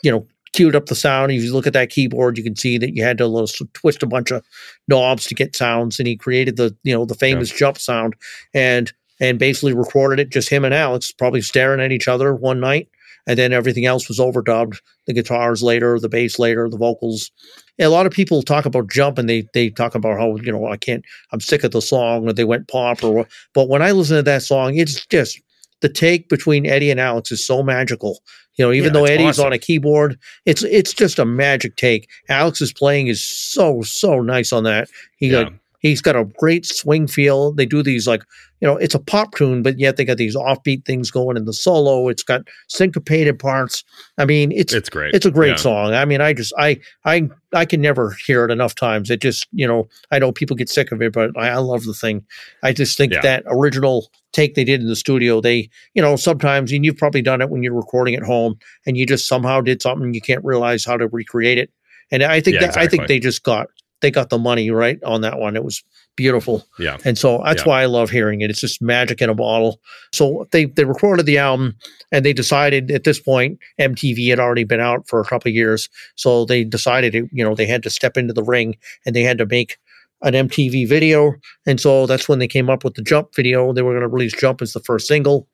you 0.03 0.11
know, 0.11 0.27
queued 0.53 0.77
up 0.77 0.87
the 0.87 0.95
sound. 0.95 1.33
If 1.33 1.43
you 1.43 1.53
look 1.53 1.67
at 1.67 1.73
that 1.73 1.91
keyboard, 1.91 2.39
you 2.39 2.45
can 2.45 2.57
see 2.57 2.79
that 2.79 2.95
you 2.95 3.03
had 3.03 3.19
to 3.19 3.47
twist 3.75 4.03
a 4.03 4.07
bunch 4.07 4.31
of 4.31 4.45
knobs 4.87 5.27
to 5.27 5.35
get 5.35 5.57
sounds, 5.57 5.99
and 5.99 6.09
he 6.09 6.17
created 6.17 6.57
the 6.57 6.77
you 6.83 6.95
know 6.95 7.05
the 7.05 7.15
famous 7.15 7.51
yeah. 7.51 7.59
jump 7.59 7.79
sound 7.79 8.15
and 8.55 8.93
and 9.21 9.39
basically 9.39 9.75
recorded 9.75 10.21
it 10.21 10.31
just 10.31 10.49
him 10.49 10.65
and 10.65 10.75
Alex 10.75 11.11
probably 11.13 11.41
staring 11.41 11.81
at 11.81 11.93
each 11.93 12.09
other 12.09 12.35
one 12.35 12.61
night, 12.61 12.89
and 13.27 13.39
then 13.39 13.53
everything 13.53 13.87
else 13.87 14.09
was 14.09 14.19
overdubbed. 14.19 14.81
The 15.07 15.13
guitars 15.13 15.63
later, 15.63 15.99
the 15.99 16.09
bass 16.09 16.39
later, 16.39 16.69
the 16.69 16.77
vocals. 16.77 17.31
And 17.79 17.87
a 17.87 17.91
lot 17.91 18.07
of 18.07 18.13
people 18.13 18.43
talk 18.43 18.67
about 18.67 18.91
jump 18.91 19.19
and 19.19 19.29
they 19.29 19.47
they 19.55 19.71
talk 19.71 19.95
about 19.95 20.19
how 20.19 20.37
you 20.37 20.53
know 20.53 20.67
I 20.67 20.77
can't 20.77 21.05
I'm 21.33 21.41
sick 21.41 21.65
of 21.65 21.71
the 21.71 21.83
song 21.83 22.29
or 22.29 22.33
they 22.33 22.45
went 22.45 22.69
pop 22.69 23.03
or 23.03 23.27
but 23.55 23.69
when 23.69 23.83
I 23.83 23.93
listen 23.93 24.17
to 24.17 24.23
that 24.23 24.43
song, 24.43 24.77
it's 24.77 25.07
just 25.07 25.41
the 25.81 25.89
take 25.89 26.29
between 26.29 26.67
Eddie 26.67 26.91
and 26.91 27.01
Alex 27.01 27.31
is 27.31 27.47
so 27.47 27.63
magical. 27.63 28.21
You 28.57 28.67
know, 28.67 28.73
even 28.73 28.93
yeah, 28.93 29.01
though 29.01 29.05
Eddie's 29.05 29.39
awesome. 29.39 29.47
on 29.47 29.53
a 29.53 29.59
keyboard, 29.59 30.19
it's 30.45 30.65
it's 30.65 30.93
just 30.93 31.21
a 31.21 31.25
magic 31.25 31.77
take. 31.77 32.09
Alex's 32.29 32.73
playing 32.73 33.07
is 33.07 33.25
so 33.25 33.83
so 33.83 34.21
nice 34.21 34.53
on 34.53 34.65
that. 34.65 34.89
He 35.17 35.29
yeah. 35.29 35.45
got 35.45 35.53
he's 35.79 36.01
got 36.01 36.17
a 36.17 36.25
great 36.25 36.67
swing 36.67 37.07
feel. 37.07 37.53
They 37.53 37.67
do 37.67 37.83
these 37.85 38.09
like 38.09 38.23
you 38.61 38.67
know, 38.67 38.77
it's 38.77 38.95
a 38.95 38.99
pop 38.99 39.35
tune, 39.35 39.63
but 39.63 39.79
yet 39.79 39.97
they 39.97 40.05
got 40.05 40.17
these 40.17 40.37
offbeat 40.37 40.85
things 40.85 41.11
going 41.11 41.37
in 41.37 41.45
the 41.45 41.53
solo. 41.53 42.09
It's 42.09 42.23
got 42.23 42.43
syncopated 42.69 43.39
parts. 43.39 43.85
I 44.19 44.25
mean, 44.25 44.51
it's 44.53 44.73
it's 44.73 44.89
great. 44.89 45.15
It's 45.15 45.27
a 45.27 45.31
great 45.31 45.51
yeah. 45.51 45.57
song. 45.57 45.95
I 45.95 46.05
mean, 46.05 46.21
I 46.21 46.33
just 46.33 46.53
I 46.59 46.81
I 47.05 47.29
I 47.53 47.65
can 47.65 47.81
never 47.81 48.17
hear 48.27 48.45
it 48.45 48.51
enough 48.51 48.75
times. 48.75 49.11
It 49.11 49.21
just 49.21 49.47
you 49.53 49.67
know, 49.67 49.89
I 50.11 50.19
know 50.19 50.33
people 50.33 50.57
get 50.57 50.69
sick 50.69 50.91
of 50.91 51.01
it, 51.03 51.13
but 51.13 51.31
I, 51.37 51.51
I 51.51 51.57
love 51.57 51.85
the 51.85 51.95
thing. 51.95 52.25
I 52.63 52.73
just 52.73 52.97
think 52.97 53.13
yeah. 53.13 53.21
that 53.21 53.45
original 53.47 54.11
take 54.33 54.55
they 54.55 54.65
did 54.65 54.81
in 54.81 54.89
the 54.89 54.97
studio, 54.97 55.41
they 55.41 55.71
you 55.95 56.03
know 56.03 56.17
sometimes 56.17 56.73
and 56.73 56.85
you've 56.85 56.99
probably 56.99 57.23
done 57.23 57.41
it 57.41 57.51
when 57.51 57.63
you're 57.63 57.75
recording 57.75 58.15
at 58.15 58.25
home 58.25 58.59
and 58.87 58.97
you 58.97 59.07
just 59.07 59.29
somehow 59.29 59.61
did 59.61 59.81
something 59.81 60.15
you 60.15 60.21
can't 60.21 60.45
realize 60.45 60.85
how 60.85 60.97
to 60.97 61.07
recreate 61.09 61.59
it. 61.59 61.71
And 62.11 62.23
I 62.23 62.41
think 62.41 62.55
yeah, 62.55 62.61
that 62.61 62.69
exactly. 62.71 62.87
I 62.87 62.89
think 62.89 63.09
they 63.09 63.21
just 63.21 63.43
got 63.45 63.69
they 64.01 64.11
got 64.11 64.31
the 64.31 64.39
money 64.39 64.71
right 64.71 65.03
on 65.05 65.23
that 65.23 65.39
one. 65.39 65.57
It 65.57 65.65
was 65.65 65.83
beautiful. 66.19 66.67
Yeah. 66.81 66.99
And 67.05 67.17
so 67.17 67.41
that's 67.45 67.63
yeah. 67.63 67.69
why 67.69 67.83
I 67.83 67.87
love 67.87 68.11
hearing 68.11 68.41
it. 68.41 68.51
It's 68.51 68.61
just 68.61 68.83
magic 68.83 69.23
in 69.23 69.31
a 69.31 69.35
bottle. 69.35 69.81
So 70.13 70.49
they 70.51 70.65
they 70.67 70.85
recorded 70.85 71.25
the 71.27 71.39
album 71.39 71.77
and 72.11 72.25
they 72.25 72.33
decided 72.33 72.91
at 72.91 73.05
this 73.05 73.21
point 73.21 73.61
MTV 73.81 74.29
had 74.29 74.41
already 74.41 74.65
been 74.65 74.81
out 74.81 75.09
for 75.09 75.21
a 75.21 75.25
couple 75.25 75.51
years. 75.53 75.89
So 76.17 76.45
they 76.45 76.65
decided 76.65 77.15
it, 77.15 77.27
you 77.33 77.45
know, 77.45 77.55
they 77.55 77.67
had 77.67 77.85
to 77.85 77.91
step 77.91 78.17
into 78.17 78.35
the 78.35 78.43
ring 78.43 78.77
and 79.07 79.15
they 79.15 79.23
had 79.23 79.39
to 79.39 79.47
make 79.47 79.79
an 80.23 80.35
MTV 80.35 80.89
video. 80.89 81.35
And 81.65 81.81
so 81.81 82.07
that's 82.07 82.29
when 82.29 82.41
they 82.41 82.49
came 82.49 82.69
up 82.69 82.83
with 82.83 82.95
the 82.95 83.03
Jump 83.03 83.37
video. 83.37 83.73
They 83.73 83.83
were 83.83 83.93
going 83.93 84.03
to 84.03 84.09
release 84.09 84.35
Jump 84.35 84.61
as 84.61 84.73
the 84.73 84.81
first 84.81 85.07
single. 85.07 85.47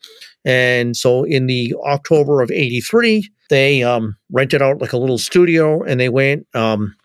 And 0.47 0.97
so 0.97 1.25
in 1.25 1.47
the 1.47 1.75
October 1.85 2.41
of 2.41 2.51
83, 2.51 3.31
they 3.51 3.83
um, 3.83 4.17
rented 4.33 4.63
out 4.63 4.81
like 4.81 4.95
a 4.95 4.99
little 4.99 5.19
studio 5.19 5.83
and 5.83 6.01
they 6.01 6.09
went 6.09 6.47
um, 6.55 6.97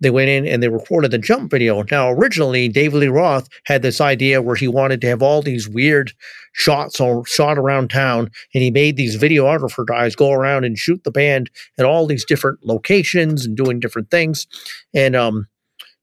they 0.00 0.10
went 0.10 0.28
in 0.28 0.46
and 0.46 0.62
they 0.62 0.68
recorded 0.68 1.10
the 1.10 1.18
jump 1.18 1.50
video. 1.50 1.82
Now, 1.90 2.10
originally, 2.10 2.68
David 2.68 2.98
Lee 2.98 3.08
Roth 3.08 3.48
had 3.64 3.82
this 3.82 4.00
idea 4.00 4.42
where 4.42 4.56
he 4.56 4.68
wanted 4.68 5.00
to 5.00 5.06
have 5.06 5.22
all 5.22 5.42
these 5.42 5.68
weird 5.68 6.12
shots 6.52 7.00
or 7.00 7.24
shot 7.26 7.58
around 7.58 7.90
town, 7.90 8.30
and 8.54 8.62
he 8.62 8.70
made 8.70 8.96
these 8.96 9.16
videographer 9.16 9.86
guys 9.86 10.14
go 10.14 10.32
around 10.32 10.64
and 10.64 10.78
shoot 10.78 11.02
the 11.04 11.10
band 11.10 11.50
at 11.78 11.86
all 11.86 12.06
these 12.06 12.24
different 12.24 12.58
locations 12.64 13.46
and 13.46 13.56
doing 13.56 13.80
different 13.80 14.10
things. 14.10 14.46
And 14.94 15.16
um, 15.16 15.46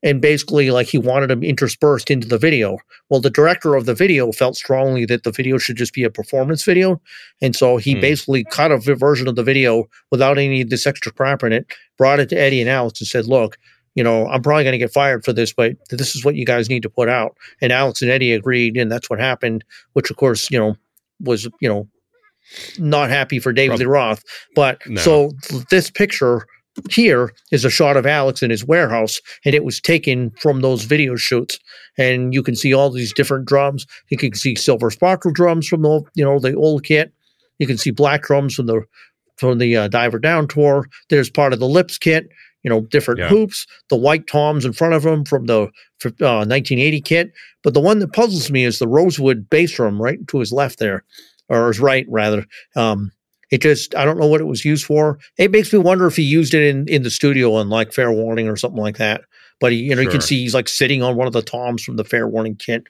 and 0.04 0.22
basically 0.22 0.70
like 0.70 0.88
he 0.88 0.98
wanted 0.98 1.30
them 1.30 1.44
interspersed 1.44 2.12
into 2.12 2.28
the 2.28 2.38
video. 2.38 2.78
Well, 3.10 3.22
the 3.22 3.30
director 3.30 3.76
of 3.76 3.86
the 3.86 3.96
video 3.96 4.32
felt 4.32 4.58
strongly 4.58 5.06
that 5.06 5.24
the 5.24 5.32
video 5.32 5.58
should 5.58 5.78
just 5.78 5.94
be 5.94 6.04
a 6.04 6.10
performance 6.10 6.64
video, 6.64 7.02
and 7.42 7.56
so 7.56 7.78
he 7.78 7.94
hmm. 7.94 8.02
basically 8.02 8.44
cut 8.44 8.72
a 8.72 8.78
version 8.78 9.28
of 9.28 9.36
the 9.36 9.44
video 9.44 9.86
without 10.12 10.38
any 10.38 10.62
of 10.62 10.70
this 10.70 10.86
extra 10.86 11.12
crap 11.12 11.44
in 11.44 11.54
it, 11.54 11.68
brought 11.98 12.20
it 12.20 12.30
to 12.30 12.38
Eddie 12.38 12.62
and 12.62 12.70
Alex 12.70 13.00
and 13.00 13.08
said, 13.08 13.26
"Look, 13.26 13.58
you 13.96 14.04
know, 14.04 14.28
I'm 14.28 14.42
probably 14.42 14.64
going 14.64 14.74
to 14.74 14.80
get 14.80 14.92
fired 14.92 15.24
for 15.24 15.34
this, 15.34 15.54
but 15.54 15.74
this 15.90 16.16
is 16.16 16.26
what 16.26 16.36
you 16.36 16.46
guys 16.46 16.70
need 16.70 16.84
to 16.84 16.90
put 16.90 17.10
out. 17.10 17.38
And 17.62 17.72
Alex 17.72 18.02
and 18.02 18.10
Eddie 18.10 18.34
agreed, 18.34 18.76
and 18.76 18.92
that's 18.92 19.10
what 19.10 19.20
happened, 19.20 19.64
which 19.94 20.10
of 20.10 20.18
course, 20.18 20.50
you 20.50 20.58
know, 20.60 20.76
was, 21.20 21.48
you 21.60 21.70
know, 21.70 21.88
not 22.78 23.10
happy 23.10 23.40
for 23.40 23.54
David 23.54 23.80
Lee 23.80 23.86
Roth. 23.86 24.24
But 24.56 24.82
no. 24.88 25.02
so 25.02 25.32
this 25.70 25.92
picture 25.92 26.46
here 26.90 27.34
is 27.52 27.66
a 27.66 27.70
shot 27.70 27.98
of 27.98 28.06
Alex 28.06 28.42
in 28.42 28.50
his 28.50 28.66
warehouse, 28.66 29.22
and 29.46 29.54
it 29.54 29.64
was 29.64 29.80
taken 29.80 30.32
from 30.32 30.62
those 30.62 30.84
video 30.86 31.16
shoots. 31.16 31.60
And 31.98 32.34
you 32.34 32.42
can 32.42 32.56
see 32.56 32.74
all 32.74 32.90
these 32.90 33.14
different 33.14 33.46
drums. 33.46 33.86
You 34.10 34.18
can 34.18 34.34
see 34.34 34.56
silver 34.56 34.90
sparkle 34.90 35.32
drums 35.32 35.68
from 35.68 35.84
the, 35.84 36.02
you 36.16 36.26
know, 36.26 36.40
the 36.40 36.56
old 36.56 36.84
kit. 36.84 37.14
You 37.60 37.68
can 37.68 37.78
see 37.78 37.92
black 37.92 38.24
drums 38.24 38.56
from 38.56 38.66
the 38.66 38.82
from 39.38 39.60
the 39.60 39.76
uh, 39.78 39.88
Diver 39.88 40.20
Down 40.20 40.48
tour. 40.48 40.88
There's 41.10 41.30
part 41.30 41.54
of 41.54 41.60
the 41.60 41.68
Lips 41.68 41.98
kit 41.98 42.30
you 42.64 42.70
know, 42.70 42.82
different 42.82 43.20
yeah. 43.20 43.28
hoops, 43.28 43.68
the 43.90 43.96
white 43.96 44.26
toms 44.28 44.66
in 44.66 44.74
front 44.74 44.94
of 44.94 45.04
them 45.04 45.26
from 45.26 45.46
the 45.46 45.62
uh, 45.62 46.44
1980 46.46 47.02
kit. 47.02 47.34
But 47.62 47.74
the 47.74 47.80
one 47.82 48.00
that 48.00 48.14
puzzles 48.14 48.50
me 48.50 48.64
is 48.64 48.80
the 48.80 48.88
rosewood 48.88 49.50
bass 49.50 49.74
drum 49.74 50.02
right 50.02 50.26
to 50.30 50.40
his 50.40 50.52
left 50.52 50.80
there, 50.80 51.04
or 51.50 51.68
his 51.68 51.80
right 51.80 52.06
rather. 52.10 52.46
Um, 52.76 53.12
it 53.52 53.62
just 53.62 53.94
I 53.96 54.06
don't 54.06 54.18
know 54.18 54.28
what 54.28 54.42
it 54.42 54.46
was 54.46 54.66
used 54.66 54.86
for. 54.86 55.20
It 55.38 55.52
makes 55.52 55.72
me 55.72 55.80
wonder 55.80 56.08
if 56.08 56.16
he 56.16 56.24
used 56.24 56.54
it 56.54 56.64
in 56.64 56.88
in 56.88 57.04
the 57.04 57.12
studio 57.12 57.54
on 57.54 57.70
like 57.70 57.94
Fair 57.94 58.12
Warning 58.12 58.48
or 58.48 58.56
something 58.56 58.82
like 58.82 58.98
that. 58.98 59.22
But 59.60 59.72
he, 59.72 59.80
you 59.80 59.90
know, 59.90 59.98
sure. 59.98 60.04
you 60.04 60.10
can 60.10 60.22
see 60.22 60.42
he's 60.42 60.56
like 60.56 60.68
sitting 60.68 61.04
on 61.04 61.16
one 61.16 61.28
of 61.28 61.34
the 61.34 61.42
toms 61.42 61.84
from 61.84 61.98
the 61.98 62.04
Fair 62.04 62.28
Warning 62.28 62.56
kit. 62.56 62.86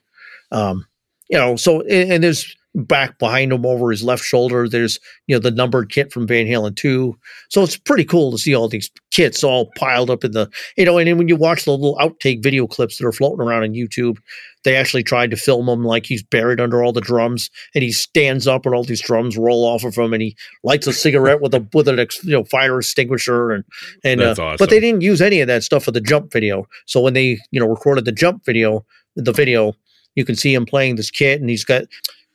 Um, 0.50 0.86
you 1.28 1.38
know, 1.38 1.56
so 1.56 1.82
and, 1.82 2.12
and 2.12 2.24
there's 2.24 2.56
back 2.74 3.18
behind 3.18 3.52
him 3.52 3.64
over 3.64 3.90
his 3.90 4.02
left 4.02 4.24
shoulder. 4.24 4.68
There's 4.68 4.98
you 5.26 5.36
know 5.36 5.40
the 5.40 5.50
numbered 5.50 5.90
kit 5.90 6.12
from 6.12 6.26
Van 6.26 6.46
Halen 6.46 6.74
two. 6.76 7.16
So 7.48 7.62
it's 7.62 7.76
pretty 7.76 8.04
cool 8.04 8.32
to 8.32 8.38
see 8.38 8.54
all 8.54 8.68
these 8.68 8.90
kits 9.10 9.44
all 9.44 9.70
piled 9.76 10.10
up 10.10 10.24
in 10.24 10.32
the 10.32 10.50
you 10.76 10.84
know. 10.84 10.98
And 10.98 11.06
then 11.06 11.18
when 11.18 11.28
you 11.28 11.36
watch 11.36 11.64
the 11.64 11.70
little 11.70 11.96
outtake 11.96 12.42
video 12.42 12.66
clips 12.66 12.98
that 12.98 13.06
are 13.06 13.12
floating 13.12 13.46
around 13.46 13.62
on 13.62 13.74
YouTube, 13.74 14.18
they 14.64 14.74
actually 14.74 15.04
tried 15.04 15.30
to 15.30 15.36
film 15.36 15.68
him 15.68 15.84
like 15.84 16.06
he's 16.06 16.22
buried 16.22 16.60
under 16.60 16.82
all 16.82 16.92
the 16.92 17.00
drums, 17.00 17.50
and 17.74 17.84
he 17.84 17.92
stands 17.92 18.46
up 18.46 18.66
and 18.66 18.74
all 18.74 18.84
these 18.84 19.02
drums 19.02 19.36
roll 19.36 19.64
off 19.64 19.84
of 19.84 19.94
him, 19.94 20.12
and 20.12 20.22
he 20.22 20.36
lights 20.64 20.86
a 20.86 20.92
cigarette 20.92 21.40
with 21.40 21.54
a 21.54 21.66
with 21.72 21.86
an 21.86 21.98
you 22.24 22.32
know 22.32 22.44
fire 22.44 22.78
extinguisher, 22.78 23.52
and 23.52 23.64
and 24.02 24.20
uh, 24.20 24.32
awesome. 24.32 24.56
but 24.58 24.70
they 24.70 24.80
didn't 24.80 25.02
use 25.02 25.22
any 25.22 25.40
of 25.40 25.46
that 25.46 25.62
stuff 25.62 25.84
for 25.84 25.92
the 25.92 26.00
jump 26.00 26.32
video. 26.32 26.66
So 26.86 27.00
when 27.00 27.14
they 27.14 27.38
you 27.52 27.60
know 27.60 27.66
recorded 27.66 28.04
the 28.04 28.12
jump 28.12 28.44
video, 28.44 28.84
the 29.14 29.32
video 29.32 29.74
you 30.16 30.24
can 30.24 30.36
see 30.36 30.54
him 30.54 30.66
playing 30.66 30.96
this 30.96 31.10
kit, 31.10 31.40
and 31.40 31.50
he's 31.50 31.64
got 31.64 31.84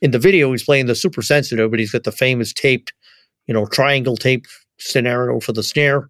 in 0.02 0.12
the 0.12 0.20
video 0.20 0.52
he's 0.52 0.64
playing 0.64 0.86
the 0.86 0.96
super 0.96 1.22
sensitive, 1.22 1.70
but 1.72 1.80
he's 1.80 1.92
got 1.92 2.04
the 2.04 2.12
famous 2.12 2.54
taped, 2.54 2.94
you 3.48 3.54
know, 3.54 3.66
triangle 3.66 4.18
tape 4.18 4.46
scenario 4.78 5.40
for 5.40 5.52
the 5.52 5.64
snare, 5.64 6.10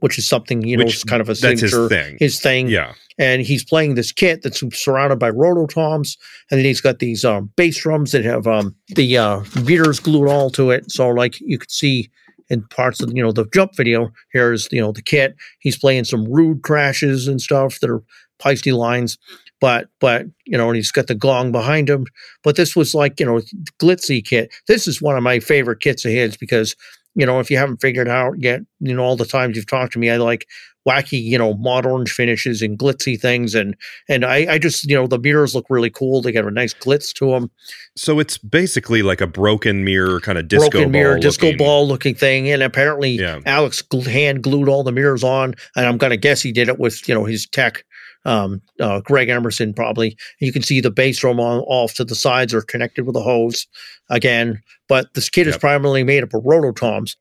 which 0.00 0.18
is 0.18 0.28
something 0.28 0.62
you 0.62 0.76
know, 0.76 0.84
Which- 0.84 0.94
it's 0.94 1.04
kind 1.04 1.20
of 1.20 1.28
a 1.28 1.34
that's 1.34 1.60
his 1.60 1.72
signature 1.72 1.88
thing. 1.88 2.16
his 2.20 2.40
thing. 2.40 2.68
Yeah. 2.68 2.94
And 3.16 3.42
he's 3.42 3.64
playing 3.64 3.94
this 3.94 4.10
kit 4.10 4.42
that's 4.42 4.60
surrounded 4.76 5.20
by 5.20 5.30
rototoms, 5.30 6.16
and 6.50 6.58
then 6.58 6.64
he's 6.64 6.80
got 6.80 6.98
these 6.98 7.24
um, 7.24 7.48
bass 7.56 7.78
drums 7.78 8.10
that 8.10 8.24
have 8.24 8.48
um, 8.48 8.74
the 8.96 9.16
uh, 9.16 9.44
beaters 9.64 10.00
glued 10.00 10.28
all 10.28 10.50
to 10.50 10.72
it. 10.72 10.90
So 10.90 11.10
like 11.10 11.40
you 11.40 11.56
could 11.58 11.70
see 11.70 12.10
in 12.50 12.62
parts 12.68 13.00
of 13.00 13.12
you 13.14 13.22
know 13.22 13.30
the 13.30 13.46
jump 13.54 13.76
video, 13.76 14.10
here's 14.32 14.66
you 14.72 14.80
know 14.80 14.90
the 14.90 15.00
kit. 15.00 15.36
He's 15.60 15.78
playing 15.78 16.04
some 16.04 16.24
rude 16.24 16.62
crashes 16.62 17.28
and 17.28 17.40
stuff 17.40 17.78
that 17.80 17.88
are 17.90 18.02
Paiste 18.40 18.66
lines 18.66 19.16
but 19.60 19.88
but 20.00 20.26
you 20.46 20.58
know, 20.58 20.68
and 20.68 20.76
he's 20.76 20.90
got 20.90 21.06
the 21.06 21.14
gong 21.14 21.52
behind 21.52 21.88
him. 21.88 22.06
But 22.42 22.56
this 22.56 22.74
was 22.76 22.94
like 22.94 23.18
you 23.20 23.26
know, 23.26 23.40
glitzy 23.80 24.24
kit. 24.24 24.52
This 24.68 24.86
is 24.86 25.00
one 25.02 25.16
of 25.16 25.22
my 25.22 25.40
favorite 25.40 25.80
kits 25.80 26.04
of 26.04 26.12
his 26.12 26.36
because 26.36 26.74
you 27.16 27.24
know, 27.24 27.38
if 27.38 27.50
you 27.50 27.56
haven't 27.56 27.80
figured 27.80 28.08
out 28.08 28.34
yet, 28.40 28.60
you 28.80 28.92
know, 28.92 29.02
all 29.04 29.16
the 29.16 29.24
times 29.24 29.56
you've 29.56 29.68
talked 29.68 29.92
to 29.92 30.00
me, 30.00 30.10
I 30.10 30.16
like 30.16 30.48
wacky, 30.86 31.22
you 31.22 31.38
know, 31.38 31.54
mod 31.54 31.86
orange 31.86 32.10
finishes 32.12 32.60
and 32.60 32.76
glitzy 32.78 33.18
things, 33.18 33.54
and 33.54 33.76
and 34.08 34.24
I, 34.24 34.54
I 34.54 34.58
just 34.58 34.84
you 34.88 34.96
know 34.96 35.06
the 35.06 35.18
mirrors 35.18 35.54
look 35.54 35.66
really 35.70 35.90
cool. 35.90 36.20
They 36.20 36.32
got 36.32 36.44
a 36.44 36.50
nice 36.50 36.74
glitz 36.74 37.12
to 37.14 37.30
them, 37.30 37.50
So 37.96 38.18
it's 38.18 38.36
basically 38.36 39.02
like 39.02 39.20
a 39.20 39.26
broken 39.26 39.84
mirror 39.84 40.20
kind 40.20 40.38
of 40.38 40.48
disco 40.48 40.68
broken 40.70 40.90
mirror, 40.90 41.14
ball 41.14 41.20
disco 41.22 41.46
looking- 41.46 41.58
ball 41.58 41.88
looking 41.88 42.14
thing, 42.14 42.50
and 42.50 42.62
apparently 42.62 43.12
Yeah. 43.12 43.40
Alex 43.46 43.82
hand 44.06 44.42
glued 44.42 44.68
all 44.68 44.82
the 44.82 44.92
mirrors 44.92 45.24
on, 45.24 45.54
and 45.76 45.86
I'm 45.86 45.96
gonna 45.96 46.16
guess 46.16 46.42
he 46.42 46.52
did 46.52 46.68
it 46.68 46.78
with 46.78 47.08
you 47.08 47.14
know 47.14 47.24
his 47.24 47.46
tech. 47.46 47.84
Um, 48.24 48.62
uh, 48.80 49.00
Greg 49.00 49.28
Emerson 49.28 49.74
probably. 49.74 50.16
You 50.40 50.52
can 50.52 50.62
see 50.62 50.80
the 50.80 50.90
bass 50.90 51.18
drum 51.18 51.40
on 51.40 51.60
off 51.60 51.94
to 51.94 52.04
the 52.04 52.14
sides 52.14 52.54
are 52.54 52.62
connected 52.62 53.06
with 53.06 53.16
a 53.16 53.22
hose 53.22 53.66
again. 54.08 54.62
But 54.88 55.12
this 55.14 55.28
kit 55.28 55.46
is 55.46 55.58
primarily 55.58 56.04
made 56.04 56.22
up 56.22 56.34
of 56.34 56.42
rototoms. 56.42 57.16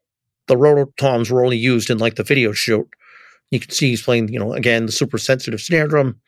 The 0.48 0.56
rototoms 0.56 1.30
were 1.30 1.44
only 1.44 1.58
used 1.58 1.90
in 1.90 1.98
like 1.98 2.16
the 2.16 2.24
video 2.24 2.52
shoot. 2.52 2.88
You 3.52 3.60
can 3.60 3.72
see 3.72 3.90
he's 3.90 4.02
playing, 4.02 4.30
you 4.30 4.40
know, 4.40 4.54
again 4.54 4.86
the 4.86 4.92
super 4.92 5.18
sensitive 5.18 5.62
snare 5.62 5.88
drum 5.88 6.20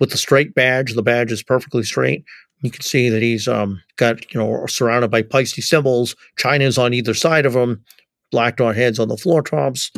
with 0.00 0.10
the 0.10 0.18
straight 0.18 0.54
badge. 0.54 0.94
The 0.94 1.02
badge 1.02 1.32
is 1.32 1.42
perfectly 1.42 1.82
straight. 1.82 2.24
You 2.60 2.70
can 2.70 2.82
see 2.82 3.08
that 3.10 3.20
he's 3.22 3.46
um, 3.46 3.82
got, 3.96 4.32
you 4.32 4.40
know, 4.40 4.64
surrounded 4.66 5.10
by 5.10 5.22
Paiste 5.22 5.60
cymbals. 5.62 6.16
China's 6.36 6.78
on 6.78 6.94
either 6.94 7.12
side 7.12 7.44
of 7.44 7.54
him. 7.54 7.84
Black 8.30 8.56
dot 8.56 8.74
heads 8.74 8.98
on 8.98 9.08
the 9.08 9.16
floor 9.16 9.42
toms. 9.42 9.92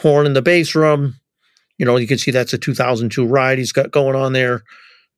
Horn 0.00 0.26
in 0.26 0.32
the 0.34 0.42
bass 0.42 0.70
drum. 0.70 1.14
You 1.80 1.86
know, 1.86 1.96
you 1.96 2.06
can 2.06 2.18
see 2.18 2.30
that's 2.30 2.52
a 2.52 2.58
2002 2.58 3.24
ride 3.26 3.56
he's 3.56 3.72
got 3.72 3.90
going 3.90 4.14
on 4.14 4.34
there. 4.34 4.62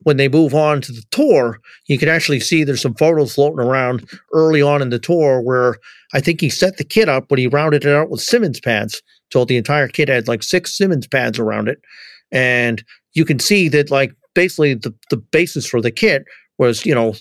When 0.04 0.16
they 0.16 0.28
move 0.28 0.54
on 0.54 0.80
to 0.82 0.92
the 0.92 1.02
tour, 1.10 1.58
you 1.88 1.98
can 1.98 2.08
actually 2.08 2.38
see 2.38 2.62
there's 2.62 2.80
some 2.80 2.94
photos 2.94 3.34
floating 3.34 3.58
around 3.58 4.08
early 4.32 4.62
on 4.62 4.80
in 4.80 4.90
the 4.90 4.98
tour 5.00 5.40
where 5.42 5.76
I 6.14 6.20
think 6.20 6.40
he 6.40 6.48
set 6.48 6.76
the 6.76 6.84
kit 6.84 7.08
up, 7.08 7.26
but 7.28 7.40
he 7.40 7.48
rounded 7.48 7.84
it 7.84 7.92
out 7.92 8.10
with 8.10 8.20
Simmons 8.20 8.60
pads. 8.60 9.02
So 9.32 9.44
the 9.44 9.56
entire 9.56 9.88
kit 9.88 10.08
had 10.08 10.28
like 10.28 10.44
six 10.44 10.78
Simmons 10.78 11.08
pads 11.08 11.40
around 11.40 11.66
it. 11.66 11.80
And 12.30 12.84
you 13.12 13.24
can 13.24 13.40
see 13.40 13.68
that 13.70 13.90
like 13.90 14.14
basically 14.36 14.74
the, 14.74 14.94
the 15.10 15.16
basis 15.16 15.66
for 15.66 15.80
the 15.80 15.90
kit 15.90 16.24
was, 16.58 16.86
you 16.86 16.94
know, 16.94 17.14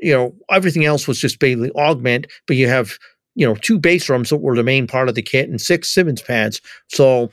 you 0.00 0.12
know, 0.12 0.34
everything 0.50 0.84
else 0.84 1.08
was 1.08 1.18
just 1.18 1.38
basically 1.38 1.70
augment, 1.72 2.26
but 2.46 2.56
you 2.56 2.68
have, 2.68 2.98
you 3.36 3.46
know, 3.46 3.54
two 3.54 3.78
bass 3.78 4.04
drums 4.04 4.28
that 4.28 4.36
were 4.36 4.54
the 4.54 4.62
main 4.62 4.86
part 4.86 5.08
of 5.08 5.14
the 5.14 5.22
kit 5.22 5.48
and 5.48 5.62
six 5.62 5.88
Simmons 5.88 6.20
pads. 6.20 6.60
So 6.88 7.32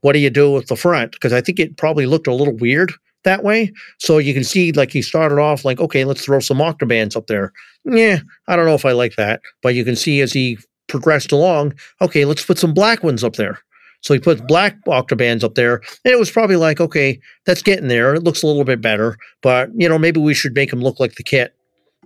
what 0.00 0.12
do 0.12 0.18
you 0.18 0.30
do 0.30 0.50
with 0.50 0.66
the 0.68 0.76
front? 0.76 1.12
Because 1.12 1.32
I 1.32 1.40
think 1.40 1.58
it 1.58 1.76
probably 1.76 2.06
looked 2.06 2.26
a 2.26 2.34
little 2.34 2.56
weird 2.56 2.92
that 3.24 3.44
way. 3.44 3.72
So 3.98 4.18
you 4.18 4.32
can 4.32 4.44
see 4.44 4.72
like 4.72 4.90
he 4.90 5.02
started 5.02 5.38
off 5.38 5.64
like, 5.64 5.80
okay, 5.80 6.04
let's 6.04 6.24
throw 6.24 6.40
some 6.40 6.58
octobans 6.58 7.16
up 7.16 7.26
there. 7.26 7.52
Yeah, 7.84 8.20
I 8.48 8.56
don't 8.56 8.66
know 8.66 8.74
if 8.74 8.84
I 8.84 8.92
like 8.92 9.16
that. 9.16 9.42
But 9.62 9.74
you 9.74 9.84
can 9.84 9.96
see 9.96 10.20
as 10.20 10.32
he 10.32 10.58
progressed 10.88 11.32
along, 11.32 11.74
okay, 12.00 12.24
let's 12.24 12.44
put 12.44 12.58
some 12.58 12.74
black 12.74 13.02
ones 13.02 13.22
up 13.22 13.36
there. 13.36 13.58
So 14.02 14.14
he 14.14 14.20
put 14.20 14.38
mm-hmm. 14.38 14.46
black 14.46 14.84
octobans 14.86 15.44
up 15.44 15.54
there, 15.54 15.82
and 16.04 16.12
it 16.12 16.18
was 16.18 16.30
probably 16.30 16.56
like, 16.56 16.80
okay, 16.80 17.20
that's 17.44 17.62
getting 17.62 17.88
there. 17.88 18.14
It 18.14 18.24
looks 18.24 18.42
a 18.42 18.46
little 18.46 18.64
bit 18.64 18.80
better, 18.80 19.16
but 19.42 19.70
you 19.74 19.88
know, 19.88 19.98
maybe 19.98 20.20
we 20.20 20.34
should 20.34 20.54
make 20.54 20.72
him 20.72 20.80
look 20.80 20.98
like 20.98 21.14
the 21.16 21.22
kit. 21.22 21.54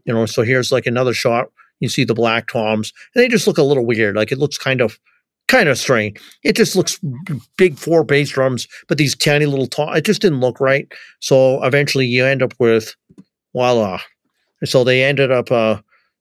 You 0.04 0.12
know, 0.12 0.26
so 0.26 0.42
here's 0.42 0.72
like 0.72 0.86
another 0.86 1.14
shot. 1.14 1.46
You 1.80 1.88
see 1.88 2.04
the 2.04 2.14
black 2.14 2.48
toms, 2.48 2.92
and 3.14 3.22
they 3.22 3.28
just 3.28 3.46
look 3.46 3.58
a 3.58 3.62
little 3.62 3.86
weird. 3.86 4.16
Like 4.16 4.32
it 4.32 4.38
looks 4.38 4.58
kind 4.58 4.80
of, 4.80 4.98
kind 5.54 5.68
of 5.68 5.78
strange. 5.78 6.20
It 6.42 6.56
just 6.56 6.74
looks 6.74 6.98
big 7.56 7.78
four 7.78 8.02
bass 8.02 8.30
drums, 8.30 8.66
but 8.88 8.98
these 8.98 9.14
tiny 9.14 9.46
little. 9.46 9.68
It 9.92 10.04
just 10.04 10.20
didn't 10.20 10.40
look 10.40 10.58
right. 10.60 10.90
So 11.20 11.62
eventually, 11.62 12.06
you 12.06 12.24
end 12.24 12.42
up 12.42 12.54
with, 12.58 12.94
voila. 13.52 14.00
So 14.64 14.82
they 14.82 15.04
ended 15.04 15.30
up, 15.30 15.52
uh, 15.52 15.80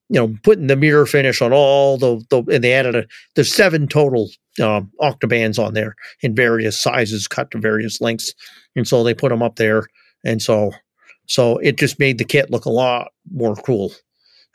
you 0.10 0.20
know, 0.20 0.36
putting 0.44 0.68
the 0.68 0.76
mirror 0.76 1.08
finish 1.08 1.42
on 1.42 1.52
all 1.52 1.98
the 1.98 2.24
the, 2.30 2.44
and 2.54 2.64
they 2.64 2.74
added 2.74 2.96
a. 2.96 3.06
There's 3.36 3.52
seven 3.52 3.88
total 3.88 4.30
um, 4.62 4.92
on 5.00 5.74
there 5.74 5.96
in 6.22 6.36
various 6.36 6.80
sizes, 6.80 7.28
cut 7.28 7.50
to 7.52 7.58
various 7.58 8.02
lengths, 8.02 8.36
and 8.76 8.88
so 8.88 9.04
they 9.04 9.16
put 9.16 9.30
them 9.30 9.42
up 9.42 9.56
there, 9.56 9.88
and 10.24 10.44
so 10.44 10.72
so 11.28 11.58
it 11.58 11.80
just 11.80 12.00
made 12.00 12.20
the 12.20 12.26
kit 12.26 12.52
look 12.52 12.66
a 12.66 12.70
lot 12.70 13.12
more 13.32 13.56
cool. 13.56 13.94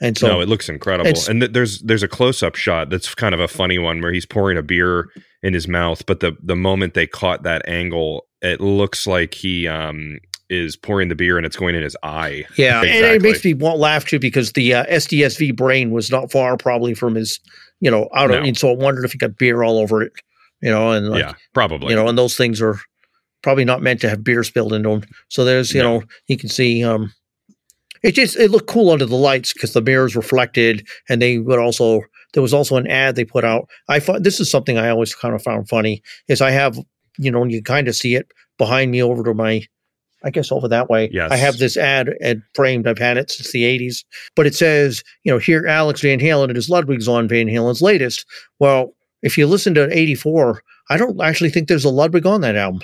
And 0.01 0.17
so 0.17 0.29
no, 0.29 0.41
it 0.41 0.49
looks 0.49 0.69
incredible. 0.69 1.13
And 1.29 1.41
th- 1.41 1.53
there's 1.53 1.81
there's 1.81 2.03
a 2.05 2.09
close 2.09 2.43
up 2.43 2.55
shot 2.55 2.89
that's 2.91 3.15
kind 3.15 3.35
of 3.35 3.41
a 3.41 3.49
funny 3.49 3.79
one 3.79 4.01
where 4.01 4.13
he's 4.13 4.27
pouring 4.27 4.57
a 4.57 4.63
beer 4.63 5.09
in 5.43 5.55
his 5.55 5.67
mouth, 5.69 6.07
but 6.07 6.21
the 6.21 6.37
the 6.43 6.55
moment 6.57 6.95
they 6.95 7.07
caught 7.07 7.43
that 7.43 7.69
angle, 7.69 8.27
it 8.41 8.61
looks 8.61 9.07
like 9.07 9.35
he 9.35 9.67
um 9.67 10.19
is 10.51 10.77
pouring 10.77 11.09
the 11.09 11.15
beer 11.15 11.37
and 11.37 11.45
it's 11.45 11.57
going 11.57 11.75
in 11.75 11.83
his 11.83 11.97
eye. 12.03 12.45
Yeah, 12.57 12.81
and 12.81 13.05
it 13.07 13.21
makes 13.23 13.45
me 13.45 13.55
want 13.55 13.79
laugh 13.79 14.05
too 14.07 14.19
because 14.19 14.53
the 14.53 14.73
uh, 14.75 14.85
SDSV 14.87 15.55
brain 15.57 15.91
was 15.91 16.11
not 16.11 16.31
far 16.33 16.57
probably 16.57 16.95
from 16.95 17.17
his, 17.17 17.39
you 17.81 17.91
know, 17.91 18.09
out 18.15 18.31
of. 18.31 18.41
No. 18.41 18.47
And 18.49 18.57
so 18.57 18.71
I 18.71 18.75
wondered 18.75 19.05
if 19.05 19.13
he 19.13 19.19
got 19.19 19.37
beer 19.37 19.63
all 19.63 19.79
over 19.79 20.01
it, 20.01 20.13
you 20.63 20.71
know, 20.71 20.93
and 20.93 21.09
like, 21.11 21.21
yeah, 21.23 21.35
probably. 21.53 21.91
you 21.91 21.97
know, 21.97 22.09
and 22.09 22.17
those 22.17 22.35
things 22.37 22.63
are 22.63 22.79
probably 23.43 23.65
not 23.67 23.83
meant 23.83 24.01
to 24.01 24.09
have 24.09 24.25
beer 24.25 24.43
spilled 24.43 24.73
into 24.73 24.89
them. 24.89 25.03
So 25.29 25.45
there's, 25.45 25.75
you 25.75 25.83
No. 25.83 25.99
know, 25.99 26.05
you 26.29 26.37
can 26.39 26.49
see. 26.49 26.83
um 26.85 27.13
It 28.03 28.13
just 28.13 28.37
it 28.37 28.51
looked 28.51 28.69
cool 28.69 28.91
under 28.91 29.07
the 29.07 29.17
lights 29.17 29.53
because 29.53 29.73
the 29.73 29.83
mirrors 29.83 30.17
reflected, 30.17 30.87
and 31.09 31.21
they 31.21 31.39
would 31.39 31.59
also 31.59 32.03
there 32.35 32.43
was 32.43 32.55
also 32.55 32.77
an 32.77 32.87
ad 32.87 33.17
they 33.17 33.25
put 33.25 33.45
out. 33.45 33.69
I 33.89 34.01
thought 34.01 34.23
this 34.23 34.41
is 34.41 34.51
something 34.51 34.79
I 34.79 34.91
always 34.91 35.15
kind 35.15 35.35
of 35.35 35.43
found 35.43 35.69
funny 35.69 36.03
is 36.29 36.41
I 36.41 36.51
have, 36.51 36.79
you 37.19 37.31
know, 37.31 37.43
and 37.43 37.53
you 37.53 37.63
kind 37.63 37.89
of 37.89 37.97
see 37.97 38.15
it 38.15 38.31
behind 38.59 38.91
me 38.91 39.03
over 39.03 39.23
to 39.25 39.35
my. 39.35 39.67
I 40.25 40.31
guess 40.31 40.51
over 40.51 40.67
that 40.67 40.91
way. 40.91 41.11
Yes. 41.13 41.31
I 41.31 41.37
have 41.37 41.59
this 41.59 41.77
ad, 41.77 42.11
and 42.21 42.43
framed. 42.53 42.89
I've 42.89 42.99
had 42.99 43.17
it 43.17 43.31
since 43.31 43.53
the 43.53 43.63
80s. 43.63 44.03
But 44.35 44.47
it 44.47 44.55
says, 44.57 45.05
you 45.23 45.31
know, 45.31 45.39
here 45.39 45.65
Alex 45.65 46.01
Van 46.01 46.19
Halen 46.19 46.47
and 46.47 46.57
his 46.57 46.69
Ludwig's 46.69 47.07
on 47.07 47.29
Van 47.29 47.47
Halen's 47.47 47.81
latest. 47.81 48.27
Well, 48.59 48.97
if 49.23 49.39
you 49.39 49.47
listen 49.47 49.75
to 49.75 49.97
84, 49.97 50.61
I 50.91 50.97
don't 50.97 51.21
actually 51.21 51.51
think 51.51 51.69
there's 51.69 51.85
a 51.85 51.91
Ludwig 51.91 52.27
on 52.27 52.41
that 52.41 52.57
album. 52.57 52.81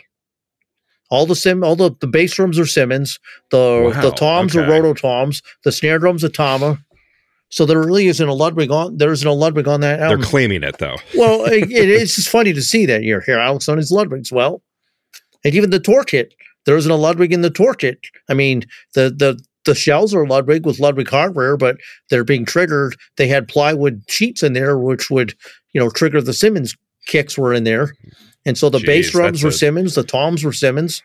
All 1.15 1.27
the 1.27 1.37
sim, 1.37 1.63
all 1.63 1.77
the, 1.77 1.93
the 2.01 2.07
bass 2.07 2.35
drums 2.35 2.59
are 2.59 2.67
Simmons. 2.67 3.19
The 3.51 3.93
Wow, 3.95 4.03
the 4.03 4.11
toms 4.11 4.57
are 4.57 4.63
okay. 4.63 4.71
roto 4.71 4.95
toms. 4.95 5.43
The 5.63 5.73
snare 5.73 5.99
drums 5.99 6.25
are 6.25 6.29
Tama. 6.29 6.79
So 7.51 7.65
there 7.67 7.79
really 7.79 8.09
isn't 8.09 8.29
a 8.29 8.35
Ludwig 8.35 8.73
on. 8.73 8.97
There 8.97 9.13
isn't 9.13 9.27
a 9.27 9.33
Ludwig 9.33 9.69
on 9.69 9.81
that 9.83 10.01
They're 10.01 10.19
claiming 10.19 10.65
it 10.65 10.79
though. 10.79 10.97
well, 11.17 11.45
it, 11.53 11.71
it's 11.71 12.17
just 12.17 12.29
funny 12.29 12.53
to 12.53 12.63
see 12.63 12.85
that 12.87 13.05
you're 13.05 13.21
here, 13.21 13.39
Alex 13.39 13.69
on 13.69 13.79
his 13.79 13.93
Ludwigs. 13.93 14.33
Well, 14.33 14.61
and 15.45 15.55
even 15.55 15.71
the 15.71 15.79
torch 15.79 16.11
hit, 16.11 16.35
there 16.67 16.77
isn't 16.77 16.91
a 16.91 16.97
Ludwig 16.97 17.33
in 17.33 17.43
the 17.43 17.51
torch 17.51 17.83
hit. 17.83 18.01
I 18.29 18.35
mean, 18.35 18.65
the 18.95 19.03
the 19.11 19.41
the 19.65 19.75
shells 19.75 20.15
are 20.15 20.27
Ludwig 20.27 20.67
with 20.67 20.81
Ludwig 20.81 21.09
hardware, 21.09 21.57
but 21.57 21.77
they're 22.11 22.25
being 22.25 22.45
triggered. 22.45 22.97
They 23.17 23.29
had 23.29 23.49
plywood 23.49 24.03
sheets 24.09 24.43
in 24.43 24.53
there, 24.53 24.77
which 24.77 25.11
would 25.11 25.35
you 25.73 25.81
know 25.81 25.91
trigger 25.91 26.21
the 26.21 26.33
Simmons 26.33 26.75
kicks 27.07 27.39
were 27.39 27.53
in 27.53 27.65
there, 27.65 27.95
and 28.47 28.59
so 28.59 28.69
the 28.71 28.81
bass 28.81 29.09
Jeez, 29.09 29.13
drums 29.13 29.41
that's 29.41 29.43
were 29.45 29.49
a- 29.51 29.53
Simmons, 29.53 29.95
the 29.95 30.05
toms 30.05 30.45
were 30.45 30.53
Simmons, 30.53 31.03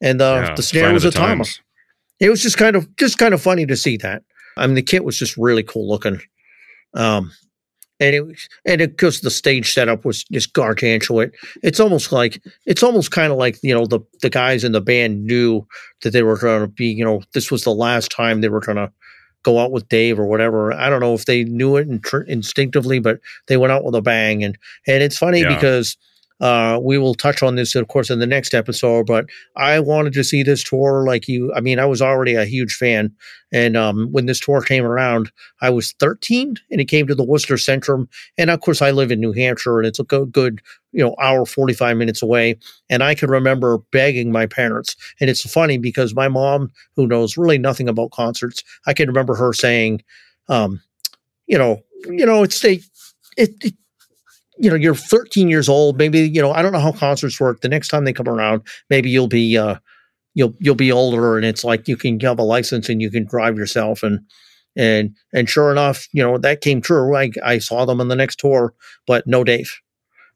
and 0.00 0.20
uh, 0.20 0.42
Yeah, 0.44 0.54
the 0.54 0.62
snare 0.62 0.92
was 0.92 1.02
the 1.02 1.10
a 1.10 1.12
Thomas. 1.12 1.60
It 2.20 2.30
was 2.30 2.42
just 2.42 2.56
kind 2.56 2.76
of 2.76 2.94
just 2.96 3.18
kind 3.18 3.34
of 3.34 3.42
funny 3.42 3.66
to 3.66 3.76
see 3.76 3.96
that. 3.98 4.22
I 4.56 4.66
mean, 4.66 4.74
the 4.74 4.82
kit 4.82 5.04
was 5.04 5.18
just 5.18 5.36
really 5.36 5.62
cool 5.62 5.88
looking. 5.88 6.20
Um, 6.94 7.30
and 7.98 8.14
it 8.14 8.26
was, 8.26 8.48
and 8.64 8.80
of 8.80 8.96
course 8.96 9.20
the 9.20 9.30
stage 9.30 9.72
setup 9.72 10.04
was 10.04 10.24
just 10.24 10.52
gargantuan. 10.52 11.32
It's 11.62 11.80
almost 11.80 12.12
like 12.12 12.42
it's 12.66 12.82
almost 12.82 13.10
kind 13.10 13.32
of 13.32 13.38
like 13.38 13.58
you 13.62 13.74
know 13.74 13.86
the 13.86 14.00
the 14.22 14.30
guys 14.30 14.64
in 14.64 14.72
the 14.72 14.80
band 14.80 15.24
knew 15.24 15.66
that 16.02 16.10
they 16.10 16.22
were 16.22 16.38
going 16.38 16.62
to 16.62 16.68
be 16.68 16.86
you 16.86 17.04
know 17.04 17.22
this 17.32 17.50
was 17.50 17.64
the 17.64 17.74
last 17.74 18.10
time 18.10 18.40
they 18.40 18.48
were 18.48 18.60
going 18.60 18.76
to 18.76 18.92
go 19.42 19.60
out 19.60 19.70
with 19.70 19.88
Dave 19.88 20.18
or 20.18 20.26
whatever. 20.26 20.72
I 20.72 20.90
don't 20.90 21.00
know 21.00 21.14
if 21.14 21.24
they 21.24 21.44
knew 21.44 21.76
it 21.76 21.88
instinctively, 22.26 22.98
but 22.98 23.20
they 23.46 23.56
went 23.56 23.72
out 23.72 23.84
with 23.84 23.94
a 23.94 24.02
bang. 24.02 24.42
And 24.44 24.58
and 24.86 25.02
it's 25.02 25.16
funny 25.16 25.40
yeah. 25.40 25.54
because 25.54 25.96
uh, 26.40 26.78
we 26.82 26.98
will 26.98 27.14
touch 27.14 27.42
on 27.42 27.54
this, 27.54 27.74
of 27.74 27.88
course, 27.88 28.10
in 28.10 28.18
the 28.18 28.26
next 28.26 28.54
episode. 28.54 29.06
But 29.06 29.26
I 29.56 29.80
wanted 29.80 30.12
to 30.14 30.24
see 30.24 30.42
this 30.42 30.62
tour 30.62 31.04
like 31.06 31.28
you. 31.28 31.52
I 31.54 31.60
mean, 31.60 31.78
I 31.78 31.86
was 31.86 32.02
already 32.02 32.34
a 32.34 32.44
huge 32.44 32.74
fan, 32.74 33.12
and 33.52 33.76
um, 33.76 34.08
when 34.10 34.26
this 34.26 34.40
tour 34.40 34.60
came 34.60 34.84
around, 34.84 35.30
I 35.60 35.70
was 35.70 35.92
13, 35.98 36.56
and 36.70 36.80
it 36.80 36.86
came 36.86 37.06
to 37.06 37.14
the 37.14 37.24
Worcester 37.24 37.54
Centrum. 37.54 38.08
And 38.36 38.50
of 38.50 38.60
course, 38.60 38.82
I 38.82 38.90
live 38.90 39.10
in 39.10 39.20
New 39.20 39.32
Hampshire, 39.32 39.78
and 39.78 39.86
it's 39.86 40.00
a 40.00 40.04
good, 40.04 40.32
good 40.32 40.60
you 40.92 41.04
know, 41.04 41.14
hour 41.20 41.44
45 41.44 41.96
minutes 41.96 42.22
away. 42.22 42.56
And 42.88 43.02
I 43.02 43.14
can 43.14 43.30
remember 43.30 43.78
begging 43.92 44.32
my 44.32 44.46
parents. 44.46 44.96
And 45.20 45.28
it's 45.28 45.42
funny 45.50 45.76
because 45.76 46.14
my 46.14 46.26
mom, 46.26 46.72
who 46.96 47.06
knows 47.06 47.36
really 47.36 47.58
nothing 47.58 47.86
about 47.86 48.12
concerts, 48.12 48.64
I 48.86 48.94
can 48.94 49.06
remember 49.06 49.34
her 49.34 49.52
saying, 49.52 50.02
um, 50.48 50.80
you 51.46 51.58
know, 51.58 51.82
you 52.06 52.24
know, 52.24 52.42
it's 52.42 52.64
a, 52.64 52.80
it, 53.36 53.50
it 53.62 53.74
you 54.58 54.70
know, 54.70 54.76
you're 54.76 54.94
13 54.94 55.48
years 55.48 55.68
old. 55.68 55.98
Maybe 55.98 56.20
you 56.20 56.40
know, 56.40 56.52
I 56.52 56.62
don't 56.62 56.72
know 56.72 56.78
how 56.78 56.92
concerts 56.92 57.40
work. 57.40 57.60
The 57.60 57.68
next 57.68 57.88
time 57.88 58.04
they 58.04 58.12
come 58.12 58.28
around, 58.28 58.62
maybe 58.90 59.10
you'll 59.10 59.28
be 59.28 59.56
uh, 59.56 59.76
you'll 60.34 60.54
you'll 60.58 60.74
be 60.74 60.92
older, 60.92 61.36
and 61.36 61.44
it's 61.44 61.64
like 61.64 61.88
you 61.88 61.96
can 61.96 62.18
have 62.20 62.38
a 62.38 62.42
license 62.42 62.88
and 62.88 63.02
you 63.02 63.10
can 63.10 63.26
drive 63.26 63.56
yourself. 63.56 64.02
And 64.02 64.20
and 64.76 65.14
and 65.32 65.48
sure 65.48 65.70
enough, 65.70 66.08
you 66.12 66.22
know 66.22 66.38
that 66.38 66.60
came 66.60 66.80
true. 66.80 67.16
I 67.16 67.30
I 67.44 67.58
saw 67.58 67.84
them 67.84 68.00
on 68.00 68.08
the 68.08 68.16
next 68.16 68.38
tour, 68.38 68.74
but 69.06 69.26
no 69.26 69.44
Dave. 69.44 69.80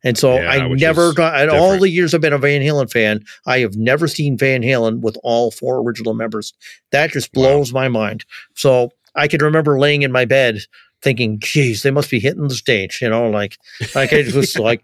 And 0.02 0.16
so 0.16 0.36
yeah, 0.36 0.50
I 0.50 0.68
never 0.68 1.12
got, 1.12 1.38
in 1.42 1.50
all 1.50 1.78
the 1.78 1.90
years 1.90 2.14
I've 2.14 2.22
been 2.22 2.32
a 2.32 2.38
Van 2.38 2.62
Halen 2.62 2.90
fan, 2.90 3.22
I 3.46 3.58
have 3.58 3.76
never 3.76 4.08
seen 4.08 4.38
Van 4.38 4.62
Halen 4.62 5.00
with 5.00 5.18
all 5.22 5.50
four 5.50 5.78
original 5.78 6.14
members. 6.14 6.54
That 6.90 7.10
just 7.10 7.32
blows 7.32 7.70
wow. 7.70 7.82
my 7.82 7.88
mind. 7.88 8.24
So 8.54 8.92
I 9.14 9.28
can 9.28 9.42
remember 9.42 9.78
laying 9.78 10.00
in 10.00 10.10
my 10.10 10.24
bed 10.24 10.60
thinking, 11.02 11.38
geez, 11.38 11.82
they 11.82 11.90
must 11.90 12.10
be 12.10 12.20
hitting 12.20 12.48
the 12.48 12.54
stage, 12.54 13.00
you 13.00 13.08
know, 13.08 13.28
like, 13.30 13.58
like 13.94 14.12
it 14.12 14.34
was 14.34 14.58
like, 14.58 14.82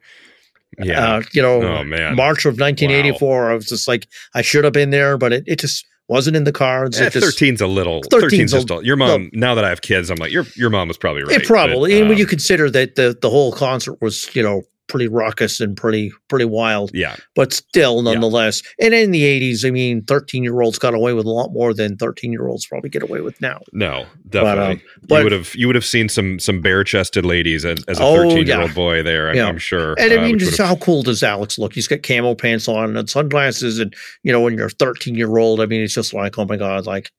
yeah, 0.78 1.16
uh, 1.16 1.22
you 1.32 1.43
know, 1.43 1.62
oh. 1.62 1.84
March 2.14 2.44
of 2.44 2.59
1984. 2.59 3.44
Wow. 3.44 3.51
I 3.51 3.55
was 3.55 3.66
just 3.66 3.88
like, 3.88 4.06
I 4.34 4.43
should 4.43 4.64
have 4.64 4.72
been 4.72 4.90
there, 4.90 5.16
but 5.16 5.32
it, 5.32 5.44
it 5.47 5.59
just 5.59 5.86
wasn't 6.09 6.36
in 6.36 6.44
the 6.44 6.52
cards. 6.52 6.98
Yeah, 7.01 7.09
13's 7.09 7.60
a 7.60 7.66
little, 7.66 8.02
13's, 8.02 8.32
13's 8.32 8.52
just 8.52 8.70
a, 8.70 8.84
your 8.84 8.97
mom, 8.97 9.30
no, 9.32 9.48
now 9.48 9.55
that 9.55 9.64
I 9.64 9.68
have 9.68 9.80
kids, 9.80 10.10
I'm 10.10 10.18
like, 10.18 10.32
your, 10.32 10.44
your 10.55 10.70
mom 10.70 10.88
was 10.88 10.98
probably 10.98 11.22
right. 11.22 11.40
It 11.40 11.47
probably, 11.47 11.93
but, 11.93 11.97
um, 11.97 12.01
and 12.02 12.09
when 12.09 12.18
you 12.18 12.26
consider 12.26 12.70
that 12.70 12.97
the, 12.97 13.16
the 13.20 13.30
whole 13.30 13.52
concert 13.52 14.01
was, 14.01 14.34
you 14.34 14.43
know, 14.43 14.62
pretty 14.89 15.09
raucous 15.09 15.61
and 15.61 15.77
pretty 15.77 16.13
pretty 16.29 16.45
wild. 16.45 16.91
Yeah. 16.95 17.17
But 17.35 17.53
still, 17.53 18.03
nonetheless. 18.03 18.63
Yeah. 18.79 18.87
And 18.87 18.95
in 18.95 19.11
the 19.11 19.25
eighties, 19.25 19.65
I 19.65 19.71
mean, 19.71 20.03
thirteen 20.05 20.43
year 20.43 20.61
olds 20.61 20.79
got 20.79 20.95
away 20.95 21.13
with 21.13 21.27
a 21.27 21.31
lot 21.31 21.53
more 21.53 21.75
than 21.75 21.97
thirteen 21.97 22.33
year 22.33 22.47
olds 22.49 22.67
probably 22.67 22.91
get 22.91 23.03
away 23.03 23.21
with 23.21 23.41
now. 23.41 23.61
No, 23.73 24.07
definitely. 24.29 24.83
But, 25.03 25.03
um, 25.03 25.07
but, 25.09 25.17
you 25.19 25.25
would 25.25 25.33
have 25.33 25.55
you 25.55 25.67
would 25.67 25.75
have 25.75 25.85
seen 25.85 26.09
some 26.09 26.39
some 26.39 26.61
bare 26.61 26.85
chested 26.85 27.25
ladies 27.25 27.65
as, 27.65 27.83
as 27.89 27.99
a 27.99 28.03
thirteen 28.03 28.39
oh, 28.39 28.43
year 28.43 28.61
old 28.61 28.75
boy 28.75 29.03
there. 29.03 29.31
I'm, 29.31 29.37
yeah. 29.37 29.47
I'm 29.47 29.59
sure. 29.59 29.95
And 29.99 30.13
I 30.13 30.17
uh, 30.17 30.23
mean, 30.23 30.39
just 30.39 30.59
how 30.59 30.77
cool 30.77 31.03
does 31.03 31.23
Alex 31.23 31.59
look? 31.59 31.73
He's 31.73 31.89
got 31.89 32.03
camo 32.03 32.35
pants 32.35 32.69
on 32.69 32.97
and 32.97 33.11
sunglasses, 33.11 33.79
and 33.79 33.95
you 34.23 34.33
know, 34.33 34.41
when 34.41 34.57
you're 34.57 34.71
thirteen 34.71 35.15
year 35.15 35.37
old, 35.37 35.61
I 35.61 35.67
mean, 35.67 35.83
it's 35.83 35.95
just 35.95 36.15
like, 36.15 36.39
oh 36.39 36.45
my 36.45 36.57
god, 36.57 36.87
like, 36.87 37.11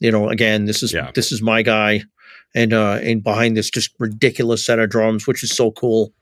you 0.00 0.10
know, 0.10 0.28
again, 0.28 0.66
this 0.66 0.82
is 0.82 0.94
this 1.14 1.32
is 1.32 1.42
my 1.42 1.62
guy. 1.62 2.02
And 2.54 2.72
uh 2.72 2.98
and 3.02 3.22
behind 3.22 3.58
this 3.58 3.68
just 3.68 3.90
ridiculous 3.98 4.64
set 4.64 4.78
of 4.78 4.88
drums, 4.88 5.26
which 5.26 5.44
is 5.44 5.50
so 5.50 5.70
cool. 5.70 6.14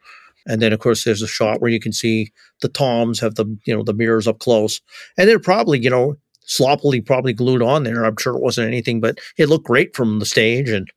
And 0.47 0.63
then, 0.63 0.73
of 0.73 0.81
course, 0.81 1.05
there's 1.05 1.23
a 1.23 1.29
shot 1.29 1.61
where 1.61 1.71
you 1.71 1.81
can 1.81 1.93
see 1.93 2.33
the 2.63 2.69
toms 2.69 3.21
have 3.21 3.35
the 3.35 3.47
you 3.67 3.77
know 3.77 3.83
the 3.83 3.95
mirrors 3.95 4.29
up 4.29 4.39
close, 4.39 4.81
and 5.19 5.29
they're 5.29 5.39
probably 5.39 5.79
you 5.79 5.91
know 5.91 6.17
sloppily 6.47 7.01
probably 7.01 7.33
glued 7.33 7.63
on 7.63 7.83
there. 7.83 8.05
I'm 8.05 8.17
sure 8.19 8.37
it 8.37 8.43
wasn't 8.43 8.69
anything, 8.69 9.01
but 9.01 9.19
it 9.37 9.49
looked 9.49 9.67
great 9.67 9.95
from 9.97 10.19
the 10.19 10.27
stage 10.27 10.69
and. 10.69 10.91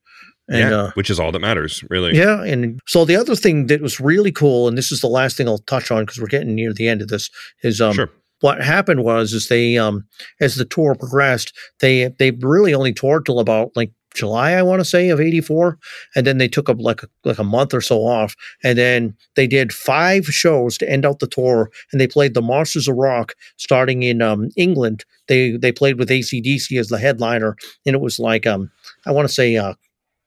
And, 0.52 0.72
yeah, 0.72 0.76
uh, 0.76 0.92
which 0.96 1.12
is 1.12 1.20
all 1.20 1.32
that 1.32 1.42
matters, 1.42 1.84
really. 1.92 2.18
Yeah, 2.18 2.44
and 2.44 2.80
so 2.88 3.06
the 3.06 3.16
other 3.16 3.36
thing 3.36 3.68
that 3.68 3.84
was 3.84 4.00
really 4.00 4.32
cool, 4.32 4.68
and 4.68 4.76
this 4.76 4.92
is 4.92 5.00
the 5.00 5.08
last 5.08 5.38
thing 5.38 5.48
I'll 5.48 5.60
touch 5.60 5.92
on 5.92 6.02
because 6.02 6.20
we're 6.20 6.26
getting 6.26 6.56
near 6.56 6.74
the 6.74 6.88
end 6.88 7.04
of 7.04 7.08
this, 7.08 7.30
is 7.62 7.80
um, 7.80 7.94
sure 7.94 8.10
what 8.42 8.62
happened 8.62 9.04
was 9.04 9.34
is 9.34 9.48
they 9.48 9.78
um 9.78 10.06
as 10.40 10.56
the 10.56 10.66
tour 10.66 10.96
progressed 10.96 11.54
they 11.80 12.08
they 12.20 12.32
really 12.32 12.74
only 12.74 12.94
toured 12.94 13.26
till 13.26 13.40
about 13.40 13.72
like 13.76 13.92
July, 14.20 14.52
I 14.52 14.62
want 14.62 14.82
to 14.82 14.86
say, 14.86 15.10
of 15.10 15.22
'84, 15.22 15.78
and 16.16 16.28
then 16.28 16.38
they 16.38 16.48
took 16.48 16.70
up 16.70 16.78
like 16.80 17.02
like 17.24 17.40
a 17.40 17.44
month 17.44 17.74
or 17.74 17.82
so 17.82 18.00
off, 18.00 18.36
and 18.64 18.78
then 18.78 19.16
they 19.36 19.48
did 19.48 19.74
five 19.74 20.26
shows 20.26 20.78
to 20.78 20.90
end 20.90 21.06
out 21.06 21.20
the 21.20 21.28
tour, 21.28 21.72
and 21.92 22.02
they 22.02 22.08
played 22.08 22.34
the 22.34 22.42
Monsters 22.42 22.88
of 22.88 22.96
Rock 22.96 23.34
starting 23.58 24.04
in 24.04 24.22
um, 24.22 24.50
England. 24.58 25.06
They 25.28 25.52
they 25.52 25.72
played 25.72 25.98
with 25.98 26.10
ACDC 26.10 26.78
as 26.80 26.90
the 26.90 27.00
headliner, 27.00 27.56
and 27.86 27.96
it 27.96 28.02
was 28.02 28.20
like 28.20 28.46
um, 28.46 28.70
I 29.06 29.12
want 29.12 29.28
to 29.28 29.34
say 29.34 29.56
uh, 29.56 29.76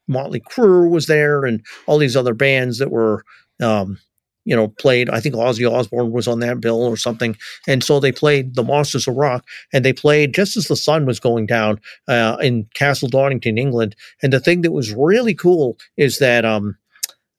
Motley 0.08 0.40
Crue 0.40 0.90
was 0.90 1.06
there, 1.06 1.44
and 1.44 1.62
all 1.86 1.98
these 1.98 2.16
other 2.16 2.34
bands 2.34 2.78
that 2.78 2.90
were 2.90 3.24
um, 3.60 3.98
you 4.44 4.56
know, 4.56 4.68
played. 4.68 5.08
I 5.10 5.20
think 5.20 5.34
Ozzy 5.34 5.70
Osbourne 5.70 6.10
was 6.10 6.26
on 6.26 6.40
that 6.40 6.60
bill 6.60 6.82
or 6.82 6.96
something. 6.96 7.36
And 7.66 7.82
so 7.82 8.00
they 8.00 8.12
played 8.12 8.54
the 8.54 8.64
Monsters 8.64 9.06
of 9.06 9.16
Rock, 9.16 9.44
and 9.72 9.84
they 9.84 9.92
played 9.92 10.34
just 10.34 10.56
as 10.56 10.66
the 10.66 10.76
sun 10.76 11.06
was 11.06 11.20
going 11.20 11.46
down 11.46 11.80
uh, 12.08 12.36
in 12.40 12.66
Castle 12.74 13.08
Donington, 13.08 13.58
England. 13.58 13.94
And 14.22 14.32
the 14.32 14.40
thing 14.40 14.62
that 14.62 14.72
was 14.72 14.92
really 14.92 15.34
cool 15.34 15.76
is 15.96 16.18
that 16.18 16.44
um, 16.44 16.76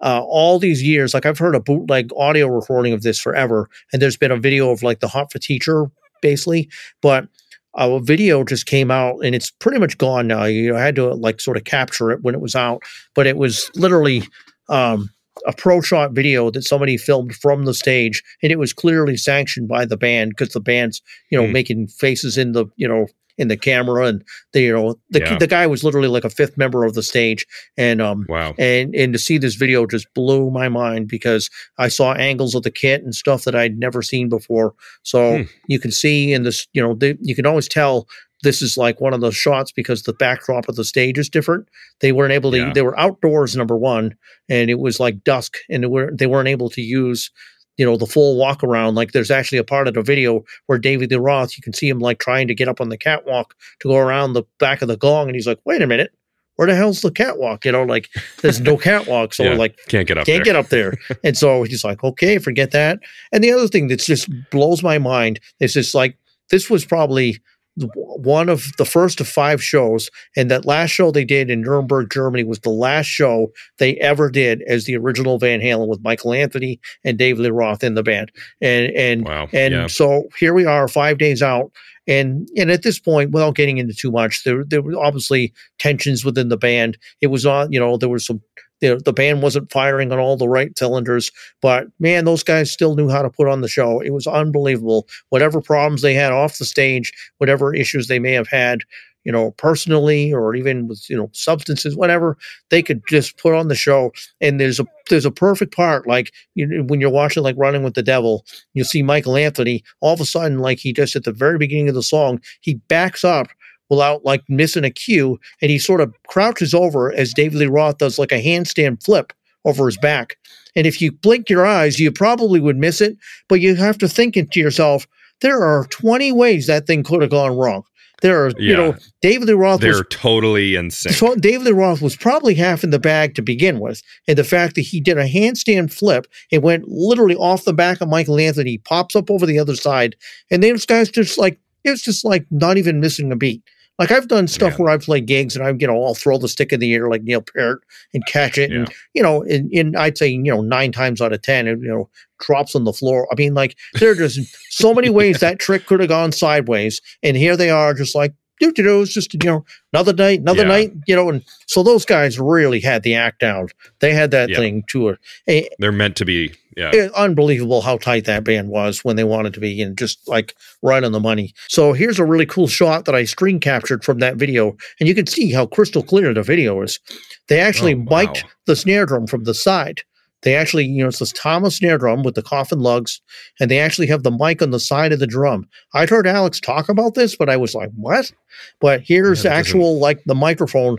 uh, 0.02 0.22
all 0.24 0.60
these 0.60 0.82
years, 0.84 1.14
like 1.14 1.26
I've 1.26 1.40
heard 1.40 1.56
a 1.56 1.60
bootleg 1.60 2.12
audio 2.18 2.48
recording 2.48 2.94
of 2.94 3.04
this 3.04 3.20
forever, 3.20 3.70
and 3.92 4.02
there's 4.02 4.18
been 4.18 4.32
a 4.32 4.38
video 4.38 4.72
of 4.72 4.84
like 4.84 5.00
the 5.00 5.08
Hot 5.08 5.32
for 5.32 5.40
Teacher, 5.40 5.92
basically, 6.22 6.70
but. 7.02 7.28
a 7.76 8.00
video 8.00 8.44
just 8.44 8.68
came 8.68 8.92
out 8.92 9.18
and 9.26 9.34
it's 9.34 9.50
pretty 9.50 9.80
much 9.80 9.98
gone 9.98 10.28
now. 10.28 10.44
You 10.44 10.72
know, 10.72 10.78
I 10.78 10.82
had 10.82 10.96
to 10.98 11.16
like 11.16 11.42
sort 11.42 11.58
of 11.58 11.64
capture 11.64 12.12
it 12.12 12.22
when 12.22 12.36
it 12.36 12.40
was 12.40 12.56
out, 12.56 12.84
but 13.16 13.26
it 13.26 13.36
was 13.36 13.72
literally 13.74 14.22
um, 14.70 15.10
a 15.46 15.54
pro 15.54 15.82
shot 15.82 16.12
video 16.12 16.50
that 16.52 16.64
somebody 16.64 16.98
filmed 16.98 17.36
from 17.36 17.66
the 17.66 17.74
stage, 17.74 18.24
and 18.42 18.52
it 18.52 18.60
was 18.60 18.74
clearly 18.74 19.18
sanctioned 19.18 19.68
by 19.68 19.86
the 19.86 19.98
band 19.98 20.32
because 20.32 20.50
the 20.50 20.60
band's 20.60 21.02
you 21.30 21.40
know 21.40 21.48
mm. 21.48 21.52
making 21.52 21.88
faces 21.88 22.38
in 22.38 22.52
the 22.54 22.66
you 22.76 22.88
know 22.88 23.08
in 23.38 23.48
the 23.48 23.58
camera 23.58 24.06
and 24.06 24.24
the 24.52 24.62
you 24.62 24.74
know 24.74 24.96
the 25.10 25.20
yeah. 25.20 25.38
the 25.38 25.48
guy 25.48 25.66
was 25.66 25.84
literally 25.84 26.08
like 26.08 26.24
a 26.24 26.30
fifth 26.30 26.58
member 26.58 26.84
of 26.84 26.94
the 26.94 27.02
stage 27.02 27.46
and 27.78 28.02
um 28.02 28.26
wow 28.30 28.54
and 28.60 28.94
and 28.94 29.14
to 29.14 29.20
see 29.20 29.38
this 29.38 29.56
video 29.56 29.86
just 29.86 30.12
blew 30.14 30.52
my 30.52 30.70
mind 30.70 31.08
because 31.08 31.50
I 31.78 31.88
saw 31.88 32.14
angles 32.14 32.54
of 32.54 32.64
the 32.64 32.72
kit 32.72 33.04
and 33.04 33.16
stuff 33.16 33.44
that 33.46 33.56
I'd 33.56 33.80
never 33.80 34.02
seen 34.02 34.30
before 34.30 34.76
so 35.02 35.38
hmm. 35.38 35.44
you 35.68 35.80
can 35.80 35.92
see 35.92 36.32
in 36.34 36.44
this 36.44 36.68
you 36.74 36.82
know 36.82 36.94
the, 36.94 37.18
you 37.22 37.36
can 37.36 37.46
always 37.46 37.68
tell 37.68 38.08
this 38.44 38.62
is 38.62 38.78
like 38.78 39.02
one 39.02 39.14
of 39.14 39.22
those 39.22 39.36
shots 39.36 39.72
because 39.72 40.04
the 40.04 40.14
backdrop 40.14 40.68
of 40.70 40.76
the 40.76 40.84
stage 40.84 41.18
is 41.18 41.30
different. 41.30 41.68
They 42.02 42.12
weren't 42.12 42.34
able 42.34 42.52
to. 42.52 42.58
Yeah. 42.58 42.74
They 42.74 42.82
were 42.82 43.00
outdoors, 43.00 43.56
number 43.56 43.78
one, 43.78 44.16
and 44.50 44.70
it 44.70 44.80
was 44.80 45.00
like 45.00 45.24
dusk, 45.24 45.58
and 45.70 45.84
they, 45.84 45.88
were, 45.88 46.12
they 46.14 46.28
weren't 46.28 46.50
able 46.50 46.70
to 46.72 46.82
use 46.82 47.32
you 47.78 47.86
know 47.86 47.98
the 47.98 48.06
full 48.06 48.38
walk 48.38 48.64
around 48.64 48.94
like 48.94 49.14
there's 49.14 49.32
actually 49.32 49.58
a 49.58 49.64
part 49.64 49.88
of 49.88 49.96
the 49.96 50.04
video 50.04 50.44
where 50.68 50.78
david 50.78 51.10
lee 51.10 51.18
roth 51.18 51.58
you 51.58 51.64
can 51.64 51.74
see 51.74 51.90
him 51.90 51.98
like 51.98 52.20
trying 52.20 52.48
to 52.48 52.54
get 52.54 52.68
up 52.68 52.80
on 52.80 52.90
the 52.90 52.98
catwalk 53.00 53.56
to 53.80 53.88
go 53.88 53.98
around 53.98 54.34
the 54.34 54.44
back 54.60 54.84
of 54.84 54.88
the 54.88 54.96
gong 54.96 55.28
and 55.28 55.36
he's 55.36 55.48
like 55.48 55.58
wait 55.66 55.82
a 55.82 55.88
minute 55.88 56.12
where 56.56 56.68
the 56.68 56.76
hell's 56.76 57.02
the 57.02 57.10
catwalk 57.10 57.66
you 57.66 57.72
know 57.72 57.84
like 57.84 58.10
there's 58.44 58.62
no 58.62 58.78
catwalk 58.90 59.34
so 59.34 59.42
yeah, 59.42 59.56
like 59.56 59.76
can't 59.88 60.08
get 60.08 60.20
up 60.20 60.28
can't 60.28 60.46
there. 60.46 60.54
get 60.54 60.56
up 60.56 60.70
there 60.70 60.94
and 61.24 61.36
so 61.36 61.64
he's 61.64 61.84
like 61.84 62.04
okay 62.04 62.38
forget 62.38 62.70
that 62.70 63.00
and 63.32 63.44
the 63.44 63.52
other 63.52 63.68
thing 63.68 63.88
that 63.88 64.00
just 64.00 64.30
blows 64.52 64.84
my 64.84 65.00
mind 65.00 65.40
is 65.60 65.74
just 65.74 65.96
like 65.96 66.16
this 66.52 66.70
was 66.70 66.86
probably 66.86 67.40
one 67.76 68.50
of 68.50 68.68
the 68.78 68.86
first 68.86 69.20
of 69.20 69.28
five 69.28 69.64
shows, 69.64 70.10
and 70.38 70.52
that 70.52 70.66
last 70.66 70.92
show 70.92 71.12
they 71.12 71.26
did 71.26 71.50
in 71.50 71.62
Nuremberg, 71.62 72.12
Germany, 72.12 72.44
was 72.44 72.60
the 72.60 72.70
last 72.70 73.08
show 73.08 73.52
they 73.80 73.96
ever 73.96 74.30
did 74.30 74.62
as 74.64 74.86
the 74.86 74.96
original 74.96 75.40
Van 75.40 75.60
Halen 75.60 75.88
with 75.88 76.04
Michael 76.04 76.34
Anthony 76.34 76.80
and 77.04 77.18
Dave 77.18 77.40
Lee 77.40 77.50
Roth 77.50 77.84
in 77.84 77.96
the 77.96 78.04
band. 78.04 78.32
And 78.62 78.92
and 78.96 79.26
wow. 79.26 79.48
and 79.52 79.74
yeah. 79.74 79.88
so 79.88 80.24
here 80.38 80.54
we 80.54 80.66
are, 80.66 80.88
five 80.88 81.18
days 81.18 81.42
out, 81.42 81.72
and 82.08 82.48
and 82.56 82.70
at 82.70 82.84
this 82.84 83.00
point, 83.00 83.32
without 83.32 83.56
getting 83.56 83.78
into 83.78 83.94
too 83.94 84.12
much, 84.12 84.44
there 84.44 84.64
there 84.64 84.82
were 84.82 84.96
obviously 84.98 85.54
tensions 85.80 86.24
within 86.24 86.50
the 86.50 86.58
band. 86.58 86.98
It 87.22 87.28
was 87.28 87.46
on, 87.46 87.72
you 87.72 87.80
know, 87.80 87.98
there 87.98 88.10
was 88.10 88.26
some 88.26 88.42
the, 88.84 88.98
the 88.98 89.14
band 89.14 89.42
wasn't 89.42 89.72
firing 89.72 90.12
on 90.12 90.20
all 90.20 90.36
the 90.36 90.50
right 90.50 90.78
cylinders, 90.78 91.32
but 91.62 91.88
man, 92.00 92.26
those 92.26 92.44
guys 92.44 92.70
still 92.70 92.96
knew 92.96 93.10
how 93.10 93.22
to 93.22 93.30
put 93.30 93.48
on 93.48 93.62
the 93.62 93.68
show. 93.70 94.02
It 94.02 94.10
was 94.10 94.28
unbelievable. 94.28 95.08
Whatever 95.30 95.62
problems 95.62 96.02
they 96.02 96.14
had 96.14 96.34
off 96.34 96.58
the 96.58 96.66
stage, 96.66 97.14
whatever 97.38 97.74
issues 97.74 98.08
they 98.08 98.20
may 98.20 98.34
have 98.34 98.50
had, 98.50 98.82
you 99.24 99.32
know, 99.32 99.52
personally 99.52 100.34
or 100.34 100.54
even 100.54 100.90
with 100.90 101.10
you 101.10 101.16
know 101.16 101.30
substances, 101.32 101.96
whatever, 101.96 102.38
they 102.72 102.84
could 102.84 103.02
just 103.08 103.38
put 103.38 103.56
on 103.56 103.70
the 103.70 103.76
show. 103.76 104.12
And 104.42 104.60
there's 104.60 104.82
a 104.82 104.86
there's 105.10 105.26
a 105.26 105.32
perfect 105.32 105.74
part, 105.74 106.06
like 106.06 106.34
you 106.56 106.84
when 106.84 107.00
you're 107.00 107.10
watching 107.10 107.42
like 107.42 107.56
Running 107.58 107.84
with 107.84 107.94
the 107.94 108.04
Devil, 108.04 108.46
you'll 108.74 108.84
see 108.84 109.02
Michael 109.02 109.38
Anthony. 109.38 109.82
All 110.02 110.14
of 110.14 110.20
a 110.20 110.26
sudden, 110.26 110.60
like 110.60 110.80
he 110.80 110.92
just 110.92 111.16
at 111.16 111.24
the 111.24 111.32
very 111.32 111.58
beginning 111.58 111.88
of 111.88 111.96
the 111.96 112.04
song, 112.04 112.42
he 112.60 112.76
backs 112.90 113.24
up 113.24 113.48
without 113.90 114.26
like 114.26 114.44
missing 114.50 114.84
a 114.84 114.90
cue. 114.90 115.40
And 115.62 115.72
he 115.72 115.80
sort 115.80 116.02
of 116.02 116.14
crouches 116.28 116.74
over 116.74 117.12
as 117.14 117.34
David 117.34 117.60
Lee 117.60 117.66
Roth 117.68 117.98
does 117.98 118.20
like 118.20 118.32
a 118.32 118.44
handstand 118.44 119.04
flip 119.04 119.34
over 119.66 119.86
his 119.86 119.98
back. 119.98 120.38
And 120.76 120.88
if 120.88 121.02
you 121.02 121.12
blink 121.12 121.50
your 121.50 121.66
eyes, 121.66 122.00
you 122.00 122.12
probably 122.12 122.60
would 122.60 122.78
miss 122.78 123.02
it, 123.02 123.18
but 123.48 123.62
you 123.62 123.76
have 123.76 123.98
to 124.00 124.08
think 124.08 124.36
to 124.36 124.60
yourself, 124.60 125.08
there 125.42 125.62
are 125.62 125.86
20 125.86 126.32
ways 126.32 126.68
that 126.68 126.88
thing 126.88 127.04
could 127.04 127.22
have 127.22 127.32
gone 127.32 127.56
wrong. 127.56 127.84
There 128.22 128.46
are, 128.46 128.52
you 128.58 128.74
know, 128.74 128.96
David 129.22 129.50
Lee 129.50 129.54
Roth 129.54 129.84
was 129.84 129.98
They're 129.98 130.04
totally 130.06 130.76
insane. 130.76 131.12
so 131.12 131.36
David 131.36 131.66
Lee 131.66 131.72
Roth 131.74 132.02
was 132.02 132.16
probably 132.16 132.56
half 132.56 132.82
in 132.82 132.92
the 132.92 133.00
bag 133.00 133.36
to 133.36 133.42
begin 133.42 133.82
with, 133.82 134.02
and 134.30 134.38
the 134.38 134.46
fact 134.46 134.76
that 134.76 134.82
he 134.82 135.02
did 135.02 135.18
a 135.18 135.28
handstand 135.28 135.92
flip, 135.92 136.26
it 136.50 136.62
went 136.62 136.88
literally 136.88 137.36
off 137.36 137.66
the 137.66 137.74
back 137.74 138.00
of 138.00 138.08
Michael 138.08 138.40
Anthony, 138.40 138.78
pops 138.78 139.18
up 139.18 139.30
over 139.30 139.46
the 139.46 139.60
other 139.60 139.76
side, 139.76 140.16
and 140.50 140.64
then 140.64 140.72
this 140.72 140.86
guy's 140.86 141.10
just 141.10 141.38
like 141.38 141.60
it 141.84 141.90
was 141.90 142.02
just 142.02 142.24
like 142.24 142.46
not 142.50 142.78
even 142.78 143.02
missing 143.02 143.30
a 143.30 143.36
beat. 143.36 143.62
Like 144.00 144.10
I've 144.12 144.28
done 144.28 144.48
stuff 144.48 144.74
Yeah. 144.74 144.78
where 144.78 144.92
I've 144.92 145.02
played 145.02 145.28
gigs 145.28 145.56
and 145.56 145.64
I'm, 145.66 145.80
you 145.80 145.86
know, 145.86 146.04
I'll 146.04 146.16
throw 146.16 146.38
the 146.38 146.48
stick 146.48 146.74
in 146.74 146.80
the 146.80 146.94
air 146.94 147.10
like 147.10 147.24
Neil 147.24 147.42
Peart 147.42 147.84
and 148.14 148.26
catch 148.26 148.58
it, 148.58 148.72
and 148.72 148.92
you 149.14 149.22
know, 149.22 149.44
in, 149.44 149.70
in 149.72 149.96
I'd 149.96 150.18
say 150.18 150.28
you 150.30 150.40
know 150.44 150.62
nine 150.62 150.92
times 150.92 151.22
out 151.22 151.32
of 151.34 151.42
ten, 151.44 151.68
it 151.68 151.80
you 151.80 151.88
know 151.88 152.10
drops 152.40 152.76
on 152.76 152.84
the 152.86 152.94
floor. 152.94 153.28
I 153.32 153.36
mean, 153.36 153.54
like 153.54 153.78
there 154.00 154.12
are 154.12 154.16
just 154.16 154.40
so 154.72 154.94
many 154.94 155.10
ways 155.10 155.40
that 155.42 155.60
trick 155.60 155.86
could 155.86 156.00
have 156.00 156.10
gone 156.10 156.32
sideways, 156.32 157.02
and 157.22 157.38
here 157.38 157.56
they 157.56 157.70
are, 157.70 157.94
just 157.94 158.16
like 158.16 158.34
do 158.64 158.72
do 158.74 158.84
do. 158.84 159.02
It's 159.02 159.14
just 159.14 159.34
you 159.34 159.40
know 159.44 159.66
another 159.94 160.14
night, 160.14 160.40
another 160.42 160.64
Yeah. 160.64 160.68
night, 160.70 160.94
you 161.08 161.16
know, 161.16 161.30
and 161.30 161.44
so 161.68 161.84
those 161.84 162.06
guys 162.06 162.40
really 162.40 162.80
had 162.80 163.04
the 163.04 163.16
act 163.16 163.40
down. 163.40 163.68
They 164.00 164.14
had 164.14 164.32
that 164.32 164.50
thing 164.50 164.84
to 164.90 165.10
a, 165.10 165.18
a, 165.50 165.70
They're 165.80 165.92
meant 165.92 166.16
to 166.18 166.26
be. 166.26 166.54
Yeah. 166.76 166.90
it- 166.92 167.12
unbelievable 167.14 167.82
how 167.82 167.98
tight 167.98 168.26
that 168.26 168.44
band 168.44 168.70
was 168.70 169.06
when 169.06 169.16
they 169.16 169.24
wanted 169.24 169.54
to 169.54 169.60
be 169.60 169.80
and 169.80 169.96
just 169.96 170.28
like 170.28 170.56
right 170.82 171.04
on 171.04 171.12
the 171.12 171.20
money. 171.20 171.54
So 171.68 171.94
here's 171.94 172.18
a 172.18 172.26
really 172.26 172.48
cool 172.48 172.68
shot 172.68 173.06
that 173.06 173.14
I 173.14 173.26
screen 173.26 173.60
captured 173.60 174.04
from 174.04 174.18
that 174.20 174.38
video, 174.38 174.76
and 175.00 175.08
you 175.08 175.14
can 175.14 175.28
see 175.28 175.52
how 175.52 175.68
crystal 175.68 176.02
clear 176.02 176.34
the 176.34 176.42
video 176.42 176.82
is. 176.82 177.00
They 177.48 177.60
actually 177.60 177.94
Oh, 177.94 178.04
wow. 178.08 178.22
mic'd 178.22 178.46
the 178.66 178.76
snare 178.76 179.06
drum 179.06 179.28
from 179.28 179.44
the 179.44 179.54
side. 179.54 180.02
They 180.44 180.56
actually, 180.56 180.86
you 180.86 181.02
know, 181.04 181.08
it's 181.10 181.20
this 181.20 181.32
Thomas 181.32 181.78
snare 181.78 181.98
drum 181.98 182.24
with 182.24 182.36
the 182.36 182.42
coffin 182.42 182.80
lugs, 182.80 183.22
and 183.60 183.72
they 183.72 183.80
actually 183.80 184.08
have 184.08 184.24
the 184.24 184.32
mic 184.32 184.62
on 184.62 184.72
the 184.72 184.80
side 184.80 185.12
of 185.14 185.20
the 185.20 185.28
drum. 185.28 185.68
I'd 185.94 186.10
heard 186.10 186.28
Alex 186.28 186.60
talk 186.60 186.90
about 186.90 187.16
this, 187.16 187.36
but 187.36 187.50
I 187.50 187.58
was 187.58 187.74
like, 187.74 187.90
what? 187.96 188.32
But 188.80 189.02
here's 189.02 189.44
Yeah, 189.46 189.54
actual, 189.54 190.00
like, 190.00 190.22
the 190.26 190.36
microphone. 190.36 190.98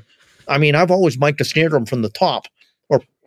I 0.48 0.58
mean, 0.58 0.74
I've 0.74 0.90
always 0.90 1.18
mic'd 1.18 1.40
a 1.40 1.44
snare 1.44 1.68
drum 1.68 1.86
from 1.86 2.02
the 2.02 2.10
top, 2.10 2.46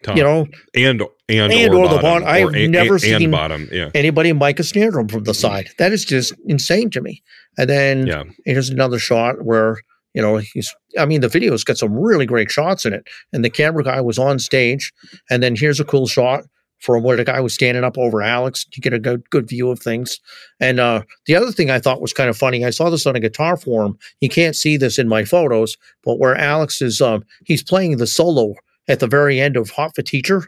Top. 0.03 0.15
you 0.15 0.21
know, 0.23 0.47
and 0.75 1.01
and, 1.29 1.51
And 1.51 1.73
or, 1.73 1.79
or 1.79 1.87
the 1.89 1.95
bottom, 1.95 2.23
bottom. 2.23 2.27
I've 2.27 2.53
a- 2.55 2.67
never 2.67 2.95
a- 2.95 2.99
seen- 2.99 3.31
bottom. 3.31 3.67
Yeah. 3.71 3.89
anybody 3.95 4.31
mic 4.31 4.59
a 4.59 4.63
snare 4.63 4.91
drum 4.91 5.07
from 5.07 5.23
the 5.23 5.31
Mhm. 5.31 5.35
side. 5.35 5.69
That 5.79 5.91
is 5.91 6.05
just 6.05 6.33
insane 6.47 6.91
to 6.91 7.01
me. 7.01 7.23
And 7.57 7.67
then 7.69 8.05
Yeah. 8.07 8.23
here's 8.45 8.69
another 8.69 8.99
shot 8.99 9.43
where 9.43 9.77
you 10.17 10.23
know 10.23 10.37
he's. 10.37 10.75
I 10.97 11.05
mean, 11.05 11.21
the 11.21 11.29
video's 11.29 11.63
got 11.63 11.77
some 11.77 11.93
really 11.93 12.25
great 12.25 12.49
shots 12.49 12.85
in 12.87 12.93
it, 12.93 13.07
and 13.31 13.45
the 13.45 13.51
camera 13.51 13.83
guy 13.83 14.01
was 14.01 14.17
on 14.17 14.39
stage. 14.39 14.91
And 15.29 15.43
then 15.43 15.55
here's 15.55 15.79
a 15.79 15.85
cool 15.85 16.07
shot 16.07 16.43
from 16.79 17.03
where 17.03 17.15
the 17.15 17.23
guy 17.23 17.39
was 17.39 17.53
standing 17.53 17.83
up 17.83 17.99
over 17.99 18.23
Alex. 18.23 18.65
You 18.73 18.81
get 18.81 18.93
a 18.93 18.99
good 18.99 19.29
good 19.29 19.47
view 19.47 19.69
of 19.69 19.79
things. 19.79 20.19
And 20.59 20.79
uh, 20.79 21.03
the 21.27 21.35
other 21.35 21.51
thing 21.51 21.69
I 21.69 21.79
thought 21.79 22.01
was 22.01 22.13
kind 22.13 22.31
of 22.31 22.35
funny, 22.37 22.65
I 22.65 22.71
saw 22.71 22.89
this 22.89 23.05
on 23.05 23.15
a 23.15 23.19
guitar 23.19 23.57
forum. 23.57 23.95
You 24.19 24.29
can't 24.29 24.55
see 24.55 24.75
this 24.75 24.97
in 24.97 25.07
my 25.07 25.23
photos, 25.23 25.77
but 26.03 26.17
where 26.17 26.35
Alex 26.35 26.81
is, 26.81 26.99
um, 26.99 27.23
he's 27.45 27.61
playing 27.63 27.97
the 27.97 28.07
solo 28.07 28.55
at 28.87 28.99
the 28.99 29.07
very 29.07 29.39
end 29.39 29.55
of 29.55 29.69
Hot 29.69 29.93
for 29.93 30.01
Teacher. 30.01 30.47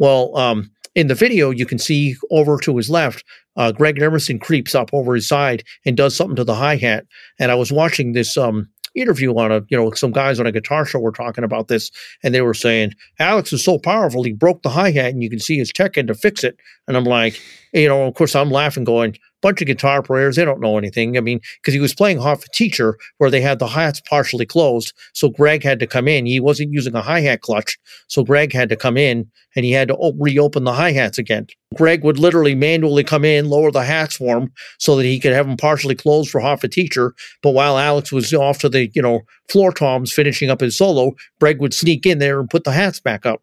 Well, 0.00 0.36
um, 0.36 0.72
in 0.96 1.06
the 1.06 1.14
video, 1.14 1.50
you 1.50 1.66
can 1.66 1.78
see 1.78 2.16
over 2.32 2.58
to 2.58 2.76
his 2.76 2.90
left, 2.90 3.24
uh, 3.56 3.72
Greg 3.72 4.00
Emerson 4.00 4.38
creeps 4.38 4.74
up 4.74 4.90
over 4.92 5.14
his 5.14 5.28
side 5.28 5.62
and 5.86 5.96
does 5.96 6.16
something 6.16 6.36
to 6.36 6.44
the 6.44 6.54
hi 6.54 6.76
hat. 6.76 7.06
And 7.38 7.50
I 7.50 7.54
was 7.54 7.72
watching 7.72 8.12
this 8.12 8.36
um, 8.36 8.68
interview 8.94 9.34
on 9.36 9.52
a, 9.52 9.62
you 9.68 9.76
know, 9.76 9.90
some 9.92 10.12
guys 10.12 10.40
on 10.40 10.46
a 10.46 10.52
guitar 10.52 10.84
show 10.84 10.98
were 10.98 11.12
talking 11.12 11.44
about 11.44 11.68
this, 11.68 11.90
and 12.22 12.34
they 12.34 12.42
were 12.42 12.54
saying 12.54 12.92
Alex 13.18 13.52
is 13.52 13.64
so 13.64 13.78
powerful 13.78 14.22
he 14.22 14.32
broke 14.32 14.62
the 14.62 14.70
hi 14.70 14.90
hat, 14.90 15.10
and 15.10 15.22
you 15.22 15.30
can 15.30 15.38
see 15.38 15.58
his 15.58 15.72
tech 15.72 15.96
in 15.96 16.06
to 16.06 16.14
fix 16.14 16.44
it. 16.44 16.56
And 16.86 16.96
I'm 16.96 17.04
like, 17.04 17.40
you 17.72 17.88
know, 17.88 18.06
of 18.06 18.14
course, 18.14 18.34
I'm 18.34 18.50
laughing, 18.50 18.84
going, 18.84 19.16
bunch 19.44 19.60
of 19.60 19.66
guitar 19.66 20.02
players, 20.02 20.36
they 20.36 20.44
don't 20.44 20.60
know 20.60 20.78
anything. 20.78 21.18
I 21.18 21.20
mean, 21.20 21.38
because 21.60 21.74
he 21.74 21.80
was 21.80 21.94
playing 21.94 22.18
Hot 22.18 22.40
for 22.40 22.48
Teacher 22.54 22.96
where 23.18 23.30
they 23.30 23.42
had 23.42 23.58
the 23.58 23.66
hats 23.66 24.00
partially 24.00 24.46
closed, 24.46 24.94
so 25.12 25.28
Greg 25.28 25.62
had 25.62 25.78
to 25.80 25.86
come 25.86 26.08
in. 26.08 26.24
He 26.24 26.40
wasn't 26.40 26.72
using 26.72 26.94
a 26.94 27.02
hi 27.02 27.20
hat 27.20 27.42
clutch, 27.42 27.78
so 28.08 28.24
Greg 28.24 28.54
had 28.54 28.70
to 28.70 28.76
come 28.76 28.96
in 28.96 29.30
and 29.54 29.64
he 29.66 29.72
had 29.72 29.88
to 29.88 29.96
o- 29.96 30.16
reopen 30.18 30.64
the 30.64 30.72
hi 30.72 30.92
hats 30.92 31.18
again. 31.18 31.46
Greg 31.74 32.02
would 32.04 32.18
literally 32.18 32.54
manually 32.54 33.04
come 33.04 33.22
in, 33.22 33.50
lower 33.50 33.70
the 33.70 33.84
hats 33.84 34.16
for 34.16 34.38
him 34.38 34.50
so 34.78 34.96
that 34.96 35.04
he 35.04 35.20
could 35.20 35.32
have 35.32 35.46
them 35.46 35.58
partially 35.58 35.94
closed 35.94 36.30
for 36.30 36.40
Hot 36.40 36.62
for 36.62 36.68
Teacher. 36.68 37.14
But 37.42 37.50
while 37.50 37.76
Alex 37.76 38.10
was 38.10 38.32
off 38.32 38.60
to 38.60 38.70
the, 38.70 38.90
you 38.94 39.02
know, 39.02 39.20
floor 39.50 39.72
toms 39.72 40.10
finishing 40.10 40.48
up 40.48 40.60
his 40.60 40.78
solo, 40.78 41.12
Greg 41.38 41.60
would 41.60 41.74
sneak 41.74 42.06
in 42.06 42.18
there 42.18 42.40
and 42.40 42.48
put 42.48 42.64
the 42.64 42.72
hats 42.72 42.98
back 42.98 43.26
up. 43.26 43.42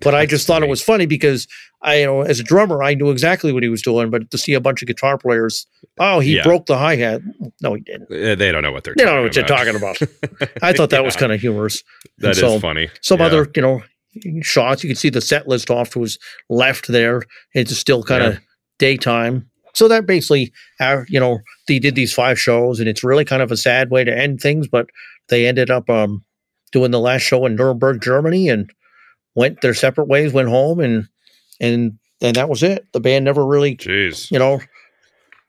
But 0.00 0.14
I 0.14 0.26
just 0.26 0.46
thought 0.46 0.62
it 0.62 0.68
was 0.68 0.82
funny 0.82 1.06
because 1.06 1.46
I, 1.82 2.00
you 2.00 2.06
know, 2.06 2.22
as 2.22 2.40
a 2.40 2.42
drummer, 2.42 2.82
I 2.82 2.94
knew 2.94 3.10
exactly 3.10 3.52
what 3.52 3.62
he 3.62 3.68
was 3.68 3.82
doing. 3.82 4.10
But 4.10 4.30
to 4.30 4.38
see 4.38 4.54
a 4.54 4.60
bunch 4.60 4.82
of 4.82 4.88
guitar 4.88 5.18
players, 5.18 5.66
oh, 5.98 6.20
he 6.20 6.36
Yeah. 6.36 6.42
broke 6.42 6.66
the 6.66 6.76
hi 6.78 6.96
hat. 6.96 7.20
No, 7.62 7.74
he 7.74 7.80
didn't. 7.82 8.10
Uh, 8.10 8.34
They 8.34 8.50
don't 8.52 8.62
know 8.62 8.72
what 8.72 8.84
they're. 8.84 8.94
They 8.96 9.04
don't 9.04 9.16
know 9.16 9.22
what 9.22 9.36
you're 9.36 9.46
talking 9.46 9.76
about. 9.76 9.98
I 10.62 10.72
thought 10.72 10.90
that 10.90 11.04
was 11.04 11.16
kind 11.16 11.32
of 11.32 11.40
humorous. 11.40 11.82
That 12.18 12.28
And 12.28 12.32
is 12.32 12.38
so 12.38 12.58
funny. 12.60 12.88
Some 13.02 13.20
Yeah. 13.20 13.26
other, 13.26 13.48
you 13.54 13.62
know, 13.62 13.82
shots. 14.42 14.82
You 14.82 14.88
can 14.88 14.96
see 14.96 15.10
the 15.10 15.20
set 15.20 15.46
list 15.48 15.70
off 15.70 15.90
to 15.90 16.02
his 16.02 16.18
left 16.48 16.88
there. 16.88 17.22
It's 17.54 17.76
still 17.76 18.02
kind 18.02 18.22
of 18.24 18.32
Yeah. 18.34 18.38
daytime. 18.78 19.46
So 19.74 19.86
that 19.88 20.04
basically, 20.06 20.52
uh, 20.80 21.02
you 21.08 21.20
know, 21.20 21.38
they 21.68 21.78
did 21.78 21.94
these 21.94 22.12
five 22.12 22.38
shows, 22.40 22.80
and 22.80 22.88
it's 22.88 23.04
really 23.04 23.24
kind 23.24 23.40
of 23.42 23.52
a 23.52 23.56
sad 23.56 23.90
way 23.90 24.02
to 24.04 24.16
end 24.16 24.40
things. 24.40 24.66
But 24.66 24.86
they 25.28 25.46
ended 25.46 25.70
up 25.70 25.88
um, 25.88 26.24
doing 26.72 26.90
the 26.90 26.98
last 27.00 27.22
show 27.22 27.46
in 27.46 27.54
Nuremberg, 27.54 28.00
Germany, 28.02 28.48
and 28.48 28.68
went 29.34 29.60
their 29.60 29.74
separate 29.74 30.08
ways, 30.08 30.32
went 30.32 30.48
home, 30.48 30.80
and 30.80 31.06
and 31.60 31.98
and 32.20 32.36
that 32.36 32.48
was 32.48 32.62
it. 32.62 32.86
The 32.92 33.00
band 33.00 33.24
never 33.24 33.46
really, 33.46 33.76
Jeez. 33.76 34.30
you 34.30 34.38
know, 34.38 34.60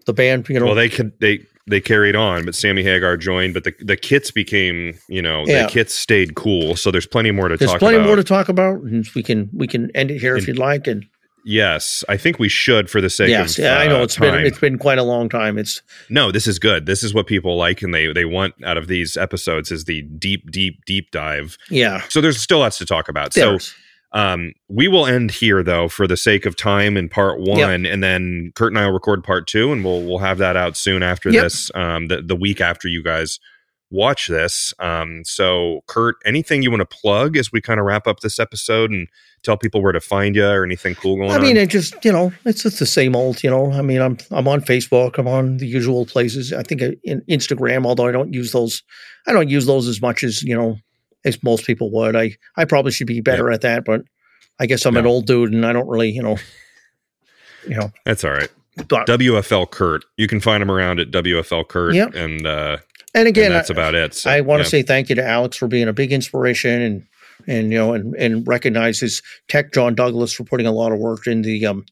the 0.05 0.13
band, 0.13 0.47
you 0.49 0.59
know, 0.59 0.67
Well, 0.67 0.75
they 0.75 0.89
could 0.89 1.11
they 1.19 1.39
they 1.67 1.79
carried 1.81 2.15
on, 2.15 2.43
but 2.45 2.55
Sammy 2.55 2.83
Hagar 2.83 3.17
joined, 3.17 3.53
but 3.53 3.63
the 3.63 3.73
the 3.79 3.95
kits 3.97 4.31
became 4.31 4.97
you 5.09 5.21
know 5.21 5.43
Yeah. 5.45 5.63
the 5.63 5.69
kits 5.69 5.95
stayed 5.95 6.35
cool. 6.35 6.75
So 6.75 6.91
there's 6.91 7.05
plenty 7.07 7.31
more 7.31 7.47
to 7.49 7.57
there's 7.57 7.71
talk 7.71 7.79
plenty 7.79 7.97
about. 7.97 8.07
more 8.07 8.15
to 8.15 8.23
talk 8.23 8.49
about, 8.49 8.81
and 8.81 9.05
we 9.15 9.23
can 9.23 9.49
we 9.53 9.67
can 9.67 9.89
end 9.95 10.11
it 10.11 10.19
here 10.19 10.35
if 10.37 10.47
you'd 10.47 10.57
like. 10.59 10.87
And 10.87 11.05
yes, 11.45 12.03
I 12.09 12.17
think 12.17 12.39
we 12.39 12.49
should 12.49 12.89
for 12.89 13.01
the 13.01 13.09
sake 13.09 13.29
yes, 13.29 13.57
of 13.57 13.63
yeah, 13.63 13.77
I 13.79 13.87
know 13.87 14.01
uh, 14.01 14.03
it's 14.03 14.17
been 14.17 14.35
it's 14.45 14.59
been 14.59 14.77
quite 14.77 14.97
a 14.97 15.03
long 15.03 15.29
time. 15.29 15.57
It's 15.57 15.81
No, 16.09 16.31
this 16.31 16.47
is 16.47 16.59
good. 16.59 16.85
This 16.85 17.03
is 17.03 17.13
what 17.13 17.27
people 17.27 17.57
like 17.57 17.81
and 17.81 17.93
they 17.93 18.11
they 18.13 18.25
want 18.25 18.53
out 18.63 18.77
of 18.77 18.87
these 18.87 19.17
episodes 19.17 19.71
is 19.71 19.85
the 19.85 20.01
deep, 20.03 20.51
deep, 20.51 20.83
deep 20.85 21.11
dive. 21.11 21.57
yeah. 21.69 22.01
So 22.09 22.21
there's 22.21 22.39
still 22.39 22.59
lots 22.59 22.77
to 22.79 22.85
talk 22.85 23.09
about. 23.09 23.33
So 23.33 23.57
um 24.13 24.51
we 24.67 24.87
will 24.89 25.05
end 25.05 25.31
here 25.31 25.63
though 25.63 25.87
for 25.87 26.05
the 26.05 26.17
sake 26.17 26.45
of 26.45 26.57
time 26.57 26.97
in 26.97 27.07
part 27.07 27.39
one 27.39 27.85
and 27.85 28.03
then 28.03 28.51
Kurt 28.55 28.71
and 28.73 28.77
I 28.79 28.85
will 28.85 28.93
record 28.93 29.23
part 29.23 29.47
two 29.47 29.71
and 29.71 29.85
we'll 29.85 30.03
we'll 30.03 30.17
have 30.19 30.37
that 30.39 30.57
out 30.57 30.75
soon 30.75 31.01
after 31.01 31.29
Yep. 31.31 31.43
this. 31.43 31.71
Um 31.75 32.07
the, 32.07 32.21
the 32.21 32.35
week 32.35 32.59
after 32.59 32.87
you 32.89 33.01
guys 33.03 33.39
watch 33.91 34.27
this. 34.27 34.73
Um 34.79 35.23
so 35.23 35.81
Kurt, 35.87 36.15
anything 36.25 36.63
you 36.63 36.71
want 36.71 36.81
to 36.81 36.97
plug 36.97 37.37
as 37.37 37.51
we 37.51 37.61
kind 37.61 37.79
of 37.79 37.85
wrap 37.85 38.07
up 38.07 38.21
this 38.21 38.39
episode 38.39 38.89
and 38.89 39.07
tell 39.43 39.57
people 39.57 39.81
where 39.81 39.91
to 39.91 39.99
find 39.99 40.35
you 40.35 40.45
or 40.45 40.63
anything 40.63 40.95
cool 40.95 41.17
going 41.17 41.29
on? 41.29 41.37
I 41.37 41.41
mean, 41.41 41.57
on? 41.57 41.63
it 41.63 41.69
just 41.69 42.03
you 42.03 42.11
know, 42.11 42.31
it's 42.45 42.63
just 42.63 42.79
the 42.79 42.85
same 42.85 43.15
old. 43.15 43.43
You 43.43 43.49
know, 43.49 43.71
I 43.71 43.81
mean, 43.81 44.01
I'm 44.01 44.17
I'm 44.31 44.47
on 44.47 44.61
Facebook. 44.61 45.17
I'm 45.17 45.27
on 45.27 45.57
the 45.57 45.67
usual 45.67 46.05
places. 46.05 46.53
I 46.53 46.63
think 46.63 46.81
uh, 46.81 46.91
in 47.03 47.21
Instagram, 47.29 47.85
although 47.85 48.07
I 48.07 48.11
don't 48.11 48.33
use 48.33 48.51
those, 48.51 48.83
I 49.27 49.33
don't 49.33 49.49
use 49.49 49.65
those 49.65 49.87
as 49.87 50.01
much 50.01 50.23
as 50.23 50.41
you 50.41 50.55
know 50.55 50.77
as 51.25 51.41
most 51.43 51.65
people 51.65 51.91
would. 51.91 52.15
I 52.15 52.35
I 52.55 52.65
probably 52.65 52.91
should 52.91 53.07
be 53.07 53.21
better 53.21 53.51
at 53.51 53.61
that, 53.61 53.85
but 53.85 54.01
I 54.59 54.65
guess 54.67 54.85
I'm 54.85 54.97
an 54.97 55.07
old 55.07 55.25
dude 55.25 55.53
and 55.53 55.65
I 55.65 55.73
don't 55.73 55.87
really, 55.87 56.09
you 56.11 56.21
know, 56.21 56.37
you 57.67 57.75
know. 57.75 57.91
That's 58.05 58.23
all 58.23 58.31
right. 58.31 58.49
But, 58.87 59.05
WFL 59.07 59.69
Kurt. 59.69 60.05
You 60.17 60.27
can 60.27 60.39
find 60.39 60.63
him 60.63 60.71
around 60.71 60.99
at 60.99 61.11
WFL 61.11 61.67
Kurt 61.67 61.93
Yep. 61.93 62.15
and 62.15 62.45
uh 62.45 62.77
and 63.13 63.27
again, 63.27 63.47
and 63.47 63.55
that's 63.55 63.69
I, 63.69 63.73
about 63.73 63.95
it. 63.95 64.13
So, 64.13 64.29
I 64.29 64.41
want 64.41 64.61
to 64.61 64.65
yeah. 64.65 64.69
say 64.69 64.83
thank 64.83 65.09
you 65.09 65.15
to 65.15 65.25
Alex 65.25 65.57
for 65.57 65.67
being 65.67 65.87
a 65.87 65.93
big 65.93 66.11
inspiration 66.11 66.81
and 66.81 67.07
and 67.47 67.71
you 67.71 67.77
know 67.77 67.93
and 67.93 68.15
and 68.15 68.47
recognize 68.47 68.99
his 68.99 69.21
tech 69.47 69.73
John 69.73 69.95
Douglas 69.95 70.33
for 70.33 70.43
putting 70.43 70.67
a 70.67 70.71
lot 70.71 70.91
of 70.91 70.99
work 70.99 71.27
in 71.27 71.41
the 71.41 71.65
um 71.65 71.85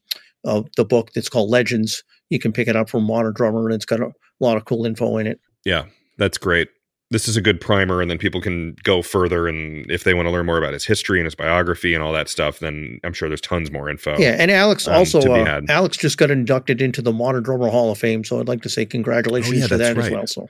uh, 0.44 0.62
the 0.76 0.84
book 0.84 1.12
that's 1.12 1.28
called 1.28 1.50
Legends. 1.50 2.02
You 2.30 2.38
can 2.38 2.52
pick 2.52 2.68
it 2.68 2.76
up 2.76 2.88
from 2.88 3.04
Modern 3.04 3.34
Drummer 3.34 3.66
and 3.66 3.74
it's 3.74 3.84
got 3.84 4.00
a 4.00 4.12
lot 4.40 4.56
of 4.56 4.64
cool 4.64 4.86
info 4.86 5.18
in 5.18 5.26
it. 5.26 5.40
Yeah, 5.64 5.86
that's 6.16 6.38
great. 6.38 6.68
This 7.12 7.26
is 7.26 7.36
a 7.36 7.40
good 7.40 7.60
primer, 7.60 8.00
and 8.00 8.08
then 8.08 8.18
people 8.18 8.40
can 8.40 8.76
go 8.84 9.02
further. 9.02 9.48
And 9.48 9.90
if 9.90 10.04
they 10.04 10.14
want 10.14 10.26
to 10.26 10.30
learn 10.30 10.46
more 10.46 10.58
about 10.58 10.74
his 10.74 10.84
history 10.84 11.18
and 11.18 11.26
his 11.26 11.34
biography 11.34 11.92
and 11.92 12.04
all 12.04 12.12
that 12.12 12.28
stuff, 12.28 12.60
then 12.60 13.00
I'm 13.02 13.12
sure 13.12 13.28
there's 13.28 13.40
tons 13.40 13.72
more 13.72 13.90
info. 13.90 14.16
Yeah, 14.16 14.36
and 14.38 14.48
Alex 14.48 14.86
um, 14.86 14.94
also 14.94 15.20
uh. 15.20 15.60
Alex 15.68 15.96
just 15.96 16.18
got 16.18 16.30
inducted 16.30 16.80
into 16.80 17.02
the 17.02 17.12
Modern 17.12 17.42
Drummer 17.42 17.68
Hall 17.68 17.90
of 17.90 17.98
Fame, 17.98 18.22
so 18.22 18.38
I'd 18.38 18.46
like 18.46 18.62
to 18.62 18.68
say 18.68 18.86
congratulations 18.86 19.52
Oh, 19.52 19.58
yeah, 19.58 19.66
to 19.66 19.76
that 19.76 19.98
as 19.98 20.10
well. 20.10 20.26
So 20.28 20.48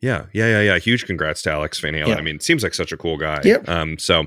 yeah, 0.00 0.26
yeah, 0.32 0.46
yeah, 0.48 0.60
yeah. 0.60 0.78
Huge 0.78 1.04
congrats 1.06 1.42
to 1.42 1.52
Alex 1.52 1.80
Van 1.80 1.94
Halen. 1.94 2.08
Yeah. 2.08 2.14
I 2.16 2.20
mean, 2.22 2.40
seems 2.40 2.62
like 2.62 2.74
such 2.74 2.92
a 2.92 2.96
cool 2.96 3.16
guy. 3.16 3.40
Yep. 3.44 3.68
Um. 3.68 3.98
So, 3.98 4.26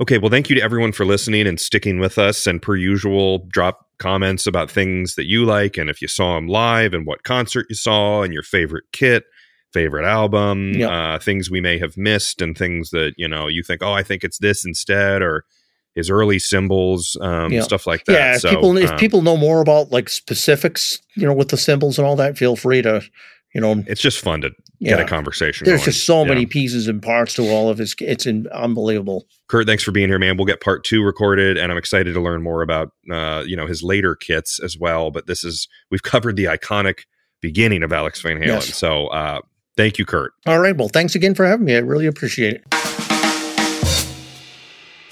okay. 0.00 0.18
Well, 0.18 0.30
thank 0.30 0.48
you 0.50 0.56
to 0.56 0.62
everyone 0.62 0.92
for 0.92 1.04
listening 1.04 1.46
and 1.46 1.60
sticking 1.60 1.98
with 1.98 2.18
us. 2.18 2.46
And 2.46 2.60
per 2.62 2.76
usual, 2.76 3.46
drop 3.48 3.80
comments 3.98 4.46
about 4.46 4.70
things 4.70 5.14
that 5.14 5.26
you 5.26 5.44
like, 5.44 5.76
and 5.78 5.88
if 5.88 6.02
you 6.02 6.08
saw 6.08 6.36
him 6.36 6.48
live, 6.48 6.92
and 6.94 7.06
what 7.06 7.22
concert 7.24 7.66
you 7.68 7.74
saw, 7.76 8.22
and 8.22 8.32
your 8.32 8.42
favorite 8.42 8.84
kit. 8.92 9.24
Favorite 9.72 10.06
album, 10.06 10.72
Yeah. 10.74 11.14
uh, 11.14 11.18
things 11.18 11.50
we 11.50 11.60
may 11.60 11.76
have 11.78 11.98
missed, 11.98 12.40
and 12.40 12.56
things 12.56 12.90
that 12.90 13.12
you 13.18 13.28
know 13.28 13.46
you 13.46 13.62
think, 13.62 13.82
oh, 13.82 13.92
I 13.92 14.02
think 14.02 14.24
it's 14.24 14.38
this 14.38 14.64
instead, 14.64 15.20
or 15.20 15.44
his 15.94 16.08
early 16.08 16.38
cymbals, 16.38 17.14
um, 17.20 17.52
Yeah. 17.52 17.60
stuff 17.62 17.86
like 17.86 18.04
that. 18.06 18.12
yeah, 18.12 18.34
if 18.36 18.40
So, 18.40 18.50
people 18.50 18.76
if 18.78 18.92
um, 18.92 18.96
people 18.96 19.20
know 19.22 19.36
more 19.36 19.60
about 19.60 19.90
like 19.92 20.08
specifics, 20.08 21.00
you 21.14 21.26
know, 21.26 21.34
with 21.34 21.48
the 21.48 21.58
cymbals 21.58 21.98
and 21.98 22.06
all 22.06 22.16
that, 22.16 22.38
feel 22.38 22.56
free 22.56 22.80
to 22.82 23.02
You 23.56 23.62
know, 23.62 23.82
it's 23.86 24.02
just 24.02 24.18
fun 24.18 24.42
to 24.42 24.50
Yeah. 24.80 24.90
get 24.90 25.00
a 25.00 25.04
conversation. 25.06 25.64
there's 25.64 25.80
going. 25.80 25.84
just 25.86 26.04
so 26.04 26.20
Yeah. 26.24 26.28
many 26.28 26.44
pieces 26.44 26.88
and 26.88 27.00
parts 27.00 27.32
to 27.36 27.48
all 27.48 27.70
of 27.70 27.78
his. 27.78 27.94
It's 28.02 28.26
in, 28.26 28.46
unbelievable. 28.52 29.26
Kurt, 29.48 29.66
thanks 29.66 29.82
for 29.82 29.92
being 29.92 30.10
here, 30.10 30.18
man. 30.18 30.36
We'll 30.36 30.44
get 30.44 30.60
part 30.60 30.84
two 30.84 31.02
recorded, 31.02 31.56
and 31.56 31.72
I'm 31.72 31.78
excited 31.78 32.12
to 32.12 32.20
learn 32.20 32.42
more 32.42 32.60
about 32.60 32.90
uh, 33.10 33.44
you 33.46 33.56
know 33.56 33.66
his 33.66 33.82
later 33.82 34.14
kits 34.14 34.60
as 34.62 34.76
well. 34.78 35.10
But 35.10 35.26
this 35.26 35.42
is 35.42 35.68
we've 35.90 36.02
covered 36.02 36.36
the 36.36 36.44
iconic 36.44 37.04
beginning 37.40 37.82
of 37.82 37.94
Alex 37.94 38.20
Van 38.20 38.36
Halen. 38.36 38.46
Yes. 38.46 38.74
So 38.74 39.06
uh, 39.06 39.40
thank 39.74 39.98
you, 39.98 40.04
Kurt. 40.04 40.32
All 40.44 40.58
right. 40.58 40.76
Well, 40.76 40.88
thanks 40.90 41.14
again 41.14 41.34
for 41.34 41.46
having 41.46 41.64
me. 41.64 41.76
I 41.76 41.78
really 41.78 42.04
appreciate 42.06 42.56
it. 42.56 42.62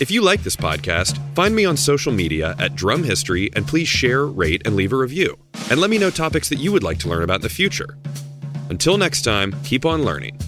If 0.01 0.11
you 0.11 0.21
like 0.21 0.43
this 0.43 0.57
podcast, 0.57 1.19
find 1.35 1.55
me 1.57 1.65
on 1.65 1.77
social 1.79 2.13
media 2.13 2.55
at 2.59 2.75
Drum 2.75 3.05
History 3.05 3.49
and 3.57 3.67
please 3.67 3.89
share, 3.89 4.27
rate, 4.27 4.61
and 4.67 4.77
leave 4.77 4.93
a 4.93 4.97
review. 4.97 5.39
And 5.71 5.81
let 5.81 5.89
me 5.89 5.97
know 5.97 6.11
topics 6.11 6.49
that 6.51 6.57
you 6.59 6.73
would 6.73 6.83
like 6.83 6.99
to 6.99 7.09
learn 7.09 7.23
about 7.23 7.37
in 7.37 7.43
the 7.43 7.49
future. 7.49 7.97
Until 8.71 8.97
next 8.99 9.23
time, 9.23 9.55
keep 9.63 9.85
on 9.85 10.05
learning. 10.05 10.39